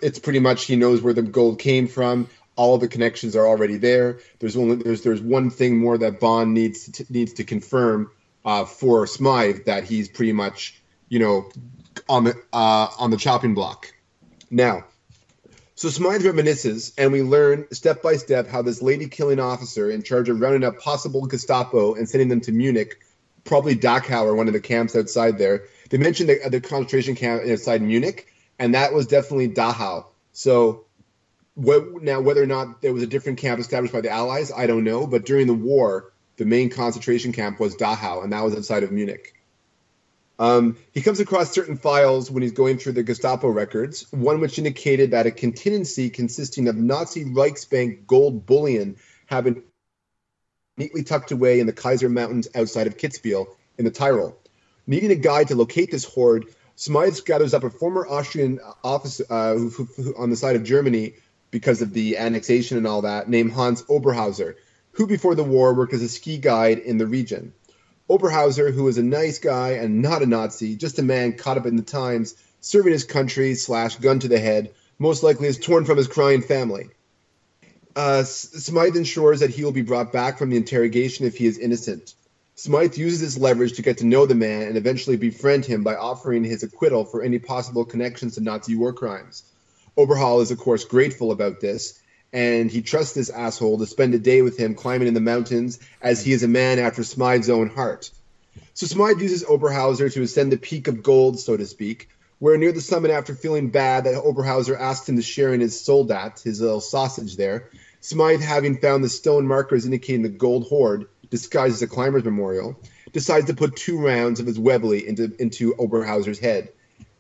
it's 0.02 0.18
pretty 0.18 0.40
much 0.40 0.64
he 0.64 0.76
knows 0.76 1.02
where 1.02 1.14
the 1.14 1.22
gold 1.22 1.59
came 1.59 1.88
from. 1.88 2.28
All 2.56 2.78
the 2.78 2.88
connections 2.88 3.36
are 3.36 3.47
already 3.47 3.76
there. 3.76 4.20
There's 4.38 4.56
only 4.56 4.76
there's 4.76 5.02
there's 5.02 5.20
one 5.20 5.51
thing 5.51 5.78
more 5.78 5.98
that 5.98 6.20
Bond 6.20 6.55
needs 6.55 6.90
to, 6.93 7.06
needs 7.10 7.34
to 7.34 7.44
confirm 7.44 8.10
uh, 8.44 8.64
for 8.64 9.06
Smythe 9.06 9.66
that 9.66 9.84
he's 9.84 10.09
pretty 10.09 10.32
much 10.32 10.80
you 11.09 11.18
know, 11.18 11.51
on 12.09 12.24
the 12.24 12.34
uh, 12.52 12.88
on 12.98 13.10
the 13.10 13.16
chopping 13.16 13.55
block. 13.55 13.93
Now, 14.51 14.84
so 15.74 15.88
Smythe 15.88 16.22
reminisces, 16.22 16.93
and 16.98 17.12
we 17.12 17.22
learn 17.22 17.66
step 17.72 18.02
by 18.02 18.16
step 18.16 18.48
how 18.48 18.62
this 18.62 18.82
lady 18.82 19.09
killing 19.09 19.40
officer 19.40 19.90
in 19.90 20.02
charge 20.02 20.28
of 20.28 20.40
rounding 20.40 20.64
up 20.64 20.78
possible 20.78 21.26
Gestapo 21.26 21.94
and 21.94 22.09
sending 22.09 22.28
them 22.28 22.40
to 22.43 22.52
Munich, 22.52 23.01
probably 23.47 23.77
Dachau 23.77 24.24
or 24.24 24.35
one 24.35 24.48
of 24.48 24.52
the 24.52 24.60
camps 24.60 24.94
outside 24.97 25.39
there. 25.39 25.64
They 25.90 25.98
mentioned 25.98 26.28
the, 26.28 26.48
the 26.51 26.60
concentration 26.60 27.14
camp 27.14 27.44
inside 27.44 27.82
Munich, 27.82 28.32
and 28.59 28.74
that 28.74 28.93
was 28.93 29.06
definitely 29.06 29.48
Dachau. 29.48 30.06
So 30.32 30.85
what, 31.55 32.02
now, 32.02 32.20
whether 32.20 32.43
or 32.43 32.47
not 32.47 32.82
there 32.82 32.93
was 32.93 33.02
a 33.02 33.06
different 33.06 33.39
camp 33.39 33.60
established 33.60 33.93
by 33.93 34.02
the 34.02 34.10
Allies, 34.10 34.52
I 34.52 34.66
don't 34.66 34.85
know. 34.85 35.06
But 35.06 35.24
during 35.24 35.47
the 35.47 35.55
war, 35.55 36.12
the 36.36 36.44
main 36.44 36.70
concentration 36.70 37.32
camp 37.32 37.59
was 37.59 37.77
Dachau, 37.77 38.23
and 38.23 38.32
that 38.32 38.44
was 38.44 38.55
outside 38.55 38.82
of 38.82 38.93
Munich. 38.93 39.32
Um, 40.39 40.77
he 40.93 41.01
comes 41.01 41.18
across 41.18 41.51
certain 41.51 41.78
files 41.78 42.31
when 42.31 42.43
he's 42.43 42.52
going 42.52 42.77
through 42.77 42.93
the 42.93 43.02
Gestapo 43.02 43.48
records, 43.48 44.05
one 44.12 44.40
which 44.40 44.59
indicated 44.59 45.12
that 45.12 45.27
a 45.27 45.31
contingency 45.31 46.10
consisting 46.10 46.68
of 46.68 46.77
Nazi 46.77 47.24
Reichsbank 47.24 48.06
gold 48.06 48.44
bullion 48.44 48.97
had 49.24 49.44
been 49.44 49.62
neatly 50.77 51.03
tucked 51.03 51.32
away 51.32 51.61
in 51.61 51.66
the 51.66 51.73
Kaiser 51.73 52.09
Mountains 52.09 52.48
outside 52.55 52.86
of 52.86 52.97
Kitzbühel 52.97 53.47
in 53.78 53.85
the 53.85 53.90
Tyrol. 53.90 54.36
Needing 54.86 55.11
a 55.11 55.16
guide 55.16 55.48
to 55.48 55.55
locate 55.55 55.90
this 55.90 56.05
hoard, 56.05 56.47
Smythe 56.77 57.19
gathers 57.24 57.55
up 57.55 57.65
a 57.65 57.70
former 57.70 58.07
Austrian 58.07 58.61
officer 58.85 59.24
uh, 59.31 59.55
who, 59.55 59.70
who, 59.70 60.15
on 60.16 60.31
the 60.31 60.36
side 60.36 60.57
of 60.57 60.65
Germany 60.65 61.15
because 61.51 61.81
of 61.81 61.93
the 61.94 62.19
annexation 62.19 62.77
and 62.77 62.86
all 62.86 63.03
that, 63.03 63.28
named 63.28 63.53
Hans 63.53 63.82
Oberhauser, 63.85 64.57
who 64.93 65.07
before 65.07 65.35
the 65.35 65.44
war 65.44 65.73
worked 65.73 65.94
as 65.94 66.03
a 66.03 66.09
ski 66.09 66.36
guide 66.36 66.78
in 66.78 66.98
the 66.98 67.07
region. 67.07 67.55
Oberhauser, 68.11 68.73
who 68.73 68.85
was 68.85 68.98
a 68.98 69.03
nice 69.03 69.39
guy 69.39 69.70
and 69.70 70.03
not 70.03 70.23
a 70.23 70.27
Nazi, 70.27 70.77
just 70.77 70.98
a 70.98 71.03
man 71.03 71.32
caught 71.32 71.57
up 71.57 71.66
in 71.66 71.77
the 71.77 71.82
times, 71.82 72.35
serving 72.61 72.93
his 72.93 73.05
country 73.05 73.55
slash 73.55 73.97
gun 73.97 74.19
to 74.19 74.28
the 74.28 74.39
head, 74.39 74.74
most 74.98 75.23
likely 75.23 75.48
is 75.48 75.59
torn 75.59 75.85
from 75.86 75.97
his 75.97 76.09
crying 76.09 76.43
family. 76.43 76.90
Uh, 77.97 78.23
Smythe 78.24 78.94
ensures 78.94 79.40
that 79.40 79.48
he 79.48 79.64
will 79.64 79.73
be 79.73 79.81
brought 79.81 80.12
back 80.12 80.39
from 80.39 80.51
the 80.51 80.56
interrogation 80.59 81.27
if 81.27 81.39
he 81.39 81.47
is 81.47 81.56
innocent. 81.56 82.14
Smythe 82.55 82.98
uses 82.98 83.20
his 83.20 83.39
leverage 83.39 83.73
to 83.74 83.82
get 83.82 83.98
to 83.98 84.06
know 84.06 84.27
the 84.27 84.35
man 84.35 84.68
and 84.68 84.77
eventually 84.77 85.16
befriend 85.16 85.64
him 85.64 85.82
by 85.82 85.94
offering 85.94 86.44
his 86.44 86.62
acquittal 86.62 87.06
for 87.06 87.23
any 87.23 87.39
possible 87.39 87.86
connections 87.86 88.35
to 88.35 88.43
Nazi 88.43 88.77
war 88.77 88.93
crimes. 88.93 89.44
Oberhauser 89.97 90.43
is, 90.43 90.51
of 90.51 90.59
course, 90.59 90.85
grateful 90.85 91.32
about 91.32 91.60
this 91.60 91.98
and 92.32 92.70
he 92.70 92.82
trusts 92.82 93.14
this 93.14 93.31
asshole 93.31 93.78
to 93.78 93.86
spend 93.86 94.12
a 94.12 94.18
day 94.18 94.43
with 94.43 94.59
him 94.59 94.74
climbing 94.74 95.09
in 95.09 95.14
the 95.14 95.20
mountains 95.20 95.78
as 96.02 96.23
he 96.23 96.32
is 96.32 96.43
a 96.43 96.48
man 96.48 96.78
after 96.78 97.02
Smythe's 97.02 97.48
own 97.48 97.70
heart. 97.70 98.10
So 98.74 98.86
Smythe 98.86 99.23
uses 99.23 99.44
Oberhauser 99.44 100.12
to 100.12 100.23
ascend 100.23 100.52
the 100.52 100.59
peak 100.59 100.86
of 100.86 101.02
gold, 101.02 101.40
so 101.40 101.56
to 101.56 101.64
speak, 101.64 102.10
where 102.39 102.59
near 102.59 102.73
the 102.73 102.81
summit, 102.82 103.10
after 103.10 103.35
feeling 103.35 103.70
bad 103.70 104.05
that 104.05 104.23
Oberhauser 104.23 104.78
asked 104.78 105.09
him 105.09 105.16
to 105.16 105.23
share 105.23 105.55
in 105.55 105.60
his 105.60 105.81
soldat, 105.81 106.40
his 106.44 106.60
little 106.60 106.82
sausage 106.82 107.36
there, 107.36 107.70
Smythe, 108.07 108.41
having 108.41 108.78
found 108.78 109.03
the 109.03 109.09
stone 109.09 109.49
markers 109.49 109.85
indicating 109.85 110.23
the 110.23 110.28
gold 110.28 110.69
hoard, 110.69 111.09
disguised 111.28 111.74
as 111.74 111.83
a 111.83 111.89
climber's 111.89 112.23
memorial, 112.23 112.78
decides 113.12 113.47
to 113.47 113.55
put 113.55 113.74
two 113.74 113.99
rounds 113.99 114.39
of 114.39 114.47
his 114.47 114.61
Webley 114.61 115.09
into, 115.09 115.35
into 115.41 115.74
Oberhauser's 115.74 116.39
head. 116.39 116.69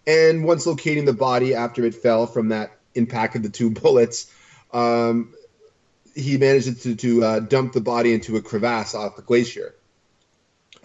And 0.06 0.44
once 0.44 0.64
locating 0.64 1.04
the 1.04 1.12
body 1.12 1.56
after 1.56 1.84
it 1.84 1.96
fell 1.96 2.28
from 2.28 2.50
that 2.50 2.78
impact 2.94 3.34
of 3.34 3.42
the 3.42 3.48
two 3.48 3.70
bullets, 3.82 4.32
um, 4.72 5.34
he 6.14 6.38
manages 6.38 6.84
to, 6.84 6.94
to 6.94 7.24
uh, 7.24 7.40
dump 7.40 7.72
the 7.72 7.80
body 7.80 8.14
into 8.14 8.36
a 8.36 8.40
crevasse 8.40 8.94
off 8.94 9.16
the 9.16 9.22
glacier. 9.22 9.74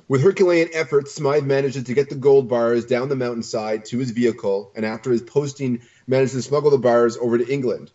With 0.07 0.23
Herculean 0.23 0.69
efforts, 0.73 1.13
Smythe 1.13 1.45
manages 1.45 1.83
to 1.83 1.93
get 1.93 2.09
the 2.09 2.15
gold 2.15 2.49
bars 2.49 2.87
down 2.87 3.07
the 3.09 3.15
mountainside 3.15 3.85
to 3.85 3.99
his 3.99 4.09
vehicle, 4.09 4.71
and 4.75 4.83
after 4.83 5.11
his 5.11 5.21
posting, 5.21 5.81
manages 6.07 6.33
to 6.33 6.41
smuggle 6.41 6.71
the 6.71 6.79
bars 6.79 7.17
over 7.17 7.37
to 7.37 7.47
England. 7.47 7.91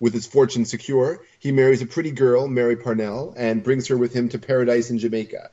With 0.00 0.14
his 0.14 0.26
fortune 0.26 0.64
secure, 0.64 1.22
he 1.38 1.52
marries 1.52 1.82
a 1.82 1.86
pretty 1.86 2.10
girl, 2.10 2.48
Mary 2.48 2.74
Parnell, 2.74 3.34
and 3.36 3.62
brings 3.62 3.86
her 3.88 3.98
with 3.98 4.14
him 4.14 4.30
to 4.30 4.38
paradise 4.38 4.88
in 4.90 4.98
Jamaica. 4.98 5.50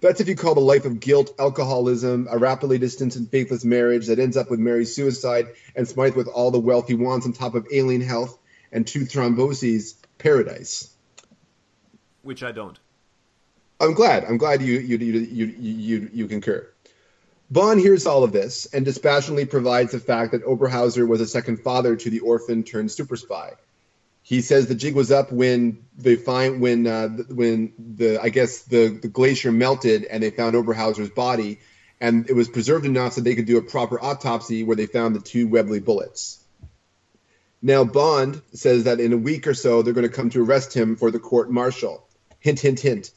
That's 0.00 0.22
if 0.22 0.28
you 0.28 0.34
call 0.34 0.54
the 0.54 0.60
life 0.60 0.86
of 0.86 1.00
guilt, 1.00 1.34
alcoholism, 1.38 2.26
a 2.30 2.38
rapidly 2.38 2.78
distant 2.78 3.16
and 3.16 3.28
faithless 3.28 3.62
marriage 3.62 4.06
that 4.06 4.18
ends 4.18 4.38
up 4.38 4.50
with 4.50 4.58
Mary's 4.58 4.94
suicide 4.94 5.48
and 5.76 5.86
Smythe 5.86 6.16
with 6.16 6.28
all 6.28 6.50
the 6.50 6.58
wealth 6.58 6.88
he 6.88 6.94
wants 6.94 7.26
on 7.26 7.34
top 7.34 7.54
of 7.54 7.66
alien 7.70 8.00
health 8.00 8.38
and 8.72 8.86
two 8.86 9.00
thromboses, 9.00 9.96
paradise. 10.16 10.88
Which 12.22 12.42
I 12.42 12.52
don't. 12.52 12.78
I'm 13.78 13.92
glad. 13.92 14.24
I'm 14.24 14.38
glad 14.38 14.62
you 14.62 14.78
you 14.78 14.96
you 14.96 15.20
you 15.20 15.46
you, 15.46 16.10
you 16.12 16.28
concur. 16.28 16.66
Bond 17.50 17.80
hears 17.80 18.06
all 18.06 18.24
of 18.24 18.32
this 18.32 18.66
and 18.72 18.84
dispassionately 18.84 19.44
provides 19.44 19.92
the 19.92 19.98
fact 19.98 20.32
that 20.32 20.44
Oberhauser 20.44 21.06
was 21.06 21.20
a 21.20 21.26
second 21.26 21.58
father 21.58 21.96
to 21.96 22.08
the 22.08 22.20
orphan 22.20 22.62
turned 22.62 22.90
super 22.90 23.16
spy. 23.16 23.52
He 24.30 24.42
says 24.42 24.68
the 24.68 24.76
jig 24.76 24.94
was 24.94 25.10
up 25.10 25.32
when 25.32 25.84
they 25.98 26.14
find 26.14 26.60
when 26.60 26.86
uh, 26.86 27.08
when 27.08 27.72
the 27.76 28.22
I 28.22 28.28
guess 28.28 28.62
the, 28.62 28.86
the 28.86 29.08
glacier 29.08 29.50
melted 29.50 30.04
and 30.04 30.22
they 30.22 30.30
found 30.30 30.54
Oberhauser's 30.54 31.10
body, 31.10 31.58
and 32.00 32.30
it 32.30 32.34
was 32.34 32.48
preserved 32.48 32.86
enough 32.86 33.14
so 33.14 33.22
they 33.22 33.34
could 33.34 33.46
do 33.46 33.58
a 33.58 33.62
proper 33.62 34.00
autopsy 34.00 34.62
where 34.62 34.76
they 34.76 34.86
found 34.86 35.16
the 35.16 35.20
two 35.20 35.48
Webley 35.48 35.80
bullets. 35.80 36.38
Now 37.60 37.82
Bond 37.82 38.40
says 38.52 38.84
that 38.84 39.00
in 39.00 39.12
a 39.12 39.16
week 39.16 39.48
or 39.48 39.54
so 39.54 39.82
they're 39.82 39.94
going 39.94 40.08
to 40.08 40.16
come 40.16 40.30
to 40.30 40.44
arrest 40.44 40.74
him 40.74 40.94
for 40.94 41.10
the 41.10 41.18
court 41.18 41.50
martial. 41.50 42.06
Hint, 42.38 42.60
hint, 42.60 42.78
hint 42.78 43.10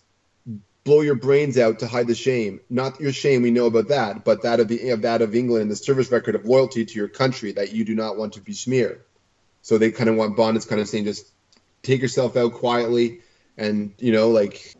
blow 0.84 1.02
your 1.02 1.16
brains 1.16 1.60
out 1.60 1.80
to 1.80 1.88
hide 1.88 2.08
the 2.08 2.16
shame. 2.16 2.60
Not 2.72 3.00
your 3.00 3.14
shame, 3.14 3.44
we 3.44 3.52
know 3.52 3.68
about 3.68 3.90
that, 3.90 4.26
but 4.26 4.42
that 4.42 4.60
of 4.60 4.68
the 4.68 4.90
of 4.90 5.04
that 5.04 5.22
of 5.22 5.36
England, 5.36 5.70
the 5.70 5.76
service 5.76 6.12
record 6.12 6.34
of 6.34 6.46
loyalty 6.46 6.86
to 6.86 6.96
your 6.96 7.08
country 7.08 7.52
that 7.52 7.72
you 7.72 7.86
do 7.86 7.94
not 7.94 8.18
want 8.18 8.34
to 8.34 8.42
be 8.42 8.54
smeared. 8.54 9.04
So 9.64 9.78
they 9.78 9.92
kind 9.92 10.10
of 10.10 10.16
want 10.18 10.38
Bond 10.38 10.56
is 10.58 10.66
kind 10.66 10.80
of 10.80 10.88
saying 10.88 11.06
just 11.06 11.26
take 11.82 12.02
yourself 12.02 12.38
out 12.38 12.54
quietly, 12.54 13.22
and 13.58 13.94
you 13.98 14.12
know 14.12 14.30
like, 14.30 14.76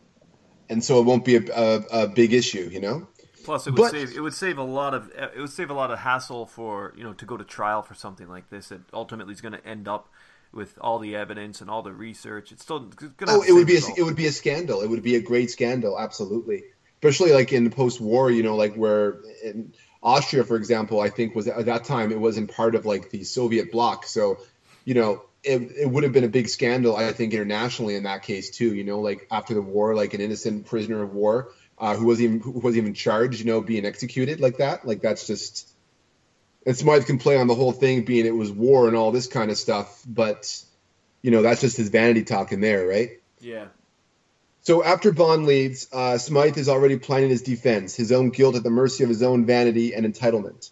and 0.68 0.84
so 0.84 1.00
it 1.00 1.04
won't 1.04 1.24
be 1.24 1.36
a, 1.36 1.42
a, 1.52 2.02
a 2.04 2.06
big 2.06 2.32
issue, 2.32 2.68
you 2.70 2.80
know. 2.80 3.08
Plus, 3.44 3.66
it 3.66 3.70
would 3.72 3.76
but, 3.76 3.90
save 3.90 4.16
it 4.16 4.20
would 4.20 4.34
save 4.34 4.58
a 4.58 4.62
lot 4.62 4.94
of 4.94 5.10
it 5.10 5.38
would 5.38 5.50
save 5.50 5.70
a 5.70 5.74
lot 5.74 5.90
of 5.90 5.98
hassle 5.98 6.46
for 6.46 6.94
you 6.96 7.02
know 7.02 7.14
to 7.14 7.24
go 7.24 7.36
to 7.36 7.44
trial 7.44 7.82
for 7.82 7.94
something 7.94 8.28
like 8.28 8.50
this 8.50 8.68
that 8.68 8.80
ultimately 8.92 9.32
is 9.32 9.40
going 9.40 9.52
to 9.52 9.66
end 9.66 9.88
up 9.88 10.08
with 10.52 10.78
all 10.80 10.98
the 10.98 11.16
evidence 11.16 11.60
and 11.60 11.68
all 11.70 11.82
the 11.82 11.92
research. 11.92 12.52
It's 12.52 12.62
still 12.62 12.80
going 12.80 13.12
to. 13.18 13.26
Oh, 13.28 13.42
it 13.42 13.52
would 13.52 13.66
be 13.66 13.76
a, 13.76 13.80
it 13.96 14.02
would 14.02 14.16
be 14.16 14.26
a 14.26 14.32
scandal. 14.32 14.82
It 14.82 14.88
would 14.88 15.02
be 15.02 15.16
a 15.16 15.20
great 15.20 15.50
scandal, 15.50 15.98
absolutely. 15.98 16.62
Especially 17.02 17.32
like 17.32 17.52
in 17.52 17.64
the 17.64 17.70
post-war, 17.70 18.30
you 18.30 18.42
know, 18.42 18.56
like 18.56 18.74
where 18.74 19.20
in 19.42 19.74
Austria, 20.02 20.44
for 20.44 20.56
example, 20.56 21.00
I 21.00 21.10
think 21.10 21.34
was 21.34 21.48
at 21.48 21.66
that 21.66 21.84
time 21.84 22.12
it 22.12 22.20
wasn't 22.20 22.54
part 22.54 22.74
of 22.74 22.86
like 22.86 23.10
the 23.10 23.24
Soviet 23.24 23.72
bloc, 23.72 24.06
so 24.06 24.38
you 24.84 24.94
know. 24.94 25.20
It, 25.46 25.60
it 25.78 25.90
would 25.90 26.04
have 26.04 26.12
been 26.12 26.24
a 26.24 26.28
big 26.28 26.48
scandal, 26.48 26.96
I 26.96 27.12
think, 27.12 27.34
internationally 27.34 27.96
in 27.96 28.04
that 28.04 28.22
case 28.22 28.48
too. 28.48 28.72
You 28.72 28.82
know, 28.82 29.00
like 29.00 29.26
after 29.30 29.52
the 29.52 29.60
war, 29.60 29.94
like 29.94 30.14
an 30.14 30.22
innocent 30.22 30.64
prisoner 30.64 31.02
of 31.02 31.12
war 31.12 31.44
uh, 31.76 31.94
who 31.94 32.06
wasn't 32.06 32.24
even 32.24 32.40
who 32.40 32.52
wasn't 32.52 32.78
even 32.78 32.94
charged, 32.94 33.40
you 33.40 33.44
know, 33.44 33.60
being 33.60 33.84
executed 33.84 34.40
like 34.40 34.56
that. 34.56 34.86
Like 34.86 35.02
that's 35.02 35.26
just 35.26 35.66
and 36.66 36.76
Smythe 36.76 37.04
can 37.04 37.18
play 37.18 37.36
on 37.36 37.46
the 37.46 37.54
whole 37.54 37.72
thing 37.72 38.02
being 38.02 38.26
it 38.26 38.34
was 38.34 38.50
war 38.50 38.86
and 38.86 38.96
all 38.96 39.10
this 39.10 39.26
kind 39.26 39.50
of 39.50 39.58
stuff, 39.58 40.02
but 40.06 40.62
you 41.22 41.30
know 41.30 41.42
that's 41.42 41.60
just 41.60 41.76
his 41.76 41.88
vanity 41.88 42.22
talking 42.22 42.60
there, 42.60 42.86
right? 42.86 43.10
Yeah. 43.40 43.66
So 44.62 44.82
after 44.82 45.10
Bond 45.10 45.44
leaves, 45.44 45.86
uh, 45.92 46.16
Smythe 46.16 46.56
is 46.56 46.68
already 46.70 46.96
planning 46.96 47.28
his 47.28 47.42
defense, 47.42 47.94
his 47.94 48.10
own 48.12 48.30
guilt 48.30 48.54
at 48.56 48.62
the 48.62 48.70
mercy 48.70 49.02
of 49.02 49.10
his 49.10 49.22
own 49.22 49.44
vanity 49.44 49.92
and 49.92 50.06
entitlement. 50.06 50.70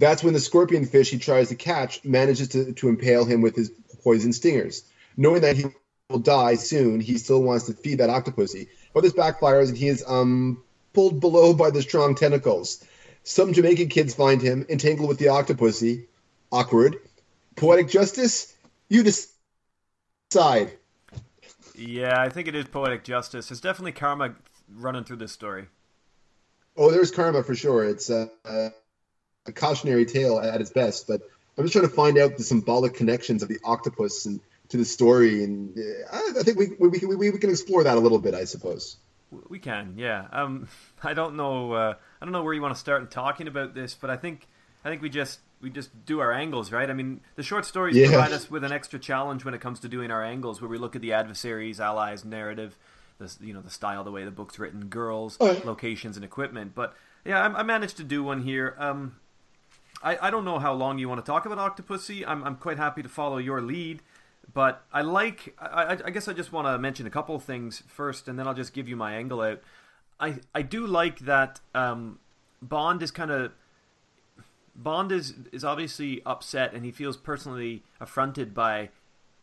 That's 0.00 0.24
when 0.24 0.32
the 0.32 0.40
scorpion 0.40 0.86
fish 0.86 1.10
he 1.10 1.18
tries 1.18 1.50
to 1.50 1.54
catch 1.54 2.02
manages 2.06 2.48
to, 2.48 2.72
to 2.72 2.88
impale 2.88 3.26
him 3.26 3.42
with 3.42 3.54
his 3.54 3.70
poison 4.02 4.32
stingers. 4.32 4.82
Knowing 5.18 5.42
that 5.42 5.58
he 5.58 5.66
will 6.08 6.20
die 6.20 6.54
soon, 6.54 7.00
he 7.00 7.18
still 7.18 7.42
wants 7.42 7.66
to 7.66 7.74
feed 7.74 7.98
that 7.98 8.08
octopussy. 8.08 8.68
But 8.94 9.02
this 9.02 9.12
backfires 9.12 9.68
and 9.68 9.76
he 9.76 9.88
is 9.88 10.02
um, 10.08 10.62
pulled 10.94 11.20
below 11.20 11.52
by 11.52 11.70
the 11.70 11.82
strong 11.82 12.14
tentacles. 12.14 12.82
Some 13.24 13.52
Jamaican 13.52 13.90
kids 13.90 14.14
find 14.14 14.40
him 14.40 14.64
entangled 14.70 15.10
with 15.10 15.18
the 15.18 15.26
octopussy. 15.26 16.06
Awkward. 16.50 16.96
Poetic 17.56 17.90
justice? 17.90 18.54
You 18.88 19.02
decide. 19.02 20.78
Yeah, 21.76 22.22
I 22.22 22.30
think 22.30 22.48
it 22.48 22.54
is 22.54 22.64
poetic 22.64 23.04
justice. 23.04 23.50
There's 23.50 23.60
definitely 23.60 23.92
karma 23.92 24.34
running 24.74 25.04
through 25.04 25.18
this 25.18 25.32
story. 25.32 25.66
Oh, 26.74 26.90
there's 26.90 27.10
karma 27.10 27.42
for 27.42 27.54
sure. 27.54 27.84
It's 27.84 28.08
a, 28.08 28.30
a, 28.46 28.70
a 29.50 29.52
cautionary 29.52 30.06
tale 30.06 30.40
at 30.40 30.60
its 30.60 30.70
best, 30.70 31.06
but 31.06 31.20
I'm 31.58 31.64
just 31.64 31.72
trying 31.72 31.88
to 31.88 31.94
find 31.94 32.18
out 32.18 32.36
the 32.36 32.44
symbolic 32.44 32.94
connections 32.94 33.42
of 33.42 33.48
the 33.48 33.58
octopus 33.64 34.26
and 34.26 34.40
to 34.70 34.76
the 34.76 34.84
story, 34.84 35.44
and 35.44 35.76
uh, 35.76 36.38
I 36.38 36.42
think 36.42 36.58
we 36.58 36.68
we, 36.78 36.88
we, 36.88 37.30
we 37.30 37.38
can 37.38 37.50
explore 37.50 37.84
that 37.84 37.96
a 37.96 38.00
little 38.00 38.18
bit, 38.18 38.34
I 38.34 38.44
suppose. 38.44 38.96
We 39.48 39.58
can, 39.58 39.94
yeah. 39.96 40.26
Um, 40.32 40.68
I 41.02 41.14
don't 41.14 41.36
know. 41.36 41.72
Uh, 41.72 41.94
I 42.20 42.24
don't 42.24 42.32
know 42.32 42.42
where 42.42 42.54
you 42.54 42.62
want 42.62 42.74
to 42.74 42.80
start 42.80 43.02
in 43.02 43.08
talking 43.08 43.48
about 43.48 43.74
this, 43.74 43.94
but 43.94 44.10
I 44.10 44.16
think 44.16 44.46
I 44.84 44.88
think 44.88 45.02
we 45.02 45.10
just 45.10 45.40
we 45.60 45.70
just 45.70 45.90
do 46.06 46.20
our 46.20 46.32
angles, 46.32 46.72
right? 46.72 46.88
I 46.88 46.94
mean, 46.94 47.20
the 47.36 47.42
short 47.42 47.66
stories 47.66 47.96
yeah. 47.96 48.08
provide 48.08 48.32
us 48.32 48.50
with 48.50 48.64
an 48.64 48.72
extra 48.72 48.98
challenge 48.98 49.44
when 49.44 49.54
it 49.54 49.60
comes 49.60 49.80
to 49.80 49.88
doing 49.88 50.10
our 50.10 50.24
angles, 50.24 50.60
where 50.60 50.70
we 50.70 50.78
look 50.78 50.96
at 50.96 51.02
the 51.02 51.12
adversaries, 51.12 51.80
allies, 51.80 52.24
narrative, 52.24 52.78
the 53.18 53.32
you 53.40 53.52
know 53.52 53.60
the 53.60 53.70
style, 53.70 54.04
the 54.04 54.10
way 54.10 54.24
the 54.24 54.30
book's 54.30 54.58
written, 54.58 54.86
girls, 54.86 55.36
right. 55.40 55.64
locations, 55.66 56.16
and 56.16 56.24
equipment. 56.24 56.74
But 56.74 56.94
yeah, 57.24 57.42
I, 57.42 57.60
I 57.60 57.62
managed 57.62 57.96
to 57.98 58.04
do 58.04 58.22
one 58.22 58.42
here. 58.42 58.74
Um, 58.78 59.16
I 60.02 60.18
I 60.28 60.30
don't 60.30 60.44
know 60.44 60.58
how 60.58 60.72
long 60.72 60.98
you 60.98 61.08
want 61.08 61.24
to 61.24 61.30
talk 61.30 61.46
about 61.46 61.58
Octopussy. 61.58 62.24
I'm 62.26 62.42
I'm 62.44 62.56
quite 62.56 62.76
happy 62.76 63.02
to 63.02 63.08
follow 63.08 63.38
your 63.38 63.60
lead. 63.60 64.02
But 64.52 64.84
I 64.92 65.02
like. 65.02 65.54
I, 65.60 65.98
I 66.04 66.10
guess 66.10 66.26
I 66.26 66.32
just 66.32 66.52
want 66.52 66.66
to 66.66 66.78
mention 66.78 67.06
a 67.06 67.10
couple 67.10 67.36
of 67.36 67.44
things 67.44 67.82
first, 67.86 68.26
and 68.26 68.38
then 68.38 68.48
I'll 68.48 68.54
just 68.54 68.72
give 68.72 68.88
you 68.88 68.96
my 68.96 69.14
angle 69.14 69.40
out. 69.40 69.60
I 70.18 70.36
I 70.54 70.62
do 70.62 70.86
like 70.86 71.20
that 71.20 71.60
um, 71.74 72.18
Bond 72.60 73.02
is 73.02 73.10
kind 73.10 73.30
of 73.30 73.52
Bond 74.74 75.12
is 75.12 75.34
is 75.52 75.64
obviously 75.64 76.22
upset, 76.26 76.72
and 76.74 76.84
he 76.84 76.90
feels 76.90 77.16
personally 77.16 77.82
affronted 78.00 78.54
by 78.54 78.90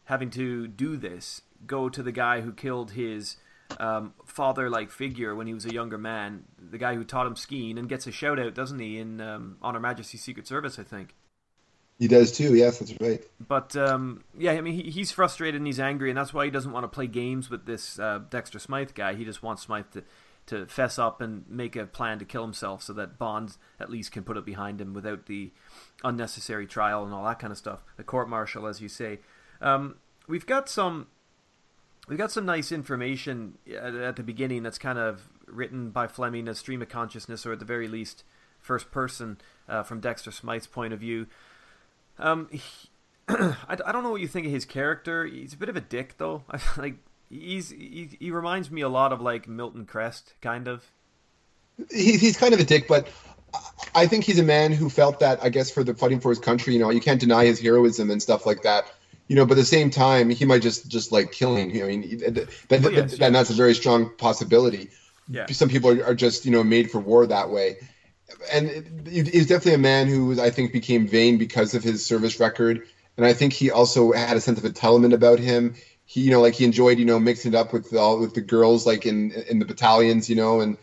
having 0.05 0.29
to 0.31 0.67
do 0.67 0.97
this. 0.97 1.41
Go 1.65 1.89
to 1.89 2.03
the 2.03 2.11
guy 2.11 2.41
who 2.41 2.51
killed 2.51 2.91
his 2.91 3.37
um, 3.79 4.13
father-like 4.25 4.91
figure 4.91 5.35
when 5.35 5.47
he 5.47 5.53
was 5.53 5.65
a 5.65 5.73
younger 5.73 5.97
man, 5.97 6.43
the 6.71 6.77
guy 6.77 6.95
who 6.95 7.03
taught 7.03 7.27
him 7.27 7.35
skiing, 7.35 7.77
and 7.77 7.89
gets 7.89 8.07
a 8.07 8.11
shout 8.11 8.39
out, 8.39 8.53
doesn't 8.53 8.79
he, 8.79 8.97
in 8.97 9.21
um, 9.21 9.57
On 9.61 9.73
Her 9.73 9.79
Majesty's 9.79 10.21
Secret 10.21 10.47
Service, 10.47 10.79
I 10.79 10.83
think. 10.83 11.15
He 11.99 12.07
does 12.07 12.31
too. 12.31 12.55
Yes, 12.55 12.77
that's 12.77 12.93
right. 13.01 13.23
But 13.39 13.75
um, 13.75 14.23
yeah, 14.37 14.51
I 14.51 14.61
mean, 14.61 14.75
he, 14.75 14.91
he's 14.91 15.11
frustrated 15.11 15.59
and 15.59 15.65
he's 15.65 15.79
angry, 15.79 16.09
and 16.09 16.17
that's 16.17 16.33
why 16.33 16.45
he 16.45 16.51
doesn't 16.51 16.71
want 16.71 16.83
to 16.83 16.87
play 16.87 17.07
games 17.07 17.49
with 17.49 17.65
this 17.65 17.97
uh, 17.97 18.19
Dexter 18.29 18.59
Smythe 18.59 18.91
guy. 18.93 19.15
He 19.15 19.25
just 19.25 19.41
wants 19.41 19.63
Smythe 19.63 19.91
to 19.93 20.03
to 20.45 20.65
fess 20.65 20.97
up 20.97 21.19
and 21.19 21.43
make 21.49 21.75
a 21.75 21.85
plan 21.85 22.19
to 22.19 22.25
kill 22.25 22.43
himself, 22.43 22.81
so 22.81 22.93
that 22.93 23.17
Bond 23.17 23.57
at 23.79 23.89
least 23.89 24.13
can 24.13 24.23
put 24.23 24.37
it 24.37 24.45
behind 24.45 24.79
him 24.79 24.93
without 24.93 25.25
the 25.25 25.51
unnecessary 26.03 26.65
trial 26.67 27.03
and 27.03 27.13
all 27.13 27.25
that 27.25 27.39
kind 27.39 27.51
of 27.51 27.57
stuff. 27.57 27.83
The 27.97 28.03
court 28.03 28.29
martial, 28.29 28.65
as 28.67 28.79
you 28.79 28.87
say. 28.87 29.19
Um, 29.59 29.95
we've 30.27 30.45
got 30.45 30.69
some. 30.69 31.07
We've 32.07 32.17
got 32.17 32.31
some 32.31 32.45
nice 32.45 32.71
information 32.71 33.57
at, 33.69 33.93
at 33.95 34.15
the 34.15 34.23
beginning 34.23 34.63
that's 34.63 34.77
kind 34.77 34.97
of 34.97 35.27
written 35.45 35.91
by 35.91 36.07
Fleming 36.07 36.47
as 36.47 36.57
stream 36.57 36.81
of 36.81 36.89
consciousness, 36.89 37.45
or 37.45 37.53
at 37.53 37.59
the 37.59 37.65
very 37.65 37.87
least, 37.87 38.23
first 38.59 38.91
person 38.91 39.37
uh, 39.67 39.83
from 39.83 39.99
Dexter 39.99 40.31
Smythe's 40.31 40.67
point 40.67 40.93
of 40.93 40.99
view. 40.99 41.27
Um, 42.17 42.47
he, 42.51 42.61
I, 43.27 43.55
I 43.85 43.91
don't 43.91 44.03
know 44.03 44.11
what 44.11 44.21
you 44.21 44.27
think 44.27 44.45
of 44.45 44.53
his 44.53 44.65
character. 44.65 45.25
He's 45.25 45.53
a 45.53 45.57
bit 45.57 45.69
of 45.69 45.75
a 45.75 45.81
dick, 45.81 46.15
though. 46.17 46.43
I 46.49 46.59
like 46.77 46.95
he's 47.29 47.69
he, 47.69 48.17
he 48.19 48.31
reminds 48.31 48.71
me 48.71 48.81
a 48.81 48.89
lot 48.89 49.11
of 49.11 49.21
like 49.21 49.47
Milton 49.47 49.85
Krest, 49.85 50.33
kind 50.41 50.67
of. 50.67 50.89
He, 51.91 52.17
he's 52.17 52.37
kind 52.37 52.53
of 52.53 52.59
a 52.59 52.63
dick, 52.63 52.87
but 52.87 53.07
I 53.93 54.07
think 54.07 54.23
he's 54.23 54.39
a 54.39 54.43
man 54.43 54.71
who 54.71 54.89
felt 54.89 55.19
that 55.19 55.43
I 55.43 55.49
guess 55.49 55.69
for 55.71 55.83
the 55.83 55.93
fighting 55.93 56.19
for 56.19 56.29
his 56.29 56.39
country. 56.39 56.73
You 56.73 56.79
know, 56.79 56.89
you 56.89 57.01
can't 57.01 57.19
deny 57.19 57.45
his 57.45 57.59
heroism 57.59 58.09
and 58.09 58.21
stuff 58.21 58.45
like 58.45 58.63
that. 58.63 58.91
You 59.27 59.35
know, 59.35 59.45
but 59.45 59.53
at 59.53 59.61
the 59.61 59.65
same 59.65 59.89
time, 59.89 60.29
he 60.29 60.45
might 60.45 60.61
just 60.61 60.87
just 60.87 61.11
like 61.11 61.31
killing. 61.31 61.71
I 61.81 61.85
mean, 61.85 62.17
that, 62.19 62.47
that, 62.69 62.85
oh, 62.85 62.89
yes, 62.89 63.17
that, 63.17 63.33
that's 63.33 63.49
a 63.49 63.53
very 63.53 63.75
strong 63.75 64.09
possibility. 64.17 64.89
Yeah. 65.29 65.45
Some 65.51 65.67
people 65.67 65.89
are, 65.89 66.05
are 66.05 66.13
just 66.15 66.45
you 66.45 66.51
know 66.51 66.63
made 66.63 66.89
for 66.89 66.99
war 66.99 67.25
that 67.25 67.49
way 67.49 67.77
and 68.51 69.07
he's 69.07 69.47
definitely 69.47 69.73
a 69.73 69.77
man 69.77 70.07
who 70.07 70.39
I 70.41 70.49
think 70.49 70.71
became 70.71 71.07
vain 71.07 71.37
because 71.37 71.73
of 71.73 71.83
his 71.83 72.03
service 72.03 72.39
record, 72.39 72.81
and 73.15 73.25
I 73.25 73.33
think 73.33 73.53
he 73.53 73.71
also 73.71 74.11
had 74.11 74.37
a 74.37 74.39
sense 74.39 74.59
of 74.59 74.71
entitlement 74.71 75.13
about 75.13 75.39
him. 75.39 75.73
He, 76.05 76.21
you 76.21 76.31
know, 76.31 76.41
like 76.41 76.53
he 76.53 76.63
enjoyed, 76.63 76.99
you 76.99 77.05
know, 77.05 77.19
mixing 77.19 77.53
it 77.53 77.55
up 77.55 77.73
with 77.73 77.93
all 77.93 78.19
with 78.19 78.33
the 78.33 78.41
girls, 78.41 78.85
like 78.85 79.05
in 79.05 79.31
in 79.31 79.59
the 79.59 79.65
battalions, 79.65 80.29
you 80.29 80.35
know, 80.35 80.59
and 80.59 80.77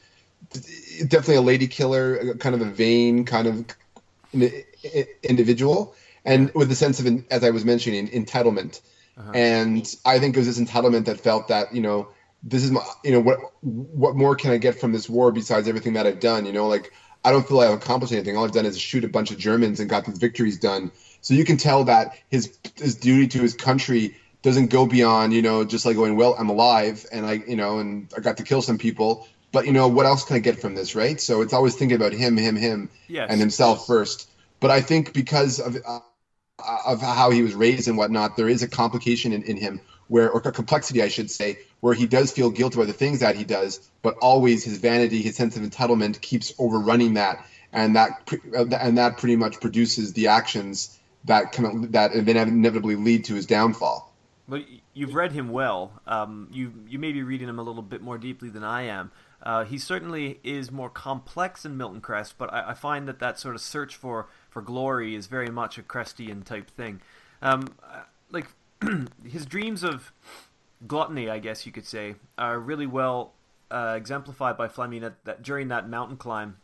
definitely 1.09 1.37
a 1.37 1.41
lady 1.43 1.67
killer, 1.67 2.35
kind 2.35 2.55
of 2.55 2.61
a 2.61 2.71
vain 2.71 3.25
kind 3.25 3.47
of 3.47 3.65
individual, 5.23 5.95
and 6.25 6.53
with 6.55 6.69
the 6.69 6.75
sense 6.75 7.01
of, 7.01 7.25
as 7.31 7.45
I 7.45 7.51
was 7.51 7.65
mentioning, 7.65 8.09
entitlement. 8.09 8.81
uh-huh. 9.17 9.33
and 9.35 9.97
I 10.05 10.19
think 10.19 10.37
it 10.37 10.39
was 10.39 10.47
this 10.47 10.59
entitlement 10.59 11.05
that 11.07 11.21
felt 11.21 11.49
that 11.49 11.75
you 11.75 11.83
know 11.83 12.09
this 12.45 12.63
is 12.63 12.71
my 12.71 12.83
you 13.03 13.13
know 13.13 13.21
what 13.21 13.39
what 13.63 14.15
more 14.15 14.37
can 14.37 14.51
I 14.51 14.59
get 14.59 14.79
from 14.79 14.93
this 14.93 15.09
war 15.09 15.33
besides 15.33 15.67
everything 15.67 15.95
that 15.95 16.07
I've 16.07 16.21
done? 16.21 16.47
You 16.47 16.53
know, 16.53 16.69
like 16.69 16.93
I 17.25 17.31
don't 17.31 17.47
feel 17.47 17.57
like 17.57 17.69
I've 17.69 17.79
accomplished 17.79 18.13
anything. 18.13 18.37
All 18.37 18.45
I've 18.45 18.53
done 18.53 18.67
is 18.67 18.79
shoot 18.79 19.05
a 19.05 19.09
bunch 19.09 19.31
of 19.31 19.39
Germans 19.39 19.81
and 19.81 19.89
got 19.89 20.05
these 20.05 20.19
victories 20.19 20.59
done. 20.59 20.93
So 21.23 21.33
you 21.33 21.45
can 21.45 21.57
tell 21.57 21.85
that 21.85 22.19
his 22.29 22.57
his 22.77 22.95
duty 22.97 23.27
to 23.29 23.41
his 23.41 23.55
country 23.55 24.17
doesn't 24.43 24.67
go 24.67 24.87
beyond 24.87 25.33
you 25.33 25.41
know 25.41 25.65
just 25.65 25.87
like 25.87 25.97
going 25.97 26.17
well 26.17 26.37
I'm 26.39 26.51
alive 26.51 27.07
and 27.11 27.25
I 27.25 27.33
you 27.47 27.57
know 27.57 27.79
and 27.79 28.13
I 28.17 28.21
got 28.21 28.37
to 28.37 28.43
kill 28.43 28.61
some 28.61 28.79
people. 28.79 29.27
But 29.53 29.67
you 29.67 29.73
know 29.73 29.89
what 29.89 30.05
else 30.05 30.25
can 30.25 30.37
I 30.37 30.41
get 30.41 30.61
from 30.61 30.75
this, 30.75 30.95
right? 30.95 31.21
So 31.21 31.41
it's 31.41 31.53
always 31.53 31.77
thinking 31.77 31.95
about 31.95 32.13
him, 32.13 32.37
him, 32.37 32.57
him, 32.57 32.91
yes. 33.07 33.29
and 33.31 33.39
himself 33.39 33.87
first. 33.87 34.29
But 34.59 34.73
I 34.73 34.81
think 34.81 35.13
because 35.15 35.61
of 35.61 35.77
uh, 35.87 36.01
of 36.87 37.01
how 37.01 37.31
he 37.31 37.43
was 37.43 37.55
raised 37.55 37.89
and 37.89 37.97
whatnot, 37.97 38.37
there 38.37 38.49
is 38.49 38.63
a 38.63 38.69
complication 38.69 39.33
in, 39.33 39.43
in 39.43 39.57
him 39.57 39.81
where, 40.09 40.31
or 40.31 40.41
a 40.45 40.53
complexity, 40.53 41.03
I 41.03 41.09
should 41.09 41.31
say, 41.31 41.59
where 41.81 41.95
he 41.95 42.07
does 42.07 42.33
feel 42.33 42.51
guilty 42.51 42.77
about 42.77 42.87
the 42.87 42.93
things 42.93 43.21
that 43.21 43.37
he 43.37 43.45
does, 43.45 43.91
but 44.03 44.17
always 44.19 44.65
his 44.65 44.79
vanity, 44.79 45.23
his 45.23 45.37
sense 45.37 45.57
of 45.57 45.63
entitlement 45.63 46.21
keeps 46.21 46.53
overrunning 46.59 47.15
that, 47.15 47.45
and 47.73 47.97
that 47.97 48.31
and 48.55 48.99
that 48.99 49.19
pretty 49.19 49.37
much 49.37 49.61
produces 49.61 50.13
the 50.13 50.29
actions 50.29 50.99
that 51.25 51.53
come 51.53 51.91
that 51.93 52.13
inevitably 52.13 52.97
lead 52.97 53.25
to 53.25 53.35
his 53.35 53.47
downfall. 53.47 54.13
Well, 54.47 54.63
you've 54.93 55.15
read 55.15 55.33
him 55.33 55.49
well. 55.49 56.01
Um, 56.07 56.49
you 56.53 56.73
you 56.87 56.99
may 56.99 57.13
be 57.13 57.23
reading 57.23 57.49
him 57.49 57.59
a 57.59 57.63
little 57.63 57.83
bit 57.83 58.03
more 58.03 58.19
deeply 58.19 58.51
than 58.51 58.65
I 58.65 58.83
am. 58.83 59.11
Uh, 59.43 59.65
he 59.65 59.77
certainly 59.77 60.41
is 60.43 60.71
more 60.71 60.89
complex 60.89 61.63
than 61.65 61.77
Milton 61.77 62.01
Krest, 62.01 62.35
but 62.39 62.53
I, 62.53 62.71
I, 62.71 62.75
find 62.75 63.07
that 63.09 63.19
that 63.19 63.39
sort 63.39 63.55
of 63.55 63.61
search 63.61 63.95
for, 63.95 64.27
for 64.55 64.63
glory 64.63 65.17
is 65.17 65.27
very 65.27 65.51
much 65.51 65.77
a 65.77 65.83
Krestian 65.83 66.45
type 66.45 66.71
thing. 66.71 67.03
Um, 67.43 67.75
uh, 67.83 68.05
like 68.31 68.47
his 69.29 69.45
dreams 69.45 69.83
of 69.83 70.13
gluttony, 70.87 71.29
I 71.29 71.41
guess 71.41 71.67
you 71.67 71.73
could 71.73 71.87
say, 71.87 72.15
are 72.39 72.59
really 72.59 72.87
well 72.87 73.35
uh, 73.71 73.95
exemplified 73.97 74.57
by 74.57 74.69
Fleming 74.69 75.03
at, 75.03 75.23
that, 75.25 75.43
during 75.43 75.69
that 75.69 75.89
mountain 75.91 76.17
climb. 76.17 76.57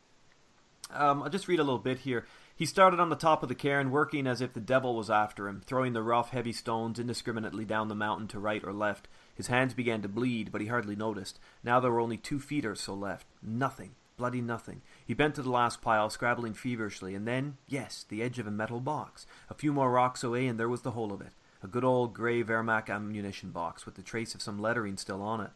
Um, 0.93 1.23
I'll 1.23 1.31
just 1.31 1.49
read 1.49 1.59
a 1.59 1.65
little 1.65 1.79
bit 1.79 1.99
here. 1.99 2.27
He 2.55 2.65
started 2.65 3.01
on 3.01 3.09
the 3.09 3.17
top 3.17 3.43
of 3.43 3.49
the 3.49 3.55
cairn, 3.57 3.91
working 3.91 4.27
as 4.27 4.41
if 4.41 4.53
the 4.53 4.61
devil 4.61 4.95
was 4.95 5.11
after 5.11 5.49
him, 5.49 5.61
throwing 5.65 5.93
the 5.93 6.03
rough, 6.03 6.31
heavy 6.31 6.53
stones 6.53 6.99
indiscriminately 6.99 7.65
down 7.65 7.89
the 7.89 7.95
mountain 7.95 8.29
to 8.29 8.39
right 8.39 8.63
or 8.63 8.73
left. 8.73 9.09
His 9.35 9.49
hands 9.49 9.75
began 9.75 10.03
to 10.03 10.09
bleed, 10.09 10.53
but 10.53 10.61
he 10.61 10.69
hardly 10.69 10.95
noticed. 10.95 11.41
Now 11.65 11.81
there 11.81 11.91
were 11.91 12.01
only 12.01 12.19
two 12.19 12.39
feet 12.39 12.65
or 12.65 12.77
so 12.77 12.95
left. 12.95 13.27
Nothing. 13.43 13.97
Bloody 14.21 14.43
nothing. 14.43 14.83
He 15.07 15.15
bent 15.15 15.35
to 15.37 15.43
the 15.43 15.49
last 15.49 15.81
pile, 15.81 16.11
scrabbling 16.11 16.53
feverishly, 16.53 17.15
and 17.15 17.27
then, 17.27 17.57
yes, 17.67 18.05
the 18.07 18.23
edge 18.23 18.39
of 18.39 18.47
a 18.47 18.51
metal 18.51 18.79
box. 18.79 19.25
A 19.49 19.55
few 19.55 19.73
more 19.73 19.91
rocks 19.91 20.23
away, 20.23 20.47
and 20.47 20.61
there 20.61 20.69
was 20.69 20.83
the 20.83 20.91
whole 20.91 21.11
of 21.11 21.23
it 21.23 21.33
a 21.63 21.67
good 21.67 21.85
old 21.85 22.13
grey 22.13 22.45
Wehrmacht 22.45 22.91
ammunition 22.91 23.51
box 23.51 23.87
with 23.87 23.95
the 23.95 24.03
trace 24.03 24.35
of 24.35 24.43
some 24.43 24.59
lettering 24.61 24.99
still 24.99 25.23
on 25.23 25.41
it. 25.41 25.53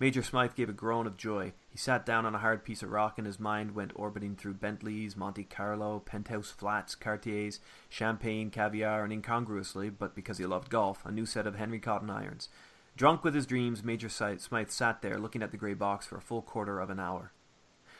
Major 0.00 0.22
Smythe 0.22 0.54
gave 0.54 0.70
a 0.70 0.72
groan 0.72 1.06
of 1.06 1.18
joy. 1.18 1.52
He 1.68 1.76
sat 1.76 2.06
down 2.06 2.24
on 2.24 2.34
a 2.34 2.38
hard 2.38 2.64
piece 2.64 2.82
of 2.82 2.90
rock 2.90 3.18
and 3.18 3.26
his 3.26 3.38
mind 3.38 3.74
went 3.74 3.92
orbiting 3.94 4.36
through 4.36 4.54
Bentleys, 4.54 5.14
Monte 5.14 5.44
Carlo, 5.44 5.98
penthouse 6.00 6.50
flats, 6.50 6.94
Cartiers, 6.94 7.60
champagne, 7.90 8.48
caviar, 8.48 9.04
and 9.04 9.12
incongruously, 9.12 9.90
but 9.90 10.14
because 10.14 10.38
he 10.38 10.46
loved 10.46 10.70
golf, 10.70 11.04
a 11.04 11.10
new 11.10 11.26
set 11.26 11.46
of 11.46 11.56
Henry 11.56 11.78
Cotton 11.78 12.08
irons. 12.08 12.48
Drunk 12.96 13.22
with 13.22 13.34
his 13.34 13.46
dreams, 13.46 13.84
Major 13.84 14.08
Smythe 14.08 14.70
sat 14.70 15.02
there 15.02 15.18
looking 15.18 15.42
at 15.42 15.50
the 15.50 15.58
grey 15.58 15.74
box 15.74 16.06
for 16.06 16.16
a 16.16 16.22
full 16.22 16.42
quarter 16.42 16.80
of 16.80 16.88
an 16.90 16.98
hour. 16.98 17.32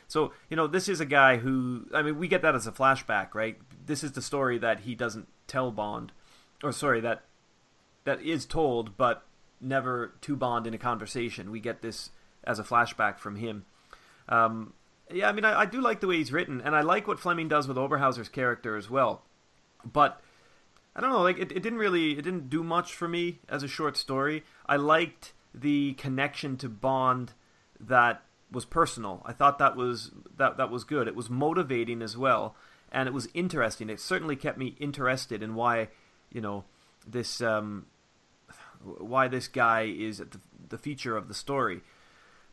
So, 0.09 0.33
you 0.49 0.57
know, 0.57 0.67
this 0.67 0.89
is 0.89 1.01
a 1.01 1.07
guy 1.07 1.37
who, 1.37 1.87
I 1.95 2.03
mean, 2.03 2.19
we 2.19 2.29
get 2.29 2.43
that 2.43 2.55
as 2.55 2.67
a 2.67 2.73
flashback, 2.73 3.35
right? 3.35 3.59
This 3.85 4.03
is 4.03 4.13
the 4.13 4.23
story 4.23 4.59
that 4.59 4.81
he 4.81 4.95
doesn't 4.95 5.29
tell 5.47 5.71
Bond, 5.71 6.13
or 6.63 6.73
sorry, 6.73 7.01
that 7.03 7.23
that 8.05 8.23
is 8.23 8.47
told, 8.47 8.97
but 8.97 9.27
never 9.61 10.15
to 10.23 10.35
Bond 10.35 10.67
in 10.67 10.73
a 10.73 10.79
conversation. 10.79 11.51
We 11.51 11.61
get 11.61 11.83
this 11.83 12.11
as 12.43 12.59
a 12.59 12.65
flashback 12.65 13.19
from 13.19 13.37
him. 13.37 13.67
Um, 14.31 14.73
yeah, 15.13 15.29
I 15.29 15.33
mean, 15.33 15.45
I, 15.45 15.61
I, 15.61 15.67
do 15.67 15.81
like 15.81 16.01
the 16.01 16.07
way 16.07 16.17
he's 16.17 16.33
written, 16.33 16.61
and 16.63 16.75
I 16.75 16.81
like 16.81 17.07
what 17.07 17.19
Fleming 17.19 17.49
does 17.49 17.69
with 17.69 17.77
Oberhauser's 17.77 18.29
character 18.29 18.77
as 18.77 18.89
well. 18.89 19.23
But 19.85 20.21
I 20.97 21.01
don't 21.01 21.11
know, 21.11 21.23
like 21.23 21.39
it, 21.39 21.53
it 21.53 21.63
didn't 21.63 21.79
really, 21.79 22.13
it 22.13 22.23
didn't 22.23 22.51
do 22.51 22.63
much 22.63 22.95
for 22.95 23.09
me 23.09 23.41
as 23.49 23.63
a 23.63 23.69
short 23.69 23.97
story. 23.97 24.45
I 24.67 24.77
liked 24.77 25.33
the 25.55 25.95
connection 25.95 26.57
to 26.59 26.69
Bond 26.69 27.33
that 27.81 28.23
was 28.51 28.65
personal. 28.65 29.23
I 29.25 29.33
thought 29.33 29.59
that 29.59 29.77
was 29.77 30.11
that 30.37 30.57
that 30.57 30.71
was 30.71 30.85
good. 30.85 31.09
It 31.09 31.15
was 31.15 31.31
motivating 31.31 32.03
as 32.03 32.17
well, 32.17 32.57
and 32.91 33.09
it 33.09 33.13
was 33.13 33.29
interesting. 33.35 33.91
It 33.91 34.01
certainly 34.01 34.37
kept 34.37 34.59
me 34.59 34.77
interested 34.79 35.43
in 35.43 35.55
why, 35.55 35.89
you 36.33 36.41
know, 36.41 36.65
this 37.07 37.41
um, 37.41 37.87
why 38.83 39.29
this 39.29 39.49
guy 39.49 39.83
is 39.83 40.19
the, 40.19 40.41
the 40.69 40.79
feature 40.79 41.17
of 41.17 41.29
the 41.29 41.35
story. 41.35 41.83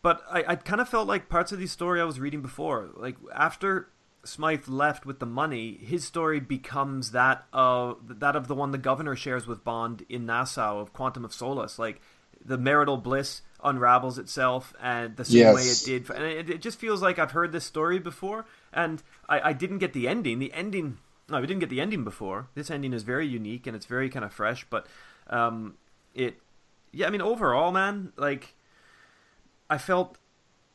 But 0.01 0.21
I, 0.29 0.43
I 0.49 0.55
kind 0.55 0.81
of 0.81 0.89
felt 0.89 1.07
like 1.07 1.29
parts 1.29 1.51
of 1.51 1.59
the 1.59 1.67
story 1.67 1.99
I 1.99 2.05
was 2.05 2.19
reading 2.19 2.41
before, 2.41 2.89
like 2.95 3.15
after 3.33 3.89
Smythe 4.23 4.67
left 4.67 5.05
with 5.05 5.19
the 5.19 5.25
money, 5.25 5.77
his 5.81 6.03
story 6.03 6.39
becomes 6.39 7.11
that 7.11 7.45
of 7.53 8.19
that 8.19 8.35
of 8.35 8.47
the 8.47 8.55
one 8.55 8.71
the 8.71 8.77
governor 8.77 9.15
shares 9.15 9.47
with 9.47 9.63
Bond 9.63 10.05
in 10.09 10.25
Nassau 10.25 10.79
of 10.79 10.93
Quantum 10.93 11.25
of 11.25 11.33
Solace. 11.33 11.79
Like 11.79 12.01
the 12.45 12.57
marital 12.57 12.97
bliss 12.97 13.41
unravels 13.63 14.19
itself, 14.19 14.73
and 14.81 15.15
the 15.15 15.25
same 15.25 15.39
yes. 15.39 15.55
way 15.55 15.61
it 15.63 16.05
did. 16.05 16.15
And 16.15 16.23
it, 16.23 16.49
it, 16.49 16.61
just 16.61 16.79
feels 16.79 17.01
like 17.01 17.17
I've 17.17 17.31
heard 17.31 17.51
this 17.51 17.65
story 17.65 17.99
before, 17.99 18.45
and 18.71 19.01
I, 19.27 19.49
I 19.49 19.53
didn't 19.53 19.79
get 19.79 19.93
the 19.93 20.07
ending. 20.07 20.39
The 20.39 20.53
ending, 20.53 20.99
no, 21.27 21.41
we 21.41 21.47
didn't 21.47 21.61
get 21.61 21.69
the 21.69 21.81
ending 21.81 22.03
before. 22.03 22.47
This 22.53 22.69
ending 22.69 22.93
is 22.93 23.03
very 23.03 23.27
unique 23.27 23.65
and 23.65 23.75
it's 23.75 23.87
very 23.87 24.09
kind 24.09 24.23
of 24.23 24.31
fresh, 24.31 24.65
but 24.69 24.85
um, 25.27 25.75
it 26.13 26.39
yeah 26.95 27.05
i 27.05 27.09
mean 27.09 27.21
overall 27.21 27.71
man 27.71 28.11
like 28.15 28.55
i 29.69 29.77
felt 29.77 30.17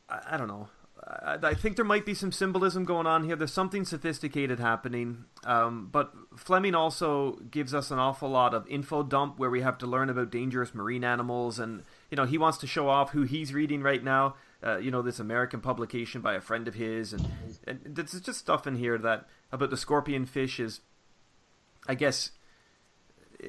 i, 0.07 0.21
I 0.31 0.37
don't 0.37 0.47
know 0.47 0.69
I, 1.07 1.55
think 1.55 1.77
there 1.77 1.85
might 1.85 2.05
be 2.05 2.13
some 2.13 2.31
symbolism 2.31 2.85
going 2.85 3.07
on 3.07 3.23
here 3.23 3.35
there's 3.35 3.53
something 3.53 3.85
sophisticated 3.85 4.59
happening 4.59 5.25
um, 5.43 5.89
but 5.91 6.13
fleming 6.35 6.75
also 6.75 7.39
gives 7.49 7.73
us 7.73 7.89
an 7.91 7.97
awful 7.97 8.29
lot 8.29 8.53
of 8.53 8.67
info 8.67 9.01
dump 9.01 9.39
where 9.39 9.49
we 9.49 9.61
have 9.61 9.77
to 9.79 9.87
learn 9.87 10.09
about 10.09 10.31
dangerous 10.31 10.75
marine 10.75 11.03
animals 11.03 11.57
and 11.59 11.83
you 12.09 12.15
know 12.17 12.25
he 12.25 12.37
wants 12.37 12.59
to 12.59 12.67
show 12.67 12.87
off 12.87 13.11
who 13.11 13.23
he's 13.23 13.53
reading 13.53 13.81
right 13.81 14.03
now 14.03 14.35
uh, 14.63 14.77
you 14.77 14.91
know 14.91 15.01
this 15.01 15.19
american 15.19 15.59
publication 15.59 16.21
by 16.21 16.35
a 16.35 16.41
friend 16.41 16.67
of 16.67 16.75
his 16.75 17.13
and, 17.13 17.27
and 17.65 17.81
there's 17.83 18.19
just 18.21 18.39
stuff 18.39 18.67
in 18.67 18.75
here 18.75 18.97
that 18.97 19.25
about 19.51 19.71
the 19.71 19.77
scorpion 19.77 20.25
fish 20.25 20.59
is 20.59 20.81
i 21.87 21.95
guess 21.95 22.31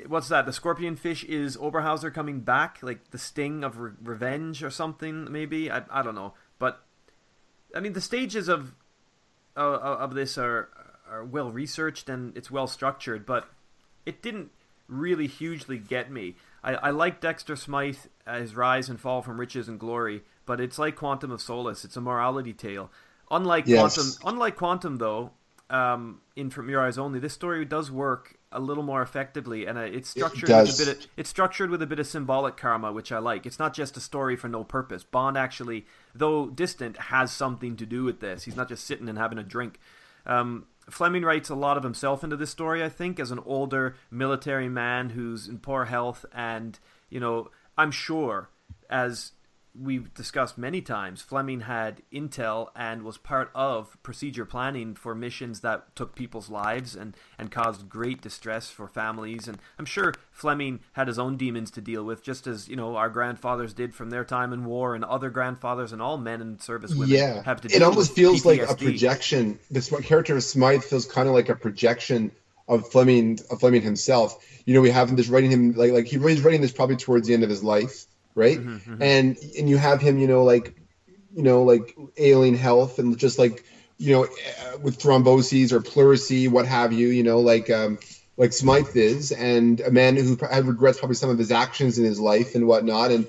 what's 0.07 0.29
that? 0.29 0.47
The 0.47 0.55
scorpion 0.55 0.97
fish 0.97 1.23
is 1.25 1.57
Oberhauser 1.59 2.13
coming 2.13 2.41
back, 2.41 2.79
like 2.81 3.11
the 3.11 3.19
sting 3.19 3.63
of 3.63 3.79
re- 3.79 3.93
revenge 4.03 4.63
or 4.63 4.71
something. 4.71 5.31
Maybe 5.31 5.71
I, 5.71 5.83
I 5.91 6.03
don't 6.03 6.15
know, 6.15 6.33
but 6.59 6.83
I 7.75 7.81
mean 7.81 7.93
the 7.93 8.01
stages 8.01 8.49
of 8.49 8.75
uh, 9.57 9.61
of 9.61 10.15
this 10.15 10.39
are 10.39 10.69
are 11.11 11.25
well 11.25 11.51
researched 11.51 12.09
and 12.09 12.37
it's 12.37 12.51
well 12.51 12.67
structured, 12.67 13.27
but 13.27 13.49
it 14.07 14.23
didn't 14.23 14.51
really 14.89 15.27
hugely 15.27 15.79
get 15.79 16.11
me. 16.11 16.37
I, 16.63 16.75
I 16.75 16.91
like 16.91 17.21
Dexter 17.21 17.57
Smythe, 17.57 17.99
uh, 18.27 18.39
his 18.39 18.55
rise 18.55 18.89
and 18.89 19.01
fall 19.01 19.23
from 19.23 19.39
riches 19.39 19.69
and 19.69 19.79
glory, 19.79 20.23
but 20.47 20.61
it's 20.61 20.79
like 20.79 20.97
Quantum 20.97 21.31
of 21.31 21.41
Solace. 21.41 21.85
It's 21.85 21.97
a 21.97 22.01
morality 22.01 22.53
tale. 22.53 22.91
Unlike 23.31 23.67
yes. 23.67 23.95
Quantum, 23.95 24.13
unlike 24.35 24.57
Quantum 24.57 24.97
though, 24.99 25.31
um, 25.71 26.21
in 26.37 26.51
For 26.51 26.69
Your 26.69 26.83
Eyes 26.83 26.99
Only, 26.99 27.19
this 27.19 27.33
story 27.33 27.65
does 27.65 27.91
work 27.91 28.37
a 28.53 28.61
little 28.61 28.83
more 28.83 29.03
effectively, 29.03 29.67
and 29.67 29.79
uh, 29.79 29.83
it's 29.83 30.09
structured 30.09 30.51
it 30.51 30.63
with 30.63 30.81
a 30.81 30.85
bit. 30.85 30.99
Of, 30.99 31.07
it's 31.17 31.31
structured 31.31 31.71
with 31.71 31.83
a 31.83 31.87
bit 31.87 31.99
of 31.99 32.07
symbolic 32.07 32.57
karma, 32.57 32.93
which 32.93 33.13
I 33.13 33.19
like. 33.19 33.47
It's 33.47 33.59
not 33.59 33.75
just 33.75 33.97
a 33.97 34.01
story 34.01 34.37
for 34.37 34.49
no 34.49 34.65
purpose. 34.65 35.05
Bond 35.05 35.37
actually, 35.37 35.87
though 36.15 36.47
distant, 36.47 36.97
has 36.97 37.33
something 37.33 37.77
to 37.77 37.87
do 37.87 38.05
with 38.05 38.21
this. 38.21 38.45
He's 38.45 38.57
not 38.57 38.69
just 38.69 38.85
sitting 38.85 39.09
and 39.09 39.19
having 39.19 39.39
a 39.39 39.43
drink. 39.43 39.79
Um, 40.27 40.67
Fleming 40.91 41.23
writes 41.23 41.49
a 41.49 41.55
lot 41.55 41.77
of 41.77 41.85
himself 41.85 42.25
into 42.25 42.37
this 42.37 42.51
story, 42.51 42.83
I 42.83 42.89
think, 42.89 43.21
as 43.21 43.31
an 43.31 43.41
older 43.47 43.97
military 44.11 44.69
man 44.69 45.11
who's 45.11 45.49
in 45.49 45.59
poor 45.59 45.85
health, 45.85 46.25
and 46.33 46.79
you 47.09 47.21
know, 47.21 47.51
I'm 47.77 47.91
sure 47.91 48.51
as 48.91 49.33
we've 49.75 50.13
discussed 50.15 50.59
many 50.59 50.83
times, 50.83 51.23
Fleming 51.23 51.61
had 51.61 52.03
intel 52.13 52.69
and 52.77 53.03
was 53.03 53.17
part 53.17 53.51
of 53.55 53.97
procedure 54.03 54.45
planning 54.45 54.95
for 54.95 55.15
missions 55.15 55.61
that 55.61 55.95
took 55.97 56.15
people's 56.15 56.51
lives 56.51 56.95
and, 56.95 57.17
and 57.39 57.51
caused 57.51 57.89
great 57.89 58.21
distress 58.21 58.69
for 58.69 58.87
families. 58.87 59.49
And 59.49 59.59
I'm 59.79 59.85
sure 59.85 60.15
Fleming 60.31 60.81
had 60.93 61.09
his 61.09 61.19
own 61.19 61.37
demons 61.37 61.71
to 61.73 61.81
deal 61.81 62.05
with, 62.05 62.23
just 62.23 62.47
as 62.47 62.69
you 62.69 62.77
know 62.77 62.97
our 62.97 63.09
grandfathers 63.09 63.73
did 63.73 63.95
from 63.95 64.11
their 64.11 64.25
time 64.25 64.53
in 64.53 64.65
war, 64.65 64.95
and 64.95 65.05
other 65.05 65.31
grandfathers 65.31 65.93
and 65.93 66.03
all 66.03 66.19
men 66.19 66.41
in 66.41 66.59
service 66.59 66.95
women 66.95 67.09
yeah. 67.09 67.43
have 67.43 67.61
to. 67.63 67.69
Deal 67.69 67.77
with. 67.77 67.83
It 67.83 67.85
almost 67.85 68.15
feels 68.15 68.43
PTSD. 68.43 68.45
like 68.45 68.71
a 68.71 68.75
projection. 68.75 69.59
This 69.71 69.89
character 70.03 70.37
of 70.37 70.45
Smythe 70.45 70.83
feels 70.83 71.07
kind 71.07 71.29
of 71.29 71.35
like 71.35 71.49
a 71.49 71.57
projection 71.57 72.33
of 72.69 72.89
Fleming 72.91 73.39
of 73.51 73.61
Fleming 73.61 73.83
himself. 73.83 74.45
You 74.67 74.75
know, 74.75 74.81
we 74.81 74.91
have 74.91 75.09
him 75.09 75.17
just 75.17 75.31
writing 75.31 75.51
him 75.51 75.73
like 75.73 75.93
like 75.93 76.07
he, 76.07 76.19
he's 76.19 76.43
writing 76.43 76.61
this 76.61 76.73
probably 76.73 76.97
towards 76.97 77.27
the 77.27 77.35
end 77.35 77.43
of 77.43 77.51
his 77.51 77.65
life 77.65 78.07
right? 78.35 78.59
Mm-hmm, 78.59 78.93
mm-hmm. 78.93 79.03
And 79.03 79.37
and 79.59 79.69
you 79.69 79.77
have 79.77 80.01
him, 80.01 80.19
you 80.19 80.27
know, 80.27 80.45
like 80.45 80.77
you 81.35 81.43
know, 81.43 81.63
like 81.63 81.97
ailing 82.17 82.55
health 82.55 82.99
and 82.99 83.17
just 83.19 83.39
like 83.39 83.65
you 83.99 84.13
know, 84.13 84.27
with 84.81 84.99
thromboses 84.99 85.71
or 85.71 85.81
pleurisy, 85.81 86.49
what 86.49 86.67
have 86.67 86.93
you, 86.93 87.09
you 87.09 87.23
know, 87.23 87.41
like 87.41 87.71
um, 87.71 87.99
like 88.37 88.53
Smythe 88.53 88.97
is, 88.97 89.31
and 89.31 89.81
a 89.81 89.91
man 89.91 90.17
who 90.17 90.37
regrets 90.37 90.99
probably 90.99 91.15
some 91.15 91.31
of 91.31 91.39
his 91.39 91.53
actions 91.53 91.99
in 91.99 92.05
his 92.05 92.19
life 92.19 92.55
and 92.55 92.67
whatnot. 92.67 93.13
And 93.13 93.27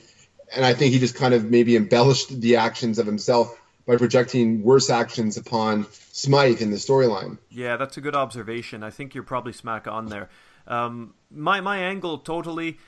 and 0.56 0.66
I 0.66 0.74
think 0.74 0.94
he 0.94 1.00
just 1.00 1.16
kind 1.16 1.34
of 1.34 1.46
maybe 1.46 1.76
embellished 1.76 2.42
the 2.42 2.56
actions 2.56 3.00
of 3.00 3.06
himself 3.06 3.60
by 3.86 3.98
projecting 3.98 4.64
worse 4.64 4.90
actions 4.90 5.38
upon 5.38 5.86
Smythe 6.12 6.62
in 6.62 6.72
the 6.72 6.78
storyline. 6.78 7.38
Yeah, 7.50 7.78
that's 7.78 7.98
a 7.98 8.02
good 8.02 8.16
observation. 8.16 8.82
I 8.82 8.90
think 8.90 9.14
you're 9.14 9.24
probably 9.24 9.54
smack 9.54 9.88
on 9.88 10.08
there. 10.08 10.30
Um, 10.68 11.14
my 11.30 11.62
my 11.62 11.78
angle 11.78 12.18
totally. 12.18 12.80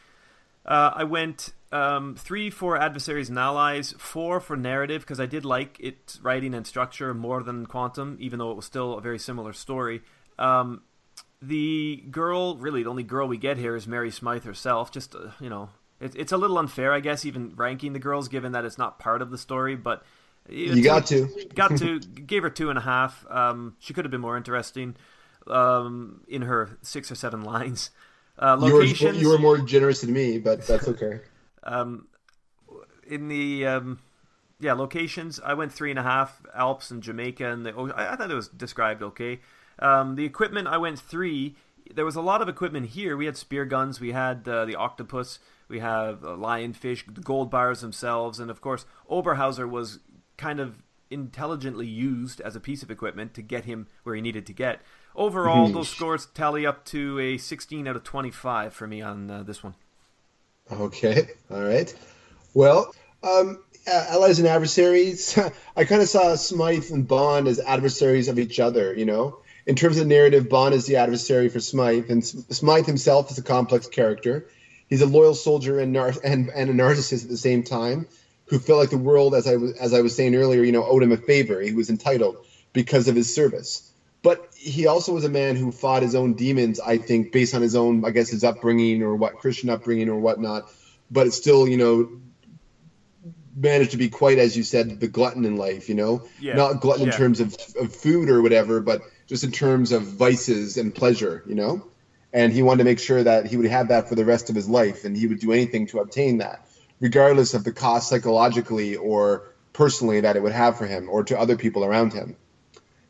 Uh, 0.66 0.92
I 0.96 1.04
went 1.04 1.54
um, 1.72 2.16
three 2.16 2.50
for 2.50 2.78
adversaries 2.78 3.30
and 3.30 3.38
allies, 3.38 3.94
four 3.98 4.40
for 4.40 4.56
narrative 4.56 5.02
because 5.02 5.20
I 5.20 5.26
did 5.26 5.46
like 5.46 5.78
its 5.80 6.22
writing 6.22 6.54
and 6.54 6.66
structure 6.66 7.14
more 7.14 7.44
than 7.44 7.66
Quantum, 7.66 8.18
even 8.20 8.40
though 8.40 8.52
it 8.52 8.56
was 8.56 8.66
still 8.66 8.98
a 8.98 9.02
very 9.02 9.20
similar 9.20 9.54
story. 9.54 10.02
Um, 10.38 10.84
the 11.42 12.04
girl, 12.10 12.56
really, 12.58 12.84
the 12.84 12.90
only 12.90 13.04
girl 13.04 13.28
we 13.28 13.38
get 13.38 13.58
here 13.58 13.76
is 13.76 13.88
Mary 13.88 14.12
Smythe 14.12 14.46
herself. 14.46 14.92
Just 14.92 15.16
uh, 15.16 15.32
you 15.40 15.50
know, 15.50 15.70
it, 16.00 16.16
it's 16.16 16.32
a 16.32 16.38
little 16.38 16.58
unfair, 16.58 16.94
I 16.94 17.00
guess, 17.00 17.26
even 17.26 17.54
ranking 17.56 17.94
the 17.94 18.00
girls 18.00 18.28
given 18.28 18.54
that 18.54 18.66
it's 18.66 18.78
not 18.78 19.00
part 19.00 19.22
of 19.22 19.32
the 19.32 19.38
story. 19.38 19.76
But 19.76 20.04
you 20.50 20.84
got 20.84 21.08
to 21.08 21.28
got 21.56 21.78
to 21.78 22.00
gave 22.00 22.44
her 22.44 22.50
two 22.50 22.70
and 22.70 22.78
a 22.78 22.82
half. 22.82 23.26
Um, 23.30 23.76
she 23.80 23.94
could 23.94 24.06
have 24.06 24.12
been 24.12 24.22
more 24.22 24.38
interesting 24.38 24.96
um, 25.48 26.22
in 26.28 26.44
her 26.44 26.78
six 26.82 27.12
or 27.12 27.16
seven 27.16 27.44
lines. 27.44 27.92
Uh, 28.38 28.58
locations. 28.58 29.02
You 29.02 29.08
were, 29.08 29.14
you 29.14 29.30
were 29.30 29.38
more 29.38 29.58
generous 29.58 30.02
than 30.02 30.14
me, 30.14 30.40
but 30.40 30.66
that's 30.68 30.88
okay. 30.88 31.20
um, 31.66 32.08
in 33.08 33.28
the 33.28 33.66
um, 33.66 34.00
yeah 34.60 34.74
locations, 34.74 35.40
I 35.40 35.54
went 35.54 35.72
three 35.72 35.90
and 35.90 36.00
a 36.00 36.04
half. 36.04 36.42
Alps 36.54 36.92
and 36.92 37.02
Jamaica, 37.02 37.50
and 37.50 37.66
the 37.66 37.74
I, 37.96 38.14
I 38.14 38.16
thought 38.16 38.32
it 38.32 38.36
was 38.36 38.48
described 38.48 39.04
okay. 39.04 39.40
Um, 39.80 40.16
the 40.16 40.26
equipment, 40.26 40.68
I 40.68 40.78
went 40.78 41.00
three. 41.00 41.56
There 41.94 42.06
was 42.06 42.16
a 42.16 42.22
lot 42.22 42.42
of 42.42 42.50
equipment 42.50 42.88
here. 42.88 43.16
We 43.16 43.26
had 43.26 43.38
spear 43.38 43.66
guns, 43.66 44.00
we 44.00 44.12
had 44.12 44.48
uh, 44.48 44.66
the 44.66 44.76
octopus, 44.76 45.40
we 45.68 45.80
have 45.80 46.24
uh, 46.24 46.30
lionfish, 46.30 47.14
the 47.14 47.22
gold 47.22 47.52
bars 47.52 47.82
themselves, 47.82 48.40
and 48.40 48.50
of 48.50 48.62
course, 48.62 48.86
Oberhauser 49.10 49.70
was 49.70 50.00
kind 50.38 50.60
of 50.60 50.82
intelligently 51.12 51.86
used 51.86 52.42
as 52.42 52.56
a 52.56 52.60
piece 52.60 52.82
of 52.82 52.90
equipment 52.90 53.34
to 53.36 53.42
get 53.42 53.66
him 53.66 53.88
where 54.04 54.16
he 54.16 54.22
needed 54.22 54.46
to 54.48 54.54
get. 54.54 54.82
Overall, 55.16 55.70
those 55.70 55.90
scores 55.90 56.26
tally 56.34 56.66
up 56.66 56.84
to 56.86 57.20
a 57.20 57.38
16 57.38 57.88
out 57.88 57.96
of 57.96 58.04
25 58.04 58.74
for 58.74 58.88
me 58.88 59.02
on 59.02 59.32
uh, 59.32 59.44
this 59.44 59.64
one. 59.64 59.76
Okay, 60.72 61.24
all 61.50 61.64
right. 61.64 61.94
Well, 62.54 62.88
um, 63.24 63.58
allies 63.88 64.40
and 64.40 64.48
adversaries. 64.48 65.38
I 65.76 65.84
kind 65.84 66.02
of 66.02 66.08
saw 66.10 66.36
Smythe 66.36 66.90
and 66.92 67.08
Bond 67.08 67.48
as 67.48 67.60
adversaries 67.60 68.28
of 68.28 68.40
each 68.40 68.60
other. 68.60 68.94
You 68.94 69.06
know, 69.06 69.36
in 69.68 69.76
terms 69.76 69.98
of 69.98 70.08
narrative, 70.08 70.50
Bond 70.50 70.74
is 70.74 70.86
the 70.86 70.96
adversary 70.96 71.50
for 71.50 71.60
Smythe, 71.60 72.10
and 72.10 72.26
Smythe 72.26 72.86
himself 72.86 73.30
is 73.32 73.38
a 73.38 73.44
complex 73.44 73.88
character. 73.88 74.44
He's 74.90 75.02
a 75.02 75.06
loyal 75.06 75.34
soldier 75.36 75.80
and 75.80 75.92
nar- 75.94 76.14
and, 76.24 76.50
and 76.54 76.70
a 76.70 76.74
narcissist 76.74 77.24
at 77.24 77.30
the 77.30 77.38
same 77.38 77.64
time, 77.64 78.06
who 78.46 78.58
felt 78.60 78.80
like 78.80 78.90
the 78.90 78.98
world, 78.98 79.36
as 79.36 79.48
I 79.48 79.56
was 79.56 79.74
as 79.74 79.94
I 79.94 80.02
was 80.02 80.16
saying 80.16 80.36
earlier, 80.36 80.64
you 80.64 80.72
know, 80.72 80.86
owed 80.86 81.04
him 81.04 81.12
a 81.12 81.18
favor. 81.18 81.60
He 81.62 81.74
was 81.74 81.90
entitled 81.90 82.38
because 82.74 83.08
of 83.08 83.16
his 83.16 83.34
service. 83.34 83.82
But 84.26 84.50
he 84.56 84.88
also 84.88 85.14
was 85.14 85.24
a 85.24 85.30
man 85.30 85.56
who 85.56 85.72
fought 85.72 86.02
his 86.02 86.16
own 86.16 86.34
demons, 86.34 86.80
I 86.80 86.98
think, 86.98 87.32
based 87.32 87.54
on 87.54 87.62
his 87.62 87.76
own, 87.76 88.04
I 88.04 88.10
guess, 88.10 88.28
his 88.28 88.44
upbringing 88.44 89.04
or 89.04 89.16
what 89.16 89.38
Christian 89.38 89.70
upbringing 89.70 90.10
or 90.10 90.16
whatnot. 90.16 90.68
But 91.12 91.28
it's 91.28 91.38
still, 91.38 91.68
you 91.68 91.78
know, 91.78 92.10
managed 93.56 93.92
to 93.92 93.98
be 93.98 94.10
quite, 94.10 94.40
as 94.40 94.58
you 94.58 94.64
said, 94.64 95.00
the 95.00 95.08
glutton 95.08 95.46
in 95.46 95.58
life. 95.58 95.90
You 95.90 95.94
know, 95.94 96.24
yeah. 96.40 96.56
not 96.56 96.82
glutton 96.82 97.06
yeah. 97.06 97.12
in 97.12 97.18
terms 97.20 97.40
of, 97.40 97.56
of 97.80 97.96
food 97.96 98.30
or 98.30 98.42
whatever, 98.42 98.80
but 98.80 99.04
just 99.28 99.44
in 99.44 99.52
terms 99.52 99.92
of 99.92 100.02
vices 100.02 100.78
and 100.78 100.96
pleasure. 100.96 101.44
You 101.46 101.54
know, 101.54 101.86
and 102.34 102.52
he 102.52 102.64
wanted 102.64 102.80
to 102.80 102.86
make 102.86 103.00
sure 103.00 103.24
that 103.24 103.46
he 103.46 103.58
would 103.58 103.70
have 103.70 103.90
that 103.90 104.10
for 104.10 104.16
the 104.16 104.26
rest 104.26 104.50
of 104.50 104.56
his 104.56 104.68
life, 104.68 105.06
and 105.06 105.16
he 105.16 105.28
would 105.28 105.40
do 105.40 105.52
anything 105.52 105.86
to 105.90 106.00
obtain 106.00 106.40
that, 106.40 106.68
regardless 107.00 107.54
of 107.54 107.64
the 107.64 107.72
cost 107.72 108.10
psychologically 108.10 108.96
or 108.96 109.52
personally 109.72 110.22
that 110.22 110.36
it 110.36 110.42
would 110.42 110.52
have 110.52 110.80
for 110.80 110.88
him 110.88 111.10
or 111.12 111.24
to 111.26 111.40
other 111.40 111.58
people 111.58 111.86
around 111.86 112.12
him. 112.12 112.36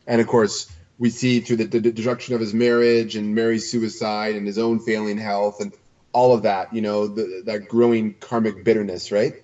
And 0.07 0.19
of 0.19 0.27
course 0.27 0.69
we 0.97 1.09
see 1.09 1.41
through 1.41 1.57
the, 1.57 1.65
the, 1.65 1.91
destruction 1.91 2.35
of 2.35 2.39
his 2.39 2.53
marriage 2.53 3.15
and 3.15 3.35
Mary's 3.35 3.69
suicide 3.69 4.35
and 4.35 4.47
his 4.47 4.57
own 4.57 4.79
failing 4.79 5.17
health 5.17 5.59
and 5.59 5.73
all 6.13 6.33
of 6.33 6.43
that, 6.43 6.73
you 6.73 6.81
know, 6.81 7.07
the, 7.07 7.43
that 7.45 7.67
growing 7.67 8.13
karmic 8.13 8.63
bitterness, 8.63 9.11
right? 9.11 9.43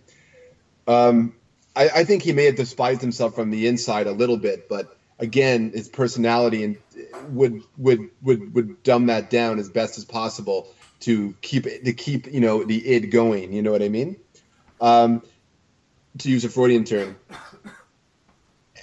Um, 0.87 1.35
I, 1.75 1.89
I, 1.89 2.03
think 2.05 2.23
he 2.23 2.31
may 2.31 2.45
have 2.45 2.55
despised 2.55 3.01
himself 3.01 3.35
from 3.35 3.49
the 3.51 3.67
inside 3.67 4.07
a 4.07 4.11
little 4.11 4.37
bit, 4.37 4.69
but 4.69 4.97
again, 5.19 5.71
his 5.73 5.89
personality 5.89 6.63
and 6.63 6.77
would 7.29 7.61
would 7.77 8.09
would 8.21 8.53
would 8.53 8.83
dumb 8.83 9.07
that 9.07 9.29
down 9.29 9.59
as 9.59 9.69
best 9.69 9.97
as 9.97 10.05
possible 10.05 10.67
to 11.01 11.35
keep 11.41 11.63
to 11.63 11.93
keep 11.93 12.27
you 12.27 12.39
know 12.39 12.63
the 12.63 12.95
id 12.95 13.07
going. 13.07 13.53
You 13.53 13.61
know 13.61 13.71
what 13.71 13.83
I 13.83 13.89
mean? 13.89 14.17
Um, 14.79 15.21
to 16.17 16.29
use 16.29 16.43
a 16.43 16.49
Freudian 16.49 16.83
term 16.83 17.15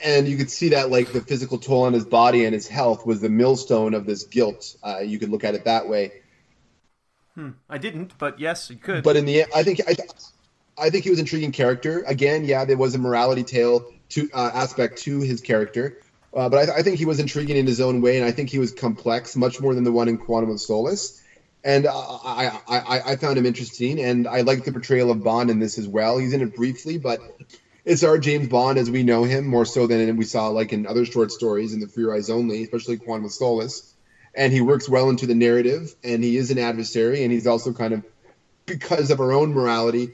and 0.05 0.29
you 0.29 0.37
could 0.37 0.51
see 0.51 0.71
that 0.71 0.91
like 0.91 1.13
the 1.13 1.21
physical 1.21 1.59
toll 1.59 1.85
on 1.85 1.93
his 1.93 2.05
body 2.05 2.45
and 2.45 2.55
his 2.55 2.69
health 2.69 3.07
was 3.07 3.21
the 3.21 3.29
millstone 3.29 3.95
of 3.95 4.07
this 4.07 4.25
guilt. 4.25 4.77
Uh, 4.83 4.99
you 4.99 5.19
could 5.19 5.29
look 5.29 5.45
at 5.45 5.55
it 5.55 5.65
that 5.65 5.89
way. 5.89 6.13
Hmm. 7.35 7.51
I 7.69 7.79
didn't, 7.79 8.19
but 8.19 8.41
yes, 8.41 8.71
you 8.71 8.77
could. 8.77 9.05
But 9.05 9.17
in 9.17 9.25
the 9.25 9.43
end, 9.43 9.53
I 9.55 9.63
think 9.63 9.81
I, 9.87 9.97
I 10.77 10.91
think 10.91 11.05
he 11.05 11.11
was 11.11 11.19
an 11.19 11.25
intriguing 11.25 11.53
character. 11.53 12.03
Again, 12.07 12.45
yeah, 12.45 12.65
there 12.65 12.77
was 12.77 12.95
a 12.95 12.99
morality 12.99 13.45
tale 13.45 13.93
to 14.11 14.29
uh, 14.33 14.51
aspect 14.55 14.99
to 15.03 15.21
his 15.21 15.41
character, 15.41 16.01
uh, 16.35 16.49
but 16.49 16.69
I, 16.69 16.79
I, 16.79 16.83
think 16.83 16.99
he 16.99 17.05
was 17.05 17.21
intriguing 17.21 17.57
in 17.57 17.67
his 17.67 17.81
own 17.81 18.01
way, 18.01 18.17
and 18.17 18.27
I 18.27 18.33
think 18.33 18.51
he 18.51 18.59
was 18.59 18.73
complex, 18.73 19.37
much 19.37 19.61
more 19.61 19.75
than 19.75 19.85
the 19.85 19.93
one 19.93 20.09
in 20.09 20.19
Quantum 20.19 20.51
of 20.51 20.61
Solace. 20.61 21.23
And 21.65 21.87
I, 21.87 22.59
I, 22.69 23.01
I 23.05 23.17
found 23.17 23.37
him 23.37 23.45
interesting, 23.45 24.01
and 24.01 24.27
I 24.27 24.43
like 24.43 24.65
the 24.65 24.73
portrayal 24.73 25.11
of 25.11 25.23
Bond 25.23 25.51
in 25.51 25.59
this 25.59 25.77
as 25.77 25.89
well. 25.89 26.17
He's 26.17 26.33
in 26.33 26.41
it 26.41 26.55
briefly, 26.55 26.99
but 26.99 27.21
it's 27.89 28.05
our 28.05 28.19
James 28.19 28.49
Bond 28.49 28.77
as 28.79 28.91
we 28.91 29.03
know 29.03 29.25
him, 29.25 29.47
more 29.47 29.65
so 29.65 29.87
than 29.87 30.15
we 30.19 30.27
saw 30.27 30.49
like 30.49 30.75
in 30.75 30.87
other 30.87 31.07
short 31.07 31.33
stories 31.33 31.73
in 31.73 31.81
the 31.81 31.89
For 31.89 32.01
Your 32.01 32.15
Eyes 32.15 32.29
Only, 32.29 32.63
especially 32.63 32.99
Quantum 32.99 33.25
of 33.25 33.33
Solace. 33.33 33.95
And 34.35 34.53
he 34.53 34.61
works 34.61 34.91
well 34.91 35.09
into 35.09 35.27
the 35.27 35.35
narrative, 35.35 35.95
and 36.05 36.23
he 36.23 36.37
is 36.37 36.51
an 36.51 36.59
adversary, 36.59 37.23
and 37.23 37.33
he's 37.33 37.47
also 37.47 37.73
kind 37.73 37.95
of 37.95 38.05
because 38.67 39.11
of 39.11 39.21
our 39.21 39.33
own 39.33 39.55
morality, 39.55 40.13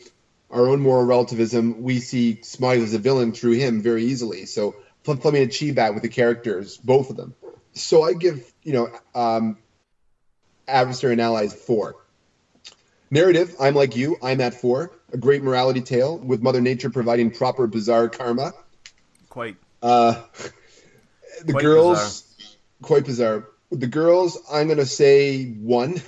our 0.51 0.69
own 0.69 0.81
moral 0.81 1.05
relativism, 1.05 1.83
we 1.83 1.99
see 1.99 2.39
Smythe 2.43 2.81
as 2.81 2.95
a 2.95 2.99
villain 2.99 3.33
through 3.33 3.55
him 3.55 3.83
very 3.83 4.05
easily. 4.05 4.47
So 4.47 4.77
Fleming 5.03 5.43
achieved 5.43 5.77
that 5.77 5.95
with 5.95 6.05
the 6.05 6.09
characters, 6.09 6.77
both 6.77 7.11
of 7.11 7.17
them. 7.17 7.35
So 7.73 8.05
I 8.05 8.13
give 8.13 8.53
you 8.63 8.73
know 8.73 8.89
um, 9.17 9.57
adversary 10.69 11.13
and 11.13 11.21
allies 11.21 11.53
four. 11.53 11.97
Narrative, 13.11 13.55
I'm 13.59 13.75
like 13.75 13.97
you, 13.97 14.17
I'm 14.23 14.41
at 14.41 14.55
four 14.55 14.93
a 15.15 15.17
great 15.17 15.43
morality 15.43 15.81
tale 15.81 16.19
with 16.19 16.43
Mother 16.43 16.61
Nature 16.61 16.91
providing 16.91 17.31
proper 17.31 17.67
bizarre 17.67 18.09
karma. 18.09 18.53
Quite. 19.31 19.57
Uh, 19.81 20.21
the 21.45 21.53
quite 21.53 21.63
girls, 21.63 22.23
bizarre. 22.23 22.57
quite 22.83 23.05
bizarre. 23.05 23.49
The 23.71 23.87
girls, 23.87 24.39
I'm 24.53 24.69
gonna 24.69 24.85
say 24.85 25.47
one. 25.53 26.03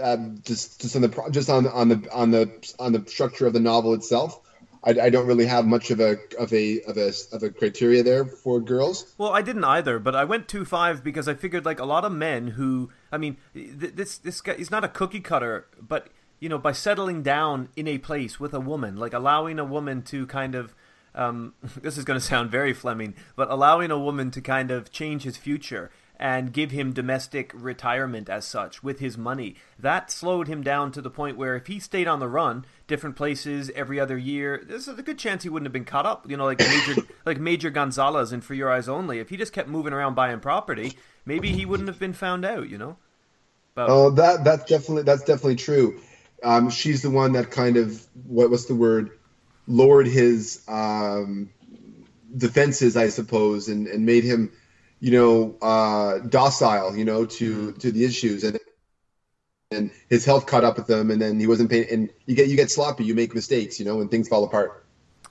uh, 0.00 0.16
just 0.42 0.82
just 0.82 0.94
on 0.94 1.02
the 1.02 1.28
just 1.30 1.48
on 1.48 1.66
on 1.66 1.88
the 1.88 2.08
on 2.12 2.30
the 2.30 2.74
on 2.78 2.92
the 2.92 3.04
structure 3.06 3.46
of 3.46 3.54
the 3.54 3.60
novel 3.60 3.94
itself. 3.94 4.40
I, 4.84 4.90
I, 4.90 5.10
don't 5.10 5.26
really 5.26 5.46
have 5.46 5.66
much 5.66 5.90
of 5.90 5.98
a 5.98 6.16
of 6.38 6.52
a 6.52 6.80
of 6.82 6.96
a 6.96 7.12
of 7.32 7.42
a 7.42 7.50
criteria 7.50 8.04
there 8.04 8.24
for 8.24 8.60
girls. 8.60 9.14
Well, 9.18 9.32
I 9.32 9.42
didn't 9.42 9.64
either, 9.64 9.98
but 9.98 10.14
I 10.14 10.22
went 10.22 10.46
two 10.46 10.64
five 10.64 11.02
because 11.02 11.26
I 11.26 11.34
figured 11.34 11.64
like 11.64 11.80
a 11.80 11.84
lot 11.84 12.04
of 12.04 12.12
men 12.12 12.48
who 12.48 12.90
I 13.10 13.18
mean 13.18 13.36
th- 13.52 13.94
this 13.94 14.18
this 14.18 14.40
guy 14.40 14.54
he's 14.54 14.70
not 14.70 14.84
a 14.84 14.88
cookie 14.88 15.20
cutter, 15.20 15.66
but 15.80 16.08
you 16.40 16.48
know, 16.48 16.58
by 16.58 16.72
settling 16.72 17.22
down 17.22 17.68
in 17.76 17.88
a 17.88 17.98
place 17.98 18.38
with 18.38 18.52
a 18.54 18.60
woman, 18.60 18.96
like 18.96 19.12
allowing 19.12 19.58
a 19.58 19.64
woman 19.64 20.02
to 20.02 20.26
kind 20.26 20.54
of, 20.54 20.74
um, 21.14 21.54
this 21.82 21.96
is 21.96 22.04
going 22.04 22.18
to 22.18 22.24
sound 22.24 22.50
very 22.50 22.72
Fleming, 22.72 23.14
but 23.34 23.50
allowing 23.50 23.90
a 23.90 23.98
woman 23.98 24.30
to 24.32 24.40
kind 24.40 24.70
of 24.70 24.90
change 24.90 25.22
his 25.22 25.36
future 25.36 25.90
and 26.18 26.52
give 26.52 26.70
him 26.70 26.92
domestic 26.92 27.50
retirement 27.54 28.28
as 28.28 28.44
such 28.44 28.82
with 28.82 29.00
his 29.00 29.18
money. 29.18 29.54
That 29.78 30.10
slowed 30.10 30.48
him 30.48 30.62
down 30.62 30.92
to 30.92 31.02
the 31.02 31.10
point 31.10 31.36
where 31.36 31.56
if 31.56 31.66
he 31.66 31.78
stayed 31.78 32.08
on 32.08 32.20
the 32.20 32.28
run, 32.28 32.64
different 32.86 33.16
places 33.16 33.70
every 33.74 34.00
other 34.00 34.16
year, 34.16 34.62
there's 34.66 34.88
a 34.88 34.94
good 34.94 35.18
chance 35.18 35.42
he 35.42 35.48
wouldn't 35.48 35.66
have 35.66 35.74
been 35.74 35.84
caught 35.84 36.06
up. 36.06 36.28
You 36.28 36.36
know, 36.36 36.44
like 36.44 36.58
Major 36.58 37.02
like 37.26 37.38
Major 37.38 37.70
Gonzalez 37.70 38.32
in 38.32 38.40
For 38.40 38.54
Your 38.54 38.72
Eyes 38.72 38.88
Only. 38.88 39.18
If 39.18 39.28
he 39.28 39.36
just 39.36 39.52
kept 39.52 39.68
moving 39.68 39.92
around 39.92 40.14
buying 40.14 40.40
property, 40.40 40.96
maybe 41.26 41.52
he 41.52 41.66
wouldn't 41.66 41.88
have 41.88 41.98
been 41.98 42.14
found 42.14 42.44
out. 42.44 42.68
You 42.68 42.78
know. 42.78 42.96
But, 43.74 43.90
oh, 43.90 44.10
that 44.12 44.42
that's 44.42 44.64
definitely 44.64 45.02
that's 45.02 45.22
definitely 45.22 45.56
true. 45.56 46.00
Um, 46.42 46.70
she's 46.70 47.02
the 47.02 47.10
one 47.10 47.32
that 47.32 47.50
kind 47.50 47.76
of 47.76 48.04
what 48.26 48.50
was 48.50 48.66
the 48.66 48.74
word 48.74 49.10
lowered 49.66 50.06
his 50.06 50.62
um, 50.68 51.50
defenses, 52.36 52.96
I 52.96 53.08
suppose, 53.08 53.68
and, 53.68 53.86
and 53.86 54.06
made 54.06 54.24
him, 54.24 54.52
you 55.00 55.12
know, 55.12 55.56
uh, 55.60 56.18
docile, 56.18 56.96
you 56.96 57.04
know, 57.04 57.26
to 57.26 57.72
to 57.72 57.90
the 57.90 58.04
issues, 58.04 58.44
and 58.44 58.58
and 59.70 59.90
his 60.08 60.24
health 60.24 60.46
caught 60.46 60.64
up 60.64 60.76
with 60.76 60.88
him, 60.88 61.10
and 61.10 61.20
then 61.20 61.40
he 61.40 61.46
wasn't 61.46 61.70
paying. 61.70 61.88
And 61.90 62.10
you 62.26 62.34
get 62.34 62.48
you 62.48 62.56
get 62.56 62.70
sloppy, 62.70 63.04
you 63.04 63.14
make 63.14 63.34
mistakes, 63.34 63.78
you 63.78 63.84
know, 63.84 64.00
and 64.00 64.10
things 64.10 64.28
fall 64.28 64.44
apart. 64.44 64.84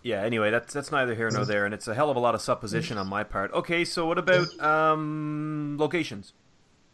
Yeah. 0.03 0.21
Anyway, 0.21 0.51
that's 0.51 0.73
that's 0.73 0.91
neither 0.91 1.15
here 1.15 1.29
nor 1.31 1.45
there, 1.45 1.65
and 1.65 1.73
it's 1.73 1.87
a 1.87 1.95
hell 1.95 2.09
of 2.09 2.17
a 2.17 2.19
lot 2.19 2.35
of 2.35 2.41
supposition 2.41 2.97
on 2.97 3.07
my 3.07 3.23
part. 3.23 3.51
Okay, 3.53 3.85
so 3.85 4.05
what 4.05 4.17
about 4.17 4.59
um, 4.59 5.77
locations? 5.79 6.33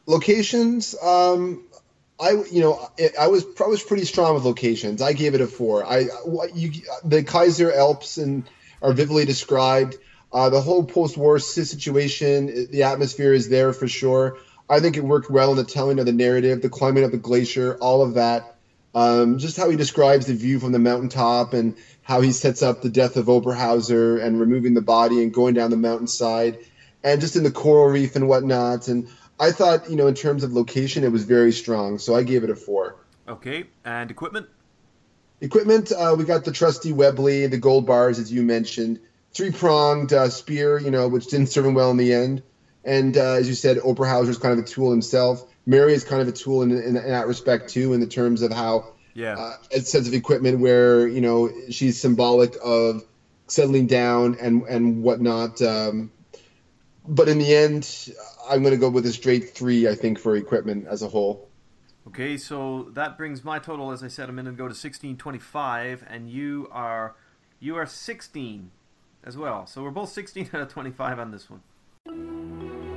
Locations, 0.05 0.95
um, 1.03 1.65
I 2.21 2.43
you 2.51 2.61
know 2.61 2.87
I 3.19 3.27
was 3.27 3.43
probably 3.43 3.79
pretty 3.79 4.05
strong 4.05 4.35
with 4.35 4.45
locations. 4.45 5.01
I 5.01 5.13
gave 5.13 5.33
it 5.33 5.41
a 5.41 5.47
four. 5.47 5.83
I 5.83 6.07
you, 6.53 6.71
the 7.03 7.23
Kaiser 7.23 7.71
Alps 7.71 8.17
and 8.17 8.47
are 8.81 8.93
vividly 8.93 9.25
described. 9.25 9.97
Uh, 10.33 10.49
the 10.49 10.61
whole 10.61 10.85
post-war 10.85 11.39
situation, 11.39 12.67
the 12.71 12.83
atmosphere 12.83 13.33
is 13.33 13.49
there 13.49 13.73
for 13.73 13.87
sure. 13.87 14.37
I 14.69 14.79
think 14.79 14.95
it 14.95 15.03
worked 15.03 15.29
well 15.29 15.51
in 15.51 15.57
the 15.57 15.65
telling 15.65 15.99
of 15.99 16.05
the 16.05 16.13
narrative, 16.13 16.61
the 16.61 16.69
climbing 16.69 17.03
of 17.03 17.11
the 17.11 17.17
glacier, 17.17 17.75
all 17.81 18.01
of 18.01 18.13
that. 18.13 18.55
Um, 18.95 19.39
just 19.39 19.57
how 19.57 19.69
he 19.69 19.75
describes 19.75 20.27
the 20.27 20.33
view 20.33 20.59
from 20.59 20.71
the 20.71 20.79
mountaintop 20.79 21.53
and 21.53 21.75
how 22.01 22.21
he 22.21 22.31
sets 22.31 22.61
up 22.61 22.81
the 22.81 22.89
death 22.89 23.17
of 23.17 23.25
Oberhauser 23.25 24.23
and 24.23 24.39
removing 24.39 24.73
the 24.73 24.81
body 24.81 25.21
and 25.21 25.33
going 25.33 25.53
down 25.53 25.69
the 25.69 25.77
mountainside, 25.77 26.59
and 27.03 27.19
just 27.19 27.35
in 27.35 27.43
the 27.43 27.51
coral 27.51 27.87
reef 27.87 28.15
and 28.15 28.27
whatnot. 28.27 28.87
And 28.87 29.09
I 29.41 29.51
thought, 29.51 29.89
you 29.89 29.95
know, 29.95 30.05
in 30.05 30.13
terms 30.13 30.43
of 30.43 30.53
location, 30.53 31.03
it 31.03 31.11
was 31.11 31.23
very 31.23 31.51
strong, 31.51 31.97
so 31.97 32.15
I 32.15 32.21
gave 32.21 32.43
it 32.43 32.51
a 32.51 32.55
four. 32.55 32.95
Okay, 33.27 33.65
and 33.83 34.11
equipment. 34.11 34.47
Equipment, 35.41 35.91
uh, 35.91 36.13
we 36.15 36.23
got 36.23 36.43
the 36.43 36.51
trusty 36.51 36.91
Webley, 36.91 37.47
the 37.47 37.57
gold 37.57 37.87
bars, 37.87 38.19
as 38.19 38.31
you 38.31 38.43
mentioned, 38.43 38.99
three 39.33 39.49
pronged 39.49 40.13
uh, 40.13 40.29
spear, 40.29 40.77
you 40.77 40.91
know, 40.91 41.07
which 41.07 41.25
didn't 41.25 41.47
serve 41.47 41.65
him 41.65 41.73
well 41.73 41.89
in 41.89 41.97
the 41.97 42.13
end. 42.13 42.43
And 42.83 43.17
uh, 43.17 43.33
as 43.33 43.47
you 43.47 43.55
said, 43.55 43.77
Oberhauser 43.77 44.29
is 44.29 44.37
kind 44.37 44.53
of 44.53 44.59
a 44.59 44.67
tool 44.67 44.91
himself. 44.91 45.43
Mary 45.65 45.93
is 45.93 46.03
kind 46.03 46.21
of 46.21 46.27
a 46.27 46.31
tool 46.31 46.61
in, 46.61 46.71
in, 46.71 46.95
in 46.95 47.09
that 47.09 47.25
respect 47.25 47.67
too, 47.67 47.93
in 47.93 47.99
the 47.99 48.05
terms 48.05 48.43
of 48.43 48.51
how 48.51 48.93
yeah, 49.15 49.33
uh, 49.33 49.53
a 49.71 49.81
sense 49.81 50.07
of 50.07 50.13
equipment 50.13 50.59
where 50.59 51.07
you 51.07 51.21
know 51.21 51.49
she's 51.69 51.99
symbolic 51.99 52.55
of 52.63 53.03
settling 53.47 53.87
down 53.87 54.37
and 54.39 54.63
and 54.63 55.01
whatnot. 55.01 55.61
Um, 55.61 56.11
but 57.07 57.27
in 57.27 57.39
the 57.39 57.55
end, 57.55 58.13
I'm 58.51 58.61
going 58.61 58.73
to 58.73 58.77
go 58.77 58.89
with 58.89 59.05
a 59.05 59.13
straight 59.13 59.49
three. 59.49 59.87
I 59.87 59.95
think 59.95 60.19
for 60.19 60.35
equipment 60.35 60.85
as 60.85 61.01
a 61.01 61.07
whole. 61.07 61.47
Okay, 62.07 62.35
so 62.35 62.89
that 62.93 63.17
brings 63.17 63.45
my 63.45 63.59
total, 63.59 63.91
as 63.91 64.03
I 64.03 64.09
said 64.09 64.27
a 64.27 64.33
minute 64.33 64.49
ago, 64.49 64.63
to 64.63 64.73
1625, 64.73 66.03
and 66.09 66.29
you 66.29 66.67
are 66.69 67.15
you 67.61 67.77
are 67.77 67.85
16 67.85 68.71
as 69.23 69.37
well. 69.37 69.65
So 69.65 69.83
we're 69.83 69.91
both 69.91 70.09
16 70.09 70.49
out 70.53 70.61
of 70.61 70.67
25 70.67 71.19
on 71.19 71.31
this 71.31 71.47
one. 71.49 72.90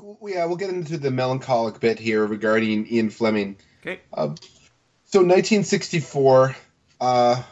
We'll, 0.00 0.30
yeah, 0.30 0.44
we'll 0.46 0.56
get 0.56 0.70
into 0.70 0.98
the 0.98 1.10
melancholic 1.10 1.80
bit 1.80 1.98
here 1.98 2.24
regarding 2.24 2.86
Ian 2.86 3.10
Fleming. 3.10 3.56
Okay. 3.80 4.00
Uh, 4.12 4.34
so 5.04 5.20
1964, 5.20 6.56
uh, 7.00 7.42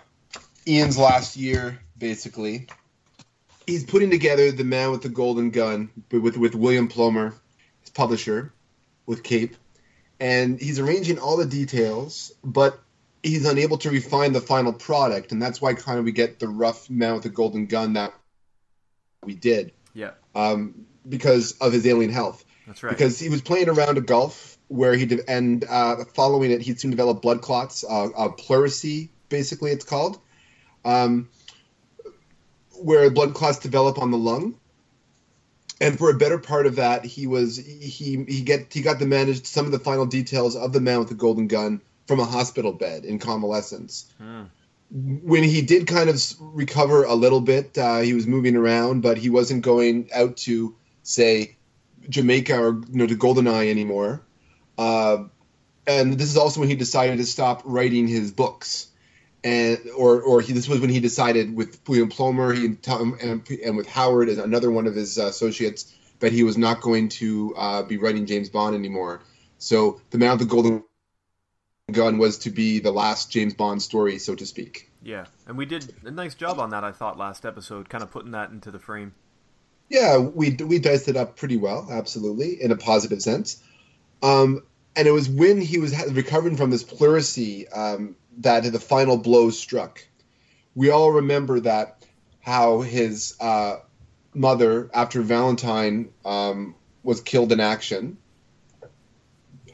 Ian's 0.67 0.99
last 0.99 1.37
year, 1.37 1.79
basically. 1.99 2.69
He's 3.67 3.85
putting 3.85 4.11
together 4.11 4.51
The 4.51 4.65
Man 4.65 4.91
with 4.91 5.03
the 5.03 5.09
Golden 5.09 5.51
Gun 5.51 5.91
with, 6.11 6.37
with 6.37 6.55
William 6.55 6.89
Plomer, 6.89 7.35
his 7.81 7.91
publisher, 7.91 8.53
with 9.07 9.23
Cape. 9.23 9.57
And 10.19 10.61
he's 10.61 10.79
arranging 10.79 11.19
all 11.19 11.37
the 11.37 11.47
details, 11.47 12.33
but 12.43 12.81
he's 13.23 13.47
unable 13.47 13.79
to 13.79 13.91
refine 13.91 14.33
the 14.33 14.41
final 14.41 14.73
product. 14.73 15.33
And 15.33 15.41
that's 15.41 15.61
why 15.61 15.75
kind 15.75 15.99
of 15.99 16.05
we 16.05 16.13
get 16.13 16.39
the 16.39 16.49
rough 16.49 16.89
Man 16.91 17.15
with 17.15 17.23
the 17.23 17.29
Golden 17.29 17.67
Gun 17.67 17.95
that 17.95 18.13
we 19.25 19.35
did. 19.35 19.73
Yeah. 19.95 20.13
Um, 20.35 20.87
because 21.09 21.53
of 21.53 21.73
his 21.73 21.87
alien 21.87 22.11
health. 22.11 22.45
That's 22.67 22.83
right. 22.83 22.91
Because 22.91 23.19
he 23.19 23.29
was 23.29 23.43
playing 23.43 23.69
around 23.69 23.99
a 23.99 24.01
golf 24.01 24.59
where 24.69 24.95
he 24.95 25.07
did, 25.07 25.23
and 25.27 25.65
uh, 25.69 26.05
following 26.15 26.51
it, 26.51 26.63
he 26.63 26.75
soon 26.75 26.91
developed 26.91 27.23
blood 27.23 27.43
clots, 27.43 27.85
uh, 27.85 28.05
uh, 28.05 28.29
pleurisy, 28.29 29.11
basically 29.29 29.73
it's 29.73 29.85
called, 29.85 30.19
um, 30.85 31.29
where 32.81 33.11
blood 33.11 33.35
clots 33.35 33.59
develop 33.59 33.99
on 33.99 34.11
the 34.11 34.19
lung. 34.19 34.57
And 35.81 35.99
for 35.99 36.11
a 36.11 36.15
better 36.15 36.39
part 36.39 36.67
of 36.67 36.77
that, 36.77 37.07
he 37.07 37.27
was 37.27 37.57
he 37.57 38.23
he 38.29 38.43
get 38.43 38.71
he 38.71 38.83
got 38.83 38.99
the 38.99 39.07
managed 39.07 39.47
some 39.47 39.65
of 39.65 39.73
the 39.73 39.79
final 39.79 40.05
details 40.05 40.55
of 40.55 40.75
the 40.75 40.81
man 40.81 40.99
with 40.99 41.09
the 41.09 41.15
golden 41.15 41.47
gun 41.47 41.81
from 42.07 42.21
a 42.21 42.25
hospital 42.25 42.73
bed 42.73 43.07
in 43.07 43.19
convalescence. 43.19 44.13
Hmm 44.19 44.43
when 44.91 45.45
he 45.45 45.63
did 45.63 45.87
kind 45.87 46.11
of 46.11 46.21
recover 46.41 47.05
a 47.05 47.15
little 47.15 47.41
bit, 47.41 47.79
uh, 47.79 48.01
he 48.01 48.13
was 48.13 48.27
moving 48.27 48.57
around, 48.57 49.03
but 49.03 49.19
he 49.19 49.31
wasn't 49.31 49.63
going 49.63 50.11
out 50.13 50.37
to 50.39 50.75
say 51.11 51.57
Jamaica 52.09 52.57
or 52.57 52.81
you 52.91 52.99
know 52.99 53.07
to 53.07 53.17
Goldeneye 53.17 53.71
anymore. 53.71 54.23
Uh, 54.79 55.25
and 55.87 56.15
this 56.15 56.31
is 56.31 56.37
also 56.37 56.61
when 56.61 56.69
he 56.69 56.77
decided 56.77 57.19
to 57.19 57.27
stop 57.27 57.63
writing 57.65 58.07
his 58.07 58.31
books, 58.31 58.89
and 59.43 59.79
or 59.97 60.23
or 60.23 60.41
he, 60.41 60.53
this 60.53 60.69
was 60.69 60.81
when 60.81 60.91
he 60.91 61.01
decided 61.01 61.55
with 61.55 61.81
William 61.89 62.09
Plomer 62.09 62.55
he 62.55 62.67
and, 62.67 63.49
and 63.65 63.77
with 63.77 63.89
Howard 63.89 64.29
as 64.29 64.39
another 64.39 64.71
one 64.71 64.87
of 64.87 64.95
his 64.95 65.19
uh, 65.19 65.27
associates 65.27 65.95
that 66.21 66.33
he 66.33 66.45
was 66.45 66.57
not 66.57 66.81
going 66.81 67.09
to 67.09 67.55
uh, 67.57 67.83
be 67.83 67.97
writing 67.97 68.27
James 68.27 68.49
Bond 68.49 68.77
anymore. 68.77 69.23
So 69.59 70.01
the 70.11 70.19
Man 70.19 70.33
of 70.33 70.39
the 70.39 70.45
Golden 70.45 70.85
Gun 71.91 72.19
was 72.19 72.39
to 72.39 72.51
be 72.51 72.79
the 72.79 72.93
last 72.93 73.31
James 73.31 73.55
Bond 73.55 73.83
story, 73.83 74.19
so 74.19 74.35
to 74.35 74.47
speak. 74.47 74.91
Yeah, 75.03 75.27
and 75.47 75.57
we 75.57 75.65
did 75.65 75.95
a 76.05 76.11
nice 76.11 76.35
job 76.35 76.59
on 76.61 76.71
that, 76.71 76.85
I 76.85 76.93
thought, 76.93 77.17
last 77.19 77.47
episode, 77.47 77.89
kind 77.89 78.05
of 78.05 78.11
putting 78.11 78.33
that 78.33 78.51
into 78.51 78.71
the 78.71 78.79
frame. 78.79 79.15
Yeah, 79.91 80.19
we 80.19 80.53
we 80.53 80.79
diced 80.79 81.09
it 81.09 81.17
up 81.17 81.37
pretty 81.37 81.57
well, 81.57 81.89
absolutely, 81.91 82.63
in 82.63 82.71
a 82.71 82.77
positive 82.77 83.21
sense. 83.21 83.61
Um, 84.23 84.63
and 84.95 85.09
it 85.09 85.11
was 85.11 85.29
when 85.29 85.61
he 85.61 85.79
was 85.79 85.95
recovering 86.13 86.57
from 86.57 86.71
this 86.71 86.85
pleurisy 86.85 87.67
um, 87.69 88.15
that 88.39 88.71
the 88.73 88.79
final 88.79 89.17
blow 89.17 89.51
struck. 89.51 90.07
We 90.77 90.91
all 90.91 91.11
remember 91.11 91.59
that 91.61 92.07
how 92.41 92.83
his 92.83 93.35
uh, 93.41 93.79
mother, 94.33 94.89
after 94.95 95.23
Valentine 95.23 96.11
um, 96.25 96.77
was 97.03 97.21
killed 97.21 97.51
in 97.51 97.59
action, 97.59 98.17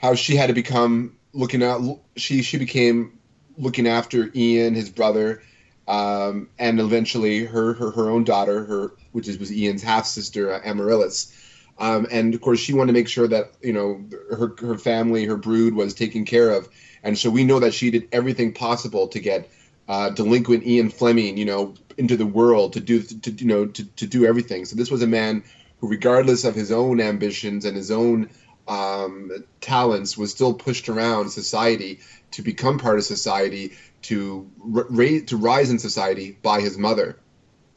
how 0.00 0.14
she 0.14 0.34
had 0.34 0.46
to 0.46 0.54
become 0.54 1.16
looking 1.34 1.62
out. 1.62 2.00
she 2.16 2.42
she 2.42 2.56
became 2.56 3.18
looking 3.58 3.86
after 3.86 4.30
Ian, 4.34 4.74
his 4.74 4.88
brother, 4.88 5.42
um, 5.88 6.48
and 6.58 6.80
eventually 6.80 7.44
her, 7.44 7.74
her 7.74 7.90
her 7.90 8.10
own 8.10 8.24
daughter, 8.24 8.64
her 8.64 8.92
which 9.12 9.28
is 9.28 9.38
was 9.38 9.52
Ian's 9.52 9.82
half 9.82 10.06
sister 10.06 10.52
uh, 10.52 10.60
Amaryllis. 10.64 11.32
Um, 11.78 12.06
and 12.10 12.34
of 12.34 12.40
course, 12.40 12.58
she 12.58 12.72
wanted 12.72 12.92
to 12.92 12.98
make 12.98 13.08
sure 13.08 13.28
that 13.28 13.52
you 13.62 13.72
know 13.72 14.04
her 14.30 14.54
her 14.58 14.78
family, 14.78 15.24
her 15.26 15.36
brood 15.36 15.74
was 15.74 15.94
taken 15.94 16.24
care 16.24 16.50
of. 16.50 16.68
And 17.02 17.16
so 17.16 17.30
we 17.30 17.44
know 17.44 17.60
that 17.60 17.74
she 17.74 17.90
did 17.90 18.08
everything 18.10 18.52
possible 18.52 19.08
to 19.08 19.20
get 19.20 19.48
uh, 19.88 20.10
delinquent 20.10 20.66
Ian 20.66 20.90
Fleming, 20.90 21.36
you 21.36 21.44
know, 21.44 21.74
into 21.96 22.16
the 22.16 22.26
world 22.26 22.72
to 22.72 22.80
do 22.80 23.02
to, 23.02 23.30
you 23.30 23.46
know 23.46 23.66
to, 23.66 23.84
to 23.84 24.06
do 24.06 24.26
everything. 24.26 24.64
So 24.64 24.76
this 24.76 24.90
was 24.90 25.02
a 25.02 25.06
man 25.06 25.44
who, 25.78 25.88
regardless 25.88 26.44
of 26.44 26.54
his 26.54 26.72
own 26.72 27.00
ambitions 27.00 27.64
and 27.64 27.76
his 27.76 27.90
own 27.90 28.30
um, 28.66 29.30
talents, 29.60 30.16
was 30.18 30.30
still 30.30 30.54
pushed 30.54 30.88
around 30.88 31.30
society 31.30 32.00
to 32.32 32.42
become 32.42 32.78
part 32.78 32.98
of 32.98 33.04
society, 33.04 33.72
to 34.08 34.50
ra- 34.58 35.20
to 35.26 35.36
rise 35.36 35.70
in 35.70 35.78
society 35.78 36.38
by 36.42 36.60
his 36.60 36.76
mother, 36.78 37.18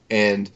and 0.09 0.49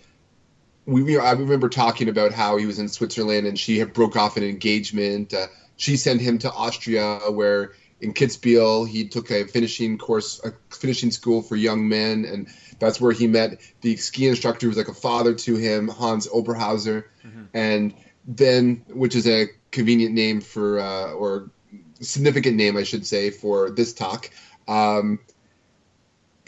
we 0.85 1.17
I 1.17 1.31
remember 1.31 1.69
talking 1.69 2.09
about 2.09 2.33
how 2.33 2.57
he 2.57 2.65
was 2.65 2.79
in 2.79 2.89
Switzerland 2.89 3.47
and 3.47 3.57
she 3.57 3.79
had 3.79 3.93
broke 3.93 4.15
off 4.15 4.37
an 4.37 4.43
engagement. 4.43 5.33
Uh, 5.33 5.47
she 5.77 5.97
sent 5.97 6.21
him 6.21 6.37
to 6.39 6.51
Austria, 6.51 7.19
where 7.29 7.73
in 8.01 8.13
Kitzbühel 8.13 8.87
he 8.87 9.07
took 9.07 9.31
a 9.31 9.45
finishing 9.45 9.97
course, 9.97 10.41
a 10.43 10.53
finishing 10.75 11.11
school 11.11 11.41
for 11.41 11.55
young 11.55 11.87
men, 11.87 12.25
and 12.25 12.47
that's 12.79 12.99
where 12.99 13.13
he 13.13 13.27
met 13.27 13.61
the 13.81 13.95
ski 13.95 14.27
instructor 14.27 14.65
who 14.65 14.69
was 14.69 14.77
like 14.77 14.89
a 14.89 14.93
father 14.93 15.33
to 15.33 15.55
him, 15.55 15.87
Hans 15.87 16.27
Oberhauser, 16.27 17.05
mm-hmm. 17.25 17.43
and 17.53 17.93
then 18.27 18.83
which 18.89 19.15
is 19.15 19.27
a 19.27 19.47
convenient 19.71 20.13
name 20.13 20.41
for 20.41 20.79
uh, 20.79 21.13
or 21.13 21.49
significant 22.01 22.57
name 22.57 22.75
I 22.77 22.83
should 22.83 23.07
say 23.07 23.29
for 23.29 23.69
this 23.69 23.93
talk. 23.93 24.29
Um, 24.67 25.19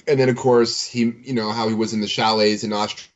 and 0.08 0.19
then 0.19 0.30
of 0.30 0.35
course 0.35 0.85
he, 0.85 1.14
you 1.24 1.34
know, 1.34 1.51
how 1.51 1.67
he 1.67 1.75
was 1.75 1.93
in 1.93 2.01
the 2.01 2.08
chalets 2.08 2.64
in 2.64 2.74
Austria 2.74 3.09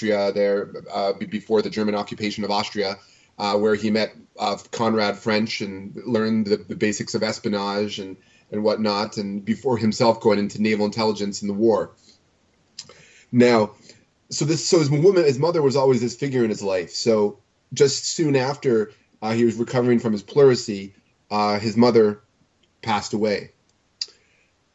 there 0.00 0.72
uh, 0.92 1.12
before 1.12 1.62
the 1.62 1.70
German 1.70 1.94
occupation 1.94 2.44
of 2.44 2.50
Austria, 2.50 2.96
uh, 3.38 3.56
where 3.56 3.74
he 3.74 3.90
met 3.90 4.14
uh, 4.38 4.56
Conrad 4.72 5.16
French 5.16 5.60
and 5.60 5.94
learned 6.06 6.46
the, 6.46 6.56
the, 6.56 6.76
basics 6.76 7.14
of 7.14 7.22
espionage 7.22 7.98
and, 7.98 8.16
and 8.50 8.62
whatnot, 8.62 9.16
and 9.16 9.44
before 9.44 9.78
himself 9.78 10.20
going 10.20 10.38
into 10.38 10.60
naval 10.60 10.86
intelligence 10.86 11.42
in 11.42 11.48
the 11.48 11.54
war. 11.54 11.92
Now, 13.30 13.72
so 14.30 14.44
this 14.44 14.66
so 14.66 14.78
his 14.78 14.90
woman, 14.90 15.24
his 15.24 15.38
mother 15.38 15.62
was 15.62 15.76
always 15.76 16.00
this 16.00 16.16
figure 16.16 16.44
in 16.44 16.50
his 16.50 16.62
life. 16.62 16.90
So 16.90 17.38
just 17.72 18.04
soon 18.04 18.36
after 18.36 18.92
uh, 19.22 19.32
he 19.32 19.44
was 19.44 19.56
recovering 19.56 20.00
from 20.00 20.12
his 20.12 20.22
pleurisy, 20.22 20.94
uh, 21.30 21.58
his 21.58 21.76
mother 21.76 22.20
passed 22.82 23.12
away. 23.12 23.52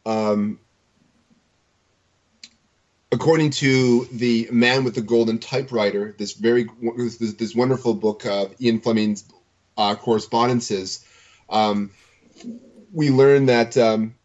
Um, 0.06 0.59
according 3.12 3.50
to 3.50 4.06
the 4.12 4.48
Man 4.52 4.84
with 4.84 4.96
the 4.96 5.02
Golden 5.02 5.40
Typewriter, 5.40 6.16
this 6.18 6.34
very 6.34 6.70
this, 6.96 7.18
this 7.18 7.56
wonderful 7.56 7.94
book 7.94 8.26
of 8.26 8.54
Ian 8.62 8.80
Fleming's 8.80 9.26
uh, 9.78 9.96
correspondences, 9.96 11.06
um, 11.50 11.92
we 12.94 13.10
learn 13.10 13.48
that 13.48 13.78
um, 13.78 14.16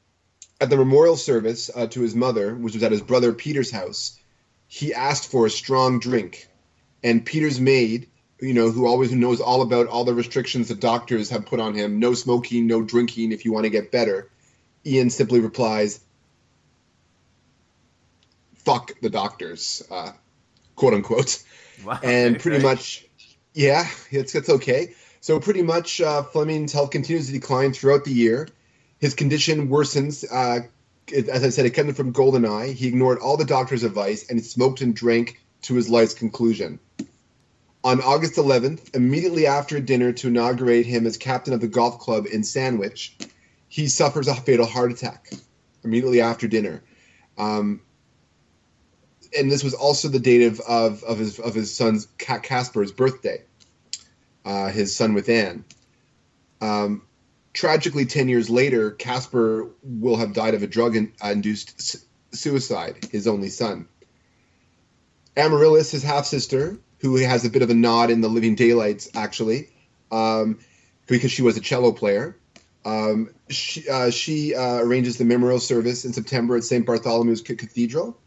at 0.61 0.71
the 0.71 0.77
memorial 0.77 1.17
service 1.17 1.71
uh, 1.75 1.87
to 1.89 2.01
his 2.01 2.15
mother, 2.15 2.55
which 2.55 2.75
was 2.75 2.83
at 2.83 2.93
his 2.93 3.03
brother 3.03 3.33
Peter's 3.33 3.71
house, 3.71 4.19
he 4.67 4.93
asked 4.93 5.31
for 5.31 5.47
a 5.47 5.51
strong 5.51 5.99
drink, 5.99 6.49
and 7.03 7.25
Peter's 7.25 7.61
maid, 7.61 8.09
you 8.41 8.55
know, 8.55 8.71
who 8.71 8.87
always 8.87 9.13
knows 9.13 9.41
all 9.41 9.63
about 9.63 9.87
all 9.87 10.05
the 10.05 10.15
restrictions 10.15 10.69
the 10.69 10.75
doctors 10.75 11.31
have 11.31 11.47
put 11.47 11.61
on 11.61 11.75
him, 11.75 12.01
no 12.01 12.15
smoking, 12.15 12.67
no 12.67 12.83
drinking, 12.83 13.33
if 13.33 13.45
you 13.45 13.53
want 13.53 13.65
to 13.65 13.71
get 13.71 13.93
better. 13.93 14.29
Ian 14.87 15.09
simply 15.09 15.41
replies, 15.41 16.01
"Fuck 18.65 19.01
the 19.01 19.11
doctors," 19.11 19.83
uh, 19.91 20.13
quote 20.77 20.95
unquote, 20.95 21.43
wow, 21.85 21.99
and 22.03 22.39
pretty 22.39 22.63
much, 22.63 23.07
yeah, 23.53 23.89
it's 24.11 24.35
it's 24.35 24.49
okay. 24.49 24.95
So 25.21 25.41
pretty 25.41 25.63
much, 25.63 26.01
uh, 26.01 26.23
Fleming's 26.23 26.73
health 26.73 26.91
continues 26.91 27.27
to 27.27 27.33
decline 27.33 27.73
throughout 27.73 28.05
the 28.05 28.13
year. 28.13 28.49
His 28.99 29.15
condition 29.15 29.69
worsens. 29.69 30.25
Uh, 30.31 30.67
as 31.13 31.45
I 31.45 31.51
said, 31.51 31.67
it 31.67 31.71
came 31.71 31.93
from 31.95 32.13
Goldeneye. 32.13 32.73
He 32.75 32.89
ignored 32.89 33.19
all 33.19 33.37
the 33.37 33.45
doctor's 33.45 33.85
advice 33.85 34.29
and 34.29 34.45
smoked 34.45 34.81
and 34.81 34.95
drank 34.95 35.41
to 35.63 35.75
his 35.75 35.89
life's 35.89 36.15
conclusion. 36.15 36.79
On 37.83 38.01
August 38.01 38.37
11th, 38.37 38.95
immediately 38.97 39.47
after 39.47 39.79
dinner 39.79 40.13
to 40.13 40.29
inaugurate 40.29 40.87
him 40.87 41.07
as 41.07 41.19
captain 41.19 41.53
of 41.53 41.61
the 41.61 41.69
golf 41.69 41.99
club 41.99 42.27
in 42.27 42.43
Sandwich, 42.43 43.17
he 43.69 43.89
suffers 43.89 44.29
a 44.29 44.35
fatal 44.35 44.65
heart 44.65 44.91
attack 44.93 45.31
immediately 45.83 46.23
after 46.23 46.49
dinner. 46.49 46.83
Um, 47.37 47.83
and 49.39 49.51
this 49.51 49.65
was 49.65 49.75
also 49.75 50.09
the 50.09 50.19
date 50.19 50.43
of, 50.47 50.61
of, 50.61 51.03
of 51.05 51.19
his 51.19 51.39
of 51.39 51.55
his 51.55 51.75
son's 51.75 52.09
Caspar's 52.19 52.93
birthday, 52.93 53.43
uh, 54.45 54.69
his 54.69 54.95
son 54.95 55.15
with 55.15 55.29
Anne. 55.29 55.65
Um, 56.61 57.03
tragically, 57.53 58.07
ten 58.07 58.29
years 58.29 58.49
later, 58.51 58.91
Casper 58.91 59.69
will 59.83 60.17
have 60.17 60.33
died 60.33 60.55
of 60.55 60.63
a 60.63 60.67
drug-induced 60.67 62.05
suicide. 62.33 63.09
His 63.11 63.27
only 63.27 63.49
son. 63.49 63.89
Amaryllis, 65.37 65.91
his 65.91 66.03
half 66.03 66.27
sister, 66.27 66.79
who 67.01 67.17
has 67.17 67.45
a 67.45 67.51
bit 67.51 67.63
of 67.63 67.71
a 67.71 67.75
nod 67.75 68.11
in 68.11 68.21
the 68.21 68.29
Living 68.29 68.55
Daylights, 68.55 69.11
actually, 69.15 69.69
um, 70.13 70.59
because 71.07 71.33
she 71.33 71.43
was 71.43 71.57
a 71.57 71.61
cello 71.61 71.93
player. 71.93 72.37
Um, 72.85 73.31
she 73.49 73.89
uh, 73.89 74.11
she 74.11 74.55
uh, 74.55 74.77
arranges 74.77 75.17
the 75.17 75.25
memorial 75.25 75.61
service 75.61 76.05
in 76.05 76.13
September 76.13 76.57
at 76.57 76.65
St. 76.65 76.87
Bartholomew's 76.87 77.41
Cathedral. 77.41 78.19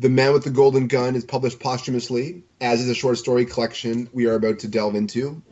The 0.00 0.08
Man 0.08 0.32
with 0.32 0.44
the 0.44 0.50
Golden 0.50 0.86
Gun 0.86 1.16
is 1.16 1.24
published 1.24 1.58
posthumously, 1.58 2.42
as 2.60 2.80
is 2.80 2.88
a 2.88 2.94
short 2.94 3.18
story 3.18 3.44
collection 3.44 4.08
we 4.12 4.26
are 4.26 4.34
about 4.34 4.60
to 4.60 4.68
delve 4.68 4.94
into. 4.94 5.42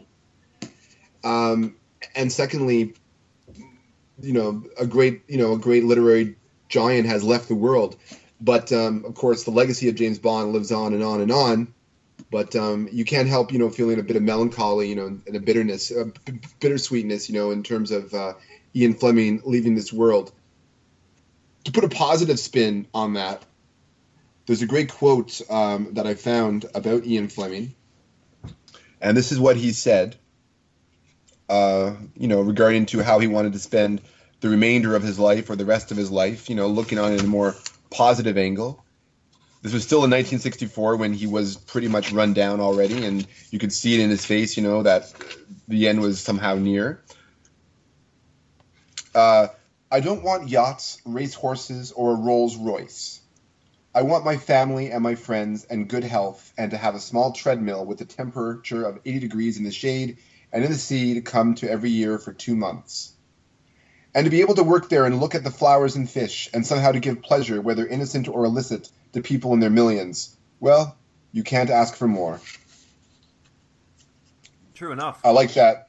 Um, 1.24 1.74
and 2.14 2.30
secondly, 2.30 2.94
you 4.20 4.32
know, 4.32 4.62
a 4.78 4.86
great 4.86 5.22
you 5.28 5.38
know 5.38 5.52
a 5.52 5.58
great 5.58 5.84
literary 5.84 6.36
giant 6.68 7.06
has 7.06 7.24
left 7.24 7.48
the 7.48 7.54
world, 7.54 7.96
but 8.40 8.72
um, 8.72 9.04
of 9.04 9.14
course 9.14 9.42
the 9.42 9.50
legacy 9.50 9.88
of 9.88 9.96
James 9.96 10.18
Bond 10.18 10.52
lives 10.52 10.70
on 10.70 10.94
and 10.94 11.02
on 11.02 11.20
and 11.20 11.32
on. 11.32 11.74
But 12.30 12.56
um, 12.56 12.88
you 12.90 13.04
can't 13.04 13.28
help 13.28 13.52
you 13.52 13.58
know 13.58 13.68
feeling 13.68 13.98
a 13.98 14.02
bit 14.02 14.16
of 14.16 14.22
melancholy, 14.22 14.88
you 14.88 14.94
know, 14.94 15.06
and 15.06 15.36
a 15.36 15.40
bitterness, 15.40 15.90
a 15.90 16.04
b- 16.04 16.38
bittersweetness, 16.60 17.28
you 17.28 17.34
know, 17.34 17.50
in 17.50 17.64
terms 17.64 17.90
of 17.90 18.14
uh, 18.14 18.34
Ian 18.74 18.94
Fleming 18.94 19.42
leaving 19.44 19.74
this 19.74 19.92
world. 19.92 20.32
To 21.64 21.72
put 21.72 21.82
a 21.82 21.88
positive 21.88 22.38
spin 22.38 22.86
on 22.94 23.14
that, 23.14 23.44
there's 24.46 24.62
a 24.62 24.66
great 24.66 24.92
quote 24.92 25.40
um, 25.50 25.94
that 25.94 26.06
I 26.06 26.14
found 26.14 26.66
about 26.74 27.04
Ian 27.04 27.28
Fleming, 27.28 27.74
and 29.00 29.16
this 29.16 29.32
is 29.32 29.40
what 29.40 29.56
he 29.56 29.72
said. 29.72 30.16
Uh, 31.48 31.94
you 32.16 32.26
know, 32.26 32.40
regarding 32.40 32.86
to 32.86 33.02
how 33.02 33.20
he 33.20 33.28
wanted 33.28 33.52
to 33.52 33.58
spend 33.58 34.00
the 34.40 34.48
remainder 34.48 34.96
of 34.96 35.02
his 35.02 35.18
life 35.18 35.48
or 35.48 35.56
the 35.56 35.64
rest 35.64 35.90
of 35.90 35.96
his 35.96 36.10
life. 36.10 36.48
You 36.48 36.56
know, 36.56 36.68
looking 36.68 36.98
on 36.98 37.12
it 37.12 37.20
in 37.20 37.26
a 37.26 37.28
more 37.28 37.54
positive 37.90 38.36
angle. 38.36 38.84
This 39.62 39.72
was 39.72 39.82
still 39.82 39.98
in 39.98 40.10
1964 40.10 40.96
when 40.96 41.12
he 41.12 41.26
was 41.26 41.56
pretty 41.56 41.88
much 41.88 42.12
run 42.12 42.34
down 42.34 42.60
already, 42.60 43.04
and 43.04 43.26
you 43.50 43.58
could 43.58 43.72
see 43.72 43.94
it 43.94 44.00
in 44.00 44.10
his 44.10 44.24
face. 44.24 44.56
You 44.56 44.62
know 44.62 44.82
that 44.82 45.12
the 45.66 45.88
end 45.88 46.00
was 46.00 46.20
somehow 46.20 46.54
near. 46.54 47.02
Uh, 49.14 49.48
I 49.90 50.00
don't 50.00 50.22
want 50.22 50.48
yachts, 50.48 51.00
race 51.04 51.34
horses, 51.34 51.90
or 51.92 52.12
a 52.12 52.14
Rolls 52.14 52.56
Royce. 52.56 53.20
I 53.96 54.02
want 54.02 54.26
my 54.26 54.36
family 54.36 54.90
and 54.90 55.02
my 55.02 55.14
friends 55.14 55.64
and 55.64 55.88
good 55.88 56.04
health, 56.04 56.52
and 56.58 56.70
to 56.72 56.76
have 56.76 56.94
a 56.94 57.00
small 57.00 57.32
treadmill 57.32 57.86
with 57.86 57.98
a 58.02 58.04
temperature 58.04 58.84
of 58.84 59.00
80 59.06 59.20
degrees 59.20 59.56
in 59.56 59.64
the 59.64 59.72
shade 59.72 60.18
and 60.52 60.62
in 60.62 60.70
the 60.70 60.76
sea 60.76 61.14
to 61.14 61.22
come 61.22 61.54
to 61.54 61.70
every 61.70 61.88
year 61.88 62.18
for 62.18 62.34
two 62.34 62.54
months. 62.56 63.14
And 64.14 64.26
to 64.26 64.30
be 64.30 64.42
able 64.42 64.56
to 64.56 64.62
work 64.62 64.90
there 64.90 65.06
and 65.06 65.18
look 65.18 65.34
at 65.34 65.44
the 65.44 65.50
flowers 65.50 65.96
and 65.96 66.10
fish, 66.10 66.50
and 66.52 66.66
somehow 66.66 66.92
to 66.92 67.00
give 67.00 67.22
pleasure, 67.22 67.62
whether 67.62 67.86
innocent 67.86 68.28
or 68.28 68.44
illicit, 68.44 68.90
to 69.14 69.22
people 69.22 69.54
in 69.54 69.60
their 69.60 69.70
millions. 69.70 70.36
Well, 70.60 70.94
you 71.32 71.42
can't 71.42 71.70
ask 71.70 71.96
for 71.96 72.06
more. 72.06 72.38
True 74.74 74.92
enough. 74.92 75.22
I 75.24 75.30
like 75.30 75.54
that. 75.54 75.88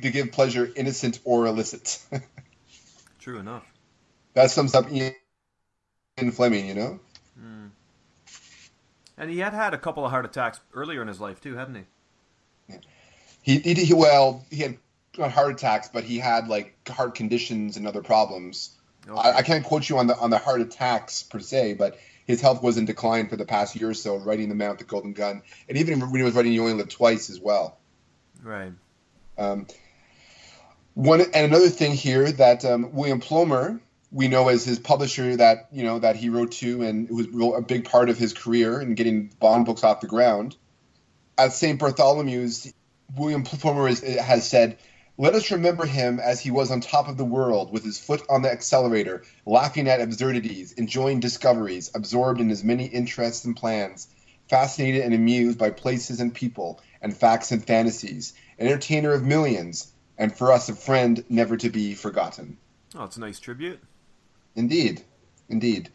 To 0.00 0.10
give 0.10 0.32
pleasure, 0.32 0.70
innocent 0.74 1.20
or 1.24 1.44
illicit. 1.44 1.98
True 3.18 3.38
enough. 3.38 3.70
That 4.32 4.50
sums 4.50 4.74
up 4.74 4.90
Ian 4.90 5.12
Fleming, 6.32 6.66
you 6.66 6.74
know? 6.74 7.00
And 9.20 9.30
he 9.30 9.38
had 9.38 9.52
had 9.52 9.74
a 9.74 9.78
couple 9.78 10.02
of 10.02 10.10
heart 10.10 10.24
attacks 10.24 10.60
earlier 10.72 11.02
in 11.02 11.08
his 11.08 11.20
life 11.20 11.42
too, 11.42 11.54
hadn't 11.54 11.74
he? 11.74 12.74
He, 13.42 13.58
he, 13.58 13.74
he 13.74 13.94
well, 13.94 14.46
he 14.50 14.62
had 14.62 14.78
heart 15.18 15.52
attacks, 15.52 15.90
but 15.92 16.04
he 16.04 16.18
had 16.18 16.48
like 16.48 16.88
heart 16.88 17.14
conditions 17.14 17.76
and 17.76 17.86
other 17.86 18.02
problems. 18.02 18.70
Okay. 19.06 19.18
I, 19.18 19.38
I, 19.38 19.42
can't 19.42 19.62
quote 19.62 19.88
you 19.88 19.98
on 19.98 20.06
the 20.06 20.16
on 20.16 20.30
the 20.30 20.38
heart 20.38 20.62
attacks 20.62 21.22
per 21.22 21.38
se, 21.38 21.74
but 21.74 21.98
his 22.26 22.40
health 22.40 22.62
was 22.62 22.78
in 22.78 22.86
decline 22.86 23.28
for 23.28 23.36
the 23.36 23.44
past 23.44 23.76
year 23.76 23.90
or 23.90 23.94
so, 23.94 24.16
writing 24.16 24.48
the 24.48 24.54
Mount 24.54 24.78
the 24.78 24.84
Golden 24.84 25.12
Gun, 25.12 25.42
and 25.68 25.76
even 25.76 26.00
when 26.00 26.16
he 26.16 26.22
was 26.22 26.34
writing 26.34 26.52
You 26.52 26.62
Only 26.62 26.74
Live 26.74 26.88
Twice 26.88 27.28
as 27.28 27.38
well. 27.38 27.78
Right. 28.42 28.72
Um, 29.36 29.66
one 30.94 31.20
and 31.20 31.34
another 31.34 31.68
thing 31.68 31.92
here 31.92 32.32
that 32.32 32.64
um, 32.64 32.92
William 32.92 33.20
Plomer, 33.20 33.80
we 34.12 34.28
know 34.28 34.48
as 34.48 34.64
his 34.64 34.78
publisher 34.78 35.36
that 35.36 35.68
you 35.72 35.84
know 35.84 35.98
that 35.98 36.16
he 36.16 36.28
wrote 36.28 36.52
to 36.52 36.82
and 36.82 37.08
it 37.08 37.12
was 37.12 37.54
a 37.56 37.62
big 37.62 37.84
part 37.84 38.10
of 38.10 38.18
his 38.18 38.32
career 38.32 38.80
in 38.80 38.94
getting 38.94 39.32
Bond 39.38 39.66
books 39.66 39.84
off 39.84 40.00
the 40.00 40.06
ground. 40.06 40.56
At 41.38 41.52
St. 41.52 41.78
Bartholomew's, 41.78 42.72
William 43.16 43.44
Plomer 43.44 43.88
is, 43.88 44.00
has 44.00 44.48
said, 44.48 44.78
"Let 45.16 45.34
us 45.34 45.50
remember 45.50 45.86
him 45.86 46.18
as 46.18 46.40
he 46.40 46.50
was 46.50 46.70
on 46.70 46.80
top 46.80 47.08
of 47.08 47.16
the 47.16 47.24
world, 47.24 47.72
with 47.72 47.84
his 47.84 47.98
foot 47.98 48.22
on 48.28 48.42
the 48.42 48.50
accelerator, 48.50 49.22
laughing 49.46 49.88
at 49.88 50.00
absurdities, 50.00 50.72
enjoying 50.72 51.20
discoveries, 51.20 51.90
absorbed 51.94 52.40
in 52.40 52.48
his 52.48 52.64
many 52.64 52.86
interests 52.86 53.44
and 53.44 53.56
plans, 53.56 54.08
fascinated 54.48 55.02
and 55.02 55.14
amused 55.14 55.58
by 55.58 55.70
places 55.70 56.20
and 56.20 56.34
people, 56.34 56.80
and 57.00 57.16
facts 57.16 57.52
and 57.52 57.64
fantasies, 57.64 58.34
an 58.58 58.66
entertainer 58.66 59.12
of 59.12 59.24
millions, 59.24 59.92
and 60.18 60.36
for 60.36 60.52
us 60.52 60.68
a 60.68 60.74
friend 60.74 61.24
never 61.28 61.56
to 61.56 61.70
be 61.70 61.94
forgotten." 61.94 62.56
Oh, 62.94 63.04
it's 63.04 63.16
a 63.16 63.20
nice 63.20 63.38
tribute. 63.38 63.80
Indeed. 64.56 65.02
Indeed. 65.48 65.90